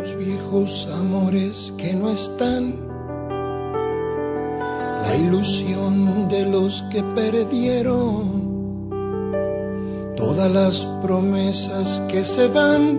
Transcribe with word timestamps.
los 0.00 0.16
viejos 0.16 0.88
amores 0.98 1.74
que 1.76 1.92
no 1.92 2.08
están, 2.10 2.74
la 5.02 5.16
ilusión 5.16 6.28
de 6.28 6.46
los 6.46 6.82
que 6.90 7.02
perdieron, 7.02 8.88
todas 10.16 10.50
las 10.50 10.86
promesas 11.02 12.00
que 12.08 12.24
se 12.24 12.48
van 12.48 12.98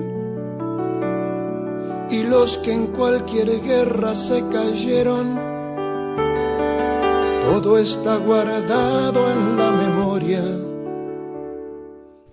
y 2.11 2.23
los 2.23 2.57
que 2.57 2.73
en 2.73 2.87
cualquier 2.87 3.61
guerra 3.61 4.15
se 4.15 4.43
cayeron. 4.49 5.39
Todo 7.45 7.79
está 7.79 8.17
guardado 8.17 9.31
en 9.31 9.57
la 9.57 9.71
memoria. 9.71 10.70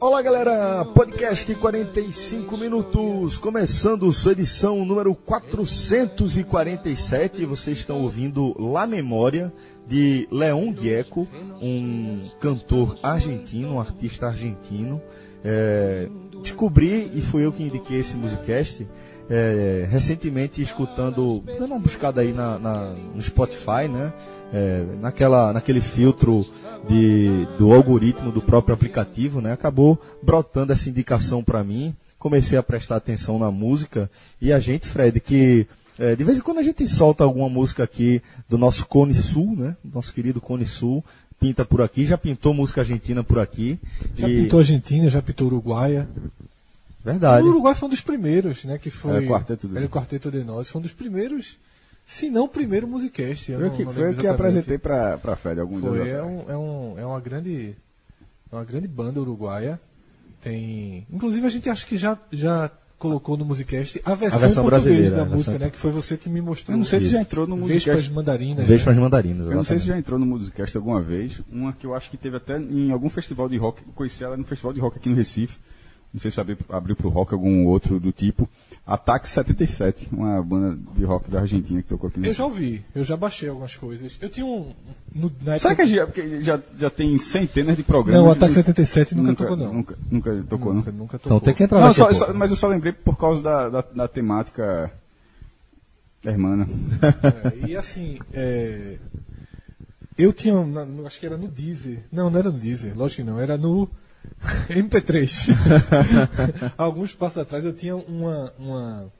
Olá 0.00 0.22
galera, 0.22 0.84
podcast 0.94 1.52
45 1.52 2.56
minutos, 2.56 3.36
começando 3.36 4.12
sua 4.12 4.30
edição 4.30 4.84
número 4.84 5.12
447. 5.12 7.44
Vocês 7.44 7.78
estão 7.78 8.00
ouvindo 8.02 8.54
La 8.62 8.86
Memória 8.86 9.52
de 9.88 10.28
Leon 10.30 10.72
Gieco, 10.72 11.26
um 11.60 12.20
cantor 12.38 12.94
argentino, 13.02 13.74
um 13.74 13.80
artista 13.80 14.28
argentino. 14.28 15.02
É, 15.44 16.06
descobri 16.44 17.10
e 17.12 17.20
fui 17.20 17.44
eu 17.44 17.50
que 17.50 17.64
indiquei 17.64 17.98
esse 17.98 18.16
musicast 18.16 18.86
é, 19.28 19.84
recentemente 19.90 20.62
escutando, 20.62 21.42
dando 21.44 21.72
uma 21.72 21.80
buscada 21.80 22.20
aí 22.20 22.32
na, 22.32 22.56
na 22.58 22.94
no 23.14 23.20
Spotify, 23.20 23.88
né? 23.90 24.12
É, 24.52 24.84
naquela, 25.00 25.52
naquele 25.52 25.80
filtro 25.80 26.46
de, 26.88 27.46
do 27.58 27.72
algoritmo 27.72 28.32
do 28.32 28.40
próprio 28.40 28.74
aplicativo, 28.74 29.40
né? 29.40 29.52
Acabou 29.52 30.00
brotando 30.22 30.72
essa 30.72 30.88
indicação 30.88 31.44
para 31.44 31.62
mim. 31.62 31.94
Comecei 32.18 32.58
a 32.58 32.62
prestar 32.62 32.96
atenção 32.96 33.38
na 33.38 33.50
música 33.50 34.10
e 34.40 34.52
a 34.52 34.58
gente, 34.58 34.86
Fred, 34.86 35.20
que 35.20 35.66
é, 35.98 36.14
de 36.14 36.22
vez 36.22 36.38
em 36.38 36.40
quando 36.40 36.58
a 36.58 36.62
gente 36.62 36.86
solta 36.86 37.24
alguma 37.24 37.48
música 37.48 37.82
aqui 37.82 38.22
do 38.48 38.56
nosso 38.56 38.86
Cone 38.86 39.14
Sul, 39.14 39.56
né? 39.56 39.76
Nosso 39.84 40.14
querido 40.14 40.40
Cone 40.40 40.64
Sul, 40.64 41.04
pinta 41.40 41.64
por 41.64 41.82
aqui, 41.82 42.06
já 42.06 42.16
pintou 42.16 42.54
música 42.54 42.82
argentina 42.82 43.24
por 43.24 43.40
aqui. 43.40 43.78
Já 44.16 44.28
e... 44.28 44.42
pintou 44.42 44.60
Argentina, 44.60 45.08
já 45.10 45.20
pintou 45.20 45.48
Uruguaia. 45.48 46.08
Verdade. 47.04 47.46
O 47.46 47.50
Uruguai 47.50 47.74
foi 47.74 47.88
um 47.88 47.90
dos 47.90 48.00
primeiros, 48.00 48.64
né? 48.64 48.78
Que 48.78 48.90
foi. 48.90 49.16
Era 49.16 49.24
o 49.24 49.28
Quarteto 49.28 49.68
de, 49.68 49.76
era 49.76 49.86
o 49.86 49.88
Quarteto 49.88 50.30
de 50.30 50.44
Nós. 50.44 50.68
Foi 50.68 50.78
um 50.78 50.82
dos 50.82 50.92
primeiros, 50.92 51.56
se 52.08 52.30
não 52.30 52.44
o 52.44 52.48
primeiro 52.48 52.88
musicast. 52.88 53.52
Foi 53.52 53.68
o 53.68 53.70
que, 53.70 53.84
foi 53.84 54.14
que 54.14 54.26
apresentei 54.26 54.78
para 54.78 55.20
a 55.22 55.36
Fed 55.36 55.60
alguns 55.60 55.82
foi, 55.82 56.00
anos 56.00 56.08
é, 56.08 56.22
um, 56.22 56.50
é, 56.50 56.56
um, 56.56 56.98
é 57.00 57.04
uma 57.04 57.20
grande. 57.20 57.76
É 58.50 58.56
uma 58.56 58.64
grande 58.64 58.88
banda 58.88 59.20
uruguaia. 59.20 59.78
Tem. 60.40 61.06
Inclusive 61.12 61.46
a 61.46 61.50
gente 61.50 61.68
acha 61.68 61.86
que 61.86 61.98
já, 61.98 62.18
já 62.32 62.70
colocou 62.98 63.36
no 63.36 63.44
Musicast 63.44 64.00
a 64.06 64.14
versão, 64.14 64.38
a 64.38 64.40
versão 64.40 64.64
brasileira 64.64 65.16
da 65.16 65.24
música, 65.26 65.50
versão... 65.50 65.66
né? 65.66 65.70
Que 65.70 65.78
foi 65.78 65.90
você 65.90 66.16
que 66.16 66.30
me 66.30 66.40
mostrou. 66.40 66.74
Eu 66.74 66.78
não 66.78 66.86
sei 66.86 66.98
se 66.98 67.10
já 67.10 67.20
entrou 67.20 67.46
no 67.46 67.58
Musicast. 67.58 67.90
Vespas 67.90 68.08
Mandarinas. 68.08 68.66
Vespas 68.66 68.96
né? 68.96 69.02
Mandarinas, 69.02 69.46
Eu 69.46 69.56
não 69.56 69.64
sei 69.64 69.78
se 69.78 69.86
já 69.86 69.98
entrou 69.98 70.18
no 70.18 70.24
Musicast 70.24 70.74
alguma 70.78 71.02
vez. 71.02 71.42
Uma 71.52 71.74
que 71.74 71.84
eu 71.84 71.94
acho 71.94 72.08
que 72.08 72.16
teve 72.16 72.38
até 72.38 72.58
em 72.58 72.90
algum 72.90 73.10
festival 73.10 73.50
de 73.50 73.58
rock. 73.58 73.82
Eu 73.86 73.92
conheci 73.92 74.24
ela 74.24 74.34
no 74.34 74.44
festival 74.44 74.72
de 74.72 74.80
rock 74.80 74.96
aqui 74.96 75.10
no 75.10 75.14
Recife 75.14 75.58
não 76.12 76.20
sei 76.20 76.30
se 76.30 76.40
abriu, 76.40 76.56
abriu 76.70 76.96
para 76.96 77.06
o 77.06 77.10
rock 77.10 77.34
algum 77.34 77.66
outro 77.66 78.00
do 78.00 78.12
tipo. 78.12 78.48
Ataque 78.86 79.28
77, 79.28 80.08
uma 80.10 80.42
banda 80.42 80.78
de 80.96 81.04
rock 81.04 81.30
da 81.30 81.40
Argentina 81.40 81.82
que 81.82 81.88
tocou 81.88 82.08
aqui. 82.08 82.26
Eu 82.26 82.32
já 82.32 82.44
ouvi, 82.44 82.82
eu 82.94 83.04
já 83.04 83.16
baixei 83.16 83.50
algumas 83.50 83.76
coisas. 83.76 84.16
Eu 84.20 84.30
tinha 84.30 84.46
um. 84.46 84.72
No, 85.14 85.30
Será 85.58 85.76
que 85.76 85.84
já, 85.84 86.08
já, 86.40 86.60
já 86.78 86.88
tem 86.88 87.18
centenas 87.18 87.76
de 87.76 87.82
programas? 87.82 88.22
Não, 88.22 88.28
o 88.28 88.32
Ataque 88.32 88.54
77 88.54 89.14
nunca, 89.14 89.28
nunca 89.28 89.42
tocou, 89.44 89.56
não. 89.56 89.74
Nunca, 89.74 89.98
nunca 90.10 90.44
tocou, 90.48 90.74
nunca, 90.74 90.90
não? 90.90 90.98
Nunca 91.00 91.18
tocou. 91.18 91.36
Então 91.36 91.40
tem 91.44 91.54
que 91.54 91.64
entrar 91.64 91.80
não, 91.80 91.92
só, 91.92 92.10
só, 92.14 92.32
Mas 92.32 92.50
eu 92.50 92.56
só 92.56 92.68
lembrei 92.68 92.94
por 92.94 93.18
causa 93.18 93.42
da, 93.42 93.68
da, 93.68 93.80
da 93.82 94.08
temática 94.08 94.90
hermana. 96.24 96.66
É, 97.02 97.68
e 97.68 97.76
assim, 97.76 98.18
é, 98.32 98.96
eu 100.16 100.32
tinha, 100.32 100.64
na, 100.64 100.86
acho 101.06 101.20
que 101.20 101.26
era 101.26 101.36
no 101.36 101.48
Deezer. 101.48 102.04
Não, 102.10 102.30
não 102.30 102.38
era 102.38 102.50
no 102.50 102.58
Deezer, 102.58 102.96
lógico 102.96 103.22
que 103.22 103.28
não, 103.28 103.38
era 103.38 103.58
no 103.58 103.88
MP3. 104.68 105.50
Alguns 106.76 107.14
passos 107.14 107.38
atrás 107.38 107.64
eu 107.64 107.72
tinha 107.72 107.96
uma, 107.96 108.52
uma, 108.58 109.12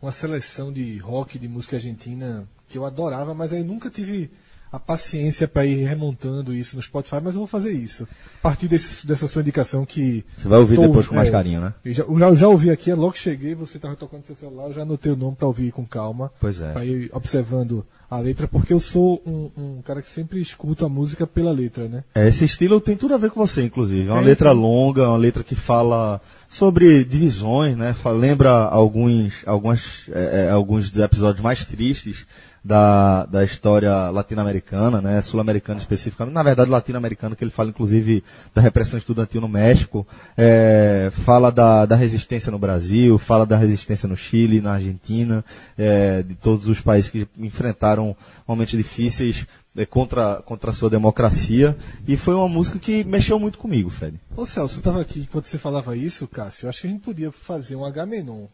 uma 0.00 0.12
seleção 0.12 0.72
de 0.72 0.98
rock, 0.98 1.38
de 1.38 1.48
música 1.48 1.76
argentina 1.76 2.48
que 2.68 2.76
eu 2.78 2.84
adorava, 2.84 3.34
mas 3.34 3.52
aí 3.52 3.64
nunca 3.64 3.90
tive 3.90 4.30
a 4.70 4.78
paciência 4.78 5.48
para 5.48 5.66
ir 5.66 5.84
remontando 5.84 6.54
isso 6.54 6.76
no 6.76 6.82
Spotify, 6.82 7.16
mas 7.22 7.34
eu 7.34 7.40
vou 7.40 7.46
fazer 7.46 7.72
isso. 7.72 8.06
A 8.38 8.42
partir 8.42 8.68
desse, 8.68 9.06
dessa 9.06 9.26
sua 9.26 9.42
indicação 9.42 9.84
que. 9.84 10.24
Você 10.36 10.48
vai 10.48 10.58
ouvir 10.58 10.78
depois 10.78 11.06
com 11.06 11.14
mais 11.14 11.28
é, 11.28 11.30
carinho, 11.30 11.60
né? 11.60 11.74
Eu 11.84 11.92
já, 11.92 12.02
eu 12.04 12.36
já 12.36 12.48
ouvi 12.48 12.70
aqui, 12.70 12.92
logo 12.92 13.12
que 13.12 13.18
cheguei, 13.18 13.54
você 13.54 13.78
estava 13.78 13.96
tocando 13.96 14.26
seu 14.26 14.36
celular, 14.36 14.68
eu 14.68 14.74
já 14.74 14.82
anotei 14.82 15.12
o 15.12 15.16
nome 15.16 15.36
para 15.36 15.46
ouvir 15.46 15.72
com 15.72 15.84
calma. 15.84 16.30
Pois 16.40 16.60
é. 16.60 16.72
Para 16.72 16.84
ir 16.84 17.10
observando 17.12 17.84
a 18.10 18.18
letra, 18.18 18.48
porque 18.48 18.72
eu 18.72 18.80
sou 18.80 19.22
um, 19.26 19.50
um, 19.56 19.82
cara 19.82 20.00
que 20.00 20.08
sempre 20.08 20.40
escuta 20.40 20.86
a 20.86 20.88
música 20.88 21.26
pela 21.26 21.52
letra, 21.52 21.88
né? 21.88 22.04
É, 22.14 22.26
esse 22.26 22.44
estilo 22.44 22.80
tem 22.80 22.96
tudo 22.96 23.12
a 23.14 23.18
ver 23.18 23.30
com 23.30 23.46
você, 23.46 23.62
inclusive. 23.62 24.08
É 24.08 24.12
uma 24.12 24.22
é, 24.22 24.24
letra 24.24 24.50
longa, 24.50 25.08
uma 25.08 25.18
letra 25.18 25.44
que 25.44 25.54
fala 25.54 26.18
sobre 26.48 27.04
divisões, 27.04 27.76
né? 27.76 27.94
Lembra 28.16 28.50
alguns, 28.50 29.42
algumas, 29.44 30.04
é, 30.10 30.46
é, 30.46 30.50
alguns 30.50 30.90
dos 30.90 31.02
episódios 31.02 31.42
mais 31.42 31.66
tristes 31.66 32.26
da, 32.68 33.24
da 33.24 33.42
história 33.42 34.10
latino-americana, 34.10 35.00
né, 35.00 35.22
sul-americana 35.22 35.80
especificamente, 35.80 36.34
na 36.34 36.42
verdade 36.42 36.70
latino-americana, 36.70 37.34
que 37.34 37.42
ele 37.42 37.50
fala 37.50 37.70
inclusive 37.70 38.22
da 38.54 38.60
repressão 38.60 38.98
estudantil 38.98 39.40
no 39.40 39.48
México, 39.48 40.06
é, 40.36 41.10
fala 41.24 41.50
da, 41.50 41.86
da 41.86 41.96
resistência 41.96 42.52
no 42.52 42.58
Brasil, 42.58 43.16
fala 43.16 43.46
da 43.46 43.56
resistência 43.56 44.06
no 44.06 44.14
Chile, 44.14 44.60
na 44.60 44.74
Argentina, 44.74 45.42
é, 45.78 46.22
de 46.22 46.34
todos 46.34 46.68
os 46.68 46.78
países 46.78 47.08
que 47.08 47.26
enfrentaram 47.38 48.14
momentos 48.46 48.76
difíceis 48.76 49.46
é, 49.74 49.86
contra, 49.86 50.42
contra 50.42 50.70
a 50.70 50.74
sua 50.74 50.90
democracia, 50.90 51.74
e 52.06 52.18
foi 52.18 52.34
uma 52.34 52.50
música 52.50 52.78
que 52.78 53.02
mexeu 53.02 53.38
muito 53.38 53.56
comigo, 53.56 53.88
Fred. 53.88 54.20
Ô 54.36 54.44
Celso, 54.44 54.74
eu 54.74 54.80
estava 54.80 55.00
aqui 55.00 55.26
quando 55.32 55.46
você 55.46 55.56
falava 55.56 55.96
isso, 55.96 56.28
Cássio, 56.28 56.66
eu 56.66 56.68
acho 56.68 56.82
que 56.82 56.86
a 56.86 56.90
gente 56.90 57.00
podia 57.00 57.32
fazer 57.32 57.76
um 57.76 57.84
H-Menon 57.86 58.44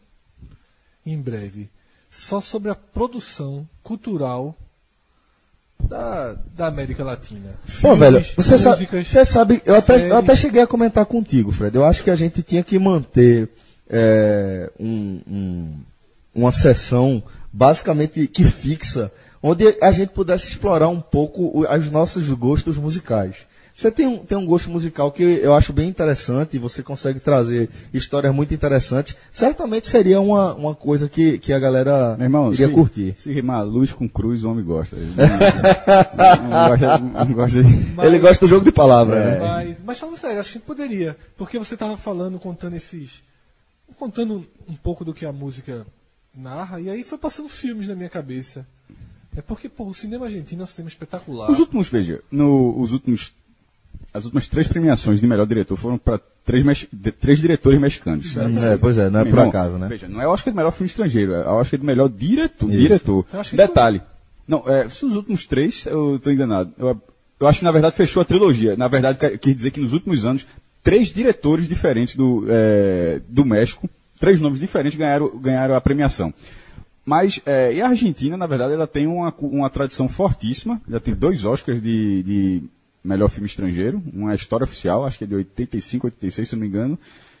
em 1.05 1.21
breve 1.21 1.69
só 2.15 2.39
sobre 2.39 2.71
a 2.71 2.75
produção 2.75 3.67
cultural 3.83 4.55
da, 5.77 6.33
da 6.55 6.67
América 6.67 7.03
Latina. 7.03 7.51
Pô, 7.81 7.95
velho, 7.95 8.25
você 8.37 8.57
sabe, 8.57 8.87
você 8.87 9.25
sabe 9.25 9.61
eu, 9.65 9.75
até, 9.75 10.09
eu 10.09 10.17
até 10.17 10.35
cheguei 10.35 10.61
a 10.61 10.67
comentar 10.67 11.05
contigo, 11.05 11.51
Fred. 11.51 11.75
Eu 11.75 11.83
acho 11.83 12.03
que 12.03 12.09
a 12.09 12.15
gente 12.15 12.41
tinha 12.41 12.63
que 12.63 12.79
manter 12.79 13.49
é, 13.89 14.71
um, 14.79 15.21
um, 15.27 15.73
uma 16.33 16.51
sessão 16.53 17.21
basicamente 17.51 18.27
que 18.27 18.45
fixa, 18.45 19.11
onde 19.43 19.77
a 19.81 19.91
gente 19.91 20.09
pudesse 20.09 20.47
explorar 20.47 20.87
um 20.87 21.01
pouco 21.01 21.65
os 21.69 21.91
nossos 21.91 22.27
gostos 22.29 22.77
musicais. 22.77 23.45
Você 23.75 23.91
tem 23.91 24.07
um, 24.07 24.19
tem 24.19 24.37
um 24.37 24.45
gosto 24.45 24.71
musical 24.71 25.11
que 25.11 25.21
eu 25.21 25.53
acho 25.53 25.73
bem 25.73 25.89
interessante, 25.89 26.57
você 26.57 26.81
consegue 26.81 27.19
trazer 27.19 27.69
histórias 27.93 28.33
muito 28.33 28.53
interessantes. 28.53 29.17
Certamente 29.33 29.89
seria 29.89 30.21
uma, 30.21 30.53
uma 30.53 30.73
coisa 30.73 31.09
que, 31.09 31.37
que 31.39 31.51
a 31.51 31.59
galera 31.59 32.15
irmão, 32.17 32.53
iria 32.53 32.67
se, 32.67 32.73
curtir. 32.73 33.13
Se 33.17 33.33
rimar 33.33 33.65
luz 33.65 33.91
com 33.91 34.07
cruz, 34.07 34.45
o 34.45 34.51
homem 34.51 34.63
gosta. 34.63 34.95
Ele, 34.95 35.11
não, 36.17 36.49
não, 36.49 36.69
gosta, 36.69 36.97
não 37.25 37.33
gosta 37.33 37.63
de... 37.63 37.93
mas, 37.93 38.07
Ele 38.07 38.19
gosta 38.19 38.45
do 38.45 38.49
jogo 38.49 38.63
de 38.63 38.71
palavras, 38.71 39.19
é. 39.19 39.25
né? 39.25 39.39
Mas, 39.39 39.77
mas 39.83 39.99
falando 39.99 40.17
sério, 40.17 40.39
acho 40.39 40.53
que 40.53 40.59
poderia. 40.59 41.17
Porque 41.35 41.59
você 41.59 41.73
estava 41.73 41.97
falando, 41.97 42.39
contando 42.39 42.77
esses. 42.77 43.21
contando 43.99 44.47
um 44.69 44.75
pouco 44.75 45.03
do 45.03 45.13
que 45.13 45.25
a 45.25 45.33
música 45.33 45.85
narra, 46.33 46.79
e 46.79 46.89
aí 46.89 47.03
foi 47.03 47.17
passando 47.17 47.49
filmes 47.49 47.89
na 47.89 47.95
minha 47.95 48.09
cabeça. 48.09 48.65
É 49.35 49.41
porque, 49.41 49.67
pô, 49.67 49.83
o 49.83 49.93
cinema 49.93 50.27
argentino 50.27 50.61
é 50.61 50.63
um 50.63 50.67
cinema 50.67 50.87
espetacular. 50.87 51.51
Os 51.51 51.59
últimos, 51.59 51.89
veja, 51.89 52.21
no, 52.31 52.79
os 52.79 52.93
últimos 52.93 53.33
as 54.15 54.23
últimas 54.23 54.47
três 54.47 54.65
premiações 54.65 55.19
de 55.19 55.27
melhor 55.27 55.45
diretor 55.45 55.75
foram 55.75 55.97
para 55.97 56.17
três, 56.45 56.63
de, 56.91 57.11
três 57.11 57.39
diretores 57.39 57.77
mexicanos. 57.77 58.37
É, 58.37 58.77
pois 58.77 58.97
é, 58.97 59.09
não 59.09 59.19
é 59.19 59.25
por 59.25 59.39
acaso, 59.39 59.77
né? 59.77 59.89
Veja, 59.89 60.07
não 60.07 60.21
é 60.21 60.27
o 60.27 60.31
Oscar 60.31 60.53
de 60.53 60.57
melhor 60.57 60.71
filme 60.71 60.87
estrangeiro, 60.87 61.33
é 61.33 61.49
o 61.49 61.55
Oscar 61.55 61.77
de 61.77 61.85
melhor 61.85 62.07
diretor. 62.07 62.71
diretor. 62.71 63.25
Detalhe. 63.51 64.01
Não, 64.47 64.63
é, 64.67 64.87
se 64.87 65.05
os 65.05 65.15
últimos 65.15 65.45
três, 65.45 65.85
eu 65.85 66.15
estou 66.15 66.31
enganado. 66.31 66.71
Eu, 66.77 67.01
eu 67.41 67.45
acho 67.45 67.59
que 67.59 67.65
na 67.65 67.71
verdade 67.71 67.93
fechou 67.93 68.21
a 68.21 68.25
trilogia. 68.25 68.77
Na 68.77 68.87
verdade, 68.87 69.17
quer 69.17 69.53
dizer 69.53 69.71
que 69.71 69.81
nos 69.81 69.91
últimos 69.91 70.23
anos, 70.23 70.47
três 70.81 71.09
diretores 71.09 71.67
diferentes 71.67 72.15
do, 72.15 72.45
é, 72.47 73.19
do 73.27 73.43
México, 73.43 73.89
três 74.17 74.39
nomes 74.39 74.61
diferentes 74.61 74.97
ganharam, 74.97 75.37
ganharam 75.37 75.75
a 75.75 75.81
premiação. 75.81 76.33
Mas, 77.03 77.41
é, 77.45 77.73
e 77.73 77.81
a 77.81 77.89
Argentina, 77.89 78.37
na 78.37 78.47
verdade, 78.47 78.75
ela 78.75 78.87
tem 78.87 79.07
uma, 79.07 79.33
uma 79.41 79.69
tradição 79.69 80.07
fortíssima, 80.07 80.81
já 80.89 81.01
tem 81.01 81.13
dois 81.13 81.43
Oscars 81.43 81.81
de, 81.81 82.23
de 82.23 82.63
melhor 83.05 83.29
filme 83.29 83.47
estrangeiro, 83.47 84.01
uma 84.13 84.33
história 84.33 84.63
oficial, 84.63 85.05
acho 85.05 85.17
que 85.17 85.23
é 85.23 85.27
de 85.27 85.35
85, 85.35 86.07
86, 86.07 86.49
se 86.49 86.55
não 86.55 86.61
me 86.61 86.67
engano, 86.67 86.99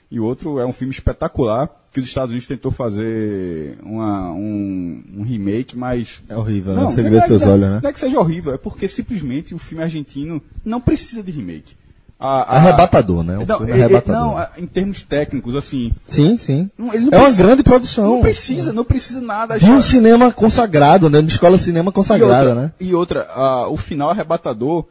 e 0.09 0.19
o 0.19 0.23
outro 0.23 0.59
é 0.59 0.65
um 0.65 0.73
filme 0.73 0.93
espetacular 0.93 1.69
que 1.91 1.99
os 1.99 2.05
Estados 2.05 2.31
Unidos 2.31 2.47
tentou 2.47 2.71
fazer 2.71 3.77
uma, 3.81 4.31
um, 4.31 5.03
um 5.17 5.23
remake, 5.23 5.77
mas. 5.77 6.21
É 6.27 6.37
horrível, 6.37 6.73
né? 6.73 6.81
não, 6.81 6.89
né? 6.89 6.95
Você 6.95 7.09
vê 7.09 7.21
seus 7.25 7.43
olhos, 7.43 7.69
né? 7.69 7.79
Não 7.81 7.89
é 7.89 7.93
que 7.93 7.99
seja 7.99 8.19
horrível, 8.19 8.53
é 8.53 8.57
porque 8.57 8.87
simplesmente 8.87 9.55
o 9.55 9.57
filme 9.57 9.83
argentino 9.83 10.41
não 10.63 10.79
precisa 10.79 11.23
de 11.23 11.31
remake. 11.31 11.75
A, 12.19 12.27
a... 12.27 12.57
Arrebatador, 12.57 13.23
né? 13.23 13.37
Um 13.37 13.45
não, 13.45 13.57
filme 13.57 13.73
arrebatador. 13.73 14.21
não, 14.21 14.47
em 14.57 14.65
termos 14.65 15.03
técnicos, 15.03 15.55
assim. 15.55 15.91
Sim, 16.07 16.37
sim. 16.37 16.69
Não, 16.77 16.87
não 16.87 16.93
é 16.93 16.97
precisa, 16.99 17.17
uma 17.17 17.31
grande 17.31 17.63
produção. 17.63 18.11
Não 18.11 18.21
precisa, 18.21 18.73
não 18.73 18.85
precisa 18.85 19.21
nada. 19.21 19.57
De 19.57 19.65
um 19.65 19.81
cinema 19.81 20.31
consagrado, 20.31 21.09
né? 21.09 21.21
De 21.21 21.31
escola 21.31 21.57
cinema 21.57 21.91
consagrada, 21.91 22.33
e 22.33 22.47
outra, 22.47 22.55
né? 22.55 22.71
E 22.79 22.95
outra, 22.95 23.69
o 23.69 23.77
final 23.77 24.09
arrebatador. 24.09 24.85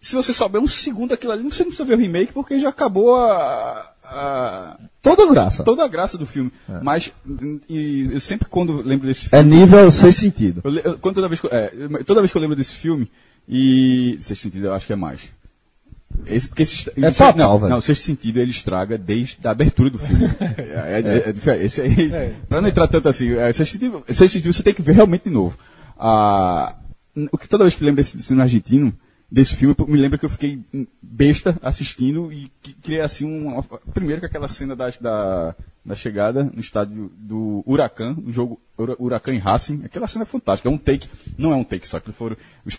Se 0.00 0.14
você 0.14 0.32
souber 0.32 0.60
um 0.60 0.68
segundo 0.68 1.10
daquilo 1.10 1.32
ali, 1.32 1.42
você 1.42 1.62
não 1.62 1.70
precisa 1.70 1.84
ver 1.84 1.94
o 1.94 2.00
remake, 2.00 2.32
porque 2.32 2.58
já 2.58 2.68
acabou 2.68 3.16
a. 3.16 3.92
a 4.04 4.78
toda 5.02 5.24
a 5.24 5.26
graça. 5.26 5.64
Toda 5.64 5.84
a 5.84 5.88
graça 5.88 6.16
do 6.16 6.24
filme. 6.24 6.52
É. 6.68 6.80
Mas 6.82 7.12
e, 7.68 8.08
eu 8.12 8.20
sempre 8.20 8.48
quando 8.48 8.80
lembro 8.82 9.06
desse 9.08 9.26
é 9.26 9.30
filme. 9.30 9.54
É 9.54 9.56
nível 9.56 9.90
sexto 9.90 10.20
sentido. 10.20 10.60
Eu, 10.64 10.74
eu, 10.76 10.98
quando 10.98 11.16
toda, 11.16 11.28
vez 11.28 11.40
que, 11.40 11.48
é, 11.48 11.72
toda 12.06 12.20
vez 12.20 12.30
que 12.30 12.36
eu 12.36 12.42
lembro 12.42 12.56
desse 12.56 12.74
filme, 12.74 13.10
e. 13.48 14.18
Sexto 14.20 14.42
sentido, 14.42 14.66
eu 14.66 14.74
acho 14.74 14.86
que 14.86 14.92
é 14.92 14.96
mais. 14.96 15.36
Esse, 16.26 16.48
porque 16.48 16.62
esse, 16.62 16.88
é 16.90 17.08
esse, 17.08 17.18
total, 17.18 17.36
não, 17.36 17.58
velho. 17.58 17.70
não, 17.70 17.80
sexto 17.80 18.02
sentido 18.02 18.38
ele 18.38 18.50
estraga 18.50 18.96
desde 18.98 19.38
a 19.44 19.50
abertura 19.50 19.90
do 19.90 19.98
filme. 19.98 20.26
é, 20.40 21.02
é, 21.04 21.28
é, 21.28 21.32
diferente. 21.32 21.64
Esse 21.64 21.80
aí, 21.80 22.12
é. 22.12 22.34
pra 22.48 22.60
não 22.60 22.68
entrar 22.68 22.86
tanto 22.86 23.08
assim, 23.08 23.34
é, 23.34 23.52
sexto, 23.52 23.72
sentido, 23.72 24.04
sexto 24.08 24.32
sentido 24.32 24.52
você 24.52 24.62
tem 24.62 24.74
que 24.74 24.82
ver 24.82 24.92
realmente 24.92 25.24
de 25.24 25.30
novo. 25.30 25.58
Ah, 25.98 26.76
o 27.32 27.38
que 27.38 27.48
toda 27.48 27.64
vez 27.64 27.74
que 27.74 27.84
lembro 27.84 28.02
desse 28.02 28.20
cinema 28.22 28.44
argentino, 28.44 28.94
desse 29.30 29.54
filme, 29.54 29.74
me 29.86 29.98
lembra 29.98 30.18
que 30.18 30.24
eu 30.24 30.30
fiquei 30.30 30.60
besta 31.02 31.58
assistindo 31.62 32.32
e 32.32 32.50
queria 32.82 33.04
assim 33.04 33.24
um. 33.24 33.62
Primeiro 33.92 34.20
com 34.20 34.26
aquela 34.26 34.48
cena 34.48 34.74
da, 34.74 34.90
da 35.00 35.54
da 35.88 35.94
chegada 35.94 36.44
no 36.52 36.60
estádio 36.60 37.10
do 37.16 37.64
Huracan, 37.66 38.14
no 38.22 38.30
jogo 38.30 38.60
Huracan 38.76 39.32
e 39.32 39.38
Racing. 39.38 39.80
Aquela 39.84 40.06
cena 40.06 40.24
é 40.24 40.26
fantástica. 40.26 40.68
É 40.68 40.72
um 40.72 40.76
take, 40.76 41.08
não 41.36 41.50
é 41.50 41.56
um 41.56 41.64
take 41.64 41.88
só, 41.88 41.98
que 41.98 42.12
foram 42.12 42.36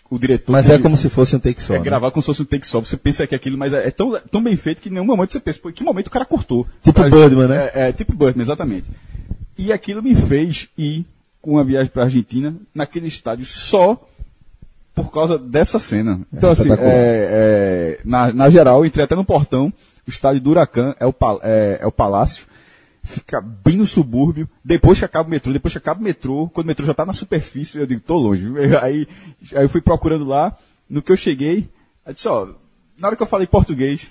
o 0.08 0.18
diretor. 0.18 0.52
Mas 0.52 0.70
é 0.70 0.78
como 0.78 0.96
se 0.96 1.10
fosse 1.10 1.34
um 1.34 1.40
take 1.40 1.60
só. 1.60 1.74
É 1.74 1.78
né? 1.78 1.84
gravar 1.84 2.12
como 2.12 2.22
se 2.22 2.26
fosse 2.26 2.42
um 2.42 2.44
take 2.44 2.66
só. 2.66 2.78
Você 2.80 2.96
pensa 2.96 3.26
que 3.26 3.34
aquilo, 3.34 3.58
mas 3.58 3.72
é, 3.72 3.88
é 3.88 3.90
tão, 3.90 4.18
tão 4.30 4.40
bem 4.40 4.56
feito 4.56 4.80
que 4.80 4.88
em 4.88 4.92
nenhum 4.92 5.04
momento 5.04 5.32
você 5.32 5.40
pensa, 5.40 5.58
pô, 5.60 5.72
que 5.72 5.82
momento 5.82 6.06
o 6.06 6.10
cara 6.10 6.24
cortou. 6.24 6.66
Tipo 6.84 6.94
cara, 6.94 7.10
Birdman, 7.10 7.48
né? 7.48 7.70
É, 7.74 7.88
é, 7.88 7.92
tipo 7.92 8.14
Birdman, 8.14 8.42
exatamente. 8.42 8.88
E 9.58 9.72
aquilo 9.72 10.02
me 10.02 10.14
fez 10.14 10.68
ir 10.78 11.04
com 11.42 11.52
uma 11.52 11.64
viagem 11.64 11.90
para 11.92 12.04
Argentina 12.04 12.54
naquele 12.72 13.08
estádio 13.08 13.44
só 13.44 14.08
por 15.04 15.12
causa 15.12 15.38
dessa 15.38 15.78
cena. 15.78 16.20
Então, 16.32 16.50
é, 16.50 16.52
assim, 16.52 16.70
é, 16.70 16.76
é, 16.80 18.00
na, 18.04 18.32
na 18.32 18.50
geral, 18.50 18.84
entrei 18.84 19.04
até 19.04 19.14
no 19.14 19.24
portão, 19.24 19.72
o 20.06 20.10
estádio 20.10 20.40
do 20.40 20.50
Huracan 20.50 20.94
é 20.98 21.06
o, 21.06 21.14
é, 21.42 21.78
é 21.80 21.86
o 21.86 21.92
palácio, 21.92 22.46
fica 23.02 23.40
bem 23.40 23.76
no 23.76 23.86
subúrbio, 23.86 24.48
depois 24.64 24.98
que 24.98 25.04
acaba 25.04 25.28
o 25.28 25.30
metrô, 25.30 25.52
depois 25.52 25.72
que 25.72 25.78
acaba 25.78 26.00
o 26.00 26.02
metrô, 26.02 26.48
quando 26.52 26.66
o 26.66 26.68
metrô 26.68 26.84
já 26.86 26.92
está 26.92 27.04
na 27.04 27.12
superfície, 27.12 27.78
eu 27.78 27.86
digo, 27.86 28.00
tô 28.00 28.16
longe. 28.16 28.46
Aí, 28.82 29.06
aí 29.54 29.64
eu 29.64 29.68
fui 29.68 29.80
procurando 29.80 30.24
lá, 30.24 30.56
no 30.88 31.02
que 31.02 31.12
eu 31.12 31.16
cheguei, 31.16 31.68
eu 32.06 32.12
disse, 32.12 32.28
ó, 32.28 32.48
na 32.98 33.08
hora 33.08 33.16
que 33.16 33.22
eu 33.22 33.26
falei 33.26 33.46
português, 33.46 34.10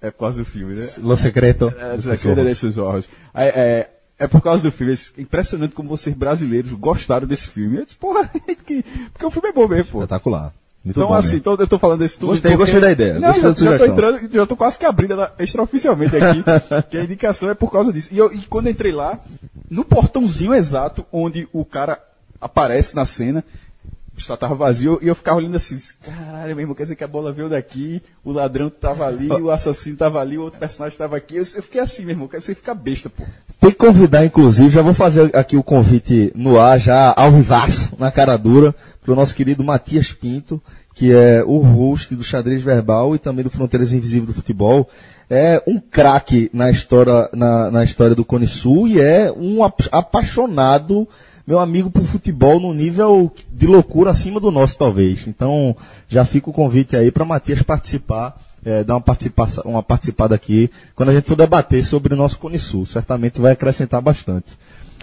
é 0.00 0.10
por 0.10 0.20
causa 0.20 0.38
do 0.38 0.44
filme, 0.44 0.74
né? 0.74 0.88
Lo 0.98 1.16
Secreto. 1.16 1.72
É, 1.76 1.94
é 1.94 2.80
Horrors. 2.80 3.08
É, 3.34 3.48
é, 3.48 3.97
é 4.18 4.26
por 4.26 4.40
causa 4.40 4.62
do 4.62 4.72
filme. 4.72 4.94
É 5.16 5.20
impressionante 5.20 5.74
como 5.74 5.88
vocês 5.88 6.14
brasileiros 6.14 6.72
gostaram 6.72 7.26
desse 7.26 7.48
filme. 7.48 7.78
Eu 7.78 7.84
disse, 7.84 7.96
porra, 7.96 8.28
porque 9.12 9.26
o 9.26 9.30
filme 9.30 9.48
é 9.48 9.52
bom 9.52 9.68
mesmo, 9.68 9.92
pô. 9.92 9.98
Espetacular. 9.98 10.52
Muito 10.84 10.98
então, 11.00 11.12
assim, 11.12 11.40
tô, 11.40 11.54
eu 11.54 11.66
tô 11.66 11.78
falando 11.78 12.00
desse 12.00 12.18
tudo. 12.18 12.30
Gostei, 12.30 12.52
porque... 12.52 12.62
gostei 12.62 12.80
da 12.80 12.90
ideia. 12.90 13.18
Não, 13.18 13.32
já, 13.34 13.52
já 13.52 13.78
tô 13.78 13.84
entrando, 13.84 14.32
já 14.32 14.46
tô 14.46 14.56
quase 14.56 14.78
que 14.78 14.86
abrindo 14.86 15.12
ela 15.12 15.34
extraoficialmente 15.38 16.16
aqui, 16.16 16.42
que 16.90 16.96
a 16.96 17.04
indicação 17.04 17.50
é 17.50 17.54
por 17.54 17.70
causa 17.70 17.92
disso. 17.92 18.08
E, 18.12 18.18
eu, 18.18 18.32
e 18.32 18.38
quando 18.46 18.66
eu 18.66 18.72
entrei 18.72 18.92
lá, 18.92 19.20
no 19.68 19.84
portãozinho 19.84 20.54
exato 20.54 21.04
onde 21.12 21.48
o 21.52 21.64
cara 21.64 22.00
aparece 22.40 22.94
na 22.94 23.04
cena, 23.04 23.44
só 24.22 24.36
tava 24.36 24.54
vazio, 24.54 24.98
e 25.02 25.08
eu 25.08 25.14
ficava 25.14 25.38
olhando 25.38 25.56
assim, 25.56 25.78
caralho, 26.02 26.56
mesmo, 26.56 26.74
quer 26.74 26.84
dizer 26.84 26.96
que 26.96 27.04
a 27.04 27.08
bola 27.08 27.32
veio 27.32 27.48
daqui, 27.48 28.02
o 28.24 28.32
ladrão 28.32 28.70
tava 28.70 29.06
ali, 29.06 29.28
o 29.28 29.50
assassino 29.50 29.96
tava 29.96 30.20
ali, 30.20 30.38
o 30.38 30.42
outro 30.42 30.58
personagem 30.58 30.96
tava 30.98 31.16
aqui. 31.16 31.36
Eu, 31.36 31.44
eu 31.54 31.62
fiquei 31.62 31.80
assim, 31.80 32.02
meu 32.02 32.12
irmão, 32.12 32.28
você 32.30 32.54
fica 32.54 32.74
besta, 32.74 33.08
pô. 33.08 33.24
Tem 33.60 33.70
que 33.70 33.76
convidar, 33.76 34.24
inclusive, 34.24 34.70
já 34.70 34.82
vou 34.82 34.94
fazer 34.94 35.34
aqui 35.34 35.56
o 35.56 35.62
convite 35.62 36.32
no 36.34 36.58
ar, 36.58 36.78
já 36.78 37.12
ao 37.16 37.32
vivaço, 37.32 37.92
na 37.98 38.10
cara 38.10 38.36
dura, 38.36 38.74
para 39.02 39.12
o 39.12 39.16
nosso 39.16 39.34
querido 39.34 39.64
Matias 39.64 40.12
Pinto, 40.12 40.62
que 40.94 41.12
é 41.12 41.44
o 41.46 41.58
host 41.58 42.14
do 42.14 42.24
Xadrez 42.24 42.62
Verbal 42.62 43.14
e 43.14 43.18
também 43.18 43.44
do 43.44 43.50
Fronteiras 43.50 43.92
Invisíveis 43.92 44.26
do 44.26 44.34
Futebol. 44.34 44.88
É 45.30 45.62
um 45.66 45.78
craque 45.78 46.50
na 46.52 46.70
história, 46.70 47.28
na, 47.32 47.70
na 47.70 47.84
história 47.84 48.14
do 48.14 48.24
Cone 48.24 48.46
Sul 48.46 48.88
e 48.88 49.00
é 49.00 49.30
um 49.30 49.62
apaixonado, 49.62 51.06
meu 51.48 51.58
amigo, 51.58 51.90
por 51.90 52.04
futebol 52.04 52.60
no 52.60 52.74
nível 52.74 53.32
de 53.50 53.66
loucura 53.66 54.10
acima 54.10 54.38
do 54.38 54.50
nosso, 54.50 54.76
talvez. 54.76 55.26
Então, 55.26 55.74
já 56.06 56.22
fica 56.22 56.50
o 56.50 56.52
convite 56.52 56.94
aí 56.94 57.10
para 57.10 57.24
Matias 57.24 57.62
participar 57.62 58.38
é, 58.62 58.84
dar 58.84 58.96
uma, 58.96 59.00
participação, 59.00 59.64
uma 59.64 59.82
participada 59.82 60.34
aqui 60.34 60.70
quando 60.94 61.08
a 61.08 61.14
gente 61.14 61.26
for 61.26 61.36
debater 61.36 61.82
sobre 61.82 62.12
o 62.12 62.16
nosso 62.18 62.38
Cone 62.38 62.58
Sul. 62.58 62.84
Certamente 62.84 63.40
vai 63.40 63.52
acrescentar 63.52 64.02
bastante. 64.02 64.58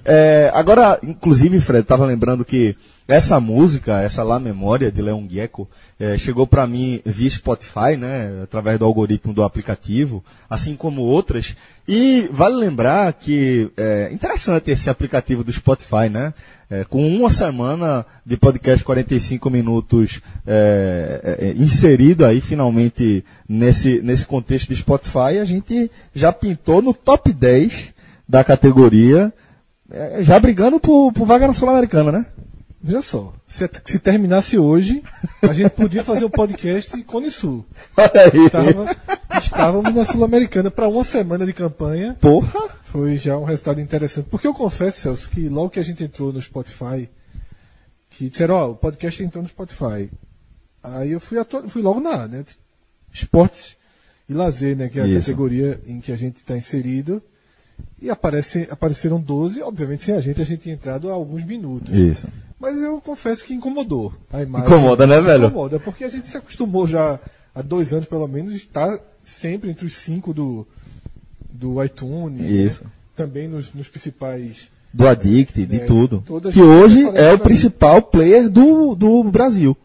É, 0.06 0.52
agora, 0.54 1.00
inclusive, 1.02 1.60
Fred, 1.60 1.82
estava 1.82 2.06
lembrando 2.06 2.46
que 2.46 2.76
essa 3.08 3.40
música, 3.40 4.02
essa 4.02 4.24
lá 4.24 4.40
Memória 4.40 4.92
de 4.92 5.00
Leon 5.00 5.28
Gecko, 5.30 5.70
é, 6.00 6.18
chegou 6.18 6.48
para 6.48 6.66
mim 6.66 7.02
via 7.06 7.30
Spotify, 7.30 7.96
né, 7.98 8.42
através 8.44 8.80
do 8.80 8.86
algoritmo 8.86 9.32
do 9.32 9.44
aplicativo, 9.44 10.24
assim 10.50 10.76
como 10.76 11.02
outras. 11.02 11.56
E 11.88 12.28
vale 12.32 12.56
lembrar 12.56 13.14
que 13.14 13.70
é 13.78 14.10
interessante 14.12 14.72
esse 14.72 14.90
aplicativo 14.90 15.44
do 15.44 15.54
Spotify, 15.54 16.10
né? 16.10 16.34
É, 16.68 16.84
com 16.84 17.08
uma 17.08 17.30
semana 17.30 18.04
de 18.26 18.38
podcast 18.38 18.84
45 18.84 19.52
minutos 19.52 20.20
é, 20.48 21.54
inserido 21.56 22.26
aí 22.26 22.42
finalmente 22.42 23.24
nesse, 23.48 24.02
nesse 24.02 24.26
contexto 24.26 24.70
de 24.70 24.82
Spotify, 24.82 25.38
a 25.40 25.46
gente 25.46 25.92
já 26.12 26.34
pintou 26.34 26.82
no 26.82 26.92
top 26.92 27.32
10 27.32 27.94
da 28.28 28.44
categoria, 28.44 29.32
já 30.22 30.40
brigando 30.40 30.80
por, 30.80 31.14
por 31.14 31.28
vaga 31.28 31.46
na 31.46 31.54
Sul-Americana, 31.54 32.12
né? 32.12 32.26
Veja 32.86 33.02
só, 33.02 33.34
se, 33.48 33.68
se, 33.84 33.98
terminasse 33.98 34.60
hoje, 34.60 35.02
a 35.42 35.52
gente 35.52 35.72
podia 35.72 36.04
fazer 36.04 36.24
o 36.24 36.28
um 36.28 36.30
podcast 36.30 37.02
Cone 37.02 37.32
Sul. 37.32 37.66
Olha 37.98 38.12
aí. 38.32 38.46
Estava, 38.46 38.96
estávamos 39.42 39.92
na 39.92 40.06
Sul-Americana 40.06 40.70
para 40.70 40.88
uma 40.88 41.04
semana 41.04 41.48
de 41.48 41.52
campanha. 41.52 42.16
Porra! 42.22 42.70
Foi 42.84 43.18
já 43.18 43.40
um 43.40 43.44
resultado 43.44 43.82
interessante. 43.82 44.28
Porque 44.30 44.46
eu 44.46 44.54
confesso, 44.54 45.00
Celso, 45.00 45.28
que 45.32 45.50
logo 45.50 45.72
que 45.72 45.80
a 45.80 45.84
gente 45.84 46.04
entrou 46.04 46.32
no 46.32 46.40
Spotify, 46.40 47.10
que 48.12 48.30
disseram, 48.30 48.54
ó, 48.54 48.68
oh, 48.68 48.72
o 48.74 48.76
podcast 48.76 49.24
entrou 49.24 49.42
no 49.42 49.50
Spotify. 49.50 50.08
Aí 50.84 51.12
eu 51.12 51.20
fui, 51.20 51.40
fui 51.70 51.82
logo 51.82 52.00
na, 52.00 52.28
né? 52.28 52.46
Esportes 53.12 53.76
e 54.30 54.34
lazer, 54.36 54.78
né? 54.78 54.90
Que 54.90 55.00
é 55.00 55.02
a 55.02 55.08
Isso. 55.08 55.22
categoria 55.22 55.82
em 55.88 56.00
que 56.00 56.12
a 56.12 56.16
gente 56.16 56.38
está 56.38 56.56
inserido. 56.56 57.20
E 58.00 58.12
aparece, 58.12 58.68
apareceram 58.70 59.20
12, 59.20 59.64
obviamente 59.64 60.04
sem 60.04 60.14
a 60.14 60.20
gente, 60.20 60.40
a 60.40 60.46
gente 60.46 60.62
tinha 60.62 60.76
entrado 60.76 61.10
há 61.10 61.14
alguns 61.14 61.44
minutos. 61.44 61.90
Isso. 61.92 62.28
Mas 62.60 62.78
eu 62.78 63.02
confesso 63.02 63.44
que 63.44 63.54
incomodou 63.54 64.14
a 64.32 64.42
imagem. 64.42 64.68
Incomoda, 64.68 65.06
né, 65.06 65.20
velho? 65.20 65.48
Incomoda, 65.48 65.80
porque 65.80 66.04
a 66.04 66.10
gente 66.10 66.30
se 66.30 66.38
acostumou 66.38 66.88
já 66.88 67.20
há 67.54 67.62
dois 67.62 67.94
anos, 67.94 68.06
pelo 68.06 68.28
menos, 68.28 68.54
estar 68.54 69.00
sempre 69.24 69.70
entre 69.70 69.86
os 69.86 69.98
cinco 69.98 70.34
do, 70.34 70.66
do 71.52 71.84
iTunes. 71.84 72.42
Né? 72.42 72.48
Isso. 72.48 72.84
Né? 72.84 72.90
Também 73.16 73.48
nos, 73.48 73.74
nos 73.74 73.88
principais. 73.88 74.70
Do 74.94 75.08
Addict, 75.08 75.66
de 75.66 75.76
é, 75.76 75.86
tudo. 75.86 76.24
Que 76.54 76.62
hoje 76.62 77.04
é 77.16 77.34
o 77.34 77.40
principal 77.40 78.02
player 78.02 78.50
do, 78.50 78.96
do 78.96 79.24
Brasil. 79.26 79.76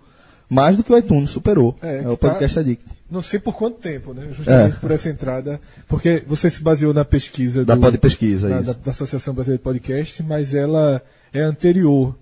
Mais 0.49 0.77
do 0.77 0.85
que 0.85 0.93
o 0.93 0.99
iTunes 0.99 1.31
superou. 1.31 1.77
É, 1.83 2.03
é 2.05 2.09
o 2.09 2.17
podcast 2.17 2.55
tá, 2.55 2.61
Addict. 2.61 2.85
Não 3.11 3.23
sei 3.23 3.41
por 3.41 3.57
quanto 3.57 3.79
tempo, 3.79 4.15
né? 4.15 4.29
Justamente 4.33 4.77
é. 4.77 4.79
por 4.79 4.93
essa 4.93 5.09
entrada. 5.09 5.61
Porque 5.89 6.23
você 6.27 6.49
se 6.49 6.63
baseou 6.63 6.95
na 6.95 7.05
pesquisa 7.05 7.65
da 7.65 7.77
Pod 7.77 7.99
Pesquisa, 7.99 8.49
da, 8.49 8.61
da, 8.61 8.73
da 8.73 8.91
Associação 8.93 9.35
Brasileira 9.35 9.59
de 9.59 9.65
Podcast, 9.65 10.23
mas 10.23 10.55
ela 10.55 11.03
é 11.33 11.41
anterior 11.41 12.15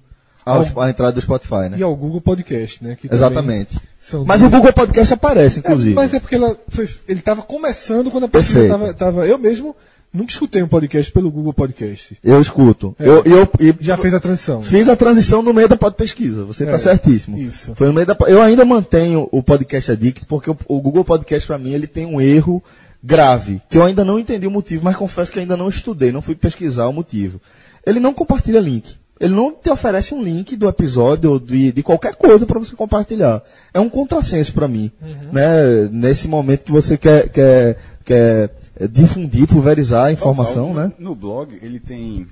ao, 0.44 0.64
a 0.80 0.90
entrada 0.90 1.12
do 1.12 1.20
Spotify, 1.20 1.68
né? 1.70 1.76
E 1.78 1.82
ao 1.82 1.94
Google 1.94 2.20
Podcast, 2.20 2.82
né? 2.82 2.96
Exatamente. 3.10 3.78
Mas 4.26 4.42
o 4.42 4.48
Google 4.48 4.72
Podcast 4.72 5.12
aparece, 5.12 5.58
inclusive. 5.58 5.92
É, 5.92 5.94
mas 5.94 6.14
é 6.14 6.20
porque 6.20 6.36
foi, 6.68 6.88
ele 7.06 7.20
estava 7.20 7.42
começando 7.42 8.10
quando 8.10 8.24
a 8.24 8.28
pesquisa 8.28 8.90
estava. 8.90 9.26
Eu 9.26 9.38
mesmo 9.38 9.76
nunca 10.12 10.32
escutei 10.32 10.62
um 10.62 10.68
podcast 10.68 11.12
pelo 11.12 11.30
Google 11.30 11.52
Podcast. 11.52 12.16
Eu 12.24 12.40
escuto. 12.40 12.96
É, 12.98 13.06
eu, 13.06 13.22
eu, 13.24 13.48
eu, 13.58 13.74
já 13.80 13.96
fez 13.96 14.14
a 14.14 14.20
transição. 14.20 14.62
Fiz 14.62 14.88
a 14.88 14.96
transição 14.96 15.42
no 15.42 15.52
meio 15.52 15.68
da 15.68 15.76
pesquisa. 15.90 16.44
Você 16.44 16.64
está 16.64 16.76
é, 16.76 16.78
certíssimo. 16.78 17.38
Isso. 17.38 17.74
Foi 17.74 17.86
no 17.86 17.92
meio 17.92 18.06
da. 18.06 18.16
Eu 18.26 18.40
ainda 18.40 18.64
mantenho 18.64 19.28
o 19.30 19.42
podcast 19.42 19.92
Addict 19.92 20.24
porque 20.26 20.50
o, 20.50 20.56
o 20.66 20.80
Google 20.80 21.04
Podcast 21.04 21.46
para 21.46 21.58
mim 21.58 21.72
ele 21.72 21.86
tem 21.86 22.06
um 22.06 22.20
erro 22.20 22.62
grave 23.02 23.60
que 23.68 23.78
eu 23.78 23.84
ainda 23.84 24.04
não 24.04 24.18
entendi 24.18 24.46
o 24.46 24.50
motivo, 24.50 24.84
mas 24.84 24.96
confesso 24.96 25.30
que 25.30 25.38
ainda 25.38 25.56
não 25.56 25.68
estudei, 25.68 26.10
não 26.10 26.22
fui 26.22 26.34
pesquisar 26.34 26.88
o 26.88 26.92
motivo. 26.92 27.40
Ele 27.86 28.00
não 28.00 28.12
compartilha 28.12 28.60
link. 28.60 28.96
Ele 29.20 29.34
não 29.34 29.52
te 29.52 29.68
oferece 29.68 30.14
um 30.14 30.22
link 30.22 30.54
do 30.56 30.68
episódio 30.68 31.32
ou 31.32 31.40
de, 31.40 31.72
de 31.72 31.82
qualquer 31.82 32.14
coisa 32.14 32.46
para 32.46 32.58
você 32.58 32.76
compartilhar. 32.76 33.42
É 33.74 33.80
um 33.80 33.88
contrassenso 33.88 34.52
para 34.52 34.68
mim. 34.68 34.90
Uhum. 35.02 35.32
Né? 35.32 35.88
Nesse 35.90 36.28
momento 36.28 36.64
que 36.64 36.70
você 36.70 36.96
quer, 36.96 37.28
quer, 37.28 37.78
quer 38.04 38.50
difundir, 38.88 39.48
pulverizar 39.48 40.06
a 40.06 40.12
informação. 40.12 40.72
No, 40.72 40.80
né? 40.80 40.92
no 40.98 41.14
blog, 41.14 41.58
ele 41.60 41.80
tem. 41.80 42.26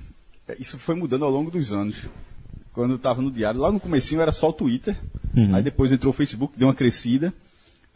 Isso 0.59 0.77
foi 0.77 0.95
mudando 0.95 1.25
ao 1.25 1.31
longo 1.31 1.51
dos 1.51 1.73
anos. 1.73 1.97
Quando 2.71 2.91
eu 2.91 2.97
estava 2.97 3.21
no 3.21 3.31
diário, 3.31 3.59
lá 3.59 3.71
no 3.71 3.79
comecinho 3.79 4.21
era 4.21 4.31
só 4.31 4.49
o 4.49 4.53
Twitter. 4.53 4.95
Uhum. 5.35 5.55
Aí 5.55 5.63
depois 5.63 5.91
entrou 5.91 6.11
o 6.11 6.15
Facebook, 6.15 6.57
deu 6.57 6.67
uma 6.67 6.73
crescida. 6.73 7.33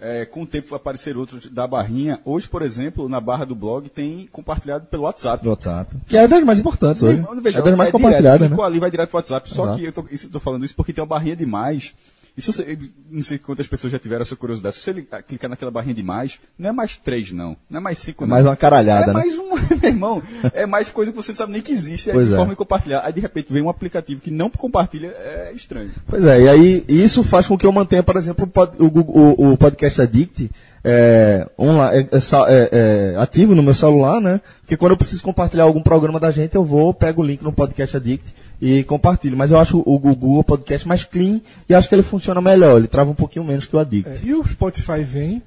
É, 0.04 0.26
com 0.26 0.42
o 0.42 0.48
tempo 0.48 0.74
aparecer 0.74 1.16
outros 1.16 1.48
da 1.48 1.68
barrinha. 1.68 2.20
Hoje, 2.26 2.50
por 2.50 2.64
exemplo, 2.64 3.08
na 3.08 3.22
barra 3.22 3.46
do 3.46 3.54
blog 3.54 3.88
tem 3.88 4.28
compartilhado 4.32 4.88
pelo 4.88 5.04
WhatsApp. 5.04 5.44
Do 5.44 5.52
WhatsApp. 5.52 5.96
Que 6.08 6.18
é 6.18 6.28
das 6.28 6.44
mais 6.44 6.60
importantes 6.60 7.04
hoje. 7.04 7.24
Veja, 7.40 7.60
é 7.60 7.62
das 7.62 7.76
mais 7.76 7.90
é 7.90 7.92
compartilhadas, 7.92 8.50
né? 8.50 8.58
ali, 8.64 8.80
vai 8.80 8.90
direto 8.90 9.10
pro 9.10 9.20
WhatsApp. 9.20 9.48
Só 9.54 9.66
Exato. 9.66 9.78
que 9.78 9.86
eu 9.86 9.92
tô, 9.92 10.06
isso, 10.10 10.26
eu 10.26 10.32
tô 10.32 10.40
falando 10.40 10.66
isso 10.66 10.76
porque 10.76 10.92
tem 10.92 11.04
uma 11.04 11.08
barrinha 11.08 11.36
de 11.36 11.46
mais. 11.46 11.94
E 12.38 12.42
se 12.42 12.48
você, 12.54 12.78
não 13.10 13.22
sei 13.22 13.38
quantas 13.38 13.68
pessoas 13.68 13.92
já 13.92 14.00
tiveram 14.00 14.22
essa 14.22 14.36
curiosidade, 14.38 14.76
se 14.76 14.82
você 14.82 14.94
li- 14.94 15.08
clicar 15.28 15.50
naquela 15.50 15.70
barrinha 15.70 15.94
de 15.94 16.02
mais, 16.02 16.40
não 16.58 16.70
é 16.70 16.72
mais 16.72 16.96
três, 16.96 17.32
não. 17.32 17.58
Não 17.70 17.78
é 17.80 17.82
mais 17.82 17.98
cinco, 17.98 18.24
É 18.24 18.28
não. 18.28 18.32
mais 18.36 18.46
uma 18.46 18.56
caralhada, 18.56 19.04
É 19.04 19.08
né? 19.08 19.14
mais 19.14 19.38
um, 19.38 19.50
meu 19.82 19.90
irmão. 19.90 20.24
É 20.54 20.66
mais 20.66 20.90
coisa 20.90 21.12
que 21.12 21.18
você 21.18 21.32
não 21.34 21.36
sabe 21.38 21.52
nem 21.52 21.62
que 21.62 21.72
existe. 21.74 22.10
Aí 22.10 22.16
Pois 22.16 22.28
de 22.30 22.34
é. 22.34 22.38
forma 22.38 22.54
de 22.54 22.58
compartilhar. 22.58 23.02
Aí 23.06 23.12
de 23.12 23.20
repente 23.20 23.52
vem 23.52 23.62
um 23.62 23.70
aplicativo 23.70 24.22
que 24.22 24.32
não 24.32 24.50
compartilha, 24.50 25.08
é 25.08 25.52
estranho. 25.54 25.92
Pois 26.08 26.26
é, 26.26 26.42
e 26.42 26.48
aí 26.50 26.86
isso 26.88 27.22
faz 27.24 27.48
com 27.48 27.58
que 27.58 27.66
eu 27.66 27.72
mantenha, 27.72 28.02
por 28.02 28.16
exemplo, 28.16 28.50
o, 28.80 28.86
o, 28.86 29.52
o- 29.52 29.58
podcast 29.58 30.02
Addict 30.02 30.50
é, 30.84 31.48
onla- 31.58 31.94
é, 31.96 32.00
é 32.00 32.06
é, 32.48 32.70
é, 32.72 33.16
ativo 33.18 33.54
no 33.54 33.62
meu 33.62 33.74
celular, 33.74 34.20
né? 34.22 34.40
Porque 34.62 34.78
quando 34.78 34.92
eu 34.94 34.98
preciso 34.98 35.22
compartilhar 35.22 35.66
algum 35.66 35.82
programa 35.84 36.20
da 36.20 36.32
gente, 36.32 36.56
eu 36.56 36.64
vou, 36.64 36.94
pego 36.94 37.22
o 37.22 37.26
link 37.26 37.42
no 37.44 37.52
podcast 37.52 37.98
Addict 37.98 38.34
e 38.62 38.84
compartilho. 38.84 39.36
Mas 39.36 39.52
eu 39.52 39.60
acho 39.60 39.82
o 39.86 39.98
Google 39.98 40.44
Podcast 40.44 40.88
mais 40.88 41.04
clean 41.04 41.42
e 41.68 41.74
acho 41.74 41.90
que 41.90 41.96
ele 41.96 42.04
funciona 42.04 42.40
melhor. 42.40 42.78
Ele 42.78 42.88
trava 42.88 43.10
um 43.10 43.16
pouquinho 43.16 43.44
menos 43.44 43.66
que 43.66 43.76
o 43.76 43.80
Addict. 43.80 44.10
É, 44.10 44.20
e 44.24 44.34
o 44.34 44.46
Spotify 44.46 45.04
vem 45.04 45.42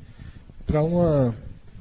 para 0.67 0.83
uma. 0.83 1.35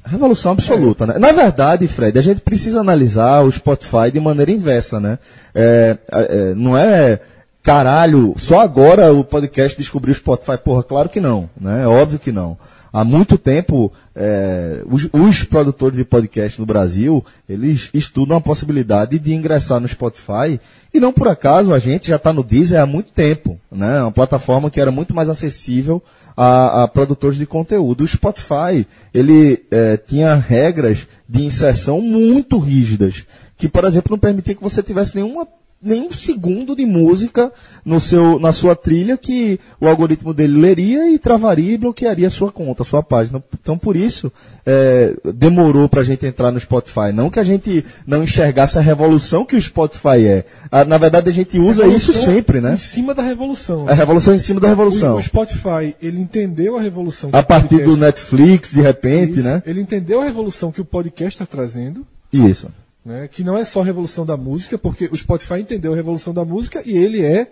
Revolução 0.06 0.52
absoluta, 0.52 1.08
né? 1.08 1.18
Na 1.18 1.32
verdade, 1.32 1.88
Fred, 1.88 2.20
a 2.20 2.22
gente 2.22 2.42
precisa 2.42 2.82
analisar 2.82 3.42
o 3.42 3.50
Spotify 3.50 4.12
de 4.12 4.20
maneira 4.20 4.52
inversa, 4.52 5.00
né? 5.00 5.18
É, 5.56 5.98
é, 6.12 6.54
não 6.56 6.78
é 6.78 7.22
caralho, 7.64 8.36
só 8.38 8.60
agora 8.60 9.14
o 9.14 9.24
podcast 9.24 9.78
descobriu 9.78 10.14
o 10.14 10.18
Spotify. 10.18 10.58
Porra, 10.58 10.84
claro 10.84 11.08
que 11.08 11.22
não, 11.22 11.50
né? 11.60 11.84
É 11.84 11.88
óbvio 11.88 12.20
que 12.20 12.34
não. 12.34 12.58
Há 12.94 13.04
muito 13.04 13.40
tempo, 13.40 13.92
é, 14.16 14.84
os, 14.86 15.10
os 15.12 15.44
produtores 15.44 15.98
de 15.98 16.06
podcast 16.06 16.60
no 16.60 16.66
Brasil, 16.68 17.26
eles 17.50 17.90
estudam 17.92 18.38
a 18.38 18.42
possibilidade 18.42 19.18
de 19.18 19.34
ingressar 19.34 19.80
no 19.80 19.88
Spotify 19.88 20.60
e 20.94 21.00
não 21.00 21.12
por 21.12 21.28
acaso 21.28 21.74
a 21.74 21.80
gente 21.80 22.10
já 22.10 22.18
está 22.18 22.32
no 22.32 22.44
Deezer 22.44 22.80
há 22.80 22.86
muito 22.86 23.12
tempo, 23.12 23.60
né? 23.72 24.00
Uma 24.04 24.12
plataforma 24.12 24.70
que 24.70 24.80
era 24.80 24.92
muito 24.92 25.16
mais 25.16 25.28
acessível 25.28 26.04
a, 26.38 26.84
a 26.84 26.88
produtores 26.88 27.40
de 27.40 27.48
conteúdo. 27.48 28.04
O 28.04 28.08
Spotify, 28.08 28.86
ele 29.12 29.66
eh, 29.72 29.98
tinha 29.98 30.36
regras 30.36 31.08
de 31.28 31.44
inserção 31.44 32.00
muito 32.00 32.60
rígidas, 32.60 33.26
que, 33.58 33.68
por 33.68 33.86
exemplo, 33.86 34.12
não 34.12 34.20
permitia 34.20 34.54
que 34.54 34.62
você 34.62 34.84
tivesse 34.84 35.16
nenhuma 35.16 35.48
nenhum 35.84 36.12
segundo 36.12 36.76
de 36.76 36.86
música 36.86 37.52
no 37.84 38.00
seu, 38.00 38.40
na 38.40 38.52
sua 38.54 38.76
trilha 38.76 39.18
que 39.18 39.60
o 39.80 39.88
algoritmo 39.88 40.34
dele 40.34 40.58
leria 40.60 41.12
e 41.12 41.20
travaria 41.20 41.74
e 41.74 41.78
bloquearia 41.78 42.28
a 42.28 42.32
sua 42.32 42.52
conta, 42.52 42.84
a 42.84 42.86
sua 42.86 43.04
página. 43.04 43.44
Então, 43.62 43.78
por 43.78 43.96
isso, 43.96 44.32
eh, 44.66 45.14
demorou 45.34 45.90
para 45.90 46.02
a 46.02 46.04
gente 46.04 46.26
entrar 46.26 46.52
no 46.52 46.60
Spotify. 46.60 47.12
Não 47.14 47.30
que 47.30 47.40
a 47.40 47.44
gente 47.44 47.84
não 48.08 48.24
enxergasse 48.24 48.78
a 48.78 48.82
revolução 48.82 49.46
que 49.46 49.56
o 49.56 49.62
Spotify 49.62 50.26
é. 50.26 50.46
Ah, 50.72 50.86
na 50.86 50.98
verdade, 50.98 51.30
a 51.30 51.34
gente 51.34 51.60
usa 51.60 51.86
isso 51.88 52.08
Revolução 52.12 52.34
sempre, 52.36 52.62
né? 52.62 52.74
Em 52.76 52.78
cima 52.78 53.14
da 53.14 53.24
revolução. 53.24 53.88
A 53.88 53.94
revolução 53.94 54.34
em 54.34 54.40
cima 54.40 54.60
da 54.60 54.70
revolução. 54.70 55.16
O, 55.16 55.18
o 55.18 55.22
Spotify, 55.22 55.96
ele 56.02 56.20
entendeu 56.20 56.78
a 56.78 56.82
revolução 56.82 57.30
A 57.34 57.44
partir 57.44 57.68
do 57.84 57.98
podcast- 57.98 58.00
Netflix, 58.00 58.72
de 58.72 58.82
repente, 58.82 59.34
Isso. 59.40 59.44
né? 59.44 59.62
Ele 59.66 59.82
entendeu 59.82 60.22
a 60.22 60.24
revolução 60.26 60.72
que 60.72 60.82
o 60.82 60.86
podcast 60.86 61.36
está 61.42 61.46
trazendo, 61.46 62.06
Isso. 62.32 62.68
Né? 63.06 63.28
que 63.28 63.44
não 63.44 63.58
é 63.58 63.66
só 63.66 63.82
a 63.82 63.86
revolução 63.86 64.26
da 64.26 64.38
música, 64.38 64.78
porque 64.78 65.10
o 65.12 65.16
Spotify 65.16 65.56
entendeu 65.60 65.94
a 65.94 65.96
revolução 65.96 66.34
da 66.34 66.46
música 66.46 66.82
e 66.86 66.96
ele 66.98 67.24
é 67.24 67.52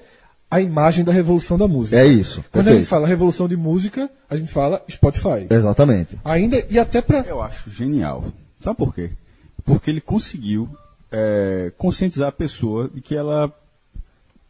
a 0.50 0.60
imagem 0.60 1.04
da 1.06 1.14
revolução 1.14 1.58
da 1.58 1.68
música. 1.68 1.98
É 1.98 2.06
isso. 2.06 2.44
Quando 2.52 2.64
a 2.64 2.66
perfeito. 2.66 2.78
gente 2.80 2.90
fala 2.90 3.08
revolução 3.08 3.48
de 3.48 3.56
música, 3.56 4.10
a 4.30 4.36
gente 4.36 4.52
fala 4.52 4.84
Spotify. 4.90 5.48
Exatamente. 5.50 6.20
Ainda, 6.26 6.62
e 6.70 6.78
até 6.78 7.02
para 7.02 7.20
Eu 7.22 7.42
acho 7.42 7.70
genial. 7.70 8.26
Sabe 8.60 8.78
por 8.78 8.94
quê? 8.94 9.12
Porque 9.64 9.90
ele 9.90 10.02
conseguiu 10.02 10.68
é, 11.12 11.72
conscientizar 11.78 12.28
a 12.28 12.32
pessoa 12.34 12.90
de 12.94 13.00
que 13.00 13.16
ela, 13.16 13.50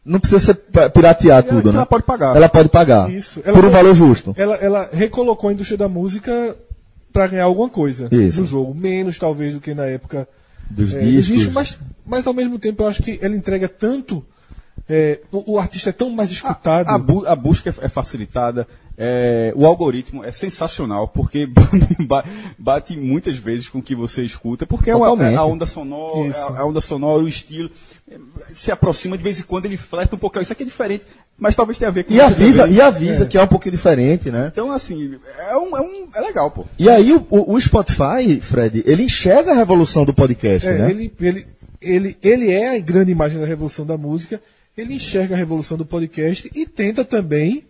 Não 0.04 0.18
precisa 0.18 0.40
ser 0.40 0.54
piratear 0.90 1.42
que 1.44 1.50
tudo, 1.50 1.70
né? 1.70 1.78
ela 1.78 1.86
pode 1.86 2.04
pagar. 2.04 2.34
Ela 2.34 2.48
pode 2.48 2.68
pagar. 2.68 3.10
Isso. 3.10 3.40
Ela 3.44 3.54
Por 3.54 3.64
um 3.64 3.70
valor 3.70 3.94
justo. 3.94 4.34
ela, 4.36 4.56
ela 4.56 4.90
recolocou 4.92 5.50
a 5.50 5.52
indústria 5.52 5.78
da 5.78 5.88
música 5.88 6.56
para 7.12 7.28
ganhar 7.28 7.44
alguma 7.44 7.68
coisa 7.68 8.08
Isso. 8.10 8.40
no 8.40 8.46
jogo. 8.46 8.74
Menos, 8.74 9.18
talvez, 9.18 9.54
do 9.54 9.60
que 9.60 9.72
na 9.74 9.84
época 9.86 10.26
Dos 10.70 10.94
é, 10.94 11.00
discos. 11.00 11.48
mas, 11.48 11.78
mas, 12.06 12.26
ao 12.26 12.34
mesmo 12.34 12.58
tempo, 12.58 12.82
eu 12.82 12.86
acho 12.88 13.02
que 13.02 13.18
ela 13.22 13.34
entrega 13.36 13.68
tanto. 13.68 14.24
é, 14.88 15.20
o, 15.30 15.52
o 15.54 15.58
artista 15.58 15.90
é 15.90 15.92
tão 15.92 16.10
mais 16.10 16.30
escutado. 16.30 16.88
A, 16.88 16.98
bu- 16.98 17.26
a 17.26 17.34
busca 17.36 17.70
é, 17.70 17.84
é 17.86 17.88
facilitada, 17.88 18.66
é, 18.96 19.52
o 19.56 19.66
algoritmo 19.66 20.22
é 20.24 20.30
sensacional, 20.32 21.08
porque 21.08 21.46
ba- 22.06 22.24
bate 22.58 22.96
muitas 22.96 23.34
vezes 23.36 23.68
com 23.68 23.78
o 23.78 23.82
que 23.82 23.94
você 23.94 24.22
escuta, 24.22 24.66
porque 24.66 24.90
é, 24.90 24.94
é 24.94 25.34
a 25.36 25.44
onda 25.44 25.66
sonora, 25.66 26.28
Isso. 26.28 26.38
a, 26.38 26.58
a 26.60 26.64
onda 26.64 26.80
sonora, 26.80 27.22
o 27.22 27.28
estilo, 27.28 27.70
é, 28.10 28.16
se 28.54 28.70
aproxima 28.70 29.16
de 29.16 29.22
vez 29.22 29.38
em 29.40 29.42
quando, 29.42 29.64
ele 29.66 29.76
flerta 29.76 30.14
um 30.14 30.18
pouquinho. 30.18 30.42
Isso 30.42 30.52
aqui 30.52 30.62
é 30.62 30.66
diferente, 30.66 31.04
mas 31.38 31.54
talvez 31.56 31.78
tenha 31.78 31.88
a 31.88 31.92
ver 31.92 32.04
com 32.04 32.12
E 32.12 32.20
avisa, 32.20 32.62
também. 32.64 32.76
e 32.76 32.80
avisa 32.80 33.26
que 33.26 33.38
é 33.38 33.42
um 33.42 33.46
pouquinho 33.46 33.72
diferente, 33.72 34.30
né? 34.30 34.48
Então, 34.52 34.70
assim, 34.70 35.16
é, 35.38 35.56
um, 35.56 35.76
é, 35.76 35.80
um, 35.80 36.08
é 36.14 36.20
legal, 36.20 36.50
pô. 36.50 36.66
E 36.78 36.88
aí 36.90 37.12
o, 37.14 37.26
o- 37.30 37.54
o 37.54 37.60
Spotify, 37.60 38.40
Fred, 38.40 38.82
ele 38.86 39.04
enxerga 39.04 39.52
a 39.52 39.54
revolução 39.54 40.04
do 40.04 40.12
podcast, 40.12 40.68
É, 40.68 40.78
né? 40.78 40.90
ele, 40.90 41.12
ele, 41.20 41.46
ele, 41.80 42.16
ele 42.22 42.50
é 42.52 42.76
a 42.76 42.78
grande 42.78 43.10
imagem 43.10 43.40
da 43.40 43.46
revolução 43.46 43.86
da 43.86 43.96
música, 43.96 44.40
ele 44.76 44.94
enxerga 44.94 45.34
a 45.34 45.38
revolução 45.38 45.76
do 45.76 45.84
podcast 45.86 46.50
e 46.54 46.66
tenta 46.66 47.04
também 47.04 47.64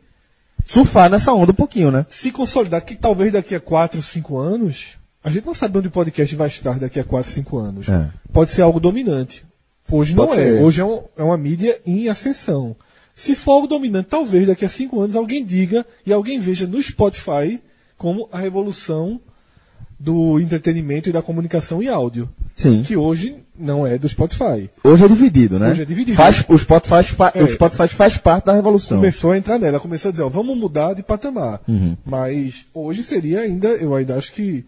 Surfar 0.67 1.11
nessa 1.11 1.33
onda 1.33 1.53
um 1.53 1.55
pouquinho, 1.55 1.91
né? 1.91 2.07
se 2.09 2.31
consolidar, 2.31 2.85
que 2.85 2.95
talvez 2.95 3.33
daqui 3.33 3.55
a 3.55 3.61
4, 3.61 4.03
5 4.03 4.39
anos, 4.39 4.93
a 5.23 5.31
gente 5.31 5.45
não 5.47 5.55
sabe 5.55 5.79
onde 5.79 5.89
o 5.89 5.91
podcast 5.91 6.35
vai 6.37 6.49
estar 6.49 6.79
daqui 6.79 6.99
a 7.01 7.05
4, 7.05 7.31
5 7.31 7.59
anos. 7.59 7.89
É. 7.89 8.09
Pode 8.33 8.51
ser 8.51 8.63
algo 8.63 8.81
dominante. 8.81 9.45
Hoje 9.91 10.15
não 10.15 10.27
Pode 10.27 10.41
é. 10.41 10.45
ser. 10.45 10.63
Hoje 10.63 10.81
é, 10.81 10.85
um- 10.85 11.03
é 11.17 11.23
uma 11.23 11.37
mídia 11.37 11.79
em 11.85 12.09
ascensão. 12.09 12.75
Se 13.15 13.35
for 13.35 13.53
algo 13.53 13.67
dominante, 13.67 14.09
talvez 14.09 14.47
daqui 14.47 14.65
a 14.65 14.69
5 14.69 15.01
anos 15.01 15.17
alguém 15.17 15.45
diga 15.45 15.85
e 16.07 16.13
alguém 16.13 16.41
veja 16.41 16.67
no 16.67 16.83
Spotify 16.83 17.61
como 17.99 18.29
a 18.33 18.39
revolução 18.39 19.21
do 20.01 20.41
entretenimento 20.41 21.09
e 21.09 21.13
da 21.13 21.23
comunicação 21.23 21.83
em 21.83 21.89
áudio. 21.89 22.29
Sim. 22.57 22.83
Que 22.83 22.97
hoje 22.97 23.37
não 23.59 23.87
é 23.87 23.99
do 23.99 24.09
Spotify. 24.09 24.69
Hoje 24.83 25.05
é 25.05 25.09
dividido, 25.09 25.59
né? 25.59 25.71
Hoje 25.71 25.83
é 25.83 25.85
dividido. 25.85 26.17
Faz, 26.17 26.45
o, 26.49 26.59
Spotify, 26.59 27.03
fa- 27.05 27.33
É. 27.35 27.43
o 27.43 27.47
Spotify 27.47 27.89
faz 27.89 28.17
parte 28.17 28.47
da 28.47 28.55
revolução. 28.55 28.99
começou 28.99 29.33
a 29.33 29.39
entrar 29.39 29.59
nela, 29.59 29.79
começou 29.79 30.09
a 30.09 30.13
dizer, 30.13 30.23
ó, 30.25 30.29
vamos 30.29 30.57
mudar 30.57 30.95
de 30.95 31.03
patamar. 31.03 31.61
Uhum. 31.69 31.97
Mas 32.05 32.65
hoje 32.73 33.03
seria 33.03 33.41
ainda, 33.41 33.69
eu 33.69 33.95
ainda 33.95 34.17
acho 34.17 34.33
que 34.33 34.65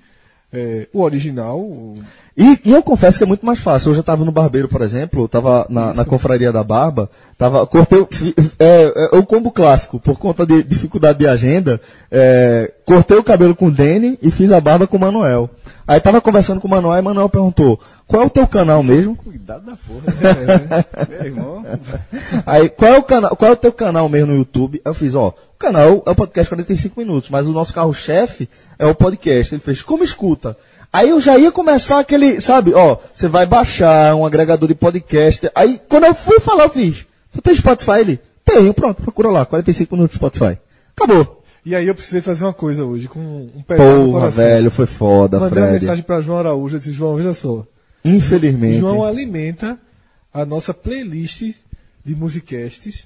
é, 0.52 0.86
o 0.92 1.00
original. 1.00 1.94
E, 2.36 2.58
e 2.64 2.72
eu 2.72 2.82
confesso 2.82 3.18
que 3.18 3.24
é 3.24 3.26
muito 3.26 3.46
mais 3.46 3.60
fácil. 3.60 3.90
Eu 3.90 3.94
já 3.94 4.00
estava 4.00 4.24
no 4.24 4.32
barbeiro, 4.32 4.68
por 4.68 4.82
exemplo, 4.82 5.26
estava 5.26 5.66
na, 5.70 5.94
na 5.94 6.04
confraria 6.04 6.50
da 6.50 6.64
barba, 6.64 7.08
tava, 7.38 7.64
cortei 7.64 8.04
é, 8.58 9.08
é, 9.12 9.16
o 9.16 9.24
combo 9.24 9.52
clássico, 9.52 10.00
por 10.00 10.18
conta 10.18 10.44
de 10.44 10.62
dificuldade 10.64 11.18
de 11.18 11.28
agenda, 11.28 11.80
é, 12.10 12.72
cortei 12.84 13.16
o 13.16 13.22
cabelo 13.22 13.54
com 13.54 13.66
o 13.66 13.70
Dene 13.70 14.18
e 14.20 14.32
fiz 14.32 14.50
a 14.50 14.60
barba 14.60 14.86
com 14.86 14.96
o 14.96 15.00
Manuel. 15.00 15.48
Aí 15.86 16.00
tava 16.00 16.20
conversando 16.20 16.60
com 16.60 16.66
o 16.66 16.70
Manuel 16.70 16.96
e 16.96 17.00
o 17.00 17.04
Manuel 17.04 17.28
perguntou, 17.28 17.78
qual 18.06 18.22
é 18.22 18.26
o 18.26 18.30
teu 18.30 18.46
canal 18.46 18.82
mesmo? 18.82 19.14
Cuidado 19.14 19.64
da 19.66 19.76
porra, 19.76 20.02
né? 20.06 20.84
Meu 21.08 21.24
irmão. 21.24 21.64
Aí, 22.46 22.68
qual 22.68 22.94
é 22.94 22.98
o 22.98 23.02
canal, 23.02 23.36
qual 23.36 23.50
é 23.50 23.54
o 23.54 23.56
teu 23.56 23.72
canal 23.72 24.08
mesmo 24.08 24.32
no 24.32 24.38
YouTube? 24.38 24.80
Aí 24.84 24.90
eu 24.90 24.94
fiz, 24.94 25.14
ó, 25.14 25.28
o 25.28 25.58
canal 25.58 26.02
é 26.06 26.10
o 26.10 26.14
podcast 26.14 26.48
45 26.48 26.98
minutos, 26.98 27.30
mas 27.30 27.46
o 27.46 27.52
nosso 27.52 27.72
carro-chefe 27.72 28.48
é 28.78 28.86
o 28.86 28.94
podcast. 28.94 29.54
Ele 29.54 29.62
fez, 29.62 29.82
como 29.82 30.02
escuta? 30.02 30.56
Aí 30.94 31.10
eu 31.10 31.20
já 31.20 31.36
ia 31.36 31.50
começar 31.50 31.98
aquele, 31.98 32.40
sabe, 32.40 32.72
ó, 32.72 32.96
você 33.12 33.26
vai 33.26 33.44
baixar 33.44 34.14
um 34.14 34.24
agregador 34.24 34.68
de 34.68 34.76
podcast. 34.76 35.50
Aí, 35.52 35.80
quando 35.88 36.04
eu 36.04 36.14
fui 36.14 36.38
falar, 36.38 36.62
eu 36.62 36.70
fiz, 36.70 37.04
tu 37.32 37.42
tem 37.42 37.52
Spotify? 37.52 37.98
Ele, 37.98 38.20
tenho, 38.44 38.72
pronto, 38.72 39.02
procura 39.02 39.28
lá, 39.28 39.44
45 39.44 39.96
minutos 39.96 40.14
Spotify. 40.14 40.56
Acabou. 40.96 41.42
E 41.66 41.74
aí 41.74 41.88
eu 41.88 41.96
precisei 41.96 42.20
fazer 42.20 42.44
uma 42.44 42.52
coisa 42.52 42.84
hoje, 42.84 43.08
com 43.08 43.18
um 43.18 43.62
pesar 43.66 43.82
no 43.92 44.12
Porra, 44.12 44.30
velho, 44.30 44.70
foi 44.70 44.86
foda, 44.86 45.40
Mandei 45.40 45.58
uma 45.58 45.68
Fred. 45.68 45.80
mensagem 45.80 46.04
para 46.04 46.20
João 46.20 46.38
Araújo, 46.38 46.76
eu 46.76 46.78
disse, 46.78 46.92
João, 46.92 47.16
veja 47.16 47.34
só. 47.34 47.66
Infelizmente. 48.04 48.78
João 48.78 49.02
alimenta 49.02 49.76
a 50.32 50.44
nossa 50.44 50.72
playlist 50.72 51.56
de 52.04 52.14
musicasts 52.14 53.04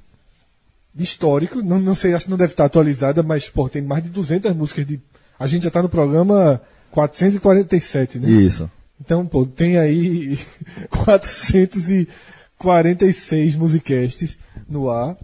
histórico, 0.94 1.62
não, 1.62 1.80
não 1.80 1.94
sei, 1.94 2.12
acho 2.12 2.26
que 2.26 2.30
não 2.30 2.36
deve 2.36 2.52
estar 2.52 2.66
atualizada, 2.66 3.22
mas 3.22 3.48
pô, 3.48 3.66
tem 3.66 3.80
mais 3.80 4.02
de 4.02 4.10
200 4.10 4.54
músicas 4.54 4.86
de... 4.86 5.00
A 5.40 5.46
gente 5.46 5.62
já 5.62 5.68
está 5.68 5.80
no 5.80 5.88
programa 5.88 6.60
447, 6.98 8.18
né? 8.18 8.28
Isso. 8.28 8.68
Então, 9.00 9.24
pô, 9.24 9.46
tem 9.46 9.78
aí 9.78 10.36
446 10.90 13.54
musicasts 13.54 14.36
no 14.68 14.90
ar 14.90 15.16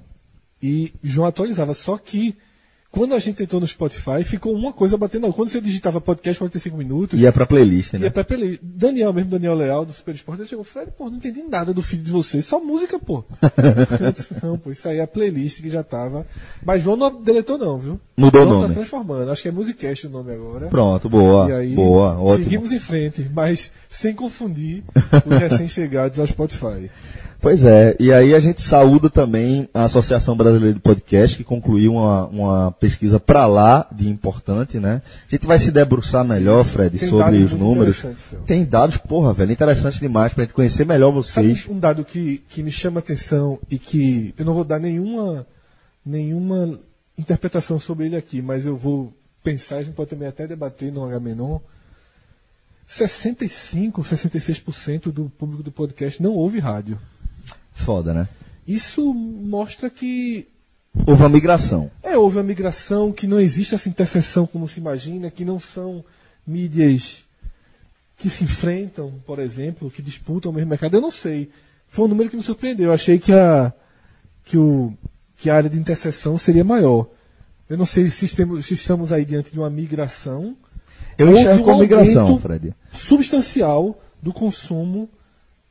e 0.62 0.94
João 1.02 1.26
atualizava. 1.26 1.74
Só 1.74 1.98
que 1.98 2.36
Quando 2.94 3.14
a 3.14 3.18
gente 3.18 3.42
entrou 3.42 3.60
no 3.60 3.66
Spotify, 3.66 4.22
ficou 4.24 4.54
uma 4.54 4.72
coisa 4.72 4.96
batendo. 4.96 5.32
Quando 5.32 5.48
você 5.48 5.60
digitava 5.60 6.00
podcast 6.00 6.38
45 6.38 6.76
minutos. 6.76 7.20
Ia 7.20 7.32
pra 7.32 7.44
playlist, 7.44 7.92
né? 7.94 8.00
Ia 8.00 8.10
pra 8.10 8.22
playlist. 8.22 8.60
Daniel 8.62 9.12
mesmo, 9.12 9.30
Daniel 9.30 9.54
Leal, 9.54 9.84
do 9.84 9.92
Super 9.92 10.14
Esporte, 10.14 10.42
ele 10.42 10.48
chegou, 10.48 10.64
Fred, 10.64 10.92
pô, 10.96 11.10
não 11.10 11.16
entendi 11.16 11.42
nada 11.42 11.74
do 11.74 11.82
filho 11.82 12.02
de 12.02 12.10
vocês, 12.10 12.44
só 12.44 12.60
música, 12.60 12.98
pô. 12.98 13.24
Disse, 14.16 14.28
não, 14.40 14.56
pô, 14.56 14.70
isso 14.70 14.88
aí 14.88 14.98
é 14.98 15.02
a 15.02 15.06
playlist 15.06 15.60
que 15.60 15.68
já 15.68 15.82
tava. 15.82 16.24
Mas 16.64 16.82
João 16.82 16.96
não 16.96 17.22
deletou, 17.22 17.58
não, 17.58 17.78
viu? 17.78 18.00
Mudou 18.16 18.42
o 18.42 18.44
João 18.44 18.60
nome. 18.60 18.68
tá 18.68 18.74
transformando. 18.80 19.30
Acho 19.30 19.42
que 19.42 19.48
é 19.48 19.52
Musicast 19.52 20.06
o 20.06 20.10
nome 20.10 20.32
agora. 20.32 20.68
Pronto, 20.68 21.08
boa. 21.08 21.48
E 21.48 21.52
aí, 21.52 21.74
boa, 21.74 22.16
ótimo. 22.18 22.44
seguimos 22.44 22.72
em 22.72 22.78
frente, 22.78 23.28
mas 23.34 23.72
sem 23.90 24.14
confundir 24.14 24.84
os 25.26 25.36
recém-chegados 25.38 26.20
ao 26.20 26.26
Spotify. 26.26 26.90
Pois 27.44 27.62
é, 27.62 27.94
e 28.00 28.10
aí 28.10 28.34
a 28.34 28.40
gente 28.40 28.62
saúda 28.62 29.10
também 29.10 29.68
a 29.74 29.84
Associação 29.84 30.34
Brasileira 30.34 30.72
de 30.72 30.80
Podcast, 30.80 31.36
que 31.36 31.44
concluiu 31.44 31.92
uma, 31.92 32.26
uma 32.28 32.72
pesquisa 32.72 33.20
para 33.20 33.44
lá 33.44 33.86
de 33.92 34.08
importante, 34.08 34.78
né? 34.78 35.02
A 35.28 35.30
gente 35.30 35.46
vai 35.46 35.58
se 35.58 35.70
debruçar 35.70 36.24
melhor, 36.24 36.64
Fred, 36.64 36.98
Tem 36.98 37.06
sobre 37.06 37.36
os 37.42 37.52
números. 37.52 38.02
Tem 38.46 38.64
dados, 38.64 38.96
porra, 38.96 39.34
velho, 39.34 39.52
interessantes 39.52 40.00
demais 40.00 40.32
pra 40.32 40.44
gente 40.44 40.54
conhecer 40.54 40.86
melhor 40.86 41.10
vocês. 41.12 41.60
Sabe 41.60 41.74
um 41.74 41.78
dado 41.78 42.02
que, 42.02 42.38
que 42.48 42.62
me 42.62 42.72
chama 42.72 43.00
a 43.00 43.02
atenção 43.02 43.58
e 43.70 43.78
que 43.78 44.34
eu 44.38 44.44
não 44.46 44.54
vou 44.54 44.64
dar 44.64 44.78
nenhuma, 44.78 45.46
nenhuma 46.02 46.80
interpretação 47.18 47.78
sobre 47.78 48.06
ele 48.06 48.16
aqui, 48.16 48.40
mas 48.40 48.64
eu 48.64 48.74
vou 48.74 49.12
pensar, 49.42 49.76
a 49.76 49.82
gente 49.82 49.94
pode 49.94 50.08
também 50.08 50.28
até 50.28 50.46
debater 50.46 50.90
no 50.90 51.04
H-Menon. 51.04 51.58
65, 52.86 54.02
66% 54.02 55.12
do 55.12 55.28
público 55.28 55.62
do 55.62 55.70
podcast 55.70 56.22
não 56.22 56.32
ouve 56.32 56.58
rádio. 56.58 56.98
Foda, 57.74 58.14
né? 58.14 58.28
Isso 58.66 59.12
mostra 59.12 59.90
que 59.90 60.48
Houve 61.06 61.22
uma 61.22 61.28
migração. 61.28 61.90
é, 62.02 62.16
houve 62.16 62.38
uma 62.38 62.44
migração, 62.44 63.12
que 63.12 63.26
não 63.26 63.40
existe 63.40 63.74
essa 63.74 63.88
interseção 63.88 64.46
como 64.46 64.68
se 64.68 64.78
imagina, 64.80 65.30
que 65.30 65.44
não 65.44 65.58
são 65.58 66.04
mídias 66.46 67.24
que 68.16 68.30
se 68.30 68.44
enfrentam, 68.44 69.12
por 69.26 69.38
exemplo, 69.40 69.90
que 69.90 70.00
disputam 70.00 70.50
o 70.50 70.54
mesmo 70.54 70.70
mercado. 70.70 70.96
Eu 70.96 71.00
não 71.00 71.10
sei. 71.10 71.50
Foi 71.88 72.04
um 72.06 72.08
número 72.08 72.30
que 72.30 72.36
me 72.36 72.42
surpreendeu. 72.42 72.86
Eu 72.86 72.92
achei 72.92 73.18
que 73.18 73.32
a, 73.32 73.72
que 74.44 74.56
o, 74.56 74.94
que 75.36 75.50
a 75.50 75.56
área 75.56 75.68
de 75.68 75.78
interseção 75.78 76.38
seria 76.38 76.64
maior. 76.64 77.08
Eu 77.68 77.76
não 77.76 77.84
sei 77.84 78.08
se 78.08 78.24
estamos, 78.24 78.64
se 78.64 78.74
estamos 78.74 79.12
aí 79.12 79.24
diante 79.24 79.50
de 79.50 79.58
uma 79.58 79.68
migração 79.68 80.56
Eu 81.18 81.32
enxergo 81.32 81.62
um 81.62 81.64
como 81.64 81.80
migração, 81.80 82.38
Fred. 82.38 82.72
substancial 82.92 84.00
do 84.22 84.32
consumo 84.32 85.08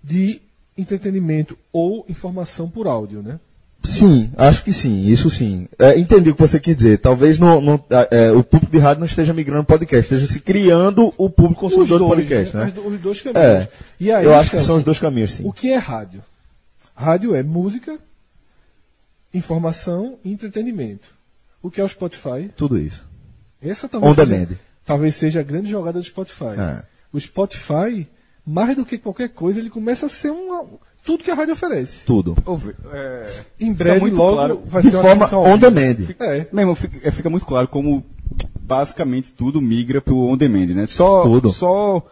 de 0.03 0.41
entretenimento 0.77 1.57
ou 1.71 2.05
informação 2.09 2.69
por 2.69 2.87
áudio, 2.87 3.21
né? 3.21 3.39
Sim, 3.85 4.31
acho 4.37 4.63
que 4.63 4.71
sim, 4.71 5.05
isso 5.07 5.29
sim. 5.29 5.67
É, 5.77 5.99
entendi 5.99 6.29
o 6.29 6.35
que 6.35 6.41
você 6.41 6.57
quer 6.57 6.73
dizer. 6.73 6.99
Talvez 6.99 7.37
no, 7.37 7.59
no- 7.59 7.83
é, 8.09 8.31
o 8.31 8.41
público 8.41 8.71
de 8.71 8.79
rádio 8.79 9.01
não 9.01 9.05
esteja 9.05 9.33
migrando 9.33 9.65
para 9.65 9.77
podcast, 9.77 10.13
esteja 10.13 10.31
se 10.31 10.39
criando 10.39 11.13
o 11.17 11.29
público 11.29 11.59
consumidor 11.61 11.99
de 11.99 12.07
podcast, 12.07 12.55
né? 12.55 12.73
Os 12.77 12.99
dois 13.01 13.21
caminhos. 13.21 13.45
É. 13.45 13.69
E 13.99 14.09
aí, 14.09 14.23
Eu 14.25 14.33
acho 14.35 14.51
que 14.51 14.59
são 14.61 14.77
os 14.77 14.83
dois 14.83 14.99
caminhos, 14.99 15.33
sim. 15.33 15.43
O 15.45 15.51
que 15.51 15.69
é 15.69 15.77
rádio? 15.77 16.23
Rádio 16.95 17.35
é 17.35 17.43
música, 17.43 17.99
informação 19.33 20.17
e 20.23 20.31
entretenimento. 20.31 21.09
O 21.61 21.69
que 21.69 21.81
é 21.81 21.83
o 21.83 21.89
Spotify? 21.89 22.49
Tudo 22.55 22.77
isso. 22.77 23.05
Essa 23.61 23.87
talvez, 23.87 24.15
seja, 24.15 24.59
talvez 24.85 25.15
seja 25.15 25.39
a 25.39 25.43
grande 25.43 25.69
jogada 25.69 25.99
do 25.99 26.05
Spotify. 26.05 26.55
É. 26.57 26.83
O 27.11 27.19
Spotify, 27.19 28.07
mais 28.45 28.75
do 28.75 28.85
que 28.85 28.97
qualquer 28.97 29.29
coisa, 29.29 29.59
ele 29.59 29.69
começa 29.69 30.05
a 30.05 30.09
ser 30.09 30.31
uma, 30.31 30.65
tudo 31.03 31.23
que 31.23 31.31
a 31.31 31.35
rádio 31.35 31.53
oferece. 31.53 32.05
Tudo. 32.05 32.35
Ouve, 32.45 32.75
é, 32.91 33.25
Em 33.59 33.71
fica 33.71 33.83
breve, 33.83 33.99
muito 33.99 34.15
logo, 34.15 34.33
claro, 34.35 34.63
vai 34.65 34.81
De 34.81 34.91
ter 34.91 34.97
uma 34.97 35.27
forma 35.27 35.49
on 35.49 35.57
demand. 35.57 35.97
É. 36.19 36.47
Meu 36.51 36.61
irmão, 36.61 36.75
fica, 36.75 37.07
é, 37.07 37.11
fica 37.11 37.29
muito 37.29 37.45
claro 37.45 37.67
como 37.67 38.03
basicamente 38.59 39.31
tudo 39.31 39.61
migra 39.61 40.01
para 40.01 40.13
o 40.13 40.29
on 40.29 40.37
demand, 40.37 40.67
né? 40.67 40.85
Só, 40.87 41.23
Tudo. 41.23 41.51
só 41.51 42.05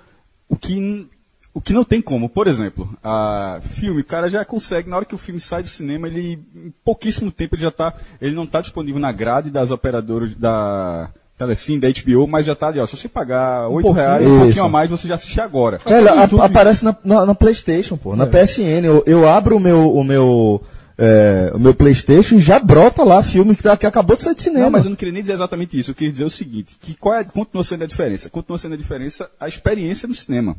o 0.48 0.56
que 0.56 1.08
o 1.54 1.60
que 1.60 1.74
não 1.74 1.84
tem 1.84 2.02
como, 2.02 2.30
por 2.30 2.48
exemplo, 2.48 2.98
a 3.04 3.60
filme, 3.62 4.02
o 4.02 4.06
cara 4.06 4.30
já 4.30 4.46
consegue 4.46 4.90
na 4.90 4.96
hora 4.96 5.06
que 5.06 5.16
o 5.16 5.18
filme 5.18 5.40
sai 5.40 5.62
do 5.62 5.68
cinema, 5.68 6.08
ele 6.08 6.40
em 6.56 6.74
pouquíssimo 6.84 7.30
tempo 7.30 7.56
ele 7.56 7.64
já 7.64 7.72
tá, 7.72 7.94
ele 8.22 8.36
não 8.36 8.46
está 8.46 8.62
disponível 8.62 9.02
na 9.02 9.12
grade 9.12 9.50
das 9.50 9.70
operadoras 9.70 10.34
da 10.36 11.10
Telecine, 11.46 11.80
da 11.80 11.88
HBO, 11.90 12.28
mas 12.28 12.46
já 12.46 12.54
está 12.54 12.68
ali, 12.68 12.80
ó, 12.80 12.86
se 12.86 12.96
você 12.96 13.08
pagar 13.10 13.68
oito 13.70 13.82
pouquinho. 13.86 14.06
reais, 14.06 14.28
um 14.28 14.40
pouquinho 14.42 14.66
a 14.66 14.70
mais, 14.70 14.90
você 14.92 15.08
já 15.08 15.16
assiste 15.16 15.42
agora. 15.42 15.80
Velho, 15.84 16.28
no 16.32 16.42
a- 16.42 16.46
aparece 16.46 16.86
na, 16.86 16.96
na, 17.04 17.26
na 17.26 17.34
PlayStation, 17.36 17.98
pô, 17.98 18.16
na 18.16 18.28
PSN. 18.28 18.86
Eu, 18.86 19.04
eu 19.08 19.28
abro 19.28 19.58
o 19.58 19.60
meu, 19.60 19.92
o 19.92 20.04
meu, 20.04 20.62
é, 20.98 21.52
o 21.56 21.58
meu 21.60 21.74
PlayStation 21.74 22.36
e 22.36 22.40
já 22.40 22.60
brota 22.60 23.04
lá 23.04 23.24
filme 23.24 23.56
que, 23.56 23.64
tá- 23.64 23.76
que 23.76 23.88
acabou 23.88 24.16
de 24.16 24.22
sair 24.22 24.36
de 24.36 24.44
cinema. 24.44 24.66
Não, 24.66 24.70
mas 24.72 24.84
eu 24.86 24.90
não 24.92 24.96
queria 24.96 25.12
nem 25.14 25.22
dizer 25.24 25.34
exatamente 25.34 25.80
isso. 25.80 25.90
Eu 25.92 25.96
queria 25.96 26.12
dizer 26.12 26.26
o 26.26 26.30
seguinte: 26.30 26.78
que 26.80 26.94
qual 26.94 27.16
é, 27.16 27.24
continua 27.24 27.64
sendo 27.64 27.84
a 27.84 27.88
diferença? 27.88 28.30
Continua 28.30 28.60
sendo 28.60 28.74
a 28.76 28.78
diferença 28.78 29.28
a 29.40 29.48
experiência 29.48 30.08
no 30.08 30.14
cinema. 30.14 30.56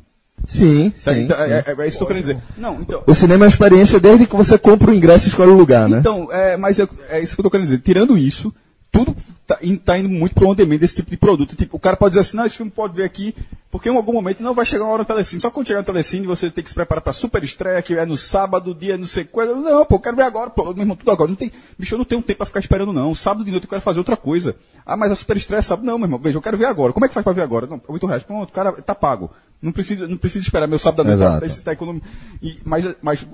Sim, 0.49 0.91
Tá? 1.05 1.15
sim. 1.15 1.21
Então, 1.21 1.37
sim. 1.37 1.43
é, 1.45 1.65
é- 1.65 1.75
é 1.79 1.87
isso 1.87 1.97
que 1.99 2.03
eu 2.03 2.07
quero 2.09 2.21
dizer. 2.21 2.39
Não, 2.59 2.81
então. 2.81 3.05
O 3.07 3.15
cinema 3.15 3.45
é 3.45 3.47
uma 3.47 3.53
experiência 3.53 4.01
desde 4.01 4.27
que 4.27 4.35
você 4.35 4.59
compra 4.59 4.91
o 4.91 4.95
ingresso 4.95 5.27
e 5.27 5.29
escolhe 5.29 5.53
o 5.53 5.57
lugar, 5.57 5.89
né? 5.89 5.99
Então, 6.01 6.29
é, 6.33 6.57
mas 6.57 6.77
eu- 6.79 6.89
é 7.09 7.21
isso 7.21 7.37
que 7.37 7.41
eu 7.41 7.45
tô 7.45 7.51
querendo 7.51 7.67
dizer. 7.67 7.79
Tirando 7.79 8.19
isso, 8.19 8.53
tudo 8.91 9.15
tá, 9.47 9.59
tá 9.85 9.99
indo 9.99 10.09
muito 10.09 10.35
pro 10.35 10.49
on 10.49 10.55
demand 10.55 10.79
desse 10.79 10.97
tipo 10.97 11.11
de 11.11 11.17
produto. 11.17 11.57
Tipo, 11.57 11.77
o 11.77 11.81
cara 11.81 11.97
pode 11.97 12.13
dizer 12.13 12.21
assim, 12.21 12.37
não, 12.37 12.47
esse 12.47 12.57
filme 12.57 12.71
pode 12.71 12.95
ver 12.95 13.05
aqui, 13.05 13.35
porque 13.71 13.89
em 13.89 13.97
algum 13.97 14.13
momento 14.13 14.43
não 14.43 14.55
vai 14.55 14.65
chegar 14.67 14.85
uma 14.85 14.93
hora 14.93 15.03
no 15.03 15.07
Telecine. 15.07 15.41
Só 15.41 15.51
quando 15.51 15.67
chegar 15.67 15.81
no 15.81 15.87
Telecine, 15.87 16.27
você 16.27 16.51
tem 16.51 16.63
que 16.63 16.71
se 16.71 16.75
preparar 16.75 17.03
pra 17.03 17.13
super 17.13 17.43
estreia, 17.43 17.81
que 17.83 17.95
é 17.95 18.05
no 18.05 18.17
sábado, 18.17 18.75
dia 18.75 18.97
não 18.97 19.07
sei 19.07 19.25
coisa. 19.25 19.55
Não, 19.55 19.85
pô, 19.85 19.97
eu 19.97 20.01
quero 20.01 20.17
ver 20.17 20.25
agora, 20.25 20.51
pô, 20.51 20.65
meu 20.73 20.83
irmão, 20.83 20.97
tudo 20.97 21.11
agora. 21.11 21.29
Não 21.29 21.37
tem, 21.37 21.51
bicho, 21.79 21.95
eu 21.95 21.99
não 21.99 22.05
tenho 22.05 22.23
tempo 22.23 22.39
pra 22.39 22.47
ficar 22.47 22.61
esperando, 22.61 22.93
não. 22.93 23.15
Sábado 23.15 23.45
de 23.45 23.51
noite 23.51 23.65
eu 23.65 23.71
quero 23.71 23.83
fazer 23.83 23.99
outra 23.99 24.17
coisa. 24.17 24.57
Ah, 24.85 24.97
mas 24.97 25.11
a 25.11 25.15
super 25.15 25.37
estreia 25.37 25.61
é 25.61 25.63
sábado. 25.63 25.85
Não, 25.85 25.99
meu 25.99 26.07
irmão, 26.07 26.19
veja, 26.19 26.37
eu 26.39 26.43
quero 26.43 26.57
ver 26.57 26.67
agora. 26.67 26.93
Como 26.93 27.05
é 27.05 27.09
que 27.09 27.15
faz 27.15 27.25
pra 27.25 27.33
ver 27.33 27.43
agora? 27.43 27.67
Não, 27.67 27.81
oito 27.89 28.07
reais. 28.07 28.23
Pronto, 28.23 28.49
o 28.49 28.53
cara 28.53 28.73
tá 28.73 28.95
pago. 28.95 29.31
Não 29.61 29.71
precisa, 29.71 30.09
não 30.09 30.17
precisa 30.17 30.45
esperar 30.45 30.67
meu 30.67 30.79
sábado 30.79 31.07
da 31.07 31.17
noite. 31.17 31.41
Tá, 31.41 31.47
esse 31.47 31.63
tá 31.63 31.73
econômico. 31.73 32.05
E, 32.43 32.59
mas, 32.65 32.85
mas 33.01 33.27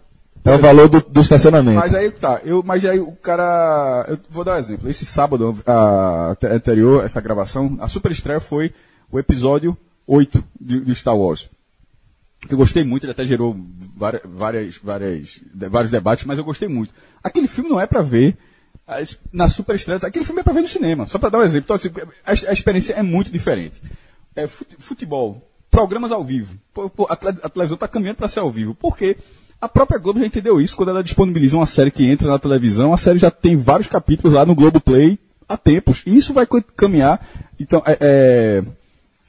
É 0.49 0.55
o 0.55 0.59
valor 0.59 0.89
do, 0.89 1.01
do 1.01 1.21
estacionamento. 1.21 1.79
mas 1.79 1.95
aí 1.95 2.11
tá, 2.11 2.41
eu, 2.45 2.63
mas 2.63 2.85
aí 2.85 2.99
o 3.01 3.13
cara. 3.13 4.07
Eu 4.09 4.19
vou 4.31 4.45
dar 4.45 4.57
um 4.57 4.59
exemplo. 4.59 4.89
Esse 4.91 5.05
sábado 5.05 5.57
a, 5.67 6.31
ante- 6.33 6.47
anterior, 6.47 7.05
essa 7.05 7.21
gravação, 7.21 7.77
a 7.81 7.89
super 7.89 8.11
estreia 8.13 8.41
foi 8.41 8.73
o 9.11 9.19
episódio 9.19 9.77
8 10.07 10.43
de, 10.61 10.81
de 10.81 10.95
Star 10.95 11.17
Wars. 11.17 11.49
Que 12.41 12.55
eu 12.55 12.59
gostei 12.59 12.85
muito, 12.85 13.05
ele 13.05 13.11
até 13.13 13.25
gerou 13.25 13.57
várias, 13.97 14.77
várias, 14.79 15.41
vários 15.71 15.91
debates, 15.91 16.25
mas 16.25 16.39
eu 16.39 16.45
gostei 16.45 16.69
muito. 16.69 16.93
Aquele 17.23 17.49
filme 17.49 17.69
não 17.69 17.81
é 17.81 17.87
pra 17.87 18.01
ver 18.01 18.37
na 19.33 19.49
super 19.49 19.75
estreia, 19.77 19.99
aquele 20.03 20.25
filme 20.25 20.41
é 20.41 20.45
pra 20.45 20.53
ver 20.53 20.63
no 20.63 20.69
cinema, 20.69 21.07
só 21.07 21.19
pra 21.19 21.29
dar 21.29 21.39
um 21.39 21.43
exemplo. 21.43 21.65
Então, 21.67 21.77
assim, 21.77 21.91
a, 22.25 22.51
a 22.51 22.53
experiência 22.53 22.95
é 22.95 23.03
muito 23.03 23.31
diferente. 23.31 23.83
É, 24.37 24.47
fute- 24.47 24.77
futebol, 24.79 25.47
programas 25.71 26.13
ao 26.13 26.25
vivo. 26.25 26.57
A, 27.11 27.17
tele- 27.17 27.39
a 27.43 27.49
televisão 27.49 27.75
está 27.75 27.89
caminhando 27.89 28.17
para 28.17 28.29
ser 28.29 28.39
ao 28.41 28.51
vivo. 28.51 28.75
Por 28.75 28.97
quê? 28.97 29.17
A 29.61 29.69
própria 29.69 29.99
Globo 29.99 30.21
já 30.21 30.27
entendeu 30.27 30.61
isso 30.61 30.77
quando 30.77 30.91
ela 30.91 31.03
disponibiliza 31.03 31.57
uma 31.57 31.67
série 31.67 31.91
que 31.91 32.09
entra 32.09 32.29
na 32.29 32.39
televisão. 32.39 32.95
A 32.95 32.99
série 32.99 33.19
já 33.19 33.31
tem 33.31 33.57
vários 33.57 33.89
capítulos 33.89 34.33
lá 34.33 34.47
no 34.47 34.55
Globo 34.55 34.81
Play 34.81 35.19
há 35.49 35.57
tempos. 35.57 36.03
E 36.07 36.17
isso 36.17 36.33
vai 36.33 36.47
caminhar. 36.77 37.27
Então, 37.59 37.83
é, 37.85 37.99
é, 38.01 38.63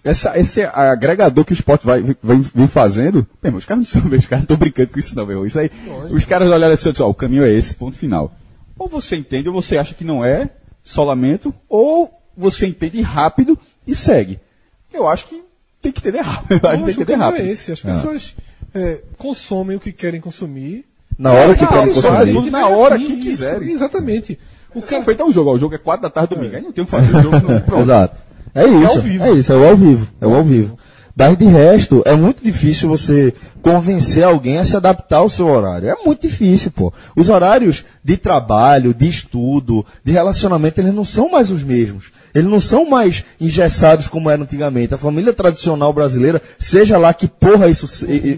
essa, 0.03 0.37
esse 0.37 0.61
agregador 0.61 1.43
que 1.43 1.51
o 1.51 1.53
esporte 1.53 1.83
vai, 1.83 2.01
vem, 2.01 2.41
vem 2.53 2.67
fazendo. 2.67 3.25
Irmão, 3.43 3.57
os 3.57 3.65
caras 3.65 3.91
não 3.93 4.01
são, 4.01 4.17
os 4.17 4.25
caras 4.27 4.43
estão 4.43 4.55
brincando 4.55 4.89
com 4.89 4.99
isso, 4.99 5.15
não, 5.15 5.25
meu 5.25 5.33
irmão. 5.33 5.45
Isso 5.47 5.59
aí, 5.59 5.71
os 6.11 6.23
caras 6.25 6.49
olharam 6.49 6.73
assim 6.73 6.89
e 6.89 6.91
disseram, 6.91 7.07
ó, 7.07 7.11
o 7.11 7.15
caminho 7.15 7.43
é 7.43 7.51
esse, 7.51 7.73
ponto 7.73 7.97
final. 7.97 8.31
Ou 8.77 8.87
você 8.87 9.15
entende, 9.15 9.49
ou 9.49 9.53
você 9.53 9.77
acha 9.77 9.95
que 9.95 10.03
não 10.03 10.23
é, 10.23 10.51
só 10.83 11.03
lamento, 11.03 11.53
ou 11.67 12.13
você 12.37 12.67
entende 12.67 13.01
rápido 13.01 13.57
e 13.85 13.95
segue. 13.95 14.39
Eu 14.93 15.07
acho 15.07 15.27
que 15.27 15.43
tem 15.81 15.91
que 15.91 15.99
entender 15.99 16.21
rápido. 16.21 16.59
Eu 16.63 16.69
acho 16.69 16.77
que 16.77 16.85
tem 16.85 16.95
que 16.95 17.01
entender 17.01 17.17
não 17.17 17.25
rápido. 17.25 17.47
é 17.47 17.51
esse. 17.51 17.71
As 17.71 17.81
pessoas 17.81 18.35
é, 18.73 19.01
consomem 19.17 19.77
o 19.77 19.79
que 19.79 19.91
querem 19.91 20.19
consumir. 20.21 20.85
Na 21.17 21.33
hora 21.33 21.55
que 21.55 21.63
Ah, 21.63 21.67
querem 21.67 21.93
consumir. 21.93 22.33
tudo 22.33 22.51
Na 22.51 22.67
hora 22.67 22.97
que 22.97 23.03
Isso, 23.03 23.21
quiserem. 23.21 23.71
Exatamente. 23.71 24.39
O 24.73 24.81
cara 24.81 25.03
é 25.17 25.23
um 25.23 25.31
jogo, 25.31 25.49
ó, 25.49 25.53
o 25.53 25.57
jogo 25.59 25.75
é 25.75 25.77
4 25.77 26.03
da 26.03 26.09
tarde 26.09 26.35
domingo. 26.35 26.55
Aí 26.55 26.61
não 26.61 26.71
tem 26.71 26.83
o 26.83 26.85
que 26.85 26.91
fazer. 26.91 27.15
O 27.15 27.21
jogo 27.21 27.39
não, 27.39 27.59
pronto. 27.61 27.81
Exato. 27.83 28.21
É 28.53 28.65
isso. 28.65 28.91
ao 28.97 29.01
vivo. 29.01 29.23
É 29.25 29.31
isso, 29.31 29.53
é 29.53 29.55
o 29.55 29.67
ao 29.67 29.75
vivo. 29.77 30.07
É 30.21 30.27
o 30.27 30.35
ao 30.35 30.43
vivo. 30.43 30.77
Mas 31.19 31.37
de 31.37 31.43
resto, 31.43 32.01
é 32.05 32.15
muito 32.15 32.41
difícil 32.41 32.87
você 32.87 33.33
convencer 33.61 34.23
alguém 34.23 34.57
a 34.57 34.63
se 34.63 34.77
adaptar 34.77 35.17
ao 35.17 35.29
seu 35.29 35.47
horário. 35.47 35.89
É 35.89 35.95
muito 36.05 36.21
difícil, 36.21 36.71
pô. 36.71 36.93
Os 37.13 37.27
horários 37.27 37.83
de 38.01 38.15
trabalho, 38.15 38.93
de 38.93 39.09
estudo, 39.09 39.85
de 40.01 40.13
relacionamento, 40.13 40.79
eles 40.79 40.93
não 40.93 41.03
são 41.03 41.29
mais 41.29 41.51
os 41.51 41.61
mesmos. 41.61 42.05
Eles 42.33 42.49
não 42.49 42.61
são 42.61 42.89
mais 42.89 43.25
engessados 43.37 44.07
como 44.07 44.29
era 44.29 44.41
antigamente. 44.41 44.93
A 44.93 44.97
família 44.97 45.33
tradicional 45.33 45.91
brasileira, 45.91 46.41
seja 46.57 46.97
lá 46.97 47.13
que 47.13 47.27
porra 47.27 47.67
isso, 47.67 47.85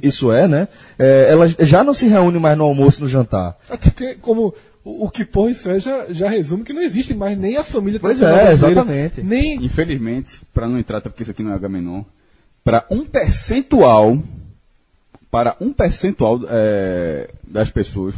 isso 0.02 0.32
é, 0.32 0.48
né? 0.48 0.68
É, 0.98 1.28
ela 1.30 1.48
já 1.60 1.84
não 1.84 1.94
se 1.94 2.08
reúne 2.08 2.40
mais 2.40 2.58
no 2.58 2.64
almoço 2.64 3.00
e 3.00 3.04
no 3.04 3.10
jantar. 3.10 3.58
Até 3.70 3.92
porque, 3.92 4.16
como 4.16 4.56
o, 4.84 5.08
que 5.08 5.24
porra 5.24 5.52
isso 5.52 5.70
é, 5.70 5.80
já, 5.80 6.06
já 6.10 6.28
resume 6.28 6.64
que 6.64 6.74
não 6.74 6.82
existe 6.82 7.14
mais 7.14 7.38
nem 7.38 7.58
a 7.58 7.64
família 7.64 8.00
Pois 8.00 8.18
tradicional 8.18 8.40
é, 8.40 8.48
brasileira, 8.48 8.82
exatamente. 8.82 9.22
Nem. 9.22 9.64
Infelizmente, 9.64 10.42
para 10.52 10.68
não 10.68 10.80
entrar, 10.80 10.98
até 10.98 11.10
porque 11.10 11.22
isso 11.22 11.32
aqui 11.32 11.44
não 11.44 11.52
é 11.52 11.56
H-Menon, 11.56 12.04
para 12.64 12.86
um 12.90 13.06
percentual, 13.06 14.18
para 15.30 15.56
um 15.60 15.72
percentual 15.72 16.40
é, 16.50 17.30
das 17.48 17.70
pessoas, 17.70 18.14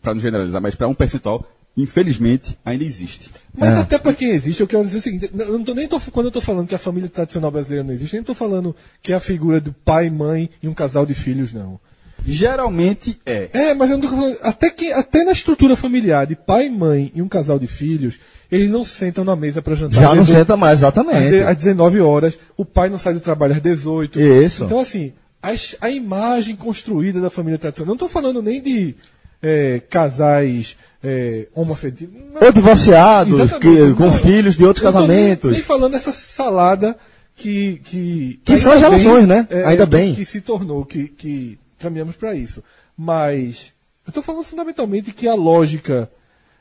para 0.00 0.14
não 0.14 0.20
generalizar, 0.20 0.60
mas 0.60 0.74
para 0.74 0.88
um 0.88 0.94
percentual, 0.94 1.46
infelizmente, 1.76 2.58
ainda 2.64 2.84
existe. 2.84 3.30
Mas 3.56 3.70
é. 3.70 3.80
até 3.80 3.98
para 3.98 4.14
quem 4.14 4.30
existe, 4.30 4.60
eu 4.60 4.66
quero 4.66 4.84
dizer 4.84 4.98
o 4.98 5.02
seguinte: 5.02 5.30
eu 5.32 5.58
não 5.58 5.64
tô, 5.64 5.74
nem 5.74 5.88
tô, 5.88 6.00
quando 6.00 6.26
eu 6.26 6.30
estou 6.30 6.42
falando 6.42 6.68
que 6.68 6.74
a 6.74 6.78
família 6.78 7.08
tradicional 7.08 7.50
brasileira 7.50 7.84
não 7.84 7.92
existe, 7.92 8.14
nem 8.14 8.20
estou 8.20 8.34
falando 8.34 8.74
que 9.02 9.12
é 9.12 9.16
a 9.16 9.20
figura 9.20 9.60
do 9.60 9.72
pai, 9.72 10.10
mãe 10.10 10.50
e 10.62 10.68
um 10.68 10.74
casal 10.74 11.06
de 11.06 11.14
filhos, 11.14 11.52
não. 11.52 11.78
Geralmente 12.26 13.18
é. 13.24 13.48
É, 13.52 13.74
mas 13.74 13.90
eu 13.90 13.98
não 13.98 14.08
tô 14.08 14.16
falando. 14.16 14.38
Até, 14.42 14.70
que, 14.70 14.92
até 14.92 15.24
na 15.24 15.32
estrutura 15.32 15.76
familiar 15.76 16.26
de 16.26 16.34
pai, 16.34 16.68
mãe 16.68 17.12
e 17.14 17.20
um 17.20 17.28
casal 17.28 17.58
de 17.58 17.66
filhos, 17.66 18.18
eles 18.50 18.70
não 18.70 18.84
sentam 18.84 19.24
na 19.24 19.36
mesa 19.36 19.60
para 19.60 19.74
jantar. 19.74 20.00
Já 20.00 20.14
não 20.14 20.24
senta 20.24 20.56
mais, 20.56 20.80
exatamente. 20.80 21.42
Às 21.42 21.56
19 21.56 22.00
horas, 22.00 22.38
o 22.56 22.64
pai 22.64 22.88
não 22.88 22.98
sai 22.98 23.14
do 23.14 23.20
trabalho 23.20 23.54
às 23.54 23.60
18. 23.60 24.20
Isso. 24.20 24.64
Então, 24.64 24.78
assim, 24.78 25.12
a, 25.42 25.50
a 25.82 25.90
imagem 25.90 26.56
construída 26.56 27.20
da 27.20 27.30
família 27.30 27.58
tradicional. 27.58 27.88
Não 27.88 27.94
estou 27.94 28.08
falando 28.08 28.40
nem 28.40 28.62
de 28.62 28.94
é, 29.42 29.82
casais 29.90 30.76
é, 31.02 31.46
homoafetivos. 31.54 32.14
Ou 32.40 32.52
divorciados, 32.52 33.52
que, 33.58 33.94
com 33.94 34.04
não, 34.04 34.12
filhos 34.12 34.56
de 34.56 34.64
outros 34.64 34.82
casamentos. 34.82 35.50
Nem, 35.50 35.60
nem 35.60 35.62
falando 35.62 35.92
dessa 35.92 36.12
salada 36.12 36.96
que. 37.36 37.80
Que, 37.84 38.40
que 38.42 38.56
são 38.56 38.72
as 38.72 38.80
relações, 38.80 39.26
né? 39.26 39.46
É, 39.50 39.64
ainda 39.64 39.84
bem. 39.84 40.14
Que, 40.14 40.24
que, 40.24 40.30
se 40.30 40.40
tornou, 40.40 40.84
que, 40.84 41.08
que 41.08 41.58
caminhamos 41.84 42.16
para 42.16 42.34
isso. 42.34 42.62
Mas 42.96 43.72
eu 44.06 44.10
estou 44.10 44.22
falando 44.22 44.44
fundamentalmente 44.44 45.12
que 45.12 45.28
a 45.28 45.34
lógica 45.34 46.10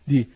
de 0.06 0.28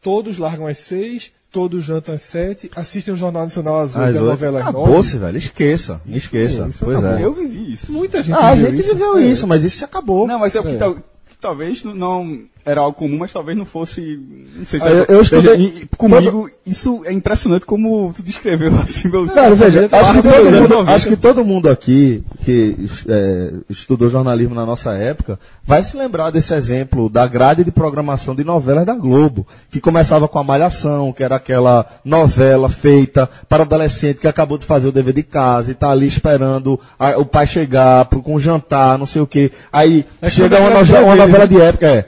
todos 0.00 0.38
largam 0.38 0.66
às 0.66 0.78
seis, 0.78 1.32
todos 1.50 1.84
jantam 1.84 2.14
às 2.14 2.22
sete, 2.22 2.70
assistem 2.74 3.14
o 3.14 3.16
Jornal 3.16 3.44
Nacional 3.44 3.80
Azul 3.80 4.00
da 4.00 4.20
novela 4.20 4.60
Acabou-se, 4.60 5.18
velho. 5.18 5.38
Esqueça. 5.38 6.00
Esqueça. 6.06 6.68
Isso, 6.68 6.84
pois 6.84 7.02
é. 7.02 7.24
Eu 7.24 7.32
vivi 7.32 7.72
isso. 7.72 7.92
Muita 7.92 8.22
gente 8.22 8.36
ah, 8.38 8.54
viveu 8.54 8.66
a 8.66 8.70
gente 8.70 8.80
isso. 8.80 8.94
viveu 8.94 9.20
isso, 9.20 9.46
mas 9.46 9.64
isso 9.64 9.84
acabou. 9.84 10.26
Não, 10.26 10.38
mas 10.38 10.54
é 10.54 10.60
o 10.60 10.62
que, 10.62 10.76
é. 10.76 10.94
talvez 11.40 11.84
não 11.84 12.46
era 12.64 12.80
algo 12.80 12.96
comum, 12.96 13.18
mas 13.18 13.32
talvez 13.32 13.56
não 13.56 13.64
fosse. 13.64 14.20
Não 14.56 14.66
sei 14.66 14.80
se 14.80 14.86
ah, 14.86 14.90
eu, 14.90 15.04
eu 15.08 15.20
estudei, 15.22 15.88
comigo, 15.96 16.50
isso 16.66 17.02
é 17.04 17.12
impressionante 17.12 17.64
como 17.64 18.12
tu 18.14 18.22
descreveu 18.22 18.74
assim, 18.82 19.08
meu. 19.08 19.26
Cara, 19.26 19.54
veja, 19.54 19.88
acho 19.90 20.12
que, 20.12 20.22
todo 20.22 20.50
mundo, 20.60 20.90
acho 20.90 21.08
que 21.08 21.16
todo 21.16 21.44
mundo 21.44 21.68
aqui 21.68 22.22
que 22.40 22.76
é, 23.08 23.52
estudou 23.68 24.08
jornalismo 24.08 24.54
na 24.54 24.66
nossa 24.66 24.92
época 24.92 25.38
vai 25.64 25.82
se 25.82 25.96
lembrar 25.96 26.30
desse 26.30 26.52
exemplo 26.54 27.08
da 27.08 27.26
grade 27.26 27.64
de 27.64 27.70
programação 27.70 28.34
de 28.34 28.44
novelas 28.44 28.84
da 28.84 28.94
Globo, 28.94 29.46
que 29.70 29.80
começava 29.80 30.28
com 30.28 30.38
a 30.38 30.44
Malhação, 30.44 31.12
que 31.12 31.22
era 31.22 31.36
aquela 31.36 31.86
novela 32.04 32.68
feita 32.68 33.28
para 33.48 33.62
adolescente 33.62 34.18
que 34.18 34.28
acabou 34.28 34.58
de 34.58 34.66
fazer 34.66 34.88
o 34.88 34.92
dever 34.92 35.14
de 35.14 35.22
casa 35.22 35.70
e 35.70 35.74
tá 35.74 35.90
ali 35.90 36.06
esperando 36.06 36.78
a, 36.98 37.18
o 37.18 37.24
pai 37.24 37.46
chegar 37.46 38.04
pro, 38.06 38.22
com 38.22 38.38
jantar, 38.38 38.98
não 38.98 39.06
sei 39.06 39.22
o 39.22 39.26
quê. 39.26 39.50
Aí 39.72 40.04
é 40.20 40.28
chega 40.28 40.58
uma, 40.58 40.70
no, 40.70 41.04
uma 41.04 41.16
novela 41.16 41.46
de 41.46 41.60
época, 41.60 41.86
é. 41.86 42.02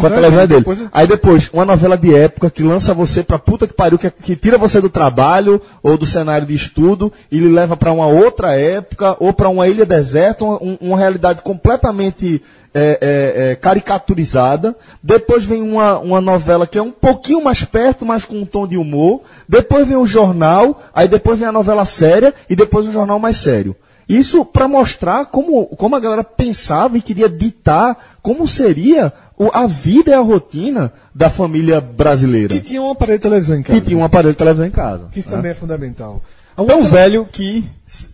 Com 0.00 0.06
a 0.06 0.10
televisão 0.10 0.46
dele. 0.46 0.60
Depois... 0.60 0.78
Aí 0.92 1.06
depois, 1.06 1.50
uma 1.52 1.64
novela 1.64 1.96
de 1.96 2.14
época 2.14 2.50
que 2.50 2.62
lança 2.62 2.94
você 2.94 3.22
pra 3.22 3.38
puta 3.38 3.66
que 3.66 3.74
pariu, 3.74 3.98
que, 3.98 4.10
que 4.10 4.36
tira 4.36 4.58
você 4.58 4.80
do 4.80 4.90
trabalho 4.90 5.60
ou 5.82 5.96
do 5.96 6.06
cenário 6.06 6.46
de 6.46 6.54
estudo 6.54 7.12
e 7.30 7.38
lhe 7.38 7.48
leva 7.48 7.76
para 7.76 7.92
uma 7.92 8.06
outra 8.06 8.54
época 8.54 9.16
ou 9.18 9.32
para 9.32 9.48
uma 9.48 9.68
ilha 9.68 9.86
deserta, 9.86 10.44
uma, 10.44 10.60
uma 10.80 10.98
realidade 10.98 11.42
completamente 11.42 12.42
é, 12.74 12.98
é, 13.00 13.50
é, 13.50 13.54
caricaturizada. 13.56 14.76
Depois 15.02 15.44
vem 15.44 15.62
uma, 15.62 15.98
uma 15.98 16.20
novela 16.20 16.66
que 16.66 16.78
é 16.78 16.82
um 16.82 16.90
pouquinho 16.90 17.42
mais 17.42 17.64
perto, 17.64 18.04
mas 18.04 18.24
com 18.24 18.36
um 18.36 18.46
tom 18.46 18.66
de 18.66 18.76
humor. 18.76 19.22
Depois 19.48 19.86
vem 19.86 19.96
o 19.96 20.06
jornal, 20.06 20.80
aí 20.94 21.08
depois 21.08 21.38
vem 21.38 21.48
a 21.48 21.52
novela 21.52 21.84
séria 21.84 22.34
e 22.48 22.54
depois 22.54 22.86
o 22.86 22.92
jornal 22.92 23.18
mais 23.18 23.38
sério. 23.38 23.74
Isso 24.08 24.44
para 24.44 24.66
mostrar 24.66 25.26
como, 25.26 25.66
como 25.66 25.94
a 25.94 26.00
galera 26.00 26.24
pensava 26.24 26.96
e 26.96 27.02
queria 27.02 27.28
ditar 27.28 28.18
como 28.22 28.48
seria 28.48 29.12
a 29.52 29.66
vida 29.66 30.10
e 30.10 30.14
a 30.14 30.20
rotina 30.20 30.92
da 31.14 31.28
família 31.28 31.80
brasileira. 31.80 32.48
Que 32.48 32.60
tinha 32.60 32.80
um 32.80 32.90
aparelho 32.90 33.18
de 33.18 33.22
televisão 33.22 33.58
em 33.58 33.62
casa. 33.62 33.80
Que 33.80 33.86
tinha 33.86 33.98
um 33.98 34.04
aparelho 34.04 34.32
de 34.32 34.38
televisão 34.38 34.66
em 34.66 34.70
casa. 34.70 35.08
Que 35.12 35.20
isso 35.20 35.28
né? 35.28 35.36
também 35.36 35.50
é 35.50 35.54
fundamental. 35.54 36.22
Tão 36.56 36.82
velho 36.84 37.26
que, 37.26 37.68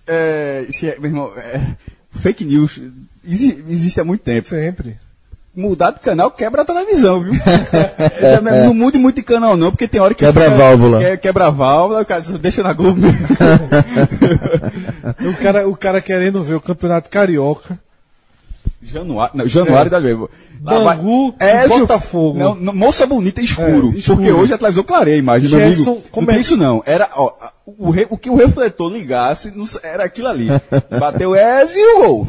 é, 0.07 0.67
meu 0.99 1.11
irmão, 1.11 1.33
é, 1.37 1.77
fake 2.11 2.45
news 2.45 2.81
existe 3.25 4.01
há 4.01 4.05
muito 4.05 4.23
tempo. 4.23 4.49
Sempre 4.49 4.99
mudar 5.57 5.93
de 5.93 6.01
canal 6.01 6.31
quebra 6.31 6.63
a 6.63 6.65
televisão, 6.65 7.23
viu? 7.23 7.35
é, 8.21 8.41
não 8.41 8.75
mude 8.75 8.99
muito 8.99 9.17
de 9.17 9.23
canal 9.23 9.57
não, 9.57 9.71
porque 9.71 9.87
tem 9.87 10.01
hora 10.01 10.15
que... 10.15 10.25
Quebra 10.25 10.47
a 10.47 10.57
válvula. 10.57 10.99
Que, 10.99 11.17
quebra 11.19 11.47
a 11.47 11.51
válvula, 11.51 12.03
o 12.03 12.07
cara 12.07 12.23
deixa 12.41 12.63
na 12.63 12.73
Globo 12.73 13.01
o, 15.29 15.43
cara, 15.43 15.69
o 15.69 15.77
cara 15.77 16.01
querendo 16.01 16.43
ver 16.43 16.55
o 16.55 16.61
Campeonato 16.61 17.11
Carioca. 17.11 17.79
Januário, 18.85 19.37
não, 19.37 19.49
Januário 19.49 19.89
é. 19.89 19.91
da 19.91 20.01
mesmo. 20.01 20.29
Bangu 20.61 21.35
é, 21.39 21.67
Botafogo. 21.67 22.39
Não, 22.39 22.55
não, 22.55 22.75
moça 22.75 23.07
bonita 23.07 23.41
é 23.41 23.45
escuro, 23.45 23.93
é, 23.95 23.99
escuro, 23.99 24.17
Porque 24.17 24.33
hoje 24.33 24.55
a 24.55 24.59
televisão 24.59 24.85
clareia 24.85 25.17
a 25.17 25.19
imagem. 25.19 25.49
Gerson, 25.49 25.83
meu 25.83 25.93
amigo, 25.93 26.09
não 26.17 26.27
tem 26.27 26.41
isso 26.41 26.57
não. 26.57 26.83
Era, 26.87 27.09
ó, 27.15 27.33
o, 27.67 27.91
re, 27.91 28.07
o 28.11 28.17
que 28.17 28.31
o 28.31 28.37
refletor 28.37 28.93
ligasse 28.93 29.53
era 29.83 30.05
aquilo 30.05 30.29
ali. 30.29 30.49
Bateu 30.99 31.35
Ezio 31.35 31.81
e 31.81 31.95
o 31.95 31.99
gol. 31.99 32.27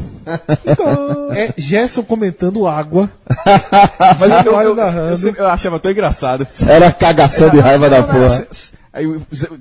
é, 1.32 1.52
Gerson 1.56 2.02
comentando 2.02 2.66
água. 2.66 3.10
Mas 4.18 4.46
eu, 4.46 4.52
eu, 4.52 4.76
eu, 4.76 5.34
eu, 5.36 5.46
achava 5.46 5.78
tão 5.78 5.90
engraçado. 5.90 6.46
Era 6.66 6.92
cagação 6.92 7.48
era, 7.48 7.56
de 7.56 7.60
raiva 7.60 7.88
da 7.88 8.02
porra. 8.02 8.46
Aí, 8.92 9.06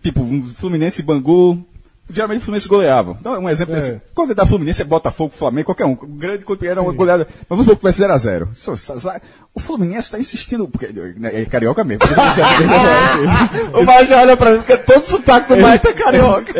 tipo, 0.01 0.25
Fluminense 0.58 1.03
Bangu, 1.03 1.65
geralmente 2.09 2.41
o 2.41 2.45
Fluminense 2.45 2.67
goleava. 2.67 3.17
Então, 3.19 3.39
um 3.39 3.49
exemplo 3.49 3.75
é. 3.75 3.99
quando 4.13 4.31
é 4.31 4.35
da 4.35 4.45
Fluminense 4.45 4.81
é 4.81 4.85
Botafogo, 4.85 5.33
Flamengo, 5.35 5.65
qualquer 5.65 5.85
um. 5.85 5.93
O 5.93 6.07
grande 6.07 6.45
campeão 6.45 6.71
era 6.71 6.81
uma 6.81 6.93
goleada. 6.93 7.27
Mas 7.27 7.45
vamos 7.49 7.65
supor 7.65 7.77
que 7.77 7.83
vai 7.83 7.93
ser 7.93 8.09
0x0. 8.09 9.21
O 9.53 9.59
Fluminense 9.59 10.07
está 10.07 10.19
insistindo, 10.19 10.67
porque 10.67 10.87
né, 11.17 11.41
é 11.41 11.45
carioca 11.45 11.83
mesmo. 11.83 12.03
o 13.73 13.83
Major 13.83 14.17
olha 14.19 14.37
pra 14.37 14.51
mim, 14.51 14.57
porque 14.57 14.77
todo 14.77 15.05
sotaque 15.05 15.53
do 15.53 15.61
Maio 15.61 15.81
é 15.83 15.93
carioca. 15.93 16.53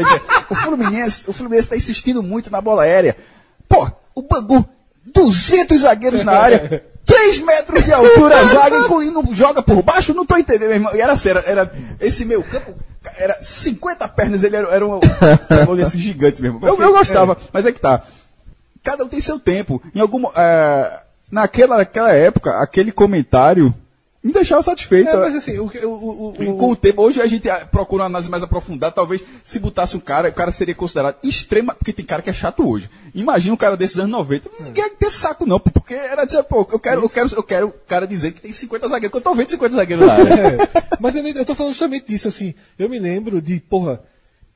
o 0.50 0.56
Fluminense 0.56 1.24
o 1.28 1.34
Fluminense 1.34 1.66
está 1.66 1.78
insistindo 1.78 2.24
muito 2.24 2.52
na 2.52 2.62
bola 2.62 2.84
aérea. 2.84 3.16
Pô, 3.68 3.90
o 4.14 4.22
Bangu, 4.22 4.66
200 5.14 5.82
zagueiros 5.82 6.24
na 6.24 6.34
área. 6.34 6.84
3 7.06 7.40
metros 7.42 7.86
de 7.86 7.94
altura, 7.94 8.40
a 8.40 8.44
zaga, 8.46 8.80
não 8.80 9.36
joga 9.36 9.62
por 9.62 9.84
baixo, 9.84 10.14
não 10.14 10.26
tô 10.26 10.36
entendendo, 10.38 10.70
meu 10.70 10.76
irmão. 10.78 10.96
E 10.96 11.02
era 11.02 11.14
assim, 11.14 11.30
era, 11.30 11.44
era 11.46 11.72
esse 12.00 12.26
meu 12.26 12.42
campo, 12.42 12.74
era 13.18 13.38
50 13.42 14.08
pernas, 14.10 14.44
ele 14.44 14.56
era, 14.56 14.68
era 14.70 14.88
um, 14.88 15.00
gigante 15.96 16.42
mesmo. 16.42 16.60
Eu, 16.62 16.80
eu 16.80 16.92
gostava, 16.94 17.34
é. 17.34 17.38
mas 17.52 17.66
é 17.66 17.72
que 17.72 17.80
tá. 17.80 18.04
Cada 18.84 19.04
um 19.04 19.08
tem 19.08 19.20
seu 19.20 19.40
tempo. 19.40 19.82
Em 19.94 20.00
alguma, 20.00 20.32
é, 20.36 21.02
naquela, 21.32 21.78
naquela 21.78 22.12
época, 22.12 22.52
aquele 22.62 22.92
comentário 22.92 23.74
me 24.26 24.34
deixava 24.34 24.64
satisfeito. 24.64 25.08
É, 25.08 25.16
mas 25.16 25.36
assim, 25.36 25.60
o, 25.60 25.66
o, 25.66 26.30
o, 26.30 26.58
com 26.58 26.72
o 26.72 26.76
tempo, 26.76 27.04
hoje 27.04 27.22
a 27.22 27.28
gente 27.28 27.48
procura 27.70 28.02
uma 28.02 28.08
análise 28.08 28.32
mais 28.32 28.42
aprofundada, 28.42 28.92
talvez 28.92 29.22
se 29.44 29.60
botasse 29.60 29.96
um 29.96 30.00
cara, 30.00 30.30
o 30.30 30.34
cara 30.34 30.50
seria 30.50 30.74
considerado 30.74 31.18
extrema, 31.22 31.76
porque 31.76 31.94
tem 31.94 32.04
cara 32.04 32.24
que 32.24 32.32
é 32.32 32.34
chato 32.34 32.68
hoje. 32.68 32.90
Imagina 33.14 33.54
um 33.54 33.58
cara 33.58 33.78
desses 33.78 34.00
anos 34.00 34.10
90, 34.10 34.50
ninguém 34.62 34.84
ia 34.84 34.90
ter 34.90 35.12
saco 35.12 35.46
não, 35.46 35.60
porque 35.60 35.94
era 35.94 36.26
dizer, 36.26 36.42
pô, 36.42 36.68
eu 36.72 36.80
quero, 36.80 37.04
eu 37.04 37.10
quero, 37.10 37.36
eu 37.36 37.44
quero 37.44 37.68
o 37.68 37.72
cara 37.72 38.08
dizer 38.08 38.32
que 38.32 38.42
tem 38.42 38.52
50 38.52 38.88
zagueiros, 38.88 39.12
que 39.12 39.18
eu 39.18 39.22
tô 39.22 39.36
vendo 39.36 39.52
50 39.52 39.76
zagueiros 39.76 40.08
lá. 40.08 40.16
É, 40.26 40.98
mas 41.00 41.16
eu, 41.16 41.24
eu 41.24 41.46
tô 41.46 41.54
falando 41.54 41.74
justamente 41.74 42.08
disso, 42.08 42.28
assim, 42.28 42.56
eu 42.80 42.90
me 42.90 42.98
lembro 42.98 43.40
de, 43.40 43.60
porra, 43.60 44.02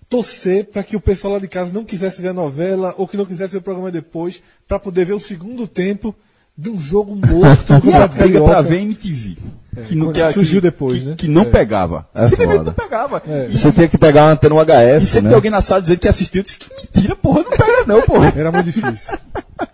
torcer 0.09 0.65
para 0.65 0.81
que 0.81 0.95
o 0.95 0.99
pessoal 0.99 1.33
lá 1.33 1.39
de 1.39 1.47
casa 1.47 1.71
não 1.71 1.85
quisesse 1.85 2.23
ver 2.23 2.29
a 2.29 2.33
novela 2.33 2.95
ou 2.97 3.07
que 3.07 3.15
não 3.15 3.25
quisesse 3.25 3.51
ver 3.51 3.59
o 3.59 3.61
programa 3.61 3.91
depois, 3.91 4.41
para 4.67 4.79
poder 4.79 5.05
ver 5.05 5.13
o 5.13 5.19
segundo 5.19 5.67
tempo 5.67 6.15
de 6.59 6.69
um 6.69 6.77
jogo 6.77 7.15
morto 7.15 7.71
no 7.73 7.81
Campeonato 7.81 8.17
Carioca. 8.17 8.49
pra 8.49 8.61
ver 8.61 8.81
MTV. 8.81 9.37
É, 9.79 9.83
que, 9.85 9.95
não, 9.95 10.11
que, 10.11 10.31
surgiu 10.31 10.61
depois, 10.61 10.99
que, 10.99 11.05
né? 11.05 11.15
Que 11.17 11.27
não 11.27 11.43
é. 11.43 11.45
pegava. 11.45 12.07
É 12.13 12.27
Simplesmente 12.27 12.65
não 12.65 12.73
pegava. 12.73 13.21
É. 13.27 13.47
E 13.49 13.57
você 13.57 13.71
tinha 13.71 13.87
que 13.87 13.97
pegar 13.97 14.25
uma 14.25 14.31
antena 14.31 14.55
HF. 14.55 15.03
E 15.03 15.05
sempre 15.05 15.21
né? 15.21 15.29
tem 15.29 15.35
alguém 15.35 15.51
na 15.51 15.61
sala 15.61 15.81
dizendo 15.81 15.99
que 15.99 16.07
assistiu 16.07 16.43
disse 16.43 16.57
que 16.57 16.69
mentira, 16.75 17.15
porra, 17.15 17.43
não 17.43 17.51
pega 17.51 17.85
não, 17.85 18.01
porra. 18.01 18.33
Era 18.37 18.51
muito 18.51 18.65
difícil. 18.65 19.17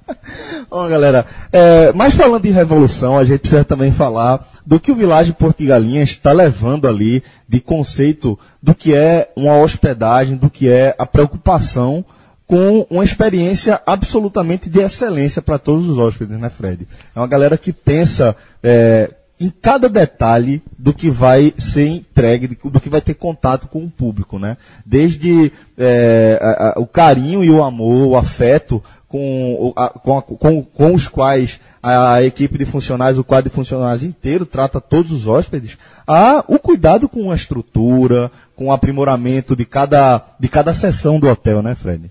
Bom, 0.70 0.88
galera, 0.88 1.26
é, 1.52 1.94
mas 1.94 2.14
falando 2.14 2.44
de 2.44 2.50
revolução, 2.50 3.18
a 3.18 3.24
gente 3.24 3.40
precisa 3.40 3.64
também 3.64 3.92
falar 3.92 4.48
do 4.66 4.80
que 4.80 4.92
o 4.92 4.96
Vilagem 4.96 5.34
Portigalinhas 5.34 6.10
está 6.10 6.32
levando 6.32 6.88
ali 6.88 7.24
de 7.48 7.60
conceito 7.60 8.38
do 8.62 8.74
que 8.74 8.94
é 8.94 9.30
uma 9.36 9.58
hospedagem, 9.58 10.36
do 10.36 10.50
que 10.50 10.70
é 10.70 10.96
a 10.98 11.06
preocupação 11.06 12.04
com 12.48 12.86
uma 12.90 13.04
experiência 13.04 13.82
absolutamente 13.86 14.70
de 14.70 14.80
excelência 14.80 15.42
para 15.42 15.58
todos 15.58 15.88
os 15.88 15.98
hóspedes, 15.98 16.38
né, 16.38 16.50
Fred? 16.50 16.88
É 17.16 17.20
uma 17.20 17.28
galera 17.28 17.58
que 17.58 17.74
pensa 17.74 18.36
é, 18.62 19.12
em 19.40 19.50
cada 19.50 19.90
detalhe 19.90 20.62
do 20.78 20.94
que 20.94 21.10
vai 21.10 21.54
ser 21.58 21.88
entregue, 21.88 22.58
do 22.64 22.80
que 22.80 22.90
vai 22.90 23.02
ter 23.02 23.16
contato 23.16 23.68
com 23.68 23.84
o 23.84 23.90
público, 23.90 24.40
né? 24.40 24.56
Desde 24.86 25.52
é, 25.78 26.40
a, 26.42 26.70
a, 26.78 26.80
o 26.80 26.88
carinho 26.88 27.44
e 27.44 27.50
o 27.50 27.62
amor, 27.62 28.08
o 28.08 28.18
afeto 28.18 28.82
com, 29.08 29.74
a, 29.76 29.90
com, 29.90 30.22
com, 30.22 30.64
com, 30.64 30.94
os 30.94 31.08
quais 31.08 31.60
a, 31.82 32.24
equipe 32.24 32.58
de 32.58 32.66
funcionários, 32.66 33.20
o 33.20 33.24
quadro 33.24 33.50
de 33.50 33.56
funcionários 33.56 34.04
inteiro 34.04 34.46
trata 34.46 34.82
todos 34.82 35.12
os 35.12 35.28
hóspedes, 35.28 35.78
a 36.08 36.44
o 36.48 36.58
cuidado 36.58 37.08
com 37.08 37.30
a 37.32 37.36
estrutura, 37.36 38.32
com 38.56 38.68
o 38.68 38.72
aprimoramento 38.72 39.56
de 39.56 39.66
cada, 39.66 40.22
de 40.40 40.48
cada 40.48 40.74
sessão 40.74 41.20
do 41.20 41.28
hotel, 41.28 41.62
né, 41.62 41.76
Fred? 41.76 42.10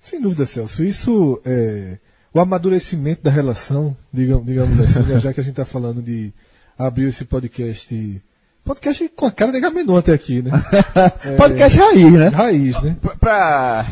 Sem 0.00 0.20
dúvida, 0.20 0.46
Celso. 0.46 0.84
Isso 0.84 1.40
é 1.44 1.98
o 2.32 2.40
amadurecimento 2.40 3.22
da 3.22 3.30
relação, 3.30 3.96
digamos, 4.12 4.46
digamos 4.46 4.78
assim, 4.78 5.00
né, 5.10 5.18
já 5.18 5.32
que 5.32 5.40
a 5.40 5.42
gente 5.42 5.52
está 5.52 5.64
falando 5.64 6.02
de 6.02 6.32
abriu 6.78 7.08
esse 7.08 7.24
podcast. 7.24 8.22
Podcast 8.64 9.08
com 9.14 9.26
a 9.26 9.30
cara 9.30 9.52
de 9.52 9.60
Gamenon 9.60 9.96
até 9.96 10.12
aqui, 10.12 10.42
né? 10.42 10.50
Podcast 11.38 11.78
raiz, 11.78 12.12
né? 12.12 12.28
Raiz, 12.28 12.82
né? 12.82 12.96
Pra, 13.00 13.14
pra- 13.16 13.86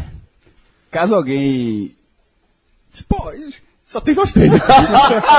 Caso 0.91 1.15
alguém. 1.15 1.95
Pô, 3.09 3.31
só 3.87 4.01
tem 4.01 4.15
nós 4.15 4.33
três 4.33 4.53
se, 4.53 4.59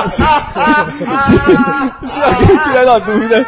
se- 0.09 2.07
se 2.07 2.21
alguém 2.21 2.57
tiver 2.63 2.85
na 2.85 2.99
dúvida. 2.99 3.45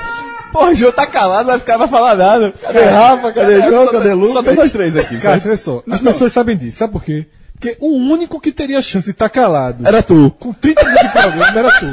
Porra, 0.52 0.72
o 0.72 0.76
João 0.76 0.92
tá 0.94 1.06
calado, 1.08 1.48
vai 1.48 1.60
ficar, 1.60 1.78
vai 1.78 1.88
falar 1.88 2.16
nada. 2.16 2.54
Cadê 2.62 2.84
Rafa? 2.86 3.32
Cadê 3.34 3.62
João? 3.62 3.86
Só 3.86 3.92
Cadê 3.92 4.04
tem- 4.06 4.14
Lucas? 4.14 4.34
Só 4.34 4.44
tem 4.44 4.56
nós 4.56 4.72
três 4.72 4.96
aqui. 4.96 5.18
Cara, 5.20 5.40
sabe? 5.40 5.58
só. 5.58 5.84
As 5.90 6.02
pessoas 6.02 6.34
sabem 6.34 6.56
disso. 6.58 6.78
Sabe 6.78 6.94
por 6.94 7.04
quê? 7.04 7.26
Porque 7.54 7.76
o 7.80 7.88
único 7.96 8.40
que 8.40 8.52
teria 8.52 8.82
chance 8.82 9.06
de 9.06 9.12
estar 9.12 9.30
calado 9.30 9.86
Era 9.88 10.04
tu. 10.04 10.30
com 10.40 10.54
30 10.54 10.84
minutos 10.84 11.06
de 11.08 11.12
programa 11.12 11.60
era 11.60 11.80
tu. 11.80 11.86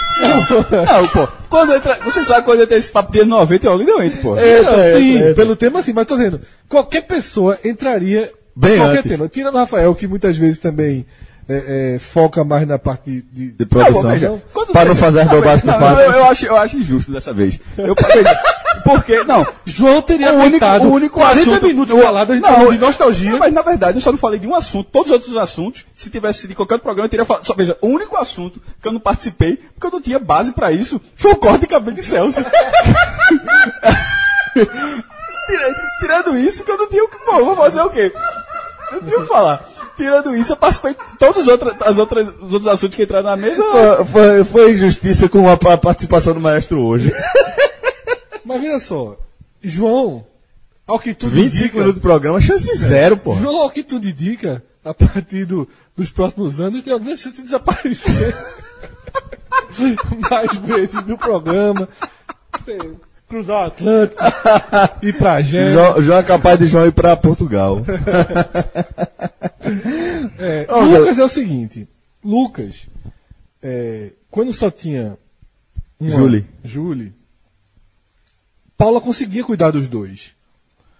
Não, 0.20 1.06
pô. 1.08 1.28
Quando 1.48 1.74
entra. 1.74 1.94
Você 2.04 2.24
sabe 2.24 2.44
quando 2.44 2.62
entra 2.62 2.76
esse 2.76 2.90
papo 2.90 3.12
de 3.12 3.24
90 3.24 3.66
eu 3.66 3.78
não 3.78 4.02
entro, 4.02 4.18
pô. 4.20 4.34
Não, 4.34 4.42
Eita, 4.42 4.98
sim, 4.98 5.18
eita. 5.18 5.34
pelo 5.34 5.56
tema 5.56 5.82
sim, 5.82 5.92
mas 5.92 6.06
tô 6.06 6.16
dizendo, 6.16 6.40
qualquer 6.68 7.02
pessoa 7.02 7.58
entraria 7.64 8.32
Bem 8.54 8.78
qualquer 8.78 8.98
antes. 8.98 9.10
tema. 9.10 9.28
Tirando 9.28 9.54
o 9.54 9.58
Rafael, 9.58 9.94
que 9.94 10.06
muitas 10.06 10.36
vezes 10.36 10.58
também 10.58 11.04
é, 11.48 11.94
é, 11.94 11.98
foca 11.98 12.42
mais 12.42 12.66
na 12.66 12.78
parte 12.78 13.24
de, 13.32 13.50
De 13.52 13.66
produção. 13.66 14.02
Não, 14.02 14.10
veja, 14.10 14.42
Pra 14.72 14.82
você- 14.82 14.88
não 14.88 14.96
fazer 14.96 15.20
as 15.20 15.28
bobagens 15.28 15.60
que 15.60 15.66
Não, 15.66 15.78
faz. 15.78 15.98
eu, 16.00 16.12
eu 16.12 16.24
acho, 16.24 16.46
eu 16.46 16.56
acho 16.56 16.76
injusto 16.78 17.12
dessa 17.12 17.32
vez. 17.32 17.60
Eu, 17.78 17.94
porque, 18.94 19.24
não, 19.24 19.46
João 19.64 20.00
teria 20.02 20.32
o 20.32 20.36
único, 20.38 20.64
o 20.64 20.92
único 20.92 21.20
40 21.20 21.40
assunto, 21.40 21.66
minutos 21.66 21.94
eu- 21.96 22.02
falado, 22.02 22.30
a 22.32 22.34
gente 22.34 22.44
não, 22.44 22.52
falando 22.54 22.72
de 22.72 22.78
nostalgia. 22.78 23.30
Não, 23.32 23.38
mas 23.38 23.52
na 23.52 23.62
verdade 23.62 23.98
eu 23.98 24.02
só 24.02 24.10
não 24.12 24.18
falei 24.18 24.38
de 24.38 24.46
um 24.46 24.54
assunto. 24.54 24.88
Todos 24.90 25.08
os 25.10 25.14
outros 25.14 25.36
assuntos, 25.36 25.84
se 25.94 26.08
tivesse 26.10 26.40
sido 26.42 26.52
em 26.52 26.54
qualquer 26.54 26.74
outro 26.74 26.84
programa, 26.84 27.06
eu 27.06 27.10
teria 27.10 27.24
falado. 27.24 27.46
Só 27.46 27.54
veja, 27.54 27.76
o 27.80 27.86
único 27.88 28.16
assunto 28.16 28.60
que 28.80 28.88
eu 28.88 28.92
não 28.92 29.00
participei, 29.00 29.56
porque 29.56 29.86
eu 29.86 29.90
não 29.90 30.00
tinha 30.00 30.18
base 30.18 30.52
pra 30.52 30.72
isso, 30.72 31.00
foi 31.16 31.32
o 31.32 31.36
corte 31.36 31.60
de 31.62 31.66
cabelo 31.66 31.94
de 31.96 32.02
Celso. 32.02 32.40
Tira- 35.46 35.74
Tirando 36.00 36.36
isso, 36.38 36.64
que 36.64 36.70
eu 36.70 36.78
não 36.78 36.88
tinha 36.88 37.04
o 37.04 37.08
que. 37.08 37.18
Pô, 37.18 37.44
vou 37.44 37.56
fazer 37.56 37.80
o 37.80 37.90
quê? 37.90 38.12
Eu 38.90 39.00
não 39.00 39.02
tinha 39.08 39.18
o 39.18 39.22
que 39.22 39.28
falar. 39.28 39.64
Tirando 39.96 40.34
isso, 40.34 40.52
eu 40.52 40.56
participei 40.56 40.92
de 40.92 41.16
todos 41.18 41.42
os 41.42 41.48
outros, 41.48 41.74
as 41.80 41.98
outras, 41.98 42.28
os 42.40 42.52
outros 42.52 42.66
assuntos 42.68 42.96
que 42.96 43.02
entraram 43.02 43.26
na 43.30 43.36
mesa. 43.36 43.62
Foi, 43.64 44.04
foi, 44.04 44.44
foi 44.44 44.72
injustiça 44.72 45.28
com 45.28 45.48
a, 45.48 45.52
a 45.52 45.78
participação 45.78 46.34
do 46.34 46.40
maestro 46.40 46.80
hoje. 46.82 47.12
Mas 48.46 48.60
veja 48.60 48.78
só, 48.78 49.18
João, 49.60 50.24
ao 50.86 50.98
que 50.98 51.12
tudo 51.12 51.32
25 51.32 51.56
indica, 51.64 51.74
minutos 51.78 51.94
de 51.96 52.00
programa, 52.00 52.40
chance 52.40 52.74
zero, 52.76 53.16
pô. 53.16 53.34
João, 53.34 53.56
ao 53.62 53.70
que 53.70 53.82
tudo 53.82 54.08
indica, 54.08 54.62
a 54.84 54.94
partir 54.94 55.44
do- 55.44 55.68
dos 55.96 56.10
próximos 56.10 56.60
anos, 56.60 56.82
tem 56.82 56.92
alguma 56.92 57.16
chance 57.16 57.36
de 57.36 57.42
desaparecer 57.42 58.34
mais 60.30 60.54
vezes 60.58 61.02
do 61.02 61.18
programa. 61.18 61.88
Sei, 62.64 62.78
cruzar 63.28 63.62
o 63.62 63.66
Atlântico, 63.66 64.22
ir 65.02 65.12
pra 65.18 65.40
gente. 65.42 65.72
João, 65.72 66.00
João 66.02 66.18
é 66.18 66.22
capaz 66.22 66.58
de 66.58 66.66
João 66.68 66.86
ir 66.86 66.92
pra 66.92 67.16
Portugal. 67.16 67.82
É, 70.38 70.66
Ó, 70.70 70.80
Lucas 70.80 71.18
é 71.18 71.24
o 71.24 71.28
seguinte, 71.28 71.88
Lucas, 72.24 72.86
é, 73.62 74.10
quando 74.30 74.52
só 74.52 74.70
tinha 74.70 75.18
uma, 75.98 76.10
Julie. 76.10 76.46
Julie, 76.64 77.12
Paula 78.76 79.00
conseguia 79.00 79.42
cuidar 79.44 79.70
dos 79.70 79.88
dois. 79.88 80.34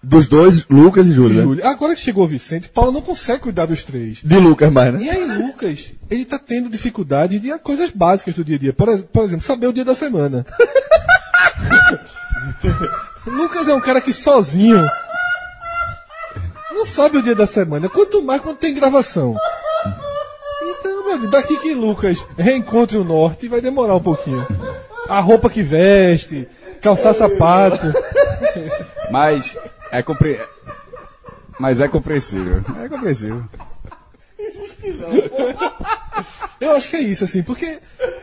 Dos 0.01 0.27
dois, 0.27 0.65
Lucas 0.69 1.07
e 1.07 1.11
Júlio. 1.11 1.37
né? 1.37 1.43
Julie. 1.43 1.63
Agora 1.63 1.95
que 1.95 2.01
chegou 2.01 2.23
o 2.23 2.27
Vicente, 2.27 2.69
Paula 2.69 2.91
não 2.91 3.01
consegue 3.01 3.43
cuidar 3.43 3.65
dos 3.65 3.83
três. 3.83 4.19
De 4.23 4.37
Lucas 4.37 4.71
mais, 4.71 4.93
né? 4.93 5.01
E 5.03 5.09
aí, 5.09 5.25
Lucas, 5.25 5.91
ele 6.09 6.23
tá 6.23 6.39
tendo 6.39 6.69
dificuldade 6.69 7.39
de 7.39 7.57
coisas 7.59 7.89
básicas 7.89 8.33
do 8.35 8.43
dia 8.43 8.55
a 8.55 8.59
dia. 8.59 8.73
Por, 8.73 9.03
por 9.03 9.23
exemplo, 9.23 9.45
saber 9.45 9.67
o 9.67 9.73
dia 9.73 9.83
da 9.83 9.95
semana. 9.95 10.45
Lucas 13.25 13.67
é 13.67 13.73
um 13.73 13.81
cara 13.81 13.99
que 13.99 14.13
sozinho 14.13 14.87
não 16.71 16.85
sabe 16.85 17.17
o 17.17 17.23
dia 17.23 17.35
da 17.35 17.47
semana, 17.47 17.89
quanto 17.89 18.21
mais 18.23 18.39
quando 18.41 18.57
tem 18.57 18.73
gravação. 18.73 19.35
Então, 20.61 21.11
amigo, 21.11 21.27
daqui 21.31 21.57
que 21.57 21.73
Lucas 21.73 22.25
reencontre 22.37 22.97
o 22.97 23.03
norte 23.03 23.47
vai 23.47 23.61
demorar 23.61 23.95
um 23.95 23.99
pouquinho. 23.99 24.45
A 25.09 25.19
roupa 25.19 25.49
que 25.49 25.63
veste, 25.63 26.47
calçar 26.87 27.13
sapato. 27.13 27.87
Mas 29.11 29.57
é 29.91 30.01
compre... 30.01 30.39
Mas 31.59 31.79
é 31.81 31.87
compreensível. 31.87 32.63
É 32.83 32.87
compreensível. 32.87 33.43
Eu 36.59 36.71
acho 36.75 36.89
que 36.89 36.95
é 36.95 37.01
isso, 37.01 37.23
assim, 37.23 37.43
porque 37.43 37.79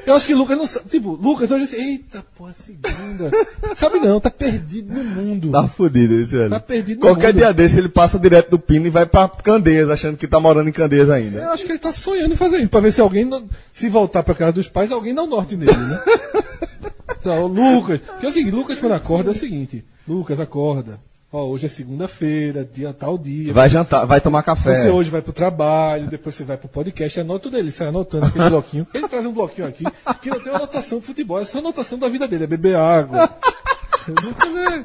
eu 0.06 0.14
acho 0.14 0.26
que 0.26 0.34
Lucas 0.34 0.56
não 0.56 0.66
sabe. 0.66 0.88
Tipo, 0.88 1.10
Lucas 1.12 1.50
hoje 1.50 1.64
assim, 1.64 1.76
eita, 1.76 2.24
pô, 2.36 2.46
a 2.46 2.52
segunda. 2.52 3.30
Sabe 3.74 4.00
não, 4.00 4.18
tá 4.20 4.30
perdido 4.30 4.92
no 4.92 5.04
mundo. 5.04 5.50
Tá 5.52 5.68
fudido 5.68 6.14
esse 6.20 6.36
ano. 6.36 6.50
Tá 6.50 6.60
perdido 6.60 6.96
no 7.00 7.06
Qualquer 7.06 7.28
mundo. 7.28 7.36
dia 7.38 7.52
desse 7.52 7.78
ele 7.78 7.88
passa 7.88 8.18
direto 8.18 8.50
do 8.50 8.58
Pino 8.58 8.86
e 8.86 8.90
vai 8.90 9.04
pra 9.06 9.28
Candeias, 9.28 9.90
achando 9.90 10.16
que 10.16 10.26
tá 10.26 10.40
morando 10.40 10.68
em 10.68 10.72
Candeias 10.72 11.10
ainda. 11.10 11.38
Eu 11.40 11.50
acho 11.52 11.64
que 11.64 11.72
ele 11.72 11.78
tá 11.78 11.92
sonhando 11.92 12.32
em 12.32 12.36
fazer 12.36 12.58
isso, 12.58 12.68
pra 12.68 12.80
ver 12.80 12.92
se 12.92 13.00
alguém, 13.00 13.24
não- 13.24 13.46
se 13.72 13.88
voltar 13.88 14.22
pra 14.22 14.34
casa 14.34 14.52
dos 14.52 14.68
pais, 14.68 14.90
alguém 14.92 15.14
dá 15.14 15.22
o 15.22 15.26
norte 15.26 15.56
nele, 15.56 15.72
né? 15.76 16.00
então, 17.10 17.46
Lucas, 17.46 18.00
porque 18.00 18.32
seguinte, 18.32 18.50
Lucas 18.54 18.78
quando 18.78 18.92
acorda 18.92 19.30
é 19.30 19.32
o 19.32 19.34
seguinte, 19.34 19.84
Lucas 20.06 20.40
acorda, 20.40 21.00
ó, 21.32 21.44
hoje 21.44 21.66
é 21.66 21.68
segunda-feira, 21.68 22.64
dia 22.64 22.92
tal 22.92 23.16
dia, 23.18 23.52
Vai 23.52 23.68
jantar, 23.68 24.04
vai 24.06 24.20
tomar 24.20 24.42
café. 24.42 24.82
Você 24.82 24.90
hoje 24.90 25.10
vai 25.10 25.22
pro 25.22 25.32
trabalho, 25.32 26.06
depois 26.06 26.34
você 26.34 26.44
vai 26.44 26.56
pro 26.56 26.68
podcast, 26.68 27.20
anota 27.20 27.40
tudo 27.44 27.56
ele, 27.58 27.70
sai 27.70 27.88
anotando 27.88 28.26
aquele 28.26 28.48
bloquinho. 28.50 28.86
Ele 28.94 29.08
traz 29.08 29.24
um 29.26 29.32
bloquinho 29.32 29.66
aqui 29.66 29.84
que 30.22 30.30
não 30.30 30.40
tem 30.40 30.50
uma 30.52 30.58
anotação 30.58 30.98
de 30.98 31.06
futebol, 31.06 31.40
é 31.40 31.44
só 31.44 31.58
anotação 31.58 31.98
da 31.98 32.08
vida 32.08 32.26
dele, 32.28 32.44
é 32.44 32.46
beber 32.46 32.76
água. 32.76 33.28
Lucas 34.08 34.54
é- 34.56 34.84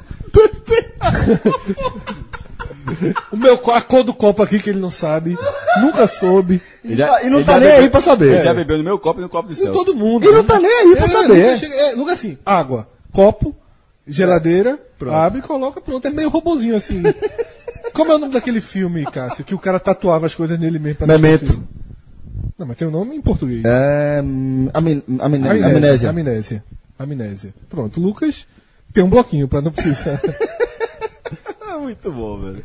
o 3.32 3.36
meu, 3.36 3.54
a 3.72 3.80
cor 3.80 4.02
do 4.04 4.12
copo 4.14 4.42
aqui 4.42 4.58
que 4.58 4.70
ele 4.70 4.78
não 4.80 4.90
sabe, 4.90 5.36
nunca 5.80 6.06
soube. 6.06 6.60
E 6.84 6.94
não- 6.94 7.20
e 7.22 7.28
não 7.30 7.38
ele 7.38 7.44
tá 7.44 7.52
já 7.54 7.60
nem 7.60 7.68
bebeu- 7.68 7.82
aí 7.84 7.90
pra 7.90 8.00
saber. 8.00 8.34
Ele 8.34 8.42
já 8.44 8.54
bebeu 8.54 8.78
no 8.78 8.84
meu 8.84 8.98
copo 8.98 9.20
e 9.20 9.22
no 9.22 9.28
copo 9.28 9.48
do 9.48 9.52
E 9.52 9.56
céu. 9.56 9.72
todo 9.72 9.94
mundo. 9.94 10.24
E 10.28 10.32
não 10.32 10.44
tá 10.44 10.58
nem 10.58 10.70
aí 10.70 10.96
pra 10.96 11.04
É, 11.04 11.08
saber. 11.08 11.56
Chega- 11.58 11.74
é, 11.74 11.94
Lucas 11.94 12.14
assim, 12.14 12.38
água, 12.44 12.88
copo, 13.12 13.54
geladeira, 14.06 14.78
abre, 15.12 15.40
coloca, 15.42 15.80
pronto. 15.80 16.06
É 16.06 16.10
meio 16.10 16.28
robozinho 16.28 16.76
assim. 16.76 17.02
Como 17.92 18.12
é 18.12 18.14
o 18.14 18.18
nome 18.18 18.32
daquele 18.32 18.60
filme, 18.60 19.04
Cássio, 19.06 19.44
que 19.44 19.54
o 19.54 19.58
cara 19.58 19.78
tatuava 19.80 20.26
as 20.26 20.34
coisas 20.34 20.58
nele 20.58 20.78
mesmo 20.78 20.98
pra 20.98 21.06
não 21.06 21.18
Memento. 21.18 21.44
esquecer? 21.44 21.62
Não, 22.58 22.66
mas 22.66 22.76
tem 22.76 22.86
um 22.86 22.90
nome 22.90 23.16
em 23.16 23.20
português. 23.20 23.62
É. 23.64 24.20
hum, 24.22 24.68
amin- 24.74 25.02
Amnésia. 25.18 25.66
amnésia. 25.66 26.10
Amnésia. 26.10 26.64
Amnésia. 26.98 27.54
Pronto, 27.70 27.98
o 27.98 28.02
Lucas 28.02 28.46
tem 28.92 29.02
um 29.02 29.08
bloquinho 29.08 29.48
pra 29.48 29.60
não 29.62 29.72
precisar. 29.72 30.20
Muito 31.80 32.12
bom, 32.12 32.38
velho. 32.38 32.64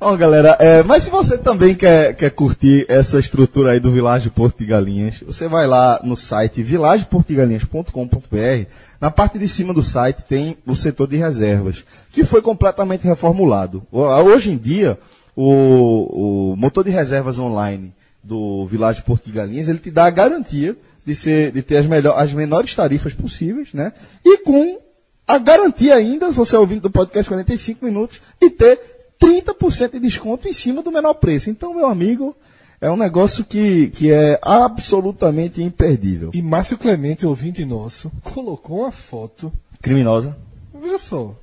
Ó, 0.00 0.16
galera, 0.16 0.56
é, 0.58 0.82
mas 0.82 1.04
se 1.04 1.10
você 1.10 1.36
também 1.36 1.74
quer, 1.74 2.14
quer 2.14 2.30
curtir 2.30 2.86
essa 2.88 3.18
estrutura 3.18 3.72
aí 3.72 3.80
do 3.80 3.92
Vilagem 3.92 4.30
Porto 4.30 4.58
de 4.58 4.66
Galinhas, 4.66 5.20
você 5.24 5.46
vai 5.48 5.66
lá 5.66 6.00
no 6.02 6.16
site 6.16 6.62
vilageportigalinhas.com.br. 6.62 8.66
Na 9.00 9.10
parte 9.10 9.38
de 9.38 9.46
cima 9.48 9.72
do 9.74 9.82
site 9.82 10.22
tem 10.22 10.56
o 10.66 10.74
setor 10.74 11.06
de 11.08 11.16
reservas, 11.16 11.84
que 12.12 12.24
foi 12.24 12.40
completamente 12.42 13.04
reformulado. 13.06 13.82
Ho- 13.92 14.06
Hoje 14.22 14.50
em 14.50 14.56
dia, 14.56 14.98
o, 15.36 16.52
o 16.52 16.56
motor 16.56 16.84
de 16.84 16.90
reservas 16.90 17.38
online 17.38 17.92
do 18.22 18.66
Vilagem 18.66 19.02
Porto 19.02 19.26
de 19.26 19.32
Galinhas, 19.32 19.68
ele 19.68 19.78
te 19.78 19.90
dá 19.90 20.06
a 20.06 20.10
garantia 20.10 20.76
de, 21.06 21.14
ser, 21.14 21.52
de 21.52 21.62
ter 21.62 21.76
as, 21.78 21.86
melhor, 21.86 22.18
as 22.18 22.32
menores 22.32 22.74
tarifas 22.74 23.14
possíveis, 23.14 23.68
né? 23.72 23.92
E 24.24 24.38
com 24.38 24.78
a 25.28 25.36
garantia 25.36 25.94
ainda, 25.94 26.30
se 26.30 26.36
você 26.36 26.56
é 26.56 26.58
ouvinte 26.58 26.80
do 26.80 26.90
podcast 26.90 27.28
45 27.28 27.84
minutos, 27.84 28.20
de 28.40 28.48
ter 28.48 28.80
30% 29.20 29.92
de 29.92 30.00
desconto 30.00 30.48
em 30.48 30.54
cima 30.54 30.82
do 30.82 30.90
menor 30.90 31.14
preço. 31.14 31.50
Então, 31.50 31.74
meu 31.74 31.86
amigo, 31.86 32.34
é 32.80 32.90
um 32.90 32.96
negócio 32.96 33.44
que, 33.44 33.88
que 33.88 34.10
é 34.10 34.38
absolutamente 34.40 35.62
imperdível. 35.62 36.30
e 36.32 36.40
Márcio 36.40 36.78
Clemente, 36.78 37.26
ouvinte 37.26 37.62
nosso, 37.64 38.10
colocou 38.24 38.80
uma 38.80 38.90
foto. 38.90 39.52
Criminosa. 39.82 40.34
Veja 40.80 40.98
só. 40.98 41.34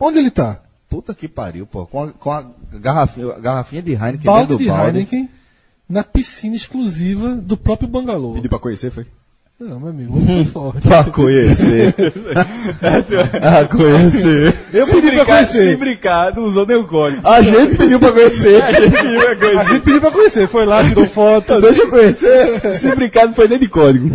Onde 0.00 0.18
ele 0.18 0.30
tá? 0.30 0.62
Puta 0.88 1.14
que 1.14 1.28
pariu, 1.28 1.66
pô. 1.66 1.84
Com 1.84 2.04
a, 2.04 2.12
com 2.12 2.30
a 2.30 2.46
garrafinha, 2.72 3.34
garrafinha 3.38 3.82
de 3.82 3.92
Heineken 3.92 4.24
Balde 4.24 4.40
dentro 4.40 4.56
do 4.56 4.62
de 4.62 4.68
balde. 4.70 4.98
Heineken 4.98 5.28
na 5.88 6.02
piscina 6.02 6.56
exclusiva 6.56 7.34
do 7.34 7.56
próprio 7.56 7.88
Bangalô. 7.88 8.32
Pediu 8.32 8.48
pra 8.48 8.58
conhecer, 8.58 8.90
foi? 8.90 9.06
Não, 9.62 9.78
meu 9.78 9.90
amigo, 9.90 10.18
muito 10.18 10.50
forte. 10.50 10.80
Pra 10.88 11.04
conhecer. 11.04 11.94
pra 12.80 13.64
conhecer. 13.66 14.54
Eu 14.72 14.86
se 14.86 14.94
pedi 14.96 15.02
pra 15.02 15.16
brincar, 15.24 15.46
conhecer. 15.46 15.70
se 15.70 15.76
brincar, 15.76 16.34
não 16.34 16.42
usou 16.44 16.66
nem 16.66 16.76
o 16.76 16.84
código. 16.84 17.20
A 17.24 17.40
gente 17.42 17.76
pediu 17.76 18.00
pra 18.00 18.10
conhecer. 18.10 18.60
A 18.64 18.72
gente 18.72 18.90
pediu 18.90 19.20
pra 19.20 19.30
A 19.32 19.36
conhecer. 19.36 19.68
gente 19.68 19.82
pediu 19.82 20.00
pra 20.00 20.10
conhecer, 20.10 20.48
foi 20.48 20.64
lá, 20.64 20.82
tirou 20.82 21.06
foto. 21.06 21.60
Deixa 21.60 21.82
eu 21.82 21.90
conhecer. 21.90 22.74
Se 22.74 22.94
brincar, 22.96 23.26
não 23.26 23.34
foi 23.34 23.46
nem 23.46 23.58
de 23.60 23.68
código. 23.68 24.08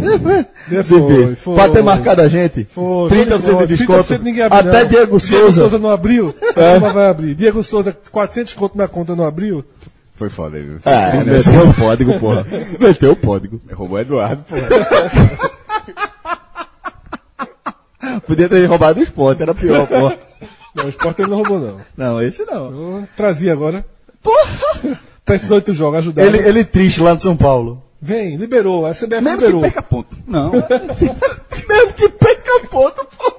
Foi, 0.86 1.36
foi. 1.36 1.56
Pra 1.56 1.70
ter 1.70 1.82
marcado 1.82 2.22
a 2.22 2.28
gente. 2.28 2.68
Foi, 2.70 3.10
30% 3.10 3.40
foi, 3.42 3.68
de 3.68 3.78
desconto. 3.78 4.14
30% 4.14 4.22
ninguém 4.22 4.44
abriu, 4.44 4.60
Até 4.60 4.82
não. 4.82 4.90
Diego 4.90 5.20
Souza. 5.20 5.62
Souza 5.62 5.80
não 5.80 5.90
abriu? 5.90 6.36
Como 6.54 6.94
vai 6.94 7.08
abrir? 7.08 7.36
Diego 7.36 7.64
Souza, 7.64 7.96
400 8.12 8.54
conto 8.54 8.78
na 8.78 8.88
conta 8.88 9.16
não 9.16 9.26
abriu? 9.26 9.64
Foi 10.18 10.30
foda, 10.32 10.60
viu? 10.60 10.80
É, 10.84 11.24
meteu 11.24 11.70
o 11.70 11.74
código, 11.76 12.18
porra. 12.20 12.46
Meteu 12.80 13.12
o 13.12 13.16
código. 13.16 13.62
Roubou 13.72 14.00
Eduardo, 14.00 14.44
pô. 14.44 14.56
Podia 18.26 18.50
ter 18.50 18.66
roubado 18.66 19.00
o 19.00 19.04
esporte, 19.04 19.44
era 19.44 19.54
pior, 19.54 19.88
pô. 19.88 20.12
Não, 20.76 20.86
o 20.86 20.90
esporte 20.90 21.22
ele 21.22 21.30
não 21.30 21.38
roubou, 21.38 21.60
não. 21.60 21.78
Não, 21.96 22.22
esse 22.22 22.44
não. 22.46 22.72
Eu 22.72 23.08
trazia 23.16 23.54
agora. 23.54 23.86
Porra! 24.22 25.00
Precisou 25.24 25.62
de 25.62 25.74
jogo, 25.74 25.98
ajudar. 25.98 26.26
Ele, 26.26 26.38
ele 26.40 26.66
triste 26.66 27.02
lá 27.02 27.14
no 27.14 27.22
São 27.22 27.38
Paulo. 27.38 27.84
Vem, 28.02 28.36
liberou. 28.38 28.86
A 28.86 28.94
CBF 28.94 29.22
Mesmo 29.22 29.40
liberou. 29.40 29.62
que 29.62 29.68
perca 29.70 29.82
ponto. 29.84 30.18
Não. 30.26 30.52
Mesmo 31.70 31.94
que 31.96 32.10
perca 32.10 32.68
ponto, 32.70 33.08
pô. 33.18 33.38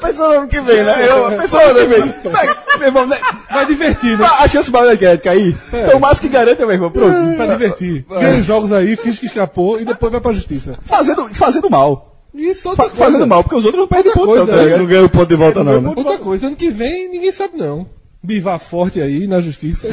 Já 0.00 0.06
pensou 0.08 0.28
no 0.28 0.38
ano 0.38 0.48
que 0.48 0.60
vem, 0.60 0.82
né? 0.84 1.08
Eu 1.08 1.38
pensou 1.38 1.60
no 1.60 1.66
ano 1.66 1.78
que 1.80 1.86
vem. 1.86 2.32
Vai, 2.32 2.46
meu 2.78 2.86
irmão, 2.88 3.06
né? 3.06 3.16
Vai 3.50 3.66
divertir, 3.66 4.18
né? 4.18 4.26
A 4.40 4.48
chance 4.48 4.70
maior 4.70 4.96
de 4.96 5.18
cair. 5.18 5.56
Então, 5.72 5.98
o 5.98 6.00
máximo 6.00 6.28
que 6.28 6.34
garanta, 6.34 6.62
meu 6.66 6.72
irmão. 6.72 6.90
Pronto. 6.90 7.36
Pra 7.36 7.46
divertir. 7.46 8.04
Ganha 8.08 8.40
os 8.40 8.44
jogos 8.46 8.72
aí, 8.72 8.96
finge 8.96 9.20
que 9.20 9.26
escapou 9.26 9.80
e 9.80 9.84
depois 9.84 10.10
vai 10.12 10.20
pra 10.20 10.32
justiça. 10.32 10.78
Fazendo, 10.84 11.26
fazendo 11.34 11.70
mal. 11.70 12.10
Isso, 12.34 12.68
outra 12.68 12.84
Fa- 12.84 12.90
coisa. 12.90 13.04
fazendo 13.04 13.26
mal, 13.28 13.44
porque 13.44 13.54
os 13.56 13.64
outros 13.64 13.80
não 13.80 13.88
perdem 13.88 14.12
ponto. 14.12 14.26
coisa, 14.26 14.44
não, 14.44 14.52
tá 14.54 14.60
é. 14.60 14.64
ligado? 14.64 14.78
Não 14.80 14.86
ganhou 14.86 15.04
o 15.04 15.08
ponto 15.08 15.28
de 15.28 15.36
volta, 15.36 15.62
não, 15.62 15.80
né? 15.80 15.92
Outra 15.94 16.18
coisa, 16.18 16.48
ano 16.48 16.56
que 16.56 16.68
vem 16.68 17.08
ninguém 17.08 17.30
sabe 17.30 17.56
não. 17.56 17.86
Bivar 18.20 18.58
forte 18.58 19.00
aí 19.00 19.26
na 19.28 19.40
justiça. 19.40 19.86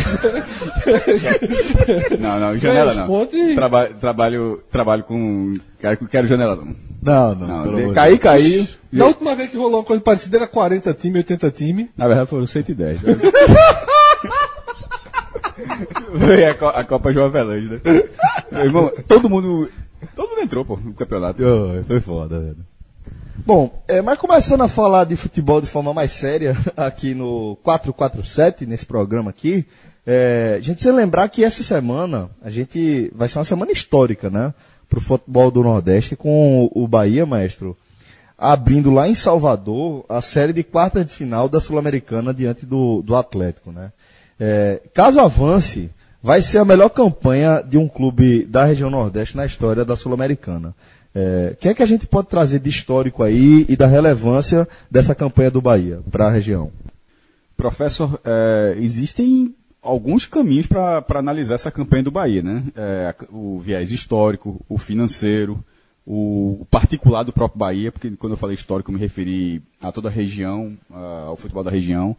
Não, 2.19 2.39
não, 2.39 2.57
janela 2.57 2.93
Ganha 2.93 3.05
não. 3.07 3.55
Traba- 3.55 3.87
trabalho, 3.99 4.63
trabalho 4.71 5.03
com. 5.03 5.55
Quero 6.09 6.27
janela 6.27 6.55
não. 6.55 6.75
Não, 7.01 7.33
não. 7.35 7.65
Não, 7.65 7.93
cair, 7.93 8.17
caiu. 8.19 8.67
Na 8.91 9.05
última 9.05 9.35
vez 9.35 9.49
que 9.49 9.57
rolou 9.57 9.79
uma 9.79 9.83
coisa 9.85 10.03
parecida 10.03 10.37
era 10.37 10.47
40 10.47 10.93
time, 10.93 11.17
80 11.19 11.51
time. 11.51 11.89
Na 11.97 12.07
verdade 12.07 12.29
foram 12.29 12.45
110. 12.45 13.01
né? 13.01 13.15
Veio 16.13 16.51
a, 16.51 16.53
Co- 16.55 16.67
a 16.67 16.83
Copa 16.83 17.11
João 17.13 17.25
Avelange, 17.27 17.69
né? 17.69 17.79
Meu 18.51 18.65
irmão, 18.65 18.91
todo 19.07 19.29
mundo. 19.29 19.69
Todo 20.15 20.29
mundo 20.29 20.41
entrou, 20.41 20.65
pô, 20.65 20.77
no 20.77 20.93
campeonato. 20.93 21.37
Deus. 21.37 21.85
Foi 21.87 21.99
foda, 21.99 22.39
velho. 22.39 22.57
Bom, 23.45 23.83
é, 23.87 24.01
mas 24.01 24.17
começando 24.19 24.61
a 24.61 24.67
falar 24.67 25.05
de 25.05 25.15
futebol 25.15 25.61
de 25.61 25.67
forma 25.67 25.93
mais 25.93 26.11
séria 26.11 26.55
aqui 26.77 27.13
no 27.15 27.57
447, 27.63 28.65
nesse 28.65 28.85
programa 28.85 29.29
aqui, 29.31 29.65
é, 30.05 30.55
a 30.57 30.61
gente 30.61 30.75
precisa 30.75 30.93
lembrar 30.95 31.27
que 31.29 31.43
essa 31.43 31.63
semana 31.63 32.29
a 32.41 32.49
gente 32.49 33.11
vai 33.15 33.27
ser 33.27 33.37
uma 33.39 33.43
semana 33.45 33.71
histórica, 33.71 34.29
né? 34.29 34.53
Pro 34.91 34.99
futebol 34.99 35.49
do 35.49 35.63
Nordeste 35.63 36.17
com 36.17 36.69
o 36.75 36.85
Bahia, 36.85 37.25
maestro, 37.25 37.77
abrindo 38.37 38.91
lá 38.91 39.07
em 39.07 39.15
Salvador 39.15 40.03
a 40.09 40.21
série 40.21 40.51
de 40.51 40.63
quartas 40.63 41.05
de 41.05 41.13
final 41.13 41.47
da 41.47 41.61
Sul-Americana 41.61 42.33
diante 42.33 42.65
do, 42.65 43.01
do 43.01 43.15
Atlético, 43.15 43.71
né? 43.71 43.93
É, 44.37 44.81
caso 44.93 45.21
avance, 45.21 45.89
vai 46.21 46.41
ser 46.41 46.57
a 46.57 46.65
melhor 46.65 46.89
campanha 46.89 47.63
de 47.65 47.77
um 47.77 47.87
clube 47.87 48.43
da 48.43 48.65
região 48.65 48.89
Nordeste 48.89 49.37
na 49.37 49.45
história 49.45 49.85
da 49.85 49.95
Sul-Americana. 49.95 50.75
É, 51.15 51.51
o 51.53 51.55
que 51.55 51.69
é 51.69 51.73
que 51.73 51.83
a 51.83 51.85
gente 51.85 52.05
pode 52.05 52.27
trazer 52.27 52.59
de 52.59 52.69
histórico 52.69 53.23
aí 53.23 53.65
e 53.69 53.77
da 53.77 53.87
relevância 53.87 54.67
dessa 54.89 55.15
campanha 55.15 55.51
do 55.51 55.61
Bahia 55.61 56.01
para 56.11 56.27
a 56.27 56.31
região? 56.31 56.69
Professor, 57.55 58.19
é, 58.25 58.75
existem 58.77 59.55
alguns 59.81 60.25
caminhos 60.25 60.67
para 60.67 61.03
analisar 61.15 61.55
essa 61.55 61.71
campanha 61.71 62.03
do 62.03 62.11
Bahia, 62.11 62.41
né? 62.41 62.63
É, 62.75 63.15
o 63.31 63.59
viés 63.59 63.91
histórico, 63.91 64.63
o 64.69 64.77
financeiro, 64.77 65.63
o, 66.05 66.65
particular 66.69 67.23
do 67.23 67.33
próprio 67.33 67.59
Bahia, 67.59 67.91
porque 67.91 68.11
quando 68.11 68.33
eu 68.33 68.37
falei 68.37 68.55
histórico 68.55 68.91
eu 68.91 68.93
me 68.93 68.99
referi 68.99 69.61
a 69.81 69.91
toda 69.91 70.09
a 70.09 70.11
região, 70.11 70.77
ao 70.89 71.35
futebol 71.35 71.63
da 71.63 71.71
região. 71.71 72.15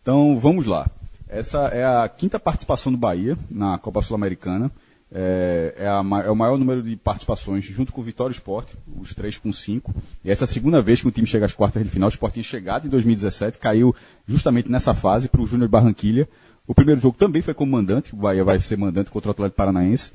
Então, 0.00 0.38
vamos 0.38 0.66
lá. 0.66 0.88
Essa 1.28 1.68
é 1.68 1.84
a 1.84 2.08
quinta 2.08 2.38
participação 2.38 2.92
do 2.92 2.98
Bahia 2.98 3.38
na 3.50 3.78
Copa 3.78 4.02
Sul-Americana. 4.02 4.70
É, 5.14 5.74
é, 5.76 5.86
a 5.86 6.02
é 6.24 6.30
o 6.30 6.36
maior 6.36 6.58
número 6.58 6.82
de 6.82 6.96
participações, 6.96 7.64
junto 7.64 7.92
com 7.92 8.00
o 8.00 8.04
Vitória 8.04 8.32
Esporte, 8.32 8.74
os 8.98 9.14
três 9.14 9.36
com 9.36 9.52
cinco. 9.52 9.94
E 10.24 10.30
essa 10.30 10.44
é 10.44 10.46
a 10.46 10.48
segunda 10.48 10.80
vez 10.80 11.00
que 11.00 11.08
o 11.08 11.10
time 11.10 11.26
chega 11.26 11.44
às 11.44 11.52
quartas 11.52 11.82
de 11.82 11.90
final. 11.90 12.08
O 12.08 12.10
Sport 12.10 12.34
tinha 12.34 12.42
chegado 12.42 12.86
em 12.86 12.90
2017, 12.90 13.58
caiu 13.58 13.94
justamente 14.26 14.70
nessa 14.70 14.94
fase 14.94 15.28
para 15.28 15.42
o 15.42 15.46
Júnior 15.46 15.68
Barranquilha. 15.68 16.26
O 16.66 16.74
primeiro 16.74 17.00
jogo 17.00 17.16
também 17.18 17.42
foi 17.42 17.54
como 17.54 17.72
mandante, 17.72 18.14
o 18.14 18.16
Bahia 18.16 18.44
vai 18.44 18.60
ser 18.60 18.76
mandante 18.78 19.10
contra 19.10 19.28
o 19.28 19.32
Atlético 19.32 19.56
Paranaense, 19.56 20.12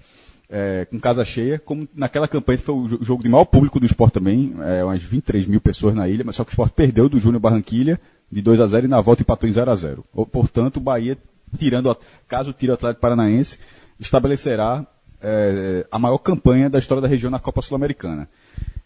é, 0.49 0.85
com 0.89 0.97
casa 0.97 1.25
cheia, 1.25 1.59
como 1.59 1.87
naquela 1.93 2.27
campanha 2.27 2.57
foi 2.57 2.73
o 2.73 2.87
jo- 2.87 2.99
jogo 3.01 3.21
de 3.21 3.27
maior 3.29 3.43
público 3.45 3.79
do 3.79 3.85
Sport 3.85 4.13
também, 4.13 4.55
é, 4.61 4.83
umas 4.83 5.03
23 5.03 5.45
mil 5.45 5.59
pessoas 5.59 5.93
na 5.93 6.07
ilha, 6.07 6.23
mas 6.25 6.35
só 6.37 6.43
que 6.45 6.51
o 6.51 6.53
Sport 6.53 6.71
perdeu 6.71 7.09
do 7.09 7.19
Júnior 7.19 7.41
Barranquilha 7.41 7.99
de 8.31 8.41
2 8.41 8.61
a 8.61 8.65
0 8.67 8.85
e 8.85 8.89
na 8.89 9.01
volta 9.01 9.21
empatou 9.23 9.47
em 9.49 9.51
0 9.51 9.69
a 9.71 9.75
0 9.75 10.05
Ou, 10.13 10.25
Portanto, 10.25 10.77
o 10.77 10.79
Bahia, 10.79 11.17
tirando, 11.57 11.95
caso 12.27 12.53
tire 12.53 12.71
o 12.71 12.75
Atlético 12.75 13.01
Paranaense, 13.01 13.59
estabelecerá 13.99 14.85
é, 15.21 15.85
a 15.91 15.99
maior 15.99 16.17
campanha 16.17 16.69
da 16.69 16.79
história 16.79 17.01
da 17.01 17.07
região 17.09 17.29
na 17.29 17.39
Copa 17.39 17.61
Sul-Americana. 17.61 18.29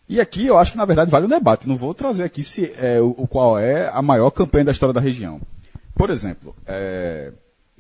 E 0.10 0.20
aqui 0.20 0.48
eu 0.48 0.58
acho 0.58 0.72
que 0.74 0.78
na 0.78 0.86
verdade 0.86 1.12
vale 1.12 1.26
um 1.26 1.30
debate. 1.30 1.68
Não 1.68 1.76
vou 1.78 1.94
trazer 1.94 2.24
aqui 2.24 2.44
se 2.44 2.74
é, 2.78 3.00
o 3.00 3.28
qual 3.28 3.58
é 3.60 3.88
a 3.94 4.02
maior 4.02 4.30
campanha 4.32 4.66
da 4.66 4.72
história 4.72 4.94
da 4.94 5.00
região. 5.00 5.40
Por 5.96 6.10
exemplo, 6.10 6.56
é, 6.66 7.32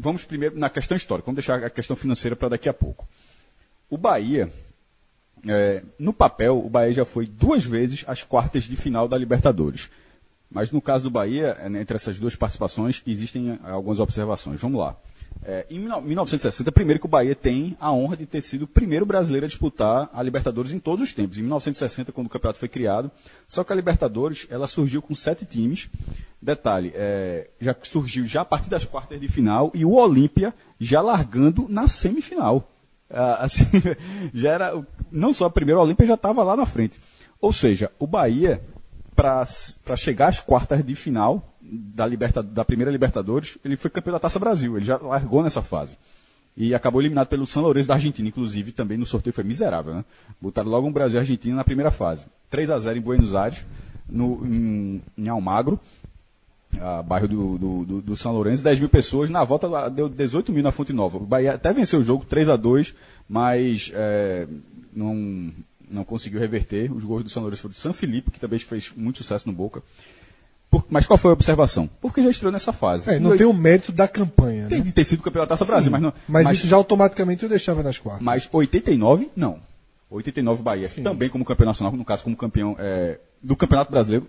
vamos 0.01 0.25
primeiro 0.25 0.57
na 0.57 0.69
questão 0.69 0.97
histórica. 0.97 1.27
Vamos 1.27 1.37
deixar 1.37 1.63
a 1.63 1.69
questão 1.69 1.95
financeira 1.95 2.35
para 2.35 2.49
daqui 2.49 2.67
a 2.67 2.73
pouco. 2.73 3.07
O 3.89 3.97
Bahia, 3.97 4.51
é, 5.47 5.83
no 5.99 6.11
papel, 6.11 6.57
o 6.57 6.69
Bahia 6.69 6.93
já 6.93 7.05
foi 7.05 7.27
duas 7.27 7.63
vezes 7.63 8.03
às 8.07 8.23
quartas 8.23 8.63
de 8.63 8.75
final 8.75 9.07
da 9.07 9.17
Libertadores. 9.17 9.89
Mas 10.49 10.71
no 10.71 10.81
caso 10.81 11.03
do 11.03 11.11
Bahia, 11.11 11.57
é, 11.61 11.69
né, 11.69 11.81
entre 11.81 11.95
essas 11.95 12.19
duas 12.19 12.35
participações, 12.35 13.01
existem 13.05 13.51
é, 13.51 13.69
algumas 13.69 13.99
observações. 13.99 14.59
Vamos 14.59 14.79
lá. 14.79 14.97
É, 15.43 15.65
em 15.71 15.79
1960, 15.79 16.71
primeiro 16.71 16.99
que 16.99 17.05
o 17.07 17.09
Bahia 17.09 17.33
tem 17.33 17.75
a 17.79 17.91
honra 17.91 18.15
de 18.15 18.27
ter 18.27 18.41
sido 18.41 18.63
o 18.63 18.67
primeiro 18.67 19.07
brasileiro 19.07 19.45
a 19.45 19.49
disputar 19.49 20.09
a 20.13 20.21
Libertadores 20.21 20.71
em 20.71 20.77
todos 20.77 21.03
os 21.03 21.13
tempos. 21.13 21.37
Em 21.37 21.41
1960, 21.41 22.11
quando 22.11 22.27
o 22.27 22.29
campeonato 22.29 22.59
foi 22.59 22.69
criado, 22.69 23.09
só 23.47 23.63
que 23.63 23.73
a 23.73 23.75
Libertadores 23.75 24.45
ela 24.51 24.67
surgiu 24.67 25.01
com 25.01 25.15
sete 25.15 25.43
times. 25.43 25.89
Detalhe, 26.39 26.91
é, 26.95 27.49
já 27.59 27.75
surgiu 27.81 28.25
já 28.25 28.41
a 28.41 28.45
partir 28.45 28.69
das 28.69 28.85
quartas 28.85 29.19
de 29.19 29.27
final 29.27 29.71
e 29.73 29.83
o 29.83 29.93
Olímpia 29.93 30.53
já 30.79 31.01
largando 31.01 31.65
na 31.67 31.87
semifinal. 31.87 32.69
Ah, 33.09 33.39
assim, 33.45 33.65
já 34.33 34.51
era 34.51 34.85
não 35.11 35.33
só 35.33 35.45
a 35.45 35.49
primeira, 35.49 35.79
o 35.79 35.83
Olímpia 35.83 36.05
já 36.05 36.13
estava 36.13 36.43
lá 36.43 36.55
na 36.55 36.65
frente. 36.67 36.99
Ou 37.39 37.51
seja, 37.51 37.91
o 37.97 38.05
Bahia 38.05 38.61
para 39.15 39.45
chegar 39.97 40.27
às 40.27 40.39
quartas 40.39 40.83
de 40.83 40.95
final 40.95 41.50
da, 41.71 42.05
liberta, 42.05 42.43
da 42.43 42.65
primeira 42.65 42.91
Libertadores, 42.91 43.57
ele 43.63 43.77
foi 43.77 43.89
campeão 43.89 44.11
da 44.13 44.19
Taça 44.19 44.37
Brasil, 44.37 44.75
ele 44.75 44.85
já 44.85 44.97
largou 44.97 45.41
nessa 45.41 45.61
fase. 45.61 45.97
E 46.57 46.75
acabou 46.75 47.01
eliminado 47.01 47.27
pelo 47.27 47.47
São 47.47 47.63
Lourenço 47.63 47.87
da 47.87 47.93
Argentina, 47.93 48.27
inclusive 48.27 48.73
também 48.73 48.97
no 48.97 49.05
sorteio 49.05 49.33
foi 49.33 49.43
miserável, 49.45 49.93
né? 49.95 50.05
Botaram 50.41 50.69
logo 50.69 50.85
um 50.85 50.91
Brasil 50.91 51.17
e 51.17 51.21
Argentina 51.21 51.55
na 51.55 51.63
primeira 51.63 51.89
fase. 51.91 52.25
3 52.49 52.69
a 52.69 52.77
0 52.77 52.97
em 52.97 53.01
Buenos 53.01 53.33
Aires, 53.33 53.65
no, 54.09 54.45
em, 54.45 55.01
em 55.17 55.29
Almagro, 55.29 55.79
ah, 56.81 57.01
bairro 57.01 57.27
do, 57.29 57.57
do, 57.57 57.85
do- 57.85 58.01
do 58.01 58.17
São 58.17 58.33
Lourenço, 58.33 58.63
10 58.63 58.79
mil 58.79 58.89
pessoas, 58.89 59.29
na 59.29 59.43
volta 59.45 59.89
deu 59.89 60.09
18 60.09 60.51
mil 60.51 60.61
na 60.63 60.73
Fonte 60.73 60.91
Nova. 60.91 61.17
O 61.17 61.25
Bahia 61.25 61.53
até 61.53 61.71
venceu 61.71 61.99
o 61.99 62.03
jogo 62.03 62.25
3 62.25 62.49
a 62.49 62.55
2 62.57 62.93
mas 63.29 63.89
é, 63.93 64.45
não, 64.93 65.53
não 65.89 66.03
conseguiu 66.03 66.39
reverter. 66.41 66.91
Os 66.93 67.05
gols 67.05 67.23
do 67.23 67.29
São 67.29 67.41
Lourenço 67.43 67.61
foram 67.61 67.71
de 67.71 67.79
São 67.79 67.93
Felipe, 67.93 68.29
que 68.29 68.39
também 68.41 68.59
fez 68.59 68.91
muito 68.95 69.19
sucesso 69.19 69.47
no 69.47 69.53
Boca. 69.53 69.81
Por- 70.71 70.85
mas 70.89 71.05
qual 71.05 71.17
foi 71.17 71.31
a 71.31 71.33
observação? 71.33 71.89
Porque 71.99 72.23
já 72.23 72.29
estreou 72.29 72.51
nessa 72.51 72.71
fase. 72.71 73.09
É, 73.09 73.19
não 73.19 73.37
tem 73.37 73.45
o 73.45 73.53
mérito 73.53 73.91
da 73.91 74.07
campanha. 74.07 74.67
tem 74.67 74.79
né? 74.79 74.85
de 74.85 74.93
ter 74.93 75.03
sido 75.03 75.21
campeão 75.21 75.43
da 75.43 75.47
Taça 75.47 75.65
Brasil, 75.65 75.91
mas 75.91 76.01
não. 76.01 76.13
Mas, 76.27 76.49
isso 76.51 76.65
já 76.67 76.77
automaticamente 76.77 77.43
eu 77.43 77.49
deixava 77.49 77.83
nas 77.83 77.99
quartas. 77.99 78.23
Mas 78.23 78.47
89, 78.49 79.29
não. 79.35 79.59
89 80.09 80.63
Bahia, 80.63 80.89
também 81.03 81.29
como 81.29 81.43
campeão 81.43 81.67
nacional, 81.67 81.93
no 81.93 82.05
caso 82.05 82.23
como 82.23 82.35
campeão 82.35 82.75
é, 82.79 83.19
do 83.43 83.55
Campeonato 83.55 83.91
Brasileiro. 83.91 84.25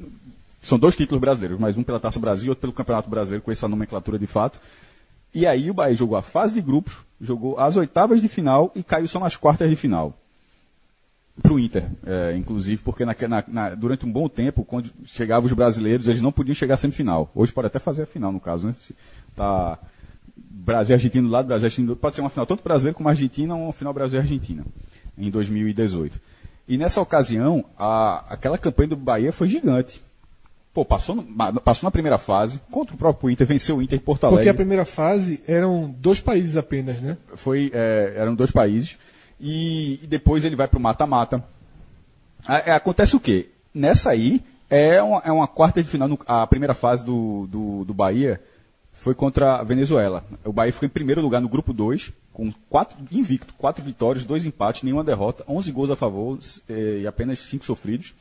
São 0.61 0.78
dois 0.78 0.94
títulos 0.94 1.20
brasileiros, 1.20 1.59
mas 1.59 1.76
um 1.76 1.83
pela 1.83 1.98
Taça 1.98 2.20
Brasil 2.20 2.46
e 2.46 2.48
outro 2.50 2.61
pelo 2.61 2.72
Campeonato 2.72 3.09
Brasileiro, 3.09 3.42
com 3.42 3.50
essa 3.50 3.66
nomenclatura 3.66 4.18
de 4.18 4.26
fato. 4.26 4.61
E 5.35 5.46
aí 5.46 5.70
o 5.70 5.74
Bahia 5.74 5.94
jogou 5.94 6.16
a 6.16 6.22
fase 6.22 6.55
de 6.55 6.61
grupos, 6.61 6.94
jogou 7.20 7.59
as 7.59 7.76
oitavas 7.76 8.20
de 8.20 8.28
final 8.28 8.70
e 8.74 8.83
caiu 8.83 9.09
só 9.09 9.18
nas 9.18 9.35
quartas 9.35 9.68
de 9.70 9.76
final. 9.76 10.16
Para 11.40 11.53
o 11.53 11.59
Inter, 11.59 11.85
é, 12.07 12.35
inclusive, 12.37 12.83
porque 12.83 13.05
na- 13.07 13.16
na- 13.49 13.71
durante 13.75 14.05
um 14.05 14.12
bom 14.12 14.29
tempo, 14.29 14.64
quando 14.64 14.90
chegavam 15.07 15.47
os 15.47 15.53
brasileiros, 15.55 16.07
eles 16.07 16.21
não 16.21 16.31
podiam 16.31 16.55
chegar 16.55 16.75
à 16.75 16.77
semifinal. 16.77 17.31
Hoje 17.35 17.51
pode 17.53 17.68
até 17.68 17.79
fazer 17.79 18.03
a 18.03 18.07
final, 18.07 18.31
no 18.31 18.38
caso, 18.40 18.66
né? 18.66 18.75
Se 18.75 18.95
tá 19.35 19.79
Brasil 20.37 20.92
e 20.92 20.97
Argentina 20.97 21.27
do 21.27 21.33
lado, 21.33 21.47
Brasil 21.47 21.64
Argentina 21.66 21.88
do 21.88 21.97
pode 21.97 22.14
ser 22.14 22.21
uma 22.21 22.29
final 22.31 22.45
tanto 22.45 22.62
brasileiro 22.62 22.97
como 22.97 23.09
Argentina, 23.09 23.55
ou 23.55 23.64
uma 23.64 23.73
final 23.73 23.95
Brasil 23.95 24.18
e 24.18 24.21
Argentina, 24.21 24.62
em 25.16 25.31
2018. 25.31 26.21
E 26.68 26.77
nessa 26.77 27.01
ocasião, 27.01 27.64
a- 27.78 28.24
aquela 28.28 28.59
campanha 28.59 28.91
do 28.91 28.97
Bahia 28.97 29.33
foi 29.33 29.49
gigante. 29.49 30.03
Pô, 30.74 30.85
passou, 30.85 31.14
no- 31.16 31.61
passou 31.61 31.87
na 31.87 31.91
primeira 31.91 32.18
fase, 32.18 32.61
contra 32.70 32.95
o 32.95 32.99
próprio 32.99 33.30
Inter, 33.30 33.47
venceu 33.47 33.78
o 33.78 33.83
Inter 33.83 33.99
em 33.99 34.03
Porto 34.03 34.20
Porque 34.20 34.35
a 34.35 34.39
Alegre. 34.39 34.55
primeira 34.55 34.85
fase 34.85 35.43
eram 35.47 35.95
dois 35.99 36.20
países 36.20 36.57
apenas, 36.59 37.01
né? 37.01 37.16
Foi, 37.37 37.70
é, 37.74 38.14
eram 38.16 38.35
dois 38.35 38.51
países. 38.51 38.97
E, 39.43 39.99
e 40.03 40.07
depois 40.07 40.45
ele 40.45 40.55
vai 40.55 40.68
para 40.68 40.78
o 40.78 40.82
mata-mata. 40.82 41.45
É, 42.49 42.70
Acontece 42.72 43.16
o 43.16 43.20
quê? 43.20 43.49
Nessa 43.74 44.11
aí, 44.11 44.40
é 44.70 45.03
uma, 45.03 45.20
é 45.24 45.32
uma 45.32 45.49
quarta 45.49 45.82
de 45.82 45.88
final. 45.88 46.07
no- 46.09 46.18
a 46.26 46.47
primeira 46.47 46.74
fase 46.74 47.05
do, 47.05 47.47
do, 47.51 47.84
do 47.84 47.93
Bahia 47.93 48.40
foi 48.93 49.14
contra 49.14 49.57
a 49.57 49.64
Venezuela. 49.64 50.24
O 50.45 50.53
Bahia 50.53 50.72
ficou 50.72 50.86
em 50.86 50.90
primeiro 50.90 51.20
lugar 51.20 51.40
no 51.40 51.49
grupo 51.49 51.72
2, 51.72 52.12
com 52.32 52.53
quatro, 52.70 52.97
invicto, 53.11 53.53
quatro 53.59 53.84
vitórias, 53.84 54.24
dois 54.24 54.47
empates, 54.47 54.82
nenhuma 54.84 55.03
derrota, 55.03 55.45
11 55.49 55.72
gols 55.72 55.90
a 55.90 55.97
favor 55.97 56.38
eh, 56.68 57.01
e 57.03 57.07
apenas 57.07 57.40
cinco 57.40 57.64
sofridos. 57.64 58.14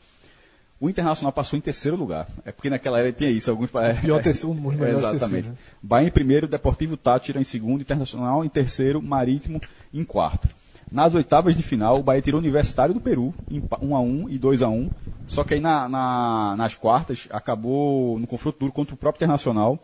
O 0.80 0.89
Internacional 0.89 1.32
passou 1.32 1.55
em 1.57 1.61
terceiro 1.61 1.95
lugar. 1.95 2.28
É 2.43 2.51
porque 2.51 2.67
naquela 2.69 2.99
era 2.99 3.11
tinha 3.13 3.30
isso, 3.30 3.51
alguns 3.51 3.69
é, 3.76 3.93
pior 3.93 4.22
terceiro, 4.24 4.55
muito 4.55 4.80
melhor 4.80 4.97
Exatamente. 5.13 5.19
Terceiro, 5.19 5.49
né? 5.49 5.55
Bahia 5.84 6.07
em 6.07 6.11
primeiro, 6.11 6.47
Deportivo 6.47 6.97
Tátira 6.97 7.39
em 7.39 7.43
segundo, 7.43 7.82
Internacional 7.82 8.43
em 8.43 8.49
terceiro, 8.49 8.99
Marítimo 9.01 9.61
em 9.93 10.03
quarto. 10.03 10.47
Nas 10.91 11.13
oitavas 11.13 11.55
de 11.55 11.63
final, 11.63 11.99
o 11.99 12.03
Bahia 12.03 12.21
tirou 12.21 12.37
o 12.37 12.43
Universitário 12.43 12.93
do 12.93 12.99
Peru, 12.99 13.33
1 13.49 13.95
a 13.95 14.01
1 14.01 14.29
e 14.29 14.37
2 14.37 14.61
a 14.61 14.67
1 14.67 14.89
Só 15.25 15.41
que 15.41 15.53
aí 15.53 15.61
na, 15.61 15.87
na, 15.87 16.55
nas 16.57 16.75
quartas, 16.75 17.29
acabou 17.31 18.19
no 18.19 18.27
confronto 18.27 18.59
duro 18.59 18.73
contra 18.73 18.93
o 18.93 18.97
próprio 18.97 19.19
Internacional. 19.19 19.79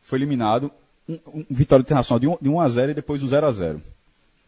Foi 0.00 0.18
eliminado. 0.18 0.70
Um, 1.08 1.18
um, 1.34 1.44
vitória 1.50 1.82
do 1.82 1.86
Internacional 1.86 2.20
de 2.20 2.28
1, 2.28 2.38
de 2.40 2.48
1 2.48 2.60
a 2.60 2.68
0 2.68 2.90
e 2.92 2.94
depois 2.94 3.20
um 3.24 3.26
0 3.26 3.44
a 3.44 3.50
0 3.50 3.82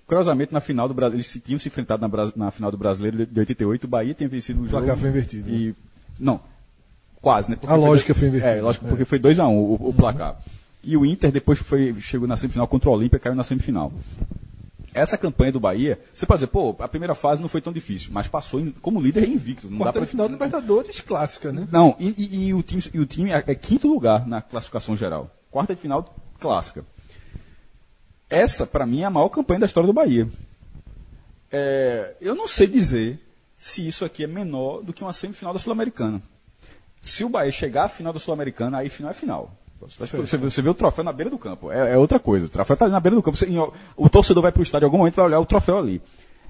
Curiosamente, 0.06 0.52
na 0.52 0.60
final 0.60 0.86
do 0.86 0.94
Brasil, 0.94 1.16
eles 1.16 1.40
tinham 1.44 1.58
se 1.58 1.66
enfrentado 1.66 2.06
na, 2.06 2.32
na, 2.36 2.50
final 2.52 2.70
do 2.70 2.76
Brasileiro 2.76 3.26
de 3.26 3.40
88, 3.40 3.84
o 3.84 3.88
Bahia 3.88 4.14
tinha 4.14 4.28
vencido 4.28 4.60
o 4.60 4.68
jogo. 4.68 4.76
O 4.76 4.80
placar 4.84 4.96
foi 4.96 5.08
invertido. 5.08 5.50
E, 5.50 5.68
né? 5.68 5.74
Não, 6.20 6.40
quase, 7.20 7.50
né? 7.50 7.56
Porque 7.56 7.72
a 7.72 7.76
lógica 7.76 8.14
foi, 8.14 8.28
invertida. 8.28 8.52
É, 8.52 8.62
lógico, 8.62 8.86
porque 8.86 9.02
é. 9.02 9.06
foi 9.06 9.18
2 9.18 9.40
a 9.40 9.48
1 9.48 9.52
um, 9.52 9.56
o, 9.56 9.88
o, 9.88 9.92
placar. 9.92 10.40
E 10.84 10.96
o 10.96 11.04
Inter 11.04 11.32
depois 11.32 11.58
foi, 11.58 11.92
chegou 12.00 12.28
na 12.28 12.36
semifinal 12.36 12.68
contra 12.68 12.88
o 12.88 12.92
Olímpia, 12.92 13.18
caiu 13.18 13.34
na 13.34 13.42
semifinal 13.42 13.92
essa 14.94 15.16
campanha 15.16 15.52
do 15.52 15.60
Bahia, 15.60 15.98
você 16.14 16.26
pode 16.26 16.40
dizer, 16.40 16.48
pô, 16.48 16.76
a 16.78 16.88
primeira 16.88 17.14
fase 17.14 17.40
não 17.40 17.48
foi 17.48 17.60
tão 17.60 17.72
difícil, 17.72 18.10
mas 18.12 18.28
passou 18.28 18.60
em, 18.60 18.70
como 18.70 19.00
líder 19.00 19.28
invicto. 19.28 19.70
Não 19.70 19.78
Quarta 19.78 20.00
dá 20.00 20.00
pra... 20.00 20.10
final 20.10 20.28
do 20.28 20.32
Libertadores 20.32 21.00
clássica, 21.00 21.52
né? 21.52 21.66
Não, 21.70 21.96
e, 21.98 22.14
e, 22.16 22.46
e, 22.46 22.54
o 22.54 22.62
time, 22.62 22.82
e 22.92 23.00
o 23.00 23.06
time 23.06 23.30
é, 23.30 23.42
é, 23.46 23.54
quinto 23.54 23.88
lugar 23.88 24.26
na 24.26 24.42
classificação 24.42 24.96
geral. 24.96 25.30
Quarta 25.50 25.74
de 25.74 25.80
final 25.80 26.14
clássica. 26.38 26.84
Essa, 28.28 28.66
para 28.66 28.86
mim, 28.86 29.00
é 29.00 29.04
a 29.04 29.10
maior 29.10 29.28
campanha 29.28 29.60
da 29.60 29.66
história 29.66 29.86
do 29.86 29.92
Bahia. 29.92 30.28
É, 31.50 32.14
eu 32.20 32.34
não 32.34 32.48
sei 32.48 32.66
dizer 32.66 33.20
se 33.56 33.86
isso 33.86 34.04
aqui 34.04 34.24
é 34.24 34.26
menor 34.26 34.82
do 34.82 34.92
que 34.92 35.02
uma 35.02 35.12
semifinal 35.12 35.52
da 35.52 35.58
Sul-Americana. 35.58 36.20
Se 37.00 37.24
o 37.24 37.28
Bahia 37.28 37.52
chegar 37.52 37.84
à 37.84 37.88
final 37.88 38.12
da 38.12 38.18
Sul-Americana, 38.18 38.78
aí 38.78 38.88
final 38.88 39.10
é 39.10 39.14
final. 39.14 39.56
Você, 39.88 40.36
você, 40.36 40.62
vê 40.62 40.68
o 40.68 40.74
troféu 40.74 41.04
na 41.04 41.12
beira 41.12 41.30
do 41.30 41.38
campo. 41.38 41.70
É, 41.70 41.94
é 41.94 41.98
outra 41.98 42.18
coisa. 42.18 42.46
O 42.46 42.48
troféu 42.48 42.74
está 42.74 42.88
na 42.88 43.00
beira 43.00 43.16
do 43.16 43.22
campo. 43.22 43.36
Você, 43.36 43.48
o 43.96 44.08
torcedor 44.08 44.42
vai 44.42 44.52
para 44.52 44.60
o 44.60 44.62
estádio 44.62 44.84
em 44.84 44.88
algum 44.88 44.98
momento 44.98 45.16
vai 45.16 45.24
olhar 45.24 45.40
o 45.40 45.46
troféu 45.46 45.78
ali. 45.78 46.00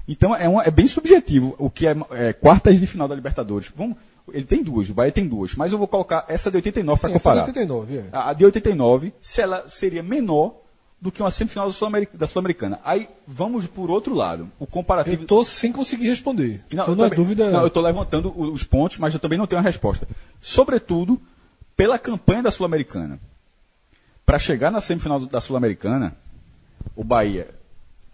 Então 0.07 0.35
é, 0.35 0.47
uma, 0.47 0.63
é 0.63 0.71
bem 0.71 0.87
subjetivo 0.87 1.55
o 1.57 1.69
que 1.69 1.87
é, 1.87 1.95
é, 2.11 2.33
quartas 2.33 2.79
de 2.79 2.85
final 2.85 3.07
da 3.07 3.15
Libertadores. 3.15 3.71
Vamos, 3.75 3.95
ele 4.31 4.45
tem 4.45 4.61
duas, 4.61 4.89
o 4.89 4.93
Bahia 4.93 5.11
tem 5.11 5.27
duas, 5.27 5.55
mas 5.55 5.71
eu 5.71 5.77
vou 5.77 5.87
colocar 5.87 6.25
essa 6.27 6.49
de 6.49 6.57
89 6.57 6.99
para 6.99 7.09
comparar. 7.09 7.43
De 7.43 7.49
89, 7.49 7.97
é. 7.97 8.05
A 8.11 8.33
de 8.33 8.45
89, 8.45 9.13
se 9.21 9.41
ela 9.41 9.65
seria 9.67 10.03
menor 10.03 10.55
do 11.03 11.11
que 11.11 11.21
uma 11.21 11.31
semifinal 11.31 11.67
da 12.13 12.27
Sul-Americana. 12.27 12.79
Aí 12.81 13.09
vamos 13.27 13.67
por 13.67 13.91
outro 13.91 14.15
lado. 14.15 14.49
O 14.57 14.65
comparativo. 14.65 15.17
Eu 15.17 15.21
estou 15.23 15.43
sem 15.43 15.69
conseguir 15.69 16.07
responder. 16.07 16.63
Não, 16.71 16.83
então, 16.83 16.95
também, 16.95 17.17
dúvida. 17.17 17.51
Não, 17.51 17.59
eu 17.59 17.67
estou 17.67 17.83
levantando 17.83 18.33
os 18.33 18.63
pontos, 18.63 18.97
mas 18.99 19.13
eu 19.13 19.19
também 19.19 19.37
não 19.37 19.45
tenho 19.45 19.59
a 19.59 19.63
resposta. 19.63 20.07
Sobretudo 20.41 21.21
pela 21.75 21.99
campanha 21.99 22.43
da 22.43 22.51
Sul-Americana. 22.51 23.19
Para 24.25 24.39
chegar 24.39 24.71
na 24.71 24.79
semifinal 24.79 25.19
da 25.19 25.41
Sul-Americana, 25.41 26.15
o 26.95 27.03
Bahia 27.03 27.49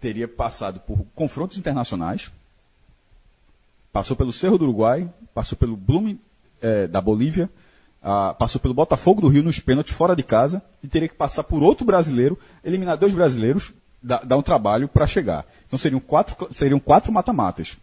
teria 0.00 0.26
passado 0.26 0.80
por 0.80 1.04
confrontos 1.14 1.58
internacionais, 1.58 2.30
passou 3.92 4.16
pelo 4.16 4.32
Cerro 4.32 4.58
do 4.58 4.64
Uruguai, 4.64 5.08
passou 5.34 5.56
pelo 5.56 5.76
Blume 5.76 6.20
eh, 6.60 6.86
da 6.86 7.00
Bolívia, 7.00 7.50
ah, 8.02 8.34
passou 8.34 8.60
pelo 8.60 8.74
Botafogo 8.74 9.20
do 9.20 9.28
Rio 9.28 9.42
nos 9.42 9.60
pênaltis 9.60 9.94
fora 9.94 10.16
de 10.16 10.22
casa 10.22 10.62
e 10.82 10.88
teria 10.88 11.08
que 11.08 11.14
passar 11.14 11.44
por 11.44 11.62
outro 11.62 11.84
brasileiro, 11.84 12.38
eliminar 12.64 12.96
dois 12.96 13.14
brasileiros, 13.14 13.72
dá, 14.02 14.36
um 14.36 14.42
trabalho 14.42 14.88
para 14.88 15.06
chegar. 15.06 15.44
Então 15.66 15.78
seriam 15.78 16.00
quatro 16.00 16.48
seriam 16.52 16.80
quatro 16.80 17.12
mata-matas. 17.12 17.76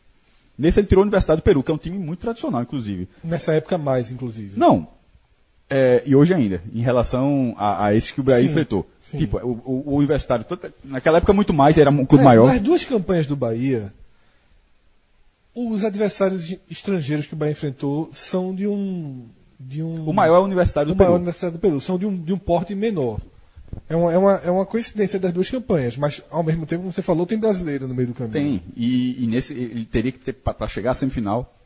Nesse 0.58 0.80
ele 0.80 0.88
tirou 0.88 1.04
a 1.04 1.06
Universidade 1.06 1.42
do 1.42 1.44
Peru, 1.44 1.62
que 1.62 1.70
é 1.70 1.74
um 1.74 1.78
time 1.78 2.00
muito 2.00 2.20
tradicional, 2.22 2.64
inclusive. 2.64 3.08
Nessa 3.24 3.54
época 3.54 3.78
mais, 3.78 4.12
inclusive. 4.12 4.60
Não, 4.60 4.88
é, 5.70 6.02
e 6.06 6.16
hoje 6.16 6.34
ainda, 6.34 6.62
em 6.74 6.82
relação 6.82 7.54
a, 7.58 7.88
a 7.88 7.96
esses 7.96 8.12
que 8.12 8.22
o 8.22 8.24
Bahia 8.24 8.42
sim, 8.42 8.50
enfrentou. 8.50 8.90
Sim. 9.04 9.18
Tipo, 9.18 9.38
o, 9.40 9.52
o, 9.66 9.84
o, 9.88 9.98
Universitário, 9.98 10.46
naquela 10.84 11.18
época 11.18 11.34
muito 11.34 11.54
mais, 11.54 11.78
era 11.78 11.90
um 11.90 12.06
clube 12.06 12.22
é, 12.22 12.26
maior. 12.26 12.48
Nas 12.48 12.62
duas 12.62 12.86
campanhas 12.86 13.28
do 13.28 13.36
Bahia, 13.36 13.92
os 15.54 15.84
adversários 15.84 16.56
estrangeiros 16.72 17.26
que 17.26 17.34
o 17.34 17.38
Bahia 17.38 17.52
enfrentou 17.52 18.10
são 18.14 18.56
de 18.56 18.66
um. 18.66 19.26
De 19.60 19.84
um 19.84 20.08
o 20.08 20.14
maior 20.14 20.38
é 20.38 20.40
o 20.40 20.44
Universitário 20.44 20.88
do 20.88 20.94
o 20.94 20.96
Peru. 20.96 21.10
maior 21.10 21.18
Universitário 21.18 21.58
do 21.58 21.60
Peru, 21.60 21.82
são 21.82 21.98
de 21.98 22.06
um, 22.06 22.16
de 22.16 22.32
um 22.32 22.38
porte 22.38 22.74
menor. 22.74 23.20
É 23.90 23.96
uma, 23.96 24.14
é, 24.14 24.18
uma, 24.18 24.34
é 24.46 24.52
uma 24.52 24.66
coincidência 24.66 25.20
das 25.20 25.34
duas 25.34 25.50
campanhas, 25.50 25.98
mas 25.98 26.22
ao 26.32 26.44
mesmo 26.44 26.66
tempo, 26.66 26.84
como 26.84 26.94
você 26.94 27.02
falou, 27.02 27.26
tem 27.26 27.38
brasileiro 27.38 27.88
no 27.88 27.94
meio 27.94 28.08
do 28.08 28.14
caminho. 28.14 28.32
Tem, 28.32 28.64
e, 28.76 29.24
e 29.24 29.28
nesse 29.28 29.54
ele 29.54 29.84
teria 29.84 30.12
que 30.12 30.20
ter, 30.20 30.34
para 30.34 30.68
chegar 30.68 30.92
à 30.92 30.94
semifinal, 30.94 31.57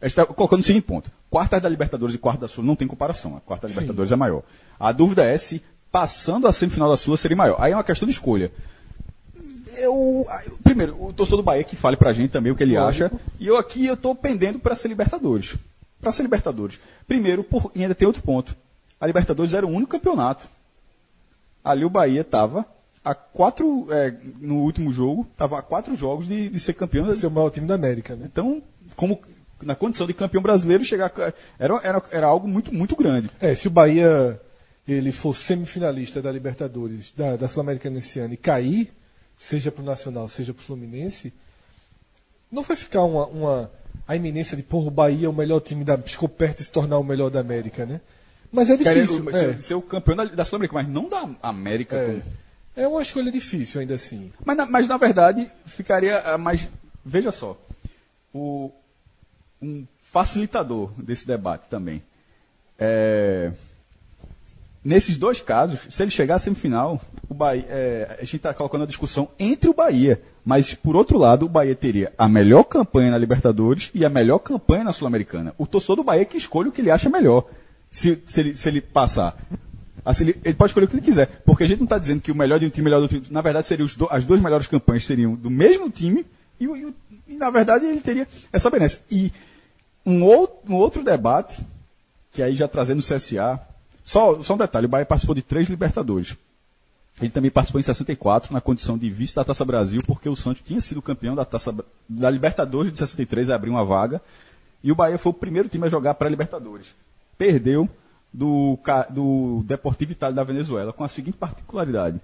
está 0.00 0.26
colocando 0.26 0.60
o 0.60 0.64
seguinte 0.64 0.84
ponto. 0.84 1.10
Quarta 1.30 1.60
da 1.60 1.68
Libertadores 1.68 2.14
e 2.14 2.18
quarta 2.18 2.42
da 2.42 2.48
Sul 2.48 2.64
não 2.64 2.76
tem 2.76 2.86
comparação. 2.86 3.36
A 3.36 3.40
quarta 3.40 3.66
da 3.66 3.72
Libertadores 3.72 4.08
Sim. 4.08 4.14
é 4.14 4.16
maior. 4.16 4.42
A 4.78 4.92
dúvida 4.92 5.24
é 5.24 5.36
se 5.38 5.62
passando 5.90 6.46
a 6.46 6.52
semifinal 6.52 6.90
da 6.90 6.96
Sul 6.96 7.16
seria 7.16 7.36
maior. 7.36 7.56
Aí 7.58 7.72
é 7.72 7.76
uma 7.76 7.84
questão 7.84 8.06
de 8.06 8.12
escolha. 8.12 8.52
Eu, 9.78 10.26
primeiro, 10.62 10.96
o 11.02 11.12
torcedor 11.12 11.38
do 11.38 11.42
Bahia 11.44 11.64
que 11.64 11.76
fale 11.76 11.96
pra 11.96 12.12
gente 12.12 12.30
também 12.30 12.52
o 12.52 12.56
que 12.56 12.62
ele 12.62 12.78
Lógico. 12.78 13.06
acha. 13.06 13.24
E 13.38 13.46
eu 13.46 13.56
aqui 13.56 13.86
eu 13.86 13.94
estou 13.94 14.14
pendendo 14.14 14.58
para 14.58 14.74
ser 14.74 14.88
Libertadores. 14.88 15.56
Para 16.00 16.12
ser 16.12 16.22
Libertadores. 16.22 16.78
Primeiro, 17.06 17.42
por, 17.44 17.70
e 17.74 17.82
ainda 17.82 17.94
tem 17.94 18.06
outro 18.06 18.22
ponto. 18.22 18.56
A 19.00 19.06
Libertadores 19.06 19.52
era 19.52 19.66
o 19.66 19.70
único 19.70 19.92
campeonato. 19.92 20.46
Ali 21.62 21.84
o 21.84 21.90
Bahia 21.90 22.20
estava 22.20 22.64
a 23.04 23.14
quatro, 23.14 23.86
é, 23.90 24.14
no 24.40 24.56
último 24.56 24.90
jogo, 24.90 25.26
estava 25.30 25.58
a 25.58 25.62
quatro 25.62 25.94
jogos 25.94 26.26
de, 26.26 26.48
de 26.48 26.60
ser 26.60 26.72
campeão. 26.72 27.12
Ser 27.14 27.26
o 27.26 27.30
maior 27.30 27.50
time 27.50 27.66
da 27.66 27.74
América, 27.74 28.16
né? 28.16 28.28
Então, 28.30 28.62
como 28.96 29.20
na 29.62 29.74
condição 29.74 30.06
de 30.06 30.14
campeão 30.14 30.42
brasileiro, 30.42 30.84
chegar 30.84 31.12
era, 31.58 31.80
era, 31.82 32.02
era 32.10 32.26
algo 32.26 32.46
muito, 32.46 32.74
muito 32.74 32.94
grande. 32.94 33.30
É, 33.40 33.54
se 33.54 33.68
o 33.68 33.70
Bahia 33.70 34.40
ele 34.86 35.10
for 35.12 35.34
semifinalista 35.34 36.22
da 36.22 36.30
Libertadores, 36.30 37.12
da, 37.16 37.36
da 37.36 37.48
Sul-Americana 37.48 37.98
esse 37.98 38.18
ano 38.20 38.34
e 38.34 38.36
cair, 38.36 38.92
seja 39.36 39.72
para 39.72 39.82
o 39.82 39.84
Nacional, 39.84 40.28
seja 40.28 40.54
para 40.54 40.60
o 40.60 40.64
Fluminense, 40.64 41.32
não 42.50 42.62
vai 42.62 42.76
ficar 42.76 43.02
uma, 43.02 43.26
uma 43.26 43.70
a 44.06 44.14
iminência 44.14 44.56
de 44.56 44.62
pôr 44.62 44.86
o 44.86 44.90
Bahia 44.90 45.28
o 45.28 45.32
melhor 45.32 45.60
time 45.60 45.84
da 45.84 45.98
ficou 45.98 46.28
perto 46.28 46.58
de 46.58 46.64
se 46.64 46.70
tornar 46.70 46.98
o 46.98 47.04
melhor 47.04 47.30
da 47.30 47.40
América, 47.40 47.84
né? 47.84 48.00
Mas 48.52 48.70
é 48.70 48.76
difícil. 48.76 49.24
Querendo, 49.24 49.36
é. 49.36 49.54
Ser, 49.54 49.74
o 49.74 49.82
campeão 49.82 50.16
da, 50.16 50.24
da 50.24 50.44
Sul-Americana, 50.44 50.84
mas 50.84 50.92
não 50.92 51.08
da 51.08 51.28
América. 51.42 51.96
É. 51.96 52.82
é 52.84 52.88
uma 52.88 53.02
escolha 53.02 53.30
difícil 53.30 53.80
ainda 53.80 53.94
assim. 53.94 54.32
Mas 54.44 54.56
na, 54.56 54.66
mas 54.66 54.86
na 54.86 54.96
verdade 54.96 55.50
ficaria 55.66 56.18
ah, 56.20 56.38
mais. 56.38 56.68
Veja 57.04 57.32
só. 57.32 57.60
O, 58.32 58.70
um 59.60 59.86
facilitador 60.00 60.90
desse 60.98 61.26
debate 61.26 61.68
também. 61.68 62.02
É, 62.78 63.52
nesses 64.84 65.16
dois 65.16 65.40
casos, 65.40 65.80
se 65.90 66.02
ele 66.02 66.10
chegar 66.10 66.36
à 66.36 66.38
semifinal, 66.38 67.00
o 67.28 67.34
Bahia, 67.34 67.66
é, 67.68 68.16
a 68.20 68.24
gente 68.24 68.36
está 68.36 68.54
colocando 68.54 68.84
a 68.84 68.86
discussão 68.86 69.28
entre 69.38 69.68
o 69.68 69.74
Bahia. 69.74 70.22
Mas, 70.44 70.74
por 70.74 70.94
outro 70.94 71.18
lado, 71.18 71.44
o 71.44 71.48
Bahia 71.48 71.74
teria 71.74 72.12
a 72.16 72.28
melhor 72.28 72.62
campanha 72.62 73.10
na 73.10 73.18
Libertadores 73.18 73.90
e 73.92 74.04
a 74.04 74.08
melhor 74.08 74.38
campanha 74.38 74.84
na 74.84 74.92
Sul-Americana. 74.92 75.52
O 75.58 75.66
torcedor 75.66 75.96
do 75.96 76.04
Bahia 76.04 76.24
que 76.24 76.36
escolhe 76.36 76.68
o 76.68 76.72
que 76.72 76.80
ele 76.80 76.90
acha 76.90 77.10
melhor. 77.10 77.46
Se, 77.90 78.22
se, 78.28 78.40
ele, 78.40 78.56
se 78.56 78.68
ele 78.68 78.80
passar. 78.80 79.36
Assim, 80.04 80.24
ele, 80.24 80.40
ele, 80.44 80.54
pode 80.54 80.70
escolher 80.70 80.84
o 80.84 80.88
que 80.88 80.94
ele 80.94 81.02
quiser. 81.02 81.42
Porque 81.44 81.64
a 81.64 81.66
gente 81.66 81.78
não 81.78 81.86
está 81.86 81.98
dizendo 81.98 82.20
que 82.20 82.30
o 82.30 82.34
melhor 82.34 82.60
de 82.60 82.66
um 82.66 82.70
time 82.70 82.84
melhor 82.84 82.98
do 82.98 83.02
outro. 83.02 83.22
Na 83.28 83.40
verdade, 83.40 83.66
seriam 83.66 83.88
do, 83.96 84.06
as 84.08 84.24
duas 84.24 84.40
melhores 84.40 84.68
campanhas 84.68 85.04
seriam 85.04 85.34
do 85.34 85.50
mesmo 85.50 85.90
time 85.90 86.24
e, 86.60 86.64
e, 86.64 86.94
e, 87.26 87.34
na 87.34 87.50
verdade, 87.50 87.86
ele 87.86 88.00
teria 88.00 88.26
essa 88.52 88.70
benesse. 88.70 89.00
E 89.10 89.32
um 90.04 90.22
outro, 90.24 90.56
um 90.68 90.74
outro 90.76 91.02
debate, 91.02 91.62
que 92.32 92.42
aí 92.42 92.54
já 92.54 92.68
trazendo 92.68 93.00
o 93.00 93.02
CSA, 93.02 93.60
só, 94.04 94.42
só 94.42 94.54
um 94.54 94.58
detalhe, 94.58 94.86
o 94.86 94.88
Bahia 94.88 95.04
participou 95.04 95.34
de 95.34 95.42
três 95.42 95.68
Libertadores. 95.68 96.36
Ele 97.20 97.30
também 97.30 97.50
participou 97.50 97.80
em 97.80 97.84
64 97.84 98.52
na 98.52 98.60
condição 98.60 98.96
de 98.96 99.08
vice 99.08 99.34
da 99.34 99.44
Taça 99.44 99.64
Brasil, 99.64 100.00
porque 100.06 100.28
o 100.28 100.36
Santos 100.36 100.62
tinha 100.62 100.80
sido 100.80 101.00
campeão 101.00 101.34
da 101.34 101.44
Taça 101.44 101.74
da 102.08 102.30
Libertadores 102.30 102.92
de 102.92 102.98
63, 102.98 103.50
abriu 103.50 103.72
uma 103.72 103.84
vaga, 103.84 104.20
e 104.84 104.92
o 104.92 104.94
Bahia 104.94 105.18
foi 105.18 105.30
o 105.30 105.34
primeiro 105.34 105.68
time 105.68 105.86
a 105.86 105.90
jogar 105.90 106.14
para 106.14 106.28
Libertadores. 106.28 106.88
Perdeu 107.38 107.88
do, 108.32 108.78
do 109.10 109.62
Deportivo 109.64 110.12
Itália 110.12 110.36
da 110.36 110.44
Venezuela, 110.44 110.92
com 110.92 111.02
a 111.02 111.08
seguinte 111.08 111.36
particularidade. 111.38 112.20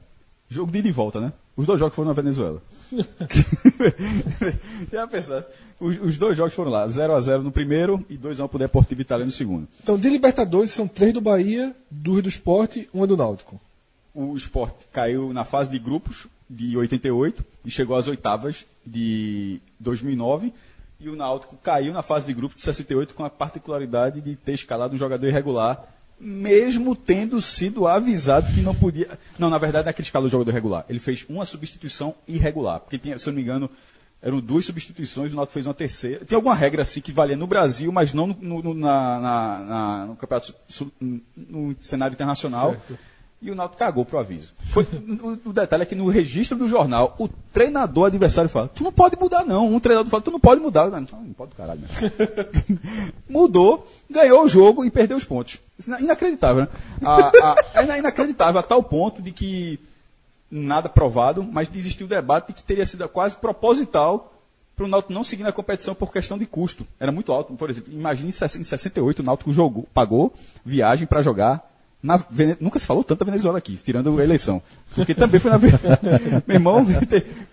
Jogo 0.48 0.70
de 0.70 0.78
ida 0.78 0.88
e 0.88 0.92
volta, 0.92 1.18
né? 1.18 1.32
Os 1.57 1.66
dois 1.66 1.80
jogos 1.80 1.96
foram 1.96 2.09
na 2.09 2.14
Venezuela. 2.14 2.62
Já 4.93 5.07
pensasse? 5.07 5.49
Os, 5.80 5.99
os, 6.01 6.18
dois 6.18 6.36
jogos 6.36 6.55
foram 6.55 6.70
lá, 6.70 6.86
0 6.86 7.14
a 7.14 7.20
0 7.20 7.43
no 7.43 7.51
primeiro 7.51 8.05
e 8.09 8.16
2 8.16 8.40
a 8.40 8.45
1 8.45 8.49
para 8.49 8.57
o 8.57 8.59
Deportivo 8.59 9.01
Itália 9.01 9.26
no 9.26 9.32
segundo. 9.32 9.66
Então, 9.82 9.99
de 9.99 10.09
Libertadores, 10.09 10.70
são 10.70 10.86
três 10.86 11.12
do 11.12 11.20
Bahia, 11.20 11.74
duas 11.90 12.22
do 12.22 12.28
Esporte, 12.28 12.88
uma 12.93 13.07
do 13.07 13.16
Náutico. 13.16 13.61
O 14.14 14.36
Esporte 14.36 14.86
caiu 14.93 15.32
na 15.32 15.45
fase 15.45 15.70
de 15.70 15.78
grupos 15.78 16.26
de 16.49 16.76
88 16.76 17.45
e 17.64 17.70
chegou 17.70 17.97
às 17.97 18.07
oitavas 18.07 18.64
de 18.86 19.61
2009. 19.80 20.53
E 21.01 21.09
o 21.09 21.16
Náutico 21.16 21.57
caiu 21.57 21.93
na 21.93 22.03
fase 22.03 22.26
de 22.26 22.34
grupos 22.34 22.59
de 22.59 22.62
68 22.62 23.14
com 23.14 23.24
a 23.24 23.30
particularidade 23.30 24.20
de 24.20 24.36
ter 24.36 24.53
escalado 24.53 24.95
um 24.95 24.99
jogador 24.99 25.26
irregular 25.26 25.84
mesmo 26.22 26.94
tendo 26.94 27.42
sido 27.42 27.86
avisado 27.86 28.52
que 28.52 28.60
não 28.60 28.74
podia. 28.74 29.18
Não, 29.38 29.50
na 29.50 29.58
verdade, 29.58 29.86
naquele 29.86 30.06
escala 30.06 30.26
do 30.26 30.30
jogador 30.30 30.52
regular. 30.52 30.84
Ele 30.88 31.00
fez 31.00 31.26
uma 31.28 31.44
substituição 31.44 32.14
irregular. 32.28 32.78
Porque, 32.78 32.96
tinha, 32.96 33.18
se 33.18 33.28
eu 33.28 33.32
não 33.32 33.36
me 33.36 33.42
engano, 33.42 33.68
eram 34.22 34.40
duas 34.40 34.64
substituições, 34.64 35.32
o 35.32 35.36
Náutico 35.36 35.54
fez 35.54 35.66
uma 35.66 35.74
terceira. 35.74 36.24
Tem 36.24 36.36
alguma 36.36 36.54
regra 36.54 36.82
assim 36.82 37.00
que 37.00 37.10
valia 37.10 37.36
no 37.36 37.46
Brasil, 37.48 37.90
mas 37.90 38.14
não 38.14 38.28
no, 38.28 38.62
no, 38.62 38.72
na, 38.74 39.18
na, 39.18 39.58
na, 39.58 40.06
no 40.06 40.16
campeonato 40.16 40.54
no 41.36 41.74
cenário 41.80 42.14
internacional. 42.14 42.70
Certo. 42.70 42.98
E 43.43 43.51
o 43.51 43.57
Náutico 43.57 43.80
cagou 43.80 44.05
pro 44.05 44.20
aviso. 44.20 44.55
Foi, 44.70 44.84
o, 44.84 45.51
o, 45.51 45.53
detalhe 45.53 45.82
é 45.82 45.86
que 45.86 45.97
no 45.97 46.09
registro 46.09 46.57
do 46.57 46.68
jornal, 46.68 47.16
o 47.18 47.26
treinador 47.53 48.07
adversário 48.07 48.49
fala: 48.49 48.68
Tu 48.68 48.84
não 48.84 48.93
pode 48.93 49.16
mudar, 49.18 49.45
não. 49.45 49.66
Um 49.66 49.80
treinador 49.80 50.09
fala: 50.09 50.22
Tu 50.22 50.30
não 50.30 50.38
pode 50.38 50.61
mudar. 50.61 50.88
Não, 50.88 51.01
não 51.01 51.32
pode, 51.32 51.53
caralho. 51.57 51.80
Mudou, 53.28 53.84
ganhou 54.09 54.45
o 54.45 54.49
jogo 54.49 54.84
e 54.84 54.90
perdeu 54.93 55.16
os 55.16 55.24
pontos. 55.24 55.59
Inacreditável, 55.99 56.62
né? 56.62 56.68
A, 57.03 57.32
a, 57.74 57.95
é 57.95 57.99
inacreditável 57.99 58.61
a 58.61 58.62
tal 58.62 58.80
ponto 58.80 59.20
de 59.20 59.32
que 59.32 59.80
nada 60.49 60.88
provado, 60.88 61.43
mas 61.43 61.68
existiu 61.74 62.07
o 62.07 62.09
debate 62.09 62.49
de 62.49 62.53
que 62.53 62.62
teria 62.62 62.86
sido 62.86 63.09
quase 63.09 63.36
proposital 63.36 64.32
para 64.76 64.84
o 64.84 64.88
Náutico 64.88 65.12
não 65.12 65.24
seguir 65.24 65.43
na 65.43 65.53
competição 65.53 65.95
por 65.95 66.12
questão 66.12 66.38
de 66.38 66.47
custo. 66.47 66.86
Era 67.01 67.11
muito 67.11 67.32
alto. 67.32 67.55
Por 67.55 67.70
exemplo, 67.70 67.93
imagine 67.93 68.30
em 68.30 68.32
68 68.32 69.20
o 69.20 69.22
Náutico 69.22 69.53
jogou, 69.53 69.86
pagou 69.93 70.32
viagem 70.64 71.07
para 71.07 71.22
jogar. 71.22 71.71
Na, 72.03 72.20
nunca 72.61 72.80
se 72.80 72.86
falou 72.86 73.05
tanto 73.05 73.20
da 73.20 73.26
Venezuela 73.26 73.59
aqui, 73.59 73.76
tirando 73.76 74.18
a 74.18 74.24
eleição. 74.24 74.61
Porque 74.92 75.14
também 75.14 75.38
foi 75.38 75.53
na 75.53 75.59
Meu 76.46 76.57
irmão, 76.57 76.84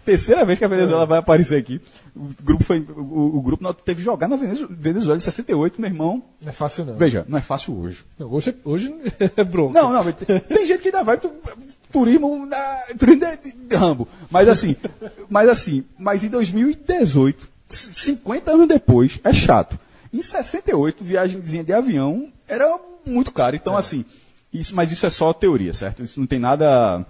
terceira 0.03 0.43
vez 0.43 0.57
que 0.57 0.65
a 0.65 0.67
Venezuela 0.67 1.05
vai 1.05 1.19
aparecer 1.19 1.57
aqui. 1.57 1.79
O 2.15 2.29
grupo 2.43 2.63
foi. 2.63 2.79
O, 2.79 3.37
o 3.37 3.41
grupo 3.41 3.71
teve 3.75 3.99
que 3.99 4.05
jogar 4.05 4.27
na 4.27 4.35
Venezuela 4.35 5.17
em 5.17 5.21
68, 5.21 5.79
meu 5.79 5.89
irmão. 5.89 6.23
Não 6.41 6.49
é 6.49 6.51
fácil, 6.51 6.83
não. 6.83 6.97
Veja, 6.97 7.23
não 7.29 7.37
é 7.37 7.41
fácil 7.41 7.77
hoje. 7.79 8.03
Não, 8.17 8.33
hoje, 8.33 8.55
hoje 8.65 8.95
é 9.37 9.43
bronca. 9.43 9.79
Não, 9.79 9.93
não, 9.93 10.11
tem 10.11 10.65
gente 10.65 10.81
que 10.81 10.87
ainda 10.87 11.03
vai 11.03 11.19
turismo, 11.91 12.45
na, 12.47 12.79
turismo 12.97 13.25
de, 13.43 13.51
de 13.51 13.75
Rambo. 13.75 14.07
Mas 14.31 14.49
assim, 14.49 14.75
mas 15.29 15.47
assim, 15.47 15.83
mas 15.97 16.23
em 16.23 16.29
2018, 16.29 17.47
50 17.69 18.51
anos 18.51 18.67
depois, 18.67 19.19
é 19.23 19.31
chato. 19.31 19.77
Em 20.11 20.23
68, 20.23 21.03
viagemzinha 21.03 21.63
de 21.63 21.71
avião 21.71 22.31
era 22.47 22.79
muito 23.05 23.31
caro. 23.31 23.55
Então, 23.55 23.75
é. 23.75 23.79
assim, 23.79 24.03
isso, 24.53 24.75
mas 24.75 24.91
isso 24.91 25.05
é 25.05 25.09
só 25.09 25.31
teoria, 25.33 25.73
certo? 25.73 26.03
Isso 26.03 26.19
não 26.19 26.27
tem 26.27 26.39
nada. 26.39 27.05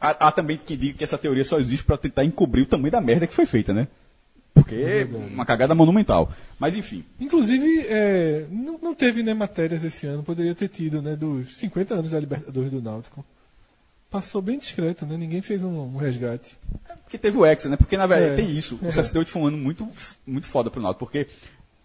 Há, 0.00 0.28
há 0.28 0.32
também 0.32 0.56
quem 0.56 0.76
diga 0.76 0.98
que 0.98 1.04
essa 1.04 1.18
teoria 1.18 1.44
só 1.44 1.58
existe 1.58 1.84
para 1.84 1.98
tentar 1.98 2.24
encobrir 2.24 2.62
o 2.62 2.66
tamanho 2.66 2.92
da 2.92 3.00
merda 3.00 3.26
que 3.26 3.34
foi 3.34 3.46
feita, 3.46 3.72
né? 3.72 3.88
Porque 4.54 4.74
é 4.74 5.08
uma 5.32 5.46
cagada 5.46 5.74
monumental. 5.74 6.30
Mas 6.58 6.76
enfim. 6.76 7.04
Inclusive, 7.18 7.86
é, 7.88 8.46
não, 8.50 8.78
não, 8.78 8.94
teve 8.94 9.22
né, 9.22 9.32
matérias 9.32 9.82
esse 9.82 10.06
ano, 10.06 10.22
poderia 10.22 10.54
ter 10.54 10.68
tido, 10.68 11.00
né? 11.00 11.16
Dos 11.16 11.56
50 11.56 11.94
anos 11.94 12.10
da 12.10 12.20
Libertadores 12.20 12.70
do 12.70 12.82
Náutico. 12.82 13.24
Passou 14.10 14.42
bem 14.42 14.58
discreto, 14.58 15.06
né? 15.06 15.16
Ninguém 15.16 15.40
fez 15.40 15.64
um, 15.64 15.94
um 15.94 15.96
resgate. 15.96 16.58
É 16.88 16.94
porque 16.96 17.16
teve 17.16 17.38
o 17.38 17.46
Hexa, 17.46 17.70
né? 17.70 17.76
Porque 17.76 17.96
na 17.96 18.06
verdade 18.06 18.32
é, 18.32 18.36
tem 18.36 18.50
isso. 18.50 18.78
O 18.82 18.88
é. 18.88 18.92
68 18.92 19.30
foi 19.30 19.42
um 19.42 19.46
ano 19.46 19.56
muito, 19.56 19.88
muito 20.26 20.46
foda 20.46 20.70
pro 20.70 20.82
Náutico, 20.82 21.06
porque 21.06 21.26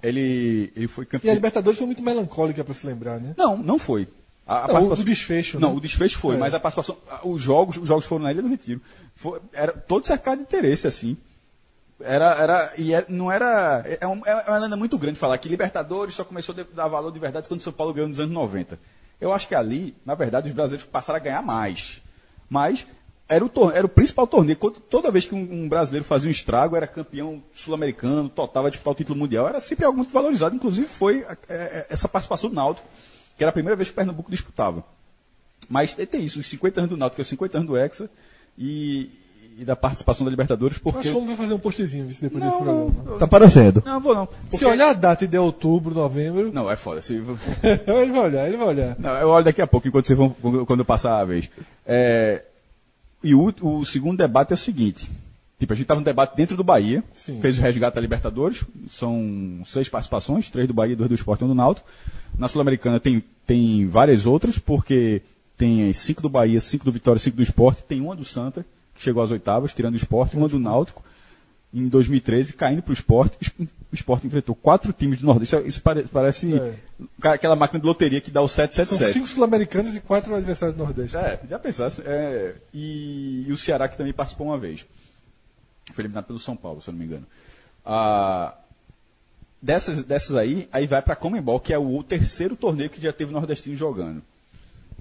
ele, 0.01 0.71
ele 0.75 0.87
foi 0.87 1.05
campeão. 1.05 1.29
E 1.29 1.31
a 1.31 1.35
Libertadores 1.35 1.77
foi 1.77 1.87
muito 1.87 2.03
melancólica 2.03 2.63
para 2.63 2.73
se 2.73 2.85
lembrar, 2.85 3.19
né? 3.19 3.33
Não, 3.37 3.57
não 3.57 3.79
foi. 3.79 4.07
A, 4.45 4.65
a 4.65 4.67
não, 4.67 4.91
o 4.91 4.95
desfecho. 5.03 5.59
Não, 5.59 5.71
né? 5.71 5.77
o 5.77 5.81
desfecho 5.81 6.17
foi, 6.17 6.35
é. 6.35 6.37
mas 6.37 6.53
a 6.53 6.59
participação. 6.59 6.97
Os 7.23 7.41
jogos, 7.41 7.77
os 7.77 7.87
jogos 7.87 8.05
foram 8.05 8.23
na 8.23 8.31
Ilha 8.31 8.41
do 8.41 8.47
Retiro. 8.47 8.81
Foi, 9.15 9.41
era 9.51 9.73
todo 9.73 10.05
cercado 10.07 10.37
de 10.37 10.43
interesse, 10.43 10.87
assim. 10.87 11.17
Era, 11.99 12.35
era, 12.35 12.73
e 12.77 12.93
era, 12.93 13.05
não 13.09 13.31
era. 13.31 13.83
É, 13.85 13.97
é, 14.01 14.07
um, 14.07 14.21
é 14.25 14.35
uma 14.47 14.59
lenda 14.59 14.77
muito 14.77 14.97
grande 14.97 15.17
falar 15.17 15.37
que 15.39 15.49
Libertadores 15.49 16.13
só 16.13 16.23
começou 16.23 16.55
a 16.57 16.63
dar 16.75 16.87
valor 16.87 17.11
de 17.11 17.19
verdade 17.19 17.47
quando 17.47 17.61
São 17.61 17.73
Paulo 17.73 17.93
ganhou 17.93 18.07
nos 18.07 18.19
anos 18.19 18.33
90. 18.33 18.79
Eu 19.19 19.33
acho 19.33 19.47
que 19.47 19.55
ali, 19.55 19.95
na 20.05 20.13
verdade, 20.13 20.47
os 20.47 20.53
brasileiros 20.53 20.87
passaram 20.87 21.17
a 21.17 21.23
ganhar 21.23 21.41
mais. 21.41 22.01
Mas 22.47 22.85
era 23.29 23.43
o, 23.43 23.49
torneio, 23.49 23.77
era 23.77 23.85
o 23.85 23.89
principal 23.89 24.25
torneio. 24.25 24.57
Toda 24.89 25.11
vez 25.11 25.25
que 25.25 25.35
um, 25.35 25.63
um 25.63 25.67
brasileiro 25.67 26.05
fazia 26.05 26.29
um 26.29 26.31
estrago, 26.31 26.75
era 26.75 26.87
campeão 26.87 27.43
sul-americano, 27.53 28.29
total, 28.29 28.65
a 28.65 28.69
disputar 28.69 28.93
o 28.93 28.95
título 28.95 29.19
mundial, 29.19 29.47
era 29.47 29.59
sempre 29.59 29.85
algo 29.85 29.97
muito 29.97 30.13
valorizado. 30.13 30.55
Inclusive, 30.55 30.87
foi 30.87 31.25
é, 31.27 31.37
é, 31.49 31.87
essa 31.89 32.07
participação 32.07 32.49
do 32.49 32.55
Náutico, 32.55 32.87
que 33.37 33.43
era 33.43 33.49
a 33.49 33.53
primeira 33.53 33.75
vez 33.75 33.89
que 33.89 33.93
o 33.93 33.95
Pernambuco 33.95 34.31
disputava. 34.31 34.83
Mas 35.69 35.93
tem 35.93 36.23
isso, 36.23 36.39
os 36.39 36.47
50 36.47 36.81
anos 36.81 36.89
do 36.89 36.97
Náutico, 36.97 37.21
os 37.21 37.27
50 37.27 37.57
anos 37.57 37.67
do 37.67 37.77
Hexa, 37.77 38.09
e, 38.57 39.09
e 39.57 39.65
da 39.65 39.75
participação 39.75 40.23
da 40.23 40.29
Libertadores, 40.29 40.77
porque... 40.77 40.99
Acho 40.99 41.09
que 41.09 41.13
vamos 41.13 41.35
fazer 41.35 41.53
um 41.53 41.59
postzinho 41.59 42.05
depois 42.05 42.31
não, 42.31 42.49
desse 42.49 42.63
programa. 42.63 43.03
Não, 43.05 43.17
tá 43.17 43.25
aparecendo. 43.25 43.83
Não, 43.85 43.99
vou 43.99 44.15
não. 44.15 44.25
Porque... 44.25 44.57
Se 44.57 44.65
olhar 44.65 44.91
a 44.91 44.93
data 44.93 45.27
de 45.27 45.37
outubro, 45.37 45.93
novembro... 45.93 46.49
Não, 46.53 46.71
é 46.71 46.77
foda. 46.77 47.01
Se... 47.01 47.15
ele 47.61 48.11
vai 48.11 48.21
olhar, 48.21 48.47
ele 48.47 48.55
vai 48.55 48.67
olhar. 48.67 48.95
Não, 48.97 49.11
eu 49.17 49.27
olho 49.27 49.43
daqui 49.43 49.61
a 49.61 49.67
pouco, 49.67 49.85
enquanto 49.85 50.07
vocês 50.07 50.17
vão, 50.17 50.29
quando 50.65 50.79
eu 50.79 50.85
passar 50.85 51.19
a 51.19 51.25
vez. 51.25 51.49
É... 51.85 52.43
E 53.23 53.33
o, 53.33 53.53
o 53.61 53.85
segundo 53.85 54.17
debate 54.17 54.51
é 54.51 54.55
o 54.55 54.57
seguinte. 54.57 55.09
Tipo, 55.59 55.73
a 55.73 55.75
gente 55.75 55.85
estava 55.85 55.99
no 55.99 56.05
debate 56.05 56.35
dentro 56.35 56.55
do 56.55 56.63
Bahia, 56.63 57.03
Sim. 57.15 57.41
fez 57.41 57.57
o 57.57 57.61
resgate 57.61 57.95
da 57.95 58.01
Libertadores, 58.01 58.63
são 58.87 59.61
seis 59.65 59.89
participações, 59.89 60.51
três 60.51 60.67
do 60.67 60.73
Bahia, 60.73 60.95
dois 60.95 61.09
do 61.09 61.15
Esporte 61.15 61.41
e 61.41 61.45
um 61.45 61.47
do 61.47 61.55
Náutico. 61.55 61.87
Na 62.37 62.47
Sul-Americana 62.47 62.99
tem, 62.99 63.23
tem 63.45 63.87
várias 63.87 64.27
outras, 64.27 64.59
porque 64.59 65.21
tem 65.57 65.91
cinco 65.93 66.21
do 66.21 66.29
Bahia, 66.29 66.61
cinco 66.61 66.85
do 66.85 66.91
Vitória, 66.91 67.19
cinco 67.19 67.37
do 67.37 67.43
Esporte, 67.43 67.83
tem 67.83 67.99
uma 67.99 68.15
do 68.15 68.23
Santa, 68.23 68.63
que 68.93 69.01
chegou 69.01 69.23
às 69.23 69.31
oitavas, 69.31 69.73
tirando 69.73 69.95
o 69.95 69.97
esporte, 69.97 70.37
uma 70.37 70.47
do 70.47 70.59
Náutico, 70.59 71.03
em 71.73 71.87
2013, 71.87 72.53
caindo 72.53 72.83
para 72.83 72.91
o 72.91 72.93
esporte. 72.93 73.51
O 73.89 73.95
esporte 73.95 74.27
enfrentou 74.27 74.53
quatro 74.53 74.91
times 74.91 75.21
do 75.21 75.25
Nordeste. 75.25 75.55
Isso 75.65 75.81
parece 76.11 76.53
é. 76.53 76.75
Aquela 77.21 77.55
máquina 77.55 77.79
de 77.79 77.85
loteria 77.85 78.21
que 78.21 78.31
dá 78.31 78.41
o 78.41 78.47
777. 78.47 78.97
São 78.97 79.13
cinco 79.13 79.27
sul-americanos 79.27 79.95
e 79.95 80.01
quatro 80.01 80.35
adversários 80.35 80.75
do 80.75 80.83
Nordeste. 80.83 81.17
É, 81.17 81.39
já 81.49 81.59
pensasse. 81.59 82.01
É, 82.05 82.55
e, 82.73 83.45
e, 83.47 83.51
o 83.51 83.57
Ceará, 83.57 83.87
que 83.87 83.97
também 83.97 84.13
participou 84.13 84.47
uma 84.47 84.57
vez. 84.57 84.85
Foi 85.93 86.03
eliminado 86.03 86.25
pelo 86.25 86.39
São 86.39 86.55
Paulo, 86.55 86.81
se 86.81 86.89
eu 86.89 86.93
não 86.93 86.99
me 86.99 87.05
engano. 87.05 87.25
Ah, 87.85 88.55
dessas, 89.61 90.03
dessas 90.03 90.35
aí, 90.35 90.67
aí 90.71 90.87
vai 90.87 91.01
para 91.01 91.13
a 91.13 91.15
Comembol, 91.15 91.59
que 91.59 91.73
é 91.73 91.77
o 91.77 92.03
terceiro 92.03 92.55
torneio 92.55 92.89
que 92.89 93.01
já 93.01 93.13
teve 93.13 93.31
o 93.31 93.33
Nordestino 93.33 93.75
jogando 93.75 94.21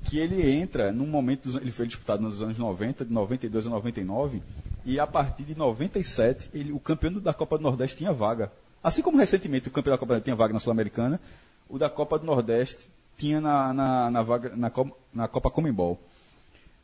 que 0.06 0.18
ele 0.18 0.48
entra 0.48 0.92
num 0.92 1.06
momento, 1.06 1.48
ele 1.60 1.72
foi 1.72 1.86
disputado 1.86 2.22
nos 2.22 2.40
anos 2.40 2.58
90, 2.58 3.04
de 3.04 3.12
92 3.12 3.66
a 3.66 3.70
99, 3.70 4.40
e 4.84 5.00
a 5.00 5.06
partir 5.06 5.42
de 5.42 5.56
97, 5.56 6.48
ele, 6.54 6.72
o 6.72 6.78
campeão 6.78 7.14
da 7.14 7.34
Copa 7.34 7.58
do 7.58 7.62
Nordeste 7.62 7.96
tinha 7.96 8.12
vaga. 8.12 8.52
Assim 8.82 9.02
como 9.02 9.18
recentemente 9.18 9.66
o 9.66 9.70
campeão 9.70 9.94
da 9.94 9.98
Copa 9.98 10.06
do 10.06 10.10
Nordeste 10.10 10.24
tinha 10.26 10.36
vaga 10.36 10.54
na 10.54 10.60
Sul-Americana, 10.60 11.20
o 11.68 11.78
da 11.78 11.90
Copa 11.90 12.18
do 12.18 12.26
Nordeste 12.26 12.88
tinha 13.16 13.40
na, 13.40 13.72
na, 13.72 14.10
na 14.10 14.22
vaga, 14.22 14.54
na, 14.54 14.70
Copa, 14.70 14.96
na 15.12 15.28
Copa 15.28 15.50
Comembol. 15.50 16.00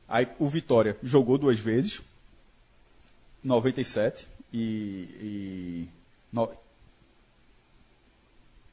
Aí 0.08 0.28
o 0.38 0.48
Vitória 0.48 0.96
jogou 1.02 1.38
duas 1.38 1.58
vezes, 1.58 2.02
97 3.42 4.28
e, 4.52 5.08
e 5.20 5.88
no, 6.32 6.50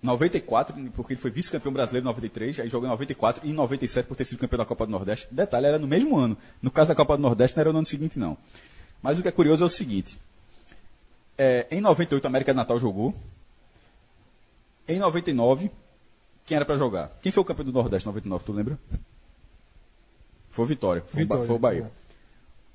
94, 0.02 0.76
porque 0.96 1.14
ele 1.14 1.22
foi 1.22 1.30
vice-campeão 1.30 1.74
brasileiro 1.74 2.06
em 2.06 2.08
93, 2.08 2.62
aí 2.62 2.70
jogou 2.70 2.88
em 2.88 2.92
94 2.92 3.46
e 3.46 3.50
em 3.50 3.54
97 3.54 4.06
por 4.08 4.16
ter 4.16 4.26
sido 4.26 4.40
campeão 4.40 4.58
da 4.58 4.66
Copa 4.66 4.86
do 4.86 4.92
Nordeste. 4.92 5.28
Detalhe, 5.30 5.66
era 5.66 5.78
no 5.78 5.88
mesmo 5.88 6.18
ano. 6.18 6.38
No 6.62 6.72
caso 6.72 6.90
da 6.90 6.96
Copa 6.96 7.18
do 7.18 7.22
Nordeste 7.22 7.58
não 7.58 7.62
era 7.62 7.72
no 7.74 7.80
ano 7.80 7.88
seguinte, 7.88 8.18
não. 8.18 8.38
Mas 9.02 9.20
o 9.20 9.22
que 9.22 9.28
é 9.28 9.32
curioso 9.32 9.64
é 9.64 9.68
o 9.68 9.70
seguinte. 9.70 10.18
É, 11.38 11.68
em 11.70 11.82
98 11.82 12.26
a 12.26 12.28
América 12.28 12.54
do 12.54 12.58
Natal 12.58 12.80
jogou. 12.80 13.14
Em 14.88 15.00
99, 15.00 15.70
quem 16.50 16.56
era 16.56 16.66
para 16.66 16.78
jogar? 16.78 17.16
Quem 17.22 17.32
foi 17.32 17.44
o 17.44 17.46
campeão 17.46 17.64
do 17.64 17.72
Nordeste 17.72 18.08
em 18.08 18.10
99, 18.10 18.44
tu 18.44 18.52
lembra? 18.52 18.80
Foi 20.50 20.66
o 20.66 20.68
Vitória, 20.68 21.04
foi, 21.08 21.22
Vitória, 21.22 21.44
o, 21.44 21.46
foi 21.46 21.56
o 21.56 21.60
Bahia. 21.60 21.84
É. 21.84 22.00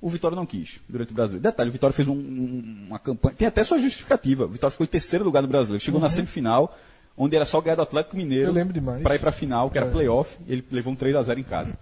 O 0.01 0.09
Vitória 0.09 0.37
não 0.37 0.47
quis 0.47 0.81
durante 0.89 1.11
o 1.11 1.14
Brasileiro. 1.14 1.43
Detalhe, 1.43 1.70
o 1.70 1.72
Vitória 1.72 1.93
fez 1.93 2.07
um, 2.07 2.14
um, 2.14 2.85
uma 2.87 3.01
campanha. 3.01 3.35
Tem 3.35 3.49
até 3.49 3.64
sua 3.64 3.79
justificativa. 3.81 4.45
O 4.45 4.49
Vitória 4.49 4.70
ficou 4.70 4.85
em 4.85 4.89
terceiro 4.89 5.25
lugar 5.25 5.43
no 5.43 5.49
Brasileiro. 5.49 5.83
Chegou 5.83 5.99
uhum. 5.99 6.05
na 6.05 6.09
semifinal 6.09 6.77
onde 7.16 7.35
era 7.35 7.45
só 7.45 7.61
ganhar 7.61 7.77
do 7.77 7.83
Atlético 7.83 8.16
Mineiro 8.16 8.53
para 9.03 9.14
ir 9.16 9.18
para 9.18 9.31
a 9.31 9.33
final, 9.33 9.70
que 9.70 9.79
era 9.79 9.87
é. 9.87 9.91
playoff, 9.91 10.37
ele 10.49 10.64
levou 10.70 10.93
um 10.93 10.97
3 10.97 11.16
a 11.16 11.22
0 11.22 11.41
em 11.41 11.45
casa. 11.45 11.77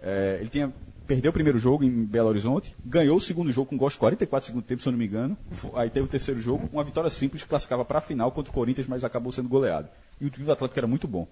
É, 0.00 0.38
ele 0.40 0.50
tinha 0.50 0.72
perdeu 1.06 1.30
o 1.30 1.32
primeiro 1.34 1.58
jogo 1.58 1.84
em 1.84 2.04
Belo 2.04 2.28
Horizonte, 2.28 2.74
ganhou 2.84 3.16
o 3.16 3.20
segundo 3.20 3.52
jogo 3.52 3.68
com 3.68 3.76
gosto 3.76 3.98
44 3.98 4.46
segundo 4.46 4.64
tempo, 4.64 4.82
se 4.82 4.88
eu 4.88 4.92
não 4.92 4.98
me 4.98 5.06
engano. 5.06 5.36
Aí 5.74 5.90
teve 5.90 6.06
o 6.06 6.08
terceiro 6.08 6.40
jogo, 6.40 6.68
uma 6.72 6.82
vitória 6.82 7.10
simples, 7.10 7.44
classificava 7.44 7.84
para 7.84 7.98
a 7.98 8.00
final 8.00 8.30
contra 8.30 8.50
o 8.50 8.54
Corinthians, 8.54 8.86
mas 8.86 9.04
acabou 9.04 9.30
sendo 9.30 9.48
goleado. 9.48 9.88
E 10.20 10.26
o 10.26 10.30
time 10.30 10.44
do 10.44 10.52
Atlético 10.52 10.78
era 10.78 10.86
muito 10.86 11.08
bom. 11.08 11.26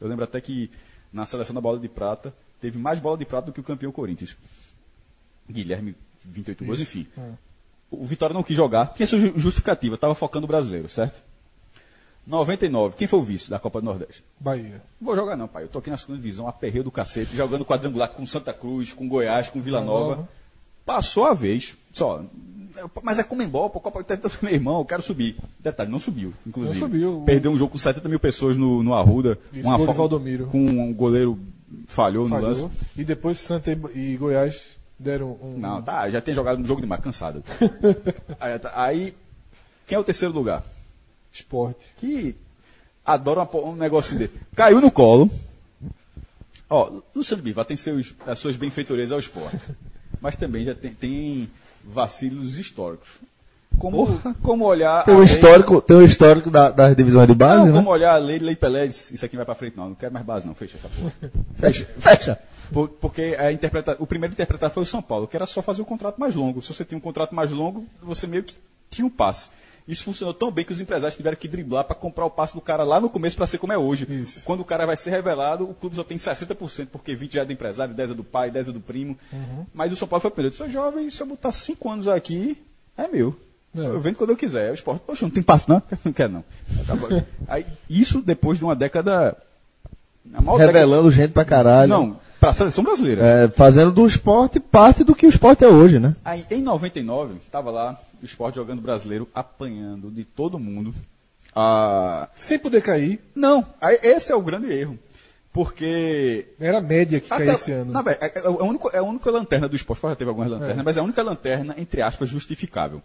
Eu 0.00 0.08
lembro 0.08 0.24
até 0.24 0.40
que 0.40 0.70
na 1.14 1.24
seleção 1.24 1.54
da 1.54 1.60
bola 1.60 1.78
de 1.78 1.88
prata, 1.88 2.34
teve 2.60 2.76
mais 2.76 2.98
bola 2.98 3.16
de 3.16 3.24
prata 3.24 3.46
do 3.46 3.52
que 3.52 3.60
o 3.60 3.64
campeão 3.64 3.92
Corinthians. 3.92 4.36
Guilherme, 5.48 5.94
28 6.24 6.64
gols, 6.64 6.80
enfim. 6.80 7.06
É. 7.16 7.30
O 7.88 8.04
Vitória 8.04 8.34
não 8.34 8.42
quis 8.42 8.56
jogar, 8.56 8.92
tinha 8.94 9.06
sua 9.06 9.20
justificativa, 9.20 9.94
estava 9.94 10.14
focando 10.16 10.44
o 10.44 10.48
brasileiro, 10.48 10.88
certo? 10.88 11.22
99. 12.26 12.96
Quem 12.96 13.06
foi 13.06 13.18
o 13.18 13.22
vice 13.22 13.48
da 13.48 13.60
Copa 13.60 13.80
do 13.80 13.84
Nordeste? 13.84 14.24
Bahia. 14.40 14.82
Não 15.00 15.06
vou 15.06 15.14
jogar 15.14 15.36
não, 15.36 15.46
pai. 15.46 15.64
Eu 15.64 15.68
tô 15.68 15.78
aqui 15.78 15.90
na 15.90 15.96
segunda 15.96 16.18
divisão, 16.18 16.48
aperreio 16.48 16.82
do 16.82 16.90
cacete, 16.90 17.36
jogando 17.36 17.64
quadrangular 17.64 18.08
com 18.08 18.26
Santa 18.26 18.52
Cruz, 18.52 18.92
com 18.92 19.06
Goiás, 19.06 19.48
com 19.48 19.60
Vila 19.60 19.82
Nova. 19.82 20.28
Passou 20.84 21.26
a 21.26 21.34
vez. 21.34 21.76
Só, 21.94 22.22
Mas 23.02 23.18
é 23.18 23.22
Comembol, 23.22 23.70
pô, 23.70 23.80
Copa 23.80 24.02
do 24.02 24.30
meu 24.42 24.52
irmão, 24.52 24.80
eu 24.80 24.84
quero 24.84 25.00
subir. 25.00 25.36
Detalhe, 25.60 25.90
não 25.90 26.00
subiu, 26.00 26.34
inclusive. 26.46 26.78
Não 26.80 26.86
subiu. 26.86 27.22
Perdeu 27.24 27.52
um 27.52 27.56
jogo 27.56 27.72
com 27.72 27.78
70 27.78 28.06
mil 28.08 28.20
pessoas 28.20 28.56
no, 28.56 28.82
no 28.82 28.92
Arruda. 28.92 29.38
Isso, 29.52 29.76
de 29.76 29.84
Valdomiro. 29.92 30.48
Com 30.48 30.58
um 30.58 30.92
goleiro 30.92 31.38
falhou, 31.86 32.28
Falhou. 32.28 32.42
no 32.42 32.48
lance. 32.48 32.68
E 32.96 33.04
depois 33.04 33.38
Santa 33.38 33.70
e 33.94 34.16
Goiás 34.16 34.76
deram 34.98 35.38
um. 35.40 35.56
Não, 35.56 35.80
tá, 35.80 36.10
já 36.10 36.20
tem 36.20 36.34
jogado 36.34 36.60
um 36.60 36.66
jogo 36.66 36.80
demais, 36.80 37.00
cansado. 37.00 37.42
aí, 38.40 38.58
tá- 38.58 38.72
aí, 38.74 39.14
quem 39.86 39.96
é 39.96 39.98
o 39.98 40.04
terceiro 40.04 40.34
lugar? 40.34 40.64
Esporte. 41.32 41.86
que 41.96 42.34
adora 43.04 43.42
uma 43.42 43.56
um 43.66 43.76
negócio 43.76 44.18
dele. 44.18 44.32
Caiu 44.54 44.80
no 44.80 44.90
colo. 44.90 45.30
Ó, 46.68 47.00
Luciano 47.14 47.42
Bivar 47.42 47.64
tem 47.64 47.76
seus, 47.76 48.14
as 48.26 48.38
suas 48.38 48.56
benfeitorias 48.56 49.12
ao 49.12 49.18
esporte. 49.18 49.60
Mas 50.20 50.36
também 50.36 50.64
já 50.64 50.74
tem, 50.74 50.94
tem 50.94 51.50
vacilos 51.86 52.58
históricos. 52.58 53.08
Como, 53.78 54.06
como 54.42 54.64
olhar. 54.64 55.04
Tem 55.04 55.14
um 55.14 55.18
lei- 55.18 55.26
histórico, 55.26 55.80
tem 55.82 55.96
um 55.96 56.02
histórico 56.04 56.48
da- 56.50 56.70
das 56.70 56.94
divisões 56.96 57.26
de 57.26 57.34
base, 57.34 57.58
Não, 57.58 57.66
né? 57.66 57.72
como 57.72 57.90
olhar 57.90 58.14
a 58.14 58.18
lei 58.18 58.38
Lei 58.38 58.54
Pelé 58.54 58.86
isso 58.86 59.24
aqui 59.24 59.34
vai 59.36 59.44
pra 59.44 59.54
frente, 59.56 59.76
não, 59.76 59.88
não 59.88 59.94
quero 59.96 60.12
mais 60.14 60.24
base, 60.24 60.46
não, 60.46 60.54
fecha 60.54 60.76
essa 60.76 60.88
porra. 60.88 61.12
Fecha, 61.56 61.84
fecha. 61.98 62.38
Por- 62.72 62.88
porque 62.88 63.36
a 63.38 63.50
interpreta, 63.52 63.96
o 63.98 64.06
primeiro 64.06 64.32
interpretado 64.32 64.72
foi 64.72 64.84
o 64.84 64.86
São 64.86 65.02
Paulo, 65.02 65.26
que 65.26 65.36
era 65.36 65.44
só 65.44 65.60
fazer 65.60 65.82
o 65.82 65.84
contrato 65.84 66.18
mais 66.20 66.34
longo. 66.36 66.62
Se 66.62 66.72
você 66.72 66.84
tinha 66.84 66.96
um 66.96 67.00
contrato 67.00 67.34
mais 67.34 67.50
longo, 67.50 67.84
você 68.00 68.26
meio 68.28 68.44
que 68.44 68.54
tinha 68.88 69.04
um 69.06 69.10
passe. 69.10 69.50
Isso 69.86 70.04
funcionou 70.04 70.32
tão 70.32 70.50
bem 70.50 70.64
que 70.64 70.72
os 70.72 70.80
empresários 70.80 71.14
tiveram 71.14 71.36
que 71.36 71.46
driblar 71.46 71.84
para 71.84 71.94
comprar 71.94 72.24
o 72.24 72.30
passe 72.30 72.54
do 72.54 72.60
cara 72.60 72.84
lá 72.84 72.98
no 73.00 73.10
começo 73.10 73.36
para 73.36 73.46
ser 73.46 73.58
como 73.58 73.72
é 73.72 73.76
hoje. 73.78 74.06
Isso. 74.10 74.42
Quando 74.44 74.60
o 74.60 74.64
cara 74.64 74.86
vai 74.86 74.96
ser 74.96 75.10
revelado, 75.10 75.64
o 75.68 75.74
clube 75.74 75.94
só 75.96 76.02
tem 76.02 76.16
60%, 76.16 76.86
porque 76.90 77.14
20 77.14 77.34
já 77.34 77.42
é 77.42 77.44
do 77.44 77.52
empresário, 77.52 77.92
10 77.94 78.12
é 78.12 78.14
do 78.14 78.24
pai, 78.24 78.50
10 78.50 78.68
é 78.68 78.72
do 78.72 78.80
primo. 78.80 79.16
Mas 79.74 79.92
o 79.92 79.96
São 79.96 80.08
Paulo 80.08 80.22
foi 80.22 80.30
primeiro. 80.30 80.56
"Ô, 80.62 80.68
jovem, 80.68 81.10
se 81.10 81.20
eu 81.22 81.26
botar 81.26 81.52
5 81.52 81.90
anos 81.90 82.08
aqui, 82.08 82.56
é 82.96 83.06
meu. 83.08 83.36
É. 83.76 83.80
Eu 83.80 84.00
vendo 84.00 84.16
quando 84.16 84.30
eu 84.30 84.36
quiser. 84.36 84.70
O 84.70 84.74
esporte. 84.74 85.02
Poxa, 85.06 85.26
não 85.26 85.30
tem 85.30 85.42
passe 85.42 85.68
não? 85.68 85.82
Não 86.04 86.12
quer 86.12 86.28
não. 86.30 86.44
Aí, 87.46 87.66
isso 87.90 88.22
depois 88.22 88.56
de 88.58 88.64
uma 88.64 88.74
década... 88.76 89.36
maior 90.24 90.56
década- 90.58 90.66
Revelando 90.78 91.10
gente 91.10 91.32
pra 91.32 91.44
caralho. 91.44 91.90
Não, 91.90 92.20
para 92.40 92.50
a 92.50 92.54
seleção 92.54 92.84
brasileira. 92.84 93.22
É, 93.26 93.48
fazendo 93.48 93.90
do 93.92 94.06
esporte 94.06 94.60
parte 94.60 95.02
do 95.04 95.14
que 95.14 95.26
o 95.26 95.28
esporte 95.28 95.64
é 95.64 95.68
hoje, 95.68 95.98
né? 95.98 96.14
Aí, 96.24 96.46
em 96.50 96.62
99, 96.62 97.34
estava 97.44 97.70
lá 97.70 98.00
o 98.24 98.26
esporte 98.26 98.56
jogando 98.56 98.80
brasileiro, 98.82 99.28
apanhando 99.34 100.10
de 100.10 100.24
todo 100.24 100.58
mundo. 100.58 100.94
Ah, 101.54 102.28
Sem 102.36 102.58
poder 102.58 102.82
cair. 102.82 103.20
não, 103.34 103.64
esse 104.02 104.32
é 104.32 104.34
o 104.36 104.42
grande 104.42 104.72
erro. 104.72 104.98
Porque. 105.52 106.48
Era 106.58 106.78
a 106.78 106.80
média 106.80 107.20
que 107.20 107.28
caiu 107.28 107.52
esse 107.52 107.70
ano. 107.70 107.92
na 107.92 108.02
verdade, 108.02 108.32
é, 108.36 108.40
é, 108.40 108.48
o 108.48 108.64
único- 108.64 108.90
é 108.92 108.98
a 108.98 109.02
única 109.04 109.30
lanterna 109.30 109.68
do 109.68 109.76
esporte, 109.76 110.02
já 110.02 110.16
teve 110.16 110.28
algumas 110.28 110.50
lanternas, 110.50 110.78
É. 110.78 110.82
mas 110.82 110.96
é 110.96 111.00
a 111.00 111.04
única 111.04 111.22
lanterna, 111.22 111.74
entre 111.78 112.02
aspas, 112.02 112.28
justificável. 112.28 113.00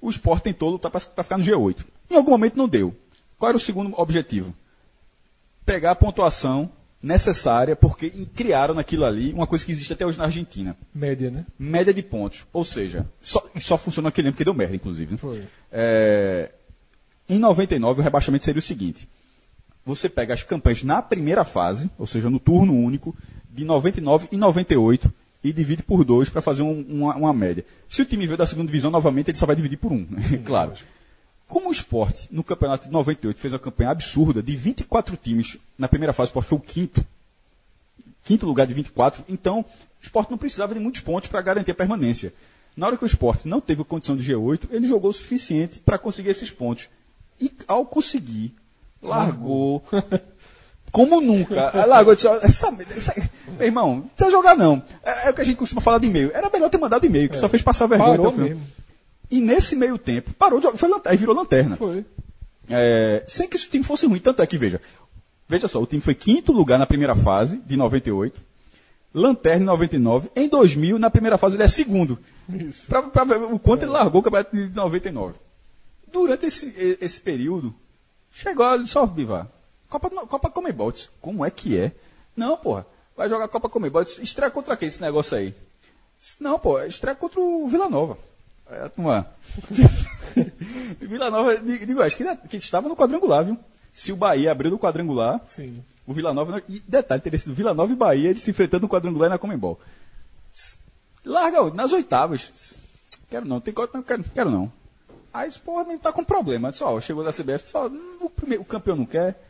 O 0.00 0.10
esporte 0.10 0.42
tentou 0.44 0.68
lutar 0.70 0.90
para 0.90 1.00
ficar 1.00 1.38
no 1.38 1.44
G8. 1.44 1.84
Em 2.10 2.16
algum 2.16 2.32
momento 2.32 2.56
não 2.56 2.66
deu. 2.68 2.92
Qual 3.38 3.48
era 3.50 3.56
o 3.56 3.60
segundo 3.60 3.94
objetivo? 4.00 4.52
Pegar 5.64 5.92
a 5.92 5.94
pontuação 5.94 6.70
necessária, 7.06 7.76
porque 7.76 8.10
criaram 8.34 8.74
naquilo 8.74 9.04
ali 9.04 9.32
uma 9.32 9.46
coisa 9.46 9.64
que 9.64 9.72
existe 9.72 9.92
até 9.92 10.04
hoje 10.04 10.18
na 10.18 10.24
Argentina 10.24 10.76
Média, 10.94 11.30
né? 11.30 11.46
média 11.58 11.94
de 11.94 12.02
pontos. 12.02 12.44
Ou 12.52 12.64
seja, 12.64 13.06
só, 13.22 13.44
só 13.60 13.78
funcionou 13.78 14.08
aquele 14.08 14.28
ano 14.28 14.32
porque 14.34 14.44
deu 14.44 14.52
merda, 14.54 14.74
inclusive. 14.74 15.12
Né? 15.12 15.16
Foi. 15.18 15.42
É, 15.72 16.50
em 17.28 17.38
99, 17.38 18.00
o 18.00 18.04
rebaixamento 18.04 18.44
seria 18.44 18.58
o 18.58 18.62
seguinte: 18.62 19.08
você 19.84 20.08
pega 20.08 20.34
as 20.34 20.42
campanhas 20.42 20.82
na 20.82 21.00
primeira 21.00 21.44
fase, 21.44 21.90
ou 21.98 22.06
seja, 22.06 22.28
no 22.28 22.40
turno 22.40 22.74
único, 22.74 23.14
de 23.50 23.64
99 23.64 24.28
e 24.32 24.36
98, 24.36 25.12
e 25.44 25.52
divide 25.52 25.82
por 25.84 26.04
dois 26.04 26.28
para 26.28 26.42
fazer 26.42 26.62
um- 26.62 26.84
uma, 26.88 27.14
uma 27.14 27.32
média. 27.32 27.64
Se 27.86 28.02
o 28.02 28.04
time 28.04 28.26
veio 28.26 28.36
da 28.36 28.46
segunda 28.46 28.66
divisão 28.66 28.90
novamente, 28.90 29.30
ele 29.30 29.38
só 29.38 29.46
vai 29.46 29.54
dividir 29.54 29.76
por 29.78 29.92
um, 29.92 30.04
né? 30.10 30.22
claro. 30.44 30.72
Como 31.48 31.68
o 31.68 31.72
esporte, 31.72 32.28
no 32.30 32.42
campeonato 32.42 32.86
de 32.86 32.92
98, 32.92 33.38
fez 33.38 33.52
uma 33.52 33.58
campanha 33.58 33.90
absurda, 33.90 34.42
de 34.42 34.56
24 34.56 35.16
times, 35.16 35.56
na 35.78 35.86
primeira 35.88 36.12
fase 36.12 36.28
o 36.28 36.30
esporte 36.30 36.48
foi 36.48 36.58
o 36.58 36.60
quinto, 36.60 37.06
quinto 38.24 38.46
lugar 38.46 38.66
de 38.66 38.74
24, 38.74 39.24
então 39.28 39.60
o 39.60 39.64
esporte 40.02 40.30
não 40.30 40.38
precisava 40.38 40.74
de 40.74 40.80
muitos 40.80 41.00
pontos 41.00 41.28
para 41.28 41.40
garantir 41.40 41.70
a 41.70 41.74
permanência. 41.74 42.32
Na 42.76 42.86
hora 42.86 42.96
que 42.96 43.04
o 43.04 43.06
esporte 43.06 43.48
não 43.48 43.60
teve 43.60 43.82
condição 43.84 44.16
de 44.16 44.30
G8, 44.30 44.68
ele 44.70 44.86
jogou 44.86 45.10
o 45.10 45.14
suficiente 45.14 45.78
para 45.78 45.98
conseguir 45.98 46.30
esses 46.30 46.50
pontos. 46.50 46.88
E 47.40 47.50
ao 47.66 47.86
conseguir, 47.86 48.54
largou. 49.02 49.82
Como 50.92 51.20
nunca. 51.20 51.70
Aí 51.74 51.86
Largou 51.86 52.12
e 52.12 52.16
disse, 52.16 52.28
"Ó, 52.28 52.36
essa, 52.36 52.68
essa, 52.96 53.14
meu 53.58 53.66
irmão, 53.66 53.96
não 53.96 54.02
precisa 54.02 54.30
jogar 54.30 54.56
não. 54.56 54.82
É, 55.02 55.28
é 55.28 55.30
o 55.30 55.34
que 55.34 55.40
a 55.40 55.44
gente 55.44 55.56
costuma 55.56 55.80
falar 55.80 55.98
de 55.98 56.06
e-mail. 56.06 56.30
Era 56.32 56.48
melhor 56.48 56.70
ter 56.70 56.78
mandado 56.78 57.04
e-mail, 57.04 57.28
que 57.28 57.38
só 57.38 57.48
fez 57.48 57.62
passar 57.62 57.86
vergonha. 57.86 58.10
Parou 58.16 58.32
final. 58.32 58.48
mesmo. 58.48 58.62
E 59.30 59.40
nesse 59.40 59.74
meio 59.74 59.98
tempo, 59.98 60.32
parou 60.34 60.58
de 60.58 60.64
jogar, 60.64 60.78
foi 60.78 60.88
lanterna, 60.88 61.18
virou 61.18 61.34
lanterna. 61.34 61.76
Foi. 61.76 62.04
É, 62.68 63.24
sem 63.26 63.48
que 63.48 63.56
esse 63.56 63.68
time 63.68 63.84
fosse 63.84 64.06
ruim. 64.06 64.18
Tanto 64.18 64.42
é 64.42 64.46
que, 64.46 64.58
veja, 64.58 64.80
veja 65.48 65.68
só, 65.68 65.80
o 65.80 65.86
time 65.86 66.02
foi 66.02 66.14
quinto 66.14 66.52
lugar 66.52 66.78
na 66.78 66.86
primeira 66.86 67.14
fase, 67.14 67.58
de 67.66 67.76
98, 67.76 68.40
lanterna 69.12 69.62
em 69.62 69.66
99, 69.66 70.30
em 70.36 70.48
2000, 70.48 70.98
na 70.98 71.10
primeira 71.10 71.38
fase, 71.38 71.56
ele 71.56 71.62
é 71.62 71.68
segundo. 71.68 72.18
Isso. 72.48 72.86
Pra, 72.86 73.02
pra 73.02 73.24
ver 73.24 73.42
o 73.42 73.58
quanto 73.58 73.82
ele 73.82 73.90
largou 73.90 74.20
o 74.20 74.24
campeonato 74.24 74.54
de 74.54 74.68
99. 74.68 75.34
Durante 76.12 76.46
esse, 76.46 76.96
esse 77.00 77.20
período, 77.20 77.74
chegou 78.30 78.64
a 78.64 78.84
só 78.86 79.06
Bivar. 79.06 79.48
Copa, 79.88 80.10
Copa 80.10 80.50
Comebol. 80.50 80.92
Disse, 80.92 81.08
Como 81.20 81.44
é 81.44 81.50
que 81.50 81.78
é? 81.78 81.92
Não, 82.36 82.56
porra. 82.56 82.86
Vai 83.16 83.28
jogar 83.28 83.48
Copa 83.48 83.68
Comebol. 83.68 84.04
Disse, 84.04 84.22
Estreia 84.22 84.50
contra 84.50 84.76
quem 84.76 84.88
esse 84.88 85.00
negócio 85.00 85.36
aí? 85.36 85.54
Disse, 86.18 86.36
Não, 86.40 86.58
pô, 86.58 86.80
estreia 86.82 87.16
contra 87.16 87.40
o 87.40 87.66
Vila 87.66 87.88
Nova. 87.88 88.18
Turma. 88.94 89.26
Vila 91.00 91.30
Nova, 91.30 91.56
digo, 91.58 92.02
acho 92.02 92.16
que, 92.16 92.36
que 92.48 92.56
estava 92.56 92.88
no 92.88 92.96
quadrangular, 92.96 93.44
viu? 93.44 93.56
Se 93.92 94.12
o 94.12 94.16
Bahia 94.16 94.50
abriu 94.52 94.70
no 94.70 94.78
quadrangular, 94.78 95.40
Sim. 95.46 95.82
o 96.06 96.12
Vila 96.12 96.34
Nova. 96.34 96.62
E 96.68 96.80
detalhe, 96.80 97.22
teria 97.22 97.38
sido 97.38 97.54
Vila 97.54 97.72
Nova 97.72 97.92
e 97.92 97.96
Bahia 97.96 98.30
eles 98.30 98.42
se 98.42 98.50
enfrentando 98.50 98.82
no 98.82 98.88
quadrangular 98.88 99.28
e 99.28 99.30
na 99.30 99.38
Comembol. 99.38 99.80
Larga 101.24 101.62
o- 101.62 101.74
nas 101.74 101.92
oitavas. 101.92 102.74
Quero 103.30 103.46
não, 103.46 103.60
tem 103.60 103.74
não 103.94 104.02
quero, 104.02 104.24
quero 104.34 104.50
não. 104.50 104.70
Aí, 105.32 105.50
porra, 105.64 105.84
mesmo 105.84 106.00
tá 106.00 106.12
com 106.12 106.24
problema. 106.24 106.70
Disse, 106.70 106.84
ó, 106.84 107.00
chegou 107.00 107.24
da 107.24 107.32
CBF, 107.32 107.68
só, 107.70 107.86
o, 108.20 108.30
primeiro, 108.30 108.62
o 108.62 108.66
campeão 108.66 108.96
não 108.96 109.04
quer, 109.06 109.42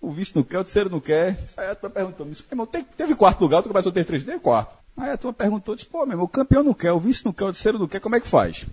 o 0.00 0.10
vice 0.10 0.34
não 0.34 0.42
quer, 0.42 0.58
o 0.58 0.64
terceiro 0.64 0.90
não 0.90 1.00
quer. 1.00 1.38
Aí 1.56 1.68
a 1.70 1.74
perguntou, 1.74 2.26
irmão, 2.50 2.66
tem- 2.66 2.82
teve 2.84 3.14
quarto 3.14 3.40
lugar, 3.40 3.62
tu 3.62 3.68
começou 3.68 3.90
a 3.90 3.92
ter 3.94 4.04
três, 4.04 4.24
teve 4.24 4.38
quarto. 4.40 4.76
Aí 4.98 5.10
a 5.10 5.16
turma 5.16 5.32
perguntou, 5.32 5.76
disse, 5.76 5.88
pô, 5.88 6.04
meu 6.04 6.14
irmão, 6.14 6.24
o 6.24 6.28
campeão 6.28 6.64
não 6.64 6.74
quer, 6.74 6.90
o 6.92 6.98
vice 6.98 7.24
não 7.24 7.32
quer, 7.32 7.44
o 7.44 7.52
terceiro 7.52 7.78
não 7.78 7.86
quer, 7.86 8.00
como 8.00 8.16
é 8.16 8.20
que 8.20 8.26
faz? 8.26 8.66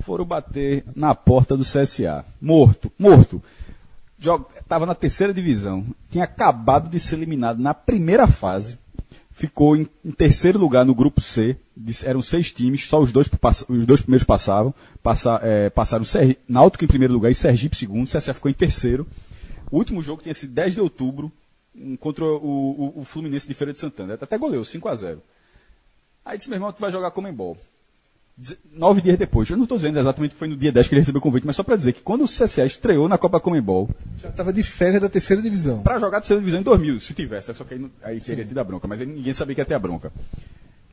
Foram 0.00 0.24
bater 0.24 0.84
na 0.96 1.14
porta 1.14 1.54
do 1.54 1.62
CSA. 1.62 2.24
Morto, 2.40 2.90
morto. 2.98 3.42
Joga, 4.18 4.46
tava 4.66 4.86
na 4.86 4.94
terceira 4.94 5.34
divisão. 5.34 5.84
Tinha 6.10 6.24
acabado 6.24 6.88
de 6.88 6.98
ser 6.98 7.16
eliminado 7.16 7.58
na 7.58 7.74
primeira 7.74 8.26
fase. 8.26 8.78
Ficou 9.30 9.76
em, 9.76 9.86
em 10.04 10.10
terceiro 10.10 10.58
lugar 10.58 10.84
no 10.84 10.94
grupo 10.94 11.20
C. 11.20 11.56
Eram 12.04 12.22
seis 12.22 12.52
times, 12.52 12.86
só 12.86 13.00
os 13.00 13.12
dois, 13.12 13.30
os 13.68 13.86
dois 13.86 14.00
primeiros 14.00 14.26
passavam. 14.26 14.74
Passa, 15.02 15.38
é, 15.42 15.70
passaram 15.70 16.04
Náutico 16.48 16.84
em 16.84 16.88
primeiro 16.88 17.14
lugar 17.14 17.30
e 17.30 17.34
Sergipe 17.34 17.76
segundo. 17.76 18.06
O 18.06 18.10
CSA 18.10 18.34
ficou 18.34 18.50
em 18.50 18.54
terceiro. 18.54 19.06
O 19.70 19.76
último 19.76 20.02
jogo 20.02 20.22
tinha 20.22 20.34
sido 20.34 20.52
10 20.52 20.74
de 20.74 20.80
outubro 20.80 21.30
contra 22.00 22.24
o, 22.24 22.36
o- 22.96 23.00
o 23.00 23.04
Fluminense 23.04 23.46
de 23.48 23.54
Feira 23.54 23.72
de 23.72 23.78
Santana. 23.78 24.14
Até 24.20 24.36
goleou, 24.38 24.64
5 24.64 24.88
a 24.88 24.94
0 24.94 25.22
Aí 26.24 26.36
disse, 26.38 26.48
meu 26.48 26.56
irmão, 26.56 26.72
tu 26.72 26.80
vai 26.80 26.90
jogar 26.90 27.10
Comembol. 27.10 27.56
Nove 28.72 29.02
dias 29.02 29.18
depois, 29.18 29.48
eu 29.50 29.56
não 29.56 29.64
estou 29.64 29.76
dizendo 29.76 29.98
exatamente 29.98 30.32
que 30.32 30.38
foi 30.38 30.48
no 30.48 30.56
dia 30.56 30.72
10 30.72 30.88
que 30.88 30.94
ele 30.94 31.00
recebeu 31.02 31.18
o 31.18 31.22
convite, 31.22 31.46
mas 31.46 31.54
só 31.54 31.62
para 31.62 31.76
dizer 31.76 31.92
que 31.92 32.00
quando 32.00 32.22
o 32.24 32.28
CSA 32.28 32.64
estreou 32.64 33.06
na 33.08 33.18
Copa 33.18 33.38
Comembol, 33.38 33.90
Já 34.18 34.30
estava 34.30 34.52
de 34.52 34.62
férias 34.62 35.02
da 35.02 35.08
terceira 35.08 35.42
divisão. 35.42 35.82
para 35.82 35.98
jogar 35.98 36.16
a 36.18 36.20
terceira 36.20 36.40
divisão 36.40 36.60
em 36.60 36.62
2000, 36.64 36.98
se 37.00 37.12
tivesse, 37.12 37.52
só 37.54 37.62
que 37.62 37.74
aí, 37.74 37.90
aí 38.02 38.20
teria 38.20 38.44
tido 38.44 38.58
a 38.58 38.64
bronca, 38.64 38.88
mas 38.88 39.00
aí 39.00 39.06
ninguém 39.06 39.34
sabia 39.34 39.54
que 39.54 39.60
ia 39.60 39.64
ter 39.66 39.74
a 39.74 39.78
bronca. 39.78 40.10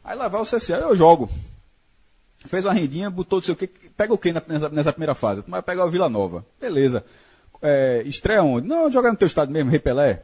Aí 0.04 0.18
lá 0.18 0.28
vai 0.28 0.42
o 0.42 0.46
CSA, 0.46 0.76
eu 0.76 0.96
jogo. 0.96 1.30
Fez 2.46 2.66
uma 2.66 2.74
rendinha, 2.74 3.10
botou 3.10 3.38
não 3.40 3.44
sei 3.44 3.54
o 3.54 3.58
que, 3.58 3.68
pega 3.68 4.14
o 4.14 4.18
que 4.18 4.34
nessa, 4.34 4.70
nessa 4.70 4.92
primeira 4.92 5.16
fase? 5.16 5.42
Tu 5.42 5.50
vai 5.50 5.62
pegar 5.62 5.86
o 5.86 5.90
Vila 5.90 6.10
Nova. 6.10 6.46
Beleza. 6.60 7.06
É, 7.62 8.04
estreia 8.06 8.44
onde? 8.44 8.68
Não, 8.68 8.92
jogar 8.92 9.12
no 9.12 9.18
teu 9.18 9.28
estado 9.28 9.52
mesmo, 9.52 9.70
Repelé. 9.72 10.24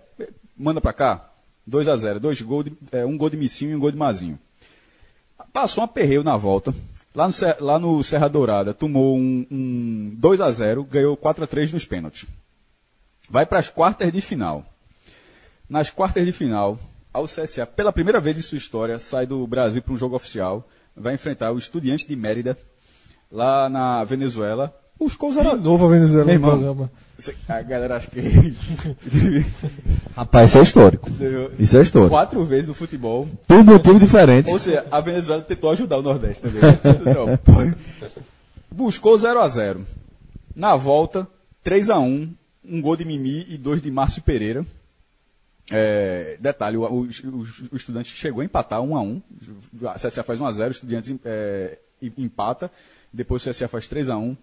Manda 0.57 0.79
pra 0.79 0.93
cá. 0.93 1.29
2 1.67 1.87
a 1.87 1.97
0 1.97 2.19
dois 2.19 2.39
gol 2.41 2.63
de, 2.63 2.73
é, 2.91 3.05
um 3.05 3.17
gol 3.17 3.29
de 3.29 3.37
Missinho 3.37 3.71
e 3.71 3.75
um 3.75 3.79
gol 3.79 3.91
de 3.91 3.97
Mazinho. 3.97 4.37
Passou 5.51 5.81
um 5.81 5.85
aperreio 5.85 6.23
na 6.23 6.37
volta. 6.37 6.73
Lá 7.13 7.27
no, 7.27 7.33
lá 7.59 7.79
no 7.79 8.03
Serra 8.03 8.27
Dourada, 8.27 8.73
tomou 8.73 9.17
um, 9.17 9.47
um 9.49 10.13
2 10.17 10.41
a 10.41 10.51
0 10.51 10.83
ganhou 10.83 11.15
4 11.15 11.43
a 11.43 11.47
3 11.47 11.71
nos 11.71 11.85
pênaltis. 11.85 12.25
Vai 13.29 13.45
para 13.45 13.59
as 13.59 13.69
quartas 13.69 14.11
de 14.11 14.21
final. 14.21 14.65
Nas 15.67 15.89
quartas 15.89 16.25
de 16.25 16.31
final, 16.31 16.77
ao 17.11 17.25
CSA, 17.25 17.65
pela 17.65 17.91
primeira 17.93 18.19
vez 18.19 18.37
em 18.37 18.41
sua 18.41 18.57
história, 18.57 18.99
sai 18.99 19.25
do 19.25 19.47
Brasil 19.47 19.81
para 19.81 19.93
um 19.93 19.97
jogo 19.97 20.15
oficial. 20.15 20.67
Vai 20.95 21.15
enfrentar 21.15 21.51
o 21.51 21.57
Estudiante 21.57 22.07
de 22.07 22.15
Mérida, 22.15 22.57
lá 23.31 23.67
na 23.69 24.03
Venezuela. 24.03 24.75
Os 24.99 25.15
gols 25.15 25.35
De 25.35 25.39
eram 25.39 25.57
novo 25.57 25.85
a 25.85 25.89
Venezuela 25.89 26.25
Meu 26.25 26.35
irmão. 26.35 26.51
programa. 26.51 26.91
A 27.47 27.61
galera 27.61 27.95
acha 27.95 28.09
que. 28.11 28.21
Rapaz, 30.15 30.49
isso 30.49 30.59
é 30.59 30.63
histórico. 30.63 31.09
Isso 31.59 31.77
é 31.77 31.81
histórico. 31.81 32.09
Quatro 32.09 32.45
vezes 32.45 32.67
no 32.67 32.73
futebol. 32.73 33.27
Por 33.45 33.63
motivo 33.63 33.99
diferente. 33.99 34.49
Ou 34.49 34.57
seja, 34.57 34.85
a 34.89 35.01
Venezuela 35.01 35.41
tentou 35.41 35.71
ajudar 35.71 35.97
o 35.97 36.01
Nordeste 36.01 36.41
também. 36.41 36.61
Então, 37.01 37.73
buscou 38.71 39.17
0 39.17 39.41
a 39.41 39.47
0 39.49 39.85
Na 40.55 40.77
volta, 40.77 41.27
3 41.63 41.89
a 41.89 41.99
1 41.99 42.33
um 42.67 42.81
gol 42.81 42.95
de 42.95 43.05
Mimi 43.05 43.45
e 43.49 43.57
dois 43.57 43.81
de 43.81 43.91
Márcio 43.91 44.21
Pereira. 44.21 44.65
É, 45.69 46.37
detalhe, 46.39 46.77
o, 46.77 46.83
o, 46.83 47.01
o, 47.01 47.45
o, 47.71 47.75
estudante 47.75 48.09
chegou 48.15 48.41
a 48.41 48.45
empatar 48.45 48.81
1 48.81 48.95
a 48.95 49.01
1 49.01 49.21
A 49.87 49.93
CSA 49.95 50.23
faz 50.23 50.39
1 50.39 50.45
a 50.45 50.51
0 50.51 50.69
o 50.69 50.71
estudante 50.71 51.19
é, 51.25 51.77
empata. 52.17 52.71
Depois 53.11 53.45
o 53.45 53.49
CSA 53.49 53.67
faz 53.67 53.87
3 53.87 54.09
a 54.09 54.17
1 54.17 54.35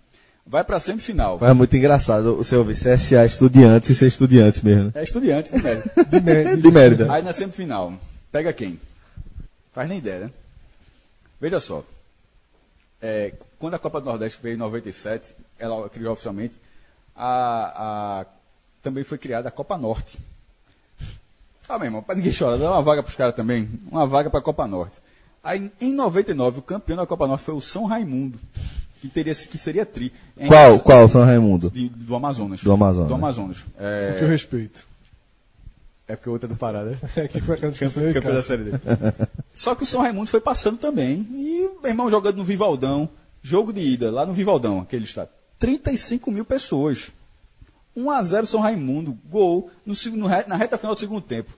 Vai 0.45 0.65
pra 0.65 0.79
semifinal. 0.81 1.39
É 1.41 1.53
muito 1.53 1.77
engraçado 1.77 2.37
você 2.37 2.57
ouvir 2.57 2.75
CSA 2.75 3.25
estudiantes 3.25 3.91
e 3.91 3.95
ser 3.95 4.09
estudiantes 4.09 4.61
mesmo. 4.61 4.91
É 4.95 5.03
estudiantes 5.03 5.53
de 5.53 5.63
Mérida. 5.63 5.93
de, 6.11 6.21
Mérida. 6.21 6.57
de 6.57 6.71
Mérida. 6.71 7.13
Aí 7.13 7.23
na 7.23 7.33
semifinal, 7.33 7.93
pega 8.31 8.53
quem? 8.53 8.79
Faz 9.73 9.89
nem 9.89 9.99
ideia, 9.99 10.21
né? 10.21 10.31
Veja 11.41 11.61
só. 11.61 11.85
É, 13.01 13.33
quando 13.59 13.75
a 13.75 13.79
Copa 13.79 14.01
do 14.01 14.07
Nordeste 14.07 14.41
veio 14.43 14.55
em 14.55 14.59
97, 14.59 15.35
ela 15.59 15.89
criou 15.89 16.13
oficialmente, 16.13 16.55
a, 17.17 18.21
a, 18.21 18.27
também 18.83 19.05
foi 19.05 19.19
criada 19.19 19.49
a 19.49 19.53
Copa 19.53 19.79
Norte. 19.79 20.19
Ah, 21.69 21.79
meu 21.79 21.87
irmão, 21.87 22.03
para 22.03 22.17
ninguém 22.17 22.33
chorar, 22.33 22.59
dá 22.59 22.71
uma 22.71 22.83
vaga 22.83 23.03
para 23.03 23.11
os 23.11 23.17
caras 23.17 23.35
também, 23.35 23.69
uma 23.91 24.07
vaga 24.07 24.29
para 24.29 24.41
a 24.41 24.43
Copa 24.43 24.67
Norte. 24.67 24.97
Aí, 25.43 25.73
em 25.81 25.93
99, 25.93 26.59
o 26.59 26.63
campeão 26.63 26.97
da 26.97 27.07
Copa 27.07 27.27
Norte 27.27 27.45
foi 27.45 27.55
o 27.55 27.61
São 27.61 27.85
Raimundo 27.87 28.39
que, 29.03 29.09
teria, 29.09 29.35
que 29.35 29.59
seria 29.59 29.85
tri. 29.85 30.13
É 30.37 30.47
qual, 30.47 30.79
qual, 30.79 31.09
São 31.09 31.25
Raimundo? 31.25 31.69
De, 31.69 31.89
do 31.89 32.15
Amazonas. 32.15 32.63
Do 32.63 32.71
Amazonas. 32.71 33.09
Do 33.09 33.15
Amazonas. 33.15 33.57
É... 33.77 34.15
que 34.17 34.25
eu 34.25 34.29
respeito. 34.29 34.87
É 36.07 36.15
porque 36.15 36.29
o 36.29 36.33
outro 36.33 36.47
é 36.47 36.49
do 36.49 36.57
Pará, 36.57 36.85
né? 36.85 36.97
É 37.17 37.27
que 37.27 37.41
foi 37.41 37.57
aquela 37.57 37.73
discussão 37.73 38.13
campeão 38.13 38.35
da 38.35 38.43
série 38.43 38.63
dele. 38.63 38.81
Só 39.53 39.75
que 39.75 39.83
o 39.83 39.87
São 39.87 40.01
Raimundo 40.01 40.29
foi 40.29 40.41
passando 40.41 40.79
também. 40.79 41.27
E 41.33 41.69
meu 41.83 41.91
irmão 41.91 42.09
jogando 42.09 42.37
no 42.37 42.45
Vivaldão. 42.45 43.09
Jogo 43.43 43.73
de 43.73 43.81
ida, 43.81 44.09
lá 44.09 44.25
no 44.25 44.33
Vivaldão, 44.33 44.79
aquele 44.79 45.05
estado. 45.05 45.31
35 45.59 46.31
mil 46.31 46.45
pessoas. 46.45 47.11
1 47.97 48.09
a 48.09 48.23
0 48.23 48.47
São 48.47 48.61
Raimundo, 48.61 49.19
gol 49.29 49.69
no, 49.85 49.95
no, 50.13 50.29
na 50.29 50.57
reta 50.57 50.79
final 50.79 50.95
do 50.95 51.01
segundo 51.01 51.21
tempo. 51.21 51.51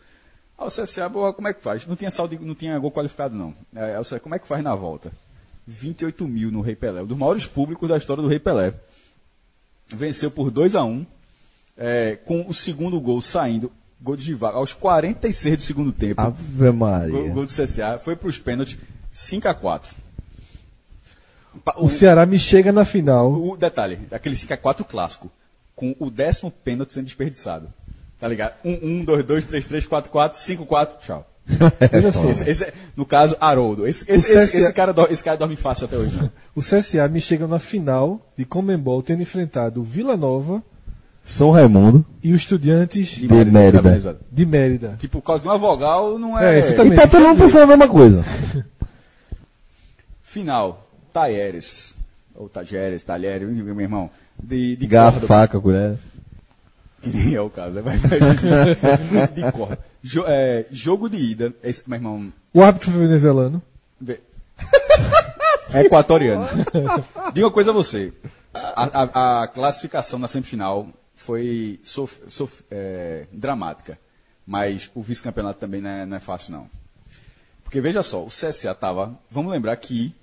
Aí 0.57 0.67
o 0.67 0.71
CSA, 0.71 1.11
como 1.11 1.49
é 1.49 1.53
que 1.53 1.63
faz? 1.63 1.87
Não 1.87 1.95
tinha, 1.95 2.11
saldo, 2.11 2.39
não 2.41 2.55
tinha 2.55 2.79
gol 2.79 2.91
qualificado, 2.91 3.35
não. 3.37 3.55
É, 3.75 4.19
como 4.19 4.35
é 4.35 4.39
que 4.39 4.47
faz 4.47 4.65
na 4.65 4.75
volta? 4.75 5.13
28 5.67 6.27
mil 6.27 6.51
no 6.51 6.61
Rei 6.61 6.77
Pelé, 6.77 7.03
um 7.03 7.07
dos 7.07 7.19
maiores 7.19 7.47
públicos 7.47 7.89
da 7.89 7.97
história 7.97 8.23
do 8.23 8.29
Rei 8.29 8.39
Pelé. 8.39 8.75
Venceu 9.89 10.31
por 10.31 10.51
2 10.51 10.75
a 10.75 10.85
1 10.85 11.07
é, 11.77 12.17
com 12.25 12.47
o 12.49 12.55
segundo 12.55 13.01
gol 13.01 13.21
saindo, 13.21 13.71
gol 14.01 14.17
de 14.17 14.25
Givago, 14.25 14.59
aos 14.59 14.73
46 14.73 15.57
do 15.57 15.63
segundo 15.63 15.93
tempo. 15.93 16.21
Ave 16.21 16.71
Maria. 16.73 17.13
Gol, 17.13 17.31
gol 17.31 17.45
do 17.47 17.51
CSA, 17.51 17.99
foi 18.03 18.17
para 18.17 18.29
os 18.29 18.39
pênaltis, 18.39 18.79
5 19.13 19.49
a 19.49 19.55
4 19.55 20.05
o, 21.77 21.87
o, 21.87 21.91
Ceará 21.91 22.27
me 22.27 22.39
chega 22.39 22.73
na 22.73 22.85
final. 22.85 23.33
O 23.33 23.57
detalhe, 23.57 23.99
aquele 24.11 24.35
5 24.35 24.55
a 24.55 24.57
4 24.57 24.85
clássico, 24.85 25.31
com 25.75 25.95
o 25.99 26.11
décimo 26.11 26.51
pênalti 26.51 26.93
sendo 26.93 27.07
desperdiçado. 27.07 27.73
Tá 28.19 28.29
ligado? 28.29 28.55
1, 28.65 29.05
2, 29.05 29.25
2, 29.25 29.47
3, 29.47 29.67
3, 29.67 29.87
4, 29.87 30.11
4, 30.11 30.39
5, 30.39 30.67
4, 30.67 31.07
tchau. 31.07 31.31
Esse, 32.31 32.51
esse, 32.51 32.73
no 32.97 33.05
caso, 33.05 33.37
Haroldo. 33.41 33.87
Esse, 33.87 34.05
esse, 34.11 34.29
CSA... 34.29 34.59
esse, 34.59 34.73
cara, 34.73 34.95
esse 35.11 35.23
cara 35.23 35.37
dorme 35.37 35.57
fácil 35.57 35.85
até 35.85 35.97
hoje. 35.97 36.19
O 36.55 36.63
CSA 36.63 37.07
me 37.09 37.21
chega 37.21 37.47
na 37.47 37.59
final 37.59 38.21
de 38.37 38.45
Comembol 38.45 39.03
tendo 39.03 39.23
enfrentado 39.23 39.81
o 39.81 39.85
Vila 39.85 40.17
Nova. 40.17 40.63
São 41.25 41.51
Raimundo. 41.51 42.05
E 42.23 42.33
os 42.33 42.43
estudantes 42.43 43.09
de, 43.09 43.27
de 43.27 43.29
Mérida. 43.29 43.83
Mérida. 43.83 44.19
De 44.31 44.47
Mérida. 44.47 44.97
Tipo, 44.99 45.21
por 45.21 45.27
causa 45.27 45.43
de 45.43 45.49
uma 45.49 45.57
vogal, 45.57 46.19
não 46.19 46.39
é. 46.39 46.61
é 46.61 46.71
e 46.71 46.95
tá 46.95 47.07
todo 47.07 47.27
mundo 47.29 47.39
pensando 47.39 47.63
a 47.63 47.67
mesma 47.67 47.89
coisa. 47.89 48.25
Final. 50.23 50.87
Taieres. 51.13 51.95
Ou 52.35 52.49
Tajeres, 52.49 53.03
Talheres, 53.03 53.49
meu 53.49 53.81
irmão. 53.81 54.11
De, 54.43 54.77
de 54.77 54.87
Garfo, 54.87 55.27
faca, 55.27 55.61
colher. 55.61 55.97
Que 57.05 57.11
nem 57.11 57.35
é 57.35 57.41
o 57.41 57.51
caso. 57.51 57.83
Vai, 57.83 57.97
vai, 57.99 58.19
de, 58.19 59.43
de 59.43 59.53
corda. 59.53 59.79
Jo, 60.03 60.25
é, 60.27 60.67
jogo 60.71 61.09
de 61.09 61.19
ida. 61.19 61.55
Esse, 61.63 61.83
meu 61.87 61.97
irmão. 61.97 62.33
O 62.53 62.63
árbitro 62.63 62.91
foi 62.91 63.01
venezuelano? 63.07 63.63
É 65.73 65.81
equatoriano. 65.85 66.49
Diga 67.33 67.47
uma 67.47 67.53
coisa 67.53 67.71
a 67.71 67.75
você. 67.75 68.13
A, 68.53 69.03
a, 69.03 69.43
a 69.43 69.49
classificação 69.49 70.19
na 70.19 70.29
semifinal 70.29 70.89
foi 71.15 71.79
sof, 71.85 72.21
sof, 72.29 72.65
é, 72.71 73.27
dramática. 73.33 73.99
Mas 74.47 74.91
o 74.95 75.03
vice-campeonato 75.03 75.61
também 75.61 75.81
não 75.81 75.91
é, 75.91 76.07
não 76.07 76.17
é 76.17 76.21
fácil, 76.21 76.53
não. 76.53 76.71
Porque 77.63 77.81
veja 77.81 78.03
só, 78.03 78.23
o 78.23 78.29
CSA 78.29 78.71
estava. 78.73 79.19
Vamos 79.31 79.53
lembrar 79.53 79.77
que 79.77 80.15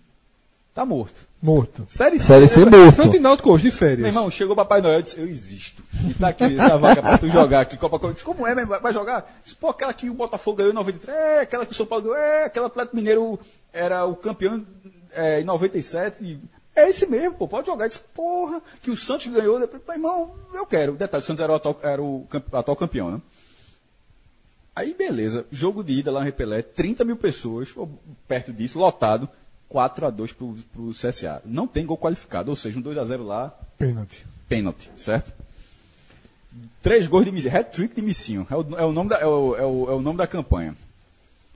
Tá 0.74 0.86
morto. 0.86 1.28
Morto. 1.42 1.88
Série 1.90 2.20
C. 2.20 2.26
Série 2.26 2.48
C 2.48 2.64
morto. 2.64 2.92
Frente 2.92 3.20
Náutico 3.20 3.52
hoje, 3.52 3.64
de 3.64 3.72
férias. 3.72 4.00
Meu 4.00 4.10
irmão, 4.10 4.30
chegou 4.30 4.54
o 4.54 4.56
Papai 4.56 4.80
Noel 4.80 5.00
e 5.00 5.04
disse, 5.04 5.20
eu 5.20 5.28
existo. 5.28 5.84
E 6.08 6.14
tá 6.14 6.28
aqui 6.28 6.44
essa 6.44 6.78
vaga 6.78 7.02
pra 7.02 7.18
tu 7.18 7.28
jogar 7.30 7.62
aqui. 7.62 7.78
Copa 7.78 8.12
Disse, 8.12 8.24
como 8.24 8.46
é, 8.46 8.54
vai 8.64 8.94
jogar? 8.94 9.42
Disse, 9.44 9.56
pô, 9.56 9.70
aquela 9.70 9.92
que 9.92 10.08
o 10.08 10.14
Botafogo 10.14 10.58
ganhou 10.58 10.72
em 10.72 10.76
93, 10.76 11.18
é, 11.18 11.40
aquela 11.42 11.66
que 11.66 11.72
o 11.72 11.76
São 11.76 11.88
Paulo 11.88 12.04
ganhou, 12.04 12.18
é, 12.18 12.46
aquela 12.46 12.68
Atlético 12.68 12.96
Mineiro 12.96 13.40
era 13.74 14.06
o 14.06 14.16
campeão 14.16 14.64
é, 15.14 15.42
em 15.42 15.44
97. 15.44 16.24
E, 16.24 16.40
é 16.76 16.88
esse 16.88 17.08
mesmo, 17.08 17.34
pô, 17.34 17.48
pode 17.48 17.66
jogar. 17.66 17.88
Disse, 17.88 18.02
porra, 18.14 18.62
que 18.84 18.92
o 18.92 18.98
Santos 18.98 19.26
ganhou. 19.26 19.60
Depois, 19.60 19.82
meu 19.84 19.96
irmão, 19.96 20.36
eu 20.54 20.66
quero. 20.68 20.94
Detalhe, 20.94 21.24
o 21.24 21.26
Santos 21.26 21.42
era 21.42 21.52
o 21.52 21.56
atual, 21.56 21.80
era 21.82 22.02
o 22.04 22.28
atual 22.52 22.78
campeão, 22.78 23.10
né? 23.10 23.22
Aí, 24.76 24.94
beleza. 24.94 25.46
Jogo 25.52 25.84
de 25.84 25.94
ida 25.94 26.12
lá 26.12 26.20
no 26.20 26.26
Repelé, 26.26 26.62
30 26.62 27.04
mil 27.04 27.18
pessoas, 27.18 27.70
perto 28.28 28.54
disso, 28.54 28.78
lotado. 28.78 29.28
4 29.72 30.06
a 30.06 30.10
2 30.10 30.34
para 30.34 30.46
o 30.82 30.92
CSA. 30.92 31.42
Não 31.46 31.66
tem 31.66 31.86
gol 31.86 31.98
qualificado, 31.98 32.50
ou 32.50 32.58
seja, 32.58 32.78
um 32.78 32.82
2 32.82 32.98
a 32.98 33.06
0 33.06 33.24
lá. 33.24 33.58
Pênalti. 33.78 34.28
Pênalti, 34.48 34.92
certo? 34.98 35.32
Três 36.82 37.08
gols 37.08 37.24
de 37.24 37.32
Missinho. 37.32 37.56
Hat-trick 37.56 37.96
de 37.96 38.02
Missinho. 38.02 38.46
É 38.52 38.56
o, 38.56 38.78
é, 38.78 38.86
o 38.86 38.92
nome 38.92 39.10
da, 39.10 39.20
é, 39.20 39.26
o, 39.26 39.56
é, 39.56 39.66
o, 39.66 39.90
é 39.92 39.94
o 39.94 40.02
nome 40.02 40.18
da 40.18 40.28
campanha. 40.28 40.76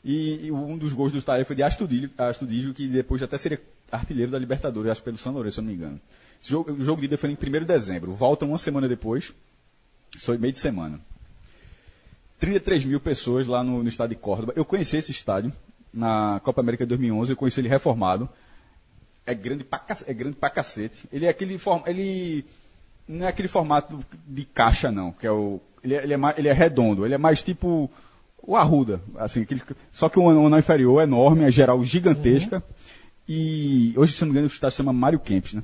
E, 0.04 0.46
e, 0.46 0.52
um 0.52 0.78
dos 0.78 0.94
gols 0.94 1.12
do 1.12 1.22
Tarefa 1.22 1.48
foi 1.48 1.56
de 1.58 1.64
Astudilho, 1.64 2.10
Astudilho, 2.18 2.74
que 2.74 2.88
depois 2.88 3.22
até 3.22 3.38
seria 3.38 3.62
artilheiro 3.92 4.32
da 4.32 4.40
Libertadores, 4.40 4.92
acho 4.92 5.04
pelo 5.04 5.18
São 5.18 5.34
Lourenço, 5.34 5.56
se 5.56 5.60
eu 5.60 5.64
não 5.64 5.72
me 5.72 5.76
engano. 5.76 6.00
Esse 6.42 6.52
jogo, 6.52 6.72
o 6.72 6.84
jogo 6.84 7.02
de 7.02 7.08
ida 7.08 7.18
foi 7.18 7.32
em 7.32 7.34
1 7.34 7.38
de 7.38 7.66
dezembro. 7.66 8.14
Volta 8.14 8.46
uma 8.46 8.58
semana 8.58 8.88
depois. 8.88 9.34
Foi 10.20 10.38
meio 10.38 10.54
de 10.54 10.60
semana. 10.60 11.02
33 12.40 12.86
mil 12.86 13.00
pessoas 13.02 13.46
lá 13.46 13.62
no, 13.62 13.84
no 13.84 13.90
estádio 13.90 14.16
de 14.16 14.22
Córdoba. 14.22 14.54
Eu 14.56 14.64
conheci 14.64 14.96
esse 14.96 15.12
estádio 15.12 15.52
na 15.96 16.42
Copa 16.44 16.62
América 16.62 16.86
de 16.86 16.90
2011, 16.90 17.32
eu 17.32 17.38
conheci 17.38 17.60
ele 17.62 17.70
reformado. 17.70 18.30
É 19.26 19.34
grande 19.34 19.64
pra, 19.64 19.84
é 20.06 20.14
grande 20.14 20.36
pra 20.36 20.50
cacete. 20.50 21.08
Ele 21.12 21.26
é 21.26 21.30
aquele 21.30 21.60
ele 21.88 22.46
não 23.08 23.26
é 23.26 23.30
aquele 23.30 23.48
formato 23.48 24.00
de 24.28 24.46
caixa 24.46 24.92
não, 24.92 25.12
que 25.12 25.26
é 25.26 25.32
o 25.32 25.60
ele 25.84 25.94
é, 25.94 26.04
ele 26.04 26.14
é, 26.14 26.18
mais, 26.18 26.38
ele 26.38 26.48
é 26.48 26.54
redondo, 26.54 27.06
ele 27.06 27.14
é 27.14 27.18
mais 27.18 27.44
tipo 27.44 27.90
o 28.42 28.56
Arruda, 28.56 29.02
assim, 29.18 29.42
aquele, 29.42 29.62
só 29.92 30.08
que 30.08 30.20
o 30.20 30.30
anão 30.30 30.58
inferior 30.58 31.00
é 31.00 31.04
enorme, 31.04 31.46
é 31.46 31.52
geral 31.52 31.84
gigantesca. 31.84 32.58
Uhum. 32.58 32.76
E 33.28 33.94
hoje, 33.98 34.14
se 34.14 34.22
não 34.22 34.28
me 34.28 34.32
engano, 34.34 34.48
o 34.48 34.52
estádio 34.52 34.72
se 34.72 34.78
chama 34.78 34.94
Mário 34.94 35.20
Kempis, 35.20 35.54
né? 35.54 35.64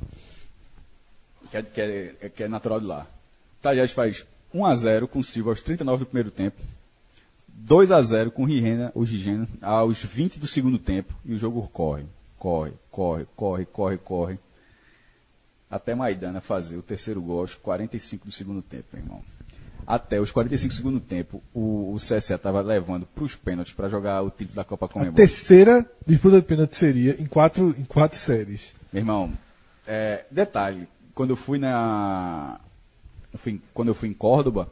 Que 1.51 1.57
é, 1.57 1.61
que 1.61 1.81
é, 1.81 2.29
que 2.29 2.43
é 2.43 2.47
natural 2.47 2.79
de 2.79 2.87
lá. 2.87 3.05
Talheres 3.61 3.91
faz 3.91 4.25
1 4.53 4.65
a 4.65 4.75
0 4.75 5.07
com 5.07 5.19
o 5.19 5.23
Silva 5.23 5.51
aos 5.51 5.61
39 5.61 5.99
do 5.99 6.05
primeiro 6.07 6.31
tempo. 6.31 6.59
2 7.63 7.91
a 7.91 8.01
0 8.01 8.31
com 8.31 8.43
o 8.43 8.45
Rirena, 8.45 8.91
o 8.95 9.05
Gigena, 9.05 9.47
aos 9.61 10.03
20 10.03 10.39
do 10.39 10.47
segundo 10.47 10.79
tempo. 10.79 11.13
E 11.23 11.33
o 11.33 11.37
jogo 11.37 11.67
corre, 11.71 12.05
corre, 12.37 12.73
corre, 12.89 13.27
corre, 13.35 13.65
corre, 13.65 13.97
corre. 13.97 14.39
Até 15.69 15.95
Maidana 15.95 16.41
fazer 16.41 16.75
o 16.75 16.81
terceiro 16.81 17.21
gol 17.21 17.41
aos 17.41 17.55
45 17.55 18.25
do 18.25 18.31
segundo 18.31 18.61
tempo, 18.61 18.85
meu 18.93 19.03
irmão. 19.03 19.21
Até 19.85 20.19
os 20.19 20.31
45 20.31 20.73
do 20.73 20.77
segundo 20.77 20.99
tempo, 20.99 21.41
o, 21.53 21.93
o 21.93 21.97
CSA 21.97 22.35
estava 22.35 22.61
levando 22.61 23.05
para 23.05 23.23
os 23.23 23.35
pênaltis 23.35 23.73
para 23.73 23.89
jogar 23.89 24.21
o 24.21 24.29
título 24.29 24.55
da 24.55 24.63
Copa 24.63 24.87
Comembol. 24.87 25.13
A 25.13 25.15
terceira 25.15 25.89
disputa 26.05 26.37
de 26.37 26.47
pênalti 26.47 26.75
seria 26.75 27.21
em 27.21 27.25
quatro, 27.25 27.73
em 27.77 27.83
quatro 27.83 28.17
séries. 28.17 28.73
Meu 28.91 29.01
irmão, 29.01 29.31
é, 29.87 30.25
detalhe, 30.29 30.87
quando 31.13 31.31
eu 31.31 31.35
fui 31.35 31.57
na. 31.57 32.59
Eu 33.31 33.39
fui, 33.39 33.61
quando 33.73 33.87
eu 33.87 33.95
fui 33.95 34.09
em 34.09 34.13
Córdoba, 34.13 34.67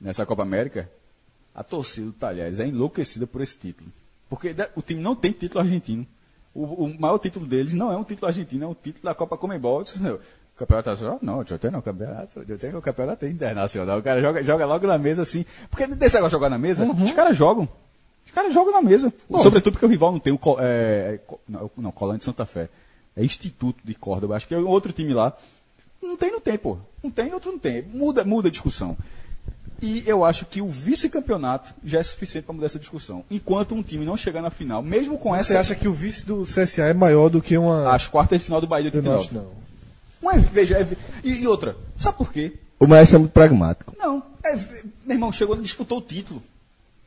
nessa 0.00 0.26
Copa 0.26 0.42
América, 0.42 0.88
a 1.54 1.62
torcida 1.62 2.06
do 2.06 2.12
Talheres 2.12 2.60
é 2.60 2.66
enlouquecida 2.66 3.26
por 3.26 3.40
esse 3.40 3.58
título. 3.58 3.90
Porque 4.28 4.54
o 4.76 4.82
time 4.82 5.00
não 5.00 5.16
tem 5.16 5.32
título 5.32 5.60
argentino. 5.60 6.06
O, 6.54 6.84
o 6.84 7.00
maior 7.00 7.18
título 7.18 7.46
deles 7.46 7.74
não 7.74 7.92
é 7.92 7.96
um 7.96 8.04
título 8.04 8.28
argentino, 8.28 8.64
é 8.64 8.68
um 8.68 8.74
título 8.74 9.04
da 9.04 9.14
Copa 9.14 9.36
Comembol. 9.36 9.84
Campeonato 10.56 10.90
nacional? 10.90 11.18
Não, 11.22 11.40
eu 11.40 11.58
tenho 11.58 11.72
não, 11.72 11.80
campeonato, 11.80 12.44
eu 12.46 12.58
tenho 12.58 12.76
o 12.76 12.82
campeonato 12.82 13.26
internacional. 13.26 13.98
O 13.98 14.02
cara 14.02 14.20
joga, 14.20 14.44
joga 14.44 14.66
logo 14.66 14.86
na 14.86 14.98
mesa 14.98 15.22
assim. 15.22 15.44
Porque 15.70 15.86
desse 15.86 16.16
negócio 16.16 16.28
de 16.28 16.32
jogar 16.32 16.50
na 16.50 16.58
mesa, 16.58 16.84
uhum. 16.84 17.02
os 17.02 17.12
caras 17.12 17.36
jogam. 17.36 17.68
Os 18.26 18.32
caras 18.32 18.52
jogam 18.52 18.72
na 18.72 18.82
mesa. 18.82 19.12
Bom, 19.28 19.42
Sobretudo 19.42 19.72
porque 19.72 19.86
o 19.86 19.88
rival 19.88 20.12
não 20.12 20.20
tem 20.20 20.32
o. 20.32 20.38
É, 20.60 21.18
é 21.18 21.20
não, 21.48 21.70
não, 21.76 21.90
Colônia 21.90 22.18
de 22.18 22.24
Santa 22.24 22.44
Fé. 22.44 22.68
É 23.16 23.24
Instituto 23.24 23.80
de 23.82 23.94
Córdoba. 23.94 24.36
Acho 24.36 24.46
que 24.46 24.54
é 24.54 24.58
outro 24.58 24.92
time 24.92 25.14
lá. 25.14 25.34
Não 26.02 26.16
tem, 26.16 26.30
não 26.30 26.40
tem, 26.40 26.58
pô. 26.58 26.78
Não 27.02 27.10
tem, 27.10 27.32
outro 27.32 27.52
não 27.52 27.58
tem. 27.58 27.82
Muda, 27.82 28.22
muda 28.22 28.48
a 28.48 28.50
discussão. 28.50 28.96
E 29.82 30.02
eu 30.06 30.24
acho 30.24 30.44
que 30.44 30.60
o 30.60 30.68
vice-campeonato 30.68 31.72
já 31.84 32.00
é 32.00 32.02
suficiente 32.02 32.44
para 32.44 32.54
mudar 32.54 32.66
essa 32.66 32.78
discussão. 32.78 33.24
Enquanto 33.30 33.74
um 33.74 33.82
time 33.82 34.04
não 34.04 34.16
chegar 34.16 34.42
na 34.42 34.50
final, 34.50 34.82
mesmo 34.82 35.16
com 35.18 35.30
Você 35.30 35.40
essa. 35.54 35.60
acha 35.60 35.74
que 35.74 35.88
o 35.88 35.92
vice 35.92 36.24
do 36.24 36.42
CSA 36.44 36.82
é 36.88 36.92
maior 36.92 37.28
do 37.30 37.40
que 37.40 37.56
uma. 37.56 37.94
As 37.94 38.06
quartas 38.06 38.38
de 38.38 38.44
final 38.44 38.60
do 38.60 38.66
Bahia 38.66 38.90
de 38.90 38.98
Eu 38.98 39.02
não 39.02 39.12
89. 39.18 39.38
acho, 39.40 39.46
não. 39.46 39.60
Uma, 40.22 40.38
veja, 40.52 40.76
é- 40.76 40.86
e, 41.24 41.42
e 41.42 41.46
outra, 41.46 41.76
sabe 41.96 42.18
por 42.18 42.30
quê? 42.30 42.52
O 42.78 42.86
maestro 42.86 43.16
é 43.16 43.18
muito 43.20 43.32
pragmático. 43.32 43.94
Não, 43.98 44.22
é- 44.44 44.54
meu 44.56 45.16
irmão 45.16 45.32
chegou 45.32 45.56
e 45.56 45.60
disputou 45.62 45.98
o 45.98 46.02
título. 46.02 46.42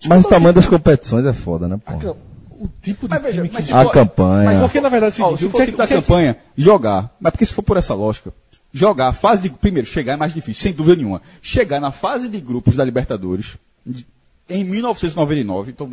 Mas 0.05 0.25
o 0.25 0.27
tamanho 0.27 0.53
das 0.53 0.65
competições 0.65 1.25
é 1.25 1.31
foda, 1.33 1.67
né, 1.67 1.79
pô? 1.85 2.15
O 2.59 2.67
tipo 2.81 3.07
de 3.07 3.13
Mas 3.13 3.21
veja, 3.21 3.41
time 3.43 3.49
mas 3.53 3.65
que. 3.67 3.73
A 3.73 3.83
for- 3.83 3.91
campanha. 3.91 4.45
Mas 4.51 4.59
porque 4.61 4.81
na 4.81 4.89
verdade 4.89 5.21
é 5.21 5.23
o 5.23 5.25
Ó, 5.25 5.29
seguinte, 5.29 5.39
se 5.41 5.45
o 5.45 5.49
for 5.51 5.57
que, 5.57 5.61
o 5.61 5.63
é- 5.63 5.65
tipo 5.67 5.77
da 5.77 5.83
o 5.83 5.87
que 5.87 5.93
é- 5.93 5.97
campanha, 5.97 6.37
jogar. 6.57 7.15
Mas 7.19 7.31
porque 7.31 7.45
se 7.45 7.53
for 7.53 7.61
por 7.61 7.77
essa 7.77 7.93
lógica, 7.93 8.33
jogar, 8.73 9.13
fase 9.13 9.43
de. 9.43 9.49
Primeiro, 9.49 9.87
chegar 9.87 10.13
é 10.13 10.17
mais 10.17 10.33
difícil, 10.33 10.61
sem 10.63 10.73
dúvida 10.73 10.95
nenhuma. 10.97 11.21
Chegar 11.41 11.79
na 11.79 11.91
fase 11.91 12.27
de 12.27 12.39
grupos 12.41 12.75
da 12.75 12.83
Libertadores, 12.83 13.55
em 14.49 14.63
1999, 14.63 15.71
então, 15.71 15.91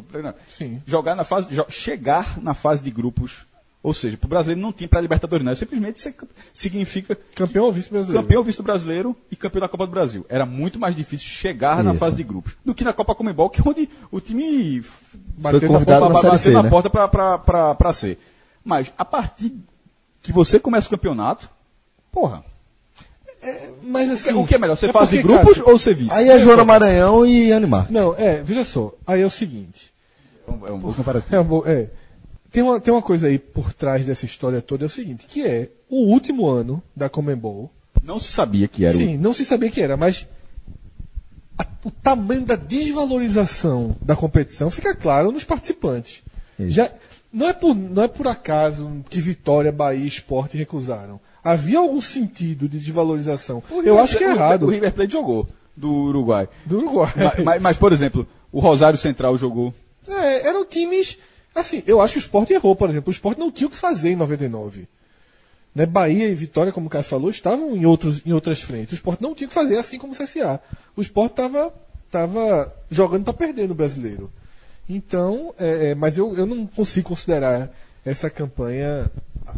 Sim. 0.53 0.81
jogar 0.87 1.15
na 1.15 1.23
fase. 1.25 1.49
jo- 1.55 1.67
chegar 1.69 2.41
na 2.43 2.55
fase 2.55 2.83
de 2.83 2.91
grupos. 2.91 3.49
Ou 3.83 3.95
seja, 3.95 4.15
para 4.19 4.27
o 4.27 4.29
brasileiro 4.29 4.61
não 4.61 4.73
tinha 4.75 4.87
para 4.87 5.01
Libertadores, 5.01 5.43
não. 5.43 5.53
É 5.53 5.55
simplesmente 5.55 6.03
significa 6.53 7.17
campeão 7.35 7.65
ou 7.65 7.73
vice-brasileiro? 7.73 8.23
campeão 8.23 8.43
vice 8.45 8.59
do 8.59 8.63
brasileiro 8.63 9.17
e 9.31 9.37
campeão 9.37 9.61
da 9.63 9.69
Copa 9.69 9.87
do 9.87 9.91
Brasil. 9.91 10.27
Era 10.29 10.45
muito 10.45 10.79
mais 10.79 10.95
difícil 10.95 11.27
chegar 11.29 11.83
na 11.83 11.93
Isso. 11.93 11.99
fase 11.99 12.15
de 12.15 12.23
grupos 12.23 12.53
do 12.63 12.75
que 12.75 12.85
na 12.85 12.93
Copa 12.93 13.15
Comebol, 13.15 13.49
que 13.49 13.59
é 13.59 13.65
onde 13.67 13.89
o 14.11 14.21
time 14.21 14.85
Bateu 15.39 15.61
Foi 15.61 15.69
na 15.71 15.75
convidado 15.77 16.11
porta- 16.13 16.29
na 16.33 16.39
C, 16.39 16.51
na 16.51 16.63
né? 16.63 16.69
porta 16.69 16.91
pra 16.91 17.93
ser. 17.95 18.19
Mas 18.63 18.93
a 18.99 19.05
partir 19.05 19.55
que 20.21 20.31
você 20.31 20.61
começa 20.61 20.87
o 20.87 20.91
campeonato, 20.91 21.49
porra, 22.13 22.45
Mas 23.83 24.11
assim. 24.11 24.33
o 24.35 24.47
que 24.47 24.55
é 24.55 24.59
melhor? 24.59 24.77
Ser 24.77 24.91
é 24.91 24.93
fase 24.93 25.17
de 25.17 25.23
grupos 25.23 25.49
Cássio, 25.59 25.69
ou 25.69 25.77
vice? 25.79 26.13
Aí 26.13 26.29
é 26.29 26.39
Joana 26.39 26.65
Maranhão 26.65 27.25
e 27.27 27.53
Animar. 27.53 27.91
Não, 27.91 28.15
é, 28.15 28.43
veja 28.43 28.65
só. 28.65 28.95
Aí 29.07 29.21
é 29.23 29.27
o 29.27 29.31
seguinte. 29.31 29.93
É 30.47 30.73
um 30.73 30.79
bom 30.79 30.93
comparativo. 30.93 31.35
É, 31.35 31.41
um 31.41 31.45
bom- 31.45 31.63
é. 31.67 31.89
Tem, 32.53 32.63
uma, 32.63 32.81
tem 32.81 32.93
uma 32.93 33.03
coisa 33.03 33.29
aí 33.29 33.39
por 33.39 33.73
trás 33.73 34.05
dessa 34.07 34.25
história 34.27 34.61
toda, 34.61 34.85
é 34.85 34.87
o 34.87 34.91
seguinte, 34.91 35.27
que 35.29 35.43
é 35.47 35.69
o 35.89 36.05
último 36.13 36.49
ano 36.49 36.83
da 36.95 37.09
Comembol. 37.09 37.71
Não 38.03 38.19
se 38.19 38.33
sabia 38.33 38.67
que 38.67 38.85
era 38.85 38.95
Sim, 38.97 39.17
não 39.17 39.33
se 39.33 39.45
sabia 39.45 39.71
que 39.71 39.81
era, 39.81 39.97
mas 39.97 40.27
a- 41.57 41.67
o 41.85 41.91
tamanho 41.91 42.43
da 42.45 42.57
desvalorização 42.57 43.97
da 44.03 44.17
competição 44.17 44.71
fica 44.71 44.95
claro 44.95 45.31
nos 45.31 45.45
participantes. 45.45 46.23
Isso. 46.59 46.71
Já, 46.71 46.91
não, 47.33 47.49
é 47.49 47.53
por, 47.53 47.75
não 47.75 48.03
é 48.03 48.09
por 48.09 48.27
acaso 48.27 48.91
que 49.09 49.21
Vitória, 49.21 49.71
Bahia 49.71 50.05
e 50.05 50.09
Sport 50.09 50.55
recusaram. 50.55 51.21
Havia 51.43 51.79
algum 51.79 52.01
sentido 52.01 52.69
de 52.69 52.79
desvalorização. 52.79 53.63
o. 53.71 53.77
Eu 53.77 53.83
River 53.83 53.99
acho 53.99 54.19
que 54.19 54.25
é 54.25 54.31
errado. 54.31 54.67
O 54.67 54.71
River 54.71 54.93
Plate 54.93 55.13
jogou 55.13 55.47
do 55.77 55.91
Uruguai. 55.91 56.49
Do 56.67 56.79
Uruguai. 56.79 57.13
mas, 57.17 57.45
mas- 57.45 57.63
mas, 57.63 57.77
por 57.77 57.93
exemplo, 57.93 58.27
o 58.53 58.61
Rosário 58.61 58.99
Central 58.99 59.37
jogou. 59.37 59.73
É, 60.07 60.47
eram 60.49 60.65
times. 60.65 61.19
Assim, 61.55 61.83
eu 61.87 62.01
acho 62.01 62.13
que 62.15 62.19
o 62.19 62.21
Sport 62.21 62.51
errou, 62.51 62.77
por 62.77 62.89
exemplo. 62.91 63.09
O 63.11 63.13
Sport 63.13 63.39
não 63.39 63.51
tinha 63.51 63.67
o 63.67 63.71
que 63.71 63.77
fazer 63.77 64.11
em 64.11 64.17
99. 64.17 64.87
Né? 65.75 65.87
Bahia 65.87 66.29
e 66.29 66.35
Vitória, 66.35 66.73
como 66.73 66.87
o 66.87 66.91
Cássio 66.91 67.11
falou, 67.11 67.31
estavam 67.31 67.77
em, 67.77 67.87
outros, 67.87 68.21
em 68.25 68.33
outras 68.33 68.61
frentes. 68.61 68.93
O 68.93 68.95
Sport 68.97 69.21
não 69.21 69.35
tinha 69.35 69.47
o 69.47 69.49
que 69.49 69.55
fazer, 69.55 69.77
assim 69.77 69.99
como 69.99 70.13
o 70.13 70.17
CSA. 70.17 70.61
O 70.97 71.01
Sport 71.03 71.31
estava 71.33 71.73
tava 72.11 72.75
jogando 72.91 73.23
para 73.25 73.33
perder 73.35 73.69
no 73.69 73.75
brasileiro. 73.75 74.31
Então, 74.89 75.55
é, 75.59 75.91
é, 75.91 75.95
mas 75.95 76.19
eu, 76.19 76.35
eu 76.37 76.45
não 76.45 76.67
consigo 76.67 77.09
considerar 77.11 77.71
essa 78.05 78.29
campanha 78.29 79.09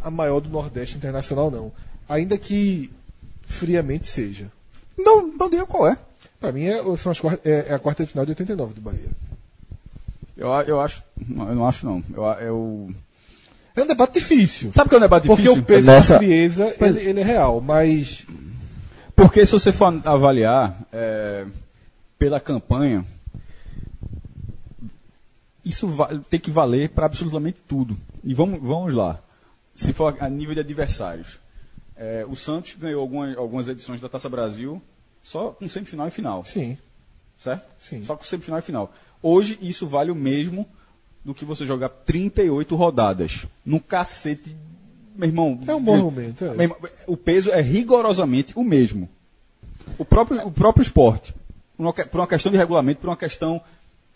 a 0.02 0.10
maior 0.10 0.40
do 0.40 0.48
Nordeste 0.48 0.96
Internacional, 0.96 1.50
não. 1.50 1.72
Ainda 2.08 2.36
que 2.38 2.90
friamente 3.46 4.06
seja. 4.06 4.50
Não, 4.98 5.26
não 5.26 5.50
diga 5.50 5.66
qual 5.66 5.88
é. 5.88 5.96
Para 6.40 6.52
mim, 6.52 6.64
é, 6.64 6.82
são 6.96 7.12
as, 7.12 7.20
quar- 7.20 7.38
é, 7.44 7.66
é 7.68 7.74
a 7.74 7.78
quarta 7.78 8.04
de 8.04 8.10
final 8.10 8.24
de 8.24 8.32
89 8.32 8.74
do 8.74 8.80
Bahia. 8.80 9.08
Eu, 10.36 10.48
eu 10.66 10.80
acho. 10.80 11.02
não, 11.28 11.48
Eu 11.48 11.54
não 11.54 11.66
acho, 11.68 11.86
não. 11.86 12.02
Eu, 12.12 12.24
eu... 12.46 12.94
É 13.76 13.82
um 13.82 13.86
debate 13.86 14.14
difícil. 14.14 14.72
Sabe 14.72 14.88
que 14.88 14.94
é 14.94 14.98
um 14.98 15.02
debate 15.02 15.26
Porque 15.26 15.42
difícil? 15.42 15.62
o 15.62 15.64
peso 15.64 15.86
Nessa- 15.86 16.12
da 16.14 16.18
frieza, 16.18 16.76
ele, 16.80 17.00
ele 17.00 17.20
é 17.20 17.24
real, 17.24 17.60
mas. 17.60 18.26
Porque 19.16 19.46
se 19.46 19.52
você 19.52 19.72
for 19.72 20.00
avaliar 20.04 20.76
é, 20.92 21.46
pela 22.18 22.38
campanha, 22.40 23.04
isso 25.64 25.88
tem 26.28 26.40
que 26.40 26.50
valer 26.50 26.88
para 26.90 27.06
absolutamente 27.06 27.60
tudo. 27.68 27.96
E 28.24 28.34
vamos, 28.34 28.60
vamos 28.60 28.92
lá. 28.94 29.18
Se 29.74 29.92
for 29.92 30.16
a 30.20 30.28
nível 30.28 30.54
de 30.54 30.60
adversários. 30.60 31.38
É, 31.96 32.24
o 32.28 32.34
Santos 32.34 32.74
ganhou 32.78 33.00
algumas, 33.00 33.36
algumas 33.36 33.68
edições 33.68 34.00
da 34.00 34.08
Taça 34.08 34.28
Brasil 34.28 34.80
só 35.22 35.50
com 35.50 35.68
semifinal 35.68 36.08
e 36.08 36.10
final, 36.10 36.44
Sim. 36.44 36.76
certo? 37.38 37.68
Sim. 37.78 38.02
Só 38.04 38.16
com 38.16 38.24
semifinal 38.24 38.58
e 38.58 38.62
final. 38.62 38.92
Hoje 39.22 39.58
isso 39.62 39.86
vale 39.86 40.10
o 40.10 40.14
mesmo 40.14 40.66
do 41.24 41.32
que 41.34 41.44
você 41.44 41.64
jogar 41.64 41.88
38 41.90 42.74
rodadas. 42.74 43.46
Num 43.64 43.78
cacete, 43.78 44.56
meu 45.14 45.28
irmão. 45.28 45.60
É 45.66 45.74
um 45.74 45.82
bom 45.82 45.94
argumento, 45.94 46.44
é. 46.44 46.62
Irmão, 46.62 46.76
o 47.06 47.16
peso 47.16 47.50
é 47.50 47.60
rigorosamente 47.60 48.52
o 48.56 48.64
mesmo. 48.64 49.08
O 49.98 50.04
próprio, 50.04 50.44
o 50.46 50.50
próprio 50.50 50.82
esporte, 50.82 51.32
por 51.76 51.84
uma, 51.84 51.92
que- 51.92 52.04
por 52.04 52.18
uma 52.20 52.26
questão 52.26 52.50
de 52.50 52.58
regulamento, 52.58 53.00
por 53.00 53.08
uma 53.10 53.16
questão 53.16 53.60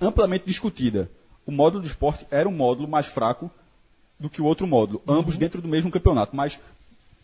amplamente 0.01 0.45
discutida, 0.47 1.09
o 1.47 1.53
módulo 1.53 1.83
do 1.83 1.87
esporte 1.87 2.27
era 2.31 2.49
um 2.49 2.53
módulo 2.53 2.89
mais 2.89 3.07
fraco 3.07 3.49
do 4.19 4.29
que 4.31 4.41
o 4.41 4.45
outro 4.45 4.67
módulo, 4.67 5.03
Uhum. 5.07 5.15
ambos 5.17 5.37
dentro 5.37 5.61
do 5.61 5.69
mesmo 5.69 5.91
campeonato, 5.91 6.35
mas 6.35 6.59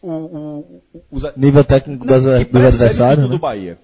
o, 0.01 0.11
o, 0.11 0.83
o- 0.95 1.03
os 1.11 1.23
Nível 1.37 1.65
técnico 1.65 2.05
das, 2.05 2.25
não, 2.25 2.33
dos 2.33 2.45
precede 2.45 2.57
o 2.57 2.67
adversários, 2.69 3.11
título 3.15 3.29
né? 3.29 3.33
do 3.37 3.39
Bahia. 3.39 3.79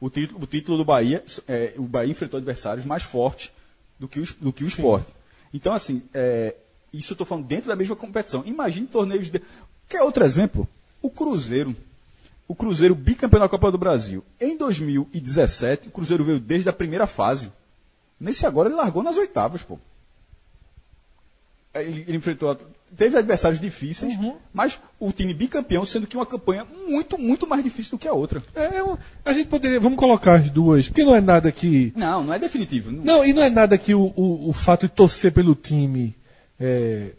O 0.00 0.10
título, 0.10 0.42
o 0.42 0.46
título 0.46 0.78
do 0.78 0.84
Bahia, 0.84 1.24
é, 1.48 1.72
o 1.78 1.82
Bahia 1.84 2.10
enfrentou 2.10 2.36
adversários 2.38 2.84
mais 2.84 3.02
fortes 3.02 3.50
do 3.98 4.06
que 4.06 4.20
o, 4.20 4.26
do 4.40 4.52
que 4.52 4.64
o 4.64 4.68
esporte. 4.68 5.06
Então, 5.54 5.72
assim, 5.72 6.02
é, 6.12 6.54
isso 6.92 7.12
eu 7.12 7.14
estou 7.14 7.26
falando 7.26 7.46
dentro 7.46 7.68
da 7.68 7.76
mesma 7.76 7.96
competição. 7.96 8.42
Imagine 8.44 8.86
torneios 8.86 9.30
de. 9.30 9.40
Quer 9.88 10.02
outro 10.02 10.22
exemplo? 10.24 10.68
O 11.00 11.08
Cruzeiro. 11.08 11.74
O 12.48 12.54
Cruzeiro 12.54 12.94
bicampeão 12.94 13.40
da 13.40 13.48
Copa 13.48 13.72
do 13.72 13.78
Brasil. 13.78 14.22
Em 14.40 14.56
2017, 14.56 15.88
o 15.88 15.90
Cruzeiro 15.90 16.22
veio 16.24 16.38
desde 16.38 16.68
a 16.68 16.72
primeira 16.72 17.06
fase. 17.06 17.50
Nesse 18.20 18.46
agora 18.46 18.68
ele 18.68 18.76
largou 18.76 19.02
nas 19.02 19.16
oitavas, 19.16 19.62
pô. 19.62 19.78
Ele, 21.82 22.04
ele 22.06 22.16
enfrentou. 22.16 22.56
Teve 22.96 23.18
adversários 23.18 23.60
difíceis, 23.60 24.16
mas 24.54 24.78
o 24.98 25.10
time 25.12 25.34
bicampeão, 25.34 25.84
sendo 25.84 26.06
que 26.06 26.16
uma 26.16 26.24
campanha 26.24 26.64
muito, 26.88 27.18
muito 27.18 27.46
mais 27.46 27.62
difícil 27.62 27.92
do 27.92 27.98
que 27.98 28.06
a 28.08 28.12
outra. 28.12 28.42
É, 28.54 28.78
é 28.78 28.84
a 29.24 29.32
gente 29.32 29.48
poderia. 29.48 29.80
Vamos 29.80 29.98
colocar 29.98 30.34
as 30.34 30.48
duas, 30.48 30.86
porque 30.88 31.04
não 31.04 31.14
é 31.14 31.20
nada 31.20 31.50
que. 31.50 31.92
Não, 31.96 32.22
não 32.22 32.32
é 32.32 32.38
definitivo. 32.38 32.90
Não- 32.92 33.04
Não, 33.04 33.24
e 33.24 33.32
não 33.32 33.42
é 33.42 33.50
nada 33.50 33.76
que 33.76 33.92
o, 33.94 34.12
o, 34.16 34.48
o 34.48 34.52
fato 34.52 34.82
de 34.86 34.92
torcer 34.94 35.32
pelo 35.32 35.54
time 35.54 36.14
é, 36.60 37.10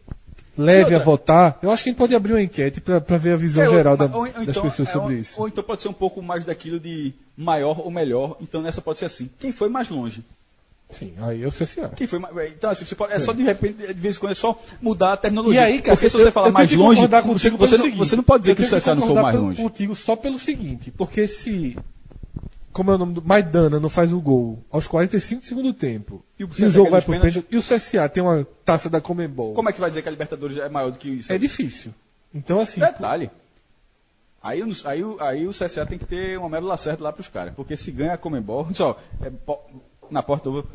leve 0.57 0.95
a 0.95 0.99
votar. 0.99 1.59
Eu 1.61 1.69
acho 1.69 1.83
que 1.83 1.89
a 1.89 1.91
gente 1.91 1.99
pode 1.99 2.15
abrir 2.15 2.33
uma 2.33 2.41
enquete 2.41 2.81
para 2.81 3.17
ver 3.17 3.33
a 3.33 3.37
visão 3.37 3.63
É, 3.63 3.67
ou- 3.69 3.75
geral 3.75 3.97
da- 3.97 4.05
ou- 4.05 4.21
ou 4.21 4.25
das 4.31 4.47
então, 4.47 4.63
pessoas 4.63 4.87
é, 4.89 4.91
sobre 4.91 5.13
ou- 5.15 5.19
isso. 5.19 5.39
Ou 5.41 5.47
então 5.47 5.63
pode 5.63 5.81
ser 5.81 5.89
um 5.89 5.93
pouco 5.93 6.21
mais 6.21 6.43
daquilo 6.45 6.79
de 6.79 7.13
maior 7.37 7.79
ou 7.81 7.91
melhor. 7.91 8.37
Então 8.41 8.61
nessa 8.61 8.81
pode 8.81 8.99
ser 8.99 9.05
assim. 9.05 9.29
Quem 9.37 9.51
foi 9.51 9.69
mais 9.69 9.89
longe? 9.89 10.23
Sim, 10.91 11.13
aí 11.19 11.41
eu 11.41 11.51
sei 11.51 11.67
se 11.67 11.81
é. 11.81 11.89
Quem 11.89 12.07
foi 12.07 12.17
mais... 12.17 12.33
Então, 12.51 12.69
assim, 12.69 12.85
você 12.85 12.95
pode... 12.95 13.11
é 13.13 13.19
só 13.19 13.33
de 13.33 13.43
repente, 13.43 13.75
de 13.87 13.93
vez 13.93 14.15
em 14.15 14.19
quando, 14.19 14.31
é 14.31 14.35
só 14.35 14.57
mudar 14.81 15.13
a 15.13 15.17
terminologia. 15.17 15.59
E 15.61 15.63
aí, 15.63 15.81
cara, 15.81 15.97
Porque 15.97 16.09
se 16.09 16.15
você 16.17 16.27
eu- 16.27 16.31
falar 16.31 16.47
eu 16.47 16.53
mais 16.53 16.71
longe, 16.71 17.01
você, 17.07 17.49
você, 17.49 17.77
não, 17.77 17.91
você 17.91 18.15
não 18.15 18.23
pode 18.23 18.43
dizer 18.43 18.55
que 18.55 18.63
o 18.63 18.65
CSA 18.65 18.95
não 18.95 19.01
foi 19.05 19.11
o 19.11 19.21
mais 19.21 19.35
pelo- 19.35 19.47
longe. 19.47 19.61
contigo 19.61 19.95
só 19.95 20.15
pelo 20.15 20.39
seguinte, 20.39 20.89
porque 20.91 21.27
se 21.27 21.77
como 22.71 22.91
é 22.91 22.95
o 22.95 22.97
nome 22.97 23.13
do 23.15 23.21
Maidana 23.23 23.79
não 23.79 23.89
faz 23.89 24.13
o 24.13 24.19
gol 24.21 24.59
aos 24.71 24.87
45 24.87 25.41
do 25.41 25.47
segundo 25.47 25.73
tempo 25.73 26.23
E 26.39 26.43
e 26.43 26.45
o 26.45 26.47
o, 26.47 26.51
CSA 26.51 26.69
jogo 26.69 26.91
vai 26.91 27.01
pro 27.01 27.11
pênalti 27.11 27.43
e 27.49 27.57
o 27.57 27.61
CSA 27.61 28.07
tem 28.07 28.21
uma 28.23 28.45
taça 28.63 28.87
da 28.89 29.01
Comembol. 29.01 29.53
Como 29.55 29.67
é 29.67 29.73
que 29.73 29.79
vai 29.81 29.89
dizer 29.89 30.03
que 30.03 30.07
a 30.07 30.11
Libertadores 30.11 30.57
é 30.57 30.69
maior 30.69 30.91
do 30.91 30.97
que 30.99 31.09
isso? 31.09 31.33
É 31.33 31.37
difícil. 31.39 31.91
Então 32.33 32.59
assim, 32.59 32.79
Detalhe. 32.79 33.29
Aí, 34.41 34.61
aí, 34.85 35.03
o- 35.03 35.17
aí 35.19 35.47
o 35.47 35.51
CSA 35.51 35.85
tem 35.85 35.97
que 35.97 36.05
ter 36.05 36.37
uma 36.37 36.47
médula 36.47 36.77
certa 36.77 37.03
lá 37.03 37.11
pros 37.11 37.27
caras. 37.27 37.53
Porque 37.55 37.75
se 37.75 37.91
ganha 37.91 38.13
a 38.13 38.17
Comembol, 38.17 38.67
só, 38.73 38.97
é, 39.21 39.29
na 40.11 40.21
porta 40.23 40.49
do. 40.49 40.67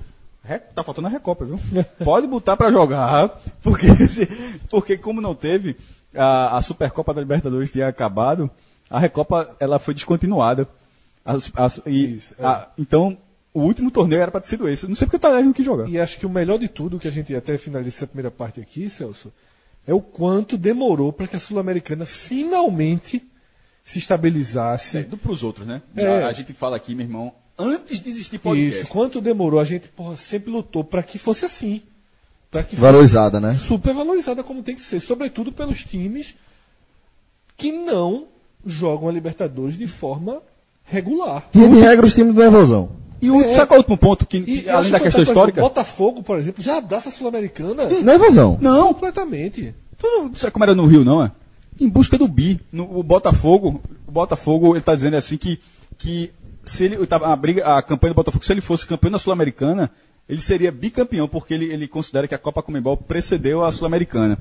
Tá 0.75 0.83
faltando 0.83 1.07
a 1.07 1.11
Recopa, 1.11 1.45
viu? 1.45 1.59
Pode 2.05 2.27
botar 2.27 2.57
pra 2.57 2.71
jogar, 2.71 3.41
porque, 3.63 3.87
se- 4.09 4.27
porque 4.69 4.97
como 4.99 5.21
não 5.21 5.35
teve, 5.37 5.77
a, 6.15 6.57
a 6.57 6.61
Supercopa 6.61 7.15
da 7.15 7.21
Libertadores 7.21 7.71
tinha 7.71 7.87
acabado, 7.87 8.51
a 8.91 8.99
Recopa 8.99 9.55
ela 9.61 9.79
foi 9.79 9.95
descontinuada. 9.95 10.67
A- 11.25 11.35
a- 11.37 11.71
e- 11.89 12.17
Isso, 12.17 12.35
é. 12.39 12.45
a- 12.45 12.69
então, 12.77 13.17
o 13.55 13.61
último 13.61 13.91
torneio 13.91 14.21
era 14.21 14.31
pra 14.33 14.41
ter 14.41 14.49
sido 14.49 14.69
esse. 14.69 14.87
Não 14.89 14.97
sei 14.97 15.07
porque 15.07 15.17
o 15.17 15.21
Talheres 15.21 15.47
não 15.47 15.53
quis 15.53 15.65
jogar. 15.65 15.89
E 15.89 15.99
acho 16.01 16.19
que 16.19 16.27
o 16.27 16.31
melhor 16.31 16.59
de 16.59 16.67
tudo, 16.69 16.99
que 16.99 17.07
a 17.07 17.13
gente 17.13 17.35
até 17.37 17.57
finaliza 17.57 17.97
essa 17.99 18.07
primeira 18.07 18.31
parte 18.31 18.61
aqui, 18.61 18.91
Celso, 18.91 19.33
é 19.87 19.95
o 19.95 20.01
quanto 20.01 20.57
demorou 20.59 21.13
para 21.13 21.29
que 21.29 21.37
a 21.37 21.41
Sul-Americana 21.41 22.05
finalmente 22.05 23.23
se 23.85 23.99
estabilizasse. 24.01 24.99
É, 24.99 25.03
do 25.03 25.17
pros 25.17 25.43
outros, 25.45 25.67
né? 25.67 25.83
É. 25.97 26.25
A, 26.25 26.29
a 26.29 26.33
gente 26.33 26.53
fala 26.53 26.77
aqui, 26.77 26.95
meu 26.95 27.05
irmão, 27.07 27.33
antes 27.59 28.01
de 28.01 28.11
existir 28.11 28.39
podcast. 28.39 28.83
Isso, 28.83 28.93
quanto 28.93 29.21
demorou, 29.21 29.61
a 29.61 29.65
gente 29.65 29.89
porra, 29.89 30.17
sempre 30.17 30.51
lutou 30.51 30.83
para 30.85 31.03
que 31.03 31.19
fosse 31.19 31.45
assim. 31.45 31.83
Para 32.51 32.63
que 32.63 32.71
fosse 32.71 32.83
Valorizada, 32.83 33.41
né? 33.41 33.55
super 33.55 33.95
valorizada 33.95 34.43
como 34.43 34.63
tem 34.63 34.75
que 34.75 34.83
ser, 34.83 35.01
sobretudo 35.01 35.53
pelos 35.53 35.85
times 35.85 36.35
que 37.57 37.73
não 37.73 38.27
jogam 38.65 39.09
a 39.09 39.13
Libertadores 39.13 39.77
de 39.77 39.87
forma 39.87 40.43
regular. 40.85 41.49
Via 41.53 41.69
de 41.69 41.81
regra, 41.81 42.07
os 42.07 42.15
times 42.15 42.35
do 42.35 42.43
Evosão. 42.43 42.91
E 43.21 43.31
o, 43.31 43.41
é, 43.41 43.55
sabe 43.55 43.69
qual 43.69 43.77
é 43.77 43.79
o 43.79 43.83
último 43.83 43.97
ponto, 43.97 44.27
que, 44.27 44.41
que 44.41 44.69
além 44.69 44.91
da 44.91 44.99
questão 44.99 45.23
histórica? 45.23 45.61
O 45.61 45.63
Botafogo, 45.63 46.25
por 46.25 46.39
exemplo, 46.39 46.61
já 46.63 46.79
abraça 46.79 47.09
a 47.09 47.13
Sul-Americana. 47.13 47.85
Não 47.85 48.13
é 48.13 48.17
evasão. 48.17 48.59
Não. 48.61 48.93
Completamente. 48.93 49.73
Tu 49.97 50.07
não 50.07 50.35
sabe 50.35 50.53
como 50.53 50.65
era 50.65 50.75
no 50.75 50.87
Rio, 50.87 51.05
não 51.05 51.23
é? 51.23 51.31
Em 51.81 51.89
busca 51.89 52.19
do 52.19 52.27
bi. 52.27 52.61
No, 52.73 52.99
o 52.99 53.03
Botafogo, 53.03 53.81
o 54.09 54.11
Botafogo, 54.11 54.75
ele 54.75 54.83
tá 54.83 54.97
dizendo 54.97 55.17
assim 55.17 55.37
que, 55.37 55.61
que 55.97 56.33
se 56.65 56.85
ele, 56.85 56.97
a, 57.11 57.37
briga, 57.37 57.77
a 57.77 57.83
campanha 57.83 58.13
do 58.13 58.17
Botafogo, 58.17 58.45
se 58.45 58.53
ele 58.53 58.61
fosse 58.61 58.87
campeão 58.87 59.11
da 59.11 59.19
Sul-Americana, 59.19 59.91
ele 60.29 60.41
seria 60.41 60.71
bicampeão, 60.71 61.29
porque 61.29 61.55
ele, 61.55 61.67
ele 61.67 61.89
considera 61.89 62.29
que 62.29 62.35
a 62.35 62.39
Copa 62.39 62.63
Comembol 62.63 62.97
precedeu 62.97 63.65
a 63.65 63.73
Sul-Americana. 63.73 64.39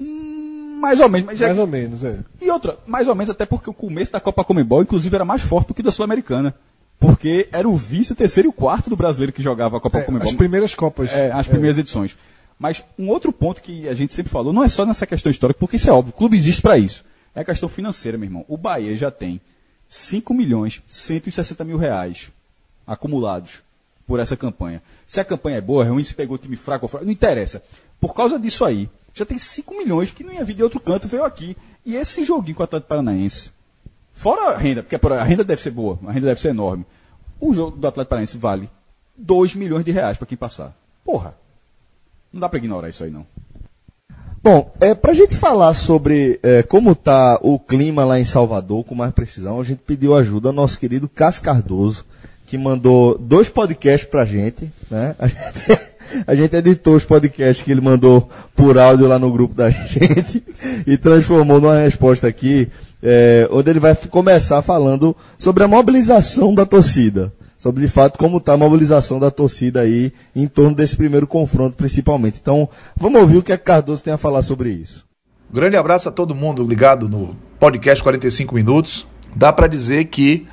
Hum, 0.00 0.78
mais 0.80 1.00
ou 1.00 1.08
menos. 1.08 1.26
Mas 1.26 1.40
mais 1.40 1.56
é, 1.56 1.60
ou 1.60 1.66
menos, 1.66 2.04
é. 2.04 2.18
E 2.40 2.50
outra, 2.50 2.78
mais 2.86 3.08
ou 3.08 3.14
menos 3.14 3.30
até 3.30 3.44
porque 3.44 3.68
o 3.68 3.74
começo 3.74 4.12
da 4.12 4.20
Copa 4.20 4.44
Comembol, 4.44 4.82
inclusive, 4.82 5.14
era 5.14 5.24
mais 5.24 5.42
forte 5.42 5.68
do 5.68 5.74
que 5.74 5.82
da 5.82 5.90
Sul-Americana. 5.90 6.54
Porque 6.98 7.48
era 7.52 7.68
o 7.68 7.76
vice, 7.76 8.12
o 8.12 8.16
terceiro 8.16 8.48
e 8.48 8.50
o 8.50 8.52
quarto 8.52 8.90
do 8.90 8.96
brasileiro 8.96 9.32
que 9.32 9.42
jogava 9.42 9.76
a 9.76 9.80
Copa 9.80 9.98
é, 9.98 10.02
Comembol. 10.02 10.28
As 10.28 10.34
primeiras 10.34 10.74
Copas. 10.74 11.12
É, 11.12 11.30
as 11.30 11.46
primeiras 11.46 11.76
é. 11.76 11.80
edições. 11.80 12.16
Mas 12.58 12.84
um 12.98 13.08
outro 13.08 13.32
ponto 13.32 13.62
que 13.62 13.88
a 13.88 13.94
gente 13.94 14.12
sempre 14.12 14.32
falou, 14.32 14.52
não 14.52 14.64
é 14.64 14.68
só 14.68 14.84
nessa 14.84 15.06
questão 15.06 15.30
histórica, 15.30 15.60
porque 15.60 15.76
isso 15.76 15.88
é 15.88 15.92
óbvio, 15.92 16.12
o 16.12 16.16
clube 16.16 16.36
existe 16.36 16.60
para 16.60 16.76
isso. 16.76 17.04
É 17.34 17.42
a 17.42 17.44
questão 17.44 17.68
financeira, 17.68 18.18
meu 18.18 18.26
irmão. 18.26 18.44
O 18.48 18.56
Bahia 18.56 18.96
já 18.96 19.12
tem 19.12 19.40
5 19.88 20.34
milhões 20.34 20.82
160 20.86 21.64
mil 21.64 21.78
reais 21.78 22.30
acumulados 22.86 23.62
por 24.06 24.20
essa 24.20 24.36
campanha. 24.36 24.82
Se 25.06 25.20
a 25.20 25.24
campanha 25.24 25.58
é 25.58 25.60
boa, 25.60 25.84
é 25.84 25.88
ruim, 25.88 26.02
se 26.02 26.14
pegou 26.14 26.38
time 26.38 26.56
fraco 26.56 26.86
ou 26.86 26.88
fraco, 26.88 27.04
não 27.04 27.12
interessa. 27.12 27.62
Por 28.00 28.14
causa 28.14 28.38
disso 28.38 28.64
aí, 28.64 28.88
já 29.14 29.24
tem 29.24 29.38
5 29.38 29.76
milhões 29.76 30.10
que 30.10 30.24
não 30.24 30.32
ia 30.32 30.44
vir 30.44 30.54
de 30.54 30.62
outro 30.62 30.80
canto, 30.80 31.08
veio 31.08 31.24
aqui. 31.24 31.56
E 31.84 31.96
esse 31.96 32.22
joguinho 32.22 32.56
com 32.56 32.62
o 32.62 32.64
Atlético 32.64 32.88
Paranaense, 32.88 33.50
fora 34.14 34.54
a 34.54 34.56
renda, 34.56 34.82
porque 34.82 34.96
a 34.96 35.24
renda 35.24 35.44
deve 35.44 35.62
ser 35.62 35.70
boa, 35.70 35.98
a 36.06 36.12
renda 36.12 36.28
deve 36.28 36.40
ser 36.40 36.48
enorme. 36.48 36.86
O 37.40 37.52
jogo 37.52 37.76
do 37.76 37.86
Atlético 37.86 38.10
Paranaense 38.10 38.38
vale 38.38 38.70
2 39.16 39.54
milhões 39.54 39.84
de 39.84 39.90
reais 39.90 40.16
para 40.16 40.26
quem 40.26 40.38
passar. 40.38 40.74
Porra, 41.04 41.34
não 42.32 42.40
dá 42.40 42.48
para 42.48 42.58
ignorar 42.58 42.88
isso 42.88 43.04
aí 43.04 43.10
não. 43.10 43.26
Bom, 44.42 44.72
é, 44.80 44.94
para 44.94 45.12
a 45.12 45.14
gente 45.14 45.36
falar 45.36 45.74
sobre 45.74 46.38
é, 46.42 46.62
como 46.62 46.92
está 46.92 47.38
o 47.42 47.58
clima 47.58 48.04
lá 48.04 48.20
em 48.20 48.24
Salvador, 48.24 48.84
com 48.84 48.94
mais 48.94 49.12
precisão, 49.12 49.60
a 49.60 49.64
gente 49.64 49.80
pediu 49.86 50.14
ajuda 50.14 50.48
ao 50.48 50.54
nosso 50.54 50.78
querido 50.78 51.08
Cássio 51.08 51.42
Cardoso, 51.42 52.04
que 52.46 52.56
mandou 52.56 53.18
dois 53.18 53.48
podcasts 53.48 54.08
para. 54.08 54.24
Né? 54.24 55.14
A 55.18 55.26
gente, 55.26 55.80
a 56.26 56.34
gente 56.34 56.56
editou 56.56 56.94
os 56.94 57.04
podcasts 57.04 57.64
que 57.64 57.70
ele 57.70 57.80
mandou 57.80 58.28
por 58.54 58.78
áudio 58.78 59.08
lá 59.08 59.18
no 59.18 59.30
grupo 59.32 59.54
da 59.54 59.70
gente 59.70 60.42
e 60.86 60.96
transformou 60.96 61.60
numa 61.60 61.80
resposta 61.80 62.28
aqui, 62.28 62.68
é, 63.02 63.48
onde 63.50 63.70
ele 63.70 63.80
vai 63.80 63.94
começar 63.94 64.62
falando 64.62 65.16
sobre 65.36 65.64
a 65.64 65.68
mobilização 65.68 66.54
da 66.54 66.64
torcida 66.64 67.32
sobre 67.58 67.84
de 67.84 67.88
fato 67.88 68.18
como 68.18 68.38
está 68.38 68.52
a 68.52 68.56
mobilização 68.56 69.18
da 69.18 69.30
torcida 69.30 69.80
aí 69.80 70.12
em 70.34 70.46
torno 70.46 70.74
desse 70.74 70.96
primeiro 70.96 71.26
confronto, 71.26 71.76
principalmente. 71.76 72.38
Então, 72.40 72.68
vamos 72.96 73.20
ouvir 73.20 73.38
o 73.38 73.42
que 73.42 73.52
a 73.52 73.58
Cardoso 73.58 74.02
tem 74.02 74.12
a 74.12 74.18
falar 74.18 74.42
sobre 74.42 74.70
isso. 74.70 75.04
Grande 75.52 75.76
abraço 75.76 76.08
a 76.08 76.12
todo 76.12 76.34
mundo 76.34 76.62
ligado 76.62 77.08
no 77.08 77.34
podcast 77.58 78.02
45 78.02 78.54
Minutos. 78.54 79.06
Dá 79.34 79.52
para 79.52 79.66
dizer 79.66 80.04
que 80.04 80.46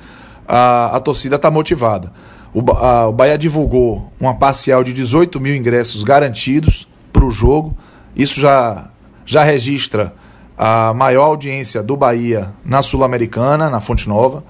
a, 0.48 0.96
a 0.96 1.00
torcida 1.00 1.36
está 1.36 1.50
motivada. 1.50 2.12
O, 2.52 2.70
a, 2.72 3.06
o 3.06 3.12
Bahia 3.12 3.36
divulgou 3.36 4.10
uma 4.18 4.34
parcial 4.34 4.82
de 4.82 4.92
18 4.92 5.38
mil 5.38 5.54
ingressos 5.54 6.02
garantidos 6.02 6.88
para 7.12 7.24
o 7.24 7.30
jogo. 7.30 7.76
Isso 8.16 8.40
já, 8.40 8.88
já 9.24 9.42
registra 9.42 10.14
a 10.56 10.94
maior 10.94 11.24
audiência 11.24 11.82
do 11.82 11.96
Bahia 11.96 12.54
na 12.64 12.80
Sul-Americana, 12.80 13.68
na 13.68 13.80
Fonte 13.80 14.08
Nova. 14.08 14.42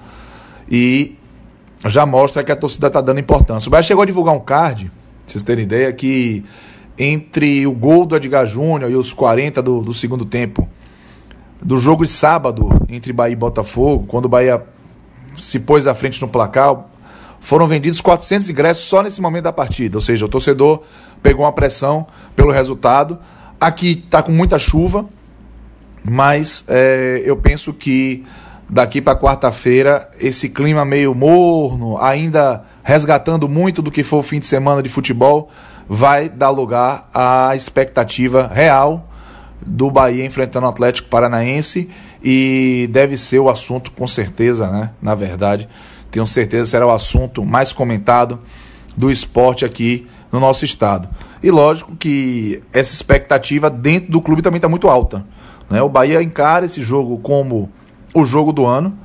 E 0.71 1.16
já 1.85 2.05
mostra 2.05 2.43
que 2.43 2.51
a 2.51 2.55
torcida 2.55 2.87
está 2.87 3.01
dando 3.01 3.19
importância. 3.19 3.67
O 3.67 3.71
Bahia 3.71 3.83
chegou 3.83 4.03
a 4.03 4.05
divulgar 4.05 4.33
um 4.33 4.39
card, 4.39 4.85
pra 4.85 4.93
vocês 5.27 5.43
terem 5.43 5.63
ideia, 5.63 5.91
que 5.93 6.43
entre 6.97 7.67
o 7.67 7.71
gol 7.71 8.05
do 8.05 8.15
Edgar 8.15 8.47
Júnior 8.47 8.89
e 8.89 8.95
os 8.95 9.13
40 9.13 9.61
do, 9.61 9.81
do 9.81 9.93
segundo 9.93 10.25
tempo, 10.25 10.67
do 11.61 11.77
jogo 11.77 12.03
de 12.03 12.09
sábado 12.09 12.69
entre 12.89 13.13
Bahia 13.13 13.33
e 13.33 13.35
Botafogo, 13.35 14.05
quando 14.07 14.25
o 14.25 14.29
Bahia 14.29 14.63
se 15.35 15.59
pôs 15.59 15.85
à 15.85 15.93
frente 15.93 16.21
no 16.21 16.27
placar, 16.27 16.85
foram 17.39 17.67
vendidos 17.67 18.01
400 18.01 18.49
ingressos 18.49 18.85
só 18.85 19.03
nesse 19.03 19.21
momento 19.21 19.43
da 19.43 19.53
partida. 19.53 19.97
Ou 19.97 20.01
seja, 20.01 20.25
o 20.25 20.29
torcedor 20.29 20.81
pegou 21.21 21.45
uma 21.45 21.51
pressão 21.51 22.07
pelo 22.35 22.51
resultado. 22.51 23.19
Aqui 23.59 24.03
está 24.05 24.23
com 24.23 24.31
muita 24.31 24.57
chuva, 24.57 25.07
mas 26.03 26.63
é, 26.67 27.21
eu 27.23 27.37
penso 27.37 27.73
que 27.73 28.25
daqui 28.69 29.01
para 29.01 29.17
quarta-feira, 29.17 30.09
esse 30.19 30.49
clima 30.49 30.83
meio 30.83 31.15
morno, 31.15 31.97
ainda 31.97 32.63
resgatando 32.83 33.47
muito 33.47 33.81
do 33.81 33.91
que 33.91 34.03
foi 34.03 34.19
o 34.19 34.23
fim 34.23 34.39
de 34.39 34.45
semana 34.45 34.83
de 34.83 34.89
futebol, 34.89 35.49
vai 35.87 36.27
dar 36.27 36.49
lugar 36.49 37.09
à 37.13 37.55
expectativa 37.55 38.49
real 38.53 39.07
do 39.65 39.89
Bahia 39.89 40.25
enfrentando 40.25 40.65
o 40.65 40.69
Atlético 40.69 41.09
Paranaense 41.09 41.89
e 42.23 42.89
deve 42.91 43.17
ser 43.17 43.39
o 43.39 43.49
assunto, 43.49 43.91
com 43.91 44.05
certeza, 44.05 44.69
né? 44.69 44.91
Na 45.01 45.15
verdade, 45.15 45.67
tenho 46.11 46.27
certeza 46.27 46.65
será 46.65 46.85
o 46.85 46.91
assunto 46.91 47.45
mais 47.45 47.71
comentado 47.71 48.39
do 48.95 49.11
esporte 49.11 49.63
aqui 49.63 50.07
no 50.31 50.39
nosso 50.39 50.65
estado. 50.65 51.07
E 51.41 51.51
lógico 51.51 51.95
que 51.95 52.61
essa 52.73 52.93
expectativa 52.93 53.69
dentro 53.69 54.11
do 54.11 54.21
clube 54.21 54.41
também 54.41 54.57
está 54.57 54.67
muito 54.67 54.89
alta. 54.89 55.25
Né? 55.69 55.81
O 55.81 55.89
Bahia 55.89 56.21
encara 56.21 56.65
esse 56.65 56.81
jogo 56.81 57.17
como 57.19 57.69
o 58.13 58.25
jogo 58.25 58.51
do 58.51 58.65
ano. 58.65 58.97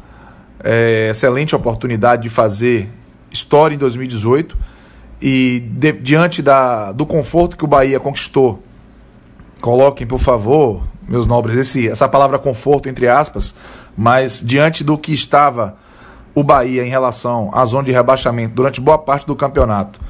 É, 0.65 1.09
excelente 1.11 1.57
oportunidade 1.57 2.23
de 2.23 2.29
fazer 2.29 2.89
história 3.31 3.75
em 3.75 3.79
2018. 3.79 4.57
E 5.21 5.61
de, 5.61 5.93
diante 5.93 6.43
da, 6.43 6.93
do 6.93 7.07
conforto 7.07 7.57
que 7.57 7.65
o 7.65 7.69
Bahia 7.69 8.01
conquistou, 8.01 8.63
coloquem, 9.61 10.07
por 10.07 10.19
favor, 10.19 10.83
meus 11.09 11.27
nobres, 11.27 11.57
esse, 11.57 11.89
essa 11.89 12.09
palavra 12.09 12.39
conforto, 12.39 12.89
entre 12.89 13.09
aspas, 13.09 13.55
mas 13.97 14.43
diante 14.45 14.83
do 14.83 14.99
que 14.99 15.13
estava 15.13 15.77
o 16.35 16.43
Bahia 16.43 16.85
em 16.85 16.89
relação 16.89 17.51
à 17.53 17.65
zona 17.65 17.85
de 17.85 17.93
rebaixamento 17.93 18.55
durante 18.55 18.81
boa 18.81 18.99
parte 18.99 19.27
do 19.27 19.37
campeonato, 19.37 20.01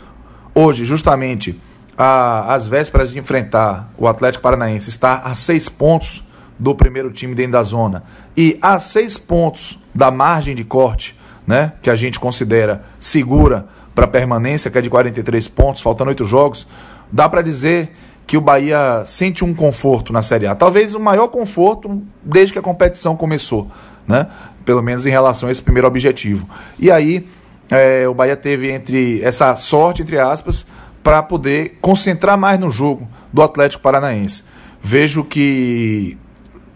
hoje, 0.55 0.85
justamente, 0.85 1.61
às 1.97 2.67
vésperas 2.67 3.13
de 3.13 3.19
enfrentar 3.19 3.93
o 3.99 4.07
Atlético 4.07 4.43
Paranaense, 4.43 4.89
está 4.89 5.17
a 5.19 5.35
seis 5.35 5.69
pontos 5.69 6.25
do 6.63 6.77
primeiro 6.77 7.11
time 7.11 7.35
dentro 7.35 7.53
da 7.53 7.63
zona 7.65 8.05
e 8.37 8.57
a 8.63 8.79
seis 8.79 9.19
pontos 9.19 9.81
da 9.93 10.13
margem 10.13 10.55
de 10.55 10.63
corte, 10.63 11.19
né, 11.45 11.73
que 11.83 11.91
a 11.91 11.97
gente 11.97 12.21
considera 12.21 12.85
segura 13.01 13.67
para 13.93 14.07
permanência, 14.07 14.71
que 14.71 14.79
é 14.79 14.81
de 14.81 14.89
43 14.89 15.49
pontos, 15.49 15.83
faltando 15.83 16.11
oito 16.11 16.25
jogos, 16.25 16.69
dá 17.11 17.29
para 17.29 17.43
dizer 17.43 17.91
que 18.29 18.37
o 18.37 18.41
Bahia 18.41 19.03
sente 19.05 19.45
um 19.45 19.53
conforto 19.53 20.13
na 20.13 20.23
Série 20.23 20.47
A. 20.47 20.55
Talvez 20.55 20.95
o 20.95 21.01
maior 21.01 21.27
conforto 21.29 22.01
desde 22.23 22.53
que 22.53 22.59
a 22.61 22.63
competição 22.63 23.17
começou, 23.17 23.69
né? 24.07 24.29
Pelo 24.65 24.81
menos 24.81 25.05
em 25.05 25.11
relação 25.11 25.49
a 25.49 25.53
esse 25.53 25.61
primeiro 25.61 25.89
objetivo. 25.89 26.49
E 26.79 26.93
aí 26.93 27.27
é, 27.69 28.07
o 28.07 28.15
Bahia 28.15 28.37
teve 28.37 28.71
entre 28.71 29.21
essa 29.23 29.55
sorte, 29.57 30.03
entre 30.03 30.17
aspas, 30.17 30.65
para 31.03 31.23
poder 31.25 31.79
concentrar 31.81 32.39
mais 32.39 32.57
no 32.57 32.71
jogo 32.71 33.09
do 33.33 33.43
Atlético 33.43 33.83
Paranaense. 33.83 34.45
Vejo 34.81 35.25
que 35.25 36.17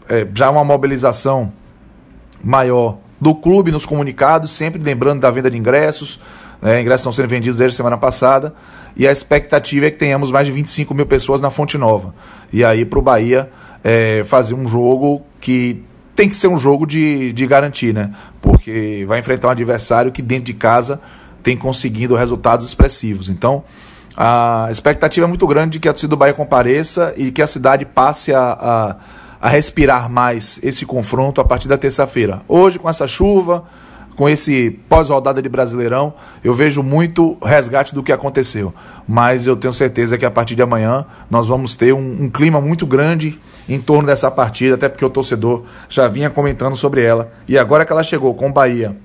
é, 0.09 0.27
já 0.35 0.51
uma 0.51 0.65
mobilização 0.65 1.53
maior 2.43 2.99
do 3.21 3.35
clube 3.35 3.73
nos 3.73 3.87
comunicados, 3.87 4.51
sempre 4.51 4.83
lembrando 4.83 5.21
da 5.21 5.31
venda 5.31 5.51
de 5.51 5.57
ingressos. 5.57 6.21
Né, 6.61 6.81
ingressos 6.81 7.01
estão 7.01 7.13
sendo 7.13 7.29
vendidos 7.29 7.59
desde 7.59 7.75
a 7.75 7.77
semana 7.77 7.97
passada. 7.97 8.55
E 8.97 9.07
a 9.07 9.13
expectativa 9.13 9.87
é 9.87 9.91
que 9.91 9.99
tenhamos 9.99 10.31
mais 10.31 10.47
de 10.47 10.53
25 10.53 10.95
mil 10.95 11.07
pessoas 11.07 11.41
na 11.41 11.51
Fonte 11.51 11.77
Nova. 11.77 12.15
E 12.53 12.65
aí 12.65 12.85
para 12.85 12.99
o 12.99 13.03
Bahia 13.03 13.51
é, 13.83 14.23
fazer 14.25 14.55
um 14.55 14.67
jogo 14.69 15.23
que 15.41 15.83
tem 16.15 16.29
que 16.29 16.35
ser 16.35 16.49
um 16.49 16.57
jogo 16.57 16.87
de, 16.87 17.33
de 17.33 17.47
garantir, 17.47 17.93
né? 17.93 18.11
Porque 18.41 19.05
vai 19.07 19.19
enfrentar 19.19 19.49
um 19.49 19.51
adversário 19.51 20.11
que 20.11 20.23
dentro 20.23 20.45
de 20.45 20.55
casa 20.55 21.01
tem 21.43 21.57
conseguido 21.57 22.15
resultados 22.17 22.67
expressivos. 22.67 23.29
Então, 23.29 23.63
a 24.17 24.69
expectativa 24.71 25.27
é 25.27 25.29
muito 25.29 25.47
grande 25.47 25.73
de 25.73 25.81
que 25.81 25.89
a 25.89 25.93
torcida 25.93 26.09
do 26.09 26.17
Bahia 26.17 26.33
compareça 26.33 27.13
e 27.19 27.31
que 27.31 27.43
a 27.43 27.47
cidade 27.47 27.85
passe 27.85 28.33
a, 28.33 28.41
a 28.41 28.97
a 29.41 29.49
respirar 29.49 30.11
mais 30.11 30.59
esse 30.63 30.87
confronto 30.87 31.41
a 31.41 31.45
partir 31.45 31.69
da 31.69 31.79
terça-feira. 31.79 32.43
Hoje, 32.49 32.79
com 32.79 32.89
essa 32.89 33.07
chuva, 33.07 33.65
com 34.17 34.29
esse 34.29 34.71
pós-rodada 34.89 35.43
de 35.43 35.49
Brasileirão, 35.49 36.15
eu 36.43 36.55
vejo 36.55 36.83
muito 36.83 37.37
resgate 37.43 37.95
do 37.95 38.03
que 38.03 38.11
aconteceu. 38.11 38.75
Mas 39.07 39.47
eu 39.47 39.55
tenho 39.55 39.73
certeza 39.73 40.17
que 40.17 40.25
a 40.25 40.31
partir 40.31 40.55
de 40.55 40.63
amanhã 40.63 41.05
nós 41.31 41.47
vamos 41.47 41.77
ter 41.77 41.93
um, 41.93 42.25
um, 42.25 42.31
clima 42.31 42.61
muito 42.61 42.87
grande 42.87 43.39
em 43.69 43.79
torno 43.79 44.07
dessa 44.07 44.31
partida, 44.31 44.75
até 44.75 44.89
porque 44.89 45.05
o 45.05 45.11
torcedor 45.11 45.65
já 45.89 46.09
vinha 46.09 46.31
comentando 46.31 46.75
sobre 46.75 47.03
ela. 47.03 47.31
E 47.47 47.59
agora 47.59 47.85
que 47.85 47.93
ela 47.93 48.03
chegou 48.03 48.35
com 48.35 48.49
o 48.49 48.53
Bahia, 48.53 48.97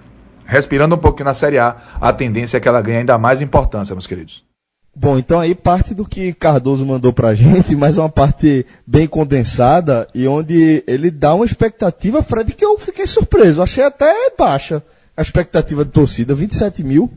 respirando 0.46 0.96
um 0.96 1.00
pouquinho 1.00 1.26
na 1.26 1.34
Série 1.34 1.60
A, 1.60 1.76
a 2.00 2.14
tendência 2.14 2.58
é 2.58 2.60
que 2.60 2.68
ela 2.68 2.82
ganhe 2.82 3.00
ainda 3.00 3.18
mais 3.18 3.42
importância, 3.42 3.94
meus 3.94 4.08
queridos. 4.08 4.51
Bom, 4.94 5.18
então 5.18 5.40
aí 5.40 5.56
parte 5.56 5.94
do 5.94 6.06
que 6.06 6.34
Cardoso 6.34 6.86
mandou 6.86 7.14
pra 7.14 7.34
gente, 7.34 7.76
mas 7.78 7.98
uma 7.98 8.10
parte 8.10 8.66
bem 8.86 9.08
condensada 9.08 10.08
e 10.14 10.28
onde 10.28 10.84
ele 10.86 11.10
dá 11.10 11.34
uma 11.34 11.46
expectativa, 11.46 12.22
Fred, 12.22 12.54
que 12.54 12.66
eu 12.66 12.78
fiquei 12.78 13.08
surpreso. 13.08 13.62
Achei 13.62 13.84
até 13.84 14.14
baixa 14.38 14.84
a 15.16 15.22
expectativa 15.22 15.86
de 15.86 15.92
torcida, 15.92 16.36
27 16.36 16.84
mil. 16.84 17.10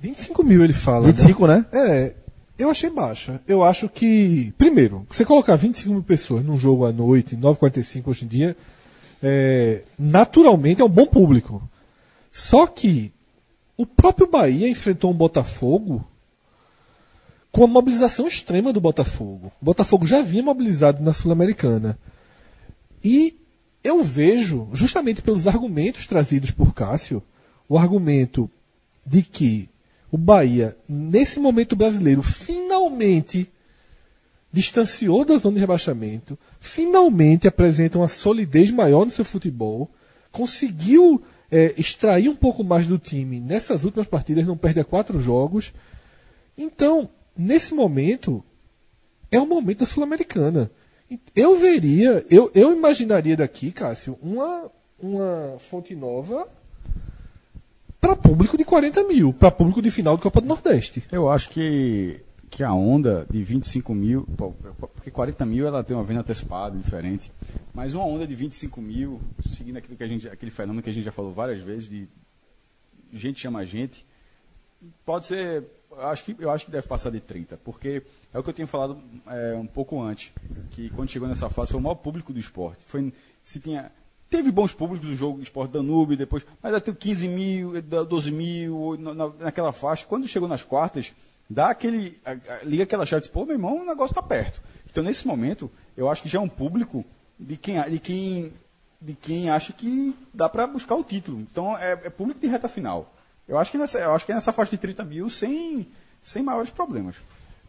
25 0.00 0.44
mil 0.44 0.64
ele 0.64 0.72
fala. 0.72 1.06
25, 1.06 1.46
né? 1.46 1.64
É, 1.72 2.12
eu 2.58 2.70
achei 2.70 2.90
baixa. 2.90 3.40
Eu 3.46 3.62
acho 3.62 3.88
que, 3.88 4.52
primeiro, 4.58 5.06
você 5.08 5.24
colocar 5.24 5.54
25 5.56 5.92
mil 5.92 6.02
pessoas 6.02 6.44
num 6.44 6.58
jogo 6.58 6.86
à 6.86 6.92
noite, 6.92 7.36
9h45 7.36 8.02
hoje 8.06 8.24
em 8.24 8.28
dia, 8.28 8.56
é, 9.22 9.82
naturalmente 9.98 10.82
é 10.82 10.84
um 10.84 10.88
bom 10.88 11.06
público. 11.06 11.62
Só 12.32 12.66
que 12.66 13.12
o 13.76 13.86
próprio 13.86 14.26
Bahia 14.26 14.68
enfrentou 14.68 15.10
um 15.10 15.14
Botafogo 15.14 16.04
com 17.56 17.64
a 17.64 17.66
mobilização 17.66 18.28
extrema 18.28 18.70
do 18.70 18.82
Botafogo. 18.82 19.50
O 19.62 19.64
Botafogo 19.64 20.06
já 20.06 20.20
vinha 20.20 20.42
mobilizado 20.42 21.02
na 21.02 21.14
Sul-Americana. 21.14 21.98
E 23.02 23.34
eu 23.82 24.04
vejo, 24.04 24.68
justamente 24.74 25.22
pelos 25.22 25.46
argumentos 25.46 26.06
trazidos 26.06 26.50
por 26.50 26.74
Cássio, 26.74 27.22
o 27.66 27.78
argumento 27.78 28.50
de 29.06 29.22
que 29.22 29.70
o 30.12 30.18
Bahia, 30.18 30.76
nesse 30.86 31.40
momento 31.40 31.74
brasileiro, 31.74 32.22
finalmente 32.22 33.50
distanciou 34.52 35.24
da 35.24 35.38
zona 35.38 35.54
de 35.54 35.60
rebaixamento, 35.60 36.38
finalmente 36.60 37.48
apresenta 37.48 37.96
uma 37.96 38.08
solidez 38.08 38.70
maior 38.70 39.06
no 39.06 39.10
seu 39.10 39.24
futebol, 39.24 39.90
conseguiu 40.30 41.22
é, 41.50 41.72
extrair 41.78 42.28
um 42.28 42.36
pouco 42.36 42.62
mais 42.62 42.86
do 42.86 42.98
time 42.98 43.40
nessas 43.40 43.82
últimas 43.82 44.06
partidas, 44.06 44.46
não 44.46 44.58
perde 44.58 44.80
a 44.80 44.84
quatro 44.84 45.18
jogos. 45.18 45.72
Então, 46.58 47.08
nesse 47.36 47.74
momento, 47.74 48.42
é 49.30 49.38
o 49.38 49.46
momento 49.46 49.80
da 49.80 49.86
Sul-Americana. 49.86 50.70
Eu 51.34 51.56
veria, 51.56 52.24
eu, 52.30 52.50
eu 52.54 52.72
imaginaria 52.72 53.36
daqui, 53.36 53.70
Cássio, 53.70 54.18
uma, 54.20 54.70
uma 54.98 55.56
fonte 55.58 55.94
nova 55.94 56.48
para 58.00 58.16
público 58.16 58.56
de 58.56 58.64
40 58.64 59.04
mil, 59.04 59.32
para 59.32 59.50
público 59.50 59.80
de 59.80 59.90
final 59.90 60.16
do 60.16 60.22
Copa 60.22 60.40
do 60.40 60.46
Nordeste. 60.46 61.04
Eu 61.10 61.28
acho 61.28 61.50
que, 61.50 62.20
que 62.50 62.62
a 62.62 62.72
onda 62.72 63.26
de 63.30 63.42
25 63.42 63.94
mil, 63.94 64.26
porque 64.78 65.10
40 65.10 65.46
mil 65.46 65.66
ela 65.66 65.82
tem 65.82 65.96
uma 65.96 66.04
venda 66.04 66.20
antecipada, 66.20 66.76
diferente, 66.76 67.32
mas 67.74 67.94
uma 67.94 68.04
onda 68.04 68.26
de 68.26 68.34
25 68.34 68.80
mil, 68.80 69.20
seguindo 69.44 69.76
aquilo 69.76 69.96
que 69.96 70.04
a 70.04 70.08
gente, 70.08 70.28
aquele 70.28 70.50
fenômeno 70.50 70.82
que 70.82 70.90
a 70.90 70.92
gente 70.92 71.04
já 71.04 71.12
falou 71.12 71.32
várias 71.32 71.60
vezes, 71.60 71.88
de 71.88 72.08
gente 73.12 73.40
chama 73.40 73.64
gente, 73.64 74.04
pode 75.04 75.26
ser, 75.26 75.64
eu 75.96 76.06
acho 76.06 76.24
que, 76.24 76.36
eu 76.38 76.50
acho 76.50 76.66
que 76.66 76.70
deve 76.70 76.86
passar 76.86 77.10
de 77.10 77.20
30, 77.20 77.56
porque 77.64 78.02
é 78.32 78.38
o 78.38 78.42
que 78.42 78.50
eu 78.50 78.54
tinha 78.54 78.66
falado 78.66 79.00
é, 79.26 79.54
um 79.54 79.66
pouco 79.66 80.00
antes, 80.00 80.32
que 80.70 80.90
quando 80.90 81.10
chegou 81.10 81.28
nessa 81.28 81.48
fase 81.48 81.70
foi 81.70 81.80
o 81.80 81.82
maior 81.82 81.96
público 81.96 82.32
do 82.32 82.38
esporte. 82.38 82.84
Foi, 82.86 83.12
se 83.42 83.60
tinha 83.60 83.90
Teve 84.28 84.50
bons 84.50 84.72
públicos 84.72 85.08
do 85.08 85.14
jogo 85.14 85.40
Esporte 85.40 85.70
Danube, 85.70 86.16
depois, 86.16 86.44
mas 86.60 86.74
até 86.74 86.92
15 86.92 87.28
mil, 87.28 87.80
12 87.80 88.30
mil, 88.32 88.96
na, 88.98 89.28
naquela 89.38 89.72
faixa. 89.72 90.04
Quando 90.04 90.26
chegou 90.26 90.48
nas 90.48 90.64
quartas, 90.64 91.12
dá 91.48 91.70
aquele. 91.70 92.20
liga 92.64 92.82
aquela 92.82 93.06
chave 93.06 93.20
e 93.20 93.22
diz, 93.22 93.30
pô, 93.30 93.44
meu 93.44 93.54
irmão, 93.54 93.82
o 93.82 93.86
negócio 93.86 94.12
está 94.12 94.22
perto. 94.22 94.60
Então, 94.90 95.04
nesse 95.04 95.26
momento, 95.26 95.70
eu 95.96 96.10
acho 96.10 96.22
que 96.22 96.28
já 96.28 96.38
é 96.38 96.42
um 96.42 96.48
público 96.48 97.04
de 97.38 97.56
quem, 97.56 97.80
de 97.88 97.98
quem, 98.00 98.52
de 99.00 99.14
quem 99.14 99.48
acha 99.48 99.72
que 99.72 100.12
dá 100.34 100.48
para 100.48 100.66
buscar 100.66 100.96
o 100.96 101.04
título. 101.04 101.40
Então, 101.40 101.78
é, 101.78 101.92
é, 101.92 102.10
público 102.10 102.40
de 102.40 102.48
reta 102.48 102.68
final. 102.68 103.14
Eu 103.48 103.58
acho 103.58 103.70
que 103.70 103.78
nessa, 103.78 103.98
eu 103.98 104.12
acho 104.12 104.26
que 104.26 104.32
é 104.32 104.34
nessa 104.34 104.52
faixa 104.52 104.72
de 104.72 104.78
30 104.78 105.04
mil 105.04 105.30
sem, 105.30 105.86
sem 106.22 106.42
maiores 106.42 106.70
problemas. 106.70 107.16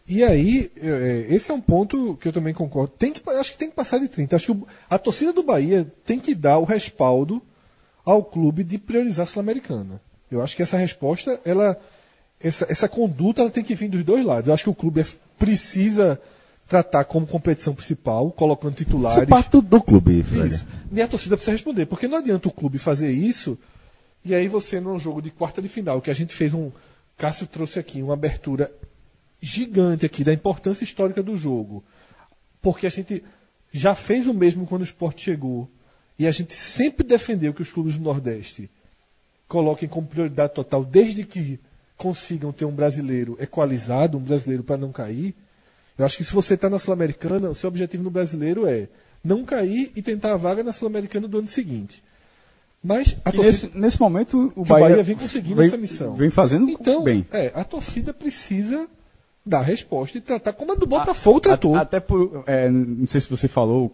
E 0.07 0.23
aí, 0.23 0.71
é, 0.77 1.27
esse 1.29 1.51
é 1.51 1.53
um 1.53 1.59
ponto 1.61 2.17
que 2.21 2.29
eu 2.29 2.33
também 2.33 2.53
concordo. 2.53 2.93
Tem 2.97 3.11
que, 3.11 3.21
acho 3.29 3.51
que 3.51 3.57
tem 3.57 3.69
que 3.69 3.75
passar 3.75 3.99
de 3.99 4.07
30. 4.07 4.35
Acho 4.35 4.55
que 4.55 4.63
a 4.89 4.97
torcida 4.97 5.33
do 5.33 5.43
Bahia 5.43 5.85
tem 6.05 6.17
que 6.17 6.33
dar 6.33 6.57
o 6.57 6.63
respaldo 6.63 7.41
ao 8.05 8.23
clube 8.23 8.63
de 8.63 8.77
priorizar 8.77 9.23
a 9.23 9.27
Sul-Americana. 9.27 10.01
Eu 10.31 10.41
acho 10.41 10.55
que 10.55 10.63
essa 10.63 10.77
resposta, 10.77 11.39
ela, 11.43 11.77
essa, 12.41 12.65
essa 12.69 12.87
conduta, 12.87 13.41
ela 13.41 13.51
tem 13.51 13.63
que 13.63 13.75
vir 13.75 13.89
dos 13.89 14.03
dois 14.03 14.25
lados. 14.25 14.47
Eu 14.47 14.53
acho 14.53 14.63
que 14.63 14.69
o 14.69 14.75
clube 14.75 15.01
é, 15.01 15.05
precisa 15.37 16.19
tratar 16.69 17.03
como 17.03 17.27
competição 17.27 17.75
principal, 17.75 18.31
colocando 18.31 18.75
titulares. 18.75 19.17
Isso 19.17 19.23
é 19.23 19.27
parte 19.27 19.51
do, 19.51 19.61
do 19.61 19.81
clube, 19.81 20.23
Fred. 20.23 20.55
Isso. 20.55 20.65
E 20.91 21.01
a 21.01 21.07
torcida 21.07 21.35
precisa 21.35 21.53
responder, 21.53 21.85
porque 21.85 22.07
não 22.07 22.17
adianta 22.17 22.47
o 22.47 22.51
clube 22.51 22.77
fazer 22.77 23.11
isso 23.11 23.57
e 24.27 24.35
aí 24.35 24.47
você, 24.47 24.79
num 24.79 24.99
jogo 24.99 25.21
de 25.21 25.31
quarta 25.31 25.61
de 25.61 25.69
final, 25.69 26.01
que 26.01 26.11
a 26.11 26.13
gente 26.13 26.33
fez 26.33 26.53
um. 26.53 26.71
Cássio 27.17 27.47
trouxe 27.47 27.79
aqui 27.79 28.01
uma 28.03 28.13
abertura 28.13 28.71
gigante 29.39 30.05
aqui 30.05 30.23
da 30.23 30.33
importância 30.33 30.83
histórica 30.83 31.23
do 31.23 31.35
jogo. 31.35 31.83
Porque 32.61 32.85
a 32.85 32.89
gente 32.89 33.23
já 33.71 33.95
fez 33.95 34.27
o 34.27 34.33
mesmo 34.33 34.67
quando 34.67 34.81
o 34.81 34.83
esporte 34.83 35.23
chegou. 35.23 35.69
E 36.19 36.27
a 36.27 36.31
gente 36.31 36.53
sempre 36.53 37.05
defendeu 37.05 37.53
que 37.53 37.61
os 37.61 37.71
clubes 37.71 37.95
do 37.95 38.03
Nordeste 38.03 38.69
coloquem 39.47 39.87
como 39.87 40.07
prioridade 40.07 40.53
total, 40.53 40.83
desde 40.83 41.23
que 41.23 41.59
consigam 41.95 42.51
ter 42.51 42.65
um 42.65 42.71
brasileiro 42.71 43.37
equalizado, 43.39 44.17
um 44.17 44.21
brasileiro 44.21 44.63
para 44.63 44.77
não 44.77 44.91
cair. 44.91 45.33
Eu 45.97 46.05
acho 46.05 46.17
que 46.17 46.23
se 46.23 46.33
você 46.33 46.53
está 46.53 46.69
na 46.69 46.77
Sul-Americana, 46.77 47.49
o 47.49 47.55
seu 47.55 47.67
objetivo 47.67 48.03
no 48.03 48.11
brasileiro 48.11 48.67
é 48.67 48.87
não 49.23 49.43
cair 49.43 49.91
e 49.95 50.01
tentar 50.01 50.33
a 50.33 50.37
vaga 50.37 50.63
na 50.63 50.73
Sul-Americana 50.73 51.27
do 51.27 51.39
ano 51.39 51.47
seguinte. 51.47 52.03
Mas 52.87 53.17
torcida, 53.25 53.43
nesse, 53.43 53.71
nesse, 53.73 53.99
momento 53.99 54.53
o 54.55 54.63
Bahia, 54.63 54.87
Bahia, 54.87 55.03
vem 55.03 55.17
conseguindo 55.17 55.57
vem, 55.57 55.67
essa 55.67 55.75
missão. 55.75 56.13
Vem 56.15 56.29
fazendo 56.29 56.69
então, 56.69 57.03
bem. 57.03 57.27
É, 57.33 57.51
a 57.53 57.65
torcida 57.65 58.13
precisa 58.13 58.87
dar 59.45 59.59
resposta 59.59 60.17
e 60.17 60.21
tratar 60.21 60.53
como 60.53 60.71
a 60.71 60.75
do 60.75 60.87
Botafogo 60.87 61.39
a, 61.39 61.41
tratou. 61.41 61.75
A, 61.75 61.81
até 61.81 61.99
por. 61.99 62.45
É, 62.47 62.69
não 62.69 63.05
sei 63.05 63.19
se 63.19 63.29
você 63.29 63.49
falou, 63.49 63.93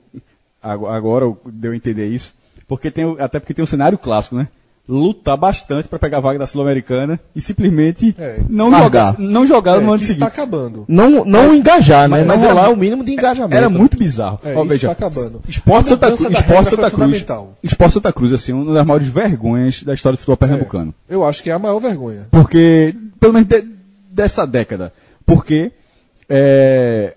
agora 0.61 1.25
deu 1.47 1.71
a 1.71 1.75
entender 1.75 2.07
isso. 2.07 2.35
Porque 2.67 2.91
tem, 2.91 3.15
até 3.17 3.39
porque 3.39 3.55
tem 3.55 3.63
um 3.63 3.67
cenário 3.67 3.97
clássico, 3.97 4.35
né? 4.35 4.47
Lutar 4.87 5.37
bastante 5.37 5.87
para 5.87 5.97
pegar 5.97 6.17
a 6.17 6.21
vaga 6.21 6.39
da 6.39 6.45
Sul-Americana 6.45 7.17
e 7.33 7.39
simplesmente 7.39 8.13
é. 8.19 8.41
não 8.49 8.69
jogar, 8.69 9.17
não 9.17 9.47
jogar 9.47 9.77
é, 9.77 9.79
no 9.79 9.93
ano 9.93 10.01
seguinte. 10.03 10.15
Está 10.15 10.27
acabando. 10.27 10.83
Não, 10.89 11.23
não 11.23 11.55
engajar, 11.55 12.09
né? 12.09 12.21
Mas, 12.25 12.41
não 12.41 12.47
rolar 12.49 12.69
o 12.69 12.75
mínimo 12.75 13.01
de 13.01 13.13
engajamento. 13.13 13.55
Era 13.55 13.69
muito 13.69 13.97
bizarro. 13.97 14.41
É, 14.43 14.53
Ó, 14.53 14.65
veja, 14.65 14.91
está 14.91 15.07
acabando. 15.07 15.41
Esporte 15.47 15.87
Santa, 15.87 16.07
Cruz, 16.07 16.21
Esporte 16.21 16.69
Santa 16.69 16.91
Cruz. 16.91 17.25
Esporte 17.63 17.93
Santa 17.93 18.11
Cruz, 18.11 18.33
assim, 18.33 18.51
uma 18.51 18.73
das 18.73 18.85
maiores 18.85 19.07
vergonhas 19.07 19.83
da 19.83 19.93
história 19.93 20.17
do 20.17 20.19
futebol 20.19 20.35
pernambucano. 20.35 20.93
É, 21.09 21.15
eu 21.15 21.23
acho 21.23 21.41
que 21.41 21.49
é 21.49 21.53
a 21.53 21.59
maior 21.59 21.79
vergonha. 21.79 22.27
Porque, 22.29 22.93
pelo 23.21 23.31
menos 23.31 23.47
de, 23.47 23.65
dessa 24.11 24.45
década, 24.45 24.91
porque 25.25 25.71
é, 26.27 27.15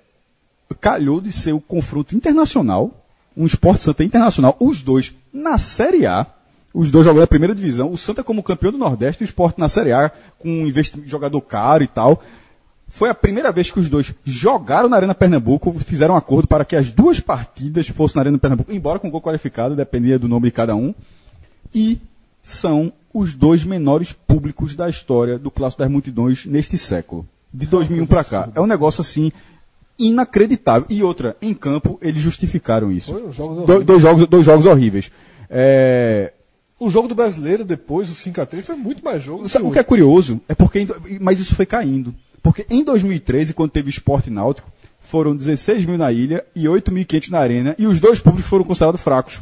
calhou 0.81 1.21
de 1.21 1.33
ser 1.33 1.53
o 1.53 1.61
confronto 1.61 2.15
internacional, 2.15 2.93
um 3.37 3.45
esporte 3.45 3.83
Santa 3.83 4.05
internacional, 4.05 4.57
os 4.61 4.83
dois 4.83 5.13
na 5.33 5.59
Série 5.59 6.07
A, 6.07 6.27
os 6.77 6.91
dois 6.91 7.07
jogando 7.07 7.23
a 7.23 7.27
primeira 7.27 7.55
divisão, 7.55 7.91
o 7.91 7.97
Santa 7.97 8.23
como 8.23 8.43
campeão 8.43 8.71
do 8.71 8.77
Nordeste, 8.77 9.23
o 9.23 9.25
esporte 9.25 9.59
na 9.59 9.67
Série 9.67 9.93
A, 9.93 10.11
com 10.39 10.47
um 10.47 10.67
investimento, 10.67 11.09
jogador 11.09 11.41
caro 11.41 11.83
e 11.83 11.87
tal. 11.89 12.23
Foi 12.87 13.09
a 13.09 13.15
primeira 13.15 13.51
vez 13.51 13.71
que 13.71 13.81
os 13.81 13.89
dois 13.89 14.13
jogaram 14.25 14.87
na 14.87 14.97
Arena 14.97 15.15
Pernambuco, 15.15 15.75
fizeram 15.79 16.13
um 16.13 16.19
acordo 16.19 16.47
para 16.47 16.67
que 16.67 16.77
as 16.77 16.93
duas 16.93 17.19
partidas 17.19 17.89
fossem 17.89 18.17
na 18.17 18.23
Arena 18.23 18.39
Pernambuco, 18.39 18.71
embora 18.73 18.99
com 18.99 19.11
gol 19.11 19.23
qualificado, 19.23 19.75
dependia 19.75 20.19
do 20.19 20.29
nome 20.29 20.49
de 20.49 20.53
cada 20.53 20.77
um. 20.77 20.95
E 21.75 21.99
são 22.43 22.93
os 23.13 23.35
dois 23.35 23.65
menores 23.65 24.13
públicos 24.13 24.77
da 24.77 24.87
história 24.87 25.39
do 25.39 25.51
Clássico 25.51 25.83
das 25.83 25.91
Multidões 25.91 26.45
neste 26.45 26.77
século 26.77 27.27
de 27.53 27.67
2001 27.67 28.05
para 28.05 28.23
cá. 28.23 28.51
É 28.55 28.61
um 28.61 28.67
negócio 28.67 29.01
assim 29.01 29.33
inacreditável. 29.99 30.87
E 30.91 31.03
outra, 31.03 31.39
em 31.41 31.55
campo 31.55 31.99
eles 32.03 32.21
justificaram 32.21 32.93
isso. 32.93 33.13
Foi, 33.13 33.33
jogos 33.33 33.67
Do, 33.67 33.83
dois, 33.83 34.03
jogos, 34.03 34.29
dois 34.29 34.45
jogos 34.45 34.67
horríveis. 34.67 35.11
É... 35.49 36.35
O 36.79 36.91
jogo 36.91 37.09
do 37.09 37.15
brasileiro 37.15 37.65
depois, 37.65 38.11
o 38.11 38.15
5x3, 38.15 38.63
foi 38.63 38.77
muito 38.77 39.05
mais 39.05 39.23
jogo. 39.23 39.49
Sabe, 39.49 39.65
o 39.65 39.71
que 39.71 39.79
é 39.79 39.83
curioso 39.83 40.41
é 40.49 40.55
porque. 40.55 40.87
Mas 41.21 41.41
isso 41.41 41.55
foi 41.55 41.65
caindo. 41.65 42.15
Porque 42.43 42.67
em 42.69 42.85
2013, 42.85 43.55
quando 43.55 43.71
teve 43.71 43.91
esporte 43.91 44.31
náutico, 44.31 44.71
foram 45.01 45.35
16 45.35 45.87
mil 45.87 45.97
na 45.97 46.13
ilha 46.13 46.45
e 46.55 46.65
8.500 46.65 47.31
na 47.31 47.39
arena, 47.39 47.75
e 47.79 47.87
os 47.87 47.99
dois 47.99 48.21
públicos 48.21 48.49
foram 48.49 48.65
considerados 48.65 49.01
fracos. 49.01 49.41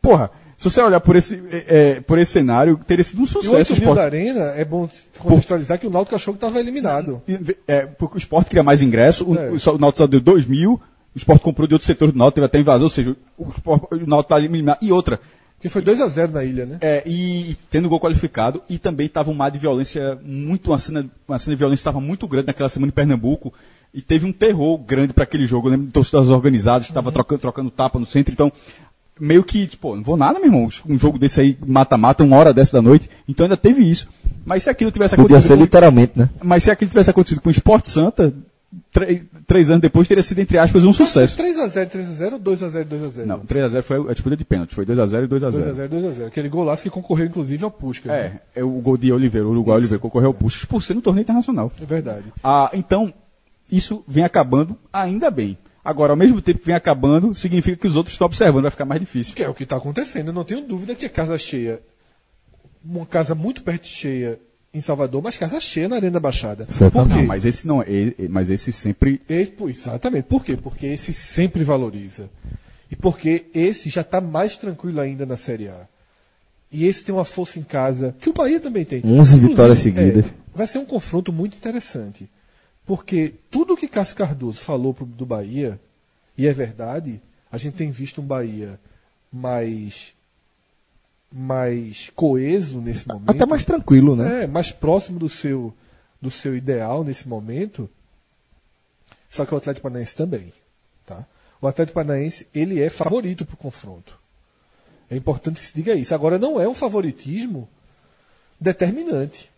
Porra, 0.00 0.30
se 0.56 0.70
você 0.70 0.80
olhar 0.80 1.00
por 1.00 1.16
esse, 1.16 1.42
é, 1.50 1.64
é 1.66 2.00
por 2.00 2.18
esse 2.18 2.32
cenário, 2.32 2.78
teria 2.86 3.04
sido 3.04 3.22
um 3.22 3.26
sucesso. 3.26 3.72
E 3.72 3.74
o 3.74 3.78
esporte... 3.78 3.98
da 3.98 4.04
Arena, 4.04 4.40
é 4.56 4.64
bom 4.64 4.88
contextualizar 5.18 5.78
que 5.78 5.86
o 5.86 5.90
Náutico 5.90 6.14
achou 6.14 6.32
que 6.32 6.38
estava 6.38 6.60
eliminado. 6.60 7.20
É, 7.66 7.86
porque 7.86 8.16
o 8.16 8.18
esporte 8.18 8.48
queria 8.48 8.62
mais 8.62 8.80
ingresso, 8.80 9.28
o, 9.28 9.36
é. 9.36 9.50
o, 9.50 9.54
o 9.54 9.78
Náutico 9.78 9.98
só 9.98 10.06
deu 10.06 10.20
2 10.20 10.46
mil, 10.46 10.80
o 11.14 11.18
esporte 11.18 11.42
comprou 11.42 11.66
de 11.66 11.74
outro 11.74 11.86
setor 11.86 12.12
do 12.12 12.18
Náutico, 12.18 12.36
teve 12.36 12.46
até 12.46 12.60
invasão, 12.60 12.84
ou 12.84 12.90
seja, 12.90 13.16
o, 13.36 13.48
esporte, 13.48 13.86
o 13.90 14.06
Náutico 14.06 14.34
está 14.34 14.38
eliminado. 14.38 14.78
E 14.80 14.92
outra... 14.92 15.20
Que 15.64 15.70
foi 15.70 15.80
2 15.80 15.98
a 16.02 16.08
0 16.08 16.30
na 16.30 16.44
ilha, 16.44 16.66
né? 16.66 16.76
É, 16.82 17.02
e, 17.06 17.52
e 17.52 17.54
tendo 17.70 17.88
gol 17.88 17.98
qualificado, 17.98 18.60
e 18.68 18.78
também 18.78 19.06
estava 19.06 19.30
um 19.30 19.34
mar 19.34 19.50
de 19.50 19.58
violência, 19.58 20.18
muito, 20.22 20.70
uma 20.70 20.78
cena, 20.78 21.06
uma 21.26 21.38
cena 21.38 21.56
de 21.56 21.58
violência 21.58 21.80
estava 21.80 22.02
muito 22.02 22.28
grande 22.28 22.48
naquela 22.48 22.68
semana 22.68 22.90
em 22.90 22.94
Pernambuco, 22.94 23.50
e 23.94 24.02
teve 24.02 24.26
um 24.26 24.32
terror 24.32 24.76
grande 24.76 25.14
para 25.14 25.24
aquele 25.24 25.46
jogo, 25.46 25.68
eu 25.68 25.70
lembro 25.70 25.86
de 25.86 25.92
torcidas 25.92 26.28
organizadas, 26.28 26.84
que 26.86 26.90
estava 26.90 27.08
uhum. 27.08 27.14
trocando, 27.14 27.40
trocando 27.40 27.70
tapa 27.70 27.98
no 27.98 28.04
centro, 28.04 28.30
então 28.30 28.52
meio 29.18 29.42
que, 29.42 29.66
tipo, 29.66 29.96
não 29.96 30.02
vou 30.02 30.18
nada, 30.18 30.38
meu 30.38 30.48
irmão. 30.48 30.68
Um 30.86 30.98
jogo 30.98 31.18
desse 31.18 31.40
aí, 31.40 31.56
mata-mata, 31.66 32.22
uma 32.22 32.36
hora 32.36 32.52
dessa 32.52 32.76
da 32.76 32.82
noite. 32.82 33.08
Então 33.26 33.44
ainda 33.44 33.56
teve 33.56 33.82
isso. 33.90 34.06
Mas 34.44 34.64
se 34.64 34.68
aquilo 34.68 34.90
tivesse 34.90 35.16
Podia 35.16 35.38
acontecido. 35.38 35.48
Podia 35.48 35.56
ser 35.56 35.56
com... 35.56 35.64
literalmente, 35.64 36.12
né? 36.14 36.28
Mas 36.42 36.64
se 36.64 36.70
aquilo 36.70 36.90
tivesse 36.90 37.08
acontecido 37.08 37.40
com 37.40 37.48
o 37.48 37.52
Esporte 37.52 37.88
Santa, 37.88 38.34
três, 39.46 39.70
anos 39.70 39.82
depois 39.82 40.06
teria 40.06 40.22
sido, 40.22 40.38
entre 40.38 40.58
aspas, 40.58 40.84
um 40.84 40.92
sucesso. 40.92 41.36
3x0, 41.36 41.88
3x0 41.88 42.32
ou 42.34 42.40
2x0, 42.40 42.84
2x0? 42.84 43.24
Não, 43.24 43.40
3x0 43.40 43.82
foi 43.82 44.10
a 44.10 44.12
disputa 44.12 44.36
de 44.36 44.44
pênalti, 44.44 44.74
foi 44.74 44.86
2x0 44.86 45.24
e 45.24 45.28
2x0. 45.28 45.74
2x0, 45.74 45.88
2x0. 45.88 46.26
Aquele 46.26 46.48
golaço 46.48 46.82
que 46.82 46.90
concorreu, 46.90 47.26
inclusive, 47.26 47.64
ao 47.64 47.70
Puskas. 47.70 48.10
né? 48.12 48.40
É, 48.54 48.60
é 48.60 48.64
o 48.64 48.70
gol 48.80 48.96
de 48.96 49.12
Oliveira, 49.12 49.46
o 49.46 49.50
Uruguai 49.50 49.78
Oliveira 49.78 50.00
concorreu 50.00 50.28
ao 50.28 50.34
Puxos 50.34 50.64
por 50.64 50.82
ser 50.82 50.94
no 50.94 51.02
torneio 51.02 51.22
internacional. 51.22 51.72
É 51.80 51.84
verdade. 51.84 52.24
Ah, 52.42 52.70
então, 52.72 53.12
isso 53.70 54.04
vem 54.06 54.24
acabando 54.24 54.76
ainda 54.92 55.30
bem. 55.30 55.58
Agora, 55.84 56.12
ao 56.12 56.16
mesmo 56.16 56.40
tempo 56.40 56.60
que 56.60 56.66
vem 56.66 56.74
acabando, 56.74 57.34
significa 57.34 57.76
que 57.76 57.86
os 57.86 57.94
outros 57.94 58.14
estão 58.14 58.26
observando, 58.26 58.62
vai 58.62 58.70
ficar 58.70 58.86
mais 58.86 59.00
difícil. 59.00 59.34
Que 59.34 59.42
é 59.42 59.48
o 59.48 59.54
que 59.54 59.64
está 59.64 59.76
acontecendo. 59.76 60.28
Eu 60.28 60.32
não 60.32 60.44
tenho 60.44 60.62
dúvida 60.62 60.94
que 60.94 61.04
a 61.04 61.10
casa 61.10 61.36
cheia, 61.36 61.82
uma 62.82 63.04
casa 63.04 63.34
muito 63.34 63.62
perto 63.62 63.86
cheia 63.86 64.38
em 64.74 64.80
Salvador, 64.80 65.22
mas 65.22 65.36
casa 65.36 65.60
cheia 65.60 65.88
na 65.88 65.96
Arena 65.96 66.12
da 66.12 66.20
Baixada. 66.20 66.66
Por 66.66 66.74
Certamente. 66.74 67.12
quê? 67.14 67.20
Não, 67.20 67.26
mas 67.26 67.44
esse 67.44 67.66
não 67.66 67.80
é, 67.80 67.86
é- 67.88 68.28
mas 68.28 68.50
esse 68.50 68.72
sempre 68.72 69.20
Esse, 69.28 69.52
exatamente. 69.68 70.24
Por 70.24 70.44
quê? 70.44 70.56
Porque 70.56 70.86
esse 70.86 71.14
sempre 71.14 71.62
valoriza. 71.62 72.28
E 72.90 72.96
porque 72.96 73.46
esse 73.54 73.88
já 73.88 74.00
está 74.00 74.20
mais 74.20 74.56
tranquilo 74.56 75.00
ainda 75.00 75.24
na 75.24 75.36
Série 75.36 75.68
A. 75.68 75.86
E 76.72 76.86
esse 76.86 77.04
tem 77.04 77.14
uma 77.14 77.24
força 77.24 77.58
em 77.60 77.62
casa, 77.62 78.14
que 78.18 78.28
o 78.28 78.32
Bahia 78.32 78.58
também 78.58 78.84
tem. 78.84 79.00
11 79.04 79.38
vitórias 79.38 79.78
Inclusive, 79.86 80.06
seguidas. 80.12 80.26
é, 80.26 80.34
vai 80.54 80.66
ser 80.66 80.78
um 80.78 80.84
confronto 80.84 81.32
muito 81.32 81.56
interessante. 81.56 82.28
Porque 82.84 83.32
tudo 83.50 83.76
que 83.76 83.86
Cássio 83.88 84.16
Cardoso 84.16 84.58
falou 84.60 84.92
pro, 84.92 85.06
do 85.06 85.24
Bahia, 85.24 85.78
e 86.36 86.46
é 86.48 86.52
verdade, 86.52 87.20
a 87.50 87.56
gente 87.56 87.74
tem 87.74 87.90
visto 87.92 88.20
um 88.20 88.24
Bahia 88.24 88.78
mais 89.32 90.13
mais 91.36 92.10
coeso 92.14 92.80
nesse 92.80 93.08
momento. 93.08 93.28
Até 93.30 93.44
mais 93.44 93.64
tranquilo, 93.64 94.14
né? 94.14 94.44
É, 94.44 94.46
mais 94.46 94.70
próximo 94.70 95.18
do 95.18 95.28
seu, 95.28 95.74
do 96.22 96.30
seu 96.30 96.56
ideal 96.56 97.02
nesse 97.02 97.26
momento. 97.28 97.90
Só 99.28 99.44
que 99.44 99.52
o 99.52 99.56
Atlético 99.56 99.82
Paranaense 99.82 100.14
também. 100.14 100.52
Tá? 101.04 101.26
O 101.60 101.66
Atlético 101.66 101.94
Paranaense 101.96 102.46
ele 102.54 102.80
é 102.80 102.88
favorito 102.88 103.44
para 103.44 103.54
o 103.54 103.58
confronto. 103.58 104.16
É 105.10 105.16
importante 105.16 105.60
que 105.60 105.66
se 105.66 105.74
diga 105.74 105.94
isso. 105.94 106.14
Agora, 106.14 106.38
não 106.38 106.60
é 106.60 106.68
um 106.68 106.74
favoritismo 106.74 107.68
determinante. 108.60 109.50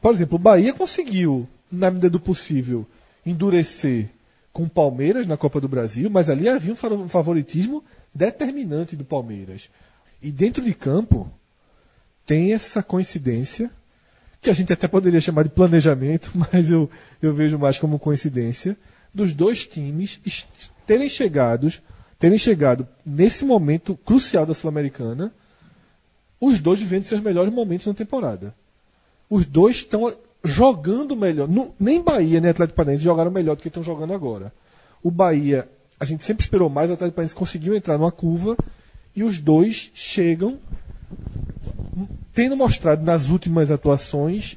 Por 0.00 0.12
exemplo, 0.14 0.36
o 0.36 0.38
Bahia 0.38 0.74
conseguiu, 0.74 1.48
na 1.70 1.90
medida 1.90 2.10
do 2.10 2.20
possível, 2.20 2.86
endurecer 3.24 4.08
com 4.52 4.64
o 4.64 4.68
Palmeiras 4.68 5.26
na 5.26 5.36
Copa 5.36 5.60
do 5.60 5.68
Brasil, 5.68 6.10
mas 6.10 6.28
ali 6.28 6.46
havia 6.48 6.72
um 6.72 6.76
fa- 6.76 6.88
um 6.88 7.08
favoritismo 7.08 7.82
determinante 8.14 8.94
do 8.94 9.04
Palmeiras. 9.04 9.70
E 10.22 10.30
dentro 10.30 10.62
de 10.62 10.72
campo, 10.72 11.30
tem 12.24 12.52
essa 12.52 12.82
coincidência, 12.82 13.70
que 14.40 14.48
a 14.48 14.52
gente 14.52 14.72
até 14.72 14.86
poderia 14.86 15.20
chamar 15.20 15.42
de 15.42 15.50
planejamento, 15.50 16.32
mas 16.52 16.70
eu, 16.70 16.88
eu 17.20 17.32
vejo 17.32 17.58
mais 17.58 17.78
como 17.78 17.98
coincidência, 17.98 18.76
dos 19.12 19.34
dois 19.34 19.66
times 19.66 20.20
terem 20.86 21.08
chegados, 21.08 21.82
terem 22.18 22.38
chegado 22.38 22.86
nesse 23.04 23.44
momento 23.44 23.96
crucial 23.96 24.46
da 24.46 24.54
Sul-Americana, 24.54 25.32
os 26.40 26.60
dois 26.60 26.80
vivendo 26.80 27.04
seus 27.04 27.20
melhores 27.20 27.52
momentos 27.52 27.86
na 27.86 27.94
temporada. 27.94 28.54
Os 29.28 29.44
dois 29.44 29.76
estão 29.76 30.12
jogando 30.44 31.14
melhor. 31.16 31.48
Nem 31.78 32.02
Bahia 32.02 32.40
nem 32.40 32.50
Atlético 32.50 32.76
Paranaense 32.76 33.04
jogaram 33.04 33.30
melhor 33.30 33.54
do 33.54 33.62
que 33.62 33.68
estão 33.68 33.82
jogando 33.82 34.12
agora. 34.12 34.52
O 35.02 35.10
Bahia, 35.10 35.68
a 36.00 36.04
gente 36.04 36.24
sempre 36.24 36.42
esperou 36.42 36.68
mais, 36.68 36.90
o 36.90 36.94
Atlético 36.94 37.16
Paranaense 37.16 37.34
conseguiu 37.34 37.76
entrar 37.76 37.96
numa 37.96 38.10
curva 38.10 38.56
e 39.14 39.22
os 39.22 39.38
dois 39.38 39.90
chegam 39.94 40.58
tendo 42.32 42.56
mostrado 42.56 43.04
nas 43.04 43.28
últimas 43.28 43.70
atuações 43.70 44.56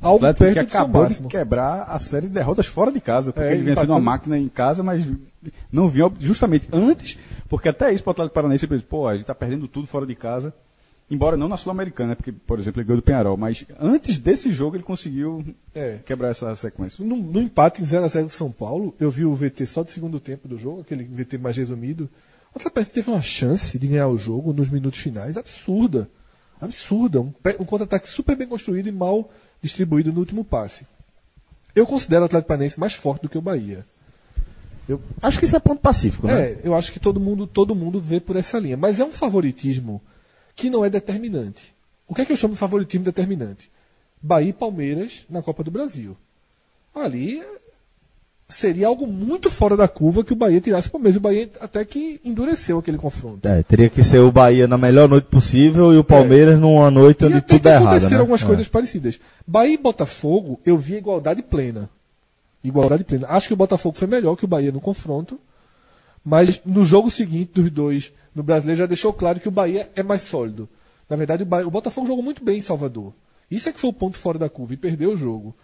algo 0.00 0.26
Atlético 0.26 0.48
que 0.48 0.54
perto 0.54 0.70
seu 0.70 0.80
acabou 0.80 1.06
de 1.06 1.14
quebrar 1.22 1.84
a 1.84 1.98
série 1.98 2.26
de 2.26 2.34
derrotas 2.34 2.66
fora 2.66 2.92
de 2.92 3.00
casa, 3.00 3.32
porque 3.32 3.48
É, 3.48 3.52
ele 3.52 3.62
vinha 3.62 3.76
sendo 3.76 3.90
uma 3.90 4.00
máquina 4.00 4.38
em 4.38 4.48
casa, 4.48 4.82
mas 4.82 5.06
não 5.72 5.88
vinha 5.88 6.10
justamente 6.20 6.68
antes, 6.72 7.18
porque 7.48 7.68
até 7.70 7.92
isso 7.92 8.02
para 8.02 8.10
o 8.10 8.12
Atlético 8.12 8.34
Paranaense, 8.34 8.66
pô, 8.82 9.08
a 9.08 9.12
gente 9.12 9.22
está 9.22 9.34
perdendo 9.34 9.66
tudo 9.66 9.86
fora 9.86 10.04
de 10.04 10.14
casa, 10.14 10.52
embora 11.10 11.38
não 11.38 11.48
na 11.48 11.56
Sul-Americana, 11.56 12.10
né, 12.10 12.14
porque, 12.14 12.32
por 12.32 12.58
exemplo, 12.58 12.80
ele 12.80 12.86
ganhou 12.88 13.00
do 13.00 13.04
Penharol, 13.04 13.36
mas 13.38 13.64
antes 13.80 14.18
desse 14.18 14.52
jogo 14.52 14.76
ele 14.76 14.82
conseguiu 14.82 15.42
É. 15.74 16.00
quebrar 16.04 16.28
essa 16.28 16.54
sequência. 16.54 17.02
No, 17.02 17.16
no 17.16 17.40
empate 17.40 17.80
em 17.82 17.86
0x0 17.86 18.24
com 18.24 18.28
São 18.28 18.52
Paulo, 18.52 18.94
eu 19.00 19.10
vi 19.10 19.24
o 19.24 19.34
VT 19.34 19.64
só 19.64 19.82
do 19.82 19.90
segundo 19.90 20.20
tempo 20.20 20.46
do 20.46 20.58
jogo, 20.58 20.82
aquele 20.82 21.04
VT 21.04 21.38
mais 21.38 21.56
resumido. 21.56 22.10
O 22.54 22.58
Atlético 22.58 22.94
teve 22.94 23.10
uma 23.10 23.22
chance 23.22 23.78
de 23.78 23.88
ganhar 23.88 24.08
o 24.08 24.16
jogo 24.16 24.52
nos 24.52 24.70
minutos 24.70 25.00
finais 25.00 25.36
absurda. 25.36 26.08
Absurda. 26.60 27.20
Um, 27.20 27.32
um 27.58 27.64
contra-ataque 27.64 28.08
super 28.08 28.36
bem 28.36 28.46
construído 28.46 28.86
e 28.86 28.92
mal 28.92 29.30
distribuído 29.60 30.12
no 30.12 30.20
último 30.20 30.44
passe. 30.44 30.86
Eu 31.74 31.86
considero 31.86 32.22
o 32.22 32.26
Atlético 32.26 32.48
Paranaense 32.48 32.78
mais 32.78 32.94
forte 32.94 33.22
do 33.22 33.28
que 33.28 33.36
o 33.36 33.42
Bahia. 33.42 33.84
Acho 35.20 35.38
que 35.38 35.46
isso 35.46 35.56
é 35.56 35.58
ponto 35.58 35.80
pacífico, 35.80 36.26
né? 36.26 36.50
É, 36.52 36.60
eu 36.62 36.74
acho 36.74 36.92
que 36.92 37.00
todo 37.00 37.18
mundo, 37.18 37.46
todo 37.46 37.74
mundo 37.74 37.98
vê 37.98 38.20
por 38.20 38.36
essa 38.36 38.58
linha. 38.58 38.76
Mas 38.76 39.00
é 39.00 39.04
um 39.04 39.12
favoritismo 39.12 40.00
que 40.54 40.70
não 40.70 40.84
é 40.84 40.90
determinante. 40.90 41.74
O 42.06 42.14
que 42.14 42.20
é 42.20 42.24
que 42.24 42.32
eu 42.32 42.36
chamo 42.36 42.54
de 42.54 42.60
favoritismo 42.60 43.04
determinante? 43.04 43.70
Bahia 44.22 44.50
e 44.50 44.52
Palmeiras 44.52 45.24
na 45.28 45.42
Copa 45.42 45.64
do 45.64 45.70
Brasil. 45.70 46.16
Ali 46.94 47.42
seria 48.54 48.86
algo 48.86 49.06
muito 49.06 49.50
fora 49.50 49.76
da 49.76 49.86
curva 49.88 50.22
que 50.24 50.32
o 50.32 50.36
Bahia 50.36 50.60
tirasse 50.60 50.88
o 50.88 50.90
Palmeiras. 50.90 51.16
O 51.16 51.20
Bahia 51.20 51.50
até 51.60 51.84
que 51.84 52.20
endureceu 52.24 52.78
aquele 52.78 52.96
confronto. 52.98 53.46
É, 53.46 53.62
teria 53.62 53.88
que 53.90 54.02
ser 54.04 54.18
o 54.20 54.32
Bahia 54.32 54.66
na 54.66 54.78
melhor 54.78 55.08
noite 55.08 55.26
possível 55.26 55.92
e 55.92 55.98
o 55.98 56.04
Palmeiras 56.04 56.58
numa 56.58 56.90
noite 56.90 57.22
E 57.24 57.26
onde 57.26 57.40
tudo 57.40 57.66
é 57.68 57.72
errado. 57.72 57.82
aconteceram 57.86 58.10
Né? 58.16 58.20
algumas 58.20 58.42
É. 58.42 58.46
coisas 58.46 58.68
parecidas. 58.68 59.18
Bahia 59.46 59.74
e 59.74 59.78
Botafogo, 59.78 60.58
eu 60.64 60.76
vi 60.78 60.96
igualdade 60.96 61.42
plena. 61.42 61.88
Igualdade 62.62 63.04
plena. 63.04 63.26
Acho 63.28 63.48
que 63.48 63.54
o 63.54 63.56
Botafogo 63.56 63.96
foi 63.98 64.08
melhor 64.08 64.36
que 64.36 64.44
o 64.44 64.48
Bahia 64.48 64.72
no 64.72 64.80
confronto. 64.80 65.38
Mas 66.24 66.60
no 66.64 66.84
jogo 66.84 67.10
seguinte 67.10 67.52
dos 67.54 67.70
dois, 67.70 68.12
no 68.34 68.42
brasileiro, 68.42 68.78
já 68.78 68.86
deixou 68.86 69.12
claro 69.12 69.38
que 69.38 69.48
o 69.48 69.50
Bahia 69.50 69.90
é 69.94 70.02
mais 70.02 70.22
sólido. 70.22 70.66
Na 71.08 71.16
verdade, 71.16 71.42
o, 71.42 71.46
Bahia- 71.46 71.66
o 71.66 71.70
Botafogo 71.70 72.06
jogou 72.06 72.22
muito 72.24 72.42
bem 72.42 72.58
em 72.58 72.62
Salvador. 72.62 73.12
Isso 73.50 73.68
é 73.68 73.72
que 73.72 73.78
foi 73.80 73.90
o 73.90 73.92
ponto 73.92 74.16
fora 74.16 74.38
da 74.38 74.48
curva 74.48 74.72
e 74.72 74.76
perdeu 74.78 75.12
o 75.12 75.16
jogo. 75.18 75.54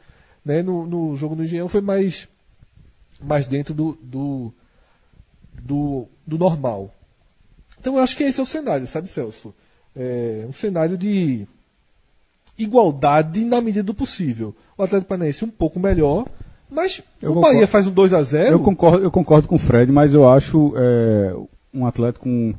Né? 0.44 0.62
No, 0.62 0.86
no 0.86 1.16
jogo 1.16 1.34
no 1.34 1.42
Engenhão 1.44 1.68
foi 1.68 1.80
mais, 1.80 2.28
mais 3.22 3.46
dentro 3.46 3.74
do, 3.74 3.98
do, 4.02 4.52
do, 5.62 6.06
do 6.26 6.38
normal. 6.38 6.90
Então 7.80 7.96
eu 7.96 8.02
acho 8.02 8.16
que 8.16 8.24
esse 8.24 8.40
é 8.40 8.42
o 8.42 8.46
cenário, 8.46 8.86
sabe, 8.86 9.08
Celso? 9.08 9.54
É 9.96 10.44
um 10.48 10.52
cenário 10.52 10.96
de 10.96 11.46
igualdade 12.58 13.44
na 13.44 13.60
medida 13.60 13.82
do 13.82 13.94
possível. 13.94 14.54
O 14.76 14.82
Atlético 14.82 15.08
Paranaense 15.08 15.44
um 15.44 15.50
pouco 15.50 15.80
melhor, 15.80 16.26
mas 16.70 17.02
Eu 17.20 17.32
o 17.32 17.34
concordo. 17.34 17.54
Bahia 17.54 17.66
faz 17.66 17.86
um 17.86 17.90
2 17.90 18.12
a 18.12 18.22
0 18.22 18.50
Eu 18.50 18.60
concordo, 18.60 19.02
eu 19.02 19.10
concordo 19.10 19.48
com 19.48 19.56
o 19.56 19.58
Fred, 19.58 19.90
mas 19.90 20.14
eu 20.14 20.28
acho 20.28 20.74
é, 20.76 21.34
um 21.72 21.86
Atlético 21.86 22.28
um, 22.28 22.54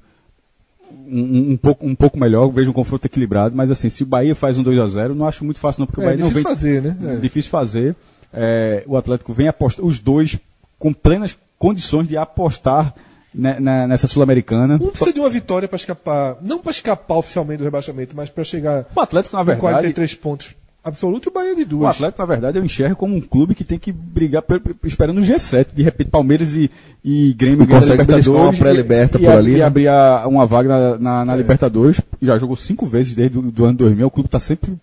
um, 0.92 1.52
um 1.52 1.58
pouco, 1.58 1.86
um 1.86 1.96
pouco 1.96 2.20
melhor, 2.20 2.44
eu 2.44 2.52
vejo 2.52 2.72
um 2.72 2.74
confronto 2.74 3.06
equilibrado, 3.06 3.56
mas 3.56 3.72
assim, 3.72 3.90
se 3.90 4.04
o 4.04 4.06
Bahia 4.06 4.36
faz 4.36 4.58
um 4.58 4.64
2 4.64 4.80
a 4.80 4.88
0 4.88 5.16
não 5.16 5.28
acho 5.28 5.46
muito 5.46 5.60
fácil 5.60 5.82
não, 5.82 5.88
porque 5.88 6.02
o 6.02 6.04
É 6.04 6.08
Bahia 6.08 6.20
não 6.20 6.28
difícil 6.28 6.44
vem 6.50 6.56
fazer, 6.56 6.82
né? 6.82 7.14
É. 7.14 7.16
difícil 7.18 7.52
fazer. 7.52 7.96
É, 8.34 8.84
o 8.88 8.98
Atlético 8.98 9.34
vem 9.34 9.48
apostar, 9.48 9.86
os 9.86 10.00
dois 10.00 10.40
com 10.82 10.92
plenas 10.94 11.38
condições 11.58 12.08
de 12.08 12.18
apostar 12.18 12.94
nessa 13.34 14.08
Sul-Americana. 14.08 14.76
Um 14.76 14.90
precisa 14.90 15.14
de 15.14 15.20
uma 15.20 15.30
vitória 15.30 15.68
para 15.68 15.78
escapar, 15.78 16.36
não 16.42 16.60
para 16.60 16.72
escapar 16.72 17.16
oficialmente 17.18 17.60
do 17.60 17.64
rebaixamento, 17.64 18.16
mas 18.16 18.30
para 18.30 18.44
chegar 18.44 18.86
O 18.94 19.00
Atlético, 19.00 19.36
na 19.38 19.42
com 19.42 19.46
verdade, 19.46 19.62
43 19.62 20.16
pontos 20.16 20.56
absoluto 20.84 21.28
e 21.28 21.30
o 21.30 21.32
Bahia 21.32 21.56
de 21.56 21.62
o 21.62 21.66
duas. 21.66 21.96
Atlético, 21.96 22.20
na 22.22 22.26
verdade, 22.26 22.58
eu 22.58 22.66
enxergo 22.66 22.96
como 22.96 23.16
um 23.16 23.22
clube 23.22 23.54
que 23.54 23.64
tem 23.64 23.78
que 23.78 23.92
brigar 23.92 24.42
pe- 24.42 24.60
pe- 24.60 24.76
esperando 24.88 25.20
o 25.20 25.22
G7. 25.24 25.68
De 25.76 25.84
repente, 25.84 26.10
Palmeiras 26.10 26.56
e, 26.56 26.70
e 27.06 27.32
Grêmio 27.34 27.66
ganham 27.68 27.78
a 27.78 27.82
Consegue 27.82 28.04
beliscar 28.04 28.34
uma 28.34 28.52
Libertadores. 28.52 28.60
pré-liberta 28.60 29.18
e, 29.18 29.22
por 29.26 29.30
e, 29.34 29.38
ali, 29.38 29.52
E 29.54 29.58
né? 29.60 29.64
abrir 29.64 29.88
a- 29.88 30.24
uma 30.28 30.46
vaga 30.48 30.68
na, 30.68 30.98
na, 30.98 31.22
É. 31.22 31.26
na 31.26 31.36
Libertadores. 31.36 32.02
Já 32.22 32.38
jogou 32.40 32.56
cinco 32.56 32.86
vezes 32.88 33.14
desde 33.14 33.38
o 33.38 33.44
do 33.44 33.64
ano 33.66 33.78
2000. 33.78 34.08
O 34.08 34.12
clube 34.12 34.26
está 34.28 34.40
sempre 34.40 34.74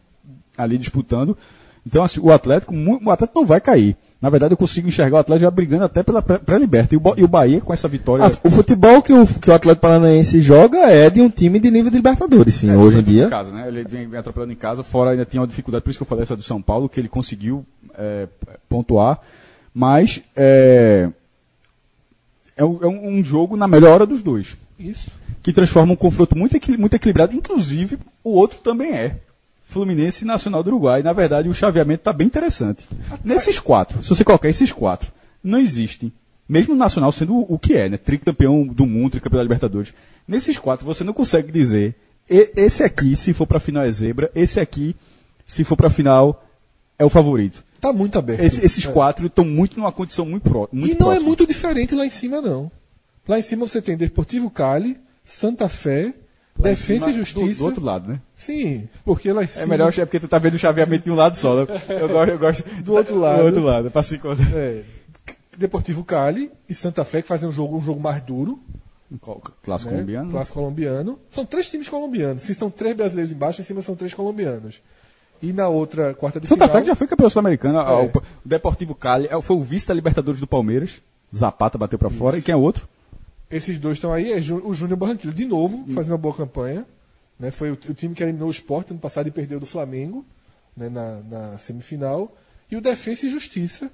ali 0.57 0.79
disputando. 0.79 1.37
Então, 1.85 2.05
assim, 2.05 2.21
o 2.21 2.31
Atlético, 2.31 2.73
o 2.75 3.11
Atlético 3.11 3.39
não 3.41 3.47
vai 3.47 3.61
cair. 3.61 3.97
Na 4.21 4.29
verdade, 4.31 4.53
eu 4.53 4.57
consigo 4.59 4.89
enxergar 4.89 5.17
o 5.19 5.21
Atlético 5.21 5.43
já 5.45 5.51
brigando 5.51 5.85
até 5.85 6.03
pela 6.03 6.21
pré- 6.21 6.39
pré-liberta. 6.39 6.93
e, 6.93 6.99
e 7.19 7.23
o 7.25 7.29
Bahia, 7.29 7.61
com 7.61 7.73
essa 7.73 7.87
vitória. 7.87 8.25
Ah, 8.27 8.33
o 8.43 8.51
futebol 8.51 9.01
que 9.01 9.13
o, 9.13 9.25
que 9.25 9.49
o 9.49 9.55
Atlético 9.55 9.83
Paranaense 9.83 10.41
joga 10.41 10.79
é 10.91 11.09
de 11.09 11.21
um 11.21 11.31
time 11.31 11.61
de 11.61 11.71
nível 11.71 11.89
de 11.91 11.97
Libertadores, 11.99 12.57
sim, 12.57 12.69
É, 12.69 12.77
hoje 12.77 12.99
em 12.99 13.03
dia. 13.03 13.27
Em 13.27 13.31
casa, 13.31 13.53
né? 13.53 13.69
Ele 13.69 13.85
vem, 13.85 14.09
vem 14.09 14.19
atropelando 14.19 14.53
em 14.53 14.57
casa, 14.57 14.83
fora 14.83 15.11
ainda 15.13 15.25
tinha 15.25 15.41
uma 15.41 15.47
dificuldade, 15.47 15.85
por 15.85 15.91
isso 15.91 15.99
que 16.01 16.03
eu 16.03 16.07
falei 16.07 16.25
essa 16.25 16.35
do 16.35 16.43
São 16.43 16.61
Paulo, 16.61 16.89
que 16.89 16.99
ele 16.99 17.09
conseguiu 17.09 17.65
é, 17.97 18.27
pontuar. 18.69 19.21
Mas 19.73 20.21
é, 20.35 21.11
é, 22.57 22.65
um, 22.65 23.21
é 23.21 23.23
jogo 23.23 23.57
na 23.57 23.69
melhor 23.69 23.93
hora 23.93 24.07
dos 24.07 24.21
dois. 24.21 24.57
Isso. 24.79 25.11
Que 25.45 25.53
transforma 25.53 25.93
um 25.93 25.97
confronto 25.97 26.37
muito, 26.37 26.57
equili- 26.57 26.77
muito 26.77 26.95
equilibrado, 26.95 27.37
inclusive 27.37 27.99
o 28.25 28.31
outro 28.31 28.59
também 28.59 28.93
é. 28.93 29.17
Fluminense 29.69 30.25
e 30.25 30.27
Nacional 30.27 30.63
do 30.63 30.69
Uruguai. 30.71 31.03
Na 31.03 31.13
verdade, 31.13 31.49
o 31.49 31.55
chaveamento 31.55 32.01
está 32.01 32.13
bem 32.13 32.27
interessante. 32.27 32.89
Nesses 33.23 33.59
quatro, 33.59 34.03
se 34.03 34.09
você 34.09 34.25
colocar 34.25 34.49
esses 34.49 34.73
quatro, 34.73 35.13
não 35.45 35.59
existem, 35.59 36.11
mesmo 36.49 36.73
o 36.73 36.77
Nacional 36.77 37.13
sendo 37.13 37.37
o, 37.37 37.59
que 37.59 37.75
é, 37.75 37.89
né? 37.89 37.97
Tricampeão 37.99 38.67
do 38.67 38.87
mundo, 38.87 39.13
tricampeão 39.13 39.39
da 39.39 39.43
Libertadores. 39.45 39.93
Nesses 40.27 40.59
quatro, 40.59 40.87
você 40.87 41.05
não 41.05 41.13
consegue 41.13 41.53
dizer, 41.53 41.95
"E- 42.29 42.51
esse 42.57 42.83
aqui, 42.83 43.15
se 43.17 43.35
for 43.35 43.47
para 43.47 43.61
final, 43.61 43.85
é 43.85 43.91
zebra, 43.93 44.31
esse 44.35 44.59
aqui, 44.59 44.97
se 45.47 45.65
for 45.65 45.77
para 45.77 45.91
final, 45.91 46.45
é 46.99 47.05
o 47.05 47.11
favorito. 47.11 47.63
Tá 47.81 47.93
muito 47.93 48.19
aberto. 48.19 48.41
Esse- 48.41 48.65
esses 48.65 48.85
É. 48.87 48.91
quatro 48.91 49.27
estão 49.27 49.45
muito 49.45 49.77
numa 49.79 49.93
condição 49.93 50.25
muito, 50.25 50.49
pró 50.49 50.67
muito 50.73 50.87
E 50.87 50.91
não 50.91 50.95
é 50.95 51.11
próxima. 51.11 51.27
muito 51.29 51.47
diferente 51.47 51.95
lá 51.95 52.07
em 52.07 52.11
cima, 52.11 52.41
não. 52.41 52.71
Lá 53.29 53.39
em 53.39 53.43
cima 53.43 53.69
você 53.69 53.81
tem 53.83 53.97
Deportivo 53.99 54.51
Cali, 54.51 54.97
Santa 55.25 55.69
Fé, 55.69 56.15
Defesa 56.63 57.11
e 57.11 57.13
Justiça. 57.13 57.47
Do, 57.47 57.59
do 57.59 57.65
outro 57.65 57.85
lado, 57.85 58.09
né? 58.09 58.21
Sim, 58.37 58.89
porque 59.05 59.33
lá 59.33 59.45
em 59.45 59.47
cima. 59.47 59.63
É 59.63 59.67
melhor 59.67 59.93
é 59.97 60.05
porque 60.05 60.21
tu 60.21 60.29
tá 60.29 60.39
vendo 60.39 60.55
o 60.55 60.59
chaveamento 60.59 61.05
de 61.05 61.11
um 61.11 61.15
lado 61.15 61.37
só. 61.37 61.55
né? 61.55 61.67
Eu 61.89 62.09
gosto, 62.09 62.31
eu 62.31 62.39
gosto 62.39 62.83
Do 62.83 62.95
outro 62.95 63.19
lado. 63.19 63.39
Do 63.39 63.47
outro 63.47 63.63
lado, 63.63 63.91
pra 63.91 64.03
se 64.03 64.17
encontrar. 64.17 64.57
É, 64.57 64.83
Deportivo 65.57 66.05
Cali 66.05 66.51
e 66.69 66.75
Santa 66.75 67.05
Fé 67.05 67.21
que 67.23 67.29
fazem 67.29 67.49
um 67.49 67.53
jogo, 67.53 67.77
um 67.77 67.83
jogo 67.83 68.01
mais 68.01 68.23
duro. 68.23 68.61
Clássico 69.63 69.91
né? 69.91 69.97
colombiano. 69.97 70.31
Clássico 70.31 70.59
colombiano. 70.59 71.19
São 71.31 71.45
três 71.45 71.69
times 71.69 71.89
colombianos. 71.89 72.43
Se 72.43 72.53
estão 72.53 72.71
três 72.71 72.95
brasileiros 72.95 73.33
embaixo, 73.33 73.61
em 73.61 73.65
cima 73.65 73.83
são 73.83 73.97
três 73.97 74.13
colombianos. 74.13 74.83
E 75.43 75.53
na 75.53 75.69
outra 75.69 76.15
quarta 76.15 76.41
de 76.41 76.47
Santa 76.47 76.65
final. 76.65 76.77
Fé 76.77 76.83
que 76.83 76.89
já 76.89 76.95
foi 76.95 77.07
campeão 77.07 77.31
sul-americano. 77.31 77.79
É. 77.79 78.05
O 78.05 78.11
Deportivo 78.45 78.95
Cali 78.95 79.29
é, 79.31 79.41
foi 79.41 79.57
o 79.57 79.63
vice 79.63 79.87
da 79.89 79.95
Libertadores 79.95 80.41
do 80.41 80.47
Palmeiras. 80.47 81.01
Zapata 81.35 81.79
bateu 81.79 81.99
pra 81.99 82.11
fora. 82.11 82.39
E 82.39 82.43
quem 82.43 82.53
é 82.53 82.57
o 82.57 82.61
outro? 82.61 82.89
Esses 83.51 83.79
dois 83.79 83.97
estão 83.97 84.13
aí, 84.13 84.33
é 84.33 84.37
o 84.37 84.75
Júnior 84.75 84.97
Barranquilla, 84.99 85.33
de 85.33 85.45
novo, 85.47 85.79
Hum. 85.79 85.95
fazendo 85.95 86.13
uma 86.13 86.19
boa 86.19 86.35
campanha. 86.35 86.85
Né? 87.39 87.51
Foi 87.51 87.71
o, 87.71 87.75
o 87.75 87.95
time 87.95 88.15
que 88.15 88.23
eliminou 88.23 88.49
o 88.49 88.51
Sport 88.51 88.91
ano 88.91 89.01
passado 89.01 89.27
e 89.29 89.31
perdeu 89.31 89.59
do 89.59 89.67
Flamengo 89.67 90.25
né? 90.77 90.89
na, 90.89 91.21
na 91.23 91.59
semifinal. 91.59 92.37
E 92.71 92.77
o 92.77 92.81
Defensa 92.81 93.27
e 93.27 93.31
Justiça, 93.31 93.91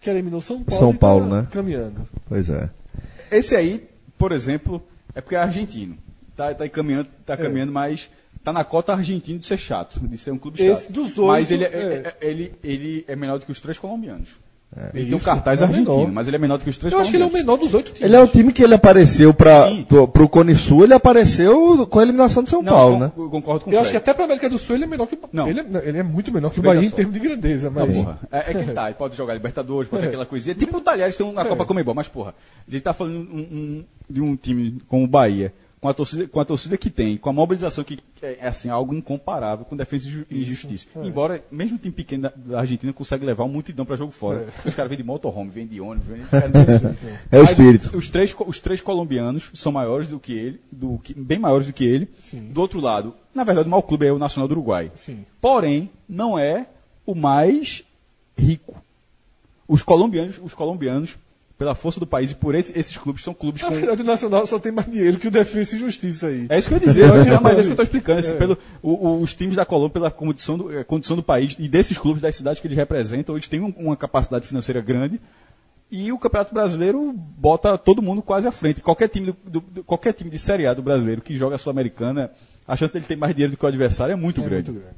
que 0.00 0.10
eliminou 0.10 0.40
São 0.40 0.62
Paulo. 0.62 0.80
São 0.80 0.90
e 0.90 0.92
tá 0.94 0.98
Paulo, 0.98 1.26
né? 1.26 1.46
Caminhando. 1.50 2.06
Pois 2.28 2.50
é. 2.50 2.68
Esse 3.30 3.56
aí, 3.56 3.88
por 4.18 4.32
exemplo, 4.32 4.82
é 5.14 5.20
porque 5.20 5.34
é 5.34 5.38
argentino. 5.38 5.96
Tá, 6.36 6.52
tá 6.52 6.68
caminhando, 6.68 7.08
tá 7.24 7.36
caminhando, 7.36 7.72
mas 7.72 8.10
tá 8.42 8.52
na 8.52 8.64
cota 8.64 8.92
argentino 8.92 9.38
de 9.38 9.46
ser 9.46 9.56
chato, 9.56 10.00
de 10.06 10.18
ser 10.18 10.32
um 10.32 10.38
clube 10.38 10.58
chato. 10.58 10.78
Esse 10.78 10.92
dos 10.92 11.16
oito, 11.16 11.28
mas 11.28 11.50
ele 11.50 11.64
é, 11.64 11.68
é. 11.68 11.72
é- 11.72 12.16
ele, 12.20 12.54
ele 12.62 13.04
é 13.08 13.16
menor 13.16 13.38
do 13.38 13.46
que 13.46 13.52
os 13.52 13.60
três 13.60 13.78
colombianos. 13.78 14.30
Ele 14.92 15.06
tem 15.06 15.14
um 15.14 15.18
cartaz 15.20 15.60
é 15.60 15.64
o 15.64 15.68
argentino, 15.68 15.96
menor. 15.98 16.12
mas 16.12 16.26
ele 16.26 16.36
é 16.36 16.38
menor 16.38 16.58
do 16.58 16.64
que 16.64 16.70
os 16.70 16.76
três 16.76 16.92
Eu 16.92 16.98
acho 16.98 17.10
que 17.10 17.16
ele 17.16 17.22
é 17.22 17.26
o 17.26 17.32
menor 17.32 17.56
dos 17.56 17.72
oito 17.74 17.92
times. 17.92 18.02
Ele 18.02 18.16
é 18.16 18.20
o 18.20 18.26
time 18.26 18.52
que 18.52 18.62
ele 18.62 18.74
apareceu 18.74 19.32
para 19.32 19.68
pro 20.12 20.28
Cone 20.28 20.54
Sul, 20.56 20.82
ele 20.84 20.94
apareceu 20.94 21.86
com 21.86 21.98
a 22.00 22.02
eliminação 22.02 22.42
de 22.42 22.50
São 22.50 22.60
Não, 22.60 22.72
Paulo, 22.72 22.94
eu 22.94 22.98
né? 22.98 23.12
eu 23.16 23.30
concordo 23.30 23.64
com 23.64 23.70
o 23.70 23.74
Eu 23.74 23.80
acho 23.80 23.90
que 23.92 23.96
até 23.96 24.12
para 24.12 24.24
América 24.24 24.50
do 24.50 24.58
Sul 24.58 24.74
ele 24.74 24.84
é 24.84 24.86
menor 24.88 25.06
que 25.06 25.14
o 25.14 25.18
Não. 25.32 25.46
Ele, 25.48 25.60
é, 25.60 25.64
ele 25.88 25.98
é 25.98 26.02
muito 26.02 26.32
menor 26.32 26.50
que 26.50 26.58
o 26.58 26.62
Bahia 26.62 26.80
em 26.80 26.90
só. 26.90 26.96
termos 26.96 27.14
de 27.14 27.20
grandeza, 27.20 27.70
mas. 27.70 27.86
Não, 27.88 27.94
porra. 28.04 28.18
É, 28.32 28.38
é 28.38 28.42
que 28.42 28.50
ele 28.58 28.72
tá, 28.72 28.86
ele 28.86 28.94
pode 28.94 29.16
jogar 29.16 29.34
Libertadores, 29.34 29.88
pode 29.88 30.02
ter 30.02 30.08
aquela 30.08 30.26
coisinha. 30.26 30.54
Tipo 30.56 30.78
o 30.78 30.80
Talheres 30.80 31.16
tem 31.16 31.24
um 31.24 31.32
na 31.32 31.44
Copa 31.44 31.64
Comebol, 31.64 31.94
mas 31.94 32.08
porra, 32.08 32.34
a 32.66 32.70
gente 32.70 32.82
tá 32.82 32.92
falando 32.92 33.16
um- 33.16 33.38
um- 33.38 33.84
de 34.10 34.20
um 34.20 34.34
time 34.36 34.78
como 34.88 35.04
o 35.04 35.08
Bahia, 35.08 35.52
com 35.84 35.88
a, 35.90 35.92
torcida, 35.92 36.26
com 36.26 36.40
a 36.40 36.44
torcida 36.46 36.78
que 36.78 36.88
tem, 36.88 37.18
com 37.18 37.28
a 37.28 37.32
mobilização 37.34 37.84
que 37.84 37.98
é, 38.22 38.38
é, 38.40 38.48
assim, 38.48 38.70
algo 38.70 38.94
incomparável 38.94 39.66
com 39.66 39.76
defesa 39.76 40.08
e 40.08 40.10
ju- 40.10 40.26
justiça. 40.30 40.86
Embora, 41.02 41.44
mesmo 41.50 41.74
um 41.74 41.78
time 41.78 41.92
pequeno 41.92 42.32
da, 42.34 42.58
Argentina 42.58 42.90
consegue 42.90 43.26
levar 43.26 43.44
uma 43.44 43.52
multidão 43.52 43.84
pra 43.84 43.94
jogo 43.94 44.10
fora. 44.10 44.46
Os 44.64 44.72
caras 44.74 44.88
vêm 44.88 44.96
de 44.96 45.04
motorhome, 45.04 45.50
vêm 45.50 45.66
de 45.66 45.82
ônibus, 45.82 46.06
vêm 46.06 46.20
de... 46.22 46.24
É 47.30 47.36
o 47.36 47.42
Mas 47.42 47.50
espírito. 47.50 47.94
Os 47.94 48.08
três, 48.08 48.34
os 48.46 48.60
três 48.60 48.80
colombianos 48.80 49.50
são 49.52 49.70
maiores 49.70 50.08
do 50.08 50.18
que 50.18 50.32
ele, 50.32 50.60
do 50.72 50.98
que- 51.04 51.12
bem 51.12 51.38
maiores 51.38 51.66
do 51.66 51.72
que 51.74 51.84
ele. 51.84 52.08
Sim. 52.18 52.48
Do 52.50 52.62
outro 52.62 52.80
lado, 52.80 53.14
na 53.34 53.44
verdade, 53.44 53.68
o 53.68 53.70
maior 53.70 53.82
clube 53.82 54.06
é 54.06 54.10
o 54.12 54.18
Nacional 54.18 54.48
do 54.48 54.52
Uruguai. 54.52 54.90
Sim. 54.96 55.26
Porém, 55.38 55.90
não 56.08 56.38
é 56.38 56.66
o 57.04 57.14
mais 57.14 57.84
rico. 58.38 58.74
Os 59.68 59.82
colombianos, 59.82 60.40
os 60.42 60.54
colombianos, 60.54 61.14
pela 61.64 61.74
força 61.74 61.98
do 61.98 62.06
país 62.06 62.30
e 62.30 62.34
por 62.34 62.54
esse- 62.54 62.78
esses 62.78 62.96
clubes, 62.98 63.24
são 63.24 63.32
clubes 63.32 63.62
Na 63.62 63.68
com. 63.68 63.74
verdade, 63.74 64.02
o 64.02 64.04
Nacional 64.04 64.46
só 64.46 64.58
tem 64.58 64.70
mais 64.70 64.90
dinheiro 64.90 65.16
que 65.16 65.28
o 65.28 65.30
Defesa 65.30 65.74
e 65.74 65.78
Justiça 65.78 66.26
aí. 66.26 66.46
É 66.50 66.58
isso 66.58 66.68
que 66.68 66.74
eu 66.74 66.78
ia 66.78 66.84
dizer, 66.86 67.06
não, 67.06 67.40
mas 67.40 67.56
é 67.56 67.60
isso 67.60 67.68
que 67.70 67.80
eu 67.80 67.82
estou 67.82 67.84
explicando. 67.84 68.20
esse- 68.20 68.34
pelo, 68.36 68.58
o- 68.82 68.92
o- 69.08 69.20
os 69.22 69.34
times 69.34 69.56
da 69.56 69.64
Colômbia, 69.64 69.92
pela 69.94 70.10
condição 70.10 70.58
do, 70.58 70.78
eh, 70.78 70.84
condição 70.84 71.16
do 71.16 71.22
país 71.22 71.56
e 71.58 71.66
desses 71.68 71.96
clubes 71.96 72.20
das 72.20 72.36
cidades 72.36 72.60
que 72.60 72.66
eles 72.66 72.76
representam, 72.76 73.34
eles 73.34 73.48
têm 73.48 73.60
um- 73.60 73.72
uma 73.78 73.96
capacidade 73.96 74.46
financeira 74.46 74.80
grande. 74.82 75.18
E 75.90 76.12
o 76.12 76.18
Campeonato 76.18 76.52
Brasileiro 76.52 77.12
bota 77.12 77.78
todo 77.78 78.02
mundo 78.02 78.20
quase 78.20 78.46
à 78.46 78.52
frente. 78.52 78.80
Qualquer 78.80 79.08
time, 79.08 79.26
do, 79.26 79.36
do- 79.46 79.60
do- 79.60 79.84
qualquer 79.84 80.12
time 80.12 80.28
de 80.30 80.38
Série 80.38 80.66
A 80.66 80.74
do 80.74 80.82
brasileiro 80.82 81.22
que 81.22 81.36
joga 81.36 81.56
a 81.56 81.58
Sul-Americana, 81.58 82.30
a 82.66 82.76
chance 82.76 82.92
dele 82.92 83.04
ter 83.06 83.16
mais 83.16 83.34
dinheiro 83.34 83.52
do 83.52 83.56
que 83.56 83.64
o 83.64 83.68
adversário 83.68 84.12
é 84.12 84.16
muito 84.16 84.40
É 84.40 84.44
grande. 84.44 84.70
muito 84.70 84.82
grande. 84.82 84.96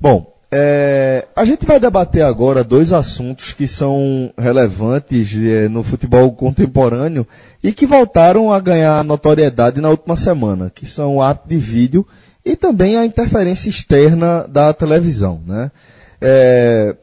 Bom, 0.00 0.34
é, 0.56 1.26
a 1.34 1.44
gente 1.44 1.66
vai 1.66 1.80
debater 1.80 2.22
agora 2.22 2.62
dois 2.62 2.92
assuntos 2.92 3.52
que 3.52 3.66
são 3.66 4.32
relevantes 4.38 5.34
é, 5.34 5.68
no 5.68 5.82
futebol 5.82 6.30
contemporâneo 6.30 7.26
e 7.60 7.72
que 7.72 7.84
voltaram 7.86 8.52
a 8.52 8.60
ganhar 8.60 9.02
notoriedade 9.02 9.80
na 9.80 9.88
última 9.90 10.14
semana, 10.14 10.70
que 10.72 10.86
são 10.86 11.16
o 11.16 11.22
ato 11.22 11.48
de 11.48 11.56
vídeo 11.58 12.06
e 12.44 12.54
também 12.54 12.96
a 12.96 13.04
interferência 13.04 13.68
externa 13.68 14.46
da 14.46 14.72
televisão. 14.72 15.40
Né? 15.44 15.72
É, 16.20 16.94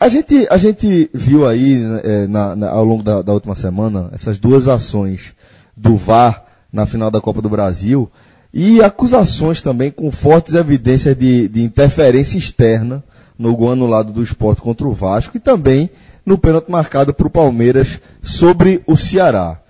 a, 0.00 0.08
gente, 0.08 0.46
a 0.48 0.56
gente 0.56 1.10
viu 1.12 1.46
aí 1.46 1.82
é, 2.02 2.26
na- 2.26 2.56
na- 2.56 2.70
ao 2.70 2.82
longo 2.84 3.02
da, 3.02 3.20
da 3.20 3.34
última 3.34 3.54
semana 3.54 4.08
essas 4.14 4.38
duas 4.38 4.68
ações 4.68 5.34
do 5.76 5.96
VAR 5.96 6.44
na 6.72 6.86
final 6.86 7.10
da 7.10 7.20
Copa 7.20 7.42
do 7.42 7.50
Brasil 7.50 8.10
e 8.58 8.82
acusações 8.82 9.60
também 9.60 9.90
com 9.90 10.10
fortes 10.10 10.54
evidências 10.54 11.14
de, 11.14 11.46
de 11.46 11.62
interferência 11.62 12.38
externa 12.38 13.04
no 13.38 13.54
gol 13.54 13.72
anulado 13.72 14.14
do 14.14 14.22
esporte 14.22 14.62
contra 14.62 14.88
o 14.88 14.92
Vasco 14.92 15.36
e 15.36 15.40
também 15.40 15.90
no 16.24 16.38
pênalti 16.38 16.70
marcado 16.70 17.12
para 17.12 17.26
o 17.26 17.30
Palmeiras 17.30 18.00
sobre 18.22 18.82
o 18.86 18.96
Ceará. 18.96 19.60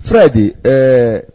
Fred, 0.00 0.56
é, 0.64 1.26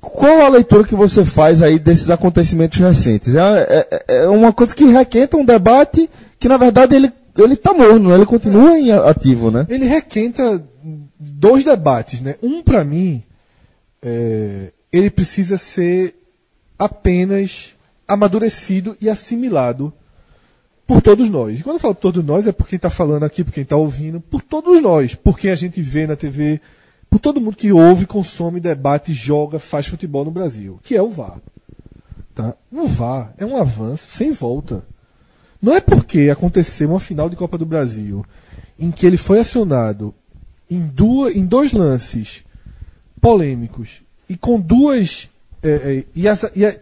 qual 0.00 0.40
a 0.40 0.48
leitura 0.48 0.82
que 0.82 0.96
você 0.96 1.24
faz 1.24 1.62
aí 1.62 1.78
desses 1.78 2.10
acontecimentos 2.10 2.80
recentes? 2.80 3.36
É, 3.36 3.86
é- 4.08 4.16
é 4.24 4.28
uma 4.28 4.52
coisa 4.52 4.74
que 4.74 4.84
requenta 4.86 5.36
um 5.36 5.44
debate 5.44 6.10
que, 6.40 6.48
na 6.48 6.56
verdade, 6.56 6.96
ele 6.96 7.12
ele 7.38 7.54
está 7.54 7.72
morno, 7.72 8.12
ele 8.12 8.26
continua 8.26 8.76
em 8.78 8.90
ativo, 8.90 9.48
né? 9.50 9.64
Ele 9.70 9.86
requenta 9.86 10.62
dois 11.18 11.62
debates, 11.64 12.20
né? 12.20 12.34
Um, 12.42 12.62
para 12.62 12.82
mim, 12.82 13.22
é, 14.02 14.72
ele 14.92 15.08
precisa 15.08 15.56
ser 15.56 16.16
apenas 16.84 17.74
amadurecido 18.06 18.96
e 19.00 19.08
assimilado 19.08 19.92
por 20.86 21.00
todos 21.00 21.30
nós. 21.30 21.58
E 21.58 21.62
quando 21.62 21.76
eu 21.76 21.80
falo 21.80 21.94
por 21.94 22.00
todos 22.00 22.24
nós, 22.24 22.46
é 22.46 22.52
por 22.52 22.66
quem 22.66 22.76
está 22.76 22.90
falando 22.90 23.24
aqui, 23.24 23.44
por 23.44 23.52
quem 23.52 23.62
está 23.62 23.76
ouvindo, 23.76 24.20
por 24.20 24.42
todos 24.42 24.82
nós, 24.82 25.14
por 25.14 25.38
quem 25.38 25.50
a 25.50 25.54
gente 25.54 25.80
vê 25.80 26.06
na 26.06 26.16
TV, 26.16 26.60
por 27.08 27.18
todo 27.20 27.40
mundo 27.40 27.56
que 27.56 27.72
ouve, 27.72 28.06
consome, 28.06 28.58
debate, 28.60 29.12
joga, 29.12 29.58
faz 29.58 29.86
futebol 29.86 30.24
no 30.24 30.30
Brasil, 30.30 30.80
que 30.82 30.96
é 30.96 31.02
o 31.02 31.10
VAR. 31.10 31.38
Tá? 32.34 32.54
O 32.70 32.86
VAR 32.86 33.32
é 33.38 33.46
um 33.46 33.56
avanço 33.56 34.08
sem 34.10 34.32
volta. 34.32 34.84
Não 35.60 35.74
é 35.74 35.80
porque 35.80 36.30
aconteceu 36.30 36.88
uma 36.88 37.00
final 37.00 37.30
de 37.30 37.36
Copa 37.36 37.56
do 37.56 37.66
Brasil 37.66 38.24
em 38.78 38.90
que 38.90 39.06
ele 39.06 39.16
foi 39.16 39.38
acionado 39.38 40.14
em, 40.68 40.80
duas, 40.80 41.36
em 41.36 41.46
dois 41.46 41.72
lances 41.72 42.44
polêmicos 43.20 44.02
e 44.28 44.36
com 44.36 44.58
duas. 44.60 45.28
É, 45.62 45.68
é, 45.70 46.04
e, 46.14 46.28
as- 46.28 46.50
e 46.54 46.64
a, 46.64 46.76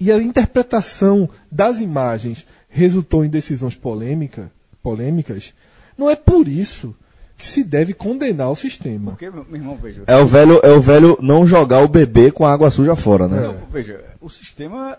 e- 0.00 0.12
a 0.12 0.22
interpretação 0.22 1.28
das 1.50 1.80
imagens 1.80 2.46
resultou 2.68 3.24
em 3.24 3.28
decisões 3.30 3.74
polêmica, 3.74 4.50
polêmicas, 4.82 5.52
não 5.96 6.08
é 6.10 6.16
por 6.16 6.46
isso 6.48 6.94
que 7.36 7.46
se 7.46 7.62
deve 7.64 7.94
condenar 7.94 8.50
o 8.50 8.56
sistema. 8.56 9.12
Porque, 9.12 9.30
meu 9.30 9.46
irmão, 9.52 9.76
veja. 9.80 10.02
É 10.06 10.16
o 10.16 10.26
velho, 10.26 10.60
é 10.62 10.70
o 10.72 10.80
velho 10.80 11.16
não 11.20 11.46
jogar 11.46 11.82
o 11.82 11.88
bebê 11.88 12.30
com 12.30 12.44
a 12.44 12.52
água 12.52 12.70
suja 12.70 12.96
fora, 12.96 13.28
né? 13.28 13.40
Não, 13.40 13.56
veja, 13.70 14.04
o 14.20 14.28
sistema 14.28 14.98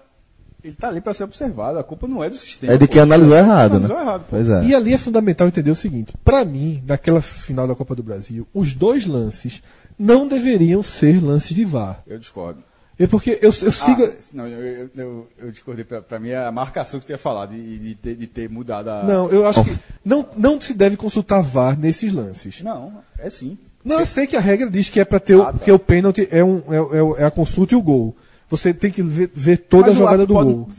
ele 0.64 0.74
tá 0.74 0.88
ali 0.90 1.00
para 1.02 1.14
ser 1.14 1.24
observado. 1.26 1.78
A 1.80 1.84
culpa 1.84 2.08
não 2.08 2.24
é 2.24 2.30
do 2.30 2.38
sistema. 2.38 2.74
É 2.74 2.78
de 2.78 2.88
quem 2.88 3.02
analisou 3.02 3.36
errado, 3.36 3.72
né? 3.72 3.86
Analisou 3.86 4.00
errado, 4.02 4.22
pô. 4.22 4.28
Pois 4.32 4.50
é. 4.50 4.64
E 4.64 4.74
ali 4.76 4.94
é 4.94 4.98
fundamental 4.98 5.48
entender 5.48 5.72
o 5.72 5.76
seguinte: 5.76 6.14
para 6.24 6.44
mim, 6.46 6.82
naquela 6.88 7.22
final 7.22 7.68
da 7.68 7.76
Copa 7.76 7.94
do 7.96 8.04
Brasil, 8.04 8.48
os 8.54 8.74
dois 8.74 9.06
lances 9.06 9.62
não 9.98 10.28
deveriam 10.28 10.82
ser 10.82 11.22
lances 11.24 11.54
de 11.56 11.66
VAR. 11.66 12.02
Eu 12.08 12.18
discordo. 12.20 12.62
É 13.00 13.08
porque 13.08 13.32
eu, 13.42 13.50
eu 13.62 13.72
sigo. 13.72 14.04
Ah, 14.04 14.14
não, 14.34 14.46
eu, 14.48 14.60
eu, 14.60 14.90
eu, 14.96 15.28
eu 15.40 15.52
discordei. 15.52 15.86
Pra, 15.86 16.02
pra 16.02 16.20
mim, 16.20 16.30
é 16.30 16.38
a 16.46 16.52
marcação 16.52 17.00
que 17.00 17.06
tu 17.06 17.12
ia 17.12 17.18
falar, 17.18 17.46
de, 17.46 17.80
de, 17.80 17.96
ter, 17.96 18.16
de 18.16 18.28
ter 18.28 18.50
mudado 18.50 18.90
a. 18.90 19.04
Não, 19.04 19.30
eu 19.30 19.48
acho 19.48 19.64
que 19.64 19.80
não, 20.04 20.28
não 20.36 20.60
se 20.60 20.74
deve 20.74 20.98
consultar 20.98 21.42
VAR 21.42 21.80
nesses 21.80 22.12
lances. 22.12 22.62
Não, 22.62 23.02
é 23.18 23.30
sim. 23.30 23.58
Não, 23.86 24.02
eu 24.02 24.06
sei 24.06 24.28
que 24.28 24.36
a 24.36 24.42
regra 24.42 24.70
diz 24.70 24.90
que 24.90 25.00
é 25.00 25.06
para 25.06 25.20
ter 25.22 25.36
o, 25.36 25.42
Ah, 25.44 25.54
tá. 25.54 25.60
que 25.60 25.72
o 25.72 25.80
pênalti 25.80 26.28
é, 26.30 26.44
um, 26.44 26.58
é, 26.70 26.76
é- 27.20 27.24
é 27.24 27.26
a 27.26 27.32
consulta 27.32 27.74
e 27.74 27.78
o 27.78 27.82
gol. 27.82 28.14
Você 28.50 28.74
tem 28.74 28.92
que 28.92 29.02
ver, 29.02 29.32
ver 29.34 29.58
toda 29.58 29.88
Mas 29.88 29.92
a 29.92 29.94
o 29.94 29.98
jogada 30.04 30.26
do 30.26 30.34
pode- 30.34 30.54
gol. 30.54 30.70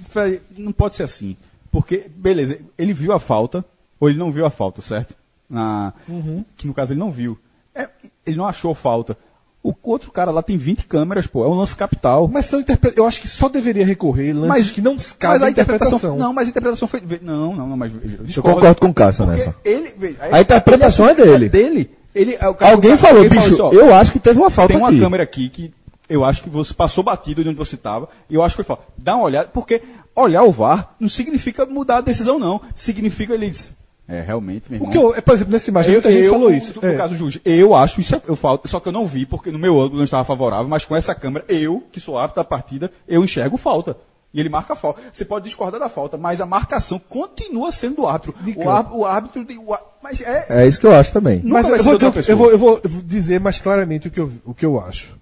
Não 0.59 0.72
pode 0.72 0.97
ser 0.97 1.05
assim. 1.05 1.36
Porque, 1.70 2.05
beleza, 2.14 2.59
ele 2.76 2.92
viu 2.92 3.12
a 3.12 3.18
falta, 3.20 3.64
ou 3.98 4.10
ele 4.10 4.18
não 4.18 4.30
viu 4.30 4.44
a 4.44 4.51
falta, 4.51 4.82
certo? 4.82 5.14
Na, 5.48 5.94
Uhum. 6.09 6.44
Que 6.56 6.66
no 6.66 6.74
caso 6.74 6.92
ele 6.92 7.01
não 7.01 7.10
viu. 7.10 7.38
É, 7.74 7.88
ele 8.26 8.36
não 8.36 8.44
achou 8.47 8.74
falta. 8.74 9.16
O 9.62 9.74
outro 9.82 10.11
cara 10.11 10.31
lá 10.31 10.43
tem 10.43 10.57
20 10.57 10.87
câmeras, 10.87 11.27
pô. 11.27 11.45
É 11.45 11.49
um 11.49 11.53
lance 11.55 11.77
capital. 11.77 12.27
Mas 12.32 12.47
são 12.47 12.61
interpre... 12.61 12.95
eu 12.97 13.07
acho 13.07 13.20
que 13.20 13.28
só 13.28 13.47
deveria 13.49 13.85
recorrer 13.85 14.32
lances 14.32 14.49
Mas- 14.49 14.70
que 14.70 14.81
não 14.81 14.95
Mas 14.95 15.12
cabem 15.12 15.47
a 15.47 15.51
interpretação. 15.51 15.99
interpretação. 15.99 16.16
Não, 16.27 16.32
mas 16.32 16.47
a 16.47 16.51
interpretação 16.51 16.89
foi. 16.89 17.03
Não, 17.20 17.55
não, 17.55 17.66
não, 17.69 17.77
mas. 17.77 17.93
veja, 17.93 18.16
Eu 18.20 18.24
discordo. 18.24 18.55
concordo 18.57 18.81
com 18.81 18.89
o 18.89 18.95
Cássio 18.95 19.27
nessa. 19.27 19.55
ele, 19.65 19.93
veja, 19.99 20.16
A 20.20 20.41
interpretação 20.41 21.09
é 21.09 21.15
dele. 21.15 21.49
dele. 21.51 21.91
Ele, 22.15 22.37
é 22.41 22.49
o 22.49 22.55
cara- 22.55 22.73
Alguém 22.73 22.97
falou, 22.97 23.23
alguém 23.23 23.39
bicho, 23.39 23.53
assim, 23.53 23.61
ó, 23.62 23.70
eu 23.73 23.95
acho 23.95 24.11
que 24.12 24.19
teve 24.19 24.41
uma 24.41 24.51
falta 24.51 24.73
Tem 24.73 24.81
uma 24.82 24.89
aqui. 24.89 24.99
câmera 24.99 25.23
aqui 25.23 25.49
que 25.51 25.73
eu 26.09 26.24
acho 26.24 26.43
que 26.43 26.49
você 26.51 26.73
passou 26.74 27.05
batido 27.05 27.43
de 27.45 27.51
onde 27.51 27.59
você 27.59 27.74
estava. 27.77 28.09
E 28.31 28.35
eu 28.35 28.43
acho 28.43 28.57
que 28.57 28.62
foi 28.65 28.77
falta. 28.77 28.82
Dá 28.99 29.15
uma 29.15 29.24
olhada, 29.27 29.49
porque 29.53 29.82
olhar 30.16 30.43
o 30.43 30.51
VAR 30.51 30.95
não 30.99 31.09
significa 31.09 31.65
mudar 31.66 31.99
a 31.99 32.01
decisão, 32.01 32.39
não. 32.39 32.61
Significa 32.74 33.35
ele 33.35 33.51
diz. 33.51 33.70
É, 34.11 34.20
realmente, 34.20 34.70
meu 34.70 34.81
O 34.81 34.82
irmão. 34.85 34.91
que 34.91 34.99
eu, 34.99 35.15
é, 35.15 35.20
por 35.20 35.35
exemplo, 35.35 35.53
nessa 35.53 35.70
imagem, 35.70 35.93
muita 35.93 36.11
gente 36.11 36.28
falou 36.28 36.51
isso. 36.53 36.81
No 36.82 36.89
É. 36.89 36.97
caso 36.97 37.15
do 37.15 37.16
juiz, 37.19 37.39
eu 37.45 37.74
acho 37.74 38.01
isso, 38.01 38.20
eu 38.27 38.35
falo, 38.35 38.61
só 38.65 38.81
que 38.81 38.89
eu 38.89 38.93
não 38.93 39.07
vi, 39.07 39.24
porque 39.24 39.51
no 39.53 39.59
meu 39.59 39.81
ângulo 39.81 39.99
não 39.99 40.05
estava 40.05 40.24
favorável, 40.24 40.66
mas 40.69 40.85
com 40.85 40.97
essa 40.97 41.15
câmera, 41.15 41.45
eu, 41.49 41.85
que 41.93 42.01
sou 42.01 42.19
árbitro 42.19 42.43
da 42.43 42.45
partida, 42.45 42.91
eu 43.07 43.23
enxergo 43.23 43.57
falta. 43.57 43.97
E 44.35 44.39
ele 44.41 44.49
marca 44.49 44.73
a 44.74 44.77
falta. 44.77 45.01
Você 45.12 45.24
pode 45.24 45.45
discordar 45.45 45.81
da 45.81 45.89
falta, 45.89 46.16
mas 46.16 46.41
a 46.41 46.47
marcação 46.47 47.01
continua 47.09 47.73
sendo 47.73 47.97
do 47.97 48.07
árbitro. 48.07 48.32
De 48.43 48.53
O, 48.59 48.69
árbitro, 48.70 48.99
o 48.99 49.05
árbitro. 49.05 49.45
tem- 49.45 49.59
o 49.59 49.74
á- 49.74 49.82
mas 50.03 50.20
é. 50.20 50.47
É 50.49 50.66
isso 50.69 50.78
que 50.81 50.87
eu 50.87 50.95
acho 50.95 51.12
também. 51.12 51.41
Mas 51.45 51.69
eu 51.69 51.82
vou, 51.82 51.93
eu, 51.93 52.37
vou, 52.37 52.51
eu 52.53 52.59
vou- 52.59 52.81
eu 52.85 52.91
vou 52.91 53.03
dizer 53.03 53.41
mais 53.41 53.61
claramente 53.61 54.07
o 54.07 54.11
que, 54.11 54.20
eu, 54.20 54.31
o 54.45 54.55
que 54.55 54.65
eu 54.65 54.81
acho. 54.81 55.16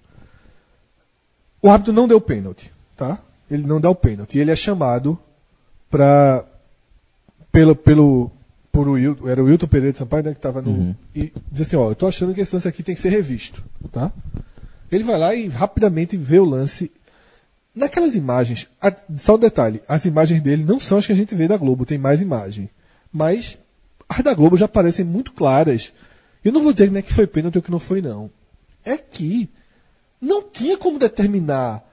O 1.61 1.69
árbitro 1.69 1.91
não 1.93 2.07
deu 2.07 2.21
pênalti, 2.21 2.71
tá? 2.95 3.17
Ele 3.49 3.65
não 3.65 3.81
dá 3.81 3.89
o 3.89 3.95
pênalti. 3.95 4.37
Ele 4.37 4.51
é 4.51 4.55
chamado 4.55 5.17
para 5.89 6.45
pelo 7.51 7.75
pelo 7.75 8.31
por 8.79 8.87
o 8.89 8.93
Wilton, 8.93 9.27
era 9.27 9.41
o 9.43 9.45
Wilton 9.45 9.67
Pereira 9.67 9.91
de 9.93 9.99
Sampaio, 9.99 10.23
né, 10.23 10.31
que 10.31 10.37
estava 10.37 10.61
no 10.61 10.95
e 11.15 11.31
diz 11.51 11.67
assim, 11.67 11.75
ó, 11.75 11.89
eu 11.91 11.95
tô 11.95 12.07
achando 12.07 12.33
que 12.33 12.41
esse 12.41 12.53
lance 12.55 12.67
aqui 12.67 12.81
tem 12.83 12.95
que 12.95 13.01
ser 13.01 13.09
revisto, 13.09 13.63
tá? 13.91 14.11
Ele 14.91 15.03
vai 15.03 15.17
lá 15.19 15.35
e 15.35 15.47
rapidamente 15.47 16.15
vê 16.17 16.39
o 16.39 16.45
lance. 16.45 16.91
Naquelas 17.75 18.15
imagens, 18.15 18.67
a- 18.81 18.95
só 19.17 19.35
um 19.35 19.39
detalhe, 19.39 19.81
as 19.87 20.05
imagens 20.05 20.41
dele 20.41 20.63
não 20.63 20.79
são 20.79 20.97
as 20.97 21.05
que 21.05 21.11
a 21.11 21.15
gente 21.15 21.35
vê 21.35 21.47
da 21.47 21.57
Globo, 21.57 21.85
tem 21.85 21.97
mais 21.97 22.21
imagem. 22.21 22.69
Mas 23.11 23.57
as 24.07 24.23
da 24.23 24.33
Globo 24.33 24.57
já 24.57 24.67
parecem 24.67 25.05
muito 25.05 25.31
claras. 25.33 25.93
Eu 26.43 26.51
não 26.51 26.61
vou 26.63 26.73
dizer 26.73 26.89
né, 26.91 27.01
que 27.01 27.13
foi 27.13 27.27
pênalti 27.27 27.57
ou 27.57 27.61
que 27.61 27.71
não 27.71 27.79
foi, 27.79 28.01
não. 28.01 28.29
É 28.83 28.97
que 28.97 29.49
não 30.19 30.41
tinha 30.41 30.77
como 30.77 30.97
determinar 30.97 31.83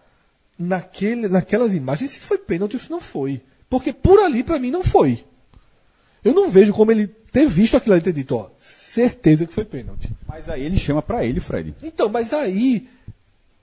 naquele, 0.59 1.29
naquelas 1.29 1.75
imagens 1.75 2.13
se 2.13 2.21
foi 2.21 2.39
pênalti 2.39 2.75
ou 2.75 2.81
se 2.81 2.91
não 2.91 3.01
foi. 3.01 3.43
Porque 3.69 3.93
por 3.93 4.19
ali, 4.21 4.43
pra 4.43 4.59
mim, 4.59 4.71
não 4.71 4.83
foi. 4.83 5.25
Eu 6.27 6.35
não 6.35 6.51
vejo 6.51 6.73
como 6.73 6.91
ele 6.91 7.07
ter 7.07 7.47
visto 7.47 7.77
aquilo 7.77 7.95
ali 7.95 8.01
e 8.01 8.05
ter 8.05 8.13
dito, 8.13 8.35
ó, 8.35 8.49
certeza 8.59 9.47
que 9.47 9.55
foi 9.55 9.65
pênalti. 9.65 10.11
Mas 10.27 10.49
aí 10.49 10.65
ele 10.65 10.77
chama 10.77 11.01
pra 11.01 11.25
ele, 11.25 11.39
Fred. 11.39 11.73
Então, 11.81 12.09
mas 12.09 12.33
aí, 12.33 12.89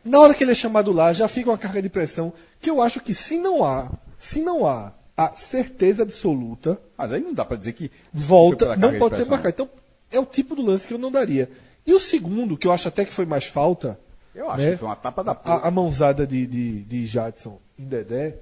na 0.06 0.22
hora 0.22 0.34
que 0.34 0.46
ele 0.46 0.52
é 0.52 0.56
chamado 0.56 0.94
lá, 0.94 1.12
já 1.12 1.28
fica 1.28 1.50
uma 1.50 1.58
carga 1.58 1.82
de 1.82 1.90
pressão 1.90 2.32
que 2.62 2.70
eu 2.70 2.82
acho 2.82 3.02
que 3.02 3.14
se 3.14 3.38
não 3.38 3.66
há, 3.66 3.92
se 4.18 4.40
não 4.42 4.66
há 4.66 4.94
a 5.18 5.36
certeza 5.36 6.04
absoluta, 6.04 6.80
Mas 6.98 7.12
aí 7.12 7.20
não 7.20 7.34
dá 7.34 7.44
pra 7.44 7.58
dizer 7.58 7.74
que. 7.74 7.92
volta, 8.14 8.78
não 8.78 8.98
pode 8.98 9.18
ser 9.18 9.26
marcado. 9.30 9.50
Então, 9.54 9.70
é 10.10 10.18
o 10.18 10.26
tipo 10.26 10.56
do 10.56 10.62
lance 10.62 10.88
que 10.88 10.94
eu 10.94 10.98
não 10.98 11.12
daria. 11.12 11.52
E 11.86 11.94
o 11.94 12.00
segundo, 12.00 12.56
que 12.56 12.66
eu 12.66 12.72
acho 12.72 12.88
até 12.88 13.04
que 13.04 13.12
foi 13.12 13.26
mais 13.26 13.44
falta, 13.44 14.00
Eu 14.34 14.50
acho 14.50 14.64
né? 14.64 14.72
que 14.72 14.78
foi 14.78 14.88
uma 14.88 14.96
tapa 14.96 15.22
da 15.22 15.34
a, 15.44 15.68
a 15.68 15.72
mãozada 15.72 16.26
de, 16.26 16.48
de, 16.48 16.80
de 16.86 17.06
Jadson 17.08 17.60
em 17.78 17.84
Dedé, 17.84 18.38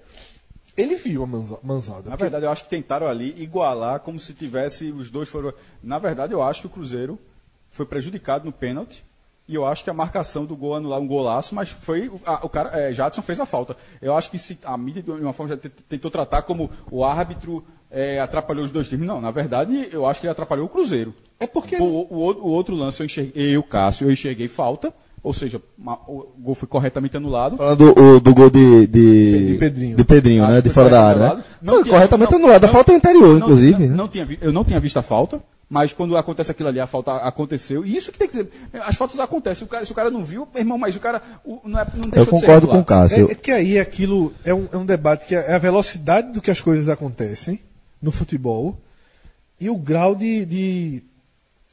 ele 0.77 0.95
viu 0.95 1.23
a 1.23 1.27
manza- 1.27 1.60
manzada. 1.64 2.10
Na 2.10 2.15
verdade, 2.15 2.45
eu 2.45 2.52
acho 2.52 2.64
que 2.64 2.69
tentaram 2.69 3.07
ali 3.07 3.35
igualar 3.41 3.99
como 3.99 4.19
se 4.19 4.34
tivesse 4.34 4.91
os 4.91 5.10
dois 5.10 5.27
foram. 5.30 5.53
Na 5.84 5.99
verdade, 5.99 6.34
eu 6.34 6.41
acho 6.41 6.61
que 6.61 6.68
o 6.68 6.69
Cruzeiro 6.69 7.19
foi 7.69 7.85
prejudicado 7.85 8.45
no 8.45 8.52
pênalti. 8.52 9.03
E 9.48 9.56
eu 9.56 9.65
acho 9.65 9.84
que 9.84 9.89
a 9.89 9.93
marcação 9.93 10.45
do 10.45 10.56
gol 10.56 10.76
anular 10.76 10.99
um 10.99 11.07
golaço, 11.07 11.53
mas 11.53 11.69
foi. 11.69 12.07
o- 12.07 12.22
a- 12.26 12.45
o 12.45 12.48
cara, 12.48 12.69
é, 12.80 12.93
Jadson 12.93 13.22
fez 13.22 13.39
a 13.39 13.45
falta. 13.45 13.76
Eu 14.02 14.15
acho 14.15 14.31
que 14.31 14.38
se 14.39 14.57
a 14.64 14.77
mídia, 14.77 15.02
de 15.03 15.11
uma 15.11 15.34
forma, 15.34 15.49
já 15.49 15.57
te- 15.57 15.68
tentou 15.69 16.10
tratar 16.10 16.43
como 16.43 16.69
o 16.89 17.03
árbitro 17.03 17.64
é, 17.93 18.22
atrapalhou 18.22 18.64
os 18.64 18.72
dois 18.72 18.88
times. 18.88 19.06
Não, 19.06 19.19
na 19.19 19.31
verdade, 19.31 19.89
eu 19.91 20.06
acho 20.06 20.22
que 20.22 20.26
ele 20.26 20.31
atrapalhou 20.31 20.65
o 20.65 20.69
Cruzeiro. 20.69 21.14
É 21.38 21.45
porque- 21.45 21.76
O, 21.76 22.07
o, 22.10 22.18
o 22.18 22.48
outro 22.52 22.73
lance 22.73 23.02
eu 23.02 23.06
enxerguei, 23.06 23.53
eu, 23.57 23.61
Cássio, 23.61 24.07
eu 24.07 24.11
enxerguei 24.14 24.48
falta. 24.48 24.93
Ou 25.23 25.34
seja, 25.34 25.61
ma- 25.77 25.99
o 26.07 26.26
gol 26.39 26.56
foi 26.56 26.68
corretamente 26.68 27.15
anulado. 27.15 27.56
Falando 27.57 27.93
do, 27.93 28.19
do 28.19 28.34
gol 28.34 28.49
de, 28.49 28.88
de, 28.88 29.48
De 29.53 29.57
Pedrinho. 29.60 29.95
de 29.95 30.03
Pedrinho, 30.03 30.48
né? 30.48 30.61
De 30.61 30.69
fora 30.69 30.89
da 30.89 31.07
área, 31.07 31.35
né? 31.35 31.43
Não 31.61 31.76
Foi 31.76 31.84
tinha- 31.84 31.93
corretamente 31.95 32.31
não- 32.31 32.39
anulado. 32.39 32.64
A 32.64 32.68
não- 32.68 32.73
falta 32.73 32.91
é 32.91 32.95
anterior, 32.95 33.27
não- 33.27 33.38
inclusive. 33.38 33.84
não- 33.84 33.89
né? 33.89 33.95
não 33.95 34.07
tinha 34.07 34.27
eu 34.41 34.52
não 34.52 34.64
tinha 34.65 34.80
visto 34.80 34.98
a 34.98 35.03
falta, 35.03 35.39
mas 35.69 35.93
quando 35.93 36.18
acontece 36.18 36.49
aquilo 36.49 36.69
ali, 36.69 36.80
a 36.80 36.88
falta 36.88 37.14
aconteceu. 37.18 37.85
E 37.85 37.95
isso 37.95 38.11
que 38.11 38.18
tem 38.18 38.27
que 38.27 38.34
dizer. 38.34 38.49
As 38.84 38.95
faltas 38.95 39.19
acontecem. 39.19 39.64
O 39.64 39.69
cara- 39.69 39.85
se 39.85 39.91
o 39.91 39.95
cara 39.95 40.10
não 40.10 40.26
viu, 40.26 40.48
meu 40.52 40.60
irmão, 40.61 40.77
mas 40.80 40.95
o 40.95 40.99
cara 40.99 41.22
o- 41.45 41.60
não, 41.65 41.80
é, 41.80 41.85
não 41.95 42.10
deixou 42.10 42.18
Eu 42.19 42.26
de 42.26 42.26
ser 42.26 42.31
concordo 42.31 42.68
com 42.68 42.73
regular. 42.77 42.81
o 42.81 42.85
Cássio. 42.85 43.30
É, 43.30 43.31
é 43.31 43.35
que 43.35 43.52
aí 43.52 43.80
aquilo 43.80 44.34
é 44.43 44.53
um, 44.56 44.68
é 44.72 44.77
um 44.77 44.85
debate 44.88 45.27
que 45.27 45.35
é 45.35 45.53
a 45.53 45.60
velocidade 45.60 46.31
do 46.34 46.41
que 46.41 46.49
as 46.49 46.60
coisas 46.60 46.89
acontecem 46.89 47.60
no 48.02 48.11
futebol 48.11 48.76
e 49.60 49.69
o 49.69 49.77
grau 49.77 50.15
de, 50.15 50.43
de, 50.45 51.03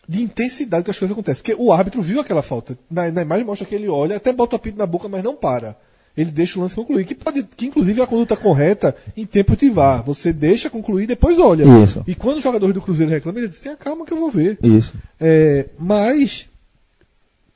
de 0.09 0.23
intensidade 0.23 0.85
que 0.85 0.91
as 0.91 0.99
coisas 0.99 1.13
acontecem. 1.13 1.43
Porque 1.43 1.61
o 1.61 1.71
árbitro 1.71 2.01
viu 2.01 2.21
aquela 2.21 2.41
falta. 2.41 2.79
Na, 2.91 3.11
na 3.11 3.23
imagem 3.23 3.45
mostra 3.45 3.67
que 3.67 3.75
ele 3.75 3.89
olha, 3.89 4.17
até 4.17 4.33
bota 4.33 4.55
o 4.55 4.57
apito 4.57 4.79
na 4.79 4.87
boca, 4.87 5.09
mas 5.09 5.23
não 5.23 5.37
para. 5.37 5.77
Ele 6.17 6.31
deixa 6.31 6.59
o 6.59 6.63
lance 6.63 6.75
concluir. 6.75 7.05
Que, 7.05 7.15
pode, 7.15 7.45
que 7.45 7.67
inclusive 7.67 8.01
é 8.01 8.05
a 8.05 8.07
conduta 8.07 8.35
correta 8.37 8.97
em 9.17 9.27
tempo 9.27 9.57
de 9.57 9.69
VAR. 9.69 10.03
Você 10.03 10.33
deixa 10.33 10.71
concluir 10.71 11.05
e 11.05 11.09
depois 11.09 11.39
olha. 11.39 11.65
Isso. 11.85 12.03
E 12.07 12.15
quando 12.15 12.39
os 12.39 12.43
jogadores 12.43 12.75
do 12.75 12.81
Cruzeiro 12.81 13.13
reclamam, 13.13 13.41
ele 13.41 13.49
diz: 13.49 13.61
tenha 13.61 13.77
calma 13.77 14.05
que 14.05 14.13
eu 14.13 14.17
vou 14.17 14.31
ver. 14.31 14.59
Isso. 14.63 14.95
É, 15.21 15.67
mas 15.79 16.49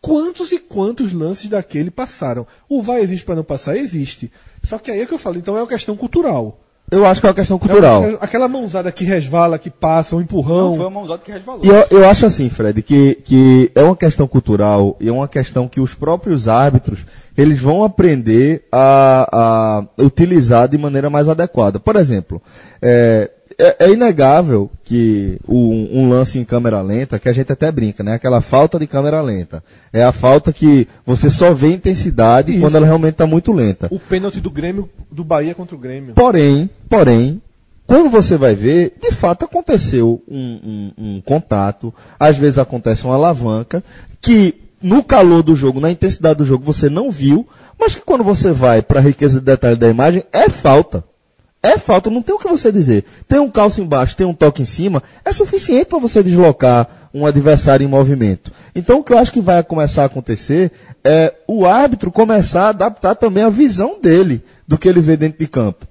quantos 0.00 0.52
e 0.52 0.58
quantos 0.58 1.12
lances 1.12 1.48
daquele 1.48 1.90
passaram? 1.90 2.46
O 2.68 2.82
VAR 2.82 2.98
existe 2.98 3.24
para 3.24 3.34
não 3.34 3.42
passar? 3.42 3.76
Existe. 3.76 4.30
Só 4.62 4.78
que 4.78 4.92
aí 4.92 5.00
é 5.00 5.06
que 5.06 5.12
eu 5.12 5.18
falo, 5.18 5.38
então 5.38 5.56
é 5.56 5.60
uma 5.60 5.66
questão 5.66 5.96
cultural. 5.96 6.61
Eu 6.92 7.06
acho 7.06 7.20
que 7.22 7.26
é 7.26 7.30
uma 7.30 7.34
questão 7.34 7.56
É 7.56 7.60
cultural. 7.60 8.00
uma- 8.02 8.18
aquela 8.20 8.46
mãozada 8.46 8.92
que 8.92 9.02
resvala, 9.02 9.58
que 9.58 9.70
passa, 9.70 10.14
um 10.14 10.20
empurrão. 10.20 10.70
Não 10.70 10.76
foi 10.76 10.84
uma 10.84 10.90
mãozada 10.90 11.22
que 11.24 11.32
resvalou. 11.32 11.64
E 11.64 11.68
eu, 11.68 11.86
eu 11.90 12.08
acho 12.08 12.26
assim, 12.26 12.50
Fred, 12.50 12.82
que, 12.82 13.14
que 13.24 13.72
é 13.74 13.82
uma 13.82 13.96
questão 13.96 14.28
cultural 14.28 14.94
e 15.00 15.08
é 15.08 15.12
uma 15.12 15.26
questão 15.26 15.66
que 15.66 15.80
os 15.80 15.94
próprios 15.94 16.46
árbitros 16.48 17.00
eles 17.36 17.58
vão 17.58 17.82
aprender 17.82 18.64
a, 18.70 19.82
a 19.98 20.02
utilizar 20.02 20.68
de 20.68 20.76
maneira 20.76 21.08
mais 21.08 21.30
adequada. 21.30 21.80
Por 21.80 21.96
exemplo, 21.96 22.42
é, 22.82 23.30
é, 23.64 23.76
é 23.86 23.90
inegável 23.92 24.70
que 24.84 25.38
o- 25.46 25.70
um 25.98 26.08
lance 26.08 26.38
em 26.38 26.44
câmera 26.44 26.80
lenta, 26.80 27.18
que 27.18 27.28
a 27.28 27.32
gente 27.32 27.52
até 27.52 27.70
brinca, 27.70 28.02
né? 28.02 28.14
Aquela 28.14 28.40
falta 28.40 28.78
de 28.78 28.86
câmera 28.86 29.20
lenta. 29.20 29.62
É 29.92 30.02
a 30.02 30.12
falta 30.12 30.52
que 30.52 30.88
você 31.06 31.30
só 31.30 31.52
vê 31.54 31.68
intensidade 31.72 32.52
Isso. 32.52 32.60
quando 32.60 32.76
ela 32.76 32.86
realmente 32.86 33.12
está 33.12 33.26
muito 33.26 33.52
lenta. 33.52 33.88
O 33.90 33.98
pênalti 33.98 34.40
do 34.40 34.50
Grêmio, 34.50 34.88
do 35.10 35.22
Bahia 35.24 35.54
contra 35.54 35.76
o 35.76 35.78
Grêmio. 35.78 36.14
Porém, 36.14 36.68
porém, 36.88 37.40
quando 37.86 38.10
você 38.10 38.36
vai 38.36 38.54
ver, 38.54 38.94
de 39.00 39.12
fato 39.12 39.44
aconteceu 39.44 40.22
um, 40.28 40.38
um- 40.38 40.92
um 41.16 41.20
contato, 41.20 41.92
às 42.18 42.36
vezes 42.36 42.58
acontece 42.58 43.04
uma 43.04 43.14
alavanca, 43.14 43.82
que 44.20 44.54
no 44.82 45.04
calor 45.04 45.42
do 45.42 45.54
jogo, 45.54 45.78
na 45.80 45.90
intensidade 45.92 46.38
do 46.38 46.44
jogo, 46.44 46.64
você 46.64 46.88
não 46.90 47.10
viu, 47.10 47.46
mas 47.78 47.94
que 47.94 48.00
quando 48.00 48.24
você 48.24 48.50
vai 48.50 48.82
para 48.82 48.98
a 48.98 49.02
riqueza 49.02 49.38
de 49.38 49.44
detalhe 49.46 49.76
da 49.76 49.88
imagem, 49.88 50.24
é 50.32 50.48
falta. 50.48 51.04
É 51.62 51.78
falta, 51.78 52.10
não 52.10 52.20
tem 52.20 52.34
o 52.34 52.38
que 52.38 52.48
você 52.48 52.72
dizer. 52.72 53.04
Tem 53.28 53.38
um 53.38 53.48
calço 53.48 53.80
embaixo, 53.80 54.16
tem 54.16 54.26
um 54.26 54.34
toque 54.34 54.62
em 54.62 54.66
cima, 54.66 55.00
é 55.24 55.32
suficiente 55.32 55.86
para 55.86 55.98
você 55.98 56.20
deslocar 56.20 57.08
um 57.14 57.24
adversário 57.24 57.84
em 57.84 57.88
movimento. 57.88 58.50
Então 58.74 58.98
o 58.98 59.04
que 59.04 59.12
eu 59.12 59.18
acho 59.18 59.32
que 59.32 59.40
vai 59.40 59.62
começar 59.62 60.02
a 60.02 60.06
acontecer 60.06 60.72
é 61.04 61.32
o 61.46 61.64
árbitro 61.64 62.10
começar 62.10 62.64
a 62.64 62.68
adaptar 62.70 63.14
também 63.14 63.44
a 63.44 63.48
visão 63.48 64.00
dele 64.00 64.42
do 64.66 64.76
que 64.76 64.88
ele 64.88 65.00
vê 65.00 65.16
dentro 65.16 65.38
de 65.38 65.46
campo. 65.46 65.86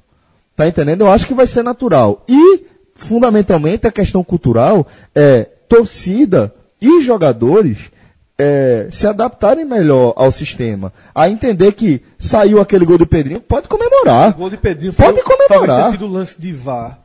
Tá 0.57 0.67
entendendo? 0.67 1.01
Eu 1.01 1.11
acho 1.11 1.25
que 1.25 1.33
vai 1.33 1.47
ser 1.47 1.63
natural. 1.63 2.25
E, 2.27 2.65
fundamentalmente, 2.95 3.87
a 3.87 3.91
questão 3.91 4.23
cultural 4.23 4.85
é 5.15 5.47
torcida 5.69 6.53
e 6.81 7.01
jogadores 7.01 7.77
é, 8.43 8.87
se 8.89 9.05
adaptarem 9.05 9.63
melhor 9.65 10.13
ao 10.15 10.31
sistema. 10.31 10.91
A 11.13 11.29
entender 11.29 11.73
que 11.73 12.01
saiu 12.17 12.59
aquele 12.59 12.85
gol 12.85 12.97
do 12.97 13.05
Pedrinho, 13.05 13.39
pode 13.39 13.67
comemorar. 13.67 14.31
O 14.31 14.33
gol 14.35 14.49
de 14.49 14.57
Pedrinho 14.57 14.93
Pode 14.93 15.21
foi, 15.21 15.37
comemorar. 15.37 15.67
talvez 15.67 15.91
sido 15.91 16.05
o 16.07 16.11
lance 16.11 16.35
de 16.39 16.51
VAR, 16.51 16.99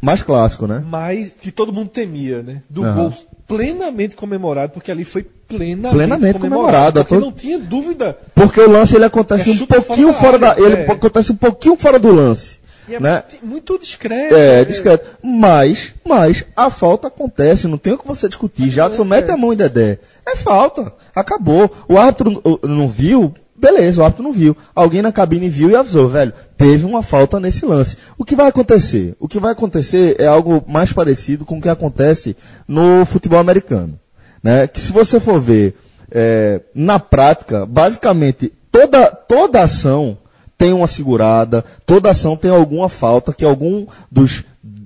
Mais 0.00 0.22
clássico, 0.22 0.66
né? 0.66 0.82
mas 0.88 1.32
que 1.40 1.50
todo 1.50 1.72
mundo 1.72 1.88
temia, 1.90 2.42
né? 2.42 2.62
Do 2.70 2.84
Aham. 2.84 2.94
gol 2.94 3.12
plenamente 3.48 4.14
comemorado, 4.16 4.72
porque 4.72 4.90
ali 4.90 5.04
foi 5.04 5.22
plenamente, 5.22 5.94
Plenamente 5.94 6.38
comemorado. 6.40 7.00
Porque 7.00 7.14
Todo- 7.14 7.24
não 7.24 7.32
tinha 7.32 7.58
dúvida. 7.58 8.16
Porque 8.34 8.60
o 8.60 8.70
lance 8.70 8.96
ele 8.96 9.04
acontece 9.04 9.50
É 9.50 9.52
um 9.52 9.66
pouquinho 9.66 10.12
fora 10.12 10.14
fora 10.14 10.38
da 10.38 10.46
da, 10.48 10.52
área, 10.54 10.62
ele 10.64 10.74
é. 10.82 10.90
acontece 10.90 11.32
um 11.32 11.36
pouquinho 11.36 11.76
fora 11.76 11.98
do 11.98 12.12
lance, 12.12 12.58
E 12.88 12.94
é 12.94 13.00
né? 13.00 13.22
muito, 13.42 13.78
discreto. 13.78 14.34
É, 14.34 14.64
discreto. 14.64 15.18
Mas, 15.22 15.94
mas 16.04 16.44
a 16.56 16.70
falta 16.70 17.08
acontece, 17.08 17.66
não 17.66 17.78
tem 17.78 17.94
o 17.94 17.98
que 17.98 18.06
você 18.06 18.28
discutir. 18.28 18.70
Jadson 18.70 19.04
mete 19.04 19.30
a 19.30 19.36
mão 19.36 19.52
em 19.52 19.56
Dedé. 19.56 19.98
É 20.26 20.36
falta. 20.36 20.92
Acabou. 21.14 21.70
O 21.88 21.98
árbitro 21.98 22.60
não 22.62 22.88
viu, 22.88 23.34
beleza, 23.56 24.00
o 24.00 24.04
árbitro 24.04 24.24
não 24.24 24.32
viu. 24.32 24.56
Alguém 24.74 25.02
na 25.02 25.10
cabine 25.10 25.48
viu 25.48 25.70
e 25.70 25.76
avisou, 25.76 26.08
velho, 26.08 26.32
teve 26.56 26.84
uma 26.84 27.02
falta 27.02 27.40
nesse 27.40 27.64
lance. 27.64 27.96
O 28.16 28.24
que 28.24 28.36
vai 28.36 28.48
acontecer? 28.48 29.16
O 29.18 29.26
que 29.26 29.40
vai 29.40 29.52
acontecer 29.52 30.16
é 30.18 30.26
algo 30.26 30.64
mais 30.68 30.92
parecido 30.92 31.44
com 31.44 31.58
o 31.58 31.62
que 31.62 31.68
acontece 31.68 32.36
no 32.68 33.04
futebol 33.04 33.38
americano. 33.38 33.98
Né? 34.42 34.66
Que 34.66 34.80
se 34.80 34.92
você 34.92 35.18
for 35.18 35.40
ver 35.40 35.74
é, 36.10 36.60
na 36.74 37.00
prática, 37.00 37.66
basicamente, 37.66 38.52
toda, 38.70 39.06
toda 39.06 39.62
ação 39.62 40.18
tem 40.58 40.72
uma 40.72 40.86
segurada, 40.86 41.64
toda 41.84 42.10
ação 42.10 42.36
tem 42.36 42.50
alguma 42.50 42.88
falta 42.88 43.32
que 43.32 43.44
algum 43.44 43.86
dos, 44.10 44.42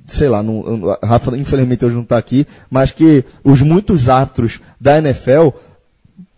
sei 0.07 0.29
lá, 0.29 0.43
não, 0.43 0.97
Rafa, 1.03 1.37
infelizmente 1.37 1.85
hoje 1.85 1.95
não 1.95 2.03
está 2.03 2.19
aqui, 2.19 2.47
mas 2.69 2.91
que 2.91 3.25
os 3.45 3.63
muitos 3.63 4.09
árbitros 4.09 4.61
da 4.81 4.99
NFL 4.99 5.49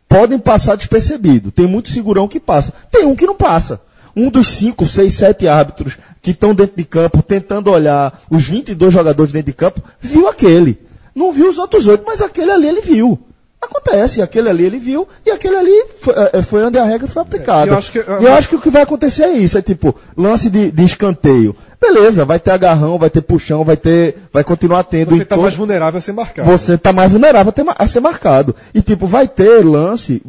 podem 0.06 0.38
passar 0.38 0.76
despercebido. 0.76 1.50
Tem 1.50 1.66
muito 1.66 1.90
segurão 1.90 2.28
que 2.28 2.38
passa. 2.38 2.72
Tem 2.90 3.06
um 3.06 3.16
que 3.16 3.26
não 3.26 3.34
passa. 3.34 3.80
um 4.14 4.28
dos 4.28 4.48
5, 4.48 4.86
6, 4.86 5.14
7 5.14 5.48
árbitros 5.48 5.96
que 6.20 6.32
estão 6.32 6.54
dentro 6.54 6.76
de 6.76 6.84
campo, 6.84 7.22
tentando 7.22 7.70
olhar 7.70 8.20
os 8.30 8.44
22 8.44 8.92
jogadores 8.92 9.32
dentro 9.32 9.46
de 9.46 9.56
campo, 9.56 9.82
viu 9.98 10.28
aquele. 10.28 10.78
Não 11.14 11.32
viu 11.32 11.48
os 11.48 11.56
outros 11.56 11.86
oito, 11.86 12.04
mas 12.06 12.20
aquele 12.20 12.50
ali 12.50 12.68
ele 12.68 12.82
viu. 12.82 13.18
Acontece, 13.64 14.20
aquele 14.20 14.48
ali 14.48 14.64
ele 14.64 14.78
viu 14.80 15.06
e 15.24 15.30
aquele 15.30 15.54
ali 15.56 15.84
foi, 16.00 16.14
é, 16.32 16.42
foi 16.42 16.64
onde 16.64 16.78
a 16.78 16.84
regra 16.84 17.06
foi 17.06 17.22
aplicada. 17.22 17.70
eu 17.70 17.78
acho 17.78 17.92
que- 17.92 17.98
eu- 17.98 18.20
e 18.20 18.24
eu 18.24 18.32
acho 18.34 18.48
que 18.48 18.56
o 18.56 18.60
que 18.60 18.70
vai 18.70 18.82
acontecer 18.82 19.22
é 19.22 19.30
isso, 19.32 19.56
é 19.56 19.62
tipo, 19.62 19.94
lance 20.16 20.50
de, 20.50 20.70
de 20.72 20.84
escanteio. 20.84 21.54
Beleza, 21.80 22.24
vai 22.24 22.38
ter 22.40 22.50
agarrão, 22.50 22.98
vai 22.98 23.08
ter 23.10 23.22
puxão, 23.22 23.64
vai 23.64 23.76
ter, 23.76 24.16
vai 24.32 24.42
continuar 24.44 24.82
tendo. 24.84 25.10
Você 25.16 25.22
está 25.22 25.36
mais 25.36 25.54
vulnerável 25.54 25.98
a 25.98 26.00
ser 26.00 26.12
marcado. 26.12 26.50
você 26.50 26.76
tá 26.78 26.92
mais 26.92 27.10
vulnerável 27.12 27.52
a, 27.76 27.86
ser 27.86 28.00
marcado. 28.00 28.54
E 28.74 28.82
tipo, 28.82 29.06
vai 29.06 29.26
ter 29.28 29.64
lance, 29.64 30.20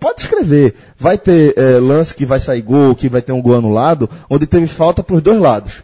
pode 0.00 0.22
escrever, 0.22 0.74
vai 0.98 1.16
ter 1.16 1.54
eh, 1.56 1.78
lance 1.80 2.14
que 2.14 2.26
vai 2.26 2.40
sair 2.40 2.60
gol, 2.62 2.94
que 2.94 3.08
vai 3.08 3.22
ter 3.22 3.32
um 3.32 3.40
gol 3.42 3.54
anulado, 3.56 4.10
onde 4.28 4.46
teve 4.46 4.66
falta 4.66 5.02
pros 5.02 5.20
dois 5.22 5.38
lados. 5.38 5.82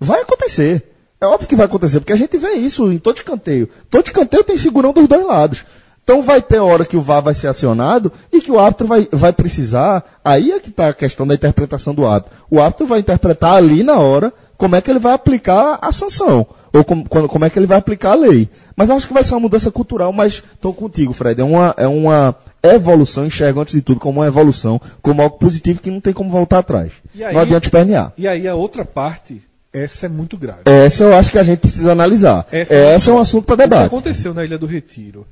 Vai 0.00 0.20
acontecer. 0.22 0.82
É 1.20 1.26
óbvio 1.26 1.46
que 1.48 1.54
vai 1.56 1.66
acontecer, 1.66 2.00
porque 2.00 2.12
a 2.12 2.16
gente 2.16 2.36
vê 2.36 2.52
isso 2.54 2.90
em 2.90 2.98
todo 2.98 3.16
escanteio. 3.16 3.68
Todo 3.88 4.04
escanteio 4.04 4.42
tem 4.42 4.58
segurão 4.58 4.92
dos 4.92 5.06
dois 5.06 5.24
lados. 5.24 5.64
Então 6.04 6.20
vai 6.22 6.42
ter 6.42 6.58
hora 6.58 6.84
que 6.84 6.96
o 6.96 7.00
VAR 7.00 7.22
vai 7.22 7.34
ser 7.34 7.46
acionado 7.46 8.12
e 8.32 8.40
que 8.40 8.50
o 8.50 8.58
árbitro 8.58 8.86
vai, 8.88 9.06
vai 9.12 9.32
precisar. 9.32 10.02
Aí 10.24 10.50
é 10.50 10.58
que 10.58 10.68
está 10.68 10.88
a 10.88 10.94
questão 10.94 11.26
da 11.26 11.34
interpretação 11.34 11.94
do 11.94 12.04
árbitro. 12.06 12.36
O 12.50 12.60
árbitro 12.60 12.86
vai 12.86 12.98
interpretar 13.00 13.54
ali 13.54 13.82
na 13.84 13.98
hora 13.98 14.32
como 14.56 14.74
é 14.76 14.80
que 14.80 14.90
ele 14.90 14.98
vai 14.98 15.12
aplicar 15.12 15.78
a 15.80 15.92
sanção. 15.92 16.46
Ou 16.72 16.82
como, 16.84 17.04
como 17.08 17.44
é 17.44 17.50
que 17.50 17.58
ele 17.58 17.66
vai 17.66 17.78
aplicar 17.78 18.12
a 18.12 18.14
lei. 18.16 18.48
Mas 18.74 18.90
acho 18.90 19.06
que 19.06 19.12
vai 19.14 19.22
ser 19.22 19.34
uma 19.34 19.40
mudança 19.40 19.70
cultural, 19.70 20.12
mas 20.12 20.42
estou 20.54 20.72
contigo, 20.74 21.12
Fred. 21.12 21.40
É 21.40 21.44
uma, 21.44 21.74
é 21.76 21.86
uma 21.86 22.34
evolução, 22.62 23.24
enxergo 23.26 23.60
antes 23.60 23.74
de 23.74 23.82
tudo 23.82 24.00
como 24.00 24.20
uma 24.20 24.26
evolução, 24.26 24.80
como 25.02 25.22
algo 25.22 25.36
positivo 25.38 25.80
que 25.80 25.90
não 25.90 26.00
tem 26.00 26.12
como 26.12 26.30
voltar 26.30 26.58
atrás. 26.58 26.92
Aí- 27.14 27.32
não 27.34 27.40
adianta 27.42 27.66
espernear. 27.66 28.12
E 28.16 28.26
aí 28.26 28.48
a 28.48 28.54
outra 28.54 28.84
parte, 28.84 29.42
essa 29.72 30.06
é 30.06 30.08
muito 30.08 30.36
grave. 30.36 30.60
Essa 30.64 31.04
eu 31.04 31.14
acho 31.14 31.30
que 31.30 31.38
a 31.38 31.42
gente 31.44 31.60
precisa 31.60 31.92
analisar. 31.92 32.46
Essa- 32.50 32.74
Essa 32.74 33.10
é 33.10 33.14
um 33.14 33.18
assunto 33.18 33.44
para 33.44 33.54
O 33.54 33.58
que 33.58 33.62
debate. 33.64 33.86
aconteceu 33.86 34.32
na 34.34 34.44
Ilha 34.44 34.56
do 34.58 34.66
Retiro 34.66 35.26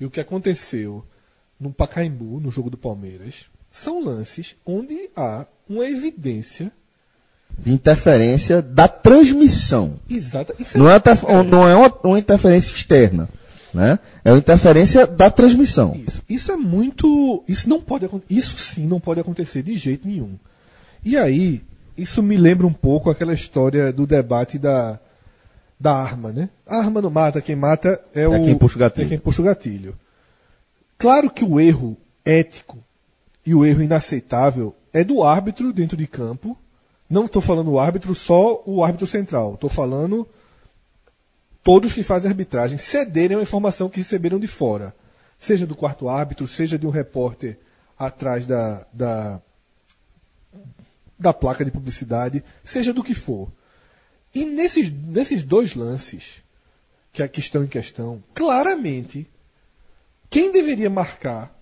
e 0.00 0.04
o 0.04 0.10
que 0.10 0.20
aconteceu 0.20 1.04
no 1.58 1.72
Pacaembu, 1.72 2.40
no 2.40 2.50
jogo 2.50 2.68
do 2.70 2.76
Palmeiras, 2.76 3.46
são 3.70 4.02
lances 4.04 4.56
onde 4.66 5.08
há 5.16 5.46
uma 5.68 5.84
evidência 5.88 6.70
De 7.58 7.72
interferência 7.72 8.60
da 8.60 8.88
transmissão. 8.88 9.94
exata. 10.10 10.54
Isso 10.58 10.76
Não 10.78 10.90
é, 10.90 10.96
interf- 10.96 11.24
não 11.48 11.68
é 11.68 11.74
uma, 11.76 11.92
uma 12.04 12.18
interferência 12.18 12.74
externa. 12.74 13.28
Né? 13.72 13.98
É 14.24 14.30
uma 14.30 14.38
interferência 14.38 15.04
da 15.06 15.28
transmissão. 15.30 15.92
Isso, 15.96 16.22
isso 16.28 16.52
é 16.52 16.56
muito. 16.56 17.42
Isso 17.48 17.68
não 17.68 17.80
pode 17.80 18.08
Isso 18.30 18.56
sim 18.58 18.86
não 18.86 19.00
pode 19.00 19.18
acontecer 19.20 19.62
de 19.64 19.76
jeito 19.76 20.06
nenhum. 20.06 20.38
E 21.04 21.16
aí, 21.16 21.60
isso 21.96 22.22
me 22.22 22.36
lembra 22.36 22.66
um 22.68 22.72
pouco 22.72 23.10
aquela 23.10 23.34
história 23.34 23.92
do 23.92 24.06
debate 24.06 24.58
da, 24.58 25.00
da 25.78 25.94
arma, 25.94 26.32
né? 26.32 26.48
A 26.66 26.78
arma 26.78 27.02
não 27.02 27.10
mata, 27.10 27.40
quem 27.40 27.56
mata 27.56 28.00
é, 28.14 28.26
o. 28.26 28.42
quem 28.42 28.56
puxa 28.56 28.76
o 28.76 28.78
gatilho. 28.78 29.06
É 29.06 29.08
quem 29.08 29.18
puxa 29.18 29.42
o 29.42 29.44
gatilho. 29.44 29.98
Claro 30.98 31.30
que 31.30 31.44
o 31.44 31.60
erro 31.60 31.96
ético 32.24 32.78
e 33.44 33.54
o 33.54 33.64
erro 33.64 33.82
inaceitável 33.82 34.74
é 34.92 35.04
do 35.04 35.22
árbitro 35.22 35.72
dentro 35.72 35.96
de 35.96 36.06
campo. 36.06 36.56
Não 37.10 37.26
estou 37.26 37.42
falando 37.42 37.70
o 37.70 37.78
árbitro, 37.78 38.14
só 38.14 38.62
o 38.64 38.82
árbitro 38.82 39.06
central. 39.06 39.54
Estou 39.54 39.68
falando 39.68 40.26
todos 41.62 41.92
que 41.92 42.02
fazem 42.02 42.30
arbitragem 42.30 42.78
cederem 42.78 43.36
a 43.36 43.42
informação 43.42 43.88
que 43.88 43.98
receberam 43.98 44.38
de 44.38 44.46
fora. 44.46 44.94
Seja 45.38 45.66
do 45.66 45.74
quarto 45.74 46.08
árbitro, 46.08 46.46
seja 46.46 46.78
de 46.78 46.86
um 46.86 46.90
repórter 46.90 47.58
atrás 47.98 48.46
da, 48.46 48.86
da, 48.92 49.40
da 51.18 51.32
placa 51.32 51.64
de 51.64 51.70
publicidade, 51.70 52.44
seja 52.62 52.92
do 52.92 53.02
que 53.02 53.14
for. 53.14 53.50
E 54.34 54.44
nesses, 54.44 54.90
nesses 54.90 55.44
dois 55.44 55.74
lances 55.74 56.42
que 57.12 57.22
aqui 57.22 57.38
estão 57.40 57.62
em 57.62 57.68
questão, 57.68 58.22
claramente, 58.34 59.28
quem 60.28 60.50
deveria 60.50 60.90
marcar, 60.90 61.56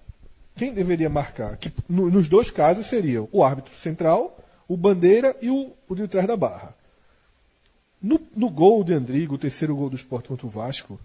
quem 0.56 0.72
deveria 0.72 1.10
marcar, 1.10 1.56
que 1.58 1.70
no- 1.88 2.10
nos 2.10 2.28
dois 2.28 2.50
casos 2.50 2.86
seriam 2.86 3.28
o 3.30 3.44
árbitro 3.44 3.74
central, 3.74 4.38
o 4.66 4.76
bandeira 4.76 5.36
e 5.42 5.50
o, 5.50 5.72
o 5.86 5.94
de 5.94 6.08
trás 6.08 6.26
da 6.26 6.36
barra. 6.36 6.74
No, 8.00 8.20
no 8.34 8.48
gol 8.48 8.82
de 8.82 8.94
Andrigo, 8.94 9.34
o 9.34 9.38
terceiro 9.38 9.76
gol 9.76 9.90
do 9.90 9.96
Sport 9.96 10.26
contra 10.26 10.46
o 10.46 10.50
Vasco, 10.50 10.98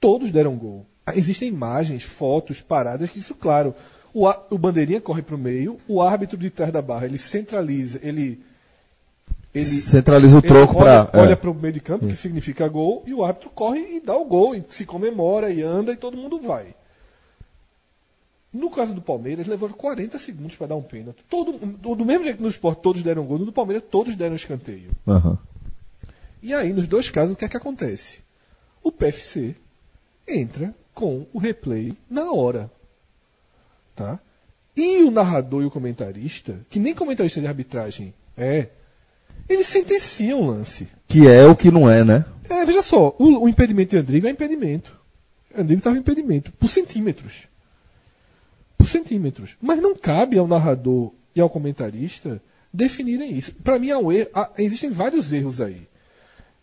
todos 0.00 0.32
deram 0.32 0.56
gol. 0.56 0.86
Existem 1.14 1.48
imagens, 1.48 2.02
fotos, 2.02 2.60
paradas 2.60 3.10
que 3.10 3.18
isso, 3.18 3.34
claro. 3.34 3.74
O, 4.14 4.26
o 4.50 4.58
bandeirinha 4.58 5.00
corre 5.00 5.22
para 5.22 5.34
o 5.34 5.38
meio, 5.38 5.78
o 5.86 6.00
árbitro 6.00 6.36
de 6.38 6.48
trás 6.50 6.72
da 6.72 6.80
barra, 6.82 7.04
ele 7.06 7.18
centraliza, 7.18 8.00
ele. 8.02 8.42
Ele 9.54 9.64
Centraliza 9.64 10.38
o 10.38 10.42
troco 10.42 10.74
para. 10.76 11.10
olha 11.12 11.36
para 11.36 11.50
o 11.50 11.54
meio 11.54 11.74
de 11.74 11.80
campo, 11.80 12.06
que 12.06 12.16
significa 12.16 12.66
gol, 12.68 13.02
e 13.06 13.12
o 13.12 13.24
árbitro 13.24 13.50
corre 13.50 13.96
e 13.96 14.00
dá 14.00 14.16
o 14.16 14.24
gol, 14.24 14.54
e 14.54 14.64
se 14.70 14.86
comemora 14.86 15.50
e 15.50 15.62
anda 15.62 15.92
e 15.92 15.96
todo 15.96 16.16
mundo 16.16 16.40
vai. 16.40 16.74
No 18.52 18.70
caso 18.70 18.92
do 18.92 19.00
Palmeiras, 19.00 19.46
levou 19.46 19.68
40 19.70 20.18
segundos 20.18 20.56
para 20.56 20.68
dar 20.68 20.76
um 20.76 20.82
pênalti. 20.82 21.24
Todo, 21.28 21.52
do 21.52 22.04
mesmo 22.04 22.24
jeito 22.24 22.36
que 22.36 22.42
no 22.42 22.48
esporte 22.48 22.82
todos 22.82 23.02
deram 23.02 23.24
gol, 23.24 23.38
no 23.38 23.46
do 23.46 23.52
Palmeiras 23.52 23.84
todos 23.90 24.14
deram 24.14 24.36
escanteio. 24.36 24.90
Aham. 25.06 25.38
E 26.42 26.52
aí, 26.52 26.72
nos 26.72 26.86
dois 26.86 27.08
casos, 27.08 27.32
o 27.32 27.36
que 27.36 27.44
é 27.44 27.48
que 27.48 27.56
acontece? 27.56 28.20
O 28.82 28.90
PFC 28.90 29.54
entra 30.28 30.74
com 30.92 31.26
o 31.32 31.38
replay 31.38 31.96
na 32.10 32.32
hora. 32.32 32.70
Tá? 33.94 34.18
E 34.76 35.02
o 35.02 35.10
narrador 35.10 35.62
e 35.62 35.66
o 35.66 35.70
comentarista, 35.70 36.60
que 36.68 36.78
nem 36.78 36.94
comentarista 36.94 37.40
de 37.40 37.46
arbitragem 37.46 38.12
é, 38.36 38.68
eles 39.52 39.66
sentenciam 39.66 40.40
o 40.40 40.46
lance. 40.46 40.88
Que 41.08 41.26
é 41.28 41.44
o 41.46 41.54
que 41.56 41.70
não 41.70 41.88
é, 41.90 42.04
né? 42.04 42.24
É, 42.48 42.64
veja 42.64 42.82
só, 42.82 43.14
o, 43.18 43.44
o 43.44 43.48
impedimento 43.48 43.90
de 43.90 43.98
Andrigo 43.98 44.26
é 44.26 44.30
impedimento. 44.30 44.98
Andrigo 45.56 45.78
estava 45.80 45.96
impedimento, 45.98 46.52
por 46.52 46.68
centímetros. 46.68 47.42
Por 48.76 48.88
centímetros. 48.88 49.56
Mas 49.60 49.80
não 49.80 49.94
cabe 49.94 50.38
ao 50.38 50.48
narrador 50.48 51.12
e 51.34 51.40
ao 51.40 51.50
comentarista 51.50 52.42
definirem 52.72 53.32
isso. 53.36 53.52
Para 53.54 53.78
mim, 53.78 53.90
há 53.90 53.98
um 53.98 54.10
erro, 54.10 54.28
há- 54.34 54.50
existem 54.58 54.90
vários 54.90 55.32
erros 55.32 55.60
aí. 55.60 55.86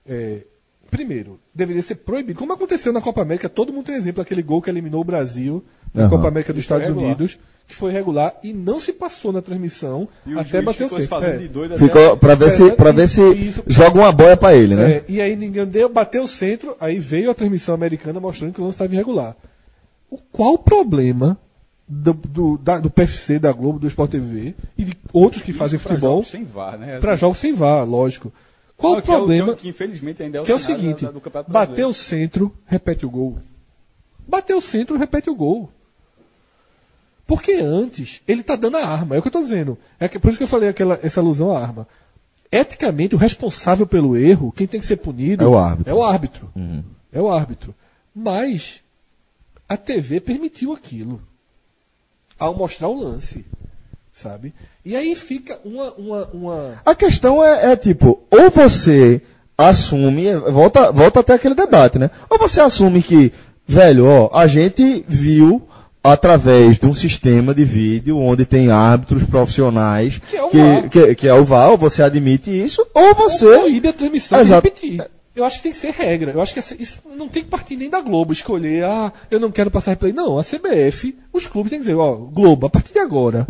É, 0.07 0.41
primeiro, 0.90 1.40
deveria 1.53 1.82
ser 1.84 1.95
proibido. 1.95 2.40
Como 2.40 2.52
aconteceu 2.53 2.91
na 2.91 3.02
Copa 3.02 3.22
América, 3.22 3.48
todo 3.48 3.72
mundo 3.72 3.86
tem 3.86 3.95
exemplo, 3.95 4.22
aquele 4.22 4.41
gol 4.41 4.61
que 4.61 4.70
eliminou 4.70 5.02
o 5.02 5.06
Brasil 5.06 5.64
na 5.94 6.03
Aham. 6.03 6.10
Copa 6.10 6.28
América 6.28 6.53
dos 6.53 6.61
Estados 6.64 6.86
regular. 6.88 7.06
Unidos, 7.07 7.40
que 7.68 7.76
foi 7.76 7.91
regular 7.91 8.36
e 8.44 8.52
não 8.53 8.80
se 8.80 8.91
passou 8.94 9.32
na 9.32 9.41
transmissão 9.41 10.07
E 10.26 10.38
até 10.38 10.61
bater 10.61 10.86
o 10.86 10.90
ficou 10.90 10.99
se 10.99 11.07
centro. 11.07 11.22
fazendo 11.22 11.74
É. 11.74 11.78
Ficou 11.78 12.18
para 12.18 12.36
ver 12.36 12.49
se, 12.52 12.72
pra 12.72 12.91
ver 12.91 13.07
se 13.07 13.22
Isso. 13.34 13.64
joga 13.68 13.99
uma 13.99 14.11
boia 14.11 14.36
para 14.36 14.56
ele, 14.56 14.76
né? 14.76 14.91
É, 14.91 15.03
e 15.07 15.22
aí 15.22 15.36
ninguém 15.36 15.66
deu, 15.66 15.88
bateu 15.90 16.24
o 16.24 16.28
centro, 16.28 16.76
aí 16.80 16.99
veio 16.99 17.30
a 17.30 17.34
transmissão 17.36 17.76
americana 17.76 18.20
mostrando 18.20 18.53
que 18.53 18.61
o 18.61 18.64
lance 18.64 18.76
estava 18.76 18.94
irregular. 18.94 19.36
O, 20.10 20.18
qual 20.18 20.53
o 20.53 20.57
problema 20.57 21.38
do, 21.88 22.14
do, 22.14 22.57
da- 22.57 22.80
do 22.80 22.90
PFC, 22.90 23.38
da 23.40 23.52
Globo, 23.52 23.78
do 23.80 23.88
Sport 23.88 24.11
TV 24.11 24.56
e 24.78 24.84
de 24.86 24.98
outros 25.14 25.41
que 25.44 25.53
fazem 25.53 25.78
Isso 25.78 25.84
pra 25.88 25.95
futebol 25.95 26.16
jogos 26.18 26.30
sem 26.30 26.44
VAR, 26.44 26.78
né? 26.78 26.99
para 26.99 27.16
jogos 27.16 27.38
sem 27.40 27.53
VAR, 27.53 27.84
lógico. 27.88 28.32
Qual 28.78 28.94
Não, 28.94 28.98
o 28.99 29.02
é 29.02 29.06
problema? 29.06 29.44
que, 29.45 29.49
é 29.49 29.53
o- 29.53 29.57
que 29.57 29.70
infelizmente 29.70 30.24
ainda 30.24 30.38
é 30.40 30.41
o, 30.41 30.45
Que 30.45 30.52
é 30.52 30.56
o 30.56 30.60
seguinte: 30.60 31.06
da- 31.06 31.11
da- 31.11 31.44
bateu 31.44 31.90
o 31.90 31.94
centro, 31.94 32.52
repete 32.66 33.06
o 33.06 33.10
gol. 33.10 33.38
Bateu 34.28 34.57
o 34.57 34.61
centro, 34.61 34.98
repete 34.98 35.30
o 35.30 35.36
gol. 35.36 35.70
Porque 37.30 37.51
antes 37.51 38.23
ele 38.27 38.41
tá 38.41 38.56
dando 38.56 38.77
a 38.77 38.88
arma, 38.88 39.15
é 39.15 39.19
o 39.19 39.22
que 39.22 39.27
eu 39.27 39.31
tô 39.31 39.39
dizendo. 39.39 39.77
É 39.99 40.07
por 40.07 40.30
isso 40.30 40.38
que 40.39 40.45
eu 40.45 40.47
falei 40.47 40.68
aquela, 40.68 40.99
essa 41.03 41.19
alusão 41.19 41.56
à 41.56 41.61
arma. 41.61 41.88
Eticamente, 42.51 43.14
o 43.14 43.19
responsável 43.19 43.85
pelo 43.85 44.18
erro, 44.18 44.51
quem 44.51 44.65
tem 44.65 44.80
que 44.80 44.85
ser 44.88 44.95
punido 44.95 45.43
É 45.43 45.47
o 45.47 45.56
árbitro. 45.56 45.91
É 45.91 45.93
o 45.93 46.03
árbitro. 46.03 46.51
É 47.14 47.22
o 47.22 47.30
árbitro. 47.30 47.76
Mas 48.15 48.81
a 49.69 49.77
TV 49.77 50.19
permitiu 50.19 50.73
aquilo 50.73 51.22
ao 52.39 52.56
mostrar 52.56 52.88
o 52.88 52.99
lance, 52.99 53.45
sabe? 54.11 54.51
E 54.84 54.95
aí 54.95 55.14
fica 55.14 55.60
uma, 55.64 55.93
uma, 55.93 56.26
uma 56.34 56.81
A 56.84 56.95
questão 56.95 57.43
é, 57.43 57.73
é 57.73 57.76
tipo, 57.76 58.23
ou 58.31 58.49
você 58.49 59.22
assume, 59.56 60.35
volta, 60.35 60.91
volta 60.91 61.19
até 61.19 61.35
aquele 61.35 61.53
debate, 61.53 61.99
né? 61.99 62.10
Ou 62.27 62.39
você 62.39 62.60
assume 62.60 63.03
que, 63.03 63.31
velho, 63.68 64.07
ó, 64.07 64.31
a 64.35 64.47
gente 64.47 65.06
viu 65.07 65.69
através 66.10 66.77
de 66.80 66.86
um 66.86 66.94
sistema 66.94 67.53
de 67.53 67.64
vídeo 67.64 68.18
onde 68.18 68.45
tem 68.45 68.69
árbitros 68.72 69.23
profissionais 69.23 70.19
Que 70.30 70.38
é 70.38 70.44
o 70.44 70.49
VAR. 70.52 70.90
que, 70.90 71.15
que 71.15 71.27
é 71.27 71.34
o 71.34 71.45
VAR, 71.45 71.72
ou 71.72 71.77
você 71.77 72.02
admite 72.03 72.49
isso, 72.49 72.86
ou 72.94 73.14
você. 73.15 73.45
proíbe 73.45 73.88
a 73.88 73.94
transmissão 73.94 74.40
Exato. 74.40 74.61
de 74.61 74.68
repetir. 74.69 75.10
Eu 75.36 75.45
acho 75.45 75.57
que 75.57 75.64
tem 75.64 75.72
que 75.72 75.77
ser 75.77 75.91
regra. 75.91 76.31
Eu 76.31 76.41
acho 76.41 76.53
que 76.53 76.60
isso 76.84 76.99
não 77.15 77.30
tem 77.30 77.44
que 77.44 77.49
partir 77.49 77.77
nem 77.77 77.90
da 77.90 78.02
Globo 78.02 78.34
escolher, 78.34 78.84
ah, 78.84 79.14
eu 79.31 79.40
não 79.40 79.52
quero 79.52 79.72
passar 79.72 79.91
replay. 79.91 80.11
Não, 80.11 80.38
a 80.38 80.44
CBF, 80.44 81.15
os 81.31 81.48
clubes 81.48 81.69
têm 81.69 81.80
que 81.80 81.86
dizer, 81.86 81.95
ó, 81.95 82.14
Globo, 82.15 82.65
a 82.68 82.69
partir 82.69 82.91
de 82.94 82.99
agora, 82.99 83.48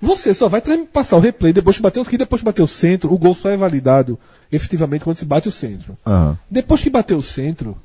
você 0.00 0.32
só 0.32 0.48
vai 0.48 0.62
passar 0.92 1.16
o 1.16 1.20
replay 1.20 1.52
depois 1.52 1.76
que 1.76 1.82
bater 1.82 2.00
o 2.00 2.04
que 2.04 2.16
depois 2.16 2.40
que 2.40 2.44
bater 2.44 2.62
o 2.62 2.66
centro, 2.68 3.12
o 3.12 3.18
gol 3.18 3.34
só 3.34 3.50
é 3.50 3.56
validado 3.56 4.18
efetivamente 4.50 5.04
quando 5.04 5.16
se 5.16 5.24
bate 5.24 5.48
o 5.48 5.52
centro. 5.52 5.98
Aham. 6.06 6.38
Depois 6.50 6.80
que 6.82 6.88
bater 6.88 7.14
o 7.14 7.22
centro, 7.22 7.76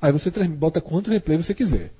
aí 0.00 0.12
você 0.12 0.30
bota 0.30 0.80
quanto 0.80 1.10
replay 1.10 1.38
você 1.38 1.54
quiser. 1.54 1.90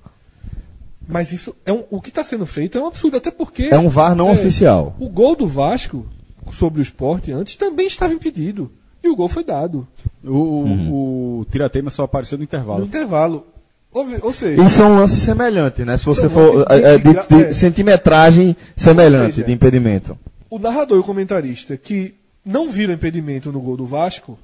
Mas 1.09 1.31
isso 1.33 1.55
é 1.65 1.73
um, 1.73 1.85
o 1.91 2.01
que 2.01 2.09
está 2.09 2.25
sendo 2.25 2.45
feito 2.47 2.77
é 2.79 2.81
um 2.81 2.87
absurdo, 2.87 3.17
até 3.17 3.31
porque. 3.31 3.65
É 3.71 3.79
um 3.79 3.89
VAR 3.89 4.15
não 4.15 4.29
é, 4.29 4.33
oficial. 4.33 4.95
O 4.99 5.09
gol 5.09 5.37
do 5.37 5.47
Vasco 5.47 6.07
sobre 6.53 6.81
o 6.81 6.83
esporte 6.83 7.31
antes 7.33 7.55
também 7.57 7.87
estava 7.87 8.13
impedido. 8.13 8.71
E 9.03 9.09
o 9.09 9.15
gol 9.15 9.29
foi 9.29 9.45
dado. 9.45 9.87
O, 10.25 10.31
o, 10.31 11.41
o 11.41 11.45
tiratema 11.51 11.91
só 11.91 12.05
apareceu 12.05 12.37
no 12.39 12.45
intervalo. 12.45 12.81
No 12.81 12.87
intervalo. 12.87 13.47
Ou, 13.93 14.05
ou 14.23 14.33
seja. 14.33 14.63
E 14.63 14.69
são 14.69 14.97
lances 14.97 15.23
semelhantes, 15.23 15.87
né? 15.87 15.97
Se 15.97 16.05
você 16.05 16.23
São 16.23 16.31
for. 16.31 16.55
lances 16.69 16.85
é, 16.85 16.99
de- 16.99 17.05
de, 17.15 17.27
de 17.29 17.45
é. 17.45 17.53
centimetragem 17.53 18.57
semelhante 18.77 19.37
seja, 19.37 19.47
de 19.47 19.53
impedimento. 19.53 20.19
o 20.51 20.59
narrador 20.59 20.97
e 20.99 21.01
o 21.01 21.05
comentarista 21.05 21.77
que 21.77 22.15
não 22.45 22.69
viram 22.69 22.95
impedimento 22.95 23.51
no 23.53 23.61
gol 23.61 23.77
do 23.77 23.87
Vasco, 23.87 24.39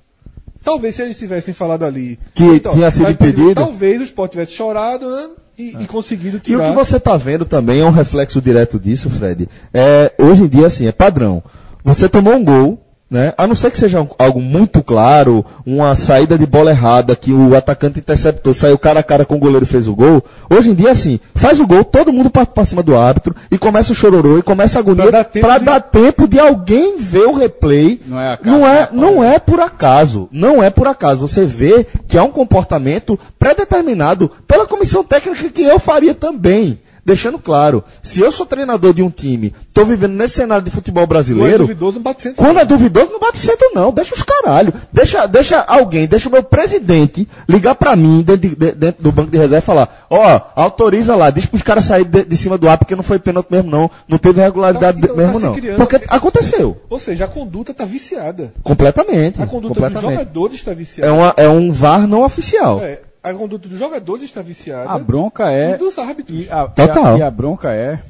talvez 0.63 0.95
se 0.95 1.03
eles 1.03 1.19
tivessem 1.19 1.53
falado 1.53 1.85
ali 1.85 2.19
Que 2.35 2.61
tinha 2.61 2.91
sido 2.91 3.11
impedido. 3.11 3.55
talvez 3.57 4.01
o 4.01 4.05
Sport 4.05 4.31
tivesse 4.33 4.53
chorado 4.53 5.11
né, 5.11 5.29
e, 5.59 5.77
e 5.83 5.87
conseguido 5.87 6.37
E 6.37 6.39
o 6.39 6.41
tirar. 6.41 6.69
que 6.71 6.75
você 6.75 6.97
está 6.97 7.17
vendo 7.17 7.45
também 7.45 7.81
é 7.81 7.85
um 7.85 7.91
reflexo 7.91 8.41
direto 8.41 8.79
disso, 8.79 9.09
Fred. 9.11 9.49
É, 9.73 10.13
hoje 10.19 10.43
em 10.45 10.49
dia, 10.49 10.67
assim, 10.67 10.87
é 10.87 10.93
padrão. 10.93 11.43
Você 11.85 12.09
tomou 12.09 12.35
um 12.35 12.45
gol, 12.45 12.82
né? 13.13 13.35
A 13.37 13.47
não 13.47 13.55
ser 13.55 13.71
que 13.71 13.79
seja 13.79 14.01
um- 14.01 14.09
algo 14.19 14.41
muito 14.41 14.83
claro, 14.83 15.45
uma 15.67 15.95
saída 15.95 16.39
de 16.39 16.47
bola 16.47 16.71
errada, 16.71 17.15
que 17.15 17.31
o 17.31 17.55
atacante 17.55 17.99
interceptou, 17.99 18.55
saiu 18.55 18.79
cara 18.79 19.01
a 19.01 19.03
cara 19.03 19.27
com 19.27 19.35
o 19.37 19.39
goleiro 19.39 19.65
e 19.65 19.69
fez 19.69 19.87
o 19.87 19.95
gol. 19.95 20.25
Hoje 20.49 20.71
em 20.71 20.75
dia, 20.75 20.91
assim, 20.91 21.21
faz 21.35 21.61
o 21.61 21.67
gol, 21.67 21.85
todo 21.85 22.13
mundo 22.13 22.31
para 22.31 22.47
pra 22.47 22.65
cima 22.65 22.83
do 22.83 22.97
árbitro, 22.97 23.37
e 23.51 23.59
começa 23.59 23.93
o 23.93 23.95
chororô, 23.95 24.39
e 24.39 24.43
começa 24.43 24.79
a 24.79 24.81
agonia, 24.81 25.03
Pra 25.05 25.11
dar 25.19 25.25
tempo 25.25 25.47
pra 25.47 25.59
de- 25.59 25.65
dar 25.67 25.81
tempo 25.81 26.27
de 26.27 26.41
alguém 26.41 26.97
ver 26.99 27.27
o 27.27 27.35
replay. 27.35 28.01
Não 28.07 28.19
é 28.19 28.33
acaso, 28.33 28.57
não 28.57 28.67
é, 28.67 28.81
né, 28.81 28.89
não 28.93 29.23
é 29.25 29.39
por 29.39 29.61
acaso. 29.61 30.29
Não 30.33 30.63
é 30.63 30.71
por 30.71 30.87
acaso. 30.89 31.21
Você 31.21 31.45
vê 31.45 31.87
que 32.09 32.17
há 32.17 32.23
um 32.25 32.31
comportamento 32.31 33.19
pré-determinado 33.39 34.31
pela 34.49 34.67
comissão 34.67 35.05
técnica 35.05 35.49
que 35.51 35.63
eu 35.63 35.79
faria 35.79 36.15
também. 36.15 36.79
Deixando 37.05 37.37
claro, 37.39 37.83
se 38.01 38.21
eu 38.21 38.31
sou 38.31 38.47
treinador 38.47 38.95
de 38.95 39.03
um 39.03 39.11
time, 39.11 39.53
estou 39.69 39.85
vivendo 39.85 40.13
nesse 40.13 40.35
cenário 40.37 40.65
de 40.65 40.71
futebol 40.71 41.03
Quando 41.03 41.11
é 41.11 41.15
brasileiro, 41.15 41.59
duvidoso, 41.65 41.95
não 41.97 42.03
bate 42.03 42.23
centro. 42.23 42.37
quando 42.45 42.61
é 42.61 42.65
duvidoso, 42.65 43.11
não 43.11 43.19
bate 43.19 43.39
centro, 43.41 43.71
não. 43.75 43.91
Deixa 43.91 44.15
os 44.15 44.23
caralho. 44.23 44.73
Deixa, 44.93 45.27
deixa 45.27 45.59
alguém, 45.63 46.07
deixa 46.07 46.29
o 46.29 46.33
meu 46.33 46.45
presidente 46.45 47.29
ligar 47.49 47.75
pra 47.75 47.97
mim 47.97 48.23
dentro, 48.23 48.49
de- 48.49 48.55
de- 48.55 48.73
dentro 48.73 49.03
do 49.03 49.11
banco 49.11 49.33
de 49.33 49.37
reserva 49.39 49.59
e 49.65 49.67
falar: 49.67 50.07
Ó, 50.09 50.41
autoriza 50.55 51.17
lá, 51.17 51.31
diz 51.31 51.45
pros 51.45 51.63
caras 51.63 51.87
saírem 51.87 52.09
de, 52.11 52.23
de 52.25 52.37
cima 52.37 52.57
do 52.57 52.69
ar 52.69 52.79
porque 52.79 52.95
não 52.95 53.03
foi 53.03 53.19
pênalti 53.19 53.49
mesmo, 53.51 53.69
não. 53.69 53.91
Não 54.07 54.17
teve 54.19 54.41
regularidade 54.41 55.01
Tá 55.01 55.09
se- 55.09 55.15
mesmo, 55.17 55.41
tá 55.41 55.47
não. 55.47 55.55
criando- 55.55 55.77
Porque 55.79 56.01
aconteceu. 56.07 56.77
Ou 56.89 56.99
seja, 57.01 57.25
a 57.25 57.29
conduta 57.29 57.73
está 57.73 57.85
viciada. 57.85 58.53
Completamente. 58.63 59.43
A 59.43 59.47
conduta 59.47 59.75
dos 59.75 59.83
completamente. 59.83 60.13
jogadores 60.19 60.57
está 60.57 60.73
viciada. 60.73 61.11
É, 61.11 61.13
uma, 61.13 61.35
é 61.37 61.49
um 61.49 61.73
VAR 61.73 62.07
não 62.07 62.23
oficial. 62.23 62.81
É, 62.81 63.01
a 63.23 63.33
conduta 63.35 63.69
dos 63.69 63.79
jogadores 63.79 64.25
está 64.25 64.43
viciada. 64.43 64.91
A 64.91 64.99
bronca 64.99 65.51
é. 65.51 65.75
E 65.75 65.77
dos 65.79 65.97
árbitros. 65.99 66.45
E 66.45 66.51
a, 66.51 66.67
Total. 66.67 67.05
E 67.05 67.17
a, 67.17 67.19
e 67.19 67.23
a 67.23 67.31
bronca 67.31 67.73
é, 67.73 68.03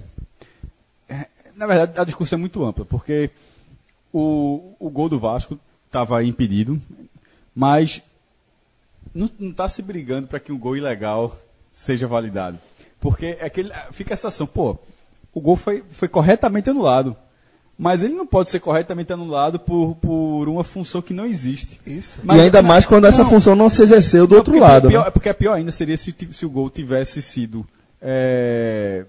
é- 1.08 1.26
Na 1.54 1.66
verdade, 1.66 2.00
a 2.00 2.04
discussão 2.04 2.38
é 2.38 2.40
muito 2.40 2.64
ampla, 2.64 2.84
porque 2.84 3.30
o, 4.12 4.74
o 4.78 4.90
gol 4.90 5.08
do 5.08 5.18
Vasco 5.18 5.58
estava 5.86 6.24
impedido, 6.24 6.80
mas 7.54 8.02
não 9.14 9.30
está 9.40 9.68
se 9.68 9.82
brigando 9.82 10.26
para 10.28 10.40
que 10.40 10.52
um 10.52 10.58
gol 10.58 10.76
ilegal 10.76 11.36
seja 11.72 12.06
validado. 12.06 12.58
Porque 13.00 13.36
é 13.38 13.46
aquele, 13.46 13.72
fica 13.90 14.14
a 14.14 14.16
sensação, 14.16 14.46
pô, 14.46 14.78
o 15.34 15.40
gol 15.40 15.56
foi, 15.56 15.82
foi 15.90 16.08
corretamente 16.08 16.70
anulado. 16.70 17.16
Mas 17.78 18.02
ele 18.02 18.14
não 18.14 18.26
pode 18.26 18.48
ser 18.50 18.60
corretamente 18.60 19.12
anulado 19.12 19.58
por, 19.58 19.96
por 19.96 20.48
uma 20.48 20.62
função 20.62 21.02
que 21.02 21.12
não 21.14 21.26
existe. 21.26 21.80
Isso. 21.86 22.20
Mas- 22.22 22.36
e 22.36 22.40
ainda 22.42 22.62
mais 22.62 22.86
quando 22.86 23.06
essa 23.06 23.22
não, 23.24 23.30
função 23.30 23.56
não 23.56 23.68
se 23.68 23.82
exerceu 23.82 24.26
do 24.26 24.32
não, 24.32 24.38
outro 24.38 24.52
porque 24.52 24.64
lado. 24.64 24.86
é 24.86 24.90
pior, 24.90 25.04
né? 25.06 25.10
Porque 25.10 25.28
é 25.28 25.32
pior 25.32 25.54
ainda 25.54 25.72
seria 25.72 25.96
se, 25.96 26.14
se 26.30 26.46
o 26.46 26.50
gol 26.50 26.70
tivesse 26.70 27.20
sido. 27.22 27.66
é, 28.00 29.04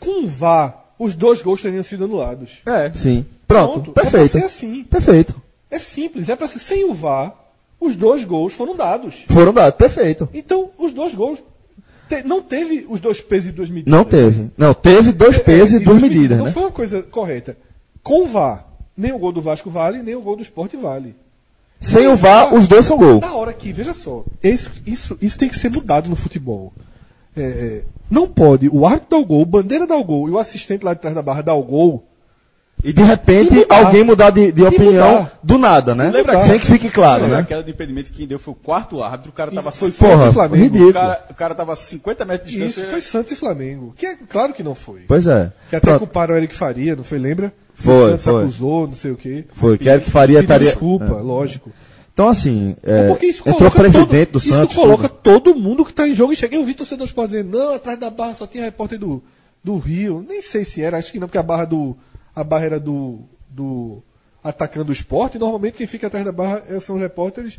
Com 0.00 0.24
o 0.24 0.26
VAR, 0.26 0.84
os 0.98 1.14
dois 1.14 1.40
gols 1.40 1.62
teriam 1.62 1.82
sido 1.82 2.04
anulados. 2.04 2.58
É. 2.66 2.92
Sim. 2.94 3.24
Pronto, 3.48 3.80
Pronto, 3.80 3.90
é 3.98 4.02
perfeito. 4.02 4.32
pra 4.32 4.40
ser 4.40 4.46
assim. 4.46 4.84
Perfeito. 4.84 5.42
É 5.70 5.78
simples, 5.78 6.28
é 6.28 6.36
para 6.36 6.48
ser 6.48 6.58
sem 6.58 6.84
o 6.84 6.94
VAR, 6.94 7.34
os 7.80 7.96
dois 7.96 8.24
gols 8.24 8.52
foram 8.52 8.76
dados. 8.76 9.24
Foram 9.28 9.52
dados, 9.52 9.76
perfeito. 9.76 10.28
Então, 10.34 10.70
os 10.78 10.92
dois 10.92 11.14
gols. 11.14 11.40
te- 12.08 12.22
não 12.24 12.42
teve 12.42 12.86
os 12.88 13.00
dois 13.00 13.20
pesos 13.20 13.48
e 13.48 13.52
duas 13.52 13.68
medidas. 13.70 13.92
Não 13.92 14.04
teve. 14.04 14.50
Não, 14.56 14.74
teve 14.74 15.12
dois 15.12 15.38
pesos 15.38 15.74
É, 15.74 15.76
e 15.78 15.84
duas 15.84 16.00
medidas, 16.00 16.38
Não 16.38 16.44
né? 16.46 16.52
foi 16.52 16.62
uma 16.62 16.70
coisa 16.72 17.02
correta. 17.02 17.56
Com 18.02 18.24
o 18.24 18.28
VAR, 18.28 18.64
nem 18.96 19.12
o 19.12 19.18
gol 19.18 19.32
do 19.32 19.40
Vasco 19.42 19.70
vale, 19.70 20.02
nem 20.02 20.14
o 20.14 20.20
gol 20.22 20.36
do 20.36 20.42
Sport 20.42 20.74
vale. 20.76 21.14
Sem 21.80 22.06
o 22.08 22.16
VAR, 22.16 22.54
os 22.54 22.66
dois 22.66 22.84
são 22.86 22.96
gol. 22.98 23.20
Na 23.20 23.34
hora 23.34 23.52
que, 23.52 23.72
veja 23.72 23.94
só, 23.94 24.24
isso, 24.42 24.70
isso, 24.86 25.16
isso 25.20 25.38
tem 25.38 25.48
que 25.48 25.58
ser 25.58 25.70
mudado 25.70 26.08
no 26.10 26.16
futebol. 26.16 26.72
É, 27.36 27.40
é, 27.42 27.82
não 28.10 28.26
pode 28.26 28.68
o 28.68 28.84
árbitro 28.86 29.08
dar 29.10 29.16
o 29.18 29.24
gol, 29.24 29.42
o 29.42 29.46
bandeira 29.46 29.86
dar 29.86 29.96
o 29.96 30.04
gol 30.04 30.28
e 30.28 30.32
o 30.32 30.38
assistente 30.38 30.84
lá 30.84 30.92
de 30.94 31.00
trás 31.00 31.14
da 31.14 31.22
barra 31.22 31.42
dar 31.42 31.54
o 31.54 31.62
gol. 31.62 32.06
E 32.82 32.94
de 32.94 33.02
repente 33.02 33.52
E 33.54 33.58
mudar. 33.60 33.76
alguém 33.84 34.02
mudar 34.04 34.30
de, 34.30 34.50
de 34.52 34.64
opinião 34.64 35.18
mudar. 35.20 35.38
do 35.42 35.58
nada, 35.58 35.94
né? 35.94 36.08
Lembra 36.10 36.40
Sem 36.40 36.58
que 36.58 36.66
fique 36.66 36.88
claro, 36.90 37.22
Lembra 37.24 37.36
né? 37.36 37.42
aquela 37.42 37.62
do 37.62 37.70
impedimento 37.70 38.10
que 38.10 38.16
quem 38.16 38.26
deu 38.26 38.38
foi 38.38 38.52
o 38.52 38.56
quarto 38.56 39.02
árbitro, 39.02 39.30
o 39.30 39.34
cara 39.34 39.50
tava 39.50 39.68
Isso 39.68 39.78
foi 39.80 39.90
50 39.90 40.08
Santos 40.08 40.18
Porra, 40.18 40.30
e 40.30 40.32
Flamengo. 40.32 40.62
ridículo. 40.64 40.88
o 40.88 40.92
cara, 40.94 41.24
o 41.30 41.34
cara 41.34 41.54
tava 41.54 41.72
a 41.74 41.76
50 41.76 42.24
metros 42.24 42.50
de 42.50 42.56
distância. 42.56 42.80
isso 42.80 42.90
foi 42.90 43.00
Santos 43.02 43.32
e 43.32 43.36
Flamengo. 43.36 43.92
Que 43.96 44.06
é 44.06 44.16
claro 44.16 44.54
que 44.54 44.62
não 44.62 44.74
foi. 44.74 45.00
Pois 45.06 45.26
é. 45.26 45.52
Que 45.68 45.76
até 45.76 45.86
Pronto. 45.88 45.98
culparam 46.00 46.34
o 46.34 46.38
Eric 46.38 46.54
Faria, 46.54 46.96
não 46.96 47.04
foi? 47.04 47.18
Lembra? 47.18 47.52
Foi, 47.82 47.94
o 47.94 48.08
Santos 48.10 48.24
foi. 48.24 48.42
acusou, 48.42 48.86
não 48.86 48.94
sei 48.94 49.10
o 49.12 49.16
quê. 49.16 49.44
Foi, 49.52 49.78
que 49.78 49.88
Eric 49.88 50.10
Faria 50.10 50.40
estaria. 50.40 50.66
desculpa, 50.68 51.04
É. 51.04 51.22
lógico. 51.22 51.70
Então, 52.12 52.28
assim, 52.28 52.76
é, 52.82 53.08
entrou 53.46 53.70
presidente 53.70 54.26
todo, 54.26 54.32
do 54.32 54.40
Santos. 54.40 54.72
Isso 54.72 54.80
coloca 54.80 55.08
tudo. 55.08 55.20
todo 55.22 55.54
mundo 55.58 55.84
que 55.84 55.90
está 55.90 56.06
em 56.06 56.12
jogo 56.12 56.32
e 56.32 56.36
chega. 56.36 56.54
Eu 56.56 56.64
vi 56.64 56.74
torcedor 56.74 57.06
do 57.06 57.08
Sport 57.08 57.30
dizendo, 57.30 57.56
não, 57.58 57.72
atrás 57.74 57.98
da 57.98 58.10
barra 58.10 58.34
só 58.34 58.46
tinha 58.46 58.62
repórter 58.64 58.98
do, 58.98 59.22
do 59.64 59.78
Rio. 59.78 60.24
Nem 60.28 60.42
sei 60.42 60.64
se 60.64 60.82
era, 60.82 60.98
acho 60.98 61.10
que 61.12 61.18
não, 61.18 61.28
porque 61.28 61.38
a 61.38 61.42
barra 61.42 61.64
do. 61.64 61.96
A 62.34 62.44
barra 62.44 62.64
era 62.66 62.80
do. 62.80 63.20
do 63.48 64.02
atacando 64.44 64.90
o 64.90 64.92
esporte. 64.92 65.38
Normalmente 65.38 65.74
quem 65.78 65.86
fica 65.86 66.08
atrás 66.08 66.24
da 66.24 66.32
barra 66.32 66.62
é- 66.68 66.80
são 66.80 66.96
os 66.96 67.02
repórteres. 67.02 67.58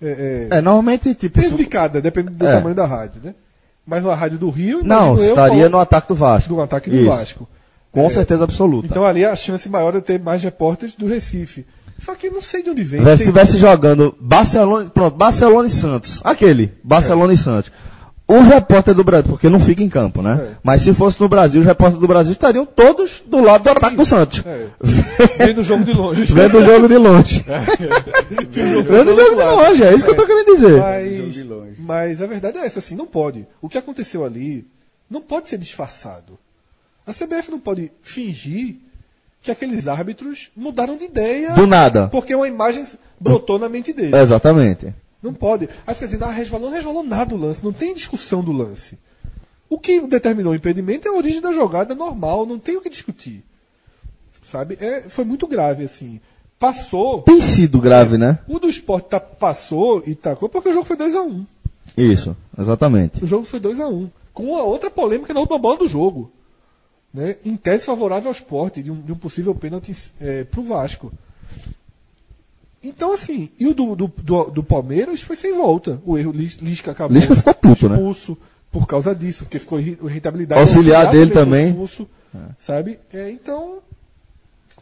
É, 0.00 0.48
é, 0.50 0.58
É, 0.58 0.60
normalmente, 0.60 1.14
tipo. 1.14 1.40
cada, 1.68 2.00
dependendo 2.00 2.36
do 2.36 2.46
É. 2.46 2.52
tamanho 2.56 2.74
da 2.74 2.84
rádio, 2.84 3.20
né? 3.24 3.34
Mas 3.86 4.04
uma 4.04 4.14
rádio 4.14 4.38
do 4.38 4.50
Rio, 4.50 4.82
Não, 4.84 5.16
eu, 5.18 5.30
estaria 5.30 5.56
colo- 5.62 5.68
no 5.70 5.78
ataque 5.78 6.08
do 6.08 6.14
Vasco. 6.14 6.48
do 6.54 6.60
ataque 6.60 6.90
do 6.90 6.96
Isso. 6.96 7.08
Vasco. 7.08 7.48
Com 7.92 8.06
É, 8.06 8.08
certeza 8.08 8.42
absoluta. 8.44 8.86
Então 8.90 9.04
ali 9.04 9.24
a 9.24 9.36
chance 9.36 9.68
maior 9.68 9.94
é 9.94 10.00
ter 10.00 10.18
mais 10.18 10.42
repórteres 10.42 10.94
do 10.96 11.06
Recife. 11.06 11.64
Só 11.98 12.14
que 12.16 12.30
não 12.30 12.42
sei 12.42 12.62
de 12.62 12.70
onde 12.70 12.82
vem. 12.82 13.04
Se 13.04 13.12
estivesse 13.12 13.58
jogando 13.58 14.16
Barcelona, 14.18 14.90
pronto, 14.90 15.16
Barcelona 15.16 15.68
e 15.68 15.70
Santos. 15.70 16.20
Aquele, 16.24 16.72
Barcelona 16.82 17.32
e 17.32 17.36
Santos. 17.36 17.70
Os 18.26 18.46
repórteres 18.46 18.96
do 18.96 19.04
Brasil, 19.04 19.28
porque 19.28 19.48
não 19.48 19.60
fica 19.60 19.82
em 19.82 19.88
campo, 19.90 20.22
né? 20.22 20.40
É. 20.52 20.56
Mas 20.62 20.80
se 20.80 20.94
fosse 20.94 21.20
no 21.20 21.28
Brasil, 21.28 21.60
os 21.60 21.66
repórteres 21.66 22.00
do 22.00 22.08
Brasil 22.08 22.32
estariam 22.32 22.64
todos 22.64 23.22
do 23.26 23.40
lado 23.40 23.62
do 23.62 23.70
ataque 23.70 23.94
do 23.96 24.06
Santos. 24.06 24.42
É. 24.46 24.66
Vendo 25.46 25.60
o 25.60 25.62
jogo 25.62 25.84
de 25.84 25.92
longe. 25.92 26.32
Vendo 26.32 26.58
o 26.58 26.64
jogo 26.64 26.88
de 26.88 26.96
longe. 26.96 27.44
Vendo 28.50 29.12
o 29.12 29.16
jogo 29.16 29.36
de 29.36 29.44
longe, 29.44 29.84
é 29.84 29.94
isso 29.94 30.04
que 30.04 30.10
eu 30.12 30.16
tô 30.16 30.26
querendo 30.26 30.46
dizer. 30.46 30.80
Mas, 30.80 31.78
mas 31.78 32.22
a 32.22 32.26
verdade 32.26 32.58
é 32.58 32.66
essa, 32.66 32.78
assim, 32.78 32.94
não 32.94 33.06
pode. 33.06 33.46
O 33.60 33.68
que 33.68 33.76
aconteceu 33.76 34.24
ali 34.24 34.66
não 35.10 35.20
pode 35.20 35.48
ser 35.48 35.58
disfarçado. 35.58 36.38
A 37.06 37.12
CBF 37.12 37.50
não 37.50 37.58
pode 37.58 37.90
fingir 38.02 38.76
que 39.42 39.50
aqueles 39.50 39.88
árbitros 39.88 40.50
mudaram 40.56 40.96
de 40.96 41.04
ideia 41.04 41.52
Do 41.52 41.66
nada. 41.66 42.08
porque 42.08 42.34
uma 42.34 42.46
imagem 42.46 42.86
brotou 43.18 43.58
na 43.58 43.68
mente 43.68 43.92
deles. 43.92 44.14
Exatamente. 44.14 44.94
Não 45.22 45.32
pode. 45.34 45.68
Aí 45.86 45.94
fica 45.94 46.06
dizendo, 46.06 46.24
ah, 46.24 46.30
resvalou, 46.32 46.68
não 46.68 46.76
resvalou 46.76 47.02
nada 47.02 47.26
do 47.26 47.36
lance, 47.36 47.60
não 47.62 47.72
tem 47.72 47.94
discussão 47.94 48.42
do 48.42 48.52
lance. 48.52 48.96
O 49.68 49.78
que 49.78 50.00
determinou 50.06 50.52
o 50.52 50.56
impedimento 50.56 51.08
é 51.08 51.10
a 51.10 51.14
origem 51.14 51.40
da 51.40 51.52
jogada 51.52 51.94
normal, 51.94 52.44
não 52.46 52.58
tem 52.58 52.76
o 52.76 52.80
que 52.80 52.90
discutir. 52.90 53.42
Sabe? 54.44 54.76
É, 54.80 55.02
foi 55.08 55.24
muito 55.24 55.46
grave, 55.46 55.84
assim. 55.84 56.20
Passou. 56.58 57.22
Tem 57.22 57.40
sido 57.40 57.80
grave, 57.80 58.16
né? 58.18 58.38
O 58.46 58.58
do 58.58 58.68
esporte 58.68 59.08
tá, 59.08 59.18
passou 59.18 60.02
e 60.06 60.14
tacou 60.14 60.48
porque 60.48 60.68
o 60.68 60.72
jogo 60.72 60.84
foi 60.84 60.96
2x1. 60.96 61.44
Isso, 61.96 62.36
exatamente. 62.58 63.24
O 63.24 63.26
jogo 63.26 63.44
foi 63.44 63.58
2 63.58 63.80
a 63.80 63.88
1 63.88 64.10
Com 64.32 64.44
uma 64.44 64.62
outra 64.62 64.90
polêmica 64.90 65.34
na 65.34 65.40
última 65.40 65.58
bola 65.58 65.78
do 65.78 65.88
jogo. 65.88 66.30
Né? 67.12 67.36
Em 67.44 67.56
tese 67.56 67.84
favorável 67.84 68.28
ao 68.28 68.32
esporte, 68.34 68.82
de 68.82 68.90
um, 68.90 69.00
de 69.00 69.12
um 69.12 69.16
possível 69.16 69.54
pênalti 69.54 69.94
é, 70.20 70.44
pro 70.44 70.62
Vasco. 70.62 71.12
Então, 72.82 73.12
assim, 73.12 73.50
e 73.60 73.66
o 73.66 73.74
do, 73.74 73.94
do, 73.94 74.08
do, 74.08 74.44
do 74.50 74.62
Palmeiras 74.62 75.20
foi 75.22 75.36
sem 75.36 75.54
volta. 75.54 76.00
O 76.04 76.18
erro 76.18 76.32
Lis- 76.32 76.56
Lisca 76.56 76.90
acabou 76.90 77.14
Lisca 77.16 77.36
ficou 77.36 77.54
puto, 77.54 77.88
né? 77.88 77.94
expulso 77.96 78.36
por 78.70 78.86
causa 78.86 79.14
disso, 79.14 79.44
porque 79.44 79.58
ficou 79.58 79.78
irri- 79.78 79.98
irritabilidade. 80.02 80.60
Auxiliar 80.60 81.10
dele 81.10 81.30
também. 81.30 81.68
Expulso, 81.68 82.08
Sabe? 82.58 82.98
É, 83.12 83.30
então, 83.30 83.78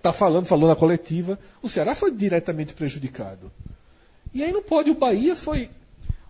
tá 0.01 0.13
falando, 0.13 0.47
falou 0.47 0.69
na 0.69 0.77
coletiva. 0.77 1.37
O 1.61 1.69
Ceará 1.69 1.95
foi 1.97 2.13
diretamente 2.13 2.73
prejudicado. 2.75 3.51
E 4.33 4.45
aí 4.45 4.53
não 4.53 4.63
pode, 4.63 4.89
o 4.91 4.95
Bahia 4.95 5.35
foi. 5.35 5.69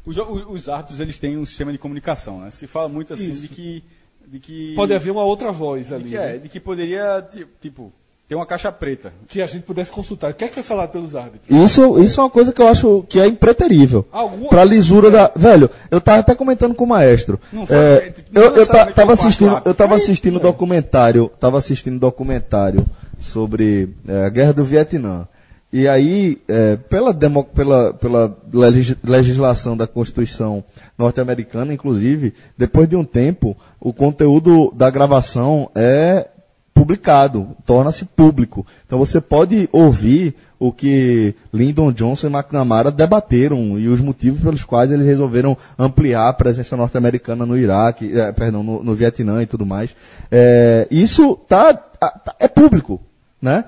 Os, 0.05 0.17
os- 0.17 0.47
os 0.49 0.69
árbitros 0.69 0.99
eles 0.99 1.19
têm 1.19 1.37
um 1.37 1.45
sistema 1.45 1.71
de 1.71 1.77
comunicação, 1.79 2.41
né? 2.41 2.51
Se 2.51 2.67
fala 2.67 2.89
muito 2.89 3.13
assim 3.13 3.31
Isso. 3.33 3.43
de 3.43 3.49
que. 3.49 3.85
De 4.31 4.39
que 4.39 4.75
Pode 4.77 4.95
haver 4.95 5.11
uma 5.11 5.25
outra 5.25 5.51
voz 5.51 5.89
de 5.89 5.95
ali. 5.95 6.05
que, 6.11 6.15
né? 6.17 6.35
é, 6.37 6.39
de 6.39 6.49
que 6.49 6.61
poderia, 6.61 7.21
ti- 7.31 7.45
tipo, 7.61 7.93
tem 8.29 8.39
uma 8.39 8.47
caixa 8.47 8.71
preta. 8.71 9.13
Que 9.27 9.43
a 9.43 9.47
gente 9.47 9.65
pudesse 9.65 9.91
consultar. 9.91 10.31
O 10.31 10.35
que 10.35 10.45
é 10.45 10.49
que 10.49 10.55
foi 10.55 10.63
falado 10.63 10.91
pelos 10.91 11.17
árbitros? 11.17 11.51
Isso, 11.65 12.01
isso 12.01 12.21
é 12.21 12.23
uma 12.23 12.31
coisa 12.31 12.53
que 12.53 12.63
eu 12.63 12.69
acho 12.69 13.05
que 13.09 13.19
é 13.19 13.27
impreterível. 13.27 14.07
Alguma- 14.13 14.49
Pra 14.49 14.63
lisura 14.63 15.11
da. 15.11 15.33
Velho, 15.35 15.69
eu 15.91 16.01
tava 16.01 16.21
até 16.21 16.33
comentando 16.37 16.75
com 16.77 16.85
o 16.85 16.87
maestro. 16.87 17.41
Não 17.53 17.67
foi, 17.67 17.77
É, 17.77 17.95
é, 18.07 18.11
tipo, 18.11 18.29
não 18.33 18.43
eu, 18.43 18.57
eu 18.57 18.67
tava 18.69 18.85
no 18.87 18.95
quarto 18.95 19.11
assistindo, 19.13 19.63
eu 19.65 19.75
tava 19.75 19.95
assistindo 19.97 20.37
é. 20.37 20.41
documentário, 20.41 21.29
tava 21.41 21.59
assistindo 21.59 21.99
documentário 21.99 22.87
sobre 23.19 23.89
é, 24.07 24.27
a 24.27 24.29
guerra 24.29 24.53
do 24.53 24.65
Vietnã. 24.65 25.27
E 25.73 25.87
aí, 25.87 26.39
é, 26.49 26.77
pela, 26.77 27.13
demo- 27.13 27.45
pela, 27.45 27.95
pela 27.95 28.37
legis- 28.53 28.97
legislação 29.05 29.77
da 29.77 29.87
Constituição 29.87 30.65
norte-americana, 30.99 31.73
inclusive, 31.73 32.35
depois 32.59 32.89
de 32.89 32.97
um 32.97 33.05
tempo, 33.05 33.57
o 33.81 33.93
conteúdo 33.93 34.73
da 34.75 34.91
gravação 34.91 35.71
é 35.75 36.27
publicado, 36.75 37.49
torna-se 37.67 38.05
público. 38.05 38.67
Então 38.87 38.99
você 38.99 39.21
pode 39.21 39.69
ouvir 39.71 40.35
o 40.59 40.73
que 40.73 41.35
Lyndon 41.53 41.93
Johnson 41.93 42.29
e 42.29 42.31
McNamara 42.33 42.91
debateram 42.91 43.79
e 43.79 43.87
os 43.87 44.01
motivos 44.01 44.41
pelos 44.41 44.65
quais 44.65 44.91
eles 44.91 45.07
resolveram 45.07 45.57
ampliar 45.79 46.29
a 46.29 46.33
presença 46.33 46.77
norte-americana 46.77 47.45
no 47.47 47.57
Iraque, 47.57 48.11
eh, 48.19 48.33
perdão, 48.33 48.63
no, 48.63 48.83
no 48.83 48.95
Vietnã 48.95 49.43
e 49.43 49.47
tudo 49.47 49.65
mais. 49.67 49.91
É, 50.31 50.89
isso 50.91 51.37
tá, 51.49 51.75
tá- 51.75 52.11
tá- 52.11 52.35
é 52.41 52.49
público, 52.49 53.01
né? 53.41 53.65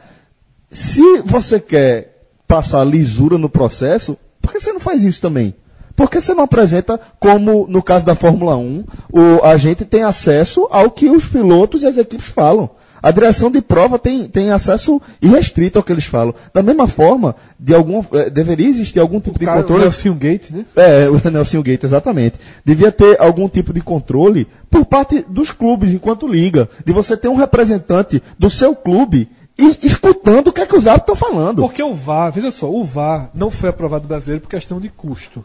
Se 0.72 1.20
você 1.22 1.60
quer 1.60 2.24
passar 2.48 2.82
lisura 2.82 3.36
no 3.36 3.48
processo, 3.48 4.16
por 4.40 4.50
que 4.50 4.58
você 4.58 4.72
não 4.72 4.80
faz 4.80 5.04
isso 5.04 5.20
também? 5.20 5.54
Por 5.94 6.10
que 6.10 6.18
você 6.18 6.32
não 6.32 6.44
apresenta 6.44 6.98
como, 7.20 7.66
no 7.68 7.82
caso 7.82 8.06
da 8.06 8.14
Fórmula 8.14 8.56
1, 8.56 8.84
o, 9.12 9.44
a 9.44 9.58
gente 9.58 9.84
tem 9.84 10.02
acesso 10.02 10.66
ao 10.70 10.90
que 10.90 11.10
os 11.10 11.26
pilotos 11.26 11.82
e 11.82 11.86
as 11.86 11.98
equipes 11.98 12.26
falam? 12.26 12.70
A 13.02 13.10
direção 13.10 13.50
de 13.50 13.60
prova 13.60 13.98
tem, 13.98 14.28
tem 14.28 14.50
acesso 14.50 15.02
irrestrito 15.20 15.78
ao 15.78 15.82
que 15.82 15.92
eles 15.92 16.04
falam. 16.04 16.34
Da 16.54 16.62
mesma 16.62 16.86
forma, 16.86 17.34
de 17.58 17.74
algum, 17.74 18.02
eh, 18.12 18.30
deveria 18.30 18.68
existir 18.68 19.00
algum 19.00 19.20
tipo 19.20 19.38
de 19.38 19.44
Cara, 19.44 19.58
o 19.58 19.62
controle. 19.62 19.82
Nelson 19.82 20.14
Gate, 20.14 20.50
né? 20.50 20.64
É, 20.76 21.08
o 21.10 21.30
Nelson 21.30 21.62
Gate, 21.62 21.82
exatamente. 21.82 22.38
Devia 22.64 22.92
ter 22.92 23.20
algum 23.20 23.48
tipo 23.48 23.72
de 23.72 23.80
controle 23.80 24.46
por 24.70 24.86
parte 24.86 25.24
dos 25.28 25.50
clubes, 25.50 25.92
enquanto 25.92 26.28
liga. 26.28 26.68
De 26.86 26.92
você 26.92 27.16
ter 27.16 27.28
um 27.28 27.34
representante 27.34 28.22
do 28.38 28.48
seu 28.48 28.74
clube 28.74 29.28
e 29.58 29.86
escutando 29.86 30.48
o 30.48 30.52
que 30.52 30.60
é 30.60 30.66
que 30.66 30.74
os 30.76 30.86
árbitros 30.86 31.16
estão 31.16 31.30
falando. 31.30 31.62
Porque 31.62 31.82
o 31.82 31.94
VAR, 31.94 32.32
veja 32.32 32.50
só, 32.50 32.70
o 32.70 32.84
VAR 32.84 33.30
não 33.34 33.50
foi 33.50 33.68
aprovado 33.68 34.08
brasileiro 34.08 34.40
por 34.42 34.48
questão 34.50 34.80
de 34.80 34.88
custo. 34.88 35.44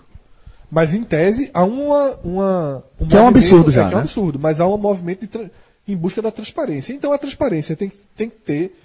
Mas 0.71 0.93
em 0.93 1.03
tese 1.03 1.49
há 1.53 1.63
uma. 1.63 2.17
uma 2.23 2.83
um 2.99 3.07
Que 3.07 3.15
é 3.17 3.21
um 3.21 3.27
absurdo 3.27 3.71
já, 3.71 3.87
que 3.87 3.93
é 3.93 3.97
um 3.97 3.99
né? 3.99 4.03
absurdo, 4.03 4.39
mas 4.39 4.59
há 4.59 4.67
um 4.67 4.77
movimento 4.77 5.49
em 5.87 5.95
busca 5.95 6.21
da 6.21 6.31
transparência. 6.31 6.93
Então 6.93 7.13
a 7.13 7.17
transparência 7.17 7.75
tem, 7.75 7.89
que- 7.89 7.97
tem 8.15 8.29
que 8.29 8.35
ter 8.37 8.77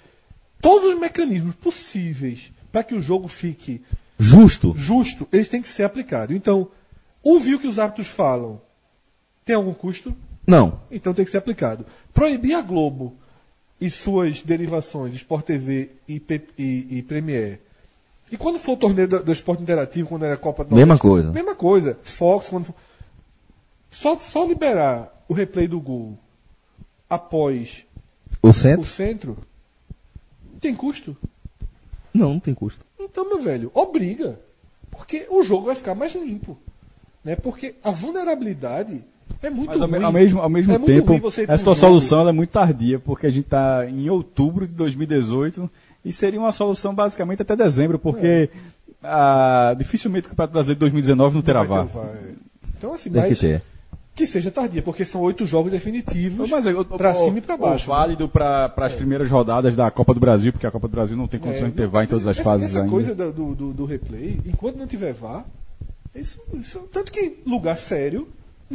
todos 0.61 0.93
os 0.93 0.99
mecanismos 0.99 1.55
possíveis 1.55 2.51
para 2.71 2.83
que 2.83 2.95
o 2.95 3.01
jogo 3.01 3.27
fique 3.27 3.81
Justo. 4.17 4.73
justo, 4.77 5.27
eles 5.31 5.47
têm 5.49 5.61
que 5.61 5.67
ser 5.67 5.83
aplicados. 5.83 6.33
Então, 6.35 6.69
ouvir 7.21 7.55
o 7.55 7.59
que 7.59 7.67
os 7.67 7.77
árbitros 7.79 8.07
falam 8.07 8.61
tem 9.43 9.55
algum 9.55 9.73
custo? 9.73 10.15
Não. 10.47 10.79
Então 10.89 11.13
tem 11.13 11.25
que 11.25 11.31
ser 11.31 11.37
aplicado. 11.37 11.85
Proibir 12.13 12.55
a 12.55 12.61
Globo 12.61 13.13
e 13.83 13.91
suas 13.91 14.41
derivações, 14.41 15.13
Sport 15.15 15.45
TV 15.45 15.89
e, 16.07 16.21
e, 16.57 16.87
e 16.89 17.01
Premier. 17.01 17.59
E 18.31 18.37
quando 18.37 18.57
for 18.57 18.73
o 18.73 18.77
torneio 18.77 19.09
do, 19.09 19.21
do 19.21 19.31
esporte 19.33 19.61
interativo, 19.61 20.07
quando 20.07 20.23
era 20.23 20.35
a 20.35 20.37
Copa 20.37 20.63
do 20.63 20.73
Mesma 20.73 20.93
Nordeste, 20.95 21.01
coisa. 21.01 21.31
Mesma 21.33 21.53
coisa. 21.53 21.99
Fox, 22.01 22.47
quando 22.47 22.63
for... 22.63 22.75
só, 23.91 24.17
só 24.17 24.45
liberar 24.45 25.25
o 25.27 25.33
replay 25.33 25.67
do 25.67 25.81
gol 25.81 26.17
após 27.09 27.85
O 28.41 28.47
o 28.47 28.53
centro? 28.53 28.85
centro 28.85 29.37
tem 30.61 30.73
custo. 30.73 31.17
Não, 32.13 32.29
não 32.35 32.39
tem 32.39 32.53
custo. 32.53 32.85
Então, 32.97 33.27
meu 33.27 33.41
velho, 33.41 33.69
obriga. 33.73 34.39
Porque 34.91 35.27
o 35.29 35.43
jogo 35.43 35.65
vai 35.65 35.75
ficar 35.75 35.93
mais 35.93 36.15
limpo. 36.15 36.57
Né? 37.21 37.35
Porque 37.35 37.75
a 37.83 37.91
vulnerabilidade 37.91 39.03
é 39.41 39.49
muito 39.49 39.69
Mas 39.71 39.81
ao, 39.81 39.87
ruim. 39.89 40.03
ao 40.03 40.11
mesmo, 40.11 40.39
ao 40.41 40.49
mesmo 40.49 40.73
É 40.73 40.79
tempo, 40.79 41.13
essa 41.27 41.45
tua 41.45 41.73
jogo- 41.73 41.75
solução 41.75 42.21
ela 42.21 42.29
é 42.29 42.33
muito 42.33 42.49
tardia, 42.51 42.99
porque 42.99 43.27
a 43.27 43.29
gente 43.29 43.45
está 43.45 43.85
em 43.89 44.09
outubro 44.09 44.67
de 44.67 44.73
2018 44.73 45.69
e 46.05 46.11
seria 46.13 46.39
uma 46.39 46.51
solução 46.51 46.93
basicamente 46.95 47.41
até 47.41 47.55
dezembro, 47.55 47.97
porque 47.99 48.49
ah, 49.03 49.75
dificilmente 49.77 50.27
o 50.27 50.29
Campeonato 50.29 50.53
Brasileiro 50.53 50.77
de 50.77 50.79
2019 50.79 51.35
não 51.35 51.41
terá 51.41 51.63
VAR. 51.63 51.85
VAR, 51.87 52.05
é. 52.05 52.31
Então, 52.77 52.93
assim, 52.93 53.09
Tem 53.09 53.23
que 53.23 53.35
ter. 53.35 53.61
que 54.15 54.27
seja 54.27 54.51
tardia, 54.51 54.81
porque 54.81 55.03
são 55.05 55.21
oito 55.21 55.45
jogos 55.45 55.71
definitivos 55.71 56.49
pra 56.97 57.11
o- 57.11 57.25
cima 57.25 57.37
e 57.37 57.41
pra 57.41 57.55
o 57.55 57.57
baixo. 57.57 57.89
né? 57.89 57.95
válido 57.95 58.29
para 58.29 58.71
as 58.77 58.93
primeiras 58.93 59.29
rodadas 59.29 59.75
da 59.75 59.89
Copa 59.91 60.13
do 60.13 60.19
Brasil, 60.19 60.51
porque 60.53 60.67
a 60.67 60.71
Copa 60.71 60.87
do 60.87 60.91
Brasil 60.91 61.17
não 61.17 61.27
tem 61.27 61.39
condições 61.39 61.69
de 61.71 61.75
ter 61.77 61.87
VAR 61.87 62.03
em 62.03 62.07
todas 62.07 62.27
as 62.27 62.37
essa, 62.37 62.43
fases 62.43 62.67
Essa 62.69 62.79
ainda. 62.79 62.89
coisa 62.91 63.15
do, 63.15 63.31
do, 63.31 63.55
do- 63.55 63.73
do 63.73 63.85
replay, 63.85 64.39
enquanto 64.45 64.77
não 64.77 64.87
tiver 64.87 65.13
VAR, 65.13 65.45
isso, 66.15 66.39
isso- 66.53 66.87
tanto 66.91 67.11
que 67.11 67.39
lugar 67.45 67.75
sério 67.75 68.27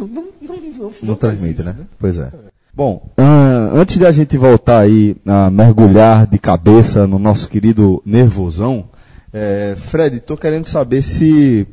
não, 0.06 0.24
não, 0.40 0.56
não, 0.56 0.92
não, 1.02 1.14
transmite, 1.14 1.60
isso, 1.60 1.68
né? 1.68 1.76
Pois 1.98 2.18
é. 2.18 2.30
Bom, 2.74 3.10
ah, 3.16 3.70
antes 3.74 3.98
de 3.98 4.06
a 4.06 4.12
gente 4.12 4.38
voltar 4.38 4.80
aí 4.80 5.16
a 5.26 5.50
mergulhar 5.50 6.26
de 6.26 6.38
cabeça 6.38 7.06
no 7.06 7.18
nosso 7.18 7.48
querido 7.48 8.00
nervosão, 8.06 8.88
é, 9.32 9.74
Fred, 9.76 10.20
tô 10.20 10.36
querendo 10.36 10.66
saber 10.66 11.02
se 11.02 11.66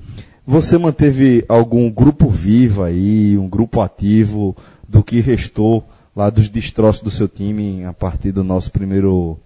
você 0.45 0.77
manteve 0.77 1.45
algum 1.47 1.89
grupo 1.89 2.27
vivo 2.27 2.83
aí, 2.83 3.37
um 3.37 3.47
grupo 3.47 3.81
ativo 3.81 4.55
do 4.87 5.03
que 5.03 5.21
restou 5.21 5.83
lá 6.15 6.29
dos 6.29 6.49
destroços 6.49 7.03
do 7.03 7.11
seu 7.11 7.27
time 7.27 7.83
a 7.83 7.93
partir 7.93 8.31
do 8.31 8.43
nosso 8.43 8.71
primeiro 8.71 9.37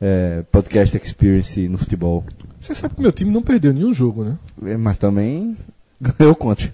é, 0.00 0.42
podcast 0.50 0.96
experience 0.96 1.68
no 1.68 1.78
futebol. 1.78 2.24
Você 2.60 2.74
sabe 2.74 2.94
que 2.94 3.00
meu 3.00 3.12
time 3.12 3.30
não 3.30 3.42
perdeu 3.42 3.72
nenhum 3.72 3.92
jogo, 3.92 4.24
né? 4.24 4.36
É, 4.64 4.76
Mas 4.76 4.96
também 4.96 5.56
ganhou 6.00 6.34
quantos? 6.34 6.70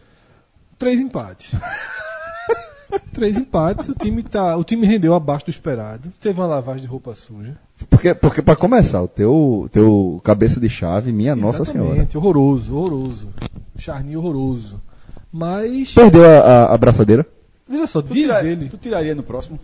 Três 0.79 1.01
empates. 1.01 1.53
Três 3.13 3.37
empates, 3.37 3.89
o 3.89 3.95
time, 3.95 4.23
tá, 4.23 4.57
o 4.57 4.65
time 4.65 4.87
rendeu 4.87 5.15
abaixo 5.15 5.47
do 5.47 5.51
esperado. 5.51 6.13
Teve 6.21 6.41
uma 6.41 6.47
lavagem 6.47 6.83
de 6.83 6.89
roupa 6.89 7.15
suja. 7.15 7.57
Porque, 7.91 8.15
porque 8.15 8.43
para 8.43 8.55
começar, 8.57 9.03
o 9.03 9.09
teu, 9.09 9.69
teu 9.73 10.21
cabeça 10.23 10.61
de 10.61 10.69
chave, 10.69 11.13
minha 11.13 11.35
Nossa 11.35 11.65
Senhora. 11.65 11.89
Exatamente, 11.91 12.17
horroroso, 12.19 12.77
horroroso. 12.77 13.29
Charninho 13.79 14.21
horroroso. 14.21 14.81
Mas, 15.33 15.93
Perdeu 15.93 16.25
a, 16.25 16.39
a, 16.39 16.75
a 16.75 16.79
braçadeira? 16.79 17.27
veja 17.69 17.87
só, 17.87 18.01
Tu, 18.03 18.13
diz 18.13 18.23
tira- 18.23 18.45
ele, 18.45 18.69
tu 18.69 18.77
tiraria 18.77 19.15
no 19.15 19.23
próximo? 19.23 19.59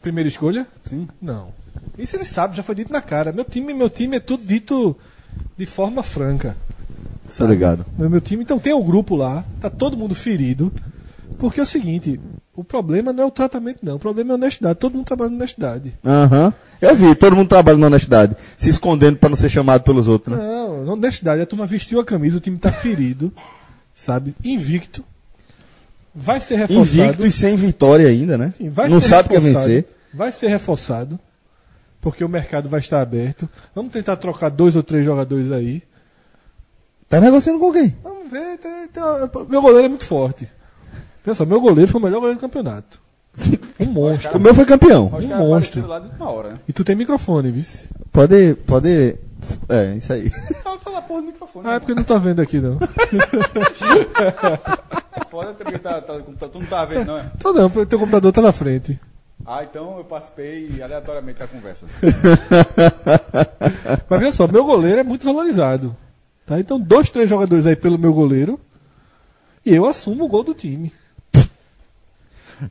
primeira 0.00 0.28
escolha? 0.28 0.66
Sim. 0.82 1.06
Não. 1.20 1.48
Isso 1.98 2.16
ele 2.16 2.24
sabe, 2.24 2.56
já 2.56 2.62
foi 2.62 2.74
dito 2.74 2.92
na 2.92 3.02
cara. 3.02 3.32
Meu 3.32 3.44
time, 3.44 3.74
meu 3.74 3.90
time 3.90 4.16
é 4.16 4.20
tudo 4.20 4.44
dito 4.46 4.96
de 5.56 5.66
forma 5.66 6.02
franca. 6.02 6.56
Tá 7.36 7.46
ligado. 7.46 7.84
Meu, 7.98 8.08
meu 8.08 8.20
time, 8.20 8.42
então 8.42 8.58
tem 8.58 8.72
um 8.72 8.82
grupo 8.82 9.14
lá, 9.16 9.44
tá 9.60 9.68
todo 9.68 9.96
mundo 9.96 10.14
ferido. 10.14 10.72
Porque 11.38 11.60
é 11.60 11.62
o 11.62 11.66
seguinte, 11.66 12.18
o 12.54 12.64
problema 12.64 13.12
não 13.12 13.24
é 13.24 13.26
o 13.26 13.30
tratamento, 13.30 13.78
não. 13.82 13.96
O 13.96 13.98
problema 13.98 14.30
é 14.30 14.32
a 14.32 14.34
honestidade. 14.34 14.78
Todo 14.78 14.94
mundo 14.94 15.04
trabalha 15.04 15.30
na 15.30 15.36
honestidade. 15.36 15.92
Aham. 16.04 16.52
Eu 16.80 16.96
vi, 16.96 17.14
todo 17.14 17.36
mundo 17.36 17.48
trabalha 17.48 17.78
na 17.78 17.86
honestidade, 17.86 18.36
se 18.56 18.70
escondendo 18.70 19.16
para 19.16 19.28
não 19.28 19.36
ser 19.36 19.48
chamado 19.48 19.82
pelos 19.82 20.08
outros, 20.08 20.36
né? 20.36 20.44
Não, 20.44 20.92
honestidade. 20.92 21.40
A 21.40 21.46
turma 21.46 21.66
vestiu 21.66 22.00
a 22.00 22.04
camisa, 22.04 22.38
o 22.38 22.40
time 22.40 22.58
tá 22.58 22.72
ferido, 22.72 23.32
sabe? 23.94 24.34
Invicto. 24.44 25.04
Vai 26.14 26.40
ser 26.40 26.56
reforçado. 26.56 26.98
Invicto 26.98 27.26
e 27.26 27.30
sem 27.30 27.54
vitória 27.54 28.08
ainda, 28.08 28.36
né? 28.36 28.52
Sim, 28.58 28.70
vai 28.70 28.88
não 28.88 29.00
ser 29.00 29.08
sabe 29.08 29.28
o 29.28 29.30
que 29.30 29.36
é 29.36 29.40
vencer. 29.40 29.86
Vai 30.12 30.32
ser 30.32 30.48
reforçado. 30.48 31.18
Porque 32.00 32.24
o 32.24 32.28
mercado 32.28 32.68
vai 32.68 32.80
estar 32.80 33.00
aberto. 33.00 33.48
Vamos 33.74 33.92
tentar 33.92 34.16
trocar 34.16 34.48
dois 34.48 34.74
ou 34.74 34.82
três 34.82 35.04
jogadores 35.04 35.52
aí. 35.52 35.82
Tá 37.08 37.20
negociando 37.20 37.58
com 37.58 37.72
quem? 37.72 37.96
Vamos 38.02 38.30
ver. 38.30 38.58
tem- 38.58 38.88
tem 38.88 39.02
uma- 39.02 39.30
meu 39.48 39.62
goleiro 39.62 39.86
é 39.86 39.88
muito 39.88 40.04
forte. 40.04 40.48
Pensa, 41.24 41.46
meu 41.46 41.60
goleiro 41.60 41.90
foi 41.90 42.00
o 42.00 42.04
melhor 42.04 42.18
goleiro 42.20 42.38
do 42.38 42.42
campeonato. 42.42 43.00
Um 43.80 43.86
monstro. 43.86 44.36
O 44.36 44.40
meu 44.40 44.54
foi 44.54 44.66
campeão. 44.66 45.06
Um 45.06 45.38
monstro. 45.38 45.84
apareceram 45.84 45.88
lá 45.88 45.98
de 46.00 46.06
última 46.08 46.30
hora, 46.30 46.48
né? 46.50 46.58
E 46.68 46.72
tu 46.72 46.84
tem 46.84 46.96
microfone, 46.96 47.50
vice. 47.50 47.88
Pode, 48.12 48.54
pode. 48.66 49.16
É, 49.68 49.94
isso 49.96 50.12
aí. 50.12 50.30
Tava 50.62 50.78
falando 50.78 50.98
a 50.98 51.02
porra 51.02 51.20
do 51.22 51.26
microfone. 51.28 51.66
Ah, 51.68 51.74
é 51.74 51.78
porque 51.78 51.94
não 51.94 52.04
tá 52.04 52.18
vendo 52.18 52.42
aqui, 52.42 52.60
não. 52.60 52.78
É 55.16 55.24
foda 55.30 55.52
porque 55.54 55.78
tá, 55.78 56.00
tá, 56.00 56.18
tá, 56.20 56.48
tu 56.48 56.58
não 56.58 56.66
tava 56.66 56.86
vendo, 56.94 57.06
não 57.06 57.18
é? 57.18 57.30
Tô 57.38 57.52
não, 57.52 57.70
porque 57.70 57.86
teu 57.86 57.98
computador 57.98 58.32
tá 58.32 58.42
na 58.42 58.52
frente. 58.52 58.98
Ah, 59.46 59.62
então 59.62 59.96
eu 59.98 60.04
participei 60.04 60.82
aleatoriamente 60.82 61.38
da 61.38 61.46
conversa. 61.46 61.86
Mas 64.10 64.20
veja 64.20 64.32
só, 64.32 64.48
meu 64.48 64.64
goleiro 64.64 65.00
é 65.00 65.04
muito 65.04 65.24
valorizado. 65.24 65.94
Tá? 66.48 66.58
Então, 66.58 66.80
dois, 66.80 67.10
três 67.10 67.28
jogadores 67.28 67.66
aí 67.66 67.76
pelo 67.76 67.98
meu 67.98 68.12
goleiro. 68.12 68.58
E 69.66 69.74
eu 69.74 69.84
assumo 69.84 70.24
o 70.24 70.28
gol 70.28 70.42
do 70.42 70.54
time. 70.54 70.92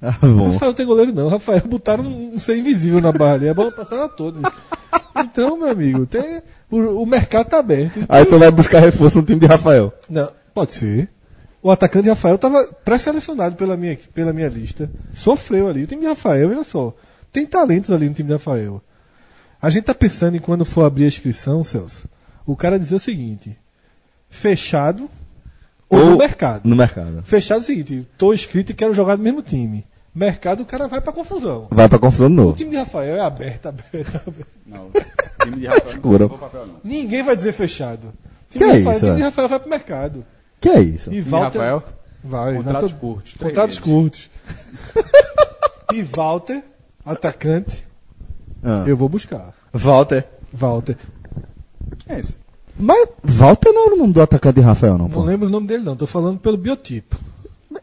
Ah, 0.01 0.17
bom. 0.19 0.51
Rafael 0.51 0.73
tem 0.73 0.85
goleiro 0.85 1.13
não. 1.13 1.29
Rafael 1.29 1.61
botaram 1.65 2.03
um, 2.03 2.37
ser 2.37 2.57
invisível 2.57 2.99
na 2.99 3.13
barra 3.13 3.35
ali. 3.35 3.47
A 3.47 3.53
bola 3.53 3.71
passava 3.71 4.09
toda. 4.09 4.41
Então, 5.15 5.55
meu 5.55 5.69
amigo, 5.69 6.05
tem, 6.05 6.41
o, 6.69 7.03
o 7.03 7.05
mercado 7.05 7.47
tá 7.47 7.59
aberto. 7.59 8.05
Aí 8.09 8.25
tu 8.25 8.37
vai 8.37 8.51
buscar 8.51 8.79
reforço 8.79 9.19
no 9.19 9.25
time 9.25 9.39
de 9.39 9.45
Rafael. 9.45 9.93
Não, 10.09 10.29
pode 10.53 10.73
ser. 10.73 11.09
O 11.63 11.71
atacante 11.71 12.09
Rafael 12.09 12.35
estava 12.35 12.65
pré-selecionado 12.83 13.55
pela 13.55 13.77
minha, 13.77 13.97
pela 14.13 14.33
minha 14.33 14.49
lista. 14.49 14.91
Sofreu 15.13 15.69
ali. 15.69 15.83
O 15.83 15.87
time 15.87 16.01
de 16.01 16.07
Rafael, 16.09 16.49
olha 16.49 16.65
só. 16.65 16.93
Tem 17.31 17.45
talentos 17.45 17.89
ali 17.89 18.09
no 18.09 18.13
time 18.13 18.27
de 18.27 18.33
Rafael. 18.33 18.81
A 19.61 19.69
gente 19.69 19.85
tá 19.85 19.95
pensando 19.95 20.35
em 20.35 20.41
quando 20.41 20.65
for 20.65 20.83
abrir 20.83 21.05
a 21.05 21.07
inscrição, 21.07 21.63
Celso, 21.63 22.09
o 22.45 22.57
cara 22.57 22.77
dizer 22.77 22.95
o 22.95 22.99
seguinte: 22.99 23.57
fechado 24.29 25.09
ou, 25.89 25.99
Ou- 25.99 26.05
no 26.11 26.17
mercado. 26.17 26.67
No 26.67 26.75
mercado. 26.75 27.21
Fechado 27.23 27.59
é 27.59 27.61
o 27.61 27.65
seguinte: 27.65 28.07
tô 28.17 28.33
inscrito 28.33 28.71
e 28.71 28.75
quero 28.75 28.93
jogar 28.93 29.17
no 29.17 29.23
mesmo 29.23 29.41
time. 29.41 29.85
Mercado, 30.13 30.63
o 30.63 30.65
cara 30.65 30.87
vai 30.87 30.99
pra 30.99 31.13
confusão. 31.13 31.67
Vai 31.69 31.87
pra 31.87 31.99
confusão 31.99 32.27
de 32.27 32.33
O 32.33 32.35
novo. 32.37 32.55
time 32.55 32.71
de 32.71 32.77
Rafael 32.77 33.15
é 33.17 33.19
aberto, 33.21 33.67
aberto, 33.67 34.15
aberto. 34.27 34.47
Não, 34.65 34.89
time 35.43 35.57
de 35.59 35.67
Rafael 35.67 35.99
não 36.29 36.37
papel, 36.37 36.65
não. 36.65 36.75
Ninguém 36.83 37.21
vai 37.21 37.35
dizer 37.35 37.53
fechado. 37.53 38.07
O 38.07 38.11
Que 38.49 38.57
time, 38.57 38.71
é 38.71 38.73
de 38.73 38.79
Rafael, 38.79 38.95
isso, 38.95 39.05
o 39.05 39.07
time 39.09 39.15
de 39.17 39.21
é? 39.21 39.25
Rafael 39.25 39.47
vai 39.47 39.59
pro 39.59 39.69
mercado. 39.69 40.25
Que 40.59 40.69
é 40.69 40.79
isso? 40.81 41.09
E 41.09 41.13
Time 41.13 41.23
de 41.23 41.29
Walter. 41.29 41.59
Rafael, 41.59 41.83
Vai, 42.23 42.55
contratos 42.55 42.81
vai 42.91 42.99
to- 42.99 43.05
curtos. 43.05 43.33
Contratos 43.37 43.79
meses. 43.79 43.91
curtos. 43.93 44.29
e 45.93 46.01
Walter, 46.01 46.63
atacante, 47.05 47.85
Ah. 48.63 48.83
eu 48.87 48.97
vou 48.97 49.07
buscar. 49.07 49.53
Walter. 49.71 50.25
Walter. 50.51 50.97
Quem 51.99 52.15
é 52.15 52.19
esse? 52.19 52.37
Mas 52.79 53.07
Walter 53.23 53.71
não 53.71 53.87
era 53.87 53.95
o 53.95 53.97
nome 53.97 54.13
do 54.13 54.21
atacante 54.21 54.55
de 54.55 54.61
Rafael, 54.61 54.97
não, 54.97 55.09
pô. 55.09 55.19
Não 55.19 55.25
lembro 55.25 55.47
o 55.47 55.49
nome 55.49 55.67
dele, 55.67 55.83
não. 55.83 55.95
Tô 55.95 56.05
falando 56.05 56.37
pelo 56.39 56.57
biotipo. 56.57 57.17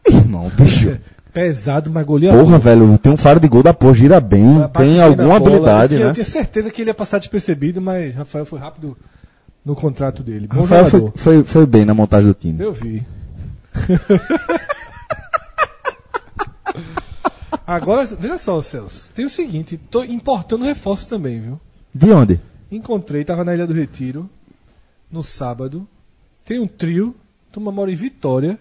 Irmão, 0.07 0.49
bicho. 0.55 0.97
Pesado, 1.33 1.91
mas 1.91 2.05
goleador. 2.05 2.45
Porra, 2.45 2.57
velho, 2.57 2.97
tem 2.97 3.11
um 3.11 3.17
faro 3.17 3.41
de 3.41 3.47
gol 3.49 3.61
da 3.61 3.73
porra, 3.73 3.93
gira 3.93 4.21
bem, 4.21 4.45
tem 4.77 5.01
alguma 5.01 5.37
bola. 5.37 5.51
habilidade, 5.51 5.95
eu 5.95 5.97
tinha, 5.97 6.05
né? 6.05 6.11
Eu 6.11 6.13
tinha 6.13 6.23
certeza 6.23 6.71
que 6.71 6.81
ele 6.81 6.91
ia 6.91 6.93
passar 6.93 7.19
despercebido, 7.19 7.81
mas 7.81 8.15
Rafael 8.15 8.45
foi 8.45 8.57
rápido 8.57 8.95
no 9.65 9.75
contrato 9.75 10.23
dele. 10.23 10.47
Bom 10.47 10.61
Rafael 10.61 10.85
foi, 10.85 11.11
foi, 11.13 11.43
foi 11.43 11.65
bem 11.65 11.83
na 11.83 11.93
montagem 11.93 12.29
do 12.29 12.33
time. 12.33 12.63
Eu 12.63 12.71
vi. 12.71 13.05
Agora, 17.67 18.05
veja 18.05 18.37
só, 18.37 18.61
Celso. 18.61 19.11
Tem 19.13 19.25
o 19.25 19.29
seguinte, 19.29 19.77
tô 19.77 20.03
importando 20.03 20.63
reforço 20.63 21.05
também, 21.07 21.41
viu? 21.41 21.59
De 21.93 22.11
onde? 22.11 22.39
Encontrei, 22.71 23.25
tava 23.25 23.43
na 23.43 23.53
Ilha 23.53 23.67
do 23.67 23.73
Retiro, 23.73 24.29
no 25.11 25.23
sábado. 25.23 25.87
Tem 26.43 26.59
um 26.59 26.67
trio, 26.67 27.15
turma 27.51 27.71
mora 27.71 27.91
em 27.91 27.95
Vitória. 27.95 28.59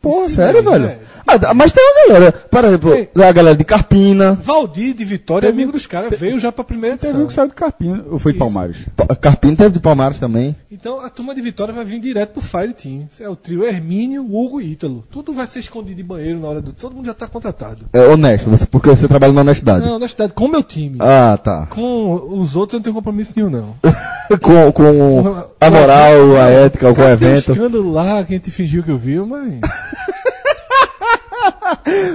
Porra, 0.00 0.28
sério, 0.28 0.62
time, 0.62 0.72
velho? 0.72 0.86
é. 0.86 0.98
Ah, 1.26 1.52
mas 1.54 1.72
tem 1.72 1.84
uma 1.84 2.14
galera, 2.14 2.32
por 2.32 2.64
exemplo, 2.64 2.94
Ei. 2.94 3.08
a 3.22 3.32
galera 3.32 3.54
de 3.56 3.64
Carpina, 3.64 4.38
Valdir 4.40 4.94
de 4.94 5.04
Vitória, 5.04 5.48
amigo 5.50 5.72
dos 5.72 5.86
caras, 5.86 6.18
veio 6.18 6.38
já 6.38 6.50
pra 6.50 6.64
primeira 6.64 6.96
Teve 6.96 7.12
um 7.18 7.24
edição. 7.24 7.26
que 7.26 7.32
saiu 7.34 7.48
de 7.48 7.54
Carpina, 7.54 8.04
ou 8.10 8.18
foi 8.18 8.32
de. 8.32 8.38
Palmares? 8.38 8.76
Pa- 8.96 9.14
Carpina 9.16 9.56
teve 9.56 9.70
de 9.70 9.80
Palmares 9.80 10.18
também. 10.18 10.56
Então 10.72 11.00
a 11.00 11.10
turma 11.10 11.34
de 11.34 11.42
Vitória 11.42 11.74
vai 11.74 11.84
vir 11.84 11.98
direto 12.00 12.30
pro 12.30 12.40
Fire 12.40 12.72
Team. 12.72 13.08
É 13.20 13.28
o 13.28 13.36
trio 13.36 13.64
Hermínio, 13.64 14.22
Hugo 14.24 14.60
e 14.60 14.72
Ítalo. 14.72 15.04
Tudo 15.10 15.32
vai 15.34 15.46
ser 15.46 15.58
escondido 15.58 15.96
de 15.96 16.02
banheiro 16.02 16.38
na 16.40 16.48
hora 16.48 16.60
do. 16.62 16.72
Todo 16.72 16.94
mundo 16.96 17.06
já 17.06 17.14
tá 17.14 17.26
contratado. 17.26 17.84
É 17.92 18.00
honesto, 18.06 18.48
você- 18.48 18.66
porque 18.66 18.88
você 18.88 19.06
trabalha 19.08 19.32
na 19.32 19.40
honestidade. 19.42 19.84
Não, 19.84 19.96
honestidade, 19.96 20.32
com 20.32 20.44
o 20.44 20.48
meu 20.48 20.62
time. 20.62 20.96
Ah, 21.00 21.38
tá. 21.42 21.66
Com 21.66 22.14
os 22.40 22.56
outros 22.56 22.74
eu 22.74 22.78
não 22.78 22.84
tenho 22.84 22.94
compromisso 22.94 23.32
nenhum, 23.36 23.50
não. 23.50 23.74
com, 24.40 24.72
com 24.72 25.44
a 25.60 25.70
moral, 25.70 26.36
a 26.40 26.48
ética, 26.48 26.86
com 26.86 26.92
o 26.92 26.94
Cara, 26.94 27.16
Tem 27.16 27.28
um 27.28 27.32
evento. 27.32 27.50
escândalo 27.52 27.92
lá 27.92 28.22
que 28.24 28.32
a 28.32 28.36
gente 28.36 28.50
fingiu 28.50 28.82
que 28.82 28.90
eu 28.90 28.96
vi, 28.98 29.18
mas. 29.18 29.54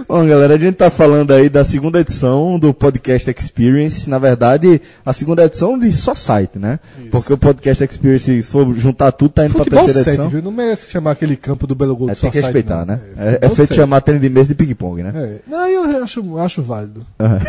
Bom, 0.07 0.25
galera, 0.27 0.55
a 0.55 0.57
gente 0.57 0.75
tá 0.75 0.89
falando 0.91 1.31
aí 1.31 1.49
da 1.49 1.63
segunda 1.65 1.99
edição 1.99 2.59
do 2.59 2.73
Podcast 2.73 3.29
Experience. 3.29 4.09
Na 4.09 4.19
verdade, 4.19 4.81
a 5.05 5.13
segunda 5.13 5.43
edição 5.45 5.77
de 5.79 5.91
só 5.91 6.13
site, 6.13 6.59
né? 6.59 6.79
Porque 7.11 7.33
o 7.33 7.37
Podcast 7.37 7.83
Experience, 7.83 8.43
se 8.43 8.51
for 8.51 8.71
juntar 8.73 9.11
tudo, 9.11 9.31
tá 9.31 9.45
indo 9.45 9.53
Futebol 9.53 9.85
pra 9.85 9.93
terceira 9.93 10.03
7, 10.03 10.09
edição. 10.15 10.29
viu? 10.29 10.41
Não 10.43 10.51
merece 10.51 10.91
chamar 10.91 11.11
aquele 11.11 11.35
campo 11.35 11.65
do 11.65 11.73
Belo 11.75 11.95
Gol 11.95 12.09
É, 12.09 12.15
tem 12.15 12.29
que 12.29 12.37
Society, 12.37 12.45
respeitar, 12.45 12.85
não. 12.85 12.95
né? 12.95 12.99
É, 13.17 13.29
é 13.29 13.31
futebol 13.33 13.55
feito 13.55 13.69
7. 13.69 13.77
chamar 13.79 14.01
tênis 14.01 14.21
de 14.21 14.29
mesa 14.29 14.47
de 14.49 14.55
ping-pong, 14.55 15.03
né? 15.03 15.11
É. 15.15 15.39
Não, 15.49 15.67
eu 15.67 16.03
acho, 16.03 16.37
acho 16.39 16.61
válido. 16.61 17.05
Aham. 17.19 17.39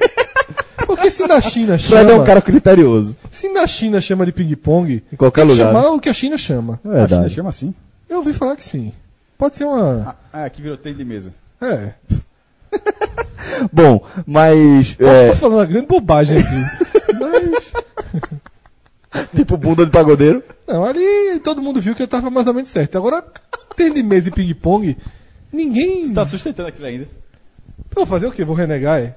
Porque 0.86 1.10
se 1.10 1.26
na 1.26 1.40
China 1.40 1.76
Fred 1.78 2.02
é 2.02 2.06
um 2.06 2.10
chama. 2.16 2.24
cara 2.26 2.42
criterioso. 2.42 3.16
Se 3.30 3.48
na 3.48 3.66
China 3.66 4.00
chama 4.00 4.26
de 4.26 4.32
ping-pong, 4.32 5.02
Em 5.12 5.16
qualquer 5.16 5.44
lugar. 5.44 5.68
chamar 5.68 5.88
o 5.90 6.00
que 6.00 6.08
a 6.08 6.14
China 6.14 6.36
chama. 6.36 6.78
É 6.84 6.88
Acho 6.88 7.06
que 7.06 7.14
verdade. 7.14 7.34
chama 7.34 7.48
assim. 7.48 7.74
Eu 8.08 8.18
ouvi 8.18 8.32
falar 8.32 8.56
que 8.56 8.64
sim. 8.64 8.92
Pode 9.44 9.58
ser 9.58 9.64
uma. 9.66 10.16
Ah, 10.32 10.46
aqui 10.46 10.62
virou 10.62 10.74
tênis 10.78 10.96
de 10.96 11.04
mesa. 11.04 11.34
É. 11.60 11.90
Bom, 13.70 14.02
mas. 14.26 14.94
Posso 14.94 15.02
É, 15.10 15.36
falando 15.36 15.58
uma 15.58 15.66
grande 15.66 15.86
bobagem 15.86 16.38
aqui. 16.38 16.48
Mas. 19.12 19.28
tipo 19.36 19.58
bunda 19.58 19.84
de 19.84 19.90
pagodeiro. 19.92 20.42
Não, 20.66 20.82
ali 20.82 21.38
todo 21.40 21.60
mundo 21.60 21.78
viu 21.78 21.94
que 21.94 22.02
eu 22.02 22.08
tava 22.08 22.30
mais 22.30 22.46
ou 22.46 22.54
menos 22.54 22.70
certo. 22.70 22.96
Agora, 22.96 23.22
tem 23.76 23.92
de 23.92 24.02
mesa 24.02 24.28
e 24.28 24.32
ping-pong, 24.32 24.96
ninguém. 25.52 26.10
Tá 26.10 26.24
sustentando 26.24 26.70
aquilo 26.70 26.86
ainda. 26.86 27.06
Vou 27.94 28.06
fazer 28.06 28.26
o 28.26 28.32
quê? 28.32 28.44
Vou 28.46 28.56
renegar? 28.56 28.98
É? 28.98 29.14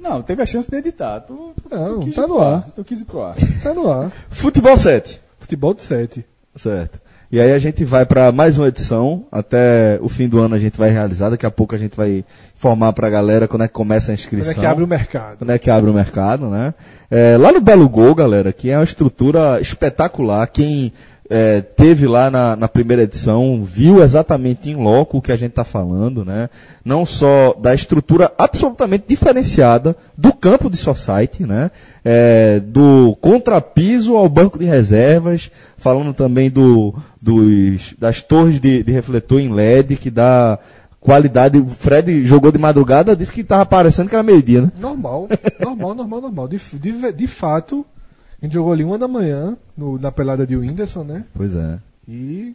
Não, 0.00 0.22
teve 0.22 0.42
a 0.42 0.46
chance 0.46 0.70
de 0.70 0.78
editar. 0.78 1.20
Tu, 1.20 1.52
tu, 1.62 1.76
Não, 1.76 2.00
quis 2.00 2.14
tá 2.14 2.26
no 2.26 2.40
ar. 2.40 2.64
Tu 2.74 2.84
quis 2.84 3.02
ir 3.02 3.04
pro 3.04 3.22
ar. 3.22 3.36
Tá 3.62 3.74
no 3.74 3.90
ar. 3.90 4.10
Futebol 4.30 4.78
7. 4.78 5.20
Futebol 5.38 5.74
de 5.74 5.82
7. 5.82 6.24
Certo. 6.56 6.98
E 7.30 7.38
aí 7.38 7.52
a 7.52 7.58
gente 7.58 7.84
vai 7.84 8.06
para 8.06 8.32
mais 8.32 8.56
uma 8.56 8.68
edição. 8.68 9.26
Até 9.30 9.98
o 10.00 10.08
fim 10.08 10.26
do 10.26 10.38
ano 10.38 10.54
a 10.54 10.58
gente 10.58 10.78
vai 10.78 10.90
realizar. 10.90 11.28
Daqui 11.28 11.44
a 11.44 11.50
pouco 11.50 11.74
a 11.74 11.78
gente 11.78 11.94
vai 11.94 12.24
informar 12.56 12.94
pra 12.94 13.10
galera 13.10 13.46
quando 13.46 13.64
é 13.64 13.68
que 13.68 13.74
começa 13.74 14.10
a 14.10 14.14
inscrição. 14.14 14.54
Quando 14.54 14.56
é 14.56 14.60
que 14.60 14.66
abre 14.66 14.82
o 14.82 14.86
mercado? 14.86 15.36
Quando 15.36 15.50
é 15.50 15.58
que 15.58 15.68
abre 15.68 15.90
o 15.90 15.94
mercado, 15.94 16.48
né? 16.48 16.72
É, 17.10 17.36
lá 17.36 17.52
no 17.52 17.60
Belo 17.60 17.86
Gol, 17.86 18.14
galera, 18.14 18.50
que 18.50 18.70
é 18.70 18.78
uma 18.78 18.84
estrutura 18.84 19.60
espetacular. 19.60 20.46
Quem 20.46 20.90
é, 21.30 21.60
teve 21.60 22.06
lá 22.06 22.30
na, 22.30 22.56
na 22.56 22.68
primeira 22.68 23.02
edição 23.02 23.62
viu 23.62 24.02
exatamente 24.02 24.70
em 24.70 24.76
loco 24.76 25.18
o 25.18 25.22
que 25.22 25.30
a 25.30 25.36
gente 25.36 25.50
está 25.50 25.64
falando, 25.64 26.24
né? 26.24 26.48
Não 26.84 27.04
só 27.04 27.54
da 27.54 27.74
estrutura 27.74 28.32
absolutamente 28.38 29.04
diferenciada 29.06 29.94
do 30.16 30.32
campo 30.32 30.70
de 30.70 30.76
Society, 30.76 31.44
né? 31.44 31.70
É, 32.04 32.60
do 32.60 33.16
contrapiso 33.20 34.16
ao 34.16 34.28
banco 34.28 34.58
de 34.58 34.64
reservas, 34.64 35.50
falando 35.76 36.14
também 36.14 36.48
do, 36.48 36.94
dos, 37.20 37.94
das 37.98 38.22
torres 38.22 38.58
de, 38.58 38.82
de 38.82 38.92
refletor 38.92 39.40
em 39.40 39.52
LED, 39.52 39.96
que 39.96 40.10
dá 40.10 40.58
qualidade. 40.98 41.58
O 41.58 41.68
Fred 41.68 42.24
jogou 42.24 42.50
de 42.50 42.58
madrugada, 42.58 43.14
disse 43.14 43.32
que 43.32 43.42
estava 43.42 43.66
parecendo 43.66 44.08
que 44.08 44.14
era 44.14 44.22
meio-dia, 44.22 44.62
né? 44.62 44.72
Normal, 44.80 45.28
normal, 45.60 45.94
normal, 45.94 46.20
normal. 46.22 46.48
De, 46.48 46.58
de, 46.78 47.12
de 47.12 47.26
fato, 47.26 47.84
a 48.40 48.44
gente 48.46 48.52
jogou 48.54 48.72
ali 48.72 48.84
uma 48.84 48.98
da 48.98 49.08
manhã, 49.08 49.56
no- 49.76 49.98
na 49.98 50.10
pelada 50.12 50.46
de 50.46 50.56
Whindersson, 50.56 51.04
né? 51.04 51.24
Pois 51.34 51.54
é. 51.56 51.78
E. 52.08 52.54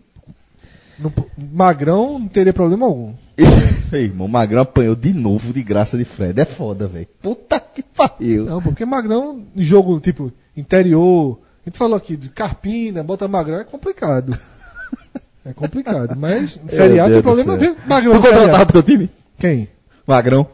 no- 1.00 1.12
Magrão 1.52 2.20
não 2.20 2.28
teria 2.28 2.54
problema 2.54 2.86
algum. 2.86 3.14
Ei, 3.92 4.06
irmão, 4.06 4.28
Magrão 4.28 4.62
apanhou 4.62 4.96
de 4.96 5.14
novo 5.14 5.54
de 5.54 5.62
graça 5.62 5.98
de 5.98 6.06
Fred. 6.06 6.40
É 6.40 6.46
foda, 6.46 6.88
velho. 6.88 7.08
Puta 7.22 7.60
que 7.60 7.84
pariu. 7.84 8.46
Não, 8.46 8.62
porque 8.62 8.86
Magrão, 8.86 9.44
jogo 9.56 10.00
tipo 10.00 10.32
interior, 10.58 11.40
a 11.66 11.70
gente 11.70 11.78
falou 11.78 11.96
aqui 11.98 12.16
de 12.18 12.30
Carpina, 12.30 13.04
bota 13.04 13.28
Magrão, 13.28 13.58
é 13.60 13.64
complicado. 13.64 14.38
É 15.46 15.52
complicado, 15.52 16.16
mas 16.18 16.58
feriado 16.70 17.12
tem 17.16 17.22
problema. 17.22 17.58
Magrão 17.86 18.14
Tu 18.14 18.22
contratava 18.22 18.66
pro 18.66 18.82
teu 18.82 18.84
time? 18.84 19.10
Quem? 19.38 19.68
Magrão. 20.08 20.48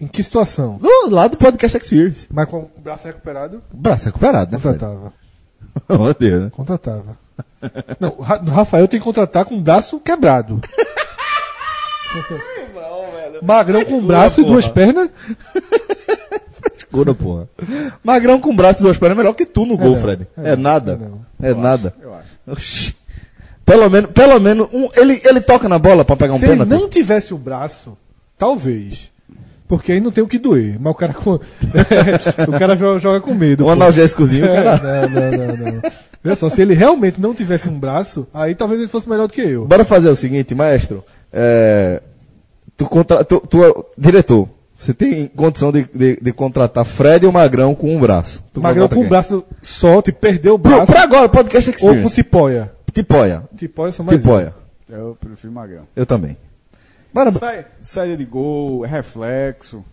Em 0.00 0.06
que 0.06 0.22
situação? 0.22 0.78
Do 0.78 1.10
lado 1.10 1.32
do 1.32 1.36
Podcast 1.36 1.76
Experience. 1.76 2.26
Mas 2.32 2.48
com 2.48 2.58
o 2.60 2.70
braço 2.82 3.06
recuperado, 3.06 3.62
Braço 3.72 4.06
recuperado, 4.06 4.52
né, 4.52 4.58
contratava. 4.62 5.12
Oh, 5.88 6.12
Deus, 6.18 6.44
né? 6.44 6.50
Contratava. 6.50 7.16
Não, 8.00 8.14
o 8.18 8.22
Ra- 8.22 8.40
o 8.44 8.50
Rafael 8.50 8.88
tem 8.88 8.98
que 8.98 9.04
contratar 9.04 9.44
com 9.44 9.56
o 9.56 9.60
braço 9.60 10.00
quebrado. 10.00 10.60
Magrão 13.42 13.84
com 13.84 13.98
o 13.98 14.02
braço 14.02 14.40
e 14.40 14.44
duas 14.44 14.68
pernas. 14.68 15.10
Escura, 16.76 17.14
porra. 17.14 17.48
Magrão 18.02 18.40
com 18.40 18.54
braço 18.54 18.80
e 18.80 18.82
duas 18.82 18.98
pernas 18.98 19.16
é 19.16 19.20
melhor 19.20 19.34
que 19.34 19.46
tu 19.46 19.64
no 19.64 19.76
gol, 19.76 19.92
não, 19.94 20.00
Fred. 20.00 20.26
é 20.36 20.50
É, 20.52 20.56
nada. 20.56 20.98
é. 21.42 21.50
É 21.50 21.54
nada. 21.54 21.94
Eu 22.00 22.14
acho. 22.14 22.28
Oxi. 22.48 22.96
Pelo 23.64 23.88
menos, 23.88 24.10
pelo 24.10 24.40
menos 24.40 24.68
um, 24.72 24.88
ele, 24.96 25.20
ele 25.24 25.40
toca 25.40 25.68
na 25.68 25.78
bola 25.78 26.04
pra 26.04 26.16
pegar 26.16 26.34
um 26.34 26.38
Se 26.38 26.44
ele 26.46 26.52
pênalti. 26.64 26.70
não 26.70 26.88
tivesse 26.88 27.32
o 27.32 27.38
braço, 27.38 27.96
talvez. 28.36 29.10
Porque 29.70 29.92
aí 29.92 30.00
não 30.00 30.10
tem 30.10 30.22
o 30.24 30.26
que 30.26 30.36
doer. 30.36 30.76
Mas 30.80 30.90
o 30.90 30.96
cara 30.96 31.14
com... 31.14 31.34
o 31.38 32.58
cara 32.58 32.76
joga, 32.76 33.20
com 33.20 33.32
medo. 33.32 33.64
Um 33.66 33.70
analgésicozinho, 33.70 34.44
É, 34.46 34.62
cara. 34.64 35.08
não, 35.08 35.30
não, 35.30 35.46
não, 35.56 35.72
não. 35.74 35.82
Veja 36.24 36.34
só, 36.36 36.48
se 36.50 36.60
ele 36.60 36.74
realmente 36.74 37.20
não 37.20 37.32
tivesse 37.32 37.68
um 37.68 37.78
braço, 37.78 38.26
aí 38.34 38.52
talvez 38.56 38.80
ele 38.80 38.88
fosse 38.90 39.08
melhor 39.08 39.28
do 39.28 39.32
que 39.32 39.40
eu. 39.40 39.64
Bora 39.66 39.84
fazer 39.84 40.08
o 40.08 40.16
seguinte, 40.16 40.56
maestro. 40.56 41.04
É, 41.32 42.02
tu, 42.76 42.84
contra, 42.86 43.24
tu, 43.24 43.38
tu 43.48 43.64
é- 43.64 43.72
diretor, 43.96 44.48
você 44.76 44.92
tem 44.92 45.28
condição 45.28 45.70
de, 45.70 45.84
de, 45.94 46.18
de 46.20 46.32
contratar 46.32 46.84
Fred 46.84 47.24
ou 47.24 47.30
Magrão 47.30 47.72
com 47.72 47.94
um 47.96 48.00
braço? 48.00 48.42
Tu 48.52 48.60
Magrão 48.60 48.88
com 48.88 48.96
o 48.96 49.00
quem? 49.02 49.08
braço 49.08 49.44
solto 49.62 50.10
e 50.10 50.12
perdeu 50.12 50.54
o 50.54 50.58
Pra, 50.58 50.72
braço. 50.78 50.92
pra 50.92 51.02
agora, 51.04 51.28
podcast 51.28 51.70
ou 51.70 51.76
com 51.76 51.84
experience. 51.86 52.14
Tipoia. 52.16 52.72
Tipoia. 52.92 53.42
Tipoia 53.56 53.92
são 53.92 54.04
mais. 54.04 54.20
Tipoia. 54.20 54.52
Eu 54.90 55.16
prefiro 55.20 55.52
Magrão. 55.52 55.82
Eu 55.94 56.04
também. 56.04 56.36
Bora, 57.12 57.32
Sai, 57.32 57.66
saída 57.82 58.16
de 58.16 58.24
gol, 58.24 58.82
reflexo. 58.82 59.84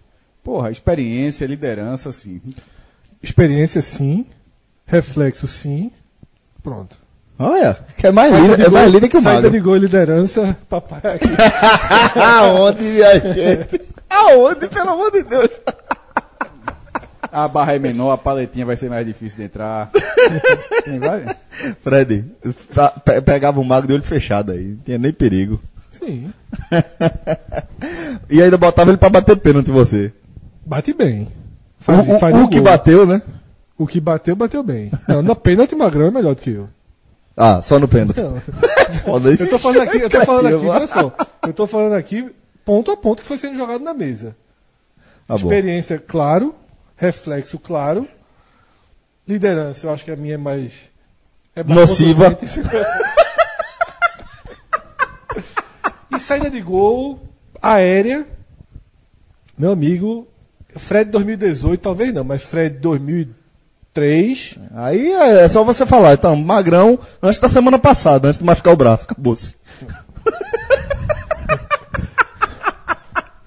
Porra, 0.44 0.72
experiência, 0.72 1.46
liderança, 1.46 2.10
assim. 2.10 2.42
Experiência 3.22 3.82
sim. 3.82 4.26
Reflexo 4.86 5.48
sim. 5.48 5.92
Pronto. 6.64 6.96
olha, 7.38 7.78
que 7.98 8.08
é 8.08 8.12
mais 8.12 8.34
líder, 8.34 8.58
de 8.58 8.66
é 8.66 8.70
mais 8.70 8.92
líder 8.92 9.10
que 9.10 9.18
o 9.18 9.22
Saída 9.22 9.42
Magro. 9.42 9.52
de 9.52 9.60
gol 9.60 9.76
e 9.78 9.80
liderança, 9.80 10.58
papai 10.70 11.02
aqui. 11.04 11.28
Aonde, 12.20 12.84
minha 12.84 13.20
gente? 13.20 13.82
Aonde, 14.10 14.68
pelo 14.68 14.90
amor 14.92 15.12
de 15.12 15.24
Deus? 15.24 15.50
A 17.32 17.48
barra 17.48 17.76
é 17.76 17.80
menor, 17.80 18.12
a 18.12 18.18
paletinha 18.18 18.66
vai 18.66 18.78
ser 18.78 18.90
mais 18.90 19.06
difícil 19.06 19.38
de 19.38 19.44
entrar. 19.46 19.92
Tem. 20.86 21.00
Fred, 21.82 22.26
pegava 23.26 23.60
o 23.60 23.64
mago 23.64 23.88
de 23.88 23.94
olho 23.94 24.04
fechado 24.04 24.52
aí, 24.52 24.70
não 24.70 24.78
tinha 24.78 24.98
nem 24.98 25.12
perigo. 25.12 25.60
Sim. 26.00 26.32
E 28.30 28.42
ainda 28.42 28.58
botava 28.58 28.90
ele 28.90 28.98
pra 28.98 29.10
bater 29.10 29.38
pênalti 29.38 29.70
em 29.70 29.74
você. 29.74 30.12
Bate 30.66 30.94
bem. 30.94 31.24
O, 31.80 31.84
Faz, 31.84 32.10
o- 32.10 32.20
faz 32.20 32.36
o 32.36 32.44
o 32.44 32.50
que 32.50 32.60
bateu, 32.60 33.06
né? 33.06 33.22
O 33.78 33.86
que 33.88 34.00
bateu, 34.02 34.36
bateu 34.36 34.64
bem. 34.64 34.92
Não, 35.08 35.22
na 35.22 35.36
pênalti, 35.36 35.76
Magrão 35.76 36.08
é 36.08 36.12
melhor 36.12 36.36
do 36.36 36.42
que 36.42 36.50
eu. 36.52 36.68
Ah, 37.36 37.62
só 37.62 37.78
no 37.80 37.88
pênalti. 37.88 38.20
Foda 39.06 39.32
isso. 39.32 39.44
Eu 39.44 39.50
tô 39.50 39.60
falando 39.60 39.82
aqui, 39.82 39.98
eu 40.00 40.10
tô 40.10 40.26
falando 40.26 40.48
aqui, 40.48 40.66
olha 40.66 40.88
só. 40.88 41.14
Eu 41.46 41.54
tô 41.54 41.68
falando 41.68 41.94
aqui 41.94 42.30
ponto 42.66 42.92
a 42.92 42.98
ponto 42.98 43.22
que 43.22 43.28
foi 43.28 43.38
sendo 43.38 43.56
jogado 43.58 43.84
na 43.84 43.94
mesa. 43.94 44.36
Bom. 45.28 45.36
Experiência, 45.36 46.00
claro. 46.00 46.56
Reflexo, 46.96 47.60
claro. 47.60 48.08
Liderança, 49.28 49.86
eu 49.86 49.94
acho 49.94 50.04
que 50.04 50.12
a 50.12 50.16
minha 50.16 50.34
é 50.34 50.38
mais. 50.38 50.74
É 51.56 51.64
mais 51.64 51.80
Nociva. 51.80 52.36
e 56.12 56.20
saída 56.20 56.50
de 56.50 56.62
gol 56.62 57.20
aérea. 57.62 58.28
Meu 59.58 59.72
amigo, 59.72 60.28
Fred 60.76 61.10
2018, 61.12 61.82
talvez 61.82 62.14
não, 62.14 62.24
mas 62.24 62.44
Fred 62.44 62.78
2003. 62.78 64.56
Aí 64.76 65.12
é 65.12 65.44
é 65.44 65.50
só 65.50 65.64
você 65.64 65.86
falar. 65.86 66.14
Então, 66.14 66.36
magrão, 66.36 67.00
antes 67.22 67.40
da 67.40 67.50
semana 67.50 67.80
passada, 67.80 68.28
antes 68.28 68.40
de 68.40 68.46
machucar 68.46 68.74
o 68.74 68.78
braço, 68.78 69.06
acabou-se. 69.06 69.56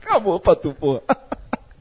Acabou 0.03 0.41
pra 0.41 0.57
tu, 0.57 0.75
porra. 0.75 1.03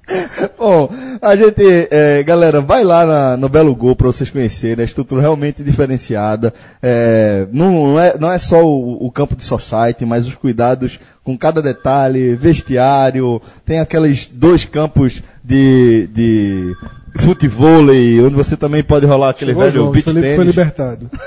Bom, 0.57 0.89
a 1.21 1.35
gente, 1.35 1.61
é, 1.91 2.23
galera, 2.23 2.61
vai 2.61 2.83
lá 2.83 3.05
na- 3.05 3.37
no 3.37 3.47
Belo 3.49 3.75
Gol 3.75 3.95
pra 3.95 4.07
vocês 4.07 4.29
conhecerem, 4.29 4.81
a 4.81 4.85
estrutura 4.85 5.21
realmente 5.21 5.63
diferenciada. 5.63 6.53
É, 6.81 7.47
não, 7.51 7.99
é, 7.99 8.17
não 8.17 8.31
é 8.31 8.37
só 8.37 8.63
o, 8.63 9.05
o 9.05 9.11
campo 9.11 9.35
de 9.35 9.43
society, 9.43 10.05
mas 10.05 10.25
os 10.25 10.35
cuidados 10.35 10.99
com 11.23 11.37
cada 11.37 11.61
detalhe, 11.61 12.35
vestiário, 12.35 13.41
tem 13.65 13.79
aqueles 13.79 14.27
dois 14.31 14.65
campos 14.65 15.21
de, 15.43 16.09
de 16.13 16.75
futevôlei, 17.17 18.19
onde 18.21 18.35
você 18.35 18.57
também 18.57 18.83
pode 18.83 19.05
rolar 19.05 19.29
aquele 19.29 19.51
Chegou 19.51 19.63
velho 19.63 19.73
João, 19.75 19.91
beach 19.91 20.35
foi, 20.35 20.43
libertado. 20.43 21.09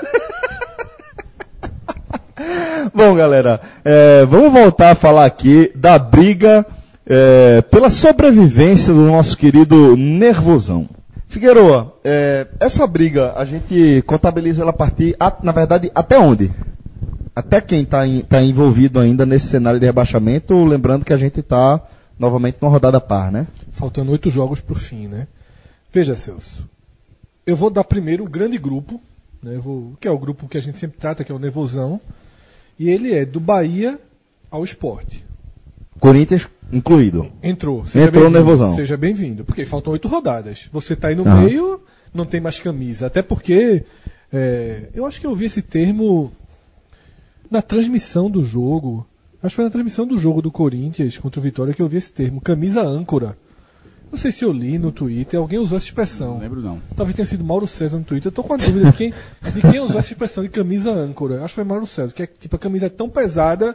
Bom, 2.93 3.15
galera, 3.15 3.61
é, 3.83 4.25
vamos 4.25 4.51
voltar 4.51 4.91
a 4.91 4.95
falar 4.95 5.25
aqui 5.25 5.71
da 5.73 5.97
briga 5.97 6.65
é, 7.05 7.61
pela 7.63 7.91
sobrevivência 7.91 8.93
do 8.93 9.05
nosso 9.05 9.37
querido 9.37 9.95
Nervosão. 9.97 10.89
Figueroa, 11.27 11.97
é, 12.03 12.47
essa 12.59 12.85
briga 12.85 13.33
a 13.35 13.43
gente 13.45 14.03
contabiliza 14.05 14.61
ela 14.61 14.69
a 14.69 14.73
partir, 14.73 15.15
a- 15.19 15.35
na 15.41 15.51
verdade, 15.51 15.91
até 15.95 16.17
onde? 16.19 16.51
Até 17.35 17.59
quem 17.59 17.81
está 17.81 18.41
envolvido 18.43 18.99
ainda 18.99 19.25
nesse 19.25 19.47
cenário 19.47 19.79
de 19.79 19.85
rebaixamento, 19.85 20.63
lembrando 20.63 21.03
que 21.03 21.13
a 21.13 21.17
gente 21.17 21.39
está 21.39 21.81
novamente 22.19 22.57
numa 22.61 22.71
rodada 22.71 23.01
par, 23.01 23.31
né? 23.31 23.47
Faltando 23.71 24.11
oito 24.11 24.29
jogos 24.29 24.59
pro 24.61 24.75
fim, 24.75 25.07
né? 25.07 25.27
Veja, 25.91 26.15
Celso. 26.15 26.63
Eu 27.45 27.55
vou 27.55 27.71
dar 27.71 27.83
primeiro 27.83 28.23
o 28.23 28.29
grande 28.29 28.59
grupo, 28.59 29.01
né? 29.41 29.57
Vou- 29.57 29.93
que 29.99 30.07
é 30.07 30.11
o 30.11 30.17
grupo 30.19 30.47
que 30.47 30.57
a 30.57 30.61
gente 30.61 30.77
sempre 30.77 30.99
trata, 30.99 31.23
que 31.23 31.31
é 31.31 31.35
o 31.35 31.39
Nervosão. 31.39 31.99
E 32.79 32.87
ele 32.89 33.11
é 33.13 33.25
do 33.25 33.39
Bahia 33.39 33.99
ao 34.51 34.63
esporte. 34.63 35.25
Corinthians 36.03 36.49
incluído. 36.69 37.31
Entrou. 37.41 37.85
Entrou 37.95 38.29
nervosão. 38.29 38.75
Seja 38.75 38.97
bem-vindo. 38.97 39.45
Porque 39.45 39.63
faltam 39.63 39.93
oito 39.93 40.09
rodadas. 40.09 40.67
Você 40.69 40.97
tá 40.97 41.07
aí 41.07 41.15
no 41.15 41.25
Ah. 41.25 41.35
meio, 41.35 41.79
não 42.13 42.25
tem 42.25 42.41
mais 42.41 42.59
camisa. 42.59 43.07
Até 43.07 43.21
porque 43.21 43.85
é, 44.33 44.89
eu 44.93 45.05
acho 45.05 45.21
que 45.21 45.25
eu 45.25 45.33
vi 45.33 45.45
esse 45.45 45.61
termo 45.61 46.29
na 47.49 47.61
transmissão 47.61 48.29
do 48.29 48.43
jogo. 48.43 49.07
Acho 49.41 49.51
que 49.51 49.55
foi 49.55 49.63
na 49.63 49.71
transmissão 49.71 50.05
do 50.05 50.17
jogo 50.17 50.41
do 50.41 50.51
Corinthians 50.51 51.17
contra 51.17 51.39
o 51.39 51.43
Vitória 51.43 51.73
que 51.73 51.81
eu 51.81 51.87
vi 51.87 51.95
esse 51.95 52.11
termo, 52.11 52.41
camisa 52.41 52.81
âncora. 52.81 53.37
Não 54.11 54.17
sei 54.19 54.33
se 54.33 54.43
eu 54.43 54.51
li 54.51 54.77
no 54.77 54.91
Twitter, 54.91 55.39
alguém 55.39 55.57
usou 55.57 55.77
essa 55.77 55.85
expressão. 55.85 56.33
Não 56.33 56.39
lembro 56.41 56.59
não. 56.61 56.81
Talvez 56.97 57.15
tenha 57.15 57.25
sido 57.25 57.45
Mauro 57.45 57.65
César 57.65 57.97
no 57.97 58.03
Twitter. 58.03 58.27
Eu 58.29 58.35
tô 58.35 58.43
com 58.43 58.53
a 58.53 58.57
dúvida 58.57 58.91
de 58.91 58.97
quem, 58.97 59.13
de 59.53 59.61
quem 59.71 59.79
usou 59.79 59.99
essa 59.99 60.11
expressão 60.11 60.43
de 60.43 60.49
camisa 60.49 60.91
âncora. 60.91 61.37
Acho 61.37 61.47
que 61.47 61.55
foi 61.55 61.63
Mauro 61.63 61.87
César, 61.87 62.13
que 62.13 62.23
é 62.23 62.27
tipo 62.27 62.57
a 62.57 62.59
camisa 62.59 62.87
é 62.87 62.89
tão 62.89 63.07
pesada 63.07 63.73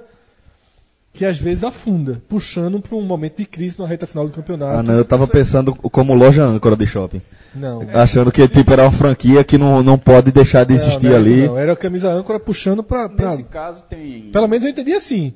que 1.18 1.24
às 1.24 1.36
vezes 1.36 1.64
afunda, 1.64 2.22
puxando 2.28 2.80
para 2.80 2.94
um 2.94 3.02
momento 3.02 3.38
de 3.38 3.44
crise 3.44 3.76
na 3.76 3.84
reta 3.88 4.06
final 4.06 4.24
do 4.24 4.32
campeonato. 4.32 4.78
Ah, 4.78 4.82
não, 4.84 4.94
eu 4.94 5.04
tava 5.04 5.26
pensando 5.26 5.74
como 5.74 6.14
loja 6.14 6.44
âncora 6.44 6.76
de 6.76 6.86
shopping. 6.86 7.20
Não. 7.52 7.82
Achando 7.92 8.30
que 8.30 8.46
tipo, 8.46 8.72
era 8.72 8.82
uma 8.84 8.92
franquia 8.92 9.42
que 9.42 9.58
não, 9.58 9.82
não 9.82 9.98
pode 9.98 10.30
deixar 10.30 10.62
de 10.62 10.74
existir 10.74 11.02
Não, 11.06 11.10
não 11.10 11.16
é 11.16 11.18
ali. 11.18 11.46
não. 11.48 11.58
Era 11.58 11.72
a 11.72 11.76
camisa 11.76 12.08
âncora 12.08 12.38
puxando 12.38 12.84
para. 12.84 13.08
Nesse 13.08 13.42
caso 13.42 13.82
tem. 13.82 14.30
Pelo 14.30 14.46
menos 14.46 14.64
eu 14.64 14.70
entendi 14.70 14.92
assim. 14.92 15.34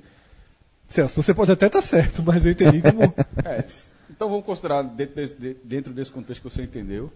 Celso, 0.87 1.21
você 1.21 1.35
pode 1.35 1.51
até 1.51 1.67
estar 1.67 1.83
certo, 1.83 2.23
mas 2.25 2.47
eu 2.47 2.53
entendi 2.53 2.81
como. 2.81 3.01
É, 3.45 3.65
então 4.09 4.29
vamos 4.31 4.45
considerar 4.47 4.83
dentro 4.83 5.17
desse, 5.17 5.35
de- 5.35 5.57
dentro 5.65 5.93
desse 5.93 6.13
contexto 6.13 6.43
que 6.43 6.49
você 6.49 6.63
entendeu. 6.63 7.11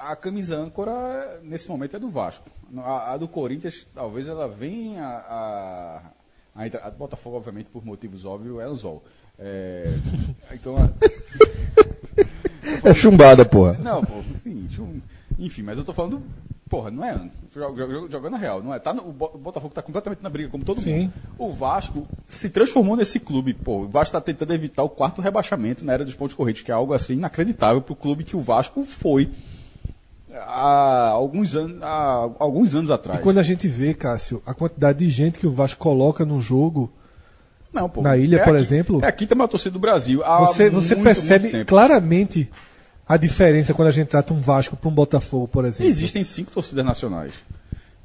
A 0.00 0.16
camisa 0.16 0.56
âncora, 0.56 1.40
nesse 1.44 1.68
momento, 1.68 1.94
é 1.94 1.98
do 1.98 2.08
Vasco. 2.08 2.48
A, 2.78 3.12
a 3.12 3.16
do 3.18 3.28
Corinthians, 3.28 3.86
talvez 3.94 4.26
ela 4.28 4.48
venha 4.48 5.02
a. 5.04 6.00
A, 6.56 6.66
entra- 6.66 6.80
a 6.84 6.90
do 6.90 6.96
Botafogo, 6.96 7.36
obviamente, 7.36 7.68
por 7.70 7.84
motivos 7.84 8.24
óbvios, 8.24 8.58
é 8.60 8.64
Anzol. 8.64 9.04
É, 9.38 9.92
então, 10.52 10.76
a- 10.76 10.90
É 12.84 12.94
chumbada, 12.94 13.44
porra. 13.44 13.74
não, 13.82 14.02
pô, 14.04 14.18
enfim, 14.34 14.66
chum- 14.70 15.00
enfim, 15.38 15.62
mas 15.62 15.76
eu 15.78 15.84
tô 15.84 15.92
falando, 15.92 16.22
porra, 16.68 16.90
não 16.90 17.04
é 17.04 17.30
Jogando 18.10 18.34
a 18.34 18.38
real, 18.38 18.62
não 18.62 18.74
é? 18.74 18.78
Tá 18.78 18.92
no- 18.92 19.08
o 19.08 19.12
Bo- 19.12 19.30
o 19.34 19.38
Botafogo 19.38 19.72
tá 19.72 19.80
completamente 19.82 20.22
na 20.22 20.28
briga, 20.28 20.48
como 20.50 20.62
todo 20.64 20.78
Sim. 20.80 21.04
mundo. 21.04 21.12
O 21.38 21.50
Vasco 21.52 22.06
se 22.26 22.50
transformou 22.50 22.96
nesse 22.96 23.18
clube, 23.18 23.54
pô. 23.54 23.82
O 23.84 23.88
Vasco 23.88 24.12
tá 24.12 24.20
tentando 24.20 24.52
evitar 24.52 24.82
o 24.82 24.88
quarto 24.90 25.22
rebaixamento 25.22 25.84
na 25.84 25.94
era 25.94 26.04
dos 26.04 26.14
pontos 26.14 26.34
corridos, 26.34 26.60
que 26.62 26.70
é 26.70 26.74
algo 26.74 26.92
assim 26.92 27.14
inacreditável 27.14 27.80
pro 27.80 27.94
clube 27.96 28.24
que 28.24 28.36
o 28.36 28.40
Vasco 28.40 28.84
foi 28.84 29.30
há 30.38 31.08
alguns 31.10 31.54
anos, 31.56 31.82
há 31.82 32.28
alguns 32.38 32.74
anos 32.74 32.90
atrás. 32.90 33.18
E 33.18 33.22
quando 33.22 33.38
a 33.38 33.42
gente 33.42 33.66
vê, 33.68 33.94
Cássio, 33.94 34.42
a 34.46 34.52
quantidade 34.54 34.98
de 34.98 35.10
gente 35.10 35.38
que 35.38 35.46
o 35.46 35.52
Vasco 35.52 35.80
coloca 35.80 36.24
no 36.24 36.40
jogo, 36.40 36.90
Não, 37.72 37.88
pô, 37.88 38.02
na 38.02 38.16
ilha, 38.16 38.36
é 38.36 38.44
por 38.44 38.54
a 38.54 38.58
qui- 38.58 38.64
exemplo? 38.64 39.00
É 39.04 39.08
a 39.08 39.12
quinta 39.12 39.34
maior 39.34 39.48
torcida 39.48 39.72
do 39.72 39.78
Brasil. 39.78 40.22
você, 40.40 40.70
você 40.70 40.94
muito, 40.94 41.04
percebe 41.04 41.50
muito 41.52 41.66
claramente 41.66 42.50
a 43.08 43.16
diferença 43.16 43.72
quando 43.74 43.88
a 43.88 43.92
gente 43.92 44.08
trata 44.08 44.34
um 44.34 44.40
Vasco 44.40 44.76
para 44.76 44.88
um 44.88 44.92
Botafogo, 44.94 45.46
por 45.48 45.64
exemplo. 45.64 45.86
Existem 45.86 46.24
cinco 46.24 46.50
torcidas 46.50 46.84
nacionais. 46.84 47.32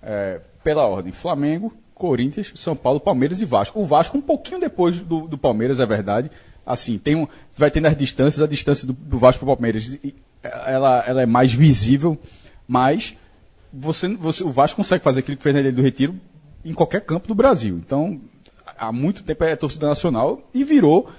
É, 0.02 0.40
pela 0.64 0.86
ordem: 0.86 1.12
Flamengo, 1.12 1.74
Corinthians, 1.94 2.52
São 2.56 2.76
Paulo, 2.76 3.00
Palmeiras 3.00 3.42
e 3.42 3.46
Vasco. 3.46 3.80
O 3.80 3.86
Vasco, 3.86 4.18
um 4.18 4.22
pouquinho 4.22 4.60
depois 4.60 5.00
do, 5.00 5.28
do 5.28 5.38
Palmeiras, 5.38 5.80
é 5.80 5.86
verdade. 5.86 6.30
Assim, 6.66 6.98
tem 6.98 7.16
um, 7.16 7.28
vai 7.58 7.72
tendo 7.72 7.88
as 7.88 7.98
distâncias, 7.98 8.42
a 8.42 8.48
distância 8.48 8.86
do, 8.86 8.94
do 8.94 9.18
Vasco 9.18 9.44
para 9.46 9.54
o 9.54 9.56
Palmeiras 9.58 9.98
ela, 10.44 11.04
ela 11.08 11.22
é 11.22 11.26
mais 11.26 11.54
visível, 11.54 12.18
mas 12.68 13.16
você, 13.72 14.08
você, 14.16 14.44
o 14.44 14.52
Vasco 14.52 14.78
consegue 14.78 15.04
fazer 15.04 15.20
aquilo 15.20 15.38
que 15.38 15.44
fez 15.44 15.54
na 15.54 15.62
Ilha 15.62 15.72
do 15.72 15.82
Retiro 15.82 16.16
em 16.64 16.74
qualquer 16.74 17.02
campo 17.02 17.28
do 17.28 17.36
Brasil. 17.36 17.78
Então, 17.78 18.20
há 18.78 18.92
muito 18.92 19.24
tempo 19.24 19.44
é 19.44 19.56
torcida 19.56 19.88
nacional 19.88 20.42
e 20.54 20.64
virou, 20.64 21.10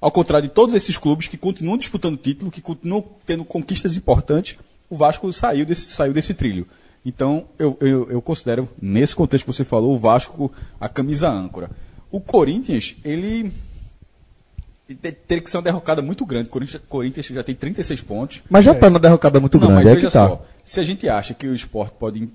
ao 0.00 0.10
contrário 0.10 0.48
de 0.48 0.54
todos 0.54 0.74
esses 0.74 0.96
clubes 0.96 1.28
que 1.28 1.36
continuam 1.36 1.76
disputando 1.76 2.16
título, 2.16 2.50
que 2.50 2.60
continuam 2.60 3.04
tendo 3.26 3.44
conquistas 3.44 3.96
importantes, 3.96 4.58
o 4.88 4.96
Vasco 4.96 5.32
saiu 5.32 5.66
desse, 5.66 5.90
saiu 5.90 6.12
desse 6.12 6.34
trilho. 6.34 6.66
Então, 7.04 7.46
eu, 7.58 7.76
eu, 7.80 8.10
eu 8.10 8.22
considero, 8.22 8.68
nesse 8.80 9.14
contexto 9.14 9.44
que 9.44 9.52
você 9.52 9.64
falou, 9.64 9.94
o 9.94 9.98
Vasco 9.98 10.52
a 10.80 10.88
camisa 10.88 11.28
âncora. 11.28 11.70
O 12.10 12.20
Corinthians, 12.20 12.96
ele 13.04 13.52
teria 14.94 15.42
que 15.42 15.50
ser 15.50 15.56
uma 15.58 15.62
derrocada 15.62 16.00
muito 16.02 16.24
grande. 16.24 16.48
O 16.48 16.50
Corinthians, 16.50 16.82
Corinthians 16.88 17.26
já 17.26 17.42
tem 17.42 17.54
36 17.54 18.00
pontos. 18.02 18.42
Mas 18.48 18.64
já 18.64 18.74
tá 18.74 18.88
numa 18.88 18.98
derrocada 18.98 19.38
muito 19.40 19.58
Não, 19.58 19.66
grande, 19.68 19.84
mas 19.84 19.92
é 19.92 19.94
veja 19.96 20.10
tá. 20.10 20.28
só. 20.28 20.46
Se 20.64 20.80
a 20.80 20.82
gente 20.82 21.08
acha 21.08 21.34
que 21.34 21.46
o 21.46 21.54
esporte 21.54 21.94
pode 21.98 22.28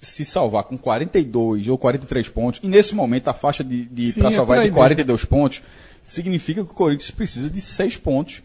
se 0.00 0.24
salvar 0.24 0.64
com 0.64 0.78
42 0.78 1.68
ou 1.68 1.76
43 1.76 2.28
pontos, 2.30 2.60
e 2.62 2.68
nesse 2.68 2.94
momento 2.94 3.28
a 3.28 3.34
faixa 3.34 3.62
de, 3.62 3.84
de 3.84 4.12
para 4.14 4.28
é 4.28 4.32
salvar 4.32 4.58
é 4.60 4.64
de 4.64 4.70
42 4.70 5.24
pontos, 5.24 5.62
significa 6.02 6.64
que 6.64 6.70
o 6.70 6.74
Corinthians 6.74 7.10
precisa 7.10 7.50
de 7.50 7.60
6 7.60 7.96
pontos 7.98 8.42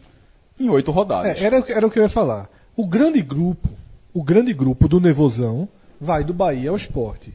em 0.60 0.68
8 0.70 0.92
rodadas. 0.92 1.38
É, 1.42 1.44
era, 1.46 1.60
o 1.60 1.64
que- 1.64 1.72
era 1.72 1.88
o 1.88 1.90
que 1.92 2.00
eu 2.00 2.04
ia 2.04 2.10
falar. 2.10 2.50
O 2.76 2.86
grande 2.86 3.22
grupo, 3.22 3.70
o 4.14 4.24
grande 4.24 4.54
grupo 4.54 4.88
do 4.88 5.00
Nevozão 5.00 5.70
vai 6.00 6.24
do 6.24 6.34
Bahia 6.34 6.70
ao 6.72 6.76
esporte. 6.76 7.34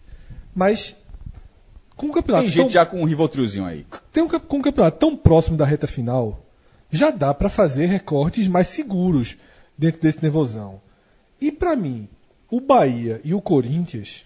Mas 0.54 0.94
com 1.97 2.06
o 2.06 2.12
campeonato 2.12 2.44
Tem 2.47 2.55
tão, 2.55 2.64
gente 2.64 2.74
já 2.74 2.85
com 2.86 3.01
um 3.01 3.05
rivotrilzinho 3.05 3.64
aí. 3.64 3.86
tem 4.12 4.23
um, 4.23 4.28
com 4.28 4.59
o 4.59 4.62
campeonato 4.62 4.98
tão 4.98 5.16
próximo 5.16 5.56
da 5.56 5.64
reta 5.64 5.86
final, 5.86 6.44
já 6.90 7.10
dá 7.10 7.32
para 7.35 7.48
fazer 7.48 7.86
recortes 7.86 8.47
mais 8.47 8.68
seguros 8.68 9.36
dentro 9.77 10.01
desse 10.01 10.23
Nevozão. 10.23 10.81
E 11.40 11.51
para 11.51 11.74
mim, 11.74 12.09
o 12.51 12.60
Bahia 12.60 13.20
e 13.24 13.35
o 13.35 13.40
Corinthians, 13.40 14.24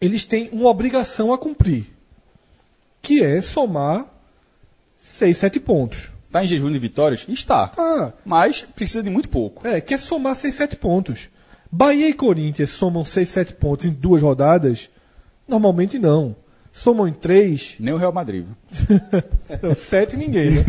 eles 0.00 0.24
têm 0.24 0.48
uma 0.52 0.68
obrigação 0.68 1.32
a 1.32 1.38
cumprir, 1.38 1.86
que 3.02 3.22
é 3.22 3.40
somar 3.40 4.06
6, 4.96 5.36
7 5.36 5.60
pontos. 5.60 6.10
Está 6.24 6.44
em 6.44 6.46
jejum 6.46 6.70
de 6.70 6.78
vitórias? 6.78 7.26
Está. 7.28 7.72
Ah, 7.76 8.12
Mas 8.24 8.62
precisa 8.62 9.02
de 9.02 9.10
muito 9.10 9.28
pouco. 9.28 9.66
é, 9.66 9.80
quer 9.80 9.98
somar 9.98 10.36
6, 10.36 10.54
7 10.54 10.76
pontos. 10.76 11.28
Bahia 11.72 12.08
e 12.08 12.12
Corinthians 12.14 12.70
somam 12.70 13.04
6, 13.04 13.28
7 13.28 13.52
pontos 13.54 13.86
em 13.86 13.90
duas 13.90 14.22
rodadas? 14.22 14.88
Normalmente 15.48 15.98
não. 15.98 16.36
Somam 16.82 17.06
em 17.06 17.12
três, 17.12 17.74
Nem 17.80 17.92
o 17.92 17.98
Real 17.98 18.12
Madrid. 18.12 18.46
Não, 19.62 19.74
sete 19.74 20.16
ninguém, 20.16 20.50
né? 20.52 20.64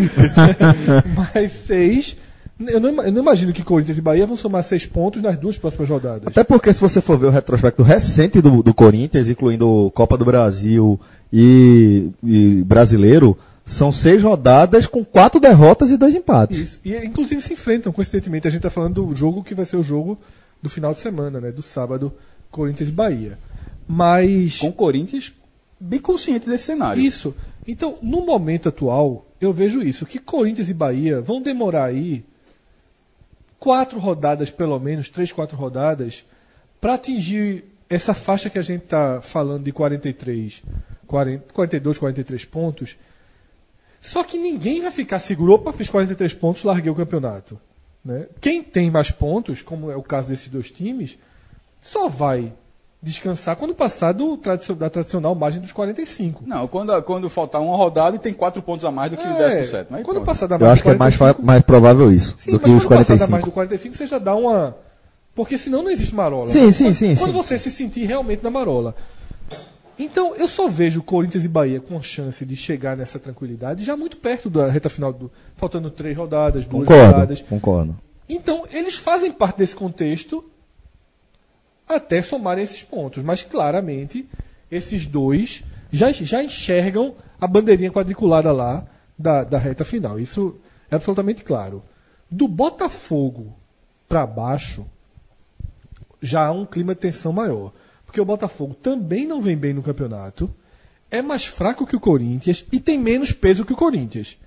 Mas 1.16 1.52
seis. 1.66 2.18
Eu 2.60 2.80
não, 2.80 3.04
eu 3.04 3.12
não 3.12 3.22
imagino 3.24 3.52
que 3.52 3.64
Corinthians 3.64 3.98
e 3.98 4.02
Bahia 4.02 4.28
vão 4.28 4.38
somar 4.38 4.64
seis 4.64 4.86
pontos 4.86 5.20
nas 5.20 5.36
duas 5.36 5.58
próximas 5.58 5.90
rodadas. 5.90 6.28
Até 6.28 6.44
porque 6.44 6.72
se 6.72 6.80
você 6.80 7.02
for 7.02 7.18
ver 7.18 7.26
o 7.26 7.32
retrospecto 7.32 7.82
recente 7.82 8.40
do, 8.40 8.62
do 8.62 8.72
Corinthians, 8.72 9.30
incluindo 9.30 9.92
Copa 9.96 10.16
do 10.16 10.24
Brasil 10.24 11.00
e, 11.34 12.12
e 12.24 12.64
Brasileiro, 12.64 13.36
são 13.66 13.92
seis 13.92 14.22
rodadas 14.22 14.86
com 14.86 15.04
quatro 15.04 15.40
derrotas 15.40 15.90
e 15.90 15.98
dois 15.98 16.14
empates. 16.14 16.58
Isso. 16.58 16.80
E 16.86 16.96
inclusive 16.98 17.42
se 17.42 17.54
enfrentam, 17.54 17.92
coincidentemente. 17.92 18.48
A 18.48 18.52
gente 18.52 18.60
está 18.60 18.70
falando 18.70 19.04
do 19.06 19.16
jogo 19.16 19.44
que 19.44 19.56
vai 19.56 19.66
ser 19.66 19.78
o 19.78 19.84
jogo 19.84 20.20
do 20.62 20.70
final 20.70 20.94
de 20.94 21.02
semana, 21.02 21.42
né? 21.42 21.52
Do 21.52 21.64
sábado, 21.64 22.14
Corinthians 22.52 22.90
e 22.90 22.94
Bahia. 22.94 23.40
Mas. 23.88 24.60
Com 24.60 24.68
o 24.68 24.74
Corinthians 24.74 25.34
bem 25.82 26.00
consciente 26.00 26.48
desse 26.48 26.66
cenário. 26.66 27.02
Isso. 27.02 27.36
Então, 27.68 27.98
no 28.02 28.26
momento 28.26 28.70
atual, 28.70 29.26
eu 29.40 29.52
vejo 29.52 29.82
isso, 29.82 30.06
que 30.06 30.20
Corinthians 30.20 30.70
e 30.70 30.74
Bahia 30.74 31.22
vão 31.22 31.42
demorar 31.42 31.86
aí 31.86 32.24
quatro 33.60 34.00
rodadas, 34.00 34.52
pelo 34.52 34.80
menos, 34.80 35.10
três, 35.10 35.32
quatro 35.32 35.58
rodadas, 35.58 36.26
para 36.80 36.94
atingir 36.94 37.66
essa 37.90 38.14
faixa 38.14 38.50
que 38.50 38.58
a 38.58 38.62
gente 38.62 38.84
está 38.84 39.22
falando 39.22 39.64
de 39.64 39.72
43, 39.72 40.64
40, 41.06 41.54
42, 41.54 41.98
43 41.98 42.46
pontos. 42.46 42.98
Só 44.00 44.24
que 44.24 44.38
ninguém 44.38 44.82
vai 44.82 44.92
ficar 44.92 45.20
seguro, 45.20 45.54
opa, 45.54 45.74
fiz 45.74 45.90
43 45.90 46.34
pontos, 46.34 46.64
larguei 46.64 46.92
o 46.92 46.96
campeonato. 46.96 47.60
Né? 48.04 48.28
Quem 48.40 48.64
tem 48.64 48.90
mais 48.90 49.12
pontos, 49.12 49.62
como 49.62 49.92
é 49.92 49.96
o 49.96 50.02
caso 50.02 50.30
desses 50.30 50.48
dois 50.48 50.72
times, 50.72 51.18
só 51.80 52.08
vai 52.08 52.54
descansar 53.04 53.56
quando 53.56 53.74
passar 53.74 54.12
do 54.14 54.38
da 54.78 54.90
tradicional 54.90 55.34
margem 55.34 55.60
dos 55.62 55.72
45. 55.72 56.44
Não, 56.46 56.68
quando, 56.68 57.02
quando 57.04 57.30
faltar 57.30 57.62
uma 57.62 57.76
rodada 57.76 58.16
e 58.16 58.20
tem 58.20 58.32
quatro 58.34 58.62
pontos 58.62 58.86
a 58.86 58.92
mais 58.92 59.10
do 59.12 59.18
que 59.18 59.24
o 59.24 59.28
É, 59.28 59.50
17. 59.50 59.88
Mas 59.90 60.04
quando 60.04 60.18
pronto. 60.18 60.26
passar 60.26 60.48
da 60.48 60.56
Eu 60.56 60.60
margem 60.60 60.74
acho 60.74 60.84
que 60.84 60.90
é 60.90 60.96
mais, 60.96 61.18
45, 61.18 61.46
mais 61.46 61.64
provável 61.64 62.12
isso 62.12 62.36
Sim, 62.38 62.52
do 62.52 62.62
mas 62.62 62.64
que 62.72 62.78
os 62.78 62.86
quando 62.86 62.98
passar 63.00 63.18
da 63.18 63.28
margem 63.28 63.50
45. 63.50 63.50
do 63.50 63.52
45, 63.54 63.98
você 63.98 64.08
já 64.08 64.20
dá 64.20 64.36
uma. 64.36 64.76
Porque 65.34 65.58
senão 65.58 65.82
não 65.82 65.90
existe 65.90 66.14
marola. 66.14 66.50
Sim, 66.50 66.72
sim, 66.72 66.84
Quando- 66.86 66.94
sim, 66.96 67.16
Quando 67.16 67.32
sim. 67.32 67.38
você 67.38 67.58
se 67.58 67.72
sentir 67.72 68.06
realmente 68.06 68.44
na 68.44 68.50
marola. 68.52 68.94
Então, 69.98 70.36
eu 70.36 70.48
só 70.48 70.68
vejo 70.68 71.02
Corinthians 71.04 71.46
e 71.46 71.48
Bahia 71.48 71.80
com 71.80 72.02
chance 72.02 72.44
de 72.46 72.56
chegar 72.56 72.98
nessa 72.98 73.20
tranquilidade 73.20 73.84
já 73.84 73.96
muito 73.96 74.18
perto 74.18 74.50
da 74.50 74.68
reta 74.68 74.90
final, 74.90 75.14
do, 75.14 75.32
faltando 75.56 75.90
três 75.92 76.18
rodadas, 76.18 76.66
duas 76.66 76.88
Concordo, 76.88 77.14
rodadas. 77.14 77.42
concordo. 77.42 77.96
Então, 78.28 78.64
eles 78.72 78.96
fazem 78.96 79.32
parte 79.32 79.58
desse 79.58 79.76
contexto 79.76 80.44
até 81.96 82.22
somarem 82.22 82.64
esses 82.64 82.84
pontos. 82.84 83.24
Mas, 83.24 83.44
claramente, 83.44 84.28
esses 84.70 85.06
dois 85.06 85.64
já, 85.92 86.12
já 86.12 86.44
enxergam 86.44 87.16
a 87.40 87.48
bandeirinha 87.48 87.92
quadriculada 87.92 88.52
lá 88.52 88.86
da, 89.18 89.44
da 89.44 89.58
reta 89.58 89.84
final. 89.84 90.20
Isso 90.20 90.56
é 90.90 90.96
absolutamente 90.96 91.44
claro. 91.44 91.84
Do 92.30 92.48
Botafogo 92.48 93.54
para 94.08 94.26
baixo, 94.26 94.86
já 96.22 96.48
há 96.48 96.52
um 96.52 96.66
clima 96.66 96.94
de 96.94 97.02
tensão 97.02 97.32
maior. 97.32 97.72
Porque 98.06 98.20
o 98.20 98.26
Botafogo 98.26 98.74
também 98.74 99.26
não 99.26 99.42
vem 99.42 99.56
bem 99.56 99.74
no 99.74 99.82
campeonato, 99.82 100.54
é 101.10 101.22
mais 101.22 101.46
fraco 101.46 101.86
que 101.86 101.96
o 101.96 102.00
Corinthians 102.00 102.66
e 102.72 102.80
tem 102.80 102.98
menos 102.98 103.32
peso 103.32 103.64
que 103.64 103.72
o 103.72 103.78
Corinthians. 103.78 104.38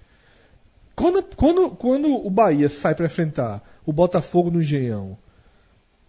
Quando, 0.94 1.22
quando, 1.34 1.70
quando 1.70 2.14
o 2.14 2.30
Bahia 2.30 2.68
sai 2.68 2.94
para 2.94 3.06
enfrentar 3.06 3.62
o 3.84 3.92
Botafogo 3.92 4.50
no 4.50 4.60
Engenhão 4.60 5.16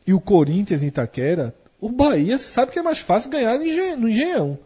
e 0.05 0.13
o 0.13 0.19
Corinthians 0.19 0.83
em 0.83 0.87
Itaquera, 0.87 1.53
o 1.79 1.89
Bahia 1.89 2.37
sabe 2.37 2.71
que 2.71 2.79
é 2.79 2.83
mais 2.83 2.99
fácil 2.99 3.29
ganhar 3.29 3.57
no 3.57 3.65
Engen- 3.65 3.95
no 3.95 4.09
Engenhão. 4.09 4.57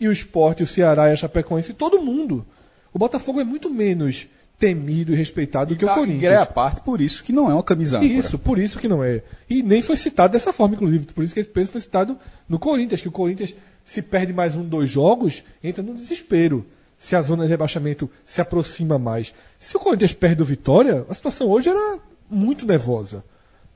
E 0.00 0.08
o 0.08 0.12
Sport, 0.12 0.60
o 0.60 0.66
Ceará 0.66 1.08
e 1.08 1.12
a 1.12 1.16
Chapecoense, 1.16 1.72
todo 1.72 2.00
mundo. 2.02 2.44
O 2.92 2.98
Botafogo 2.98 3.40
é 3.40 3.44
muito 3.44 3.70
menos 3.70 4.26
temido 4.58 5.12
e 5.12 5.16
respeitado 5.16 5.74
do 5.74 5.78
que 5.78 5.84
o 5.84 5.88
Ah, 5.90 5.94
Corinthians. 5.94 6.22
Gré 6.22 6.36
à 6.36 6.46
parte, 6.46 6.80
por 6.80 7.00
isso 7.00 7.22
que 7.24 7.32
não 7.32 7.50
é 7.50 7.54
uma 7.54 7.62
camisa 7.62 7.98
âncora. 7.98 8.12
Isso, 8.12 8.38
por 8.38 8.58
isso 8.58 8.78
que 8.78 8.88
não 8.88 9.02
é. 9.02 9.22
E 9.50 9.62
nem 9.62 9.82
foi 9.82 9.96
citado 9.96 10.32
dessa 10.32 10.52
forma, 10.52 10.74
inclusive. 10.74 11.06
Por 11.06 11.24
isso 11.24 11.34
que 11.34 11.40
esse 11.40 11.48
peso 11.48 11.72
foi 11.72 11.80
citado 11.80 12.16
no 12.48 12.58
Corinthians, 12.58 13.00
que 13.02 13.08
o 13.08 13.12
Corinthians, 13.12 13.54
se 13.84 14.00
perde 14.00 14.32
mais 14.32 14.54
um, 14.54 14.64
dois 14.64 14.88
jogos, 14.88 15.42
entra 15.62 15.82
no 15.82 15.94
desespero. 15.94 16.64
Se 16.96 17.14
a 17.16 17.20
zona 17.22 17.42
de 17.44 17.50
rebaixamento 17.50 18.08
se 18.24 18.40
aproxima 18.40 18.98
mais. 18.98 19.34
Se 19.58 19.76
o 19.76 19.80
Corinthians 19.80 20.12
perde 20.12 20.40
o 20.40 20.44
Vitória, 20.44 21.04
a 21.08 21.14
situação 21.14 21.48
hoje 21.50 21.68
era 21.68 21.98
muito 22.30 22.64
nervosa. 22.64 23.24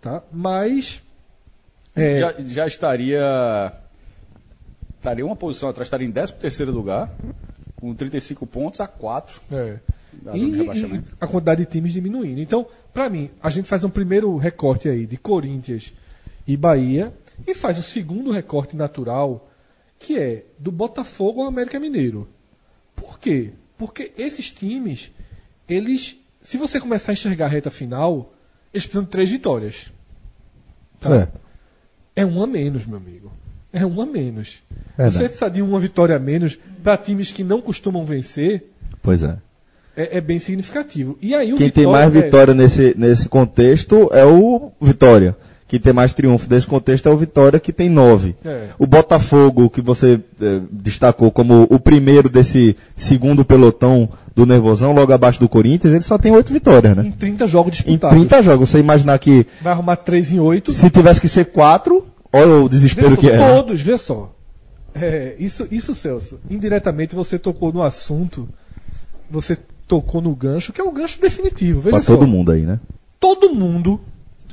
Tá? 0.00 0.22
Mas. 0.32 1.02
É, 2.00 2.18
Já, 2.18 2.34
já 2.38 2.66
estaria. 2.66 3.72
Estaria 4.96 5.24
uma 5.24 5.36
posição 5.36 5.68
atrás, 5.68 5.86
estaria 5.86 6.06
em 6.06 6.12
13 6.12 6.32
terceiro 6.34 6.72
lugar, 6.72 7.10
com 7.76 7.94
35 7.94 8.46
pontos 8.46 8.80
a 8.80 8.86
4 8.86 9.40
É. 9.50 9.78
da 10.12 10.36
E, 10.36 10.40
e- 10.40 10.66
e 10.66 11.02
a 11.20 11.26
quantidade 11.26 11.64
de 11.64 11.70
times 11.70 11.92
diminuindo. 11.92 12.40
Então, 12.40 12.66
para 12.92 13.08
mim, 13.08 13.30
a 13.40 13.48
gente 13.48 13.68
faz 13.68 13.84
um 13.84 13.90
primeiro 13.90 14.36
recorte 14.36 14.88
aí 14.88 15.06
de 15.06 15.16
Corinthians 15.16 15.92
e 16.46 16.56
Bahia 16.56 17.12
e 17.46 17.54
faz 17.54 17.78
o 17.78 17.82
segundo 17.82 18.32
recorte 18.32 18.74
natural, 18.74 19.48
que 20.00 20.18
é 20.18 20.44
do 20.58 20.72
Botafogo 20.72 21.42
ao 21.42 21.48
América 21.48 21.78
Mineiro. 21.78 22.28
Por 22.96 23.20
quê? 23.20 23.52
Porque 23.76 24.10
esses 24.18 24.50
times, 24.50 25.12
eles, 25.68 26.16
se 26.42 26.56
você 26.58 26.80
começar 26.80 27.12
a 27.12 27.14
enxergar 27.14 27.44
a 27.46 27.48
reta 27.48 27.70
final, 27.70 28.32
eles 28.74 28.84
precisam 28.84 29.04
de 29.04 29.10
três 29.10 29.30
vitórias. 29.30 29.92
Tá? 31.00 31.10
Certo. 31.10 31.40
É 32.18 32.26
um 32.26 32.42
a 32.42 32.46
menos, 32.46 32.84
meu 32.84 32.96
amigo. 32.96 33.30
É 33.72 33.86
um 33.86 34.00
a 34.00 34.06
menos. 34.06 34.58
Verdade. 34.96 35.18
Você 35.18 35.24
precisa 35.28 35.48
de 35.48 35.62
uma 35.62 35.78
vitória 35.78 36.16
a 36.16 36.18
menos 36.18 36.58
para 36.82 36.96
times 36.96 37.30
que 37.30 37.44
não 37.44 37.60
costumam 37.60 38.04
vencer 38.04 38.64
Pois 39.00 39.22
é. 39.22 39.38
é, 39.96 40.18
é 40.18 40.20
bem 40.20 40.40
significativo. 40.40 41.16
E 41.22 41.34
aí 41.34 41.52
o 41.52 41.56
Quem 41.56 41.70
tem 41.70 41.84
Vitória, 41.84 42.06
mais 42.06 42.16
é, 42.16 42.22
vitória 42.22 42.54
nesse, 42.54 42.94
nesse 42.98 43.28
contexto 43.28 44.10
é 44.12 44.24
o 44.24 44.72
Vitória. 44.80 45.36
Quem 45.68 45.78
tem 45.78 45.92
mais 45.92 46.14
triunfo 46.14 46.48
desse 46.48 46.66
contexto 46.66 47.06
é 47.06 47.12
o 47.12 47.16
Vitória, 47.18 47.60
que 47.60 47.72
tem 47.74 47.90
nove. 47.90 48.34
É. 48.42 48.68
O 48.78 48.86
Botafogo, 48.86 49.68
que 49.68 49.82
você 49.82 50.18
eh, 50.40 50.60
destacou 50.72 51.30
como 51.30 51.66
o 51.68 51.78
primeiro 51.78 52.30
desse 52.30 52.74
segundo 52.96 53.44
pelotão 53.44 54.08
do 54.34 54.46
Nervosão, 54.46 54.92
logo 54.94 55.12
abaixo 55.12 55.38
do 55.38 55.48
Corinthians, 55.48 55.92
ele 55.92 56.02
só 56.02 56.16
tem 56.16 56.32
oito 56.32 56.50
vitórias, 56.52 56.96
né? 56.96 57.04
em 57.06 57.10
30 57.12 57.46
jogos 57.46 57.68
Em 57.68 57.72
disputados. 57.74 58.16
30 58.18 58.42
jogos. 58.42 58.70
Você 58.70 58.78
imaginar 58.78 59.18
que 59.18 59.46
Vai 59.60 59.74
arrumar 59.74 59.96
3 59.96 60.32
em 60.32 60.40
8. 60.40 60.72
se 60.72 60.88
tivesse 60.88 61.20
que 61.20 61.28
ser 61.28 61.44
quatro, 61.46 62.06
olha 62.32 62.62
o 62.62 62.68
desespero 62.68 63.14
que 63.16 63.28
é. 63.28 63.36
né? 63.36 63.54
Todos, 63.54 63.80
vê 63.82 63.98
só. 63.98 64.34
É, 64.94 65.36
isso, 65.38 65.68
isso, 65.70 65.94
Celso. 65.94 66.40
Indiretamente 66.50 67.14
você 67.14 67.38
tocou 67.38 67.70
no 67.72 67.82
assunto, 67.82 68.48
você 69.30 69.58
tocou 69.86 70.22
no 70.22 70.34
gancho, 70.34 70.72
que 70.72 70.80
é 70.80 70.84
o 70.84 70.90
gancho 70.90 71.20
definitivo. 71.20 71.80
Veja 71.82 71.96
Pra 71.98 72.02
só. 72.06 72.14
todo 72.16 72.26
mundo 72.26 72.52
aí, 72.52 72.62
né? 72.62 72.80
Todo 73.20 73.54
mundo 73.54 74.00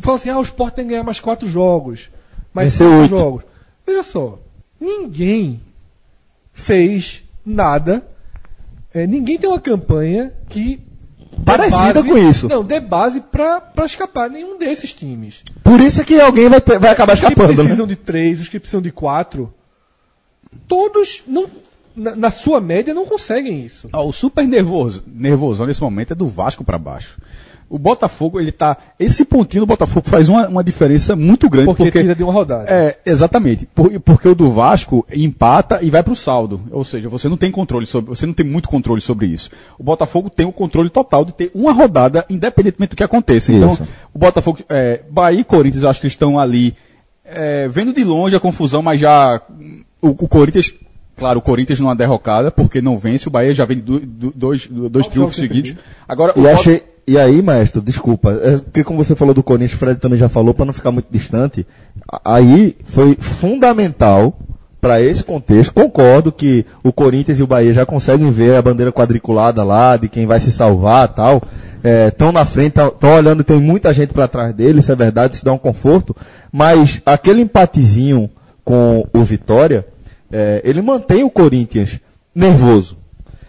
fala 0.01 0.17
assim: 0.17 0.29
ah, 0.29 0.39
o 0.39 0.43
Sport 0.43 0.73
tem 0.73 0.85
que 0.85 0.91
ganhar 0.91 1.03
mais 1.03 1.19
quatro 1.19 1.47
jogos. 1.47 2.09
Mais 2.53 2.69
Venceu 2.71 2.87
cinco 2.89 3.01
oito. 3.01 3.17
jogos. 3.17 3.43
Veja 3.85 4.03
só. 4.03 4.39
Ninguém 4.79 5.61
fez 6.53 7.23
nada. 7.45 8.05
é, 8.93 9.05
ninguém 9.07 9.37
tem 9.37 9.49
uma 9.49 9.59
campanha 9.59 10.33
que. 10.49 10.79
Parecida 11.43 12.01
com 12.01 12.17
isso. 12.17 12.47
Não, 12.47 12.63
dê 12.63 12.79
base 12.79 13.19
pra, 13.19 13.59
pra 13.59 13.85
escapar 13.85 14.29
nenhum 14.29 14.57
desses 14.57 14.93
times. 14.93 15.43
Por 15.63 15.81
isso 15.81 15.99
é 15.99 16.03
que 16.05 16.19
alguém 16.19 16.47
vai, 16.47 16.61
ter- 16.61 16.79
vai 16.79 16.89
acabar 16.91 17.13
Os 17.13 17.19
que 17.19 17.25
escapando, 17.25 17.55
precisam 17.55 17.85
né? 17.85 17.89
de 17.93 17.95
três, 17.97 18.39
os 18.39 18.47
que 18.47 18.57
precisam 18.57 18.81
de 18.81 18.89
quatro, 18.89 19.53
todos 20.65 21.23
não, 21.27 21.45
na, 21.95 22.15
na 22.15 22.31
sua 22.31 22.61
média 22.61 22.93
não 22.93 23.05
conseguem 23.05 23.65
isso. 23.65 23.89
O 23.91 24.13
super 24.13 24.47
nervoso, 24.47 25.03
nervosão 25.05 25.65
nesse 25.65 25.81
momento 25.81 26.13
é 26.13 26.15
do 26.15 26.27
Vasco 26.27 26.63
para 26.63 26.77
baixo. 26.77 27.17
O 27.67 27.79
Botafogo, 27.79 28.39
ele 28.39 28.51
tá. 28.51 28.77
Esse 28.99 29.25
pontinho 29.25 29.63
do 29.63 29.67
Botafogo 29.67 30.07
faz 30.07 30.29
uma, 30.29 30.47
uma 30.47 30.63
diferença 30.63 31.15
muito 31.15 31.49
grande. 31.49 31.65
Porque, 31.67 31.83
Porque, 31.85 32.01
tira 32.01 32.13
de 32.15 32.23
uma 32.23 32.31
rodada. 32.31 32.65
É, 32.69 32.97
exatamente. 33.05 33.65
Por- 33.65 33.99
porque 34.01 34.27
o 34.27 34.35
do 34.35 34.51
Vasco 34.51 35.05
empata 35.13 35.79
e 35.83 35.89
vai 35.89 36.03
pro 36.03 36.15
saldo. 36.15 36.61
Ou 36.71 36.85
seja, 36.85 37.09
você 37.09 37.27
não 37.27 37.35
tem 37.37 37.49
controle 37.51 37.85
sobre. 37.87 38.09
Você 38.09 38.25
não 38.27 38.33
tem 38.33 38.45
muito 38.45 38.69
controle 38.69 39.01
sobre 39.01 39.25
isso. 39.27 39.49
O 39.79 39.83
Botafogo 39.83 40.29
tem 40.29 40.45
o 40.45 40.51
controle 40.51 40.89
total 40.89 41.25
de 41.25 41.33
ter 41.33 41.51
uma 41.55 41.73
rodada, 41.73 42.23
independentemente 42.29 42.91
do 42.91 42.95
que 42.95 43.03
aconteça. 43.03 43.51
Então, 43.51 43.73
Isso. 43.73 43.83
o 44.13 44.19
Botafogo. 44.19 44.59
É, 44.69 45.01
Bahia 45.09 45.39
e 45.41 45.43
Corinthians, 45.43 45.81
eu 45.83 45.89
acho 45.89 45.99
que 45.99 46.05
eles 46.05 46.13
estão 46.13 46.37
ali. 46.39 46.75
é, 47.25 47.67
vendo 47.67 47.91
de 47.91 48.03
longe 48.03 48.35
a 48.35 48.39
confusão, 48.39 48.81
mas 48.83 49.01
já. 49.01 49.41
O, 50.01 50.09
o 50.09 50.27
Corinthians. 50.27 50.71
Claro, 51.17 51.39
o 51.39 51.41
Corinthians 51.41 51.79
numa 51.79 51.95
derrocada, 51.95 52.51
porque 52.51 52.81
não 52.81 52.97
vence. 52.97 53.27
O 53.27 53.31
Bahia 53.31 53.53
já 53.55 53.63
vem 53.65 53.77
de 53.77 53.83
du- 53.83 53.99
du- 54.01 54.33
dois, 54.35 54.67
dois 54.67 55.07
triunfos 55.07 55.37
seguidos. 55.37 55.73
Agora, 56.07 56.33
o 56.37 56.43
E, 56.43 56.49
achei, 56.49 56.83
e 57.07 57.19
aí, 57.19 57.41
maestro, 57.41 57.81
desculpa, 57.81 58.31
é 58.41 58.57
porque 58.57 58.83
como 58.83 59.03
você 59.03 59.15
falou 59.15 59.33
do 59.33 59.43
Corinthians, 59.43 59.73
o 59.73 59.77
Fred 59.77 59.99
também 59.99 60.17
já 60.17 60.27
falou, 60.27 60.53
para 60.53 60.65
não 60.65 60.73
ficar 60.73 60.91
muito 60.91 61.07
distante, 61.11 61.65
aí 62.23 62.75
foi 62.83 63.15
fundamental 63.19 64.37
para 64.81 65.01
esse 65.01 65.23
contexto. 65.23 65.73
Concordo 65.73 66.31
que 66.31 66.65
o 66.83 66.91
Corinthians 66.91 67.39
e 67.39 67.43
o 67.43 67.47
Bahia 67.47 67.73
já 67.73 67.85
conseguem 67.85 68.31
ver 68.31 68.55
a 68.55 68.61
bandeira 68.61 68.91
quadriculada 68.91 69.63
lá, 69.63 69.97
de 69.97 70.09
quem 70.09 70.25
vai 70.25 70.39
se 70.39 70.51
salvar 70.51 71.07
tal. 71.09 71.41
Estão 72.07 72.29
é, 72.29 72.31
na 72.31 72.45
frente, 72.45 72.79
estão 72.79 73.15
olhando, 73.15 73.43
tem 73.43 73.59
muita 73.59 73.93
gente 73.93 74.11
para 74.11 74.27
trás 74.27 74.53
deles, 74.53 74.85
isso 74.85 74.91
é 74.91 74.95
verdade, 74.95 75.35
isso 75.35 75.45
dá 75.45 75.53
um 75.53 75.57
conforto. 75.59 76.15
Mas 76.51 77.01
aquele 77.05 77.41
empatezinho 77.41 78.29
com 78.63 79.07
o 79.13 79.23
Vitória, 79.23 79.85
é, 80.31 80.61
ele 80.63 80.81
mantém 80.81 81.23
o 81.23 81.29
Corinthians 81.29 81.99
nervoso 82.33 82.97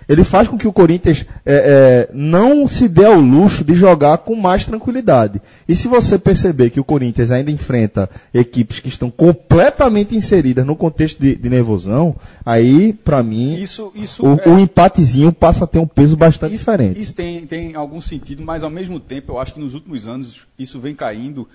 ele 0.09 0.23
faz 0.23 0.47
com 0.49 0.57
que 0.57 0.69
o 0.69 0.73
Corinthians 0.73 1.25
é, 1.45 2.09
é, 2.09 2.11
não 2.13 2.67
se 2.69 2.89
dê 2.89 3.05
ao 3.05 3.19
luxo 3.19 3.65
de 3.65 3.75
jogar 3.75 4.19
com 4.19 4.37
mais 4.37 4.65
tranquilidade. 4.65 5.41
E 5.69 5.75
se 5.75 5.89
você 5.89 6.19
perceber 6.19 6.71
que 6.71 6.79
o 6.79 6.85
Corinthians 6.85 7.31
ainda 7.31 7.51
enfrenta 7.51 8.09
equipes 8.33 8.79
que 8.79 8.89
estão 8.89 9.11
completamente 9.11 10.15
inseridas 10.15 10.65
no 10.65 10.77
contexto 10.77 11.21
de, 11.21 11.35
de 11.35 11.51
nervosão, 11.51 12.15
aí, 12.45 12.93
para 12.93 13.23
mim, 13.23 13.55
isso, 13.55 13.93
isso 13.95 14.25
o, 14.25 14.39
é... 14.41 14.49
o, 14.49 14.59
empatezinho 14.59 15.33
passa 15.33 15.65
a 15.65 15.67
ter 15.67 15.79
um 15.79 15.87
peso 15.87 16.17
bastante 16.17 16.55
isso, 16.55 16.61
diferente. 16.61 17.03
Isso 17.03 17.15
tem, 17.15 17.45
tem 17.47 17.75
algum 17.75 18.01
sentido, 18.01 18.43
mas 18.43 18.63
ao 18.63 18.71
mesmo 18.71 19.01
tempo 19.01 19.33
eu 19.33 19.39
acho 19.39 19.55
que 19.55 19.61
nos 19.61 19.75
últimos 19.75 20.07
anos 20.07 20.47
isso 20.59 20.79
vem 20.79 20.95
caindo 20.95 21.49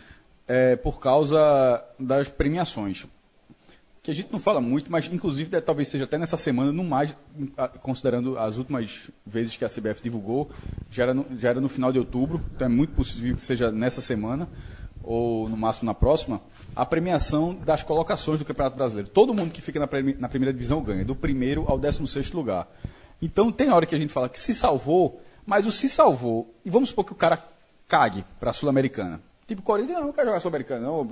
é, 0.47 0.75
por 0.75 0.99
causa 0.99 1.81
das 1.97 2.27
premiações 2.27 3.05
que 4.03 4.09
a 4.09 4.15
gente 4.15 4.31
não 4.31 4.39
fala 4.39 4.59
muito, 4.59 4.91
mas 4.91 5.05
inclusive 5.11 5.61
talvez 5.61 5.87
seja 5.87 6.05
até 6.05 6.17
nessa 6.17 6.35
semana, 6.35 6.71
no 6.71 6.83
mais, 6.83 7.15
considerando 7.81 8.37
as 8.37 8.57
últimas 8.57 9.09
vezes 9.25 9.55
que 9.55 9.63
a 9.63 9.69
CBF 9.69 10.01
divulgou, 10.01 10.49
já 10.89 11.03
era 11.03 11.13
no, 11.13 11.25
já 11.37 11.49
era 11.49 11.61
no 11.61 11.69
final 11.69 11.91
de 11.91 11.99
outubro, 11.99 12.41
então 12.55 12.65
é 12.65 12.69
muito 12.69 12.93
possível 12.93 13.35
que 13.35 13.43
seja 13.43 13.71
nessa 13.71 14.01
semana, 14.01 14.49
ou 15.03 15.47
no 15.47 15.55
máximo 15.55 15.85
na 15.85 15.93
próxima, 15.93 16.41
a 16.75 16.85
premiação 16.85 17.53
das 17.53 17.83
colocações 17.83 18.39
do 18.39 18.45
Campeonato 18.45 18.75
Brasileiro. 18.75 19.09
Todo 19.09 19.33
mundo 19.33 19.51
que 19.51 19.61
fica 19.61 19.79
na, 19.79 19.87
na 20.19 20.29
primeira 20.29 20.53
divisão 20.53 20.81
ganha, 20.81 21.05
do 21.05 21.15
primeiro 21.15 21.65
ao 21.67 21.77
décimo 21.77 22.07
sexto 22.07 22.35
lugar. 22.35 22.67
Então 23.21 23.51
tem 23.51 23.69
hora 23.69 23.85
que 23.85 23.93
a 23.93 23.99
gente 23.99 24.13
fala 24.13 24.29
que 24.29 24.39
se 24.39 24.53
salvou, 24.53 25.21
mas 25.45 25.65
o 25.67 25.71
se 25.71 25.87
salvou, 25.87 26.55
e 26.65 26.71
vamos 26.71 26.89
supor 26.89 27.05
que 27.05 27.11
o 27.11 27.15
cara 27.15 27.37
cague 27.87 28.25
para 28.39 28.49
a 28.49 28.53
Sul-Americana. 28.53 29.21
Tipo, 29.47 29.61
Corinthians, 29.61 29.97
não, 29.97 30.05
não 30.05 30.13
quero 30.13 30.27
jogar 30.27 30.39
Sul-Americana, 30.39 30.87
não. 30.87 31.07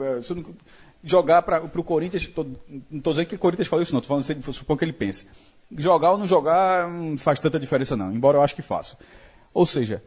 Jogar 1.03 1.41
para 1.41 1.63
o 1.63 1.83
Corinthians, 1.83 2.25
tô, 2.27 2.43
não 2.43 2.97
estou 2.97 3.13
dizendo 3.13 3.27
que 3.27 3.35
o 3.35 3.39
Corinthians 3.39 3.67
falou 3.67 3.83
isso 3.83 3.93
não, 3.93 3.99
estou 3.99 4.21
falando 4.21 4.53
suponho 4.53 4.77
que 4.77 4.85
ele 4.85 4.93
pense. 4.93 5.25
Jogar 5.77 6.11
ou 6.11 6.17
não 6.17 6.27
jogar 6.27 6.89
não 6.89 7.17
faz 7.17 7.39
tanta 7.39 7.59
diferença 7.59 7.95
não, 7.95 8.11
embora 8.11 8.37
eu 8.37 8.41
acho 8.41 8.55
que 8.55 8.61
faça. 8.61 8.97
Ou 9.53 9.65
seja, 9.65 10.03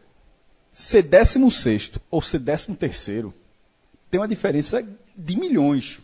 ser 0.70 1.02
16 1.02 1.92
ou 2.10 2.20
ser 2.20 2.40
13 2.40 3.32
tem 4.10 4.20
uma 4.20 4.28
diferença 4.28 4.86
de 5.16 5.38
milhões. 5.38 6.00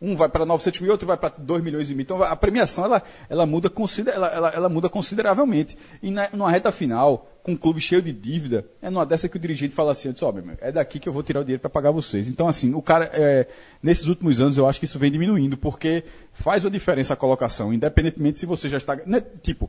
Um 0.00 0.16
vai 0.16 0.28
para 0.28 0.44
900 0.44 0.80
mil, 0.80 0.90
outro 0.90 1.06
vai 1.06 1.16
para 1.16 1.34
2 1.38 1.62
milhões 1.62 1.88
e 1.88 1.94
meio. 1.94 2.02
Então 2.02 2.22
a 2.22 2.34
premiação 2.34 2.84
ela, 2.84 3.02
ela, 3.28 3.46
muda, 3.46 3.70
ela, 4.12 4.26
ela, 4.28 4.48
ela 4.48 4.68
muda 4.68 4.88
consideravelmente. 4.88 5.78
E 6.02 6.10
na, 6.10 6.28
numa 6.32 6.50
reta 6.50 6.72
final, 6.72 7.31
com 7.42 7.52
um 7.52 7.56
clube 7.56 7.80
cheio 7.80 8.00
de 8.00 8.12
dívida, 8.12 8.64
é 8.80 8.88
numa 8.88 9.04
dessa 9.04 9.28
que 9.28 9.36
o 9.36 9.40
dirigente 9.40 9.74
fala 9.74 9.90
assim, 9.90 10.12
ó, 10.22 10.30
oh, 10.30 10.34
é 10.60 10.70
daqui 10.70 10.98
que 10.98 11.08
eu 11.08 11.12
vou 11.12 11.22
tirar 11.22 11.40
o 11.40 11.44
dinheiro 11.44 11.60
para 11.60 11.70
pagar 11.70 11.90
vocês. 11.90 12.28
Então, 12.28 12.46
assim, 12.46 12.72
o 12.72 12.80
cara, 12.80 13.10
é, 13.12 13.48
nesses 13.82 14.06
últimos 14.06 14.40
anos, 14.40 14.56
eu 14.56 14.68
acho 14.68 14.78
que 14.78 14.84
isso 14.84 14.98
vem 14.98 15.10
diminuindo, 15.10 15.56
porque 15.56 16.04
faz 16.32 16.64
uma 16.64 16.70
diferença 16.70 17.14
a 17.14 17.16
colocação, 17.16 17.72
independentemente 17.72 18.38
se 18.38 18.46
você 18.46 18.68
já 18.68 18.76
está. 18.76 18.96
Né, 19.04 19.22
tipo, 19.42 19.68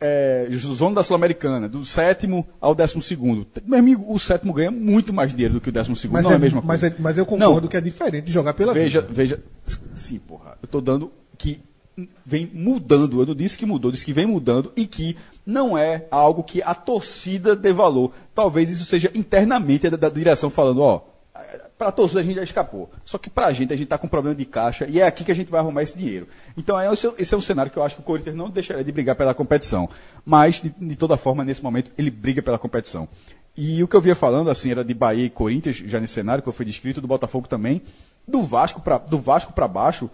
é, 0.00 0.48
zona 0.50 0.96
da 0.96 1.02
Sul-Americana, 1.02 1.68
do 1.68 1.84
sétimo 1.84 2.46
ao 2.60 2.74
décimo 2.74 3.02
segundo. 3.02 3.46
Meu 3.66 3.78
amigo, 3.78 4.04
o 4.08 4.18
sétimo 4.18 4.52
ganha 4.52 4.70
muito 4.70 5.12
mais 5.12 5.32
dinheiro 5.32 5.54
do 5.54 5.60
que 5.60 5.68
o 5.68 5.72
décimo 5.72 5.94
segundo. 5.94 6.14
Mas 6.14 6.24
não 6.24 6.30
é, 6.30 6.34
é 6.34 6.36
a 6.36 6.40
mesma 6.40 6.62
mas 6.62 6.80
coisa. 6.80 6.94
É, 6.94 6.98
mas 6.98 7.18
eu 7.18 7.26
concordo 7.26 7.62
não. 7.62 7.68
que 7.68 7.76
é 7.76 7.80
diferente 7.80 8.24
de 8.24 8.32
jogar 8.32 8.54
pela 8.54 8.72
veja, 8.72 9.02
vida. 9.02 9.12
Veja, 9.12 9.42
sim, 9.92 10.18
porra. 10.18 10.56
Eu 10.62 10.66
estou 10.66 10.80
dando 10.80 11.12
que 11.36 11.60
vem 12.24 12.50
mudando. 12.52 13.20
Eu 13.20 13.26
não 13.26 13.34
disse 13.34 13.58
que 13.58 13.66
mudou, 13.66 13.90
disse 13.90 14.04
que 14.04 14.12
vem 14.12 14.26
mudando 14.26 14.72
e 14.76 14.86
que 14.86 15.16
não 15.44 15.76
é 15.76 16.06
algo 16.10 16.42
que 16.42 16.62
a 16.62 16.74
torcida 16.74 17.56
dê 17.56 17.72
valor. 17.72 18.12
Talvez 18.34 18.70
isso 18.70 18.84
seja 18.84 19.10
internamente 19.14 19.88
da, 19.88 19.96
da 19.96 20.08
direção 20.08 20.50
falando, 20.50 20.82
ó, 20.82 21.02
para 21.78 21.88
a 21.88 21.92
torcida 21.92 22.20
a 22.20 22.22
gente 22.22 22.36
já 22.36 22.42
escapou. 22.42 22.90
Só 23.04 23.16
que 23.16 23.30
para 23.30 23.46
a 23.46 23.52
gente, 23.52 23.72
a 23.72 23.76
gente 23.76 23.84
está 23.84 23.96
com 23.96 24.06
problema 24.06 24.36
de 24.36 24.44
caixa 24.44 24.86
e 24.86 25.00
é 25.00 25.06
aqui 25.06 25.24
que 25.24 25.32
a 25.32 25.34
gente 25.34 25.50
vai 25.50 25.60
arrumar 25.60 25.82
esse 25.82 25.96
dinheiro. 25.96 26.28
Então, 26.56 26.78
é, 26.78 26.86
esse 26.92 27.34
é 27.34 27.36
um 27.36 27.40
cenário 27.40 27.72
que 27.72 27.78
eu 27.78 27.82
acho 27.82 27.96
que 27.96 28.02
o 28.02 28.04
Corinthians 28.04 28.36
não 28.36 28.50
deixaria 28.50 28.84
de 28.84 28.92
brigar 28.92 29.16
pela 29.16 29.32
competição. 29.32 29.88
Mas, 30.24 30.60
de, 30.60 30.68
de 30.78 30.96
toda 30.96 31.16
forma, 31.16 31.42
nesse 31.42 31.62
momento, 31.62 31.90
ele 31.96 32.10
briga 32.10 32.42
pela 32.42 32.58
competição. 32.58 33.08
E 33.56 33.82
o 33.82 33.88
que 33.88 33.96
eu 33.96 34.00
via 34.00 34.14
falando, 34.14 34.50
assim, 34.50 34.70
era 34.70 34.84
de 34.84 34.92
Bahia 34.92 35.24
e 35.24 35.30
Corinthians, 35.30 35.76
já 35.76 35.98
nesse 35.98 36.12
cenário 36.14 36.42
que 36.42 36.48
eu 36.48 36.52
fui 36.52 36.66
descrito, 36.66 37.00
do 37.00 37.08
Botafogo 37.08 37.48
também. 37.48 37.80
Do 38.28 38.42
Vasco 38.42 38.80
para 38.82 39.68
baixo, 39.68 40.10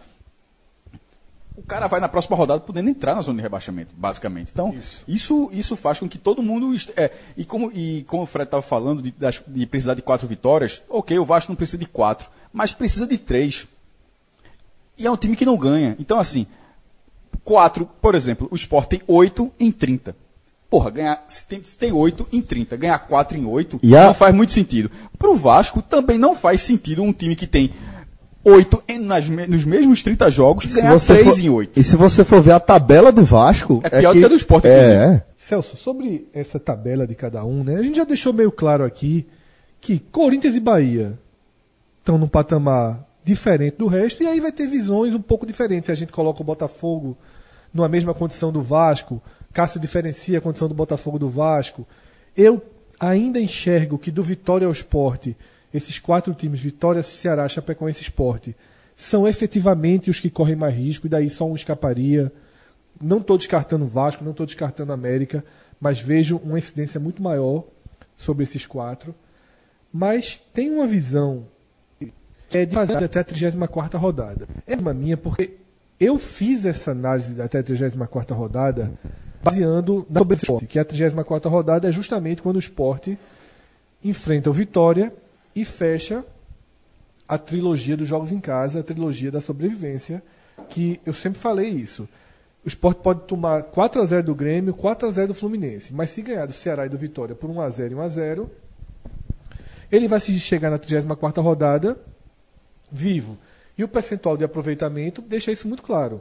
o 1.56 1.62
cara 1.62 1.86
vai 1.86 2.00
na 2.00 2.08
próxima 2.08 2.36
rodada 2.36 2.60
podendo 2.60 2.90
entrar 2.90 3.14
na 3.14 3.22
zona 3.22 3.38
de 3.38 3.42
rebaixamento, 3.42 3.94
basicamente. 3.96 4.50
Então, 4.52 4.74
isso, 4.74 5.02
isso, 5.08 5.50
isso 5.52 5.76
faz 5.76 5.98
com 5.98 6.08
que 6.08 6.18
todo 6.18 6.42
mundo. 6.42 6.76
É, 6.96 7.10
e, 7.36 7.44
como, 7.44 7.72
e 7.72 8.04
como 8.06 8.24
o 8.24 8.26
Fred 8.26 8.46
estava 8.46 8.62
falando 8.62 9.02
de, 9.02 9.14
de, 9.46 9.66
precisar 9.66 9.94
de 9.94 10.02
quatro 10.02 10.28
vitórias, 10.28 10.82
ok, 10.88 11.18
o 11.18 11.24
Vasco 11.24 11.50
não 11.50 11.56
precisa 11.56 11.78
de 11.78 11.86
quatro, 11.86 12.28
mas 12.52 12.72
precisa 12.72 13.06
de 13.06 13.16
três. 13.16 13.66
E 14.98 15.06
é 15.06 15.10
um 15.10 15.16
time 15.16 15.34
que 15.34 15.46
não 15.46 15.56
ganha. 15.56 15.96
Então, 15.98 16.18
assim, 16.18 16.46
quatro, 17.42 17.88
por 18.00 18.14
exemplo, 18.14 18.48
o 18.50 18.56
Sport 18.56 18.88
tem 18.88 19.02
oito 19.06 19.50
em 19.58 19.72
30. 19.72 20.14
Porra, 20.68 20.90
ganhar, 20.90 21.24
se 21.28 21.46
tem, 21.46 21.62
se 21.62 21.78
tem 21.78 21.92
8 21.92 22.26
em 22.32 22.42
30, 22.42 22.76
ganhar 22.76 22.98
4 22.98 23.38
em 23.38 23.46
8 23.46 23.78
a... 23.94 24.06
não 24.06 24.14
faz 24.14 24.34
muito 24.34 24.50
sentido. 24.50 24.90
Para 25.16 25.30
o 25.30 25.36
Vasco 25.36 25.80
também 25.80 26.18
não 26.18 26.34
faz 26.34 26.60
sentido 26.60 27.04
um 27.04 27.12
time 27.12 27.36
que 27.36 27.46
tem 27.46 27.72
8 28.48 28.85
nas, 29.01 29.28
nos 29.28 29.64
mesmos 29.64 30.05
30 30.05 30.31
jogos, 30.31 30.66
ganhar 30.66 31.01
3 31.01 31.39
em 31.40 31.48
8. 31.48 31.81
E 31.81 31.82
se 31.82 31.97
você 31.97 32.24
for 32.24 32.40
ver 32.40 32.52
a 32.52 32.60
tabela 32.60 33.10
do 33.10 33.24
Vasco. 33.24 33.81
É 33.82 33.90
pior 33.90 34.10
é 34.10 34.12
que, 34.12 34.20
do 34.20 34.20
que 34.20 34.24
a 34.24 34.28
do 34.28 34.36
Sport, 34.36 34.64
é. 34.66 35.24
Celso, 35.36 35.77
sobre 35.77 36.28
essa 36.32 36.60
tabela 36.60 37.09
de 37.09 37.16
cada 37.16 37.44
um, 37.44 37.64
né? 37.64 37.74
A 37.74 37.82
gente 37.82 37.97
já 37.97 38.05
deixou 38.05 38.32
meio 38.32 38.52
claro 38.52 38.85
aqui 38.85 39.27
que 39.81 39.98
Corinthians 39.98 40.55
e 40.55 40.60
Bahia 40.60 41.18
estão 41.98 42.16
num 42.16 42.28
patamar 42.28 43.05
diferente 43.24 43.78
do 43.78 43.89
resto, 43.89 44.23
e 44.23 44.27
aí 44.28 44.40
vai 44.40 44.52
ter 44.52 44.68
visões 44.68 45.12
um 45.12 45.20
pouco 45.20 45.44
diferentes. 45.44 45.86
Se 45.86 45.93
a 45.93 45.97
gente 45.97 46.12
coloca 46.12 46.40
o 46.40 46.44
Botafogo 46.44 47.18
numa 47.74 47.89
mesma 47.89 48.14
condição 48.14 48.52
do 48.52 48.62
Vasco, 48.62 49.20
Cássio 49.52 49.81
diferencia 49.81 50.39
a 50.39 50.40
condição 50.40 50.68
do 50.68 50.74
Botafogo 50.74 51.18
do 51.18 51.28
Vasco. 51.28 51.85
Eu 52.36 52.62
ainda 53.01 53.40
enxergo 53.40 53.98
que 53.98 54.12
do 54.12 54.23
Vitória 54.23 54.66
ao 54.66 54.73
Esporte 54.73 55.36
esses 55.76 55.98
quatro 55.98 56.32
times, 56.34 56.60
Vitória, 56.60 57.02
Ceará, 57.02 57.48
Chapecoense 57.48 58.02
Esporte, 58.02 58.56
são 58.96 59.28
efetivamente 59.28 60.10
os 60.10 60.18
que 60.18 60.30
correm 60.30 60.56
mais 60.56 60.74
risco, 60.74 61.06
e 61.06 61.10
daí 61.10 61.28
só 61.28 61.46
um 61.46 61.54
escaparia. 61.54 62.32
Não 63.00 63.18
estou 63.18 63.36
descartando 63.36 63.84
o 63.84 63.88
Vasco, 63.88 64.24
não 64.24 64.30
estou 64.30 64.46
descartando 64.46 64.92
América, 64.92 65.44
mas 65.78 66.00
vejo 66.00 66.38
uma 66.38 66.58
incidência 66.58 66.98
muito 66.98 67.22
maior 67.22 67.64
sobre 68.16 68.44
esses 68.44 68.64
quatro. 68.64 69.14
Mas 69.92 70.40
tem 70.54 70.70
uma 70.70 70.86
visão 70.86 71.46
é 72.50 72.64
de 72.64 72.74
fazer 72.74 72.96
até 72.96 73.20
a 73.20 73.24
34 73.24 73.98
rodada. 73.98 74.48
É 74.66 74.76
uma 74.76 74.94
minha, 74.94 75.16
porque 75.16 75.56
eu 76.00 76.18
fiz 76.18 76.64
essa 76.64 76.92
análise 76.92 77.40
até 77.40 77.58
a 77.58 77.62
34 77.62 78.34
rodada 78.34 78.92
baseando 79.42 80.06
na 80.08 80.22
esporte, 80.32 80.66
que 80.66 80.78
a 80.78 80.84
34 80.84 81.50
rodada 81.50 81.88
é 81.88 81.92
justamente 81.92 82.42
quando 82.42 82.56
o 82.56 82.60
esporte 82.60 83.18
enfrenta 84.02 84.50
o 84.50 84.52
Vitória 84.52 85.12
e 85.56 85.64
fecha 85.64 86.22
a 87.26 87.38
trilogia 87.38 87.96
dos 87.96 88.06
jogos 88.06 88.30
em 88.30 88.38
casa, 88.38 88.80
a 88.80 88.82
trilogia 88.82 89.32
da 89.32 89.40
sobrevivência, 89.40 90.22
que 90.68 91.00
eu 91.04 91.12
sempre 91.12 91.40
falei 91.40 91.70
isso. 91.70 92.08
O 92.64 92.68
Sport 92.68 92.98
pode 92.98 93.20
tomar 93.22 93.62
4 93.64 94.02
a 94.02 94.04
0 94.04 94.22
do 94.24 94.34
Grêmio, 94.34 94.74
4 94.74 95.08
a 95.08 95.10
0 95.10 95.28
do 95.28 95.34
Fluminense, 95.34 95.92
mas 95.92 96.10
se 96.10 96.20
ganhar 96.20 96.46
do 96.46 96.52
Ceará 96.52 96.84
e 96.86 96.88
do 96.88 96.98
Vitória 96.98 97.34
por 97.34 97.48
1 97.48 97.60
a 97.60 97.70
0 97.70 97.92
e 97.92 97.94
1 97.96 98.00
a 98.00 98.08
0, 98.08 98.50
ele 99.90 100.06
vai 100.06 100.20
se 100.20 100.38
chegar 100.38 100.70
na 100.70 100.78
34ª 100.78 101.42
rodada 101.42 101.98
vivo. 102.90 103.38
E 103.78 103.84
o 103.84 103.88
percentual 103.88 104.36
de 104.36 104.44
aproveitamento 104.44 105.22
deixa 105.22 105.52
isso 105.52 105.66
muito 105.66 105.82
claro. 105.82 106.20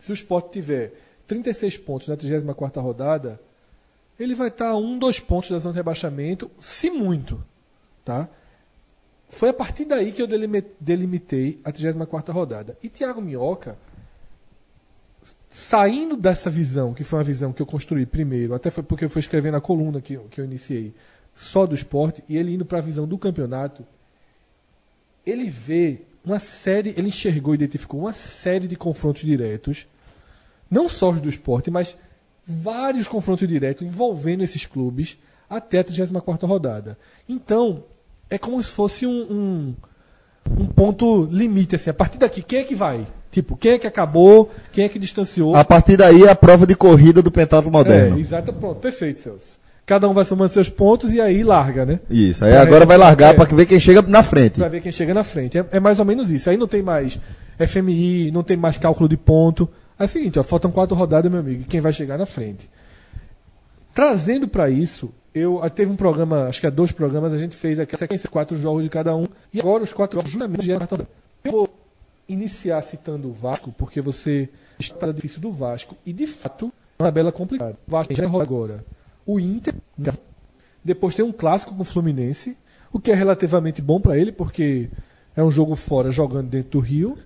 Se 0.00 0.12
o 0.12 0.14
Sport 0.14 0.52
tiver 0.52 0.92
36 1.26 1.78
pontos 1.78 2.08
na 2.08 2.16
34ª 2.16 2.80
rodada, 2.80 3.40
ele 4.18 4.34
vai 4.34 4.48
estar 4.48 4.68
a 4.68 4.76
um, 4.76 4.98
dois 4.98 5.18
pontos 5.20 5.50
da 5.50 5.58
zona 5.58 5.72
de 5.72 5.78
rebaixamento, 5.78 6.50
se 6.60 6.90
muito. 6.90 7.42
Tá? 8.06 8.28
Foi 9.28 9.48
a 9.48 9.52
partir 9.52 9.84
daí 9.84 10.12
que 10.12 10.22
eu 10.22 10.28
delimitei 10.80 11.60
a 11.64 11.72
34 11.72 12.32
rodada. 12.32 12.78
E 12.80 12.88
Thiago 12.88 13.20
Minhoca, 13.20 13.76
saindo 15.50 16.16
dessa 16.16 16.48
visão, 16.48 16.94
que 16.94 17.02
foi 17.02 17.18
uma 17.18 17.24
visão 17.24 17.52
que 17.52 17.60
eu 17.60 17.66
construí 17.66 18.06
primeiro, 18.06 18.54
até 18.54 18.70
foi 18.70 18.84
porque 18.84 19.04
eu 19.04 19.10
fui 19.10 19.18
escrevendo 19.18 19.56
a 19.56 19.60
coluna 19.60 20.00
que, 20.00 20.16
que 20.30 20.40
eu 20.40 20.44
iniciei, 20.44 20.94
só 21.34 21.66
do 21.66 21.74
esporte, 21.74 22.22
e 22.28 22.36
ele 22.36 22.54
indo 22.54 22.64
para 22.64 22.78
a 22.78 22.80
visão 22.80 23.08
do 23.08 23.18
campeonato, 23.18 23.84
ele 25.26 25.50
vê 25.50 26.02
uma 26.24 26.38
série, 26.38 26.90
ele 26.96 27.08
enxergou, 27.08 27.56
identificou 27.56 27.98
uma 27.98 28.12
série 28.12 28.68
de 28.68 28.76
confrontos 28.76 29.22
diretos, 29.22 29.88
não 30.70 30.88
só 30.88 31.10
os 31.10 31.20
do 31.20 31.28
esporte, 31.28 31.72
mas 31.72 31.96
vários 32.46 33.08
confrontos 33.08 33.48
diretos 33.48 33.84
envolvendo 33.84 34.44
esses 34.44 34.64
clubes 34.64 35.18
até 35.50 35.80
a 35.80 35.84
34 35.84 36.46
rodada. 36.46 36.96
Então, 37.28 37.84
é 38.30 38.38
como 38.38 38.62
se 38.62 38.72
fosse 38.72 39.06
um, 39.06 39.10
um, 39.10 39.74
um, 40.58 40.66
ponto 40.66 41.28
limite, 41.30 41.76
assim. 41.76 41.90
A 41.90 41.94
partir 41.94 42.18
daqui, 42.18 42.42
quem 42.42 42.60
é 42.60 42.64
que 42.64 42.74
vai? 42.74 43.06
Tipo, 43.30 43.56
quem 43.56 43.72
é 43.72 43.78
que 43.78 43.86
acabou, 43.86 44.50
quem 44.72 44.84
é 44.84 44.88
que 44.88 44.98
distanciou. 44.98 45.54
A 45.54 45.64
partir 45.64 45.96
daí 45.96 46.24
é 46.24 46.30
a 46.30 46.36
prova 46.36 46.66
de 46.66 46.74
corrida 46.74 47.22
do 47.22 47.30
pentatlo 47.30 47.70
moderno. 47.70 48.16
É, 48.16 48.20
exato, 48.20 48.52
pronto, 48.52 48.80
perfeito, 48.80 49.20
Celso. 49.20 49.56
Cada 49.84 50.08
um 50.08 50.12
vai 50.12 50.24
somando 50.24 50.52
seus 50.52 50.68
pontos 50.68 51.12
e 51.12 51.20
aí 51.20 51.44
larga, 51.44 51.86
né? 51.86 52.00
Isso, 52.10 52.44
aí 52.44 52.56
agora 52.56 52.84
vai 52.84 52.96
largar 52.96 53.34
é. 53.34 53.36
para 53.36 53.44
ver 53.54 53.66
quem 53.66 53.78
chega 53.78 54.02
na 54.02 54.22
frente. 54.22 54.58
Pra 54.58 54.68
ver 54.68 54.80
quem 54.80 54.90
chega 54.90 55.14
na 55.14 55.22
frente. 55.22 55.58
É, 55.58 55.64
é 55.70 55.78
mais 55.78 56.00
ou 56.00 56.04
menos 56.04 56.28
isso. 56.28 56.50
Aí 56.50 56.56
não 56.56 56.66
tem 56.66 56.82
mais 56.82 57.20
FMI, 57.56 58.32
não 58.32 58.42
tem 58.42 58.56
mais 58.56 58.76
cálculo 58.76 59.08
de 59.08 59.16
ponto. 59.16 59.68
É 59.98 60.04
o 60.04 60.08
seguinte, 60.08 60.38
ó, 60.38 60.42
faltam 60.42 60.72
quatro 60.72 60.96
rodadas, 60.96 61.30
meu 61.30 61.40
amigo, 61.40 61.62
e 61.62 61.64
quem 61.64 61.80
vai 61.80 61.92
chegar 61.92 62.18
na 62.18 62.26
frente. 62.26 62.68
Trazendo 63.94 64.48
para 64.48 64.68
isso, 64.68 65.14
eu 65.36 65.62
ah, 65.62 65.68
teve 65.68 65.90
um 65.90 65.96
programa, 65.96 66.46
acho 66.46 66.60
que 66.60 66.66
há 66.66 66.70
dois 66.70 66.90
programas, 66.90 67.32
a 67.32 67.38
gente 67.38 67.54
fez 67.54 67.78
aqui 67.78 67.94
a 67.94 67.98
sequência 67.98 68.28
quatro 68.28 68.58
jogos 68.58 68.82
de 68.82 68.88
cada 68.88 69.14
um, 69.14 69.26
e 69.52 69.60
agora 69.60 69.84
os 69.84 69.92
quatro 69.92 70.18
jogos 70.18 70.30
justamente 70.30 70.64
já 70.64 70.78
Eu 71.44 71.52
vou 71.52 71.68
iniciar 72.28 72.80
citando 72.82 73.28
o 73.28 73.32
Vasco, 73.32 73.72
porque 73.76 74.00
você 74.00 74.48
está 74.78 75.12
difícil 75.12 75.40
do 75.40 75.52
Vasco, 75.52 75.94
e 76.06 76.12
de 76.12 76.26
fato, 76.26 76.72
é 76.98 77.02
uma 77.02 77.08
tabela 77.08 77.30
complicada. 77.30 77.76
O 77.86 77.90
Vasco 77.90 78.14
já 78.14 78.26
rola 78.26 78.44
agora 78.44 78.84
o 79.26 79.40
Inter, 79.40 79.74
depois 80.84 81.14
tem 81.14 81.24
um 81.24 81.32
clássico 81.32 81.74
com 81.74 81.82
o 81.82 81.84
Fluminense, 81.84 82.56
o 82.92 83.00
que 83.00 83.10
é 83.10 83.14
relativamente 83.14 83.82
bom 83.82 84.00
para 84.00 84.16
ele, 84.16 84.30
porque 84.30 84.88
é 85.34 85.42
um 85.42 85.50
jogo 85.50 85.74
fora 85.74 86.12
jogando 86.12 86.48
dentro 86.48 86.70
do 86.70 86.78
Rio. 86.78 87.18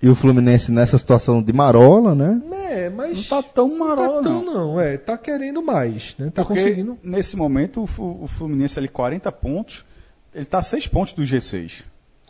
E 0.00 0.08
o 0.08 0.14
Fluminense 0.14 0.70
nessa 0.70 0.96
situação 0.96 1.42
de 1.42 1.52
marola, 1.52 2.14
né? 2.14 2.40
É, 2.70 2.88
mas. 2.88 3.16
Não 3.16 3.42
tá 3.42 3.42
tão 3.42 3.78
marola, 3.78 4.22
tá 4.22 4.28
tão, 4.28 4.44
não. 4.44 4.54
não. 4.54 4.80
É, 4.80 4.96
tá 4.96 5.18
querendo 5.18 5.60
mais, 5.60 6.14
né? 6.18 6.30
Tá 6.32 6.44
Porque 6.44 6.60
conseguindo. 6.60 6.98
nesse 7.02 7.36
momento 7.36 7.82
o 7.82 8.26
Fluminense 8.28 8.78
ali 8.78 8.88
40 8.88 9.30
pontos, 9.32 9.84
ele 10.32 10.44
tá 10.44 10.62
6 10.62 10.86
pontos 10.86 11.12
do 11.12 11.22
G6. 11.22 11.82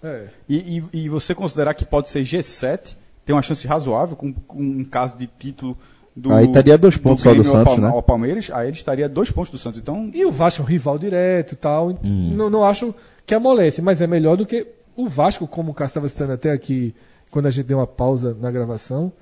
É. 0.03 0.27
E, 0.49 0.79
e, 0.79 1.05
e, 1.05 1.09
você 1.09 1.35
considerar 1.35 1.75
que 1.75 1.85
pode 1.85 2.09
ser 2.09 2.23
G7, 2.23 2.97
tem 3.27 3.35
uma 3.35 3.43
chance 3.43 3.67
razoável 3.67 4.17
com, 4.17 4.33
com 4.33 4.63
um 4.63 4.85
caso 4.85 5.17
de 5.17 5.27
título 5.27 5.77
do, 6.19 6.33
aí 6.33 6.47
estaria 6.47 6.77
dois 6.77 6.97
pontos 6.97 7.23
do 7.23 7.29
só 7.31 7.35
do 7.35 7.45
Santos, 7.45 7.75
ao, 7.75 7.81
né? 7.81 7.89
Ao 7.89 8.03
Palmeiras, 8.03 8.51
aí 8.53 8.69
ele 8.69 8.77
estaria 8.77 9.09
dois 9.09 9.31
pontos 9.31 9.53
do 9.53 9.59
Santos. 9.59 9.79
Então, 9.79 10.11
e 10.13 10.25
o 10.25 10.33
Vasco 10.33 10.63
é 10.63 10.65
um 10.65 10.69
rival 10.69 10.99
direto 10.99 11.53
e 11.53 11.57
tal. 11.57 11.91
Hum. 12.03 12.33
Não, 12.35 12.51
não 12.51 12.65
acho 12.65 12.95
que 13.25 13.35
amolece, 13.35 13.81
mas 13.81 14.01
é 14.01 14.07
melhor 14.07 14.37
do 14.37 14.45
que 14.45 14.67
o 14.97 15.09
Vasco, 15.09 15.47
como 15.47 15.71
o 15.71 15.75
Cássio 15.75 15.91
estava 15.91 16.09
citando 16.09 16.33
até 16.33 16.51
aqui, 16.51 16.93
quando 17.31 17.47
a 17.47 17.51
gente 17.51 17.67
deu 17.67 17.79
uma 17.79 17.87
pausa 17.87 18.37
na 18.41 18.51
gravação. 18.51 19.13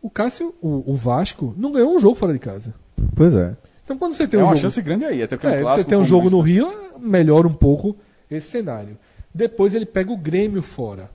O 0.00 0.10
Cássio, 0.10 0.54
o, 0.60 0.92
o 0.92 0.94
Vasco, 0.94 1.54
não 1.56 1.72
ganhou 1.72 1.94
um 1.94 2.00
jogo 2.00 2.14
fora 2.14 2.32
de 2.32 2.38
casa. 2.38 2.74
Pois 3.14 3.34
é. 3.34 3.52
Então 3.84 3.96
quando 3.96 4.14
você 4.14 4.26
tem 4.26 4.40
é 4.40 4.42
um 4.42 4.46
uma 4.46 4.54
jogo, 4.54 4.62
chance 4.62 4.82
grande 4.82 5.04
aí, 5.04 5.22
até 5.22 5.36
porque 5.36 5.54
é, 5.54 5.64
um 5.64 5.68
você 5.68 5.84
tem 5.84 5.98
um 5.98 6.04
jogo 6.04 6.30
no 6.30 6.40
Rio, 6.40 6.72
melhora 6.98 7.46
um 7.46 7.54
pouco 7.54 7.96
esse 8.30 8.48
cenário. 8.48 8.96
Depois 9.34 9.74
ele 9.74 9.86
pega 9.86 10.12
o 10.12 10.16
Grêmio 10.16 10.62
fora. 10.62 11.10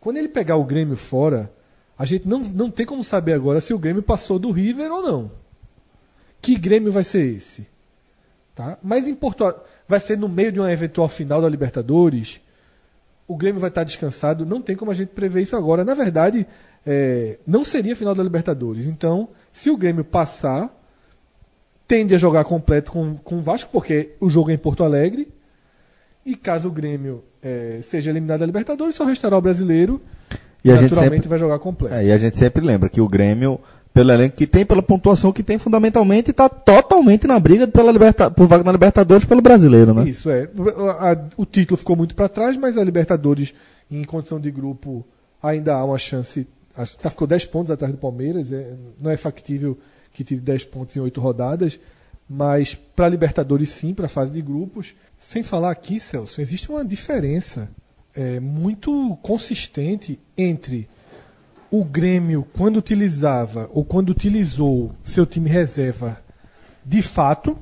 Quando 0.00 0.16
ele 0.16 0.28
pegar 0.28 0.56
o 0.56 0.64
Grêmio 0.64 0.96
fora, 0.96 1.52
a 1.96 2.04
gente 2.04 2.26
não, 2.26 2.40
não 2.40 2.70
tem 2.70 2.84
como 2.84 3.04
saber 3.04 3.34
agora 3.34 3.60
se 3.60 3.72
o 3.72 3.78
Grêmio 3.78 4.02
passou 4.02 4.38
do 4.38 4.50
River 4.50 4.90
ou 4.90 5.02
não. 5.02 5.30
Que 6.40 6.58
Grêmio 6.58 6.90
vai 6.90 7.04
ser 7.04 7.36
esse? 7.36 7.68
Tá? 8.54 8.76
Mas 8.82 9.06
em 9.06 9.14
Porto 9.14 9.54
vai 9.86 10.00
ser 10.00 10.18
no 10.18 10.28
meio 10.28 10.52
de 10.52 10.58
uma 10.58 10.72
eventual 10.72 11.08
final 11.08 11.40
da 11.40 11.48
Libertadores. 11.48 12.40
O 13.32 13.36
Grêmio 13.36 13.60
vai 13.60 13.70
estar 13.70 13.84
descansado. 13.84 14.44
Não 14.44 14.60
tem 14.60 14.76
como 14.76 14.90
a 14.90 14.94
gente 14.94 15.08
prever 15.08 15.42
isso 15.42 15.56
agora. 15.56 15.84
Na 15.84 15.94
verdade, 15.94 16.46
é, 16.86 17.38
não 17.46 17.64
seria 17.64 17.96
final 17.96 18.14
da 18.14 18.22
Libertadores. 18.22 18.86
Então, 18.86 19.30
se 19.50 19.70
o 19.70 19.76
Grêmio 19.76 20.04
passar, 20.04 20.70
tende 21.88 22.14
a 22.14 22.18
jogar 22.18 22.44
completo 22.44 22.92
com, 22.92 23.16
com 23.16 23.38
o 23.38 23.40
Vasco, 23.40 23.70
porque 23.72 24.12
o 24.20 24.28
jogo 24.28 24.50
é 24.50 24.54
em 24.54 24.58
Porto 24.58 24.84
Alegre. 24.84 25.32
E 26.26 26.36
caso 26.36 26.68
o 26.68 26.70
Grêmio 26.70 27.24
é, 27.42 27.80
seja 27.82 28.10
eliminado 28.10 28.40
da 28.40 28.46
Libertadores, 28.46 28.94
só 28.94 29.04
restará 29.04 29.36
o 29.36 29.40
brasileiro 29.40 30.00
e 30.64 30.70
a 30.70 30.76
gente 30.76 30.94
sempre 30.94 31.28
vai 31.28 31.38
jogar 31.38 31.58
completo. 31.58 31.94
É, 31.94 32.06
e 32.06 32.12
a 32.12 32.18
gente 32.18 32.38
sempre 32.38 32.64
lembra 32.64 32.88
que 32.88 33.00
o 33.00 33.08
Grêmio, 33.08 33.58
pelo 33.92 34.10
elenco 34.10 34.36
que 34.36 34.46
tem, 34.46 34.64
pela 34.64 34.82
pontuação 34.82 35.32
que 35.32 35.42
tem, 35.42 35.58
fundamentalmente 35.58 36.30
está 36.30 36.48
totalmente 36.48 37.26
na 37.26 37.38
briga 37.38 37.68
pela 37.68 37.92
liberta, 37.92 38.30
por 38.30 38.46
vaga 38.46 38.64
na 38.64 38.72
Libertadores 38.72 39.24
pelo 39.24 39.42
brasileiro, 39.42 39.92
né? 39.92 40.08
Isso 40.08 40.30
é. 40.30 40.48
A, 40.98 41.16
o 41.36 41.44
título 41.44 41.76
ficou 41.76 41.94
muito 41.94 42.14
para 42.14 42.28
trás, 42.28 42.56
mas 42.56 42.78
a 42.78 42.84
Libertadores, 42.84 43.54
em 43.90 44.02
condição 44.04 44.40
de 44.40 44.50
grupo, 44.50 45.06
ainda 45.42 45.74
há 45.74 45.84
uma 45.84 45.98
chance. 45.98 46.46
Tá, 47.02 47.10
ficou 47.10 47.26
10 47.26 47.44
pontos 47.46 47.70
atrás 47.70 47.92
do 47.92 47.98
Palmeiras. 47.98 48.50
É, 48.50 48.74
não 48.98 49.10
é 49.10 49.16
factível 49.16 49.78
que 50.12 50.24
tire 50.24 50.40
10 50.40 50.64
pontos 50.64 50.96
em 50.96 51.00
8 51.00 51.20
rodadas. 51.20 51.78
Mas 52.28 52.74
para 52.74 53.06
a 53.06 53.10
Libertadores, 53.10 53.68
sim, 53.68 53.92
para 53.92 54.06
a 54.06 54.08
fase 54.08 54.32
de 54.32 54.40
grupos. 54.40 54.94
Sem 55.18 55.42
falar 55.42 55.70
aqui, 55.70 56.00
Celso, 56.00 56.40
existe 56.40 56.70
uma 56.70 56.82
diferença 56.82 57.68
é, 58.14 58.40
muito 58.40 59.18
consistente 59.22 60.18
entre 60.36 60.88
o 61.72 61.82
Grêmio, 61.82 62.46
quando 62.52 62.76
utilizava 62.76 63.68
ou 63.72 63.82
quando 63.82 64.10
utilizou 64.10 64.92
seu 65.02 65.24
time 65.24 65.48
reserva 65.48 66.18
de 66.84 67.00
fato, 67.00 67.56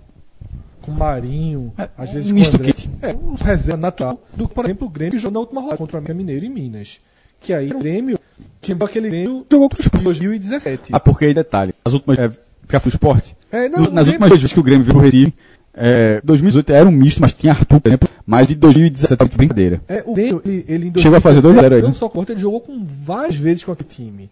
com 0.83 0.91
Marinho, 0.91 1.73
é, 1.79 1.89
às 1.97 2.11
vezes 2.11 2.33
misto 2.33 2.59
com 2.59 2.65
André, 2.65 2.75
é, 3.03 3.13
o 3.13 3.35
reserva 3.35 3.77
natural 3.77 4.21
do 4.35 4.49
por 4.49 4.65
exemplo, 4.65 4.89
o 4.89 4.91
Grêmio 4.91 5.17
jogou 5.17 5.35
na 5.35 5.41
última 5.41 5.61
rodada 5.61 5.79
contra 5.79 5.97
o 5.97 5.99
América 5.99 6.15
Mineiro 6.15 6.45
em 6.45 6.51
Minas. 6.51 6.99
Que 7.39 7.53
aí 7.55 7.71
o 7.71 7.79
Grêmio, 7.79 8.19
que 8.61 8.73
aquele 8.73 9.09
Grêmio 9.09 9.47
jogou 9.51 9.71
contra 9.71 9.97
os 9.97 10.03
2017. 10.03 10.91
Ah, 10.93 10.99
porque 10.99 11.27
aí 11.27 11.35
detalhe, 11.35 11.73
as 11.85 11.93
últimas 11.93 12.19
é, 12.19 12.31
já 12.69 12.81
foi 12.81 12.91
esporte. 12.91 13.37
É, 13.53 13.69
não, 13.69 13.83
Nas 13.83 13.91
Grêmio, 13.91 14.09
últimas 14.09 14.31
vezes 14.31 14.53
que 14.53 14.61
o 14.61 14.63
Grêmio 14.63 14.85
viu 14.85 14.97
o 14.97 14.99
Recife, 14.99 15.33
é, 15.73 16.21
2018 16.25 16.73
era 16.73 16.89
um 16.89 16.93
misto, 16.93 17.21
mas 17.21 17.33
tinha 17.33 17.53
Arthur, 17.53 17.81
por 17.81 17.89
exemplo. 17.89 18.09
Mas 18.27 18.49
de 18.49 18.55
2017 18.55 19.19
foi 19.29 19.37
brincadeira. 19.37 19.81
É, 19.89 20.03
o 20.05 20.15
Grêmio, 20.15 20.43
ele, 20.45 20.65
ele 20.69 20.93
Chegou 20.99 21.19
a 21.19 21.21
fazer 21.21 21.41
2x0 21.41 21.75
aí. 21.75 21.83
Não 21.83 21.95
só 21.95 22.09
corta, 22.09 22.33
ele 22.33 22.41
jogou 22.41 22.61
com 22.61 22.85
várias 22.85 23.37
vezes 23.37 23.65
com 23.65 23.73
aquele 23.73 23.89
time. 23.89 24.31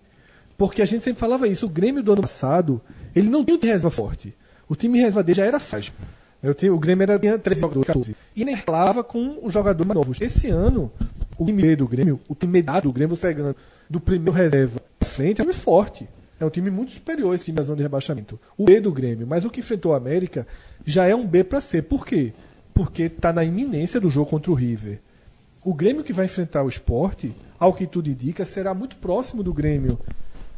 Porque 0.56 0.82
a 0.82 0.84
gente 0.84 1.04
sempre 1.04 1.20
falava 1.20 1.46
isso. 1.46 1.66
O 1.66 1.68
Grêmio 1.68 2.02
do 2.02 2.12
ano 2.12 2.22
passado, 2.22 2.80
ele 3.14 3.28
não 3.28 3.44
tinha 3.44 3.56
um 3.56 3.60
time 3.60 3.72
reserva 3.72 3.90
forte. 3.90 4.34
O 4.68 4.74
time 4.74 4.98
reserva 4.98 5.22
dele 5.22 5.36
já 5.36 5.44
era 5.44 5.60
frágil. 5.60 5.92
O, 6.42 6.78
Grêmio 6.78 7.02
era, 7.02 7.18
tinha 7.18 7.38
13 7.38 7.60
jogadores, 7.60 7.86
14. 7.86 8.16
E 8.36 8.44
nerlava 8.44 9.02
com 9.02 9.38
os 9.42 9.52
jogadores 9.52 9.86
mais 9.86 9.96
novos. 9.96 10.20
Esse 10.20 10.48
ano, 10.48 10.90
o 11.36 11.44
time 11.44 11.76
do 11.76 11.86
Grêmio, 11.86 12.20
o 12.28 12.34
time 12.34 12.62
do 12.62 12.92
Grêmio 12.92 13.16
pegando 13.16 13.56
do 13.88 14.00
primeiro 14.00 14.32
reserva 14.32 14.80
pra 14.98 15.08
frente, 15.08 15.40
é 15.40 15.44
um 15.44 15.46
time 15.46 15.58
forte. 15.58 16.08
É 16.40 16.44
um 16.44 16.50
time 16.50 16.70
muito 16.70 16.92
superior 16.92 17.34
esse 17.34 17.46
time 17.46 17.56
da 17.56 17.62
zona 17.62 17.76
de 17.76 17.82
rebaixamento. 17.82 18.38
O 18.56 18.64
B 18.64 18.80
do 18.80 18.92
Grêmio, 18.92 19.26
mas 19.26 19.44
o 19.44 19.50
que 19.50 19.60
enfrentou 19.60 19.92
o 19.92 19.94
América 19.94 20.46
já 20.84 21.06
é 21.06 21.14
um 21.14 21.26
B 21.26 21.42
para 21.42 21.60
C. 21.60 21.82
Por 21.82 22.06
quê? 22.06 22.32
Porque 22.72 23.04
está 23.04 23.32
na 23.32 23.44
iminência 23.44 24.00
do 24.00 24.08
jogo 24.08 24.30
contra 24.30 24.50
o 24.50 24.54
River. 24.54 25.00
O 25.64 25.74
Grêmio 25.74 26.04
que 26.04 26.12
vai 26.12 26.26
enfrentar 26.26 26.62
o 26.62 26.68
esporte, 26.68 27.34
ao 27.58 27.74
que 27.74 27.86
tudo 27.86 28.08
indica, 28.08 28.44
será 28.44 28.72
muito 28.72 28.96
próximo 28.96 29.42
do 29.42 29.52
Grêmio 29.52 29.98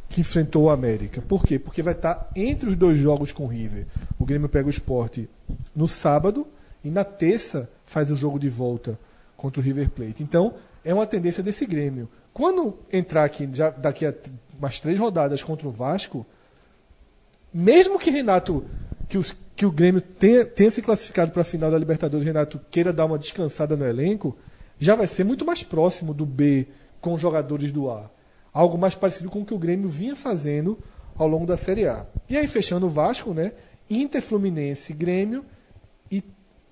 que 0.07 0.21
enfrentou 0.21 0.65
o 0.65 0.69
América. 0.69 1.21
Por 1.21 1.43
quê? 1.43 1.57
Porque 1.57 1.81
vai 1.81 1.93
estar 1.93 2.13
tá 2.15 2.29
entre 2.35 2.69
os 2.69 2.75
dois 2.75 2.99
jogos 2.99 3.31
com 3.31 3.45
o 3.45 3.47
River. 3.47 3.87
O 4.19 4.25
Grêmio 4.25 4.49
pega 4.49 4.67
o 4.67 4.69
esporte 4.69 5.27
no 5.75 5.87
sábado 5.87 6.45
e 6.83 6.91
na 6.91 7.03
terça 7.03 7.69
faz 7.85 8.11
o 8.11 8.15
jogo 8.15 8.37
de 8.37 8.49
volta 8.49 8.99
contra 9.35 9.59
o 9.59 9.63
River 9.63 9.89
Plate. 9.89 10.21
Então, 10.21 10.53
é 10.83 10.93
uma 10.93 11.07
tendência 11.07 11.41
desse 11.41 11.65
Grêmio. 11.65 12.07
Quando 12.33 12.77
entrar 12.91 13.23
aqui, 13.23 13.49
já 13.51 13.69
daqui 13.69 14.05
a 14.05 14.13
umas 14.61 14.79
três 14.79 14.99
rodadas 14.99 15.43
contra 15.43 15.67
o 15.67 15.71
Vasco, 15.71 16.25
mesmo 17.53 17.97
que 17.97 18.11
Renato 18.11 18.65
que, 19.09 19.17
os, 19.17 19.35
que 19.55 19.65
o 19.65 19.71
Grêmio 19.71 19.99
tenha, 19.99 20.45
tenha 20.45 20.71
se 20.71 20.81
classificado 20.81 21.31
para 21.31 21.41
a 21.41 21.45
final 21.45 21.71
da 21.71 21.77
Libertadores, 21.77 22.25
Renato 22.25 22.61
queira 22.69 22.93
dar 22.93 23.05
uma 23.05 23.17
descansada 23.17 23.75
no 23.75 23.85
elenco, 23.85 24.37
já 24.79 24.95
vai 24.95 25.07
ser 25.07 25.23
muito 25.23 25.43
mais 25.43 25.63
próximo 25.63 26.13
do 26.13 26.25
B 26.25 26.67
com 27.01 27.13
os 27.13 27.19
jogadores 27.19 27.71
do 27.71 27.89
A. 27.89 28.09
Algo 28.53 28.77
mais 28.77 28.95
parecido 28.95 29.29
com 29.29 29.41
o 29.41 29.45
que 29.45 29.53
o 29.53 29.59
Grêmio 29.59 29.89
vinha 29.89 30.15
fazendo 30.15 30.79
ao 31.15 31.27
longo 31.27 31.45
da 31.45 31.57
Série 31.57 31.87
A. 31.87 32.05
E 32.29 32.37
aí, 32.37 32.47
fechando 32.47 32.85
o 32.85 32.89
Vasco, 32.89 33.33
né? 33.33 33.51
Inter, 33.89 34.21
Fluminense, 34.21 34.93
Grêmio 34.93 35.43
e, 36.09 36.23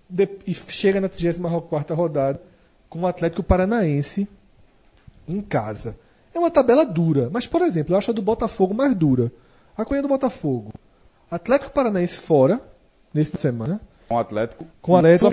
de, 0.10 0.30
e 0.48 0.53
chega 0.53 1.02
na 1.02 1.10
34 1.10 1.95
rodada 1.95 2.41
com 2.88 3.02
o 3.02 3.07
Atlético 3.07 3.44
Paranaense 3.44 4.28
em 5.28 5.41
casa. 5.41 5.98
É 6.34 6.39
uma 6.39 6.51
tabela 6.51 6.85
dura, 6.85 7.30
mas, 7.31 7.47
por 7.47 7.61
exemplo, 7.61 7.93
eu 7.93 7.97
acho 7.97 8.11
a 8.11 8.14
do 8.14 8.22
Botafogo 8.22 8.73
mais 8.73 8.93
dura. 8.93 9.31
A 9.77 9.84
Cunha 9.85 10.01
do 10.01 10.07
Botafogo. 10.07 10.73
Atlético 11.30 11.72
Paranaense 11.72 12.18
fora, 12.18 12.61
nesse 13.14 13.38
semana. 13.38 13.80
Com 14.07 14.15
o 14.15 14.18
Atlético. 14.18 14.65
Com 14.81 14.91
o 14.93 14.95
Atlético. 14.97 15.27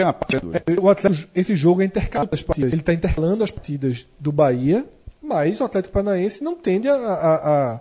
É, 0.52 0.80
o 0.80 0.88
Atlético 0.88 1.30
esse 1.34 1.54
jogo 1.54 1.80
é 1.80 1.86
intercalado 1.86 2.30
as 2.32 2.42
partidas. 2.42 2.72
Ele 2.72 2.82
está 2.82 2.92
intercalando 2.92 3.42
as 3.42 3.50
partidas 3.50 4.06
do 4.20 4.30
Bahia, 4.30 4.84
mas 5.22 5.58
o 5.60 5.64
Atlético 5.64 5.94
Paranaense 5.94 6.44
não 6.44 6.54
tende 6.54 6.86
a, 6.86 6.94
a, 6.94 7.34
a, 7.34 7.80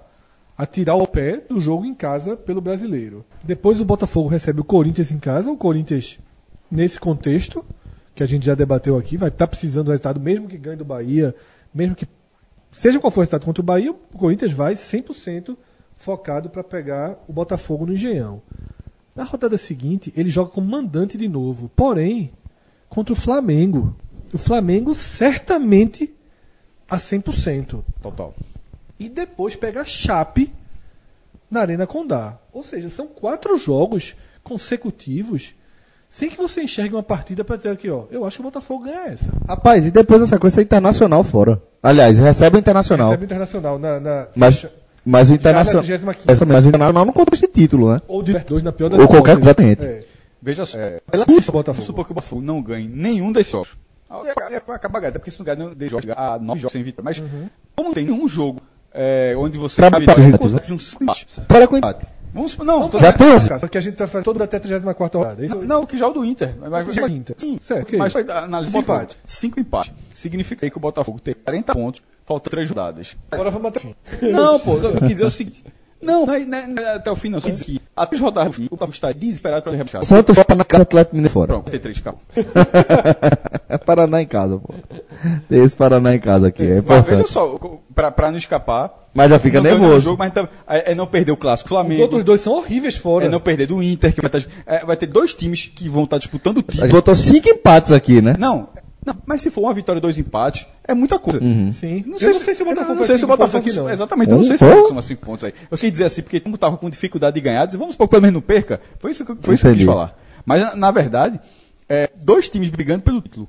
a, 0.57 0.65
tirar 0.65 0.95
o 0.95 1.05
pé 1.05 1.37
do 1.37 1.59
jogo 1.59 1.85
em 1.85 1.93
casa 1.93 2.37
pelo 2.37 2.61
brasileiro. 2.61 3.25
Depois 3.43 3.79
o 3.81 3.85
Botafogo 3.85 4.29
recebe 4.29 4.61
o 4.61 4.63
Corinthians 4.63 5.11
em 5.11 5.19
casa. 5.19 5.51
O 5.51 5.57
Corinthians, 5.57 6.17
nesse 6.71 6.97
contexto, 6.97 7.65
que 8.15 8.23
a 8.23 8.25
gente 8.25 8.45
já 8.45 8.55
debateu 8.55 8.97
aqui, 8.97 9.17
vai 9.17 9.27
estar 9.27 9.45
tá 9.45 9.47
precisando 9.47 9.87
do 9.87 9.91
resultado, 9.91 10.19
mesmo 10.19 10.47
que 10.47 10.57
ganhe 10.57 10.77
do 10.77 10.85
Bahia, 10.85 11.35
mesmo 11.73 11.93
que. 11.93 12.07
Seja 12.75 12.99
qual 12.99 13.09
for 13.09 13.21
o 13.21 13.23
resultado 13.23 13.45
contra 13.45 13.61
o 13.61 13.65
Bahia, 13.65 13.89
o 13.89 14.17
Corinthians 14.17 14.51
vai 14.51 14.75
100% 14.75 15.55
focado 15.95 16.49
para 16.49 16.61
pegar 16.61 17.17
o 17.25 17.31
Botafogo 17.31 17.85
no 17.85 17.93
Engenhão. 17.93 18.41
Na 19.15 19.23
rodada 19.23 19.57
seguinte, 19.57 20.13
ele 20.13 20.29
joga 20.29 20.51
como 20.51 20.69
mandante 20.69 21.17
de 21.17 21.29
novo, 21.29 21.71
porém, 21.73 22.33
contra 22.89 23.13
o 23.13 23.15
Flamengo. 23.15 23.95
O 24.33 24.37
Flamengo 24.37 24.93
certamente 24.93 26.13
a 26.85 26.97
100%. 26.97 27.81
Total. 28.01 28.35
E 28.99 29.07
depois 29.07 29.55
pega 29.55 29.81
a 29.81 29.85
Chape 29.85 30.53
na 31.49 31.61
Arena 31.61 31.87
Condá. 31.87 32.37
Ou 32.51 32.61
seja, 32.61 32.89
são 32.89 33.07
quatro 33.07 33.57
jogos 33.57 34.15
consecutivos 34.43 35.55
sem 36.15 36.29
que 36.29 36.37
você 36.37 36.63
enxergue 36.63 36.95
uma 36.95 37.03
partida 37.03 37.43
para 37.43 37.57
dizer 37.57 37.71
aqui, 37.71 37.89
ó, 37.89 38.05
eu 38.09 38.23
acho 38.23 38.37
que 38.37 38.41
o 38.41 38.45
Botafogo 38.45 38.85
ganha 38.85 39.07
essa. 39.07 39.33
Rapaz, 39.45 39.85
e 39.85 39.91
depois 39.91 40.21
essa 40.21 40.39
coisa 40.39 40.61
é 40.61 40.63
internacional 40.63 41.25
fora. 41.25 41.61
Aliás, 41.83 42.17
recebe 42.17 42.55
o 42.55 42.59
internacional. 42.59 43.07
Recebe 43.07 43.23
o 43.23 43.27
internacional 43.27 43.77
na, 43.77 43.99
na 43.99 44.27
Mas, 44.33 44.65
mas 45.05 45.29
o 45.29 45.33
internacional. 45.33 45.83
Já 45.83 45.97
na 45.97 46.13
35ª. 46.13 46.17
Essa, 46.25 46.45
mas 46.45 46.65
o 46.65 46.69
internacional 46.69 47.05
não 47.05 47.11
conta 47.11 47.35
esse 47.35 47.47
título, 47.49 47.91
né? 47.91 48.01
ou 48.07 48.23
de 48.23 48.31
dois 48.39 48.63
na 48.63 48.71
pior 48.71 48.87
das 48.87 48.97
Ou 48.97 49.09
qualquer 49.09 49.37
exatamente. 49.37 49.85
É. 49.85 49.99
Veja 50.41 50.65
só. 50.65 50.77
É, 50.77 51.01
assiste 51.11 51.49
o 51.49 51.51
Botafogo. 51.51 51.85
supor 51.85 52.05
que 52.05 52.13
o 52.13 52.15
Botafogo 52.15 52.41
não 52.41 52.61
ganhe 52.61 52.87
nenhum 52.87 53.33
desses 53.33 53.51
jogos. 53.51 53.77
É, 54.09 54.53
é, 54.55 54.57
acabar 54.73 55.01
ganhando, 55.01 55.19
porque 55.19 55.31
se 55.31 55.43
não 55.43 55.53
nenhum 55.53 55.73
desses 55.73 55.91
jogos, 55.91 56.09
há 56.15 56.39
nove 56.39 56.61
jogos 56.61 56.71
sem 56.71 56.81
vitória. 56.81 57.03
Mas, 57.03 57.21
como 57.75 57.89
não 57.89 57.93
tem 57.93 58.05
nenhum 58.05 58.25
jogo 58.29 58.61
é, 58.93 59.35
onde 59.37 59.57
você. 59.57 59.81
Empates. 61.01 61.39
Para 61.45 61.67
com 61.67 61.75
empate. 61.75 62.07
Vamos 62.35 62.51
supor, 62.51 62.65
não, 62.65 62.89
tô- 62.89 62.99
Já 62.99 63.13
tem 63.13 63.33
esse. 63.33 63.47
Só 63.59 63.67
que 63.67 63.77
a 63.77 63.81
gente 63.81 63.95
tá 63.95 64.05
fazendo 64.07 64.25
todo 64.25 64.43
até 64.43 64.57
a 64.57 64.59
34 64.59 65.19
rodada. 65.19 65.45
Isso, 65.45 65.55
Não, 65.65 65.85
que 65.85 65.97
já 65.97 66.05
é 66.05 66.09
o 66.09 66.11
do 66.13 66.25
Inter. 66.25 66.53
Mas, 66.59 66.93
Já 66.93 67.01
é 67.03 67.05
o 67.05 67.07
Inter. 67.07 67.35
Sim, 67.39 67.57
Certo, 67.61 67.87
ok. 67.87 67.97
mas 67.97 68.13
Botafogo. 68.13 68.77
empates. 68.79 69.17
Cinco 69.25 69.59
empates. 69.59 69.93
Significa 70.11 70.69
que 70.69 70.77
o 70.77 70.79
Botafogo 70.79 71.17
tem 71.19 71.33
40 71.33 71.73
pontos, 71.73 72.01
faltam 72.25 72.51
três 72.51 72.67
rodadas. 72.67 73.15
Agora 73.31 73.49
vamos 73.49 73.69
até 73.69 73.79
o 73.79 73.81
fim. 73.81 73.95
Não, 74.31 74.59
pô, 74.59 74.77
eu 74.77 74.97
quis 74.97 75.07
dizer 75.07 75.25
o 75.25 75.31
seguinte. 75.31 75.63
Não, 76.01 76.25
não 76.25 76.33
é- 76.33 76.45
não 76.45 76.57
é- 76.57 76.67
não 76.67 76.83
é 76.83 76.95
até 76.95 77.09
o 77.11 77.15
fim, 77.15 77.29
não. 77.29 77.39
Só 77.41 77.49
dizer 77.49 77.65
que 77.65 77.81
até 77.95 78.17
rodadas 78.17 78.51
do 78.51 78.55
fim, 78.55 78.65
o 78.65 78.69
Botafogo 78.71 78.93
está 78.93 79.11
desesperado 79.11 79.63
para 79.63 79.71
rebaixar. 79.71 80.03
Santos 80.03 80.35
fora 80.35 80.55
na 80.55 80.63
casa 80.65 80.83
do 80.83 80.87
Atlético 80.87 81.15
Mineiro 81.15 81.33
fora. 81.33 81.47
Pronto, 81.47 81.71
tem 81.71 81.79
três 81.79 81.99
carros. 81.99 82.19
É 83.69 83.77
Paraná 83.79 84.21
em 84.21 84.25
casa, 84.27 84.57
pô. 84.59 84.73
Tem 85.49 85.63
esse 85.63 85.75
Paraná 85.75 86.13
em 86.13 86.19
casa 86.19 86.47
aqui, 86.47 86.63
é 86.63 86.83
Mas 86.85 87.05
veja 87.05 87.25
só, 87.27 87.57
pra, 87.93 88.11
pra 88.11 88.29
não 88.31 88.37
escapar. 88.37 89.03
Mas 89.13 89.29
já 89.29 89.39
fica 89.39 89.61
nervoso. 89.61 90.01
Jogo, 90.01 90.17
mas 90.19 90.27
então, 90.29 90.47
é, 90.67 90.91
é 90.91 90.95
não 90.95 91.07
perder 91.07 91.31
o 91.31 91.37
clássico 91.37 91.67
Os 91.67 91.69
Flamengo. 91.69 92.01
outros 92.01 92.23
dois 92.23 92.41
são 92.41 92.53
horríveis 92.53 92.97
fora. 92.97 93.25
É 93.25 93.29
não 93.29 93.39
perder 93.39 93.65
do 93.65 93.81
Inter, 93.81 94.13
que 94.13 94.19
vai, 94.21 94.29
estar, 94.29 94.51
é, 94.65 94.85
vai 94.85 94.97
ter 94.97 95.07
dois 95.07 95.33
times 95.33 95.71
que 95.73 95.87
vão 95.87 96.03
estar 96.03 96.17
disputando 96.17 96.57
o 96.57 96.59
A 96.59 96.63
título. 96.63 96.83
gente 96.83 96.91
botou 96.91 97.15
cinco 97.15 97.47
empates 97.47 97.93
aqui, 97.93 98.21
né? 98.21 98.35
Não, 98.37 98.67
não, 99.05 99.15
mas 99.25 99.41
se 99.41 99.49
for 99.51 99.61
uma 99.61 99.73
vitória 99.73 99.99
e 99.99 100.01
dois 100.01 100.17
empates, 100.17 100.65
é 100.87 100.93
muita 100.93 101.19
coisa. 101.19 101.39
Sim. 101.39 102.03
Não 102.07 102.13
Eu 102.13 102.19
sei, 102.19 102.27
não 102.29 102.33
se, 102.39 102.43
sei 102.45 102.55
se 102.55 102.61
o 102.61 102.65
Botafogo 102.65 102.91
eu 102.91 102.95
não 102.97 103.05
sei 103.05 103.17
se 103.17 103.23
o 103.23 103.27
Botafogo. 103.27 103.57
aqui, 103.67 103.75
não. 103.77 103.89
Exatamente, 103.89 104.31
eu 104.31 104.37
não 104.37 104.43
sei 104.43 104.57
se 104.57 104.63
o 104.65 104.85
soma 104.87 105.01
cinco 105.01 105.25
pontos 105.25 105.43
aí. 105.43 105.53
Eu 105.69 105.77
queria 105.77 105.91
dizer 105.91 106.03
assim, 106.05 106.21
porque 106.23 106.39
como 106.39 106.57
tava 106.57 106.75
com 106.77 106.89
dificuldade 106.89 107.35
de 107.35 107.41
ganhar, 107.41 107.61
eu 107.61 107.67
disse, 107.67 107.77
vamos 107.77 107.93
supor 107.93 108.07
que 108.07 108.11
pelo 108.11 108.21
menos 108.23 108.33
não 108.33 108.41
perca. 108.41 108.81
Foi 108.99 109.11
isso 109.11 109.23
que, 109.25 109.31
eu- 109.31 109.37
foi 109.41 109.53
isso 109.55 109.63
que 109.63 109.69
eu 109.69 109.75
quis 109.75 109.85
falar. 109.85 110.17
Mas, 110.45 110.75
na, 110.75 110.91
verdade, 110.91 111.39
é, 111.87 112.09
dois 112.23 112.47
times 112.49 112.69
brigando 112.69 113.03
pelo 113.03 113.21
título. 113.21 113.47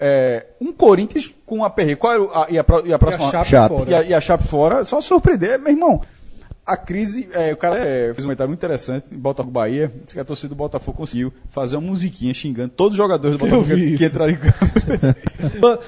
É, 0.00 0.46
um 0.60 0.72
Corinthians 0.72 1.34
com 1.44 1.64
a 1.64 1.70
PR. 1.70 1.96
Qual 1.98 2.12
era 2.12 2.22
a, 2.22 2.46
e, 2.50 2.58
a, 2.58 2.64
e 2.84 2.92
a 2.92 2.98
próxima? 2.98 3.30
Chape 3.30 3.50
Chape. 3.50 3.74
fora. 3.76 3.90
E 3.90 3.94
a, 3.94 4.02
e 4.04 4.14
a 4.14 4.20
Chape 4.20 4.44
fora, 4.46 4.84
só 4.84 5.00
surpreender, 5.00 5.58
meu 5.58 5.72
irmão. 5.72 6.00
A 6.68 6.76
crise, 6.76 7.28
é, 7.32 7.52
o 7.52 7.56
cara 7.56 7.78
é, 7.78 8.06
fez 8.12 8.18
um 8.18 8.22
comentário 8.28 8.50
muito 8.50 8.58
interessante 8.60 9.06
em 9.10 9.16
Botafogo 9.16 9.50
Bahia, 9.52 9.90
disse 10.04 10.14
que 10.14 10.20
a 10.20 10.24
torcida 10.24 10.50
do 10.50 10.54
Botafogo 10.54 10.98
conseguiu 10.98 11.32
fazer 11.48 11.76
uma 11.76 11.88
musiquinha 11.88 12.34
xingando 12.34 12.68
todos 12.76 12.92
os 12.92 12.96
jogadores 12.98 13.38
do 13.38 13.40
Botafogo 13.44 13.64
que, 13.74 13.96
que 13.96 14.04
entraram 14.04 14.32
em 14.32 14.36
campo. 14.38 15.82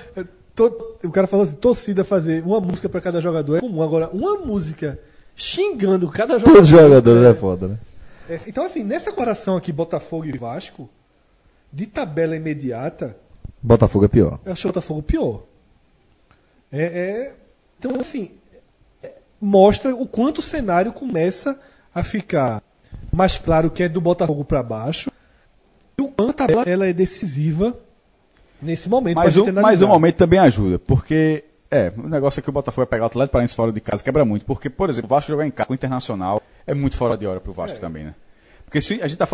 O 1.04 1.10
cara 1.10 1.26
falou 1.26 1.44
assim: 1.44 1.56
torcida 1.56 2.02
fazer 2.04 2.42
uma 2.44 2.60
música 2.60 2.88
pra 2.88 3.00
cada 3.00 3.20
jogador 3.20 3.56
é 3.56 3.60
comum. 3.60 3.82
Agora, 3.82 4.08
uma 4.10 4.38
música 4.38 4.98
xingando 5.36 6.08
cada 6.10 6.38
jogador. 6.38 6.54
Todos 6.54 6.72
os 6.72 6.78
jogadores 6.80 7.24
é 7.24 7.34
foda, 7.34 7.68
né? 7.68 7.78
É, 8.28 8.40
Então, 8.46 8.64
assim, 8.64 8.82
nessa 8.84 9.10
comparação 9.10 9.56
aqui, 9.56 9.72
Botafogo 9.72 10.24
e 10.26 10.32
Vasco, 10.36 10.88
de 11.72 11.86
tabela 11.86 12.36
imediata, 12.36 13.16
Botafogo 13.62 14.04
é 14.06 14.08
pior. 14.08 14.38
eu 14.44 14.52
acho 14.52 14.66
o 14.66 14.70
Botafogo 14.70 15.02
pior. 15.02 15.42
É, 16.72 16.82
é- 16.82 17.34
então, 17.78 18.00
assim, 18.00 18.30
é- 18.32 18.39
mostra 19.40 19.94
o 19.94 20.06
quanto 20.06 20.38
o 20.38 20.42
cenário 20.42 20.92
começa 20.92 21.58
a 21.94 22.02
ficar 22.02 22.62
mais 23.12 23.38
claro 23.38 23.70
que 23.70 23.82
é 23.82 23.88
do 23.88 24.00
Botafogo 24.00 24.44
para 24.44 24.62
baixo 24.62 25.10
e 25.98 26.02
o 26.02 26.08
quanto 26.08 26.30
a 26.30 26.34
tabela 26.34 26.64
ela 26.66 26.86
é 26.86 26.92
decisiva 26.92 27.76
nesse 28.60 28.88
momento. 28.88 29.16
Mas, 29.16 29.36
o, 29.36 29.44
mas 29.44 29.56
analisar. 29.56 29.86
o 29.86 29.88
momento 29.88 30.16
também 30.16 30.38
ajuda, 30.38 30.78
porque 30.78 31.44
é, 31.70 31.92
o 31.96 32.08
negócio 32.08 32.40
é 32.40 32.42
que 32.42 32.48
o 32.50 32.52
Botafogo 32.52 32.86
vai 32.86 32.90
pegar 32.90 33.04
o 33.04 33.06
Atlético 33.06 33.32
Paranaense 33.32 33.54
fora 33.54 33.72
de 33.72 33.80
casa, 33.80 34.02
quebra 34.02 34.24
muito, 34.24 34.44
porque, 34.44 34.68
por 34.68 34.90
exemplo, 34.90 35.08
o 35.08 35.14
Vasco 35.14 35.30
jogar 35.30 35.46
em 35.46 35.50
casa 35.50 35.66
com 35.66 35.72
o 35.72 35.74
Internacional 35.74 36.42
é 36.66 36.74
muito 36.74 36.96
fora 36.96 37.16
de 37.16 37.26
hora 37.26 37.40
pro 37.40 37.52
Vasco 37.52 37.78
também, 37.78 38.04
né? 38.04 38.14
Porque 38.64 38.80
se 38.80 39.02
a 39.02 39.08
gente 39.08 39.18
tá 39.18 39.26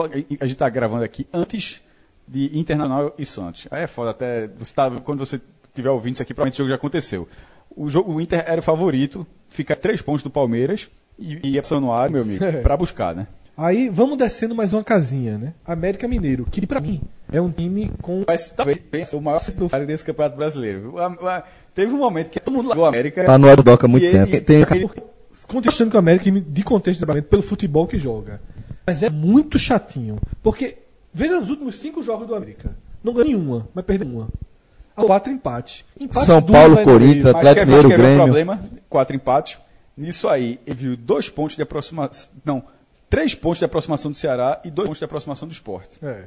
gente 0.42 0.56
tá 0.56 0.68
gravando 0.68 1.04
aqui 1.04 1.26
antes 1.32 1.82
de 2.26 2.58
Internacional 2.58 3.14
e 3.18 3.24
Santos. 3.24 3.68
Aí 3.70 3.84
é 3.84 3.86
foda 3.86 4.10
até, 4.10 4.48
você 4.48 4.74
tá, 4.74 4.90
quando 5.04 5.18
você 5.18 5.40
tiver 5.74 5.90
ouvindo 5.90 6.14
isso 6.14 6.22
aqui, 6.22 6.34
provavelmente 6.34 6.54
esse 6.54 6.58
jogo 6.58 6.70
já 6.70 6.74
aconteceu. 6.76 7.28
O, 7.76 7.88
jogo, 7.88 8.12
o 8.14 8.20
Inter 8.20 8.42
era 8.46 8.60
o 8.60 8.64
favorito, 8.64 9.26
fica 9.48 9.74
a 9.74 9.76
três 9.76 10.00
pontos 10.00 10.22
do 10.22 10.30
Palmeiras 10.30 10.88
e 11.18 11.38
e 11.42 11.50
ia 11.52 11.62
pro 11.62 11.78
no 11.80 11.92
ar, 11.92 12.08
meu 12.10 12.22
amigo, 12.22 12.42
É. 12.42 12.52
pra 12.62 12.76
buscar, 12.76 13.14
né? 13.14 13.26
Aí 13.56 13.88
vamos 13.88 14.18
descendo 14.18 14.54
mais 14.54 14.72
uma 14.72 14.84
casinha, 14.84 15.38
né? 15.38 15.54
América 15.64 16.06
Mineiro, 16.06 16.46
que 16.50 16.66
pra 16.66 16.80
mim 16.80 17.00
é 17.32 17.40
um 17.40 17.50
time 17.50 17.90
com. 18.02 18.22
Mas 18.26 18.50
talvez 18.50 19.12
o 19.14 19.20
maior 19.20 19.38
secundário 19.38 19.86
desse 19.86 20.04
Campeonato 20.04 20.36
Brasileiro. 20.36 20.98
A- 20.98 21.06
a- 21.36 21.44
teve 21.74 21.92
um 21.92 21.98
momento 21.98 22.28
que 22.30 22.38
todo 22.40 22.52
mundo 22.54 22.68
largou 22.68 22.84
a 22.84 22.88
América. 22.88 23.24
Tá 23.24 23.38
no 23.38 23.56
Doca 23.62 23.86
há 23.86 23.88
muito 23.88 24.04
E 24.04 24.10
tempo. 24.12 24.28
ele- 24.34 24.40
Tem- 24.42 24.66
ele- 24.70 24.90
Contestando 25.48 25.90
que 25.90 25.96
o 25.96 25.98
América, 25.98 26.30
de 26.30 26.62
contexto 26.64 27.06
de 27.06 27.22
pelo 27.22 27.42
futebol 27.42 27.86
que 27.86 27.98
joga. 27.98 28.40
Mas 28.86 29.02
é 29.02 29.08
muito 29.10 29.58
chatinho. 29.58 30.16
Porque, 30.42 30.76
veja 31.14 31.38
os 31.40 31.48
últimos 31.50 31.76
cinco 31.76 32.02
jogos 32.02 32.26
do 32.26 32.34
América. 32.34 32.76
Não 33.04 33.12
ganhou 33.12 33.28
nenhuma, 33.28 33.68
mas 33.74 33.84
perdeu 33.84 34.08
uma. 34.08 34.28
Há 34.96 35.04
quatro 35.04 35.30
empates. 35.32 35.84
Empates 36.00 36.26
São 36.26 36.42
Paulo, 36.42 36.82
Corinthians, 36.82 37.26
Atlético 37.26 37.66
quer 37.66 37.66
ver- 37.66 37.84
Mineiro, 37.84 37.88
quer 37.90 37.96
ver 37.96 38.02
o 38.02 38.06
Grêmio. 38.06 38.24
problema? 38.24 38.60
Quatro 38.88 39.14
empates. 39.14 39.58
Nisso 39.96 40.28
aí, 40.28 40.58
ele 40.66 40.74
viu 40.76 40.96
dois 40.96 41.28
pontos 41.28 41.56
de 41.56 41.62
aproximação. 41.62 42.30
Não, 42.44 42.62
três 43.08 43.34
pontos 43.34 43.58
de 43.58 43.64
aproximação 43.64 44.10
do 44.10 44.16
Ceará 44.16 44.60
e 44.64 44.70
dois 44.70 44.86
pontos 44.88 44.98
de 44.98 45.04
aproximação 45.04 45.46
do 45.48 45.52
esporte. 45.52 45.98
É. 46.02 46.24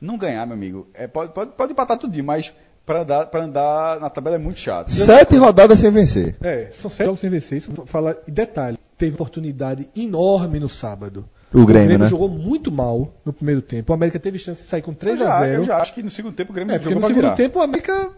Não 0.00 0.16
ganhar, 0.16 0.46
meu 0.46 0.54
amigo. 0.54 0.86
É, 0.94 1.06
pode, 1.06 1.32
pode, 1.32 1.50
pode 1.52 1.72
empatar 1.72 1.98
tudinho, 1.98 2.24
mas 2.24 2.52
para 2.86 3.02
andar, 3.02 3.26
pra 3.26 3.44
andar 3.44 4.00
na 4.00 4.08
tabela 4.08 4.36
é 4.36 4.38
muito 4.38 4.58
chato. 4.58 4.90
Sete 4.90 5.36
rodadas 5.36 5.78
sem 5.78 5.90
vencer. 5.90 6.36
É, 6.42 6.68
são 6.72 6.90
sete 6.90 7.06
jogos 7.06 7.20
sem 7.20 7.28
vencer. 7.30 7.58
Isso 7.58 7.70
fala, 7.86 8.16
e 8.26 8.30
detalhe, 8.30 8.78
teve 8.96 9.14
oportunidade 9.14 9.88
enorme 9.94 10.58
no 10.58 10.68
sábado. 10.68 11.28
O 11.52 11.66
Grêmio, 11.66 11.98
né? 11.98 12.06
jogou 12.06 12.28
muito 12.28 12.70
mal 12.70 13.12
no 13.24 13.32
primeiro 13.32 13.60
tempo. 13.60 13.92
O 13.92 13.94
América 13.94 14.18
teve 14.20 14.38
chance 14.38 14.62
de 14.62 14.68
sair 14.68 14.82
com 14.82 14.92
Eu 14.92 14.96
3 14.96 15.18
já, 15.18 15.36
a 15.36 15.40
0 15.40 15.54
eu 15.54 15.64
já 15.64 15.76
acho 15.78 15.92
que 15.92 16.02
no 16.02 16.10
segundo 16.10 16.34
tempo 16.34 16.52
o 16.52 16.54
Grêmio 16.54 16.74
É, 16.74 16.78
porque 16.78 16.94
jogou 16.94 17.02
no 17.02 17.08
segundo 17.08 17.24
virar. 17.24 17.36
tempo 17.36 17.58
o 17.58 17.62
América 17.62 18.10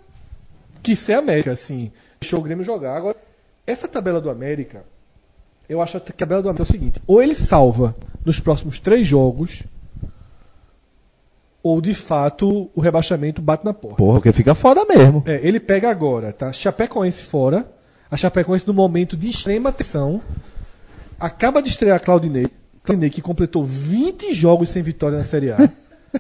quis 0.82 0.98
ser 0.98 1.14
América, 1.14 1.52
assim. 1.52 1.90
Deixou 2.20 2.40
o 2.40 2.42
Grêmio 2.42 2.64
jogar. 2.64 2.96
Agora, 2.96 3.16
essa 3.66 3.88
tabela 3.88 4.20
do 4.20 4.28
América, 4.28 4.84
eu 5.68 5.80
acho 5.80 5.98
que 6.00 6.12
a 6.12 6.14
tabela 6.14 6.42
do 6.42 6.48
América 6.48 6.62
é 6.62 6.68
o 6.68 6.72
seguinte: 6.72 7.02
ou 7.06 7.22
ele 7.22 7.34
salva 7.34 7.96
nos 8.24 8.38
próximos 8.38 8.78
três 8.78 9.06
jogos, 9.06 9.62
ou 11.62 11.80
de 11.80 11.94
fato 11.94 12.70
o 12.74 12.80
rebaixamento 12.80 13.40
bate 13.40 13.64
na 13.64 13.72
porta. 13.72 13.96
Porra, 13.96 14.18
porque 14.18 14.32
fica 14.32 14.54
foda 14.54 14.84
mesmo. 14.84 15.22
É, 15.26 15.40
ele 15.42 15.59
pega 15.59 15.88
agora, 15.90 16.32
tá? 16.32 16.52
Chapecoense 16.52 17.22
fora. 17.24 17.66
A 18.10 18.16
Chapecoense 18.16 18.66
no 18.66 18.74
momento 18.74 19.16
de 19.16 19.30
extrema 19.30 19.72
tensão. 19.72 20.20
Acaba 21.18 21.62
de 21.62 21.70
estrear 21.70 21.96
a 21.96 22.00
Claudinei. 22.00 22.46
Claudinei 22.84 23.10
que 23.10 23.22
completou 23.22 23.64
20 23.64 24.32
jogos 24.34 24.70
sem 24.70 24.82
vitória 24.82 25.18
na 25.18 25.24
Série 25.24 25.50
A. 25.52 25.70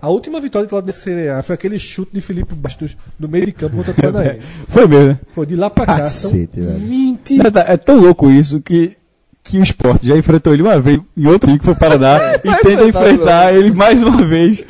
A 0.00 0.08
última 0.08 0.40
vitória 0.40 0.66
de 0.66 0.70
Claudinei 0.70 0.94
na 0.94 1.00
Série 1.00 1.28
A 1.28 1.42
foi 1.42 1.54
aquele 1.54 1.78
chute 1.78 2.12
de 2.14 2.20
Felipe 2.20 2.54
Bastos 2.54 2.96
no 3.18 3.28
meio 3.28 3.46
de 3.46 3.52
campo 3.52 3.76
contra 3.76 3.92
o 3.92 3.94
Paranaense. 3.94 4.40
Foi 4.68 4.86
mesmo, 4.86 5.08
né? 5.08 5.20
Foi 5.32 5.44
de 5.44 5.56
lá 5.56 5.68
pra 5.68 5.84
cá. 5.84 5.98
Cacete, 5.98 6.60
velho. 6.60 6.78
20. 6.78 7.38
É, 7.66 7.76
tão 7.76 8.00
louco 8.00 8.30
isso 8.30 8.60
que, 8.60 8.96
que 9.44 9.58
o 9.58 9.62
esporte 9.62 10.06
já 10.06 10.16
enfrentou 10.16 10.54
ele 10.54 10.62
uma 10.62 10.78
vez 10.78 11.00
em 11.16 11.26
outro 11.26 11.48
time 11.48 11.58
que 11.58 11.64
foi 11.64 11.74
o 11.74 11.78
Paraná 11.78 12.16
e 12.44 12.54
tenta 12.62 12.84
enfrentar 12.84 13.52
ele 13.52 13.72
mais 13.72 14.00
uma 14.00 14.24
vez. 14.24 14.64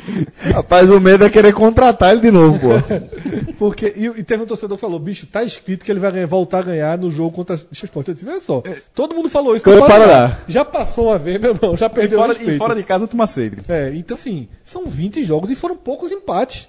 Rapaz, 0.51 0.89
o 0.89 0.99
medo 0.99 1.23
é 1.23 1.29
querer 1.29 1.53
contratar 1.53 2.11
ele 2.11 2.21
de 2.21 2.31
novo, 2.31 2.59
pô. 2.59 2.69
Porque, 3.57 3.93
e, 3.95 4.05
e 4.07 4.23
teve 4.23 4.43
um 4.43 4.45
torcedor 4.47 4.75
que 4.77 4.81
falou: 4.81 4.99
bicho, 4.99 5.27
tá 5.27 5.43
escrito 5.43 5.85
que 5.85 5.91
ele 5.91 5.99
vai 5.99 6.11
ganhar- 6.11 6.25
voltar 6.27 6.59
a 6.59 6.63
ganhar 6.63 6.97
no 6.97 7.11
jogo 7.11 7.31
contra 7.35 7.55
o 7.55 7.59
esporte. 7.71 8.09
Eu 8.09 8.13
disse: 8.15 8.27
olha 8.27 8.39
só, 8.39 8.63
todo 8.95 9.13
mundo 9.13 9.29
falou 9.29 9.55
isso. 9.55 9.69
O 9.69 9.85
Paraná. 9.87 10.37
Já 10.47 10.65
passou 10.65 11.07
uma 11.09 11.19
vez, 11.19 11.39
meu 11.39 11.53
irmão, 11.53 11.77
já 11.77 11.85
E 11.85 11.89
perdeu 11.89 12.17
fora, 12.19 12.31
o 12.31 12.35
respeito. 12.35 12.55
e 12.55 12.57
fora 12.57 12.75
de 12.75 12.83
casa, 12.83 13.07
toma 13.07 13.27
sede. 13.27 13.57
É, 13.69 13.91
então 13.95 14.15
assim, 14.15 14.47
são 14.65 14.85
20 14.87 15.23
jogos 15.23 15.51
e 15.51 15.55
foram 15.55 15.75
poucos 15.77 16.11
empates 16.11 16.67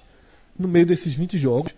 no 0.57 0.67
meio 0.67 0.85
desses 0.85 1.13
20 1.13 1.37
jogos. 1.37 1.71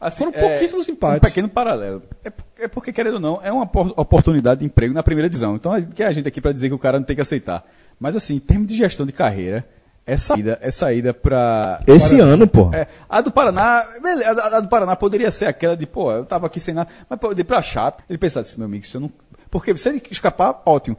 Assim, 0.00 0.18
Foram 0.24 0.32
pouquíssimos 0.32 0.88
empates. 0.88 1.16
Um 1.18 1.20
pequeno 1.20 1.48
paralelo. 1.48 2.02
É, 2.24 2.32
é 2.64 2.68
porque, 2.68 2.92
querendo 2.92 3.14
ou 3.14 3.20
não, 3.20 3.40
é 3.42 3.50
uma 3.50 3.66
por- 3.66 3.92
oportunidade 3.96 4.60
de 4.60 4.66
emprego 4.66 4.94
na 4.94 5.02
primeira 5.02 5.28
divisão. 5.28 5.56
Então, 5.56 5.72
a- 5.72 5.82
que 5.82 6.02
é 6.02 6.06
a 6.06 6.12
gente 6.12 6.28
aqui 6.28 6.40
para 6.40 6.52
dizer 6.52 6.68
que 6.68 6.74
o 6.74 6.78
cara 6.78 6.98
não 6.98 7.04
tem 7.06 7.16
que 7.16 7.22
aceitar. 7.22 7.64
Mas, 7.98 8.14
assim, 8.14 8.36
em 8.36 8.38
termos 8.38 8.68
de 8.68 8.76
gestão 8.76 9.04
de 9.04 9.12
carreira, 9.12 9.66
é 10.06 10.16
saída, 10.16 10.56
é 10.62 10.70
saída 10.70 11.12
para. 11.12 11.82
Esse 11.86 12.20
ano, 12.20 12.46
pô. 12.46 12.70
É, 12.72 12.86
a 13.08 13.20
do 13.20 13.30
Paraná, 13.32 13.82
a, 13.82 14.56
a 14.56 14.60
do 14.60 14.68
Paraná 14.68 14.94
poderia 14.94 15.30
ser 15.32 15.46
aquela 15.46 15.76
de, 15.76 15.84
pô, 15.86 16.12
eu 16.12 16.24
tava 16.24 16.46
aqui 16.46 16.60
sem 16.60 16.72
nada, 16.74 16.88
mas 17.10 17.18
poder 17.18 17.42
pra 17.44 17.60
Chape, 17.60 18.04
ele 18.08 18.18
pensar 18.18 18.40
assim, 18.40 18.56
meu 18.58 18.66
amigo, 18.66 18.86
se 18.86 18.94
eu 18.96 19.00
não. 19.00 19.10
Porque 19.50 19.76
se 19.76 19.88
ele 19.88 20.02
escapar, 20.10 20.62
ótimo. 20.64 20.96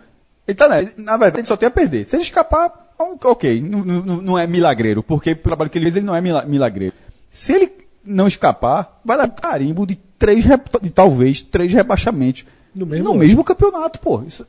Ele 0.48 0.56
tá, 0.56 0.68
né? 0.68 0.90
Na 0.98 1.14
verdade, 1.18 1.40
ele 1.40 1.48
só 1.48 1.56
tem 1.56 1.68
a 1.68 1.72
perder. 1.72 2.06
Se 2.06 2.16
ele 2.16 2.24
escapar, 2.24 2.72
ok, 3.00 3.62
não, 3.62 3.80
não, 3.86 4.02
não 4.22 4.38
é 4.40 4.46
milagreiro, 4.46 5.02
porque 5.02 5.34
pelo 5.36 5.44
trabalho 5.52 5.70
que 5.70 5.78
ele 5.78 5.86
fez, 5.86 5.96
ele 5.96 6.06
não 6.06 6.16
é 6.16 6.20
mila- 6.22 6.46
milagreiro. 6.46 6.94
Se 7.32 7.54
ele 7.54 7.72
não 8.04 8.28
escapar, 8.28 9.02
vai 9.04 9.18
dar 9.18 9.30
carimbo 9.30 9.86
de 9.86 9.96
três, 9.96 10.46
de 10.82 10.92
talvez 10.92 11.42
três 11.42 11.72
rebaixamentos 11.74 12.46
no 12.74 12.86
mesmo, 12.86 13.06
no 13.06 13.16
mesmo 13.16 13.44
campeonato, 13.44 14.00
pô. 14.00 14.22
Isso 14.24 14.46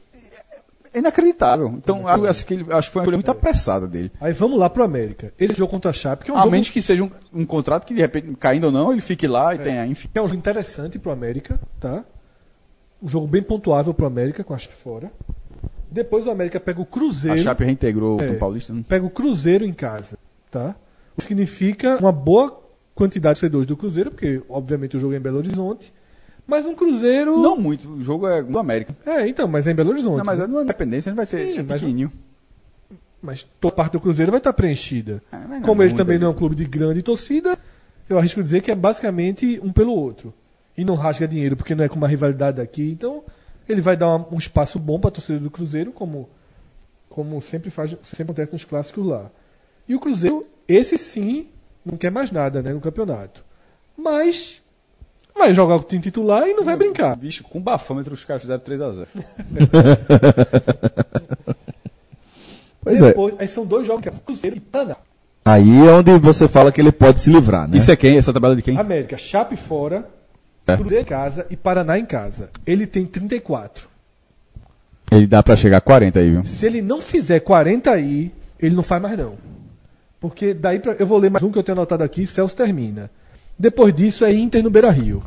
é 0.92 0.98
inacreditável. 0.98 1.68
Então, 1.76 2.08
é 2.08 2.28
acho, 2.28 2.44
que 2.44 2.54
ele, 2.54 2.72
acho 2.72 2.88
que 2.88 2.92
foi 2.92 3.00
uma 3.00 3.04
escolha 3.04 3.16
muito 3.16 3.30
apressada 3.30 3.86
dele. 3.86 4.10
Aí 4.20 4.32
vamos 4.32 4.58
lá 4.58 4.68
pro 4.68 4.82
América. 4.82 5.32
Esse 5.38 5.54
jogo 5.54 5.70
contra 5.70 5.90
a 5.90 5.94
Chape, 5.94 6.24
que 6.24 6.30
é 6.30 6.34
um 6.34 6.36
a 6.36 6.40
jogo... 6.40 6.52
menos 6.52 6.68
que 6.68 6.82
seja 6.82 7.04
um, 7.04 7.10
um, 7.32 7.46
contrato 7.46 7.86
que, 7.86 7.94
de 7.94 8.00
repente, 8.00 8.34
caindo 8.38 8.64
ou 8.64 8.72
não, 8.72 8.92
ele 8.92 9.00
fique 9.00 9.26
lá 9.26 9.54
e 9.54 9.58
é. 9.58 9.62
tenha, 9.62 9.86
enfim. 9.86 10.08
É 10.14 10.20
um 10.20 10.26
jogo 10.26 10.38
interessante 10.38 10.98
pro 10.98 11.12
América, 11.12 11.60
tá? 11.78 12.04
Um 13.02 13.08
jogo 13.08 13.26
bem 13.26 13.42
pontuável 13.42 13.94
pro 13.94 14.06
América, 14.06 14.42
com 14.42 14.52
a 14.52 14.58
Chape 14.58 14.74
fora. 14.74 15.10
Depois 15.90 16.26
o 16.26 16.30
América 16.30 16.60
pega 16.60 16.80
o 16.80 16.86
Cruzeiro. 16.86 17.38
A 17.38 17.42
Chape 17.42 17.64
reintegrou 17.64 18.20
é, 18.20 18.30
o 18.30 18.38
Paulista. 18.38 18.72
Né? 18.72 18.84
Pega 18.86 19.04
o 19.04 19.10
Cruzeiro 19.10 19.64
em 19.64 19.72
casa, 19.72 20.18
tá? 20.50 20.74
O 21.16 21.20
que 21.20 21.28
significa 21.28 21.98
uma 21.98 22.12
boa 22.12 22.60
quantidade 22.94 23.34
de 23.34 23.40
torcedores 23.40 23.66
do 23.66 23.76
Cruzeiro, 23.76 24.10
porque, 24.10 24.42
obviamente, 24.48 24.96
o 24.96 25.00
jogo 25.00 25.14
é 25.14 25.16
em 25.16 25.20
Belo 25.20 25.38
Horizonte. 25.38 25.92
Mas 26.46 26.66
um 26.66 26.74
Cruzeiro. 26.74 27.40
Não 27.40 27.56
muito, 27.56 27.88
o 27.88 28.02
jogo 28.02 28.26
é 28.26 28.42
do 28.42 28.58
América. 28.58 28.96
É, 29.06 29.28
então, 29.28 29.46
mas 29.46 29.66
é 29.66 29.70
em 29.70 29.74
Belo 29.74 29.90
Horizonte. 29.90 30.18
Não, 30.18 30.24
mas 30.24 30.40
é 30.40 30.46
numa 30.46 30.62
Independência, 30.62 31.10
não 31.10 31.16
vai 31.16 31.26
ter 31.26 31.54
Sim, 31.54 31.58
é 31.60 31.62
pequenininho. 31.62 32.12
Mas, 32.90 32.98
mas 33.22 33.46
toda 33.60 33.74
parte 33.74 33.92
do 33.92 34.00
Cruzeiro 34.00 34.32
vai 34.32 34.38
estar 34.38 34.52
preenchida. 34.52 35.22
É, 35.30 35.60
Como 35.60 35.82
ele 35.82 35.94
também 35.94 36.18
não 36.18 36.26
é 36.28 36.30
um 36.30 36.34
clube 36.34 36.56
de 36.56 36.64
grande 36.64 37.02
torcida, 37.02 37.56
eu 38.08 38.18
arrisco 38.18 38.42
dizer 38.42 38.62
que 38.62 38.70
é 38.70 38.74
basicamente 38.74 39.60
um 39.62 39.72
pelo 39.72 39.92
outro. 39.92 40.34
E 40.76 40.84
não 40.84 40.94
rasga 40.94 41.28
dinheiro, 41.28 41.56
porque 41.56 41.74
não 41.74 41.84
é 41.84 41.88
com 41.88 41.96
uma 41.96 42.08
rivalidade 42.08 42.56
daqui. 42.56 42.90
Então, 42.90 43.22
ele 43.68 43.80
vai 43.80 43.96
dar 43.96 44.16
um 44.16 44.38
espaço 44.38 44.78
bom 44.78 44.98
para 44.98 45.08
a 45.08 45.12
torcida 45.12 45.38
do 45.38 45.50
Cruzeiro, 45.50 45.92
como, 45.92 46.28
como 47.08 47.40
sempre, 47.40 47.70
faz, 47.70 47.90
sempre 48.02 48.24
acontece 48.24 48.52
nos 48.52 48.64
clássicos 48.64 49.06
lá. 49.06 49.30
E 49.88 49.94
o 49.94 50.00
Cruzeiro, 50.00 50.44
esse 50.66 50.98
sim, 50.98 51.48
não 51.84 51.96
quer 51.96 52.10
mais 52.10 52.30
nada 52.30 52.62
né, 52.62 52.72
no 52.72 52.80
campeonato. 52.80 53.44
Mas 53.96 54.60
vai 55.36 55.54
jogar 55.54 55.76
o 55.76 55.82
time 55.82 56.02
titular 56.02 56.46
e 56.46 56.54
não 56.54 56.64
vai 56.64 56.76
brincar. 56.76 57.16
Bicho, 57.16 57.44
com 57.44 57.60
bafômetro 57.60 58.14
os 58.14 58.24
caras 58.24 58.42
fizeram 58.42 58.60
3x0. 58.60 59.06
pois 62.82 63.00
é. 63.00 63.08
Depois, 63.08 63.34
é. 63.34 63.42
Aí 63.42 63.48
são 63.48 63.64
dois 63.64 63.86
jogos 63.86 64.02
que 64.02 64.08
é 64.08 64.12
Cruzeiro 64.12 64.56
e 64.56 64.60
Paraná. 64.60 64.96
Aí 65.44 65.86
é 65.86 65.92
onde 65.92 66.18
você 66.18 66.46
fala 66.46 66.70
que 66.70 66.80
ele 66.80 66.92
pode 66.92 67.20
se 67.20 67.30
livrar, 67.30 67.66
né? 67.66 67.78
Isso 67.78 67.90
é 67.90 67.96
quem? 67.96 68.18
Essa 68.18 68.32
tabela 68.32 68.54
de 68.54 68.62
quem? 68.62 68.78
América, 68.78 69.16
Chape 69.16 69.56
fora, 69.56 70.08
é. 70.68 70.76
Cruzeiro 70.76 71.02
em 71.02 71.06
casa 71.06 71.46
e 71.50 71.56
Paraná 71.56 71.98
em 71.98 72.04
casa. 72.04 72.50
Ele 72.66 72.86
tem 72.86 73.06
34. 73.06 73.88
Ele 75.10 75.26
dá 75.26 75.42
para 75.42 75.56
chegar 75.56 75.78
a 75.78 75.80
40 75.80 76.20
aí, 76.20 76.30
viu? 76.30 76.44
Se 76.44 76.66
ele 76.66 76.80
não 76.80 77.00
fizer 77.00 77.40
40 77.40 77.90
aí, 77.90 78.32
ele 78.60 78.76
não 78.76 78.82
faz 78.82 79.02
mais 79.02 79.18
não. 79.18 79.34
Porque 80.20 80.52
daí 80.52 80.78
pra, 80.78 80.94
eu 80.98 81.06
vou 81.06 81.18
ler 81.18 81.30
mais 81.30 81.42
um 81.42 81.50
que 81.50 81.58
eu 81.58 81.62
tenho 81.62 81.78
anotado 81.78 82.04
aqui, 82.04 82.26
Celso 82.26 82.54
termina. 82.54 83.10
Depois 83.58 83.94
disso 83.94 84.24
é 84.24 84.32
Inter 84.32 84.62
no 84.62 84.70
Beira 84.70 84.90
Rio. 84.90 85.22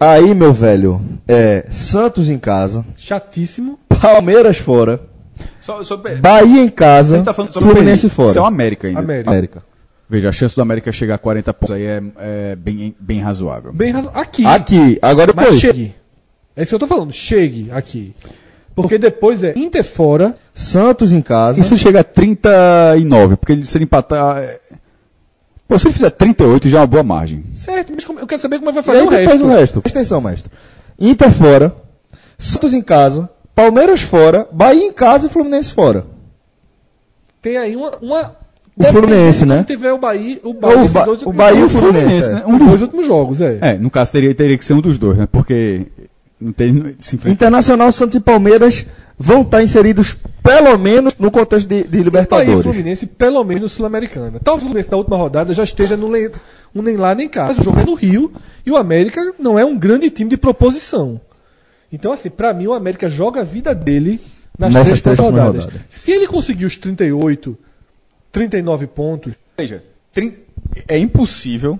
Aí, 0.00 0.34
meu 0.34 0.52
velho, 0.52 1.00
é 1.28 1.66
Santos 1.70 2.28
em 2.28 2.38
casa. 2.38 2.84
Chatíssimo. 2.96 3.78
Palmeiras 3.88 4.58
fora. 4.58 5.00
Só, 5.60 5.82
só... 5.82 5.96
Bahia 5.96 6.62
em 6.62 6.68
casa. 6.68 7.22
Tá 7.22 7.32
falando 7.32 7.52
Fluminense 7.52 8.08
fora. 8.08 8.30
Isso 8.30 8.38
é 8.38 8.42
o 8.42 8.46
América 8.46 8.88
ainda. 8.88 9.00
América. 9.00 9.30
América. 9.30 9.62
Veja, 10.08 10.28
a 10.28 10.32
chance 10.32 10.54
do 10.54 10.62
América 10.62 10.92
chegar 10.92 11.14
a 11.14 11.18
40 11.18 11.54
pontos 11.54 11.74
aí 11.74 11.84
é, 11.84 12.02
é 12.18 12.56
bem, 12.56 12.94
bem 12.98 13.20
razoável. 13.20 13.72
Bem 13.72 13.92
razoável. 13.92 14.20
Aqui. 14.20 14.44
Aqui. 14.44 14.98
Agora 15.00 15.28
depois. 15.28 15.54
Mas 15.54 15.60
chegue. 15.60 15.94
É 16.56 16.62
isso 16.62 16.70
que 16.70 16.74
eu 16.74 16.78
tô 16.78 16.86
falando. 16.86 17.12
Chegue 17.12 17.70
aqui. 17.70 18.14
Porque 18.74 18.98
depois 18.98 19.42
é 19.42 19.54
Inter 19.56 19.84
fora. 19.84 20.36
Santos 20.54 21.12
em 21.12 21.20
casa. 21.20 21.60
Isso 21.60 21.76
chega 21.76 22.00
a 22.00 22.04
39, 22.04 23.36
porque 23.36 23.64
se 23.64 23.76
ele 23.76 23.84
empatar. 23.84 24.38
É... 24.38 24.60
Pô, 25.66 25.76
se 25.76 25.88
ele 25.88 25.94
fizer 25.94 26.10
38, 26.10 26.68
já 26.68 26.78
é 26.78 26.80
uma 26.80 26.86
boa 26.86 27.02
margem. 27.02 27.44
Certo, 27.54 27.92
mas 27.92 28.04
eu 28.20 28.26
quero 28.26 28.40
saber 28.40 28.60
como 28.60 28.72
vai 28.72 28.82
fazer 28.82 29.02
o 29.02 29.08
resto. 29.08 29.44
o 29.44 29.48
resto. 29.48 29.82
Presta 29.82 29.98
atenção, 29.98 30.20
mestre. 30.20 30.50
Inter 30.98 31.32
fora. 31.32 31.74
Santos 32.38 32.72
em 32.72 32.82
casa. 32.82 33.28
Palmeiras 33.52 34.02
fora. 34.02 34.46
Bahia 34.52 34.86
em 34.86 34.92
casa 34.92 35.26
e 35.26 35.30
Fluminense 35.30 35.72
fora. 35.72 36.06
Tem 37.42 37.56
aí 37.56 37.74
uma. 37.74 37.98
uma... 37.98 38.36
O 38.76 38.84
Fluminense, 38.84 39.44
né? 39.44 39.58
Se 39.58 39.66
tiver 39.66 39.92
o 39.92 39.98
Bahia, 39.98 40.40
o 40.42 40.52
Bahia, 40.52 40.82
o, 40.82 40.88
ba 40.88 41.06
o 41.26 41.32
Bahia 41.32 41.60
e 41.60 41.64
o 41.64 41.68
Fluminense, 41.68 42.28
né? 42.28 42.42
Um 42.44 42.58
dos 42.58 42.68
dois 42.68 42.82
últimos 42.82 43.06
jogos, 43.06 43.40
é. 43.40 43.58
É, 43.60 43.78
no 43.78 43.88
caso 43.88 44.10
teria, 44.10 44.34
teria 44.34 44.58
que 44.58 44.64
ser 44.64 44.72
um 44.72 44.80
dos 44.80 44.98
dois, 44.98 45.16
né? 45.16 45.28
Porque 45.30 45.86
não 46.40 46.52
tem, 46.52 46.96
Internacional, 47.26 47.92
Santos 47.92 48.16
e 48.16 48.20
Palmeiras 48.20 48.84
vão 49.18 49.42
estar 49.42 49.62
inseridos 49.62 50.16
pelo 50.42 50.76
menos 50.76 51.14
no 51.18 51.30
contexto 51.30 51.68
de, 51.68 51.84
de 51.84 52.02
Libertadores. 52.02 52.50
E 52.50 52.54
o 52.54 52.62
Fluminense, 52.62 53.06
pelo 53.06 53.42
menos 53.44 53.72
Sul-Americana. 53.72 54.38
Talvez 54.42 54.64
o 54.64 54.66
Fluminense 54.66 54.90
na 54.90 54.96
última 54.96 55.16
rodada 55.16 55.54
já 55.54 55.64
esteja 55.64 55.96
no 55.96 56.10
le... 56.10 56.30
um 56.74 56.82
nem 56.82 56.96
lá 56.96 57.14
nem 57.14 57.28
cá. 57.28 57.46
Mas 57.46 57.58
o 57.58 57.62
jogo 57.62 57.80
é 57.80 57.84
no 57.84 57.94
Rio 57.94 58.32
e 58.66 58.70
o 58.70 58.76
América 58.76 59.32
não 59.38 59.58
é 59.58 59.64
um 59.64 59.78
grande 59.78 60.10
time 60.10 60.28
de 60.28 60.36
proposição. 60.36 61.20
Então, 61.92 62.12
assim, 62.12 62.28
para 62.28 62.52
mim, 62.52 62.66
o 62.66 62.74
América 62.74 63.08
joga 63.08 63.40
a 63.40 63.44
vida 63.44 63.74
dele 63.74 64.20
nas 64.58 64.72
Nessas 64.74 65.00
três, 65.00 65.16
três 65.16 65.18
rodadas. 65.18 65.64
Rodada. 65.64 65.86
Se 65.88 66.10
ele 66.10 66.26
conseguir 66.26 66.66
os 66.66 66.76
38, 66.76 67.56
39 68.32 68.86
pontos. 68.88 69.34
Veja, 69.56 69.82
é 70.88 70.98
impossível 70.98 71.78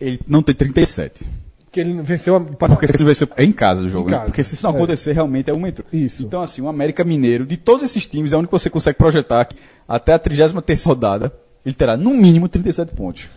ele 0.00 0.20
não 0.26 0.42
ter 0.42 0.54
37 0.54 1.24
que 1.72 1.80
ele 1.80 2.00
venceu 2.02 2.36
a... 2.36 2.40
Porque 2.40 2.86
se 2.86 3.02
venceu 3.02 3.26
é 3.34 3.42
em 3.42 3.50
casa 3.50 3.80
do 3.80 3.88
jogo. 3.88 4.10
Né? 4.10 4.16
Casa. 4.16 4.26
Porque 4.26 4.44
se 4.44 4.54
isso 4.54 4.62
não 4.64 4.74
é. 4.74 4.76
acontecer, 4.76 5.12
realmente 5.12 5.50
é 5.50 5.54
um 5.54 5.58
metro. 5.58 5.84
Isso. 5.90 6.22
Então, 6.22 6.42
assim, 6.42 6.60
o 6.60 6.68
América 6.68 7.02
Mineiro, 7.02 7.46
de 7.46 7.56
todos 7.56 7.82
esses 7.82 8.06
times, 8.06 8.32
é 8.32 8.36
o 8.36 8.40
único 8.40 8.54
que 8.54 8.62
você 8.62 8.68
consegue 8.68 8.98
projetar 8.98 9.46
que 9.46 9.56
até 9.88 10.12
a 10.12 10.18
33 10.18 10.84
rodada, 10.84 11.32
ele 11.64 11.74
terá 11.74 11.96
no 11.96 12.10
mínimo 12.10 12.46
37 12.46 12.94
pontos. 12.94 13.28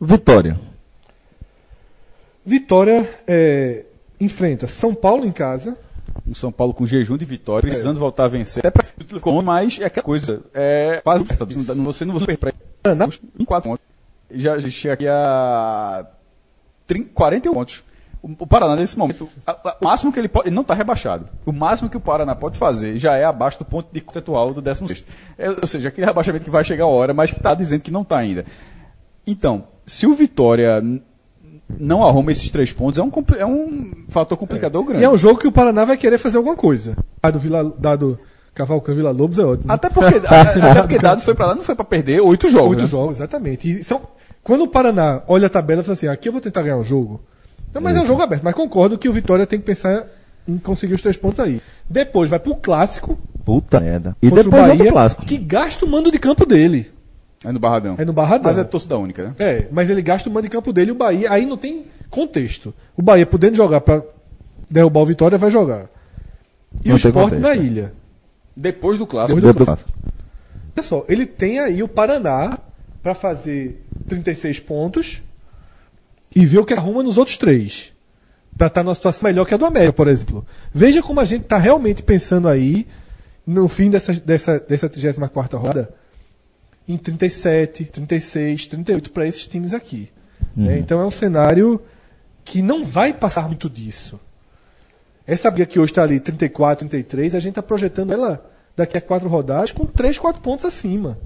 Vitória. 0.00 0.58
Vitória 2.46 3.08
é, 3.26 3.84
enfrenta 4.20 4.68
São 4.68 4.94
Paulo 4.94 5.26
em 5.26 5.32
casa. 5.32 5.76
Um 6.26 6.34
São 6.34 6.52
Paulo 6.52 6.72
com 6.72 6.86
jejum 6.86 7.16
de 7.16 7.24
vitória, 7.24 7.66
é. 7.66 7.70
precisando 7.70 7.98
voltar 7.98 8.26
a 8.26 8.28
vencer. 8.28 8.64
Até 8.64 8.70
pra... 8.70 8.86
Mas 9.42 9.80
é 9.80 9.86
aquela 9.86 10.04
coisa. 10.04 10.40
É, 10.54 11.00
faz, 11.04 11.22
você 11.76 12.04
não 12.04 12.16
vai 12.18 12.36
perder 12.36 12.54
em 13.38 13.44
4 13.44 13.70
pontos. 13.70 13.84
Já, 14.30 14.58
já 14.58 14.68
chega 14.68 14.94
aqui 14.94 15.08
a 15.08 16.06
30, 16.92 17.10
41 17.14 17.54
pontos. 17.54 17.84
O, 18.22 18.46
Paraná, 18.46 18.76
nesse 18.76 18.96
momento, 18.96 19.28
o 19.80 19.84
máximo 19.84 20.12
que 20.12 20.18
ele 20.20 20.28
pode. 20.28 20.46
Ele 20.46 20.54
não 20.54 20.62
está 20.62 20.74
rebaixado. 20.74 21.24
O 21.44 21.52
máximo 21.52 21.90
que 21.90 21.96
o 21.96 22.00
Paraná 22.00 22.36
pode 22.36 22.56
fazer 22.56 22.96
já 22.96 23.16
é 23.16 23.24
abaixo 23.24 23.58
do 23.58 23.64
ponto 23.64 23.88
de 23.92 24.00
contetual 24.00 24.54
do 24.54 24.62
16. 24.62 25.04
É, 25.36 25.50
ou 25.50 25.66
seja, 25.66 25.88
aquele 25.88 26.06
rebaixamento 26.06 26.44
que 26.44 26.50
vai 26.50 26.62
chegar 26.62 26.84
a 26.84 26.88
hora, 26.88 27.12
mas 27.12 27.32
que 27.32 27.38
está 27.38 27.52
dizendo 27.52 27.82
que 27.82 27.90
não 27.90 28.02
está 28.02 28.18
ainda. 28.18 28.44
Então, 29.26 29.64
se 29.84 30.06
o 30.06 30.14
Vitória 30.14 30.80
não 31.80 32.04
arruma 32.04 32.30
esses 32.30 32.48
três 32.48 32.72
pontos, 32.72 32.98
é 32.98 33.02
um, 33.02 33.10
é 33.36 33.46
um 33.46 33.90
fator 34.08 34.38
complicador 34.38 34.82
é. 34.82 34.86
grande. 34.86 35.02
E 35.02 35.04
é 35.04 35.10
um 35.10 35.16
jogo 35.16 35.40
que 35.40 35.48
o 35.48 35.52
Paraná 35.52 35.84
vai 35.84 35.96
querer 35.96 36.18
fazer 36.18 36.36
alguma 36.36 36.54
coisa. 36.54 36.96
Dado, 37.20 37.40
Vila, 37.40 37.74
dado 37.76 38.20
Cavalcante 38.54 38.96
Vila 38.96 39.10
Lobos 39.10 39.38
é 39.38 39.44
ótimo. 39.44 39.72
Até 39.72 39.88
porque, 39.88 40.16
até 40.16 40.80
porque 40.80 40.98
dado 41.00 41.22
foi 41.22 41.34
para 41.34 41.46
lá, 41.46 41.54
não 41.56 41.62
foi 41.64 41.74
para 41.74 41.84
perder 41.84 42.20
oito 42.20 42.48
jogos. 42.48 42.70
Oito 42.70 42.82
né? 42.82 42.86
jogos, 42.86 43.16
exatamente. 43.16 43.80
E 43.80 43.82
são, 43.82 44.02
quando 44.42 44.62
o 44.62 44.68
Paraná 44.68 45.22
olha 45.26 45.46
a 45.46 45.50
tabela 45.50 45.82
e 45.82 45.84
fala 45.84 45.94
assim, 45.94 46.08
aqui 46.08 46.28
eu 46.28 46.32
vou 46.32 46.40
tentar 46.40 46.62
ganhar 46.62 46.76
um 46.76 46.84
jogo. 46.84 47.20
Não, 47.72 47.80
mas 47.80 47.94
Isso. 47.94 48.02
é 48.02 48.04
um 48.04 48.08
jogo 48.08 48.22
aberto. 48.22 48.42
Mas 48.42 48.54
concordo 48.54 48.98
que 48.98 49.08
o 49.08 49.12
Vitória 49.12 49.46
tem 49.46 49.58
que 49.58 49.64
pensar 49.64 50.06
em 50.46 50.58
conseguir 50.58 50.94
os 50.94 51.02
três 51.02 51.16
pontos 51.16 51.40
aí. 51.40 51.60
Depois 51.88 52.28
vai 52.28 52.38
pro 52.38 52.54
clássico. 52.56 53.18
Puta 53.44 53.80
merda. 53.80 54.16
E 54.20 54.30
depois 54.30 54.48
Bahia, 54.48 54.72
outro 54.72 54.92
clássico. 54.92 55.24
Que 55.24 55.38
gasta 55.38 55.84
o 55.84 55.88
mando 55.88 56.10
de 56.10 56.18
campo 56.18 56.44
dele. 56.44 56.90
É 57.44 57.50
no 57.50 57.58
Barradão. 57.58 57.96
É 57.98 58.04
no 58.04 58.12
Barradão. 58.12 58.44
Mas 58.44 58.58
é 58.58 58.64
torcida 58.64 58.98
única, 58.98 59.24
né? 59.24 59.34
É, 59.38 59.68
mas 59.70 59.90
ele 59.90 60.02
gasta 60.02 60.28
o 60.28 60.32
mando 60.32 60.46
de 60.46 60.50
campo 60.50 60.72
dele 60.72 60.90
e 60.90 60.92
o 60.92 60.96
Bahia. 60.96 61.30
Aí 61.30 61.46
não 61.46 61.56
tem 61.56 61.86
contexto. 62.10 62.74
O 62.96 63.02
Bahia 63.02 63.26
podendo 63.26 63.56
jogar 63.56 63.80
para 63.80 64.02
derrubar 64.70 65.00
o 65.00 65.06
Vitória, 65.06 65.38
vai 65.38 65.50
jogar. 65.50 65.86
E 66.84 66.88
não 66.88 66.94
o 66.94 66.96
esporte 66.96 67.36
na 67.36 67.54
ilha. 67.54 67.92
Depois 68.56 68.98
do 68.98 69.06
clássico. 69.06 69.40
Depois 69.40 69.56
do 69.56 69.64
clássico. 69.64 69.90
Olha 70.76 70.82
só, 70.82 71.04
ele 71.08 71.26
tem 71.26 71.58
aí 71.58 71.82
o 71.82 71.88
Paraná 71.88 72.58
para 73.02 73.14
fazer 73.14 73.84
36 74.08 74.60
pontos 74.60 75.22
e 76.34 76.46
ver 76.46 76.58
o 76.58 76.64
que 76.64 76.74
arruma 76.74 77.02
nos 77.02 77.18
outros 77.18 77.36
três. 77.36 77.92
Para 78.56 78.66
estar 78.66 78.80
tá 78.80 78.84
numa 78.84 78.94
situação 78.94 79.28
melhor 79.28 79.46
que 79.46 79.54
a 79.54 79.56
do 79.56 79.64
América, 79.64 79.92
por 79.92 80.08
exemplo. 80.08 80.46
Veja 80.72 81.02
como 81.02 81.20
a 81.20 81.24
gente 81.24 81.42
está 81.42 81.56
realmente 81.56 82.02
pensando 82.02 82.48
aí, 82.48 82.86
no 83.46 83.68
fim 83.68 83.90
dessa, 83.90 84.12
dessa, 84.12 84.60
dessa 84.60 84.88
34 84.88 85.58
rodada, 85.58 85.94
em 86.86 86.96
37, 86.96 87.86
36, 87.86 88.66
38 88.66 89.12
para 89.12 89.26
esses 89.26 89.46
times 89.46 89.72
aqui. 89.72 90.10
Né? 90.56 90.72
Uhum. 90.72 90.78
Então 90.78 91.00
é 91.00 91.06
um 91.06 91.10
cenário 91.10 91.80
que 92.44 92.60
não 92.60 92.84
vai 92.84 93.12
passar 93.12 93.46
muito 93.46 93.70
disso. 93.70 94.18
Essa 95.26 95.50
briga 95.50 95.66
que 95.66 95.78
hoje 95.78 95.92
está 95.92 96.02
ali, 96.02 96.18
34, 96.18 96.88
33, 96.88 97.34
a 97.34 97.40
gente 97.40 97.50
está 97.50 97.62
projetando 97.62 98.12
ela 98.12 98.44
daqui 98.76 98.98
a 98.98 99.00
quatro 99.00 99.28
rodadas 99.28 99.70
com 99.70 99.86
3, 99.86 100.18
4 100.18 100.42
pontos 100.42 100.64
acima. 100.64 101.18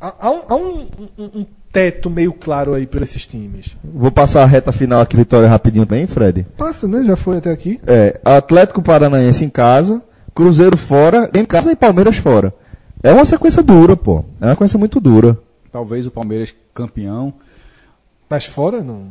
Há, 0.00 0.30
um, 0.30 0.42
há 0.48 0.54
um, 0.54 0.86
um, 1.18 1.24
um, 1.40 1.46
teto 1.72 2.10
meio 2.10 2.32
claro 2.32 2.74
aí 2.74 2.86
para 2.86 3.02
esses 3.02 3.26
times. 3.26 3.76
Vou 3.82 4.10
passar 4.10 4.42
a 4.42 4.46
reta 4.46 4.72
final 4.72 5.00
aqui, 5.00 5.16
Vitória, 5.16 5.48
rapidinho 5.48 5.86
bem, 5.86 6.06
Fred? 6.06 6.46
Passa, 6.56 6.86
né? 6.86 7.02
Já 7.04 7.16
foi 7.16 7.38
até 7.38 7.50
aqui. 7.50 7.80
É, 7.86 8.20
Atlético 8.24 8.82
Paranaense 8.82 9.44
em 9.44 9.48
casa, 9.48 10.02
Cruzeiro 10.34 10.76
fora, 10.76 11.30
em 11.34 11.44
casa 11.44 11.72
e 11.72 11.76
Palmeiras 11.76 12.16
fora. 12.16 12.54
É 13.02 13.12
uma 13.12 13.24
sequência 13.24 13.62
dura, 13.62 13.96
pô. 13.96 14.24
É 14.40 14.46
uma 14.46 14.52
sequência 14.52 14.78
muito 14.78 15.00
dura. 15.00 15.38
Talvez 15.72 16.06
o 16.06 16.10
Palmeiras 16.10 16.54
campeão. 16.74 17.32
Mas 18.28 18.44
fora, 18.44 18.82
não. 18.82 19.06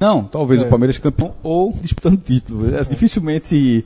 Não, 0.00 0.22
talvez 0.24 0.62
É. 0.62 0.64
o 0.64 0.68
Palmeiras 0.68 0.96
campeão 0.98 1.34
ou 1.42 1.72
disputando 1.82 2.16
título. 2.18 2.74
É, 2.74 2.80
dificilmente. 2.82 3.84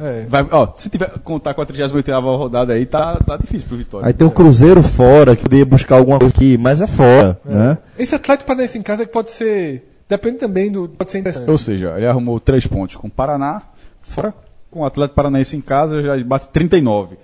É. 0.00 0.26
Vai, 0.28 0.46
ó, 0.50 0.68
se 0.76 0.88
tiver 0.88 1.10
contar 1.24 1.54
com 1.54 1.62
a 1.62 1.66
38 1.66 2.10
rodada 2.36 2.72
aí, 2.74 2.86
tá, 2.86 3.16
tá 3.16 3.36
difícil 3.36 3.68
pro 3.68 3.76
Vitória. 3.76 4.06
Aí 4.06 4.12
tem 4.12 4.26
o 4.26 4.30
Cruzeiro 4.30 4.82
fora, 4.82 5.34
que 5.34 5.42
poderia 5.42 5.66
buscar 5.66 5.96
alguma 5.96 6.18
coisa 6.18 6.34
aqui, 6.34 6.56
mas 6.56 6.80
é 6.80 6.86
fora, 6.86 7.40
né? 7.44 7.78
Esse 7.98 8.14
Atlético 8.14 8.46
Paranaense 8.46 8.78
em 8.78 8.82
casa 8.82 9.04
que 9.04 9.12
pode 9.12 9.32
ser. 9.32 9.84
Depende 10.08 10.38
também 10.38 10.70
do. 10.70 10.88
Pode 10.88 11.10
ser 11.10 11.18
interessante. 11.18 11.50
Ou 11.50 11.58
seja, 11.58 11.94
ele 11.96 12.06
arrumou 12.06 12.40
três 12.40 12.66
pontos 12.66 12.96
com 12.96 13.08
o 13.08 13.10
Paraná, 13.10 13.62
fora 14.00 14.32
com 14.70 14.80
o 14.80 14.84
Atlético 14.84 15.16
Paranaense 15.16 15.56
em 15.56 15.60
casa, 15.60 16.00
já 16.02 16.16
bate 16.24 16.48
39. 16.48 17.16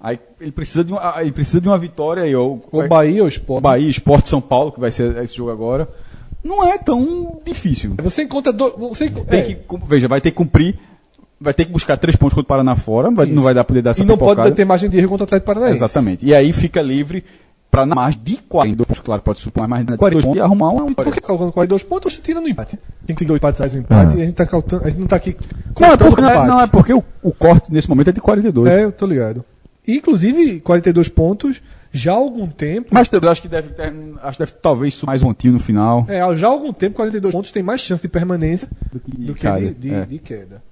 Aí 0.00 0.18
ele 0.40 0.50
precisa 0.50 0.82
de 0.82 0.92
uma, 0.92 1.14
ele 1.20 1.30
precisa 1.30 1.60
de 1.60 1.68
uma 1.68 1.78
vitória 1.78 2.24
aí, 2.24 2.34
ó. 2.34 2.56
O 2.72 2.88
Bahia 2.88 3.20
ou 3.22 3.26
o 3.26 3.28
Sport. 3.28 3.62
Bahia, 3.62 3.88
Esporte 3.88 4.28
São 4.28 4.40
Paulo, 4.40 4.72
que 4.72 4.80
vai 4.80 4.90
ser 4.90 5.16
esse 5.22 5.36
jogo 5.36 5.50
agora. 5.52 5.88
Não 6.44 6.64
é 6.66 6.76
tão 6.78 7.40
difícil. 7.44 7.94
Você 8.02 8.22
encontra. 8.22 8.52
Do, 8.52 8.74
você, 8.78 9.08
Tem 9.08 9.40
é, 9.40 9.42
que, 9.42 9.58
veja, 9.86 10.08
vai 10.08 10.20
ter 10.20 10.30
que 10.30 10.36
cumprir, 10.36 10.78
vai 11.40 11.54
ter 11.54 11.64
que 11.66 11.70
buscar 11.72 11.96
três 11.96 12.16
pontos 12.16 12.34
contra 12.34 12.44
o 12.44 12.48
Paraná 12.48 12.74
fora, 12.76 13.10
vai- 13.10 13.26
não 13.26 13.42
vai 13.42 13.54
dar 13.54 13.64
poder 13.64 13.82
dar 13.82 13.90
essa 13.92 14.02
E 14.02 14.06
não 14.06 14.16
pipocada. 14.16 14.42
pode 14.44 14.56
ter 14.56 14.64
margem 14.64 14.90
de 14.90 14.98
erro 14.98 15.08
contra 15.08 15.22
o 15.24 15.26
Atlético 15.26 15.46
Paranaense. 15.46 15.78
Exatamente. 15.78 16.26
E 16.26 16.34
aí 16.34 16.52
fica 16.52 16.82
livre 16.82 17.24
para 17.70 17.86
mais 17.86 18.14
de 18.22 18.36
42 18.36 18.86
pontos, 18.86 19.02
claro, 19.02 19.22
pode 19.22 19.40
supor 19.40 19.66
mais 19.66 19.86
de 19.86 19.96
42 19.96 20.24
pontos 20.24 20.36
e 20.38 20.40
arrumar 20.42 20.68
uma 20.70 20.86
vitória. 20.86 21.10
Por 21.10 21.18
que 21.20 21.26
calculando 21.26 21.52
42 21.54 21.84
pontos, 21.84 22.12
você 22.14 22.20
tira 22.20 22.38
no 22.40 22.46
empate? 22.48 22.78
Tem 23.06 23.16
que 23.16 23.24
dois 23.24 23.38
empates, 23.38 23.58
faz 23.60 23.74
um 23.74 23.78
empate, 23.78 24.14
Ah. 24.14 24.18
e 24.18 24.22
a 24.22 24.24
gente, 24.26 24.34
tá 24.34 24.44
calculando, 24.44 24.86
a 24.86 24.90
gente 24.90 25.00
não 25.00 25.06
tá 25.06 25.16
aqui. 25.16 25.34
Não, 25.80 25.88
é 25.92 25.96
porque, 25.96 26.20
não, 26.20 26.28
é, 26.30 26.46
não, 26.46 26.60
é 26.60 26.66
porque 26.66 26.92
o, 26.92 27.02
o 27.22 27.32
corte 27.32 27.72
nesse 27.72 27.88
momento 27.88 28.10
é 28.10 28.12
de 28.12 28.20
42. 28.20 28.68
É, 28.68 28.84
eu 28.84 28.92
tô 28.92 29.06
ligado. 29.06 29.42
E, 29.88 29.96
inclusive, 29.96 30.60
42 30.60 31.08
pontos, 31.08 31.62
já 31.92 32.12
há 32.12 32.16
algum 32.16 32.46
tempo. 32.46 32.88
Mas 32.90 33.12
eu 33.12 33.20
acho 33.30 33.42
que 33.42 33.48
deve 33.48 33.68
ter, 33.68 33.92
acho 34.22 34.38
que 34.38 34.44
deve 34.44 34.52
talvez 34.60 34.94
subir 34.94 35.06
mais 35.08 35.22
um 35.22 35.34
no 35.44 35.60
final. 35.60 36.06
É, 36.08 36.20
já 36.36 36.46
há 36.46 36.50
algum 36.50 36.72
tempo, 36.72 36.96
42 36.96 37.34
pontos 37.34 37.50
tem 37.50 37.62
mais 37.62 37.82
chance 37.82 38.02
de 38.02 38.08
permanência 38.08 38.68
do 38.92 39.34
que 39.34 39.40
cara, 39.42 39.60
de, 39.60 39.74
de- 39.74 39.94
é. 39.94 40.04
de 40.06 40.18
queda. 40.18 40.62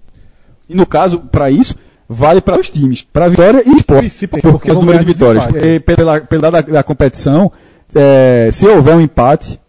E 0.69 0.75
no 0.75 0.87
caso, 0.87 1.21
para 1.21 1.51
isso, 1.51 1.75
vale 2.09 2.41
para 2.41 2.59
os 2.59 2.71
times, 2.71 3.03
para 3.03 3.29
Vitória 3.29 3.63
e 3.67 3.77
Esporte. 3.77 4.01
Principalmente 4.01 4.43
Porque 4.43 4.59
porque 4.59 4.71
o 4.73 4.75
número 4.75 4.99
de 5.01 5.05
vitórias. 5.05 5.45
desempate, 5.45 5.81
Porque 5.81 5.81
pela, 5.81 6.21
pela 6.23 6.51
da, 6.51 6.61
da 6.63 6.83
competição, 6.83 7.53
é, 7.95 8.49
se 8.51 8.67
houver 8.67 8.97
um 8.97 9.01
empate 9.01 9.61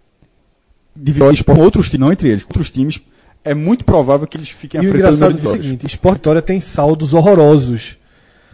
de 0.95 1.11
Vitória 1.11 1.34
e 1.34 1.36
Esporte, 1.36 1.57
com 1.60 1.64
outros 1.65 1.90
times, 1.90 1.99
não 2.06 2.11
entre 2.14 2.30
eles, 2.30 2.44
outros 2.44 2.69
times, 2.69 3.02
é 3.44 3.53
muito 3.53 3.84
provável 3.84 4.26
que 4.28 4.38
eles 4.38 4.49
fiquem 4.49 4.82
E 4.82 4.88
o 4.88 4.91
frente 4.91 5.02
pelo 5.03 5.15
engraçado 5.15 5.48
é 5.48 5.49
o 5.49 5.52
seguinte: 5.53 5.86
Sport 5.88 6.15
e 6.15 6.18
Vitória 6.19 6.41
tem 6.41 6.61
saldos 6.61 7.14
horrorosos. 7.14 7.98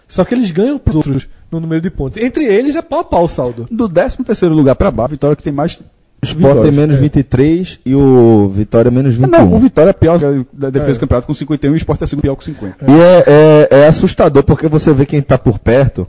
Só 0.07 0.23
que 0.23 0.33
eles 0.33 0.49
ganham 0.51 0.79
pros 0.79 0.95
outros 0.95 1.27
no 1.51 1.59
número 1.59 1.81
de 1.81 1.89
pontos. 1.89 2.21
Entre 2.21 2.43
eles 2.45 2.75
é 2.75 2.81
pau 2.81 2.99
a 2.99 3.03
pau 3.03 3.23
o 3.25 3.27
saldo. 3.27 3.65
Do 3.71 3.87
13 3.87 4.17
terceiro 4.23 4.53
lugar 4.53 4.75
para 4.75 4.91
baixo, 4.91 5.11
Vitória 5.11 5.35
que 5.35 5.43
tem 5.43 5.53
mais 5.53 5.79
O 6.21 6.25
Sport 6.25 6.63
tem 6.63 6.71
menos 6.71 6.97
23 6.97 7.79
e 7.85 7.93
o 7.95 8.49
Vitória 8.49 8.89
menos 8.91 9.15
21. 9.15 9.29
Não, 9.31 9.53
o 9.53 9.59
Vitória 9.59 9.91
é 9.91 9.93
pior 9.93 10.17
da 10.51 10.69
defesa 10.69 10.91
É. 10.91 10.93
do 10.95 10.99
campeonato 11.01 11.27
com 11.27 11.33
51 11.33 11.71
e 11.71 11.75
o 11.75 11.77
Sport 11.77 12.01
é 12.01 12.07
segundo 12.07 12.23
pior 12.23 12.35
com 12.35 12.41
50. 12.41 12.85
E 12.87 12.91
é, 12.91 13.23
é, 13.71 13.79
é 13.83 13.87
assustador 13.87 14.43
porque 14.43 14.67
você 14.67 14.91
vê 14.93 15.05
quem 15.05 15.21
tá 15.21 15.37
por 15.37 15.59
perto. 15.59 16.07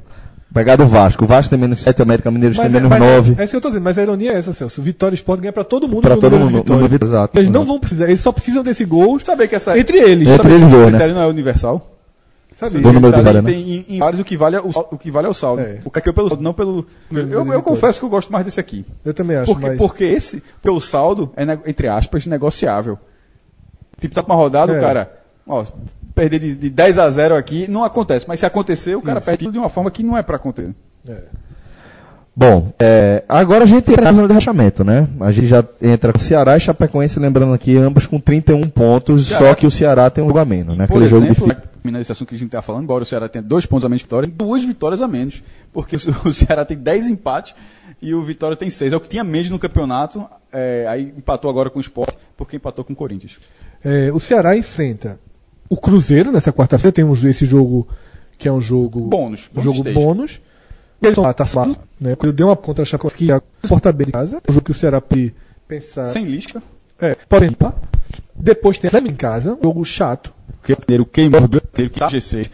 Pegar 0.52 0.76
do 0.76 0.86
Vasco. 0.86 1.24
O 1.24 1.26
Vasco 1.28 1.50
tem 1.50 1.58
menos 1.58 1.80
7, 1.80 2.00
o 2.00 2.02
América 2.04 2.30
Mineiro 2.30 2.54
tem 2.56 2.64
é, 2.64 2.68
menos 2.70 2.88
mas 2.88 2.98
9. 2.98 3.34
é, 3.36 3.42
é 3.42 3.44
isso 3.44 3.50
que 3.50 3.56
eu 3.58 3.60
tô 3.60 3.68
dizendo, 3.68 3.84
mas 3.84 3.98
a 3.98 4.02
ironia 4.02 4.32
é 4.32 4.36
essa, 4.38 4.54
Celso. 4.54 4.80
Vitória 4.80 5.14
e 5.14 5.16
Sport 5.16 5.40
ganha 5.40 5.52
pra 5.52 5.62
todo 5.62 5.86
mundo 5.86 6.00
Pra 6.00 6.14
no 6.14 6.20
todo 6.22 6.38
mundo. 6.38 6.64
número- 6.66 7.04
Exato. 7.04 7.38
Eles 7.38 7.50
não 7.50 7.66
vão 7.66 7.78
precisar, 7.78 8.06
eles 8.06 8.18
só 8.20 8.32
precisam 8.32 8.62
desse 8.62 8.82
gol 8.86 9.20
Sabe 9.22 9.46
que 9.46 9.54
essa 9.54 9.78
entre 9.78 9.98
eles. 9.98 10.26
Entre 10.26 10.50
eles 10.50 10.72
né? 10.72 10.86
critério 10.86 11.14
não 11.14 11.20
é 11.20 11.26
universal? 11.26 11.97
Sabe? 12.58 12.80
Do 12.80 12.92
número 12.92 13.06
de 13.06 13.10
Tá, 13.12 13.18
vitória, 13.18 13.38
ele 13.38 13.46
né? 13.46 13.52
tem 13.52 13.72
em, 13.88 13.96
em 13.96 13.98
vários 14.00 14.20
o 14.20 14.24
que 14.24 14.36
vale 14.36 14.56
é 14.56 14.60
o, 14.60 14.68
o 14.90 14.98
que 14.98 15.10
vale 15.12 15.26
é 15.28 15.30
o 15.30 15.34
saldo. 15.34 15.62
É. 15.62 15.78
O 15.84 15.90
que 15.90 15.98
é 15.98 16.02
que 16.02 16.08
eu 16.08 16.12
pelo 16.14 16.28
saldo, 16.28 16.42
não 16.42 16.52
pelo. 16.52 16.84
Eu, 17.12 17.52
eu, 17.52 17.62
confesso 17.62 18.00
que 18.00 18.04
eu 18.04 18.10
gosto 18.10 18.32
mais 18.32 18.44
desse 18.44 18.58
aqui. 18.58 18.84
Eu 19.04 19.14
também 19.14 19.36
acho, 19.36 19.52
Porque, 19.52 19.66
mas... 19.68 19.78
porque 19.78 20.04
esse, 20.04 20.42
pelo 20.60 20.80
saldo, 20.80 21.30
é, 21.36 21.44
ne- 21.46 21.58
entre 21.66 21.86
aspas, 21.86 22.26
negociável. 22.26 22.98
Tipo, 24.00 24.14
tá 24.14 24.22
com 24.22 24.32
uma 24.32 24.36
rodada, 24.38 24.72
É. 24.72 24.78
o 24.78 24.80
cara. 24.80 25.12
Ó, 25.46 25.64
perder 26.14 26.40
de, 26.40 26.54
de 26.56 26.68
10 26.70 26.98
a 26.98 27.08
0 27.08 27.36
aqui 27.36 27.68
não 27.70 27.84
acontece. 27.84 28.26
Mas 28.26 28.40
se 28.40 28.46
acontecer, 28.46 28.96
o 28.96 29.02
cara 29.02 29.20
perde 29.20 29.50
de 29.50 29.58
uma 29.58 29.68
forma 29.68 29.90
que 29.90 30.02
não 30.02 30.16
é 30.18 30.22
pra 30.22 30.36
acontecer. 30.36 30.74
É. 31.08 31.16
Bom, 32.36 32.72
é, 32.78 33.24
agora 33.28 33.64
a 33.64 33.66
gente 33.66 33.90
entra 33.90 34.04
na 34.04 34.12
zona 34.12 34.28
de 34.28 34.32
rebaixamento, 34.34 34.84
né? 34.84 35.08
A 35.20 35.32
gente 35.32 35.48
já 35.48 35.64
entra 35.82 36.12
com 36.12 36.18
o 36.18 36.22
Ceará 36.22 36.56
e 36.56 36.60
Chapecoense, 36.60 37.18
lembrando 37.18 37.52
aqui, 37.52 37.76
ambos 37.76 38.06
com 38.06 38.20
31 38.20 38.68
pontos, 38.68 39.26
Ceará- 39.26 39.46
só 39.48 39.54
que 39.56 39.66
o 39.66 39.70
Ceará 39.70 40.08
tem 40.08 40.22
um 40.22 40.28
jogo 40.28 40.38
a 40.38 40.44
menos, 40.44 40.76
né? 40.76 40.86
Por 40.86 40.94
Aquele 40.98 41.08
jogo 41.08 41.24
exemplo, 41.24 41.46
difícil. 41.48 41.67
Terminando 41.78 42.02
esse 42.02 42.12
assunto 42.12 42.28
que 42.28 42.34
a 42.34 42.38
gente 42.38 42.50
tá 42.50 42.62
falando, 42.62 42.84
embora 42.84 43.02
o 43.02 43.06
Ceará 43.06 43.28
tenha 43.28 43.42
dois 43.42 43.66
pontos 43.66 43.84
a 43.84 43.88
menos 43.88 44.00
de 44.00 44.04
vitória, 44.04 44.28
duas 44.28 44.64
vitórias 44.64 45.02
a 45.02 45.08
menos. 45.08 45.42
Porque 45.72 45.96
o 46.24 46.32
Ceará 46.32 46.64
tem 46.64 46.76
10 46.76 47.08
empates 47.08 47.54
e 48.00 48.14
o 48.14 48.22
Vitória 48.22 48.56
tem 48.56 48.70
6. 48.70 48.92
É 48.92 48.96
o 48.96 49.00
que 49.00 49.08
tinha 49.08 49.24
menos 49.24 49.50
no 49.50 49.58
campeonato. 49.58 50.26
é, 50.52 50.86
aí 50.88 51.12
empatou 51.16 51.50
agora 51.50 51.70
com 51.70 51.78
o 51.78 51.82
Sport, 51.82 52.14
porque 52.36 52.56
empatou 52.56 52.84
com 52.84 52.92
o 52.92 52.96
Corinthians. 52.96 53.38
É, 53.84 54.10
o 54.12 54.20
Ceará 54.20 54.56
enfrenta 54.56 55.18
o 55.68 55.76
Cruzeiro 55.76 56.32
nessa 56.32 56.52
quarta-feira. 56.52 56.92
Tem 56.92 57.04
um, 57.04 57.12
esse 57.12 57.44
jogo 57.44 57.86
que 58.36 58.48
é 58.48 58.52
um 58.52 58.60
jogo 58.60 59.00
Bônus, 59.00 59.50
um 59.54 59.60
jogo 59.60 59.78
stage. 59.78 59.94
bônus. 59.94 60.40
E 61.00 61.06
eles 61.06 61.16
vão 61.16 61.32
tá 61.32 61.46
fácil, 61.46 61.80
né? 62.00 62.16
Quando 62.16 62.32
deu 62.32 62.48
uma 62.48 62.56
contra 62.56 62.82
a 62.82 62.86
Chapecoense 62.86 63.16
que 63.16 63.30
a 63.30 63.40
porta 63.68 63.92
bem 63.92 64.06
de 64.06 64.12
casa, 64.12 64.42
um 64.48 64.52
jogo 64.52 64.64
que 64.64 64.72
o 64.72 64.74
Ceará 64.74 65.00
pensar, 65.66 66.08
Sem 66.08 66.24
lisca. 66.24 66.60
é, 67.00 67.14
pode 67.28 67.46
limpar. 67.46 67.72
Depois 68.34 68.78
tem 68.78 68.90
Flamengo 68.90 69.12
em 69.12 69.16
casa, 69.16 69.54
um 69.54 69.62
jogo 69.62 69.84
chato. 69.84 70.32
Porque 70.60 70.72
o 70.72 71.06
queimou 71.06 71.42
o 71.42 71.48
que 71.48 71.88
tá 71.98 72.08
G6 72.08 72.50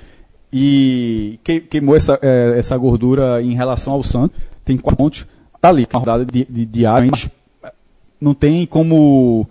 e 0.52 1.38
que- 1.42 1.60
queimou 1.60 1.96
essa, 1.96 2.18
é, 2.22 2.54
essa 2.58 2.76
gordura 2.76 3.42
em 3.42 3.54
relação 3.54 3.92
ao 3.92 4.02
Santos. 4.02 4.38
Tem 4.64 4.76
quatro 4.78 4.96
pontos. 4.96 5.26
Tá 5.60 5.68
ali, 5.70 5.86
uma 5.92 6.00
rodada 6.00 6.24
de, 6.24 6.44
de, 6.44 6.64
diário, 6.66 7.10
mas 7.10 7.28
não 8.20 8.34
tem 8.34 8.64
como 8.66 9.48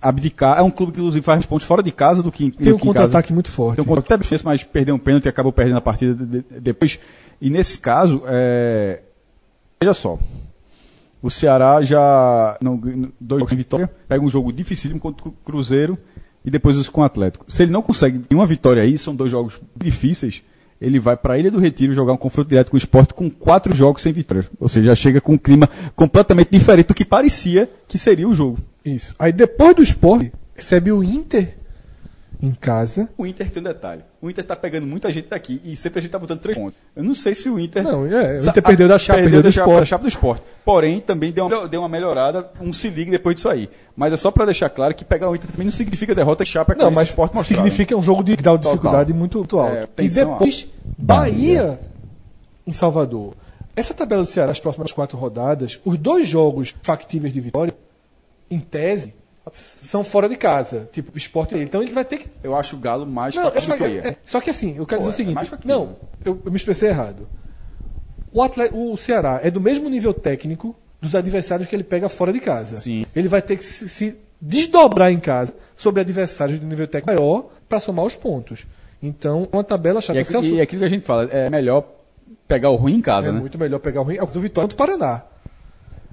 abdicar. 0.00 0.58
É 0.58 0.62
um 0.62 0.70
clube 0.70 0.92
que, 0.92 0.98
inclusive, 1.00 1.24
faz 1.24 1.44
pontos 1.46 1.66
fora 1.66 1.82
de 1.82 1.92
casa 1.92 2.22
do 2.22 2.32
que, 2.32 2.50
Tem 2.50 2.72
um 2.72 2.78
contra-ataque 2.78 3.32
muito 3.32 3.50
forte. 3.50 3.76
Tem 3.76 3.84
um 3.84 3.86
contra 3.86 4.04
até 4.04 4.16
mas 4.44 4.62
perdeu 4.64 4.94
um 4.94 4.98
pênalti 4.98 5.26
e 5.26 5.28
acabou 5.28 5.52
perdendo 5.52 5.76
a 5.78 5.80
partida 5.80 6.14
de- 6.14 6.40
de- 6.42 6.60
depois. 6.60 6.98
E 7.40 7.50
nesse 7.50 7.78
caso, 7.78 8.22
é, 8.26 9.00
veja 9.80 9.92
só. 9.94 10.18
O 11.22 11.30
Ceará 11.30 11.82
já. 11.82 12.58
Não, 12.60 12.76
dois 13.20 13.40
jogos 13.40 13.52
em 13.52 13.56
vitória, 13.56 13.90
pega 14.08 14.24
um 14.24 14.28
jogo 14.28 14.52
dificílimo 14.52 14.98
contra 14.98 15.28
o 15.28 15.32
Cruzeiro 15.32 15.96
e 16.44 16.50
depois 16.50 16.76
os 16.76 16.88
com 16.88 17.00
o 17.00 17.04
Atlético. 17.04 17.44
Se 17.48 17.62
ele 17.62 17.70
não 17.70 17.80
consegue 17.80 18.20
uma 18.30 18.46
vitória 18.46 18.82
aí, 18.82 18.98
são 18.98 19.14
dois 19.14 19.30
jogos 19.30 19.60
difíceis. 19.76 20.42
Ele 20.80 20.98
vai 20.98 21.16
para 21.16 21.34
a 21.34 21.38
Ilha 21.38 21.50
do 21.50 21.60
Retiro 21.60 21.94
jogar 21.94 22.12
um 22.12 22.16
confronto 22.16 22.48
direto 22.48 22.70
com 22.70 22.76
o 22.76 22.78
esporte 22.78 23.14
com 23.14 23.30
quatro 23.30 23.72
jogos 23.74 24.02
sem 24.02 24.12
vitória. 24.12 24.44
Ou 24.58 24.68
seja, 24.68 24.88
já 24.88 24.96
chega 24.96 25.20
com 25.20 25.34
um 25.34 25.38
clima 25.38 25.70
completamente 25.94 26.50
diferente 26.50 26.88
do 26.88 26.94
que 26.94 27.04
parecia 27.04 27.70
que 27.86 27.96
seria 27.96 28.28
o 28.28 28.34
jogo. 28.34 28.58
Isso. 28.84 29.14
Aí 29.16 29.32
depois 29.32 29.76
do 29.76 29.82
esporte, 29.82 30.32
recebe 30.56 30.90
o 30.90 31.04
Inter 31.04 31.56
em 32.42 32.52
casa. 32.52 33.08
O 33.16 33.24
Inter 33.24 33.48
tem 33.48 33.60
um 33.60 33.64
detalhe. 33.64 34.02
O 34.20 34.28
Inter 34.28 34.44
tá 34.44 34.56
pegando 34.56 34.84
muita 34.84 35.12
gente 35.12 35.28
daqui 35.28 35.60
e 35.64 35.76
sempre 35.76 36.00
a 36.00 36.02
gente 36.02 36.10
tá 36.10 36.18
botando 36.18 36.40
três 36.40 36.58
pontos. 36.58 36.74
Eu 36.94 37.04
não 37.04 37.14
sei 37.14 37.36
se 37.36 37.48
o 37.48 37.58
Inter. 37.58 37.84
Não, 37.84 38.04
é, 38.04 38.38
o 38.38 38.42
Inter 38.42 38.62
perdeu 38.62 38.88
da 38.88 38.98
Chape, 38.98 39.20
perdeu 39.20 39.40
perdeu 39.40 39.42
do 39.42 39.44
da 39.44 39.52
Chape, 39.52 39.68
Sport. 39.68 39.80
da 39.80 39.86
Chape 39.86 40.02
do 40.02 40.08
esporte. 40.08 40.44
Porém, 40.64 41.00
também 41.00 41.30
deu 41.30 41.46
uma, 41.46 41.68
deu 41.68 41.80
uma 41.80 41.88
melhorada, 41.88 42.50
um 42.60 42.72
se 42.72 42.88
ligue 42.88 43.12
depois 43.12 43.36
disso 43.36 43.48
aí. 43.48 43.70
Mas 43.94 44.12
é 44.12 44.16
só 44.16 44.32
pra 44.32 44.44
deixar 44.44 44.68
claro 44.70 44.92
que 44.92 45.04
pegar 45.04 45.30
o 45.30 45.36
Inter 45.36 45.48
também 45.50 45.66
não 45.66 45.72
significa 45.72 46.14
derrota 46.16 46.42
e 46.42 46.46
Chape 46.46 46.72
é 46.72 46.74
Não, 46.74 46.90
mas 46.90 47.10
esporte 47.10 47.34
mostrado. 47.34 47.62
significa 47.62 47.96
um 47.96 48.02
jogo 48.02 48.24
de 48.24 48.34
grau 48.34 48.58
de 48.58 48.64
dificuldade 48.64 49.12
muito, 49.12 49.38
muito 49.38 49.58
alto. 49.58 49.76
É, 49.96 50.02
e 50.02 50.08
depois, 50.08 50.66
Bahia 50.98 51.78
em 52.66 52.72
Salvador. 52.72 53.34
Essa 53.76 53.94
tabela 53.94 54.22
do 54.22 54.28
Ceará, 54.28 54.50
as 54.50 54.60
próximas 54.60 54.92
quatro 54.92 55.16
rodadas, 55.16 55.80
os 55.84 55.96
dois 55.96 56.28
jogos 56.28 56.74
factíveis 56.82 57.32
de 57.32 57.40
vitória, 57.40 57.72
em 58.50 58.58
tese, 58.60 59.14
são 59.52 60.04
fora 60.04 60.28
de 60.28 60.36
casa. 60.36 60.88
Tipo, 60.92 61.16
esporte. 61.16 61.56
Então 61.56 61.82
ele 61.82 61.90
vai 61.92 62.04
ter 62.04 62.18
que. 62.18 62.28
Eu 62.42 62.54
acho 62.54 62.76
o 62.76 62.78
Galo 62.78 63.06
mais 63.06 63.34
Não, 63.34 63.44
factível 63.50 63.74
é- 63.74 63.78
que 63.78 63.84
o 63.84 63.86
Bahia. 63.88 64.08
é- 64.10 64.16
só 64.24 64.40
que 64.40 64.50
assim, 64.50 64.76
eu 64.76 64.86
quero 64.86 65.02
Pô, 65.02 65.08
dizer 65.08 65.22
o 65.22 65.22
é 65.22 65.26
seguinte. 65.26 65.48
factível. 65.50 65.76
não, 65.76 65.96
eu, 66.24 66.40
eu 66.44 66.50
me 66.50 66.56
expressei 66.56 66.88
errado. 66.90 67.28
O, 68.32 68.42
atle- 68.42 68.70
o 68.72 68.96
Ceará 68.96 69.40
é 69.42 69.50
do 69.50 69.60
mesmo 69.60 69.88
nível 69.88 70.14
técnico 70.14 70.74
dos 71.00 71.14
adversários 71.14 71.68
que 71.68 71.74
ele 71.76 71.82
pega 71.84 72.08
fora 72.08 72.32
de 72.32 72.40
casa. 72.40 72.78
Sim. 72.78 73.04
Ele 73.14 73.28
vai 73.28 73.42
ter 73.42 73.56
que 73.56 73.64
se, 73.64 73.88
se 73.88 74.18
desdobrar 74.40 75.12
em 75.12 75.20
casa 75.20 75.52
sobre 75.76 76.00
adversários 76.00 76.58
de 76.58 76.64
nível 76.64 76.86
técnico 76.86 77.12
maior 77.20 77.48
para 77.68 77.78
somar 77.80 78.04
os 78.04 78.14
pontos. 78.14 78.66
Então, 79.02 79.48
uma 79.52 79.64
tabela 79.64 80.00
chata. 80.00 80.18
E, 80.18 80.22
é, 80.22 80.24
Celso, 80.24 80.48
e 80.48 80.60
é 80.60 80.62
aquilo 80.62 80.80
que 80.80 80.86
a 80.86 80.90
gente 80.90 81.04
fala, 81.04 81.24
é 81.30 81.50
melhor 81.50 81.84
pegar 82.46 82.70
o 82.70 82.76
ruim 82.76 82.94
em 82.94 83.00
casa, 83.00 83.28
é 83.28 83.32
né? 83.32 83.40
muito 83.40 83.58
melhor 83.58 83.80
pegar 83.80 84.00
o 84.00 84.04
ruim. 84.04 84.16
É 84.16 84.22
o 84.22 84.26
do 84.26 84.40
Vitória 84.40 84.68
do 84.68 84.76
Paraná. 84.76 85.22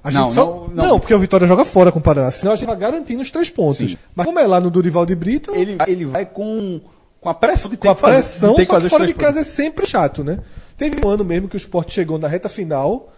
A 0.04 0.12
Não, 0.12 0.26
gente 0.26 0.36
só- 0.36 0.46
não, 0.46 0.68
não, 0.70 0.88
não. 0.90 1.00
porque 1.00 1.14
o 1.14 1.20
Vitória 1.20 1.46
joga 1.48 1.66
fora 1.66 1.92
com 1.92 2.00
o 2.00 2.02
Paraná. 2.02 2.32
Senão 2.32 2.54
a 2.54 2.56
gente 2.56 2.68
vai 2.68 2.78
garantindo 2.78 3.22
os 3.22 3.30
três 3.32 3.50
pontos. 3.50 3.78
Sim. 3.92 3.98
Mas 4.16 4.26
como 4.26 4.40
é 4.40 4.48
lá 4.48 4.60
no 4.60 4.70
Durival 4.72 5.06
de 5.06 5.16
Brito, 5.16 5.54
Ele, 5.54 5.78
ele 5.88 6.06
vai 6.06 6.26
com, 6.26 6.80
com 7.20 7.30
a 7.30 7.34
pressão 7.34 7.70
de 7.70 7.78
ter 7.78 7.88
com 7.88 7.92
a 7.92 7.96
que 7.96 8.02
fazer, 8.02 8.14
pressão, 8.22 8.56
que 8.56 8.66
só 8.66 8.80
que 8.80 8.86
os 8.86 8.90
fora 8.90 9.06
de 9.08 9.14
três 9.14 9.28
casa 9.28 9.42
é 9.42 9.44
sempre 9.44 9.86
chato, 9.86 10.24
né? 10.24 10.40
Teve 10.78 11.06
um 11.06 11.10
ano 11.10 11.26
mesmo 11.26 11.48
que 11.50 11.56
o 11.56 11.58
Sport 11.58 11.92
chegou 11.92 12.18
na 12.18 12.28
reta 12.30 12.48
final, 12.48 13.12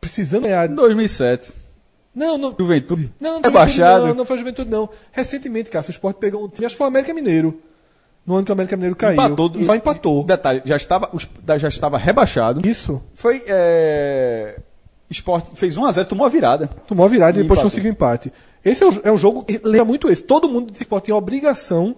precisando 0.00 0.42
ganhar. 0.44 0.68
pontos. 0.68 0.84
2007. 0.84 1.52
Não, 2.14 2.38
não. 2.38 2.54
Juventude. 2.56 3.12
Não, 3.20 3.40
não, 3.40 3.48
é 3.48 3.50
baixado. 3.50 4.06
não, 4.06 4.14
não 4.14 4.24
foi 4.24 4.38
Juventude, 4.38 4.70
não. 4.70 4.88
Recentemente, 5.10 5.68
cara, 5.68 5.84
o 5.84 5.90
Sport 5.90 6.16
pegou 6.18 6.44
um 6.44 6.48
time, 6.48 6.64
acho 6.64 6.74
que 6.74 6.78
foi 6.78 6.86
o 6.86 6.88
América 6.88 7.12
Mineiro. 7.12 7.60
No 8.24 8.36
ano 8.36 8.44
que 8.44 8.52
o 8.52 8.54
América 8.54 8.76
Mineiro 8.76 8.94
caiu. 8.96 9.14
Empatou. 9.14 9.52
E 9.56 9.64
só 9.66 9.74
empatou. 9.74 10.24
Detalhe, 10.24 10.62
já 10.64 10.76
estava, 10.76 11.10
já 11.58 11.68
estava 11.68 11.98
rebaixado. 11.98 12.66
Isso. 12.66 13.02
Foi. 13.14 13.42
é, 13.48 14.60
Esporte 15.10 15.50
fez 15.54 15.76
1x0, 15.76 16.06
tomou 16.06 16.26
a 16.26 16.28
virada. 16.28 16.68
Tomou 16.88 17.04
a 17.06 17.08
virada 17.08 17.38
e 17.38 17.40
E 17.40 17.42
depois 17.42 17.58
empatou. 17.58 17.70
conseguiu 17.70 17.90
empate. 17.90 18.32
Esse 18.64 18.82
é 18.82 18.86
o, 18.88 19.00
é 19.04 19.12
um 19.12 19.16
jogo 19.18 19.44
que 19.44 19.60
lembra 19.62 19.84
muito 19.84 20.10
esse. 20.10 20.22
Todo 20.22 20.48
mundo 20.48 20.72
disse 20.72 20.84
que 20.84 21.00
tinha 21.02 21.14
obrigação 21.16 21.94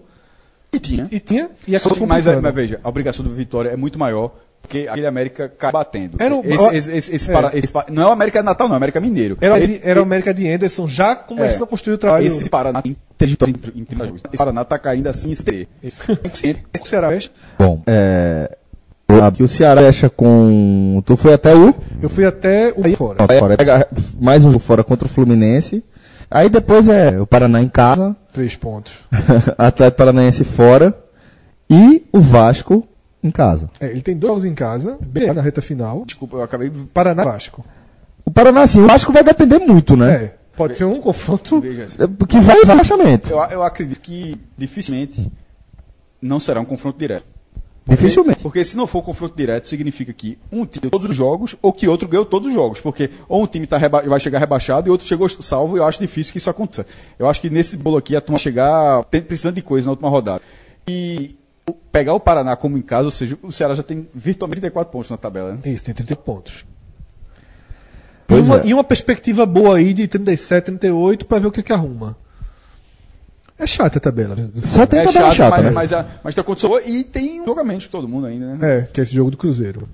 E 0.73 0.81
tinha. 0.81 1.09
e 1.11 1.21
tinha. 1.21 1.51
E 1.67 1.77
acabou 1.77 2.07
Mas, 2.07 2.27
mas 2.27 2.55
veja, 2.55 2.81
a 2.83 2.89
obrigação 2.89 3.25
do 3.25 3.31
Vitória 3.31 3.71
é 3.71 3.77
muito 3.77 3.99
maior, 3.99 4.33
porque 4.61 4.87
aquele 4.91 5.07
América 5.07 5.49
cai 5.49 5.71
batendo. 5.71 6.17
Era 6.21 6.35
o- 6.35 6.43
esse, 6.45 6.77
esse, 6.77 6.93
esse, 6.93 7.15
esse 7.15 7.31
é. 7.31 7.33
para- 7.33 7.57
esse 7.57 7.73
não 7.91 8.03
é 8.03 8.07
o 8.07 8.11
América 8.11 8.43
Natal, 8.43 8.67
não, 8.69 8.75
é 8.75 8.77
o 8.77 8.79
América 8.79 9.01
Mineiro. 9.01 9.39
Era, 9.41 9.61
Ele- 9.61 9.81
era 9.85 10.01
o 10.01 10.03
América 10.03 10.35
de 10.35 10.51
Anderson 10.51 10.89
já 10.89 11.15
começando 11.15 11.61
É. 11.61 11.65
a 11.65 11.67
construir 11.69 11.95
o 11.95 11.99
trabalho. 11.99 12.27
Esse 12.27 12.51
Paraná 12.51 12.83
tem 12.83 12.97
em- 13.23 13.81
em 13.81 13.85
30 13.85 14.07
jogos. 14.07 14.23
Esse 14.27 14.37
Paraná 14.37 14.65
tá 14.65 14.77
caindo 14.79 15.07
assim 15.07 15.31
em 15.31 15.35
fecha. 15.37 16.19
Bom, 17.59 17.83
é. 17.87 18.57
Aqui 19.09 19.43
o 19.43 19.49
Ceará 19.49 19.81
fecha 19.81 20.11
com. 20.11 21.03
Tu 21.07 21.17
foi 21.17 21.33
até 21.33 21.55
o. 21.55 21.75
Eu 22.03 22.09
fui 22.09 22.25
até 22.25 22.73
o 22.77 22.83
Bahia 22.83 22.97
fora. 22.97 23.39
Fora. 23.39 23.57
Pega 23.57 23.89
mais 24.21 24.45
um 24.45 24.51
jogo 24.51 24.63
fora 24.63 24.83
contra 24.83 25.07
o 25.07 25.11
Fluminense. 25.11 25.85
Aí 26.31 26.49
depois 26.49 26.89
é 26.89 27.21
o 27.21 27.27
Paraná 27.27 27.63
em 27.63 27.69
casa, 27.69 28.17
Três 28.37 28.55
pontos. 28.55 28.93
Atlético 29.57 29.97
Paranaense 29.97 30.45
fora 30.45 30.95
e 31.71 32.05
o 32.13 32.21
Vasco 32.21 32.87
em 33.23 33.31
casa. 33.31 33.71
É, 33.81 33.87
ele 33.87 34.03
tem 34.03 34.15
dois 34.15 34.31
jogos 34.31 34.45
em 34.45 34.55
casa, 34.55 34.99
bem 35.01 35.33
na 35.33 35.41
reta 35.41 35.63
final. 35.63 36.05
Desculpa, 36.05 36.37
eu 36.37 36.43
acabei. 36.43 36.71
Paraná 36.93 37.23
e 37.23 37.25
Vasco. 37.25 37.65
O 38.25 38.31
Paraná, 38.31 38.63
assim, 38.63 38.83
o 38.83 38.87
Vasco 38.87 39.11
vai 39.11 39.25
depender 39.25 39.59
muito, 39.61 39.97
né? 39.97 40.15
É, 40.15 40.35
pode 40.55 40.77
ser 40.77 40.85
um 40.85 41.01
confronto. 41.01 41.63
Porque 42.19 42.39
vai 42.41 42.57
vai 42.57 42.67
rebaixamento. 42.67 43.31
Eu, 43.31 43.39
eu 43.39 43.63
acredito 43.63 44.01
que 44.01 44.39
dificilmente 44.59 45.33
não 46.21 46.39
será 46.39 46.61
um 46.61 46.65
confronto 46.67 46.99
direto. 46.99 47.36
Dificilmente. 47.89 48.41
Porque 48.43 48.65
se 48.65 48.77
não 48.77 48.87
for 48.87 49.01
confronto 49.03 49.37
direto, 49.37 49.69
significa 49.69 50.13
que 50.13 50.37
um 50.51 50.67
time 50.67 50.83
ganhou 50.83 50.91
todos 50.91 51.11
os 51.11 51.15
jogos 51.17 51.55
ou 51.63 51.73
que 51.73 51.87
outro 51.87 52.09
ganhou 52.09 52.25
todos 52.27 52.49
os 52.49 52.55
jogos. 52.55 52.81
Porque 52.81 53.11
ou 53.29 53.45
um 53.45 53.47
time 53.47 53.65
tá 53.67 53.79
reba- 53.79 54.03
vai 54.03 54.19
chegar 54.19 54.41
rebaixado 54.41 54.89
e 54.89 54.91
outro 54.91 55.07
chegou 55.07 55.29
salvo 55.29 55.77
e 55.77 55.79
eu 55.79 55.85
acho 55.85 56.01
difícil 56.01 56.33
que 56.33 56.39
isso 56.39 56.51
aconteça. 56.51 56.85
Eu 57.17 57.29
acho 57.29 57.41
que 57.41 57.49
nesse 57.49 57.77
bolo 57.77 57.97
aqui 57.97 58.17
a 58.17 58.21
turma 58.21 58.39
chegar 58.39 59.05
tem, 59.05 59.23
precisando 59.23 59.55
de 59.55 59.63
coisa 59.63 59.87
na 59.87 59.93
última 59.93 60.09
rodada. 60.09 60.43
E 60.89 61.39
pegar 61.93 62.15
o 62.15 62.21
Paraná 62.21 62.57
como 62.57 62.77
em 62.77 62.83
casa, 62.83 63.05
ou 63.05 63.11
seja, 63.11 63.39
o 63.41 63.53
Ceará 63.53 63.75
já 63.75 63.83
tem 63.85 64.09
virtualmente 64.13 64.61
34 64.61 64.91
pontos 64.93 65.11
na 65.11 65.17
tabela. 65.17 65.53
Né? 65.53 65.59
Isso, 65.73 65.85
tem 65.85 65.95
30 65.95 66.17
pontos. 66.17 66.67
E, 68.29 68.35
uma, 68.35 68.57
é. 68.59 68.67
e 68.67 68.75
uma 68.75 68.83
perspectiva 68.85 69.47
boa 69.47 69.77
aí 69.77 69.95
de 69.95 70.09
37, 70.09 70.65
38 70.65 71.25
pra 71.25 71.39
ver 71.39 71.47
o 71.47 71.53
que, 71.53 71.63
que 71.63 71.73
arruma. 71.73 72.17
É 73.59 73.67
chata 73.67 73.99
a 73.99 74.01
tabela. 74.01 74.35
do 74.37 74.67
Só 74.67 74.85
tem 74.87 75.01
é 75.01 75.05
tabela 75.07 75.27
chato, 75.33 75.37
chata, 75.37 75.57
mas, 75.57 75.65
né? 75.65 75.71
mas, 75.71 75.93
a- 75.93 76.07
mas 76.23 76.35
tá 76.35 76.41
acontecendo 76.43 76.79
e 76.85 77.03
tem 77.05 77.41
um 77.41 77.47
jogamento 77.47 77.81
de 77.81 77.89
todo 77.89 78.07
mundo 78.07 78.27
ainda, 78.27 78.55
né? 78.55 78.79
É, 78.79 78.83
que 78.93 79.01
é 79.01 79.03
esse 79.03 79.15
jogo 79.15 79.31
do 79.31 79.37
Cruzeiro. 79.37 79.89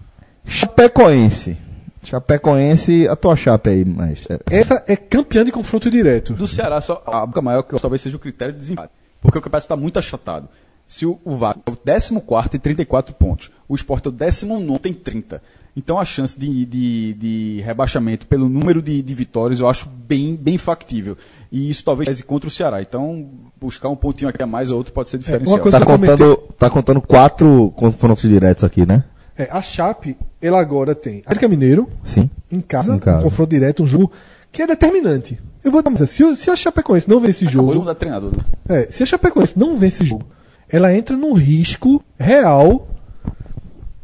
Chapecoense. 0.45 1.57
Chapecoense, 2.03 3.07
a 3.09 3.15
tua 3.15 3.37
chape 3.37 3.71
aí, 3.71 3.85
mas. 3.85 4.27
é, 4.29 4.39
Essa 4.51 4.83
é 4.89 4.97
campeã 4.97 5.45
de 5.45 5.53
confronto 5.53 5.91
direto. 5.91 6.33
Do 6.35 6.47
Ceará, 6.49 6.81
só, 6.81 7.03
a 7.07 7.25
boca 7.25 7.41
maior 7.41 7.63
que 7.63 7.79
talvez 7.81 8.03
seja 8.03 8.17
o 8.17 8.21
critério 8.21 8.53
de 8.53 8.59
desempate. 8.61 8.93
Porque 9.21 9.39
o 9.39 9.41
campeonato 9.41 9.67
está 9.67 9.77
muito 9.77 9.99
achatado. 9.99 10.49
Se 10.85 11.07
o, 11.07 11.21
o 11.25 11.37
Vasco 11.37 11.63
é 11.67 11.71
o 11.71 11.77
14 11.77 12.51
tem 12.51 12.61
34 12.61 13.15
pontos, 13.15 13.51
o 13.69 13.75
Sport 13.77 14.07
é 14.07 14.09
o 14.09 14.13
19 14.13 14.79
tem 14.81 14.93
30. 14.93 15.41
Então 15.75 15.99
a 15.99 16.05
chance 16.05 16.39
de, 16.39 16.67
de, 16.67 17.15
de 17.15 17.63
rebaixamento 17.65 18.27
pelo 18.27 18.47
número 18.49 18.83
de, 18.83 19.01
de 19.03 19.15
vitórias 19.15 19.59
eu 19.59 19.67
acho 19.69 19.89
bem, 19.89 20.37
bem 20.37 20.59
factível. 20.59 21.17
E 21.51 21.71
isso 21.71 21.83
talvez 21.83 22.07
pese 22.09 22.23
contra 22.23 22.47
o 22.47 22.51
Ceará. 22.51 22.83
Então 22.83 23.27
buscar 23.61 23.89
um 23.89 23.97
pontinho 23.97 24.29
aqui 24.29 24.43
a 24.43 24.47
mais 24.47 24.71
ou 24.71 24.77
outro 24.77 24.93
pode 24.93 25.09
ser 25.09 25.17
diferencial. 25.19 25.57
uma 25.57 25.63
coisa- 25.63 25.79
Tá 25.79 25.83
eu 25.83 25.87
comentei- 25.87 26.17
contando, 26.27 26.37
tá 26.59 26.69
contando 26.71 27.01
quatro 27.01 27.73
confrontos 27.75 28.29
diretos 28.29 28.65
aqui, 28.65 28.85
né? 28.85 29.05
É, 29.37 29.49
a 29.51 29.63
Chape, 29.63 30.15
ela 30.43 30.61
agora 30.61 30.95
tem 30.95 31.23
América 31.25 31.49
Mineiro, 31.49 31.89
Sim. 32.05 32.29
em 32.51 32.61
casa, 32.61 32.95
Em 32.95 32.99
casa. 32.99 33.21
um 33.21 33.23
confronto 33.23 33.49
direto, 33.49 33.83
um 33.83 33.87
jogo 33.87 34.13
que 34.53 34.61
é 34.61 34.67
determinante. 34.67 35.41
Eu 35.65 35.73
vou 35.73 35.81
dizer, 35.83 36.07
se, 36.07 36.37
se 36.37 36.51
a 36.51 36.57
Chapecoense 36.57 37.09
não 37.09 37.19
vence 37.19 37.45
esse 37.45 37.45
Acabou 37.47 37.63
de 37.69 37.73
jogo, 37.73 37.81
mudar 37.81 37.93
de 37.95 37.99
treinador. 37.99 38.33
é, 38.69 38.89
se 38.91 39.03
a 39.03 39.07
Chapecoense 39.07 39.59
não 39.59 39.79
vence 39.79 40.03
esse 40.03 40.05
jogo, 40.11 40.27
ela 40.69 40.95
entra 40.95 41.17
num 41.17 41.33
risco 41.33 42.05
real 42.19 42.87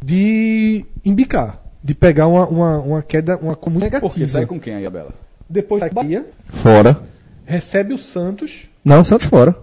de 0.02 0.86
embicar, 1.04 1.57
de 1.82 1.94
pegar 1.94 2.26
uma, 2.26 2.46
uma, 2.46 2.78
uma 2.78 3.02
queda, 3.02 3.36
uma 3.36 3.54
comum 3.56 3.78
negativa. 3.78 4.08
Porque 4.08 4.26
sai 4.26 4.46
com 4.46 4.58
quem 4.58 4.74
aí, 4.74 4.86
Abela? 4.86 5.10
Depois 5.48 5.80
sai 5.80 5.90
Bahia, 5.90 6.26
Fora. 6.48 6.98
recebe 7.46 7.94
o 7.94 7.98
Santos, 7.98 8.64
Não, 8.84 9.02
Santos 9.04 9.26
fora. 9.26 9.56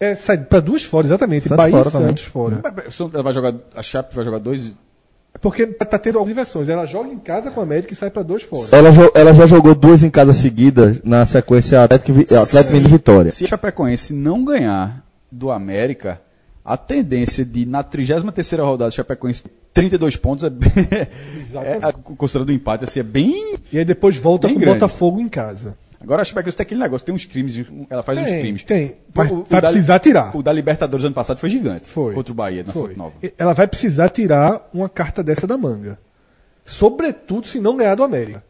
é, 0.00 0.14
sai 0.14 0.38
para 0.38 0.60
duas 0.60 0.82
fora, 0.82 1.06
exatamente, 1.06 1.42
Santos 1.44 1.56
Bahia 1.56 1.72
fora 1.76 1.88
e 1.88 1.92
também. 1.92 2.08
Santos 2.08 2.24
fora. 2.24 2.60
Ela 3.14 3.22
vai 3.22 3.32
jogar, 3.32 3.54
a 3.76 3.82
Chape 3.82 4.14
vai 4.16 4.24
jogar 4.24 4.38
dois. 4.38 4.74
Porque 5.40 5.66
tá 5.66 5.96
tendo 5.98 6.18
algumas 6.18 6.34
versões, 6.34 6.68
ela 6.68 6.84
joga 6.86 7.10
em 7.10 7.18
casa 7.18 7.50
com 7.52 7.60
a 7.60 7.62
América 7.62 7.92
e 7.92 7.96
sai 7.96 8.10
para 8.10 8.22
dois 8.24 8.42
fora. 8.42 8.66
Ela, 8.72 8.90
jo- 8.90 9.12
ela 9.14 9.32
já 9.32 9.46
jogou 9.46 9.72
duas 9.74 10.02
em 10.02 10.10
casa 10.10 10.32
seguidas 10.32 10.98
na 11.04 11.24
sequência 11.24 11.84
Atlético, 11.84 12.20
Atlético 12.34 12.76
e 12.76 12.80
Vitória. 12.80 13.30
Se 13.30 13.44
a 13.44 13.46
Chapecoense 13.48 14.12
não 14.12 14.44
ganhar 14.44 15.04
do 15.30 15.52
América, 15.52 16.20
a 16.72 16.76
tendência 16.76 17.44
de, 17.44 17.64
na 17.66 17.82
33ª 17.84 18.62
rodada, 18.62 18.88
a 18.88 18.90
Chapecoense 18.90 19.42
ter 19.44 19.50
32 19.72 20.16
pontos 20.16 20.44
é, 20.44 20.50
bem, 20.50 20.70
é 20.92 21.78
a- 21.82 21.92
considerando 21.92 22.48
o 22.48 22.52
empate, 22.52 22.84
assim, 22.84 23.00
é 23.00 23.02
bem... 23.02 23.56
E 23.72 23.78
aí 23.78 23.84
depois 23.84 24.16
volta 24.16 24.48
com 24.48 24.54
o 24.54 24.58
grande. 24.58 24.78
Botafogo 24.80 25.20
em 25.20 25.28
casa. 25.28 25.76
Agora 26.00 26.22
a 26.22 26.24
Chapecoense 26.24 26.56
tem 26.56 26.64
aquele 26.64 26.80
negócio, 26.80 27.04
tem 27.04 27.14
uns 27.14 27.24
crimes, 27.24 27.64
ela 27.90 28.02
faz 28.02 28.18
uns 28.18 28.24
Tem, 28.26 28.40
crimes. 28.40 28.62
tem. 28.64 28.94
Mas 29.14 29.30
o- 29.30 29.34
o 29.34 29.46
vai 29.48 29.60
da- 29.60 29.68
precisar 29.70 29.98
tirar. 29.98 30.36
O 30.36 30.42
da 30.42 30.52
Libertadores 30.52 31.04
ano 31.04 31.14
passado 31.14 31.38
foi 31.38 31.50
gigante. 31.50 31.90
Foi. 31.90 32.14
Contra 32.14 32.32
o 32.32 32.34
Bahia, 32.34 32.62
na 32.66 32.72
Foi. 32.72 32.82
Fonte 32.88 32.98
Nova. 32.98 33.12
Ela 33.36 33.52
vai 33.52 33.66
precisar 33.66 34.08
tirar 34.08 34.68
uma 34.72 34.88
carta 34.88 35.22
dessa 35.22 35.46
da 35.46 35.56
manga. 35.58 35.98
Sobretudo 36.64 37.46
se 37.46 37.60
não 37.60 37.76
ganhar 37.76 37.94
do 37.94 38.02
América. 38.04 38.42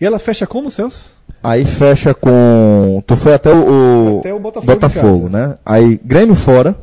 E 0.00 0.04
ela 0.04 0.18
fecha 0.18 0.46
como, 0.46 0.70
Celso? 0.70 1.12
Aí 1.42 1.64
fecha 1.64 2.14
com. 2.14 3.02
Tu 3.06 3.16
foi 3.16 3.34
até 3.34 3.52
o, 3.52 4.16
o 4.16 4.18
Até 4.20 4.32
o 4.34 4.38
Botafogo 4.40 5.26
em 5.26 5.30
né? 5.30 5.58
Aí 5.64 6.00
Grêmio 6.04 6.34
fora. 6.34 6.74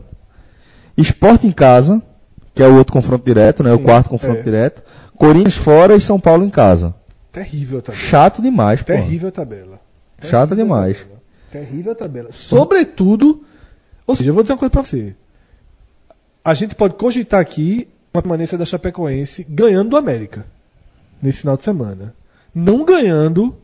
Esporte 0.98 1.45
em 1.48 1.51
casa, 1.51 2.01
que 2.53 2.64
é 2.64 2.67
o 2.67 2.75
outro 2.75 2.93
confronto 2.93 3.25
direto, 3.25 3.64
né? 3.64 3.74
o 3.74 3.77
Sim, 3.77 3.83
quarto 3.83 4.09
confronto 4.09 4.40
é. 4.40 4.43
direto. 4.43 4.83
Corinthians 5.17 5.56
fora 5.56 5.95
e 5.95 6.01
São 6.01 6.19
Paulo 6.19 6.43
em 6.45 6.49
casa. 6.49 6.93
Terrível 7.32 7.80
a 7.80 7.82
tabela. 7.82 8.03
Chato 8.03 8.41
demais, 8.41 8.80
pô. 8.82 8.85
Terrível 8.88 9.30
a 9.30 9.32
tabela. 9.32 9.80
Chato 10.22 10.49
Terrível 10.49 10.53
a 10.53 10.56
demais. 10.56 10.98
tabela. 10.98 11.19
Terrível 11.51 11.91
a 11.91 11.95
tabela. 11.95 12.30
Sobretudo, 12.32 13.43
ou 14.07 14.15
seja, 14.15 14.30
eu 14.30 14.33
vou 14.33 14.43
dizer 14.43 14.53
uma 14.53 14.59
coisa 14.59 14.69
pra 14.72 14.82
você. 14.83 15.15
A 16.43 16.53
gente 16.53 16.75
pode 16.75 16.93
cogitar 16.95 17.40
aqui 17.40 17.88
uma 18.14 18.22
permanência 18.22 18.57
da 18.57 18.65
Chapecoense 18.65 19.45
ganhando 19.49 19.90
do 19.90 19.98
América 19.98 20.45
nesse 21.22 21.40
final 21.41 21.57
de 21.57 21.64
semana. 21.64 22.14
Não 22.53 22.85
ganhando, 22.85 23.56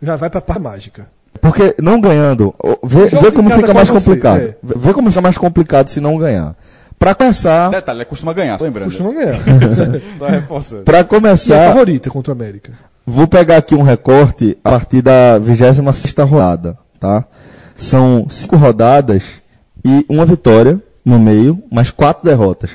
já 0.00 0.14
vai 0.16 0.30
pra 0.30 0.40
par 0.40 0.60
mágica. 0.60 1.08
Porque 1.40 1.74
não 1.80 2.00
ganhando, 2.00 2.54
vê, 2.84 3.06
vê 3.06 3.32
como 3.32 3.50
fica 3.50 3.74
mais 3.74 3.88
você, 3.88 3.94
complicado. 3.94 4.40
é. 4.40 4.56
Vê 4.62 4.92
como 4.94 5.10
fica 5.10 5.20
mais 5.20 5.36
complicado 5.38 5.88
se 5.88 6.00
não 6.00 6.16
ganhar. 6.16 6.54
Pra 6.98 7.14
começar, 7.14 7.70
Detalhe, 7.70 8.04
costuma 8.04 8.32
ganhar, 8.32 8.58
só 8.58 8.64
lembrando. 8.64 8.86
Costuma 8.86 9.12
ganhar. 9.12 9.36
Tá 10.18 10.28
reforçando. 10.28 10.82
pra 10.82 10.98
E 10.98 11.00
é 11.00 11.04
começar, 11.04 11.68
favorita 11.68 12.10
contra 12.10 12.32
o 12.32 12.36
América. 12.36 12.72
Vou 13.06 13.28
pegar 13.28 13.58
aqui 13.58 13.74
um 13.74 13.82
recorte 13.82 14.56
a 14.64 14.70
partir 14.70 15.02
da 15.02 15.38
26 15.38 15.78
rodada, 16.28 16.76
tá? 16.98 17.24
São 17.76 18.26
cinco 18.28 18.56
rodadas 18.56 19.22
e 19.84 20.04
uma 20.08 20.24
vitória 20.24 20.80
no 21.04 21.18
meio, 21.18 21.62
mas 21.70 21.90
quatro 21.90 22.24
derrotas. 22.28 22.70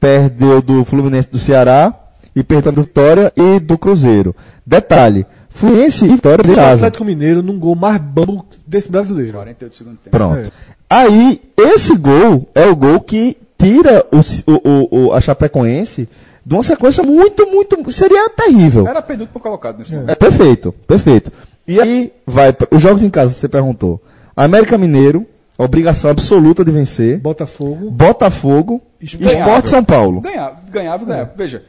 Perdeu 0.00 0.60
do 0.60 0.84
Fluminense 0.84 1.30
do 1.30 1.38
Ceará 1.38 1.94
e 2.34 2.42
perdeu 2.42 2.72
do 2.72 2.82
Vitória 2.82 3.32
e 3.36 3.60
do 3.60 3.78
Cruzeiro. 3.78 4.34
Detalhe, 4.66 5.24
Fluminense 5.48 6.04
e 6.04 6.08
Vitória 6.08 6.42
de 6.44 6.50
O 6.50 6.54
casa. 6.54 6.86
Atlético 6.86 7.04
Mineiro 7.04 7.42
num 7.42 7.58
gol 7.58 7.76
mais 7.76 7.98
bambo 7.98 8.44
desse 8.66 8.90
brasileiro. 8.90 9.34
48 9.34 9.70
do 9.70 9.76
segundo 9.76 9.96
tempo. 9.98 10.16
Pronto. 10.16 10.38
É. 10.38 10.50
Aí, 10.88 11.40
esse 11.56 11.96
gol 11.96 12.48
é 12.54 12.66
o 12.66 12.74
gol 12.76 13.00
que 13.00 13.36
tira 13.58 14.06
o, 14.12 14.18
o, 14.52 15.06
o- 15.08 15.12
a 15.12 15.20
Chapecoense 15.20 16.08
de 16.44 16.54
uma 16.54 16.62
sequência 16.62 17.02
muito, 17.02 17.46
muito... 17.50 17.90
Seria 17.92 18.28
terrível. 18.30 18.86
Era 18.86 19.02
penúltimo 19.02 19.40
colocado 19.40 19.78
nesse 19.78 19.92
momento. 19.94 20.10
É 20.10 20.14
perfeito, 20.14 20.72
perfeito. 20.86 21.32
E 21.66 21.80
aí 21.80 22.12
vai 22.26 22.54
os 22.70 22.80
jogos 22.82 23.02
em 23.02 23.10
casa, 23.10 23.34
você 23.34 23.48
perguntou. 23.48 24.00
América 24.36 24.78
Mineiro, 24.78 25.26
obrigação 25.58 26.10
absoluta 26.10 26.64
de 26.64 26.70
vencer. 26.70 27.18
Botafogo. 27.18 27.90
Botafogo, 27.90 28.80
Esporte. 29.00 29.70
São 29.70 29.82
Paulo. 29.82 30.20
Ganhava, 30.20 30.60
ganhava, 30.70 31.04
ganhava. 31.04 31.32
Veja, 31.36 31.64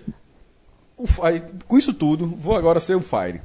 o 0.98 1.06
aí, 1.24 1.41
com 1.67 1.77
isso 1.77 1.93
tudo, 1.93 2.27
vou 2.40 2.56
agora 2.56 2.80
ser 2.80 2.95
o 2.95 3.01
Fire. 3.01 3.41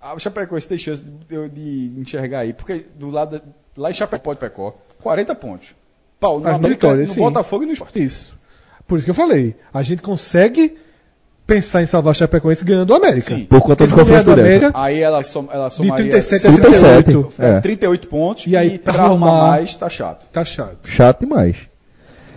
A 0.00 0.16
Chapecoense 0.18 0.68
tem 0.68 0.78
chance 0.78 1.02
de, 1.02 1.34
eu- 1.34 1.48
de 1.48 1.92
enxergar 1.98 2.40
aí, 2.40 2.52
porque 2.52 2.84
do 2.96 3.10
lado, 3.10 3.40
lá 3.76 3.90
em 3.90 3.94
Chapecó 3.94 4.34
de 4.34 4.38
Pecó, 4.40 4.76
40 5.02 5.34
pontos. 5.34 5.74
No, 6.28 6.38
As 6.48 6.56
América, 6.56 6.68
vitórias, 6.88 7.08
no 7.08 7.14
sim. 7.14 7.20
Botafogo 7.20 7.62
e 7.64 7.66
no 7.66 7.72
Esporte. 7.72 8.02
Isso. 8.04 8.34
Por 8.86 8.96
isso 8.98 9.04
que 9.04 9.10
eu 9.10 9.14
falei. 9.14 9.54
A 9.72 9.82
gente 9.82 10.02
consegue 10.02 10.76
pensar 11.46 11.82
em 11.82 11.86
salvar 11.86 12.12
a 12.12 12.14
Chapecoense 12.14 12.64
ganhando 12.64 12.90
o 12.90 12.94
América. 12.94 13.34
Sim. 13.34 13.44
Por 13.44 13.60
conta 13.60 13.84
dos 13.84 13.92
confrontos 13.94 14.24
do. 14.24 14.32
América, 14.32 14.70
Aí 14.74 15.00
ela, 15.00 15.22
som, 15.22 15.46
ela 15.52 15.68
de 15.68 15.74
somaria 15.74 16.10
37 16.10 16.46
a 16.46 16.50
37. 16.52 17.04
38. 17.04 17.32
É. 17.42 17.60
38 17.60 18.08
pontos 18.08 18.46
E 18.46 18.56
aí, 18.56 18.78
pra 18.78 18.94
pra 18.94 19.02
arrumar 19.04 19.26
arrumar- 19.28 19.48
mais, 19.50 19.74
tá 19.76 19.88
chato. 19.88 20.26
Tá 20.32 20.44
chato. 20.44 20.88
Chato 20.88 21.20
demais. 21.20 21.56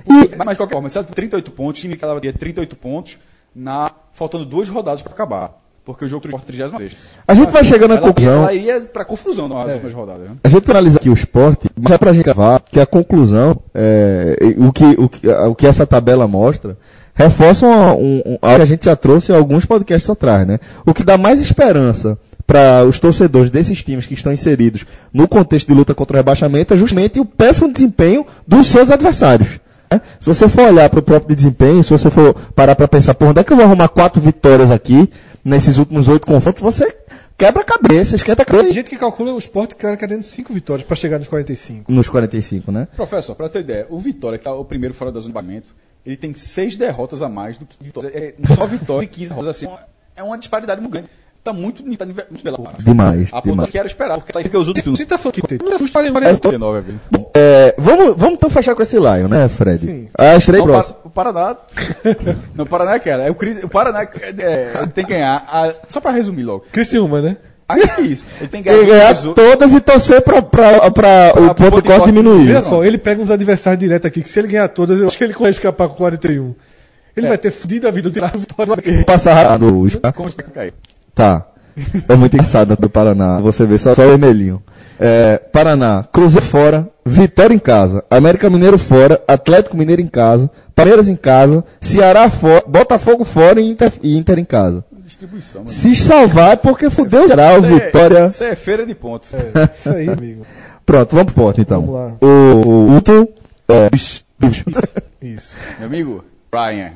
Mas, 0.06 0.30
mas 0.38 0.50
de 0.52 0.56
qualquer 0.58 0.74
forma, 0.76 0.90
se 0.90 0.98
ela 0.98 1.06
tem 1.06 1.14
38 1.14 1.52
pontos, 1.52 1.80
o 1.80 1.82
time 1.82 1.96
que 1.98 2.04
ela 2.04 2.16
teria 2.16 2.32
38 2.34 2.76
pontos, 2.78 3.18
na, 3.54 3.92
faltando 4.14 4.46
duas 4.46 4.70
rodadas 4.70 5.02
para 5.02 5.12
acabar. 5.14 5.58
Porque 5.88 6.04
o 6.04 6.08
jogo 6.10 6.24
do 6.24 6.28
Sport 6.28 6.44
36. 6.46 6.92
A 7.26 7.34
gente 7.34 7.50
vai 7.50 7.64
chegando 7.64 7.94
à 7.94 7.98
conclusão. 7.98 8.44
ela 8.44 8.54
iria 8.54 8.82
pra 8.82 9.06
confusão 9.06 9.48
nas 9.48 9.72
últimas 9.72 9.94
rodadas. 9.94 10.28
Né? 10.28 10.36
A 10.44 10.50
gente 10.50 10.70
analisa 10.70 10.98
aqui 10.98 11.10
o 11.10 11.14
esporte, 11.14 11.70
mas 11.80 11.90
já 11.90 11.98
pra 11.98 12.12
gente 12.12 12.26
gravar 12.26 12.60
que 12.70 12.78
a 12.78 12.86
conclusão, 12.86 13.58
é, 13.74 14.36
o, 14.58 14.74
que, 14.74 14.84
o, 14.84 15.08
que, 15.08 15.28
o 15.30 15.56
que 15.56 15.66
essa 15.66 15.88
tabela 15.88 16.28
mostra, 16.28 16.78
reforça 17.16 17.66
um, 17.66 17.72
um, 17.72 18.22
um- 18.26 18.38
algo 18.42 18.58
que 18.58 18.62
a 18.64 18.66
gente 18.66 18.84
já 18.84 18.98
trouxe 18.98 19.32
alguns 19.32 19.64
podcasts 19.66 20.10
atrás, 20.10 20.46
né? 20.46 20.60
O 20.86 20.94
que 20.94 21.04
dá 21.06 21.18
mais 21.18 21.40
esperança 21.40 22.18
para 22.46 22.84
os 22.84 23.00
torcedores 23.00 23.50
desses 23.50 23.82
times 23.82 24.06
que 24.06 24.14
estão 24.14 24.34
inseridos 24.34 24.86
no 25.14 25.26
contexto 25.26 25.70
de 25.70 25.74
luta 25.74 25.96
contra 25.96 26.16
o 26.16 26.20
rebaixamento 26.20 26.74
é 26.74 26.78
justamente 26.78 27.18
o 27.18 27.24
péssimo 27.26 27.72
desempenho 27.72 28.26
dos 28.46 28.68
seus 28.68 28.92
adversários. 28.92 29.52
né? 29.92 30.02
Se 30.20 30.28
você 30.28 30.48
for 30.50 30.68
olhar 30.70 30.90
para 30.90 31.00
o 31.00 31.04
próprio 31.04 31.36
desempenho, 31.36 31.84
se 31.84 31.90
você 31.92 32.10
for 32.10 32.34
parar 32.56 32.76
para 32.76 32.88
pensar, 32.88 33.14
por 33.16 33.28
onde 33.28 33.40
é 33.40 33.44
que 33.44 33.52
eu 33.52 33.58
vou 33.58 33.66
arrumar 33.66 33.88
quatro 33.90 34.22
vitórias 34.22 34.70
aqui, 34.72 35.10
nesses 35.48 35.78
últimos 35.78 36.10
oito 36.10 36.28
confrontos, 36.28 36.62
você 36.62 36.94
quebra 37.38 37.62
a 37.62 37.66
cabeça, 37.66 38.16
esquenta 38.16 38.42
a 38.42 38.46
Tem 38.46 38.58
cabeça 38.58 38.74
gente 38.74 38.90
que 38.90 38.98
calcula 38.98 39.32
o 39.32 39.38
esporte 39.38 39.76
cara 39.76 39.96
querendo 39.96 40.24
5 40.24 40.54
vitórias 40.54 40.86
pra 40.86 40.96
chegar 40.96 41.18
nos 41.18 41.28
45. 41.28 41.92
nos 41.92 42.10
45, 42.10 42.72
né? 42.72 42.88
Professor, 42.96 43.34
pra 43.36 43.48
ter 43.48 43.60
ideia, 43.60 43.88
o 43.90 44.00
Vitória, 44.00 44.38
que 44.38 44.48
é 44.48 44.52
o 44.52 44.66
primeiro 44.66 44.94
fora 44.94 45.12
da 45.12 45.20
zona 45.20 45.30
de 45.30 45.34
pagamento, 45.34 45.74
ele 46.06 46.18
tem 46.18 46.34
seis 46.34 46.76
derrotas 46.76 47.22
a 47.22 47.30
mais 47.30 47.58
do 47.58 47.66
que 47.66 47.82
Vitória. 47.82 48.10
É, 48.14 48.36
só 48.56 48.66
Vitória 48.68 49.06
e 49.06 49.08
15 49.08 49.30
derrotas 49.30 49.56
assim. 49.56 49.68
É 50.16 50.24
uma 50.24 50.38
disparidade 50.38 50.82
muito 50.82 50.92
grande. 50.92 51.10
Tá 51.44 51.54
muito, 51.54 51.82
tá 51.96 52.06
muito 52.06 52.44
bela. 52.44 52.74
Demais, 52.80 53.30
A 53.32 53.42
ponta 53.42 53.68
que 53.68 53.78
era 53.78 53.88
esperar, 53.88 54.18
porque 54.18 54.34
tá 54.34 54.44
que 54.44 54.58
os 54.58 54.68
outros 54.68 54.86
Você 54.86 55.06
tá 55.06 55.18
falando 55.18 55.36
que 55.36 55.64
não 55.64 55.74
é 55.74 55.80
justo 55.80 55.94
falar 55.94 56.10
em 56.10 56.18
É, 56.26 56.36
39 56.36 56.82
vezes. 56.82 57.02
Vamos, 57.78 58.16
vamos 58.18 58.34
então 58.34 58.50
fechar 58.50 58.76
com 58.76 58.82
esse 58.82 58.98
Lion, 58.98 59.30
né, 59.30 59.48
Fred? 59.48 59.86
Sim. 59.86 60.10
As 60.18 60.46
três 60.46 60.62
próximas. 60.62 61.02
Paraná. 61.18 61.56
não, 62.54 62.64
o 62.64 62.68
Paraná 62.68 62.94
é 62.94 62.96
aquela. 62.98 63.24
É 63.24 63.32
o, 63.32 63.36
Cris- 63.36 63.64
o 63.64 63.68
Paraná 63.68 64.04
é, 64.04 64.72
ele 64.78 64.88
tem 64.94 65.04
que 65.04 65.12
ganhar. 65.14 65.44
a- 65.48 65.74
só 65.90 66.00
pra 66.00 66.12
resumir 66.12 66.44
logo. 66.44 66.66
Criciúma, 66.72 67.22
né? 67.22 67.38
Aí 67.68 67.82
é 67.82 68.02
isso. 68.02 68.24
Ele 68.40 68.48
tem 68.48 68.62
que 68.62 68.70
ganhar 68.86 69.14
o- 69.26 69.34
todas 69.34 69.74
e 69.74 69.80
torcer 69.82 70.22
pra, 70.22 70.42
pra, 70.44 70.92
pra 70.92 71.34
o 71.36 71.56
ponto 71.56 71.82
corte 71.84 72.06
diminuir. 72.06 72.50
Olha 72.50 72.62
só, 72.62 72.84
ele 72.84 73.00
pega 73.00 73.20
uns 73.22 73.32
adversários 73.32 73.80
direto 73.80 74.06
aqui, 74.06 74.22
que 74.22 74.30
se 74.30 74.38
ele 74.40 74.48
ganhar 74.48 74.68
todas, 74.70 75.00
eu 75.00 75.08
acho 75.08 75.18
que 75.18 75.24
ele 75.24 75.34
consegue 75.34 75.56
escapar 75.58 75.90
com 75.90 75.96
41. 75.96 76.54
Ele 77.16 77.28
vai 77.28 77.38
ter 77.38 77.50
fudido 77.52 77.88
a 77.88 77.92
vida 77.92 78.10
do 78.10 78.14
tirar 78.14 78.32
a 78.34 78.38
vitória. 78.38 79.04
Passar 79.04 79.58
tá? 80.00 80.12
Como 80.14 80.30
que? 80.30 80.74
Tá. 81.16 81.48
É 82.08 82.16
muito 82.16 82.36
engraçado 82.36 82.76
do 82.76 82.90
Paraná. 82.90 83.40
Você 83.40 83.66
vê 83.66 83.78
só, 83.80 83.94
só 83.96 84.04
o 84.04 84.08
vermelhinho. 84.10 84.62
É, 85.00 85.38
Paraná, 85.38 86.06
Cruzeiro 86.12 86.46
fora, 86.46 86.88
Vitória 87.06 87.54
em 87.54 87.60
casa, 87.60 88.04
América 88.10 88.50
Mineiro 88.50 88.78
fora, 88.78 89.22
Atlético 89.28 89.78
Mineiro 89.78 90.02
em 90.02 90.08
casa, 90.08 90.50
Palmeiras 90.76 91.08
em 91.08 91.16
casa, 91.16 91.64
Ceará 91.80 92.30
fora, 92.30 92.64
Botafogo 92.68 93.24
fora 93.24 93.62
e 93.62 93.70
Inter, 93.70 93.92
e 94.02 94.18
Inter 94.18 94.40
em 94.40 94.46
casa. 94.46 94.84
Distribuição. 94.92 95.66
Se 95.68 95.96
salvar 95.96 96.54
é 96.54 96.56
porque 96.58 96.90
fudeu 96.90 97.28
geral, 97.28 97.58
Isso 97.58 97.66
é- 97.68 97.70
Vitória. 97.70 98.28
Isso 98.28 98.44
é 98.44 98.56
feira 98.56 98.86
de 98.86 98.94
pontos. 98.94 99.32
Isso 99.32 99.90
aí, 99.90 100.10
amigo. 100.10 100.46
Pronto, 100.86 101.16
vamos 101.16 101.32
pro 101.32 101.44
pote 101.44 101.62
então. 101.62 101.82
Vamos 101.82 101.96
lá. 101.96 102.14
O, 102.22 102.68
o 102.68 102.92
último. 102.94 103.28
É, 103.70 103.90
Isso. 105.22 105.56
Meu 105.80 105.88
amigo, 105.88 106.26
Ryan. 106.54 106.92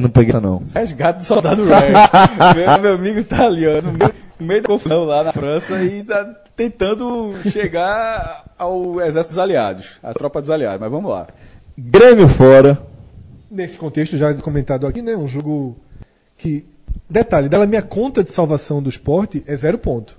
Não 0.00 0.10
peguei 0.10 0.30
essa 0.30 0.40
não. 0.40 0.62
Resgate 0.74 1.18
do 1.18 1.24
soldado 1.24 1.64
Ryan. 1.64 1.92
meu, 2.54 2.78
meu 2.82 2.94
amigo 2.94 3.24
tá 3.24 3.46
ali, 3.46 3.66
ó, 3.66 3.80
no 3.82 3.92
meio, 3.92 4.14
no 4.38 4.46
meio 4.46 4.62
da 4.62 4.68
confusão 4.68 5.04
lá 5.04 5.22
na 5.22 5.32
França 5.32 5.80
e 5.82 6.02
tá 6.02 6.24
tentando 6.60 7.32
chegar 7.50 8.44
ao 8.58 9.00
exército 9.00 9.30
dos 9.32 9.38
aliados, 9.38 9.98
à 10.02 10.12
tropa 10.12 10.42
dos 10.42 10.50
aliados. 10.50 10.78
Mas 10.78 10.90
vamos 10.90 11.10
lá. 11.10 11.26
Grêmio 11.78 12.28
fora. 12.28 12.78
Nesse 13.50 13.78
contexto, 13.78 14.16
já 14.18 14.34
comentado 14.34 14.86
aqui, 14.86 15.00
né? 15.00 15.16
Um 15.16 15.26
jogo 15.26 15.76
que. 16.36 16.66
Detalhe, 17.08 17.48
dela 17.48 17.66
minha 17.66 17.82
conta 17.82 18.22
de 18.22 18.30
salvação 18.32 18.82
do 18.82 18.90
esporte 18.90 19.42
é 19.46 19.56
zero 19.56 19.78
ponto. 19.78 20.18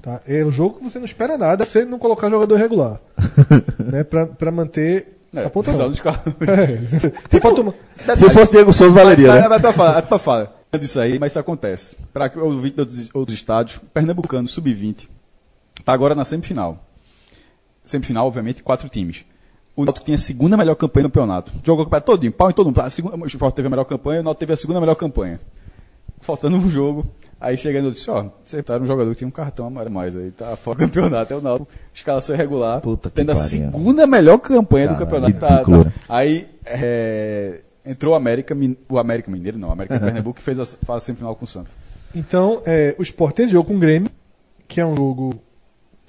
Tá? 0.00 0.20
É 0.28 0.44
um 0.44 0.50
jogo 0.50 0.78
que 0.78 0.84
você 0.84 0.98
não 0.98 1.04
espera 1.06 1.36
nada, 1.36 1.64
você 1.64 1.84
não 1.84 1.98
colocar 1.98 2.30
jogador 2.30 2.56
regular. 2.56 3.00
né? 3.90 4.04
pra, 4.04 4.26
pra 4.26 4.50
manter 4.52 5.16
É, 5.34 5.44
a 5.44 5.50
pontuação. 5.50 5.90
dos. 5.90 6.00
É. 6.46 7.10
Você 7.28 7.40
pode 7.40 7.56
tomar. 7.56 7.72
Se 8.16 8.30
fosse 8.30 8.52
Diego 8.52 8.72
Souza, 8.72 8.94
valeria, 8.94 9.28
Mas, 9.28 9.42
né? 9.42 9.48
mas, 9.48 9.62
mas, 9.62 9.74
fala, 9.74 10.06
mas 10.08 10.22
fala 10.22 10.54
disso 10.78 11.00
aí, 11.00 11.18
mas 11.18 11.32
isso 11.32 11.38
acontece. 11.38 11.96
Para 12.12 12.30
o 12.36 12.58
20 12.58 12.80
outros, 12.80 13.10
outros 13.14 13.38
estádios, 13.38 13.80
Pernambucano, 13.92 14.46
sub-20, 14.48 15.08
tá 15.82 15.92
agora 15.92 16.14
na 16.14 16.24
semifinal. 16.24 16.84
Semifinal, 17.84 18.26
obviamente, 18.26 18.62
quatro 18.62 18.88
times. 18.88 19.24
O 19.76 19.84
Náutico 19.84 20.04
tinha 20.04 20.14
a 20.14 20.18
segunda 20.18 20.56
melhor 20.56 20.76
campanha 20.76 21.04
no 21.04 21.10
campeonato. 21.10 21.52
Jogou 21.64 21.82
o 21.82 21.86
campeonato 21.86 22.06
todinho, 22.06 22.32
pau 22.32 22.48
em 22.48 22.52
todo 22.52 22.66
mundo. 22.66 22.80
A 22.80 22.90
segunda, 22.90 23.16
o 23.16 23.26
Sport 23.26 23.54
teve 23.54 23.66
a 23.66 23.70
melhor 23.70 23.84
campanha, 23.84 24.20
o 24.20 24.22
Náutico 24.22 24.40
teve 24.40 24.52
a 24.52 24.56
segunda 24.56 24.80
melhor 24.80 24.94
campanha. 24.94 25.40
Faltando 26.20 26.56
um 26.56 26.70
jogo, 26.70 27.06
aí 27.40 27.58
chegando 27.58 27.88
eu 27.88 27.90
disse, 27.90 28.08
ó, 28.08 28.30
você 28.44 28.62
tá 28.62 28.78
um 28.78 28.86
jogador 28.86 29.10
que 29.10 29.16
tinha 29.16 29.28
um 29.28 29.32
cartão 29.32 29.66
amarelo 29.66 29.94
a 29.94 30.00
mais 30.00 30.16
aí, 30.16 30.30
tá 30.30 30.56
fora 30.56 30.78
do 30.78 30.80
campeonato, 30.86 31.32
é 31.32 31.36
o 31.36 31.42
Náutico, 31.42 31.70
escalação 31.92 32.34
irregular, 32.34 32.80
Puta 32.80 33.10
que 33.10 33.16
tendo 33.16 33.32
a 33.32 33.36
segunda 33.36 34.06
melhor 34.06 34.38
campanha 34.38 34.88
do 34.88 34.94
Caralho, 34.94 35.34
campeonato. 35.34 35.38
Tá, 35.38 35.84
tá. 35.84 35.92
Aí 36.08 36.48
é, 36.64 37.60
entrou 37.84 38.14
o 38.14 38.16
América, 38.16 38.56
o 38.88 38.98
América 38.98 39.30
Mineiro, 39.30 39.58
não, 39.58 39.68
o 39.68 39.72
América 39.72 39.98
Pernambuco, 40.00 40.36
que 40.36 40.42
fez 40.42 40.58
a 40.58 40.64
fase 40.64 41.06
semifinal 41.06 41.34
com 41.34 41.44
o 41.44 41.48
Santos. 41.48 41.74
Então, 42.14 42.62
é, 42.64 42.94
o 42.96 43.02
Sport 43.02 43.34
tem 43.34 43.48
jogo 43.48 43.68
com 43.68 43.76
o 43.76 43.78
Grêmio, 43.78 44.08
que 44.68 44.80
é 44.80 44.86
um 44.86 44.96
jogo 44.96 45.34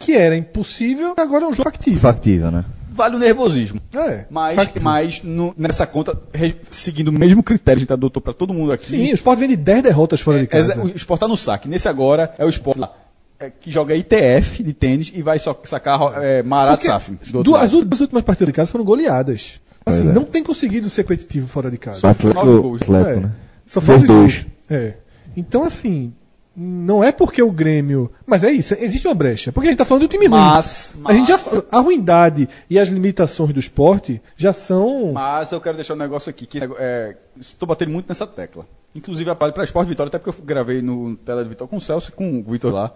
que 0.05 0.13
era 0.13 0.35
impossível, 0.37 1.13
agora 1.17 1.45
é 1.45 1.47
um 1.47 1.51
jogo 1.53 1.63
factível. 1.63 1.99
Factível, 1.99 2.51
né? 2.51 2.65
Vale 2.91 3.17
o 3.17 3.19
nervosismo. 3.19 3.79
É, 3.93 4.25
Mas, 4.29 4.55
factível. 4.55 4.81
mas 4.83 5.21
no- 5.21 5.53
nessa 5.57 5.85
conta, 5.85 6.17
re- 6.33 6.55
seguindo 6.71 7.09
o 7.09 7.11
mesmo 7.11 7.43
critério 7.43 7.79
que 7.79 7.83
a 7.83 7.85
gente 7.85 7.93
adotou 7.93 8.21
para 8.21 8.31
todo 8.31 8.53
mundo 8.53 8.71
aqui. 8.71 8.85
Sim, 8.85 9.11
o 9.11 9.15
Sport 9.15 9.37
vem 9.39 9.49
de 9.49 9.57
10 9.57 9.83
derrotas 9.83 10.21
fora 10.21 10.37
de 10.37 10.43
É, 10.45 10.47
casa. 10.47 10.81
o 10.81 10.87
Sport 10.95 11.19
tá 11.19 11.27
no 11.27 11.35
saque. 11.35 11.67
Nesse 11.67 11.89
agora 11.89 12.33
é 12.37 12.45
o 12.45 12.49
Sport 12.49 12.77
lá, 12.77 12.93
é, 13.37 13.49
que 13.49 13.69
joga 13.69 13.93
ITF 13.95 14.63
de 14.63 14.71
tênis 14.71 15.11
e 15.13 15.21
vai 15.21 15.37
só 15.39 15.59
sacar 15.65 15.99
é, 16.23 16.41
Marat 16.41 16.75
Porque 16.79 16.87
Saf. 16.87 17.11
do 17.11 17.39
outro 17.39 17.43
duas, 17.51 17.63
as 17.63 17.73
últimas 17.73 17.99
últimas 17.99 18.23
partidas 18.23 18.47
de 18.47 18.53
casa 18.53 18.71
foram 18.71 18.85
goleadas. 18.85 19.59
Assim, 19.85 20.09
é. 20.09 20.13
não 20.13 20.23
tem 20.23 20.41
conseguido 20.41 20.89
ser 20.89 21.03
competitivo 21.03 21.47
fora 21.47 21.69
de 21.69 21.77
casa. 21.77 21.99
O 22.07 22.09
Atlético, 22.09 22.61
gols. 22.61 22.81
Atlético, 22.81 23.09
É. 23.11 23.15
né? 23.17 23.31
Só 23.67 23.81
faz 23.81 24.03
dois. 24.03 24.45
É. 24.69 24.93
Então, 25.35 25.63
assim, 25.65 26.13
não 26.55 27.03
é 27.03 27.11
porque 27.11 27.41
o 27.41 27.51
Grêmio. 27.51 28.11
Mas 28.25 28.43
é 28.43 28.51
isso, 28.51 28.73
existe 28.79 29.07
uma 29.07 29.13
brecha. 29.13 29.51
Porque 29.51 29.67
a 29.67 29.71
gente 29.71 29.77
tá 29.79 29.85
falando 29.85 30.03
do 30.03 30.07
time 30.07 30.27
ruim. 30.27 30.39
Mas, 30.39 30.95
A 31.03 31.13
gente 31.13 31.27
já, 31.27 31.37
mas- 31.37 31.63
a 31.71 31.79
ruindade 31.79 32.47
e 32.69 32.79
as 32.79 32.87
limitações 32.87 33.53
do 33.53 33.59
esporte 33.59 34.21
já 34.37 34.53
são. 34.53 35.11
Mas 35.13 35.51
eu 35.51 35.59
quero 35.59 35.75
deixar 35.75 35.93
um 35.93 35.97
negócio 35.97 36.29
aqui 36.29 36.45
que 36.45 36.59
é, 36.77 37.17
estou 37.39 37.67
batendo 37.67 37.91
muito 37.91 38.07
nessa 38.07 38.25
tecla. 38.25 38.65
Inclusive 38.95 39.29
a 39.29 39.35
para 39.35 39.63
Esporte 39.65 39.89
Vitória, 39.89 40.07
até 40.07 40.17
porque 40.17 40.39
eu 40.41 40.45
gravei 40.45 40.81
no 40.81 41.17
Tela 41.17 41.43
de 41.43 41.49
Vitória 41.49 41.69
com 41.69 41.75
o 41.77 41.81
Celso 41.81 42.09
e 42.09 42.11
com 42.13 42.39
o 42.39 42.43
Vitor 42.43 42.73
lá. 42.73 42.93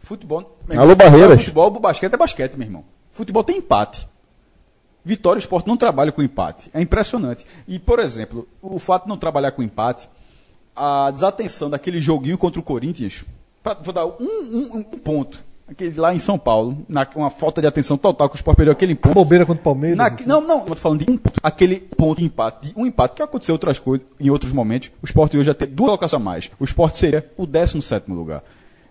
Futebol. 0.00 0.58
meu 0.70 0.80
Alô, 0.80 0.94
Barreiras. 0.94 1.40
Futebol, 1.40 1.70
basquete 1.70 2.12
é 2.12 2.16
basquete, 2.16 2.56
meu 2.56 2.66
irmão. 2.66 2.84
Futebol 3.12 3.42
tem 3.42 3.56
empate. 3.56 4.06
Vitória 5.02 5.38
e 5.38 5.40
Esporte 5.40 5.66
não 5.66 5.76
trabalham 5.76 6.12
com 6.12 6.22
empate. 6.22 6.70
É 6.74 6.82
impressionante. 6.82 7.46
E, 7.66 7.78
por 7.78 7.98
exemplo, 7.98 8.46
o 8.60 8.78
fato 8.78 9.04
de 9.04 9.08
não 9.08 9.16
trabalhar 9.16 9.52
com 9.52 9.62
empate, 9.62 10.08
a 10.78 11.10
desatenção 11.10 11.68
daquele 11.68 12.00
joguinho 12.00 12.38
contra 12.38 12.60
o 12.60 12.62
Corinthians, 12.62 13.24
pra, 13.62 13.74
vou 13.74 13.92
dar 13.92 14.06
um, 14.06 14.14
um- 14.20 14.78
um 14.78 14.82
ponto. 14.82 15.46
Aquele 15.70 16.00
lá 16.00 16.14
em 16.14 16.18
São 16.18 16.38
Paulo, 16.38 16.78
na, 16.88 17.06
uma 17.14 17.28
falta 17.28 17.60
de 17.60 17.66
atenção 17.66 17.98
total 17.98 18.26
que 18.30 18.36
o 18.36 18.38
Sport 18.38 18.56
perdeu 18.56 18.72
aquele 18.72 18.94
ponto. 18.94 19.12
Bobeira 19.12 19.44
contra 19.44 19.60
o 19.60 19.64
Palmeiras. 19.64 19.98
Na- 19.98 20.16
não, 20.24 20.40
não, 20.40 20.60
eu 20.60 20.64
tô 20.66 20.76
falando 20.76 21.04
de 21.04 21.10
um 21.12 21.18
ponto. 21.18 21.38
Aquele 21.42 21.76
ponto 21.76 22.18
de 22.20 22.24
empate, 22.24 22.68
de 22.68 22.74
um 22.74 22.86
empate 22.86 23.16
que 23.16 23.22
aconteceu 23.22 23.54
outras 23.54 23.78
coisas, 23.78 24.06
em 24.18 24.30
outros 24.30 24.50
momentos. 24.50 24.90
O 25.02 25.04
Sport 25.04 25.34
hoje 25.34 25.44
já 25.44 25.52
tem 25.52 25.68
duas 25.68 25.88
colocações 25.88 26.22
a 26.22 26.24
mais. 26.24 26.50
O 26.58 26.64
Sport 26.64 26.94
seria 26.94 27.30
o 27.36 27.44
17 27.46 28.10
lugar. 28.10 28.42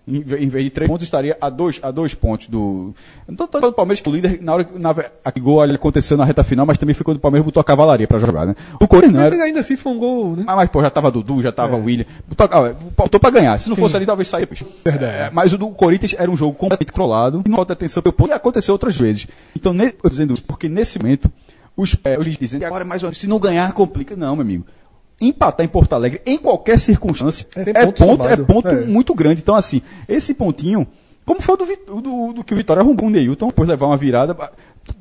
Em, 0.09 0.21
ve- 0.21 0.37
em 0.37 0.47
vez 0.47 0.63
de 0.63 0.69
três 0.69 0.89
pontos, 0.89 1.03
estaria 1.03 1.35
a 1.41 1.49
dois, 1.49 1.79
a 1.83 1.91
dois 1.91 2.13
pontos 2.13 2.47
do. 2.47 2.93
Não 3.27 3.35
tô 3.35 3.45
falando 3.47 3.71
do 3.71 3.73
Palmeiras 3.75 3.99
que 3.99 4.07
o 4.07 4.11
líder, 4.13 4.39
na 4.41 4.53
hora 4.53 4.63
que 4.63 4.79
na, 4.79 4.95
a 5.25 5.31
gol 5.37 5.61
aconteceu 5.61 6.15
na 6.15 6.23
reta 6.23 6.45
final, 6.45 6.65
mas 6.65 6.77
também 6.77 6.95
foi 6.95 7.03
quando 7.03 7.17
o 7.17 7.19
Palmeiras 7.19 7.43
botou 7.45 7.59
a 7.59 7.63
cavalaria 7.63 8.07
pra 8.07 8.17
jogar, 8.17 8.45
né? 8.45 8.55
O 8.79 8.87
Corinthians 8.87 9.13
não 9.15 9.21
Mas 9.23 9.33
era. 9.33 9.43
ainda 9.43 9.59
assim 9.59 9.75
foi 9.75 9.91
um 9.91 9.97
gol, 9.99 10.37
né? 10.37 10.43
Mas, 10.47 10.55
mas, 10.55 10.69
pô, 10.69 10.81
já 10.81 10.89
tava 10.89 11.11
Dudu, 11.11 11.41
já 11.41 11.51
tava 11.51 11.75
William. 11.75 12.05
Botou, 12.25 12.47
ah, 12.49 12.73
botou 12.95 13.19
pra 13.19 13.29
ganhar. 13.29 13.57
Se 13.59 13.67
não 13.67 13.75
fosse 13.75 13.97
ali, 13.97 14.05
talvez 14.05 14.29
saia. 14.29 14.45
Bicho. 14.45 14.65
É, 14.85 15.29
mas 15.33 15.51
o 15.51 15.57
do 15.57 15.67
Corinthians 15.71 16.15
era 16.17 16.31
um 16.31 16.37
jogo 16.37 16.53
completamente 16.53 16.91
controlado. 16.93 17.43
E 17.45 17.49
não 17.49 17.57
falta 17.57 17.73
atenção 17.73 18.01
pelo 18.01 18.13
ponto. 18.13 18.29
E 18.29 18.33
aconteceu 18.33 18.73
outras 18.73 18.95
vezes. 18.95 19.27
Então, 19.55 19.73
ne, 19.73 19.93
eu 20.01 20.09
dizendo 20.09 20.33
isso, 20.33 20.43
porque 20.45 20.69
nesse 20.69 20.97
momento, 20.99 21.29
os, 21.75 21.97
é, 22.05 22.17
os 22.17 22.25
dizem 22.37 22.59
que 22.61 22.65
agora 22.65 22.85
é 22.85 22.87
mais 22.87 23.03
ou 23.03 23.07
menos, 23.07 23.17
se 23.19 23.27
não 23.27 23.39
ganhar, 23.39 23.73
complica. 23.73 24.15
Não, 24.15 24.37
meu 24.37 24.43
amigo. 24.43 24.65
Empatar 25.19 25.65
em 25.65 25.69
Porto 25.69 25.93
Alegre, 25.93 26.21
em 26.25 26.37
qualquer 26.37 26.77
circunstância, 26.77 27.47
É, 27.55 27.61
é, 27.81 27.85
ponto 27.91 28.23
é 28.27 28.37
ponto 28.37 28.67
É. 28.67 28.85
muito 28.85 29.15
grande. 29.15 29.41
Então, 29.41 29.55
assim, 29.55 29.81
esse 30.07 30.33
pontinho, 30.33 30.85
como 31.25 31.41
foi 31.41 31.55
o 31.55 31.57
do, 31.57 32.01
do, 32.01 32.33
do 32.33 32.43
que 32.43 32.53
o 32.53 32.57
Vitória 32.57 32.81
arrumou 32.81 33.07
o 33.07 33.09
Neilton, 33.09 33.47
depois 33.47 33.67
levar 33.67 33.87
uma 33.87 33.97
virada, 33.97 34.37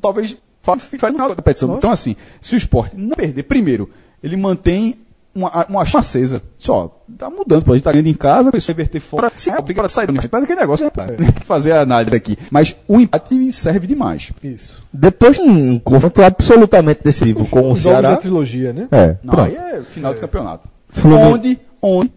talvez 0.01 0.37
fa- 0.63 0.77
faz 0.79 1.13
no 1.13 1.19
final 1.19 1.29
da 1.29 1.35
competição. 1.37 1.77
Então, 1.77 1.91
assim, 1.93 2.17
se 2.41 2.55
o 2.55 2.57
esporte 2.57 2.97
não 2.97 3.15
perder, 3.15 3.43
primeiro, 3.43 3.91
ele 4.23 4.37
mantém 4.37 4.97
uma, 5.37 5.67
uma 5.67 5.85
chama 5.87 6.01
acesa. 6.01 6.43
Só, 6.59 7.01
tá 7.19 7.29
mudando, 7.31 7.65
pô, 7.65 7.73
a 7.73 7.75
gente 7.77 7.85
tá 7.85 7.93
ganhando 7.93 8.09
em 8.09 8.15
casa, 8.15 8.51
se 8.59 8.67
reverter 8.69 9.01
fora, 9.01 9.31
se 9.37 9.51
é 9.51 9.59
obrigado 9.59 9.87
a 9.87 9.89
sair, 9.89 10.11
né? 10.11 10.21
faz 10.23 10.45
aquele 10.45 10.61
negócio, 10.61 10.85
né? 10.87 10.91
fazer 11.45 11.73
a 11.73 11.83
análise 11.83 12.17
aqui. 12.17 12.37
Mas 12.51 12.75
o 12.89 12.99
empate 13.01 13.53
serve 13.53 13.87
demais. 13.87 14.33
Isso. 14.43 14.83
Depois 14.93 15.37
de 15.37 15.43
um 15.43 15.79
confronto 15.79 16.23
absolutamente 16.23 17.03
decisivo 17.05 17.47
com 17.47 17.59
o 17.61 17.77
jogos 17.77 17.83
da 17.85 17.91
Ceará. 18.01 18.17
trilogia, 18.17 18.73
né? 18.73 18.89
É, 18.91 19.17
Não, 19.23 19.39
aí 19.45 19.55
é 19.55 19.83
final 19.83 20.15
do 20.15 20.21
campeonato. 20.21 20.69
Fluminense- 20.89 21.33
Onde, 21.33 21.61
onde 21.83 22.13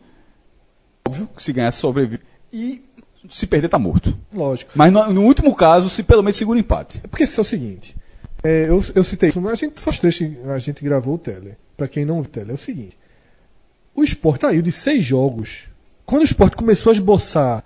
óbvio 1.08 1.30
que 1.36 1.44
se 1.44 1.52
ganhar, 1.54 1.72
sobrevive. 1.72 2.22
E 2.52 2.84
se 3.30 3.46
perder, 3.46 3.68
tá 3.70 3.78
morto. 3.78 4.16
Lógico. 4.34 4.72
Mas 4.76 4.92
no, 4.92 5.12
no 5.14 5.22
último 5.24 5.54
caso, 5.56 5.90
se 5.90 6.04
pelo 6.04 6.24
menos 6.24 6.38
segura 6.38 6.58
o 6.58 6.60
empate. 6.60 7.02
É 7.04 7.08
porque 7.08 7.24
isso 7.24 7.40
é 7.40 7.44
o 7.44 7.46
seguinte. 7.46 7.96
é, 8.44 8.66
eu, 8.70 8.84
eu 8.96 9.04
citei 9.04 9.30
isso, 9.30 9.42
mas 9.42 9.54
a 9.54 9.56
gente 9.56 9.80
foi 9.80 9.94
a 10.50 10.60
gente 10.60 10.84
gravou 10.84 11.16
o 11.16 11.18
Tele. 11.18 11.56
Pra 11.76 11.88
quem 11.88 12.06
não 12.06 12.16
viu 12.16 12.24
o 12.24 12.28
Tele, 12.28 12.52
é 12.52 12.54
o 12.54 12.58
seguinte. 12.58 12.98
O 14.00 14.04
Sport 14.04 14.42
saiu 14.42 14.62
de 14.62 14.72
seis 14.72 15.04
jogos. 15.04 15.64
Quando 16.06 16.22
o 16.22 16.26
Sport 16.26 16.56
começou 16.56 16.92
a 16.92 16.94
esboçar, 16.94 17.64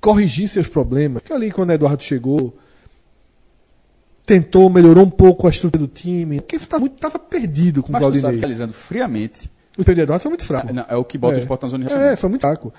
corrigir 0.00 0.48
seus 0.48 0.66
problemas, 0.66 1.22
que 1.24 1.32
ali 1.32 1.50
quando 1.50 1.70
o 1.70 1.72
Eduardo 1.72 2.02
chegou, 2.02 2.56
tentou, 4.26 4.68
melhorou 4.68 5.04
um 5.04 5.10
pouco 5.10 5.46
a 5.46 5.50
estrutura 5.50 5.86
do 5.86 5.88
time, 5.92 6.40
que 6.40 6.56
estava 6.56 7.18
perdido 7.18 7.82
com 7.82 7.88
o 7.88 7.92
Mas 7.92 8.00
Claudinei. 8.00 8.38
analisando 8.38 8.72
friamente, 8.72 9.50
O 9.78 9.84
Pedro 9.84 10.02
Eduardo 10.02 10.22
foi 10.22 10.30
muito 10.30 10.44
fraco. 10.44 10.72
não, 10.72 10.84
é 10.88 10.96
o 10.96 11.04
que 11.04 11.16
bota 11.16 11.34
É. 11.34 11.38
o 11.38 11.40
esporte 11.40 11.62
na 11.62 11.68
zona 11.68 11.84
de 11.84 11.92
É, 11.94 12.16
foi 12.16 12.28
muito 12.28 12.40
fraco. 12.42 12.74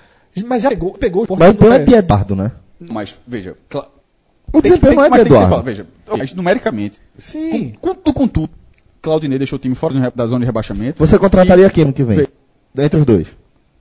Mas 0.46 0.62
já 0.62 0.68
pegou, 0.68 0.92
pegou 0.92 1.22
o 1.22 1.24
Sport. 1.24 1.40
Mas 1.40 1.54
o 1.54 1.56
problema 1.56 1.82
é 1.82 1.86
de 1.86 1.94
Eduardo, 1.94 2.36
né? 2.36 2.52
Mas, 2.78 3.18
veja, 3.26 3.56
cla- 3.68 3.88
O 4.52 4.60
tem 4.60 4.62
que- 4.62 4.68
desempenho 4.78 4.90
tem 4.90 4.96
não 4.96 5.04
é 5.04 5.08
mas 5.08 5.18
de 5.20 5.24
tem 5.24 5.32
que 5.32 5.38
ser 5.38 5.44
Eduardo. 5.44 5.48
falado. 5.50 5.64
Veja, 5.64 5.86
mas 6.18 6.34
numericamente, 6.34 7.00
Sim. 7.16 7.74
com, 7.80 7.94
com, 7.94 8.12
com 8.12 8.28
tudo, 8.28 8.50
Claudinei 9.02 9.38
deixou 9.38 9.56
o 9.56 9.60
time 9.60 9.74
fora 9.74 10.12
da 10.14 10.26
zona 10.26 10.40
de 10.40 10.46
rebaixamento. 10.46 11.04
Você 11.04 11.18
contrataria 11.18 11.68
quem 11.70 11.84
ano 11.84 11.92
que 11.92 12.04
vem? 12.04 12.26
Entre 12.78 13.00
os 13.00 13.06
dois. 13.06 13.26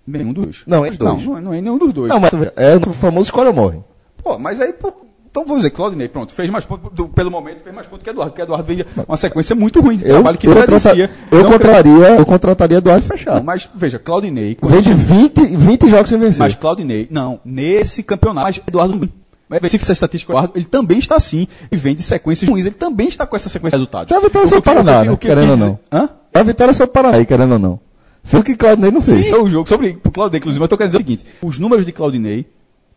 Nenhum 0.08 0.34
dos 0.34 0.44
dois. 0.46 0.58
Não, 0.66 0.86
entre 0.86 0.92
os 0.94 0.98
dois. 0.98 1.24
Não, 1.24 1.32
não 1.32 1.38
é- 1.38 1.42
não 1.42 1.54
é 1.54 1.62
nenhum 1.62 1.78
dos 1.78 1.94
dois. 1.94 2.10
Não, 2.10 2.20
mas 2.20 2.32
é 2.56 2.78
o 2.78 2.94
famoso 2.94 3.26
escolha 3.26 3.50
ou 3.50 3.54
morre. 3.54 3.80
Pô, 4.24 4.40
mas 4.40 4.60
aí, 4.60 4.74
pô, 4.74 4.92
então 5.30 5.46
vou 5.46 5.58
dizer, 5.58 5.70
Claudinei, 5.70 6.08
pronto, 6.08 6.34
fez 6.34 6.50
mais 6.50 6.66
pontos, 6.66 6.92
do- 6.94 7.08
pelo 7.10 7.30
momento 7.30 7.62
fez 7.62 7.74
mais 7.76 7.86
pontos 7.86 8.04
que 8.04 8.10
Eduardo, 8.10 8.32
porque 8.32 8.42
Eduardo 8.42 8.66
vem 8.66 8.84
uma 9.08 9.16
sequência 9.18 9.56
muito 9.56 9.80
ruim 9.82 9.98
de 9.98 10.06
Eu, 10.06 10.14
trabalho 10.16 10.38
que 10.38 10.48
eu, 10.48 10.56
contrata- 10.56 10.96
eu 11.32 11.46
contrataria, 11.46 12.10
eu 12.18 12.26
contrataria 12.26 12.78
Eduardo 12.80 13.06
fechado. 13.06 13.44
mas 13.46 13.70
veja, 13.76 14.00
Claudinei. 14.00 14.58
Vem 14.62 14.82
de 14.82 14.94
20, 14.94 15.46
20 15.56 15.88
jogos 15.90 16.10
sem 16.10 16.18
vencer. 16.18 16.40
Mas 16.40 16.56
Claudinei, 16.56 17.08
não, 17.12 17.40
nesse 17.46 18.02
campeonato, 18.02 18.48
mas 18.48 18.62
Eduardo. 18.68 19.08
Mas 19.50 19.72
se 19.72 19.80
fizer 19.80 19.94
estatística, 19.94 20.32
Eduardo, 20.32 20.54
ele 20.56 20.66
também 20.66 21.00
está 21.00 21.16
assim 21.16 21.48
e 21.72 21.76
vem 21.76 21.96
de 21.96 22.04
sequências 22.04 22.48
ruins. 22.50 22.66
Ele 22.68 22.76
também 22.76 23.08
está 23.08 23.26
com 23.26 23.36
essa 23.36 23.50
sequência 23.50 23.78
de 23.78 23.82
resultados. 23.82 24.16
A 24.16 24.20
vitória 24.20 24.48
seu 24.48 24.58
O 24.58 24.60
o 24.60 24.64
Paraná, 24.64 25.00
o 25.00 25.02
que- 25.02 25.06
né? 25.08 25.12
o 25.14 25.18
que- 25.18 25.28
querendo 25.28 25.50
ou 25.50 25.56
o 25.56 25.60
não. 25.60 25.80
Hã? 25.92 26.10
A 26.34 26.44
vitória 26.44 26.72
é 26.72 26.74
só 26.74 26.86
para 26.86 27.16
aí, 27.16 27.26
querendo 27.26 27.54
ou 27.54 27.60
não. 27.60 27.80
Foi 28.24 28.42
o 28.42 28.44
que 28.44 28.56
Claudinei 28.56 28.92
não 28.92 29.02
fez. 29.02 29.26
Sim, 29.26 29.32
é 29.32 29.38
o 29.38 29.48
jogo 29.50 29.68
sobre 29.68 29.98
o 30.06 30.12
Claudinei, 30.12 30.38
inclusive, 30.40 30.60
mas 30.60 30.66
eu 30.66 30.70
tô 30.70 30.78
querendo 30.78 30.92
dizer 30.92 31.04
o 31.04 31.06
seguinte: 31.08 31.26
os 31.42 31.58
números 31.58 31.86
de 31.86 31.92
Claudinei, 31.92 32.46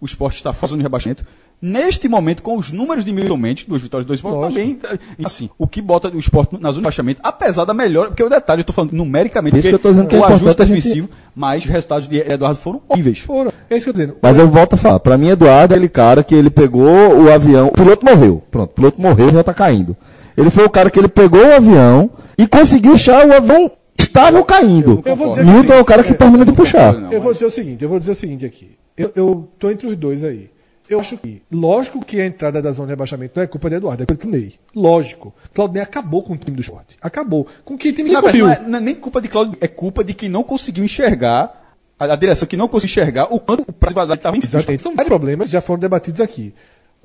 o 0.00 0.04
esporte 0.04 0.36
está 0.36 0.52
fora 0.52 0.76
do 0.76 0.82
rebaixamento. 0.82 1.24
Neste 1.64 2.08
momento, 2.08 2.42
com 2.42 2.58
os 2.58 2.72
números 2.72 3.04
de 3.04 3.12
Milton 3.12 3.36
Mendes, 3.36 3.64
duas 3.66 3.80
vitórias, 3.80 4.04
dois 4.04 4.20
pontos, 4.20 4.48
também, 4.48 4.76
assim, 5.24 5.48
o 5.56 5.68
que 5.68 5.80
bota 5.80 6.08
o 6.08 6.18
esporte 6.18 6.54
na 6.54 6.58
zona 6.70 6.72
de 6.72 6.78
rebaixamento, 6.80 7.20
apesar 7.22 7.64
da 7.64 7.72
melhor, 7.72 8.08
porque 8.08 8.22
o 8.24 8.28
detalhe, 8.28 8.62
eu 8.62 8.64
tô 8.64 8.72
falando 8.72 8.90
numericamente, 8.92 9.56
isso 9.58 9.68
porque 9.68 9.68
que 9.70 9.74
eu 9.76 9.78
tô 9.78 9.90
dizendo 9.90 10.08
que 10.08 10.16
é 10.16 10.18
o 10.18 10.24
ajuste 10.24 10.42
importante 10.42 10.72
a 10.72 10.74
gente- 10.74 10.82
defensivo, 10.82 11.08
mas 11.36 11.62
os 11.64 11.70
resultados 11.70 12.08
de 12.08 12.18
Eduardo 12.18 12.58
foram 12.58 12.82
horríveis. 12.88 13.20
Foram. 13.20 13.52
É 13.70 13.76
isso 13.76 13.84
que 13.84 13.90
eu 13.90 13.94
tô 13.94 14.00
dizendo. 14.00 14.16
Mas 14.20 14.38
eu 14.38 14.48
volto 14.50 14.74
a 14.74 14.76
falar. 14.76 14.98
Pra 14.98 15.16
mim, 15.16 15.28
Eduardo 15.28 15.72
é 15.72 15.76
aquele 15.76 15.88
cara 15.88 16.24
que 16.24 16.34
ele 16.34 16.50
pegou 16.50 16.84
o 17.22 17.32
avião. 17.32 17.68
O 17.68 17.72
piloto 17.72 18.04
morreu. 18.04 18.42
Pronto, 18.50 18.70
o 18.70 18.74
piloto 18.74 19.00
morreu 19.00 19.28
já 19.30 19.44
tá 19.44 19.54
caindo. 19.54 19.96
Ele 20.36 20.50
foi 20.50 20.64
o 20.64 20.70
cara 20.70 20.90
que 20.90 20.98
ele 20.98 21.06
pegou 21.08 21.46
o 21.46 21.54
avião 21.54 22.10
e 22.36 22.44
conseguiu 22.48 22.90
deixar 22.94 23.24
o 23.24 23.32
avião 23.32 23.70
estável 23.96 24.42
caindo. 24.44 25.00
Eu 25.04 25.14
vou 25.14 25.28
dizer 25.30 25.44
Milton 25.44 25.62
que- 25.68 25.72
é 25.74 25.80
o 25.80 25.84
cara 25.84 26.02
que 26.02 26.12
termina 26.14 26.44
de 26.44 26.50
puxar. 26.52 26.92
Não, 26.94 27.12
eu 27.12 27.20
vou 27.20 27.32
dizer 27.32 27.46
o 27.46 27.50
seguinte, 27.52 27.84
eu 27.84 27.88
vou 27.88 28.00
dizer 28.00 28.10
o 28.12 28.16
seguinte 28.16 28.44
aqui. 28.44 28.70
Eu, 28.96 29.12
eu 29.14 29.48
tô 29.60 29.70
entre 29.70 29.86
os 29.86 29.94
dois 29.94 30.24
aí. 30.24 30.50
Eu 30.92 31.00
acho 31.00 31.16
que, 31.16 31.42
lógico 31.50 32.04
que 32.04 32.20
a 32.20 32.26
entrada 32.26 32.60
da 32.60 32.70
zona 32.70 32.88
de 32.88 32.92
rebaixamento 32.92 33.32
não 33.34 33.42
é 33.42 33.46
culpa 33.46 33.70
de 33.70 33.76
Eduardo, 33.76 34.02
é 34.02 34.06
culpa 34.06 34.26
do 34.26 34.30
Ney. 34.30 34.54
Lógico. 34.76 35.34
Claudinei 35.54 35.82
acabou 35.82 36.22
com 36.22 36.34
o 36.34 36.36
time 36.36 36.54
do 36.54 36.60
esporte. 36.60 36.98
Acabou. 37.00 37.46
Com 37.64 37.78
que 37.78 37.94
time 37.94 38.10
que 38.10 38.20
conseguiu. 38.20 38.44
não, 38.44 38.52
é, 38.52 38.60
não 38.60 38.78
é 38.78 38.80
nem 38.82 38.94
culpa 38.94 39.22
de 39.22 39.28
Claudio, 39.28 39.56
é 39.58 39.66
culpa 39.66 40.04
de 40.04 40.12
quem 40.12 40.28
não 40.28 40.42
conseguiu 40.42 40.84
enxergar, 40.84 41.76
a, 41.98 42.04
a 42.04 42.16
direção 42.16 42.46
que 42.46 42.58
não 42.58 42.68
conseguiu 42.68 42.92
enxergar 42.92 43.32
o 43.32 43.40
quanto 43.40 43.62
o 43.62 43.72
prazo 43.72 43.92
de 43.92 43.94
validade 43.94 44.18
estava 44.18 44.36
em 44.36 44.40
Exatamente. 44.40 44.82
São 44.82 44.94
vários 44.94 45.08
problemas 45.08 45.48
já 45.48 45.62
foram 45.62 45.80
debatidos 45.80 46.20
aqui. 46.20 46.52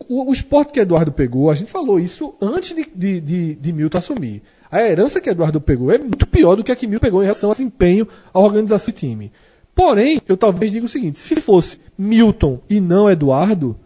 O, 0.09 0.29
o 0.29 0.33
esporte 0.33 0.73
que 0.73 0.81
Eduardo 0.81 1.13
pegou, 1.13 1.49
a 1.49 1.55
gente 1.55 1.71
falou 1.71 1.97
isso 1.97 2.35
antes 2.41 2.75
de, 2.75 2.85
de, 2.93 3.21
de, 3.21 3.55
de 3.55 3.73
Milton 3.73 3.99
assumir. 3.99 4.43
A 4.69 4.81
herança 4.81 5.21
que 5.21 5.29
Eduardo 5.29 5.61
pegou 5.61 5.93
é 5.93 5.97
muito 5.97 6.27
pior 6.27 6.55
do 6.55 6.63
que 6.63 6.73
a 6.73 6.75
que 6.75 6.87
Milton 6.87 7.05
pegou 7.05 7.21
em 7.21 7.25
relação 7.25 7.51
a 7.51 7.53
desempenho, 7.53 8.05
à 8.33 8.39
organização 8.39 8.93
do 8.93 8.97
time. 8.97 9.31
Porém, 9.77 10.19
eu 10.27 10.35
talvez 10.35 10.71
diga 10.71 10.87
o 10.87 10.89
seguinte: 10.89 11.19
se 11.19 11.35
fosse 11.35 11.79
Milton 11.95 12.59
e 12.67 12.81
não 12.81 13.07
Eduardo, 13.07 13.77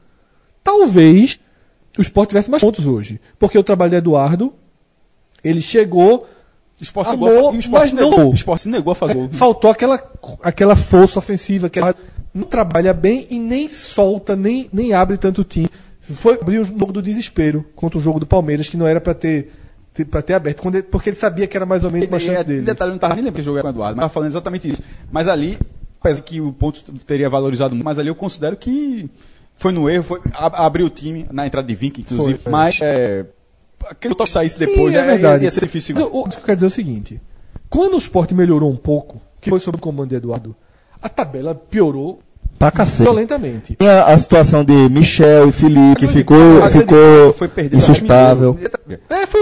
talvez 0.63 1.37
o 1.97 2.01
esporte 2.01 2.29
tivesse 2.29 2.49
mais 2.49 2.63
pontos 2.63 2.87
hoje. 2.87 3.19
Porque 3.37 3.57
o 3.57 3.63
trabalho 3.63 3.89
de 3.91 3.97
Eduardo, 3.97 4.53
ele 5.43 5.59
chegou, 5.59 6.25
O 6.79 6.83
esporte, 6.83 7.09
se 7.09 7.15
Amor, 7.15 7.29
negou, 7.29 7.53
mas 7.69 7.91
não 7.91 8.05
negou, 8.05 8.23
gol. 8.23 8.31
o 8.31 8.33
esporte 8.33 8.61
se 8.61 8.69
negou 8.69 8.93
a 8.93 8.95
fazer 8.95 9.15
gol. 9.15 9.29
faltou 9.33 9.69
aquela, 9.69 10.01
aquela 10.41 10.77
força 10.77 11.19
ofensiva, 11.19 11.69
que 11.69 11.81
não 12.33 12.43
trabalha 12.43 12.93
bem 12.93 13.27
e 13.29 13.37
nem 13.37 13.67
solta, 13.67 14.33
nem, 14.33 14.69
nem 14.71 14.93
abre 14.93 15.17
tanto 15.17 15.41
o 15.41 15.43
time. 15.43 15.69
Foi 15.99 16.35
abrir 16.39 16.59
o 16.59 16.63
jogo 16.63 16.93
do 16.93 17.01
desespero 17.01 17.65
contra 17.75 17.99
o 17.99 18.01
jogo 18.01 18.17
do 18.17 18.25
Palmeiras, 18.25 18.69
que 18.69 18.77
não 18.77 18.87
era 18.87 19.01
para 19.01 19.13
ter, 19.13 19.51
pra 20.09 20.21
ter 20.21 20.35
aberto, 20.35 20.63
porque 20.89 21.09
ele 21.09 21.17
sabia 21.17 21.45
que 21.47 21.57
era 21.57 21.65
mais 21.65 21.83
ou 21.83 21.91
menos 21.91 22.07
uma 22.07 22.17
chance 22.17 22.39
é, 22.39 22.43
dele. 22.45 22.61
detalhe, 22.61 22.87
eu 22.87 22.91
não 22.91 22.95
estava 22.95 23.13
nem 23.13 23.25
lembrando 23.25 23.35
que 23.35 23.43
jogo 23.43 23.57
era 23.57 23.63
com 23.63 23.67
o 23.67 23.71
Eduardo, 23.73 23.97
mas 23.97 24.05
estava 24.05 24.13
falando 24.13 24.29
exatamente 24.29 24.71
isso. 24.71 24.81
Mas 25.11 25.27
ali, 25.27 25.57
apesar 26.01 26.21
que 26.21 26.41
o 26.41 26.51
ponto 26.51 26.91
teria 27.05 27.29
valorizado 27.29 27.75
muito, 27.75 27.85
mas 27.85 27.99
ali 27.99 28.09
eu 28.09 28.15
considero 28.15 28.57
que 28.57 29.09
foi 29.53 29.71
no 29.71 29.87
erro, 29.87 30.03
foi 30.03 30.19
abriu 30.33 30.87
o 30.87 30.89
time 30.89 31.27
na 31.31 31.45
entrada 31.45 31.67
de 31.67 31.75
Vink, 31.75 32.01
inclusive. 32.01 32.39
Foi, 32.39 32.49
é. 32.49 32.51
mas 32.51 32.79
é, 32.81 33.25
aquele 33.87 34.15
toque 34.15 34.31
saísse 34.31 34.57
Sim, 34.57 34.65
depois, 34.65 34.93
é 34.95 35.01
né, 35.01 35.07
verdade. 35.07 35.43
ia, 35.43 35.47
ia 35.47 35.51
ser 35.51 35.61
difícil. 35.61 35.95
Mas 35.95 36.05
o, 36.05 36.07
o 36.07 36.29
que 36.29 36.37
eu 36.37 36.41
quero 36.41 36.55
dizer 36.55 36.65
é 36.65 36.67
o 36.67 36.71
seguinte: 36.71 37.21
quando 37.69 37.93
o 37.93 37.97
esporte 37.97 38.33
melhorou 38.33 38.71
um 38.71 38.75
pouco, 38.75 39.21
que 39.39 39.49
foi 39.49 39.59
sob 39.59 39.77
o 39.77 39.79
comando 39.79 40.09
de 40.09 40.15
Eduardo, 40.15 40.55
a 41.01 41.07
tabela 41.07 41.53
piorou 41.53 42.19
Pra 42.57 42.69
cacete. 42.69 43.03
violentamente. 43.03 43.75
Tem 43.75 43.89
a, 43.89 44.05
a 44.05 44.17
situação 44.17 44.63
de 44.63 44.87
Michel 44.89 45.49
e 45.49 45.51
Felipe, 45.51 45.95
que 46.01 46.07
ficou, 46.07 46.37
ficou 46.69 47.33
foi 47.33 47.47
perdido 47.47 47.77
insustável. 47.77 48.55
É, 49.09 49.25
foi 49.25 49.41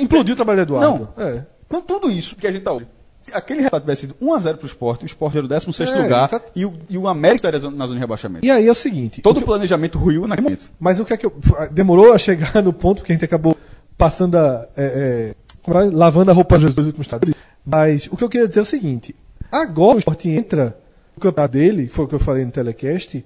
implodiu 0.00 0.32
o 0.32 0.36
trabalho 0.36 0.64
do 0.64 0.74
Eduardo. 0.74 1.08
Não. 1.14 1.26
É. 1.26 1.44
Com 1.68 1.82
tudo 1.82 2.10
isso 2.10 2.36
que 2.36 2.46
a 2.46 2.52
gente 2.52 2.62
tá 2.62 2.72
hoje, 2.72 2.86
aquele 3.32 3.60
resultado 3.60 3.82
tivesse 3.82 4.02
sido 4.02 4.14
1x0 4.20 4.56
pro 4.56 4.66
esporte, 4.66 5.04
o 5.04 5.06
esporte 5.06 5.36
era 5.38 5.46
o 5.46 5.48
16 5.48 5.90
É, 5.90 6.02
lugar 6.02 6.28
exato. 6.28 6.52
e 6.54 6.64
o, 6.66 6.74
e 6.90 6.98
o 6.98 7.08
América 7.08 7.48
estaria 7.48 7.70
na 7.70 7.86
zona 7.86 7.94
de 7.94 8.00
rebaixamento. 8.00 8.44
E 8.44 8.50
aí 8.50 8.66
é 8.66 8.70
o 8.72 8.74
seguinte: 8.74 9.22
Todo 9.22 9.38
o 9.38 9.42
planejamento 9.42 9.98
ruiu 9.98 10.26
naquele 10.26 10.44
momento. 10.48 10.70
Mas 10.78 10.98
o 11.00 11.04
que 11.04 11.14
é 11.14 11.16
que 11.16 11.26
eu. 11.26 11.32
Demorou 11.70 12.12
a 12.12 12.18
chegar 12.18 12.62
no 12.62 12.72
ponto 12.72 13.02
que 13.02 13.12
a 13.12 13.14
gente 13.14 13.24
acabou 13.24 13.56
passando 13.96 14.36
a. 14.36 14.68
é, 14.76 14.84
é, 14.84 15.34
é? 15.72 15.90
lavando 15.92 16.30
a 16.30 16.34
roupa 16.34 16.58
dos 16.58 16.86
últimos 16.86 17.06
estados. 17.06 17.32
Mas 17.64 18.06
o 18.10 18.16
que 18.16 18.24
eu 18.24 18.28
queria 18.28 18.46
dizer 18.48 18.60
é 18.60 18.62
o 18.62 18.66
seguinte: 18.66 19.14
agora 19.50 19.96
o 19.96 19.98
esporte 19.98 20.28
entra 20.28 20.76
no 21.16 21.20
campeonato 21.22 21.52
dele, 21.52 21.88
foi 21.88 22.04
o 22.04 22.08
que 22.08 22.14
eu 22.14 22.18
falei 22.20 22.44
no 22.44 22.50
telecast, 22.50 23.24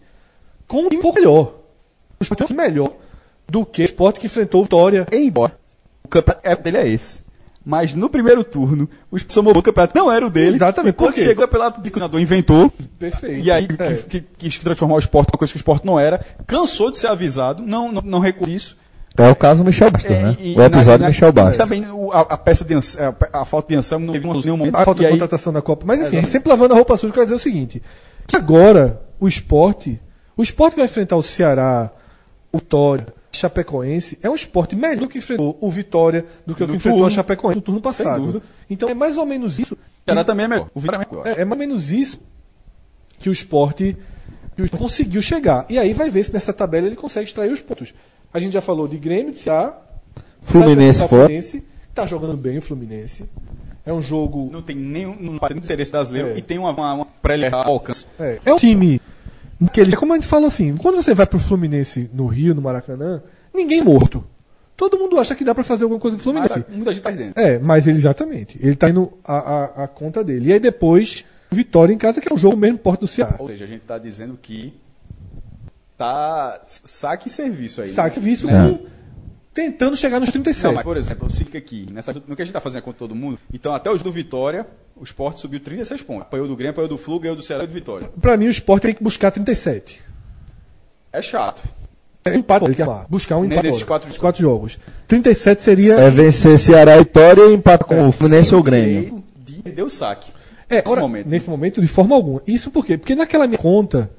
com 0.66 0.82
um 0.82 0.88
time 0.88 1.02
melhor. 1.12 1.54
O 2.20 2.22
esporte 2.22 2.42
é 2.42 2.46
um 2.52 2.56
melhor 2.56 2.92
do 3.48 3.64
que 3.64 3.82
o 3.82 3.84
esporte 3.84 4.20
que 4.20 4.26
enfrentou 4.26 4.60
o 4.60 4.64
Vitória. 4.64 5.06
Embora 5.10 5.56
o 6.04 6.08
campeonato 6.08 6.46
é- 6.46 6.54
dele 6.56 6.76
é 6.76 6.88
esse. 6.88 7.20
Mas 7.70 7.92
no 7.92 8.08
primeiro 8.08 8.42
turno, 8.42 8.88
o 9.10 9.18
Paulo, 9.42 9.58
o 9.58 9.62
campeonato 9.62 9.94
não 9.94 10.10
era 10.10 10.26
o 10.26 10.30
dele. 10.30 10.56
Exatamente, 10.56 10.94
E 10.94 10.96
quando 10.96 11.16
chegou 11.16 11.44
o 11.44 11.46
campeonato 11.46 11.82
de 11.82 11.90
treinador 11.90 12.18
inventou. 12.18 12.72
Perfeito. 12.98 13.44
E 13.44 13.50
aí 13.50 13.68
É. 13.78 13.94
que, 13.94 14.22
quis 14.38 14.56
transformar 14.56 14.94
o 14.94 14.98
esporte 14.98 15.28
uma 15.30 15.36
coisa 15.38 15.52
que 15.52 15.58
o 15.58 15.60
esporte 15.60 15.84
não 15.84 16.00
era. 16.00 16.24
Cansou 16.46 16.90
de 16.90 16.96
ser 16.96 17.08
avisado, 17.08 17.62
não, 17.62 17.92
não, 17.92 18.00
não 18.00 18.18
recuou 18.20 18.48
isso. 18.48 18.74
É 19.18 19.28
o 19.28 19.36
caso 19.36 19.62
do 19.62 19.66
Michel 19.66 19.90
Bastos, 19.90 20.10
É, 20.10 20.22
né? 20.22 20.36
o 20.56 20.62
episódio 20.62 20.90
na- 21.00 21.06
do 21.08 21.08
Michel 21.08 21.30
Bastos. 21.30 21.58
Também 21.58 21.84
a, 22.10 22.20
a 22.20 22.38
peça 22.38 22.64
de 22.64 22.72
a, 22.74 23.40
a 23.42 23.44
falta 23.44 23.68
de 23.68 23.74
Anselmo 23.74 24.06
não 24.06 24.12
teve 24.14 24.26
nenhum 24.26 24.56
momento. 24.56 24.74
A 24.74 24.84
falta 24.86 25.00
de 25.00 25.06
aí, 25.06 25.12
contratação 25.12 25.52
na 25.52 25.60
Copa. 25.60 25.84
Mas 25.86 26.00
enfim, 26.00 26.24
sempre 26.24 26.48
lavando 26.48 26.72
a 26.72 26.76
roupa 26.78 26.96
suja, 26.96 27.08
eu 27.10 27.12
quero 27.14 27.26
dizer 27.26 27.36
o 27.36 27.38
seguinte: 27.38 27.82
que 28.26 28.34
agora 28.34 28.98
o 29.20 29.28
esporte, 29.28 30.00
o 30.34 30.42
esporte 30.42 30.76
vai 30.76 30.86
enfrentar 30.86 31.16
o 31.16 31.22
Ceará, 31.22 31.90
o 32.50 32.56
Vitória, 32.58 33.06
Chapecoense, 33.30 34.18
é 34.22 34.28
um 34.28 34.34
esporte 34.34 34.74
melhor 34.74 34.96
do 34.96 35.08
que 35.08 35.18
enfrentou 35.18 35.56
o 35.60 35.70
Vitória, 35.70 36.24
do 36.46 36.54
que 36.54 36.64
o 36.64 36.68
que 36.68 36.76
enfrentou 36.76 37.06
a 37.06 37.10
Chapecoense 37.10 37.56
no 37.56 37.62
turno 37.62 37.80
passado. 37.80 38.42
Então 38.68 38.88
é 38.88 38.94
mais 38.94 39.16
ou 39.16 39.26
menos 39.26 39.58
isso. 39.58 39.74
o 39.74 39.78
Ceará 40.06 40.24
também 40.24 40.44
é 40.44 40.48
melhor. 40.48 40.70
O 40.74 40.80
Vitória 40.80 41.04
é 41.04 41.10
melhor. 41.10 41.26
É, 41.26 41.42
é 41.42 41.44
mais 41.44 41.60
ou 41.60 41.66
menos 41.68 41.92
isso 41.92 42.20
que 43.18 43.28
o 43.28 43.32
esporte 43.32 43.96
que 44.56 44.62
o 44.62 44.64
esporte 44.64 44.82
conseguiu 44.82 45.22
chegar. 45.22 45.66
E 45.68 45.78
aí 45.78 45.92
vai 45.92 46.10
ver 46.10 46.24
se 46.24 46.32
nessa 46.32 46.52
tabela 46.52 46.86
ele 46.86 46.96
consegue 46.96 47.26
extrair 47.26 47.52
os 47.52 47.60
pontos. 47.60 47.94
A 48.32 48.40
gente 48.40 48.52
já 48.52 48.60
falou 48.60 48.88
de 48.88 48.96
Grêmio, 48.98 49.32
de 49.32 49.38
Ceará, 49.38 49.80
Fluminense 50.42 50.98
sabe, 50.98 51.10
fora. 51.10 51.22
Fluminense, 51.24 51.64
tá 51.94 52.06
jogando 52.06 52.36
bem 52.36 52.58
o 52.58 52.62
Fluminense. 52.62 53.28
É 53.86 53.92
um 53.92 54.02
jogo 54.02 54.50
Não 54.52 54.60
tem 54.60 54.76
nenhum 54.76 55.16
não 55.18 55.38
tem 55.38 55.56
interesse 55.56 55.90
brasileiro 55.90 56.28
É. 56.28 56.38
e 56.38 56.42
tem 56.42 56.58
uma, 56.58 56.72
uma, 56.72 56.92
uma 56.92 57.06
pré 57.06 57.48
alcance. 57.50 58.04
É, 58.18 58.38
é 58.44 58.52
um 58.52 58.56
time 58.58 59.00
que 59.72 59.80
ele, 59.80 59.96
como 59.96 60.12
a 60.12 60.16
gente 60.16 60.26
fala 60.28 60.46
assim, 60.46 60.76
quando 60.76 60.96
você 60.96 61.14
vai 61.14 61.26
pro 61.26 61.38
Fluminense 61.38 62.08
no 62.12 62.26
Rio, 62.26 62.54
no 62.54 62.62
Maracanã, 62.62 63.22
ninguém 63.52 63.80
é 63.80 63.84
morto. 63.84 64.24
Todo 64.76 64.96
mundo 64.96 65.18
acha 65.18 65.34
que 65.34 65.42
dá 65.44 65.52
pra 65.54 65.64
fazer 65.64 65.82
alguma 65.84 66.00
coisa 66.00 66.16
no 66.16 66.22
Mas 66.34 66.52
Fluminense. 66.52 66.64
muita 66.76 66.94
gente 66.94 67.02
tá 67.02 67.10
dentro. 67.10 67.40
É, 67.42 67.58
mas 67.58 67.88
ele 67.88 67.98
exatamente. 67.98 68.56
Ele 68.62 68.76
tá 68.76 68.88
indo 68.88 69.12
a, 69.24 69.34
a, 69.36 69.84
a 69.84 69.88
conta 69.88 70.22
dele. 70.22 70.50
E 70.50 70.52
aí 70.52 70.60
depois, 70.60 71.24
Vitória 71.50 71.92
em 71.92 71.98
casa, 71.98 72.20
que 72.20 72.30
é 72.30 72.34
um 72.34 72.38
jogo 72.38 72.56
mesmo 72.56 72.78
porto 72.78 73.00
do 73.00 73.06
Ceará. 73.08 73.34
Ou 73.40 73.48
seja, 73.48 73.64
a 73.64 73.68
gente 73.68 73.80
tá 73.82 73.98
dizendo 73.98 74.38
que 74.40 74.72
tá 75.96 76.60
saque 76.64 77.28
e 77.28 77.30
serviço 77.30 77.82
aí. 77.82 77.88
Saque 77.88 78.20
né? 78.20 78.24
visto 78.24 78.46
Né? 78.46 78.52
com 78.70 78.86
tentando 79.52 79.96
chegar 79.96 80.20
nos 80.20 80.28
Não, 80.28 80.34
37. 80.34 80.72
mas, 80.72 80.84
por 80.84 80.96
exemplo, 80.96 81.26
eu 81.26 81.30
fico 81.30 81.56
aqui, 81.56 81.88
nessa, 81.92 82.12
no 82.12 82.36
que 82.36 82.42
a 82.42 82.44
gente 82.44 82.52
tá 82.54 82.60
fazendo 82.60 82.82
contra 82.82 83.00
todo 83.00 83.12
mundo, 83.16 83.40
então 83.52 83.74
até 83.74 83.90
o 83.90 83.96
jogo 83.96 84.10
do 84.10 84.12
Vitória, 84.12 84.64
O 85.00 85.04
esporte 85.04 85.40
subiu 85.40 85.60
36 85.60 86.02
pontos. 86.02 86.22
Apanhou 86.22 86.48
do 86.48 86.56
Grêmio, 86.56 86.72
apanhou 86.72 86.88
do 86.88 86.98
Flu, 86.98 87.20
ganhou 87.20 87.36
do 87.36 87.42
Ceará 87.42 87.64
e 87.64 87.66
do 87.66 87.72
Vitória. 87.72 88.10
Pra 88.20 88.36
mim, 88.36 88.46
o 88.46 88.50
Sport 88.50 88.82
tem 88.82 88.94
que 88.94 89.02
buscar 89.02 89.30
37. 89.30 90.00
É 91.12 91.22
chato. 91.22 91.62
É 92.24 92.30
um 92.30 92.34
empate, 92.34 92.66
ele 92.66 92.74
quer 92.74 92.86
lá, 92.86 93.06
buscar 93.08 93.36
um 93.38 93.44
empate. 93.44 93.62
Nesses 93.68 93.82
quatro- 93.84 94.12
quatro 94.18 94.40
jogos. 94.42 94.78
37 95.06 95.62
seria. 95.62 95.94
É 95.94 96.10
vencer 96.10 96.58
Ceará 96.58 96.96
e 96.96 96.98
Vitória 96.98 97.46
e 97.46 97.54
empatar 97.54 97.86
com 97.86 98.08
o 98.08 98.12
Fluminense 98.12 98.54
ou 98.54 98.60
o 98.60 98.62
Grêmio. 98.64 99.24
Perder 99.62 99.82
o 99.82 99.88
saque. 99.90 100.30
É, 100.68 100.76
nesse 100.76 100.90
ora, 100.90 101.00
momento. 101.00 101.30
Nesse 101.30 101.48
momento, 101.48 101.80
de 101.80 101.88
forma 101.88 102.14
alguma. 102.14 102.42
Isso 102.46 102.70
por 102.70 102.84
quê? 102.84 102.98
Porque 102.98 103.14
naquela 103.14 103.46
minha 103.46 103.58
conta, 103.58 104.10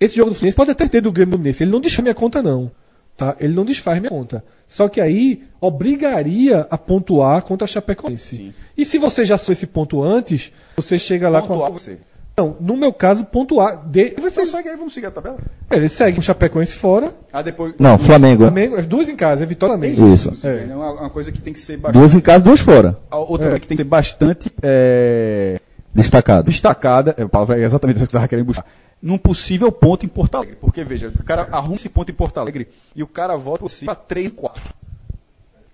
esse 0.00 0.16
jogo 0.16 0.30
do 0.30 0.34
Fluminense 0.34 0.56
pode 0.56 0.70
até 0.72 0.88
ter 0.88 1.00
do 1.00 1.12
Grêmio 1.12 1.32
do 1.32 1.36
Fluminense. 1.36 1.62
Ele 1.62 1.70
não 1.70 1.80
desfaz 1.80 2.02
minha 2.02 2.14
conta, 2.14 2.42
não. 2.42 2.70
Tá? 3.16 3.34
Ele 3.40 3.54
não 3.54 3.64
desfaz 3.64 3.98
minha 3.98 4.10
conta. 4.10 4.44
Só 4.68 4.88
que 4.88 5.00
aí 5.00 5.42
obrigaria 5.60 6.66
a 6.70 6.76
pontuar 6.76 7.42
contra 7.42 7.64
a 7.64 7.68
Chapecoense. 7.68 8.36
Sim. 8.36 8.54
E 8.76 8.84
se 8.84 8.98
você 8.98 9.24
já 9.24 9.38
sou 9.38 9.52
esse 9.52 9.66
ponto 9.66 10.02
antes, 10.02 10.52
você 10.76 10.98
chega 10.98 11.28
lá 11.28 11.40
Pontuar 11.40 11.70
com. 11.70 11.78
você. 11.78 11.98
Não, 12.36 12.54
no 12.60 12.76
meu 12.76 12.92
caso, 12.92 13.24
pontuar. 13.24 13.82
De... 13.86 14.10
Vai 14.20 14.30
ser... 14.30 14.42
Então 14.42 14.46
segue 14.58 14.68
aí, 14.68 14.76
vamos 14.76 14.92
seguir 14.92 15.06
a 15.06 15.10
tabela. 15.10 15.38
Ele 15.70 15.88
segue 15.88 16.18
o 16.18 16.22
Chapecoense 16.22 16.74
fora, 16.76 17.10
Ah, 17.32 17.40
depois. 17.40 17.72
Não, 17.78 17.96
Flamengo. 17.96 18.42
Flamengo, 18.42 18.76
as 18.76 18.86
duas 18.86 19.08
em 19.08 19.16
casa, 19.16 19.44
é 19.44 19.46
Vitória 19.46 19.74
Flamengo. 19.78 20.06
Isso. 20.12 20.30
É. 20.46 20.66
É. 20.70 20.74
uma, 20.76 21.08
coisa 21.08 21.32
que 21.32 21.40
tem 21.40 21.54
que 21.54 21.58
ser 21.58 21.78
bastante. 21.78 21.98
Duas 21.98 22.14
em 22.14 22.20
casa, 22.20 22.44
duas 22.44 22.60
fora. 22.60 22.98
a 23.10 23.16
Outra 23.16 23.46
coisa 23.46 23.60
que 23.60 23.66
tem 23.66 23.76
que 23.78 23.82
ser 23.84 23.88
bastante 23.88 24.52
é, 24.62 25.58
Destacado. 25.94 26.44
destacada, 26.50 27.14
é, 27.16 27.22
a 27.22 27.28
palavra 27.28 27.58
é 27.58 27.64
exatamente 27.64 27.96
isso 27.96 28.04
que 28.06 28.14
eu 28.14 28.18
estava 28.18 28.28
querendo 28.28 28.44
buscar, 28.44 28.66
num 29.02 29.18
possível 29.18 29.70
ponto 29.70 30.04
em 30.04 30.08
Porto 30.08 30.36
Alegre. 30.36 30.56
Porque, 30.56 30.82
veja, 30.84 31.08
o 31.08 31.24
cara 31.24 31.48
arruma 31.52 31.74
esse 31.74 31.88
ponto 31.88 32.10
em 32.10 32.14
Porto 32.14 32.38
Alegre 32.38 32.68
e 32.94 33.02
o 33.02 33.06
cara 33.06 33.36
volta 33.36 33.64
para 33.84 33.94
3 33.94 34.26
e 34.26 34.30
4. 34.30 34.74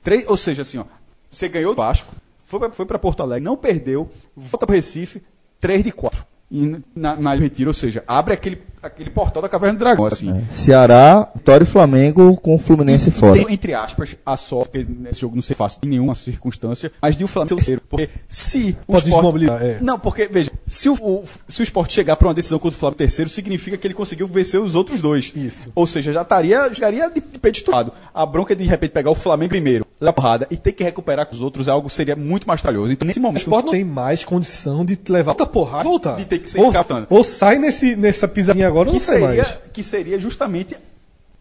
3, 0.03 0.27
ou 0.29 0.37
seja, 0.37 0.63
assim, 0.63 0.79
ó, 0.79 0.85
você 1.31 1.49
ganhou 1.49 1.75
do 1.75 1.79
Vasco, 1.79 2.13
foi 2.45 2.87
para 2.87 2.99
Porto 2.99 3.23
Alegre, 3.23 3.45
não 3.45 3.57
perdeu, 3.57 4.11
volta 4.37 4.67
para 4.67 4.77
Recife, 4.77 5.23
3 5.61 5.85
de 5.85 5.93
4. 5.93 6.27
E 6.51 6.83
na, 6.95 7.17
na 7.17 7.35
Retiro, 7.35 7.71
ou 7.71 7.75
seja, 7.75 8.05
abre 8.07 8.35
aquele, 8.35 8.63
aquele 8.83 9.11
portal 9.11 9.43
da 9.43 9.49
Caverna 9.49 9.75
do 9.77 9.79
Dragão. 9.81 10.05
Assim. 10.07 10.45
Ceará, 10.53 11.29
Vitória 11.35 11.65
e 11.65 11.67
Flamengo 11.67 12.37
com 12.37 12.55
o 12.55 12.59
Fluminense 12.59 13.09
E 13.09 13.13
fora. 13.13 13.35
tem, 13.35 13.53
entre 13.53 13.75
aspas, 13.75 14.17
a 14.25 14.37
sorte, 14.37 14.71
porque 14.81 14.87
nesse 15.01 15.21
jogo 15.21 15.35
não 15.37 15.43
ser 15.43 15.55
fácil 15.55 15.79
em 15.85 15.89
nenhuma 15.89 16.15
circunstância, 16.15 16.91
mas 17.01 17.17
de 17.17 17.25
o 17.25 17.29
Flamengo 17.29 17.49
ser 17.51 17.55
o 17.55 17.57
terceiro. 17.59 17.83
Porque 17.89 18.09
se 18.29 18.77
o 18.87 18.93
Pode 18.93 19.05
Sport- 19.05 19.15
desmobilizar, 19.23 19.63
é. 19.63 19.79
Não, 19.81 19.99
porque, 19.99 20.29
veja, 20.31 20.51
se 20.67 20.89
o, 20.89 20.95
o- 20.95 21.25
se 21.49 21.61
o 21.61 21.65
Sport 21.65 21.93
chegar 21.93 22.17
para 22.17 22.29
uma 22.29 22.35
decisão 22.35 22.59
contra 22.59 22.77
o 22.77 22.81
Flamengo 22.81 22.99
terceiro, 22.99 23.31
significa 23.31 23.77
que 23.77 23.87
ele 23.87 23.95
conseguiu 23.95 24.27
vencer 24.27 24.61
os 24.61 24.75
outros 24.75 25.01
dois. 25.01 25.33
Isso. 25.35 25.71
Ou 25.75 25.87
seja, 25.87 26.13
já 26.13 26.23
estaria, 26.23 26.73
jogaria 26.73 27.11
de 27.11 27.21
peito 27.21 27.57
estourado. 27.57 27.93
A 28.15 28.25
bronca 28.27 28.55
de, 28.57 28.63
de 28.65 28.69
repente 28.69 28.91
pegar 28.91 29.11
o 29.11 29.15
Flamengo 29.15 29.51
primeiro, 29.51 29.87
levar 30.01 30.13
porrada 30.13 30.47
e 30.51 30.57
ter 30.57 30.73
que 30.73 30.83
recuperar 30.85 31.27
com 31.27 31.35
os 31.35 31.41
outros, 31.41 31.69
algo 31.69 31.89
seria 31.91 32.17
muito 32.17 32.47
mais 32.47 32.61
talhoso. 32.63 32.93
Então, 32.93 33.07
nesse 33.07 33.19
O 33.19 33.23
momento, 33.23 33.43
Sport 33.43 33.65
não 33.67 33.73
tem 33.73 33.85
mais 33.85 34.25
condição 34.25 34.85
de 34.85 34.99
levar 35.09 35.33
outra 35.33 35.47
porrada 35.47 35.85
e 35.85 35.89
voltar. 35.89 36.17
De 36.17 36.25
ter 36.25 36.39
que 36.39 36.51
ser 36.51 36.61
ou, 36.61 36.73
ou 37.11 37.25
sai 37.25 37.59
nesse, 37.59 37.95
nessa 37.97 38.27
pisadinha 38.29 38.71
agora 38.73 38.93
não 38.93 38.99
sai 39.01 39.21
seria, 39.21 39.27
mais. 39.43 39.59
que 39.73 39.83
seria 39.83 40.19
justamente 40.19 40.77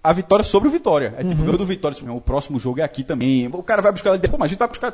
a 0.04 0.14
vitória 0.14 0.44
sobre 0.44 0.68
o 0.68 0.72
Vitória. 0.72 1.14
É 1.18 1.24
tipo, 1.24 1.34
Uhum. 1.36 1.46
ganhou 1.46 1.58
do 1.58 1.66
Vitória, 1.66 1.98
o 2.14 2.22
próximo 2.22 2.60
jogo 2.60 2.80
é 2.80 2.84
aqui 2.84 3.04
também. 3.04 3.48
O 3.52 3.62
cara 3.64 3.82
vai 3.82 3.92
buscar 3.92 4.18
pô, 4.20 4.38
mas 4.38 4.46
a 4.46 4.50
gente 4.50 4.60
vai 4.60 4.68
buscar. 4.68 4.94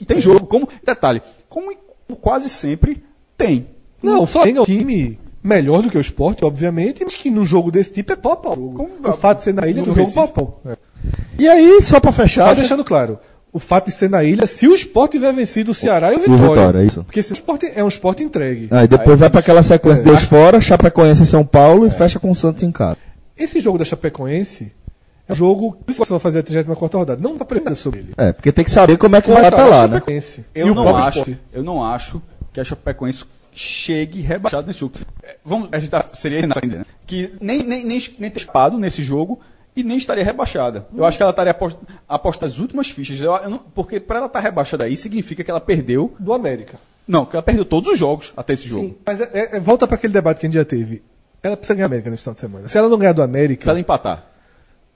E, 0.00 0.04
tem 0.04 0.20
jogo. 0.20 0.46
Como, 0.46 0.68
detalhe, 0.84 1.22
como 1.48 1.72
quase 2.20 2.48
sempre 2.48 3.02
tem. 3.38 3.66
Não, 4.02 4.22
o 4.22 4.26
Flamengo 4.26 4.58
é 4.58 4.62
um 4.62 4.64
time 4.64 5.18
melhor 5.42 5.82
do 5.82 5.90
que 5.90 5.96
o 5.96 6.00
Sport, 6.00 6.42
obviamente, 6.42 7.04
mas 7.04 7.14
que 7.14 7.30
num 7.30 7.46
jogo 7.46 7.70
desse 7.70 7.90
tipo 7.92 8.12
é 8.12 8.16
pau 8.16 8.32
a 8.32 8.36
pau. 8.36 8.56
Como- 8.56 8.90
o 9.04 9.12
fato 9.12 9.38
de 9.38 9.44
ser 9.44 9.54
na 9.54 9.66
ilha 9.68 9.78
é 9.78 9.82
um 9.82 9.84
jogo 9.84 9.96
pau 9.96 10.04
a 10.04 10.26
Recife. 10.26 10.32
pau. 10.34 10.60
É. 10.66 10.76
E 11.38 11.48
aí, 11.48 11.80
só 11.80 12.00
pra 12.00 12.10
Só 12.12 12.22
fechar. 12.22 12.54
deixando 12.54 12.84
claro, 12.84 13.18
o 13.52 13.58
fato 13.58 13.86
de 13.86 13.92
ser 13.92 14.08
na 14.08 14.22
ilha, 14.22 14.46
se 14.46 14.68
o 14.68 14.74
Sport 14.74 15.12
tiver 15.12 15.32
vencido 15.32 15.72
o 15.72 15.74
Ceará 15.74 16.12
e 16.12 16.16
o 16.16 16.18
o 16.18 16.20
Vitória. 16.20 16.48
Vitória, 16.48 16.84
isso. 16.84 17.04
Porque 17.04 17.22
se 17.22 17.32
o 17.32 17.34
Sport 17.34 17.64
é 17.74 17.82
um 17.82 17.88
Sport 17.88 18.20
entregue. 18.20 18.68
Aí 18.70 18.86
depois 18.86 19.18
vai 19.18 19.28
pra 19.28 19.40
aquela 19.40 19.62
sequência 19.62 20.02
É. 20.02 20.04
Deus 20.04 20.22
fora, 20.22 20.60
Chapecoense 20.60 21.22
em 21.22 21.26
São 21.26 21.44
Paulo 21.44 21.86
e 21.86 21.90
fecha 21.90 22.20
com 22.20 22.30
o 22.30 22.34
Santos 22.34 22.62
em 22.62 22.70
casa. 22.70 22.98
Esse 23.36 23.60
jogo 23.60 23.78
da 23.78 23.84
Chapecoense 23.84 24.72
é 25.28 25.32
um 25.32 25.36
jogo. 25.36 25.76
Que 25.86 25.92
você 25.92 26.10
vai 26.10 26.20
fazer 26.20 26.40
a 26.40 26.42
34 26.42 26.98
rodada. 26.98 27.20
Não 27.20 27.36
dá 27.36 27.44
pra 27.44 27.58
nada 27.58 27.74
sobre 27.74 28.00
ele. 28.00 28.12
É, 28.16 28.32
porque 28.32 28.52
tem 28.52 28.64
que 28.64 28.70
saber 28.70 28.96
como 28.98 29.16
é 29.16 29.22
que 29.22 29.30
vai 29.30 29.42
estar 29.42 29.62
a 29.62 29.66
lá, 29.66 29.88
né? 29.88 30.02
Eu 30.54 30.68
e 30.68 30.70
o 30.70 30.74
não 30.74 30.96
acho, 30.96 31.36
eu 31.52 31.62
não 31.62 31.84
acho 31.84 32.22
que 32.52 32.60
a 32.60 32.64
Chapecoense 32.64 33.24
chegue 33.52 34.20
rebaixado 34.20 34.66
nesse 34.66 34.78
jogo. 34.80 34.94
É, 35.22 35.36
Vamos, 35.44 35.68
a 35.72 35.78
gente 35.78 35.90
tá, 35.90 36.04
seria 36.12 36.38
isso, 36.38 36.48
né? 36.48 36.84
que 37.06 37.32
nem 37.40 37.64
nem 37.64 37.84
nem, 37.84 38.00
nem 38.18 38.30
ter 38.30 38.38
escapado 38.38 38.78
nesse 38.78 39.02
jogo 39.02 39.40
e 39.80 39.84
nem 39.84 39.96
estaria 39.98 40.24
rebaixada. 40.24 40.86
Eu 40.96 41.04
acho 41.04 41.16
que 41.16 41.22
ela 41.22 41.30
estaria 41.30 41.50
aposta, 41.50 41.80
aposta 42.08 42.46
as 42.46 42.58
últimas 42.58 42.88
fichas. 42.90 43.20
Eu, 43.20 43.32
eu 43.36 43.50
não- 43.50 43.58
porque 43.58 43.98
para 44.00 44.18
ela 44.18 44.26
estar 44.26 44.40
rebaixada 44.40 44.84
aí 44.84 44.96
significa 44.96 45.42
que 45.44 45.50
ela 45.50 45.60
perdeu, 45.60 46.14
Do 46.18 46.32
América. 46.32 46.78
não, 47.06 47.24
que 47.26 47.34
ela 47.36 47.42
perdeu 47.42 47.64
todos 47.64 47.90
os 47.92 47.98
jogos 47.98 48.32
até 48.36 48.52
esse 48.52 48.68
jogo. 48.68 48.88
Sim, 48.88 48.96
mas 49.04 49.20
é- 49.20 49.30
é- 49.32 49.56
é- 49.56 49.60
volta 49.60 49.86
para 49.86 49.96
aquele 49.96 50.12
debate 50.12 50.38
que 50.40 50.46
a 50.46 50.48
gente 50.48 50.54
já 50.56 50.64
teve. 50.64 51.02
Ela 51.42 51.56
precisa 51.56 51.74
ganhar 51.74 51.86
a 51.86 51.88
América 51.88 52.10
nesse 52.10 52.22
final 52.22 52.34
de 52.34 52.40
semana. 52.40 52.68
Se 52.68 52.76
ela 52.78 52.88
não 52.88 52.98
ganhar 52.98 53.12
do 53.14 53.22
América, 53.22 53.64
Se 53.64 53.70
ela 53.70 53.80
empatar. 53.80 54.26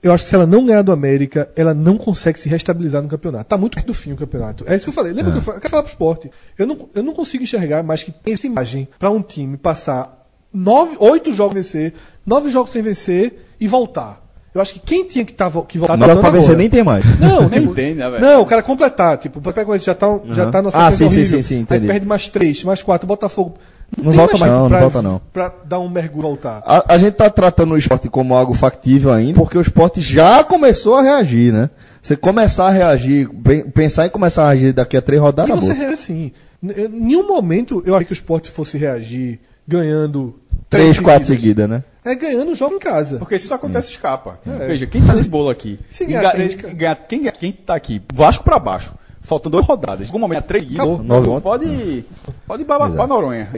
eu 0.03 0.13
acho 0.13 0.23
que 0.25 0.29
se 0.29 0.35
ela 0.35 0.45
não 0.45 0.63
ganhar 0.63 0.83
do 0.83 0.91
América, 0.91 1.51
ela 1.55 1.73
não 1.73 1.97
consegue 1.97 2.37
se 2.39 2.47
restabilizar 2.47 3.01
no 3.01 3.09
campeonato. 3.09 3.45
Tá 3.49 3.57
muito 3.57 3.73
perto 3.73 3.87
do 3.87 3.93
fim 3.95 4.11
o 4.13 4.15
campeonato. 4.15 4.63
É 4.67 4.75
isso 4.75 4.85
que 4.85 4.89
eu 4.89 4.93
falei. 4.93 5.11
Lembra 5.11 5.31
que 5.31 5.39
eu 5.39 5.41
falei? 5.41 5.57
Eu 5.57 5.61
quero 5.61 5.71
falar 5.71 5.83
pro 5.83 5.91
esporte. 5.91 6.29
Eu 6.57 6.67
não, 6.67 6.89
eu 6.93 7.01
não 7.01 7.13
consigo 7.13 7.43
enxergar 7.43 7.81
mais 7.81 8.03
que 8.03 8.11
tem 8.11 8.35
essa 8.35 8.45
imagem 8.45 8.87
para 8.99 9.09
um 9.09 9.21
time 9.23 9.57
passar 9.57 10.23
nove, 10.53 10.95
oito 10.99 11.33
jogos 11.33 11.55
vencer, 11.55 11.93
nove 12.25 12.49
jogos 12.49 12.71
sem 12.71 12.81
vencer 12.83 13.47
e 13.59 13.67
voltar. 13.67 14.23
Eu 14.55 14.61
acho 14.61 14.73
que 14.73 14.79
quem 14.79 15.03
tinha 15.05 15.25
que, 15.25 15.33
tá, 15.33 15.49
vo- 15.49 15.63
que 15.63 15.77
voltar 15.77 15.97
Não, 15.97 16.07
voltando 16.07 16.21
pra 16.21 16.31
vencer 16.31 16.55
nem 16.55 16.69
tem 16.69 16.81
mais. 16.81 17.03
Não, 17.19 17.41
Nem 17.49 17.59
tipo, 17.59 17.75
tem, 17.75 17.93
né, 17.93 18.09
velho? 18.09 18.21
Não, 18.25 18.41
o 18.41 18.45
cara 18.45 18.63
completar. 18.63 19.17
Tipo, 19.17 19.39
o 19.39 19.41
Pepe 19.41 19.61
já 19.79 19.93
tá, 19.93 20.07
já 20.29 20.49
tá 20.49 20.61
na 20.61 20.69
Ah, 20.73 20.89
sim, 20.93 21.09
sim, 21.09 21.25
sim, 21.25 21.41
sim, 21.41 21.55
Aí 21.55 21.61
entendi. 21.61 21.87
perde 21.87 22.05
mais 22.05 22.29
três, 22.29 22.63
mais 22.63 22.81
quatro, 22.81 23.05
Botafogo. 23.05 23.55
Não 23.97 24.05
tem 24.11 24.13
volta 24.13 24.37
mais 24.37 24.51
não, 24.51 24.61
não 24.61 24.69
pra- 24.69 24.79
volta 24.79 25.01
não. 25.01 25.21
Pra 25.33 25.53
dar 25.65 25.79
um 25.79 25.89
mergulho 25.89 26.21
voltar. 26.23 26.63
A, 26.65 26.93
a 26.95 26.97
gente 26.97 27.13
tá 27.15 27.29
tratando 27.29 27.73
o 27.73 27.77
esporte 27.77 28.07
como 28.09 28.33
algo 28.33 28.53
factível 28.53 29.11
ainda, 29.11 29.33
porque 29.35 29.57
o 29.57 29.61
esporte 29.61 30.01
já 30.01 30.41
começou 30.43 30.95
a 30.95 31.01
reagir, 31.03 31.51
né? 31.53 31.69
Você 32.01 32.15
começar 32.15 32.67
a 32.67 32.71
reagir, 32.71 33.29
pen- 33.43 33.69
pensar 33.69 34.07
em 34.07 34.09
começar 34.09 34.45
a 34.45 34.53
reagir 34.53 34.73
daqui 34.73 34.95
a 34.95 35.01
três 35.01 35.21
rodadas, 35.21 35.55
E 35.55 35.59
você 35.59 35.73
reage 35.73 35.93
assim. 35.93 36.31
Em 36.63 36.87
nenhum 36.87 37.27
momento 37.27 37.83
eu 37.85 37.93
achei 37.93 38.05
que 38.05 38.13
o 38.13 38.15
esporte 38.15 38.49
fosse 38.49 38.77
reagir 38.77 39.39
ganhando 39.67 40.39
Três, 40.69 40.99
quatro 40.99 41.27
seguidas. 41.27 41.69
né? 41.69 41.83
É 42.03 42.13
ganhando 42.15 42.51
o 42.51 42.55
jogo 42.55 42.75
em 42.75 42.79
casa. 42.79 43.17
Porque 43.17 43.37
se 43.39 43.45
isso 43.45 43.53
acontece, 43.53 43.89
escapa. 43.91 44.39
É. 44.45 44.67
Veja, 44.67 44.85
quem 44.85 45.03
tá 45.03 45.13
nesse 45.15 45.29
bolo 45.29 45.49
aqui? 45.49 45.79
Se 45.89 46.05
ganhar 46.05 46.21
ga- 46.21 46.31
três, 46.31 46.55
ganhar- 46.55 46.95
quem, 47.07 47.19
ganha- 47.21 47.31
quem 47.31 47.51
tá 47.51 47.75
aqui? 47.75 48.01
Vasco 48.13 48.43
pra 48.43 48.59
baixo. 48.59 48.93
Faltam 49.21 49.51
duas 49.51 49.65
rodadas. 49.65 50.01
Em 50.01 50.05
algum 50.09 50.19
momento, 50.19 50.43
três 50.45 50.63
seguidas. 50.63 50.85
Ontem. 50.85 51.41
Pode, 51.41 52.05
pode 52.45 52.61
ir 52.61 52.65
pra. 52.65 52.87
Noronha. 53.07 53.49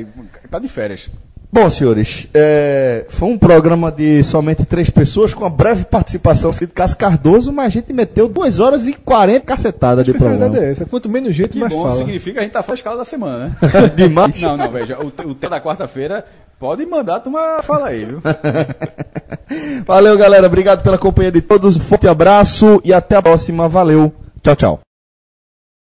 Tá 0.49 0.59
de 0.59 0.69
férias. 0.69 1.09
Bom, 1.49 1.69
senhores, 1.69 2.27
é, 2.33 3.05
foi 3.09 3.29
um 3.29 3.37
programa 3.37 3.89
de 3.89 4.21
somente 4.23 4.65
três 4.65 4.89
pessoas, 4.89 5.33
com 5.33 5.45
a 5.45 5.49
breve 5.49 5.85
participação 5.85 6.51
do 6.51 6.67
Cássio 6.67 6.97
Cardoso, 6.97 7.53
mas 7.53 7.67
a 7.67 7.69
gente 7.69 7.93
meteu 7.93 8.27
duas 8.27 8.59
horas 8.59 8.85
e 8.85 8.93
40 8.93 9.45
cacetadas 9.45 10.01
A 10.01 10.03
de 10.03 10.13
programa. 10.13 10.57
é 10.57 10.71
essa. 10.71 10.85
Quanto 10.85 11.07
menos 11.07 11.33
gente, 11.33 11.49
Que 11.51 11.59
mais 11.59 11.71
bom, 11.71 11.83
fala. 11.83 11.95
significa 11.95 12.33
que 12.33 12.39
a 12.39 12.43
gente 12.43 12.51
tá 12.51 12.61
fora 12.61 12.73
da 12.73 12.75
escala 12.75 12.97
da 12.97 13.05
semana, 13.05 13.45
né? 13.45 13.55
Demais. 13.95 14.41
não, 14.41 14.57
não, 14.57 14.69
veja, 14.69 14.97
o, 14.99 15.07
o 15.07 15.33
tema 15.35 15.51
da 15.51 15.61
quarta-feira 15.61 16.25
pode 16.59 16.85
mandar 16.85 17.21
uma 17.25 17.61
fala 17.63 17.87
aí, 17.87 18.03
viu? 18.03 18.21
Valeu, 19.87 20.17
galera. 20.17 20.47
Obrigado 20.47 20.83
pela 20.83 20.97
companhia 20.97 21.31
de 21.31 21.41
todos. 21.41 21.77
Um 21.77 21.79
forte 21.79 22.07
abraço 22.09 22.81
e 22.83 22.93
até 22.93 23.15
a 23.15 23.21
próxima. 23.21 23.69
Valeu. 23.69 24.13
Tchau, 24.43 24.55
tchau. 24.55 24.86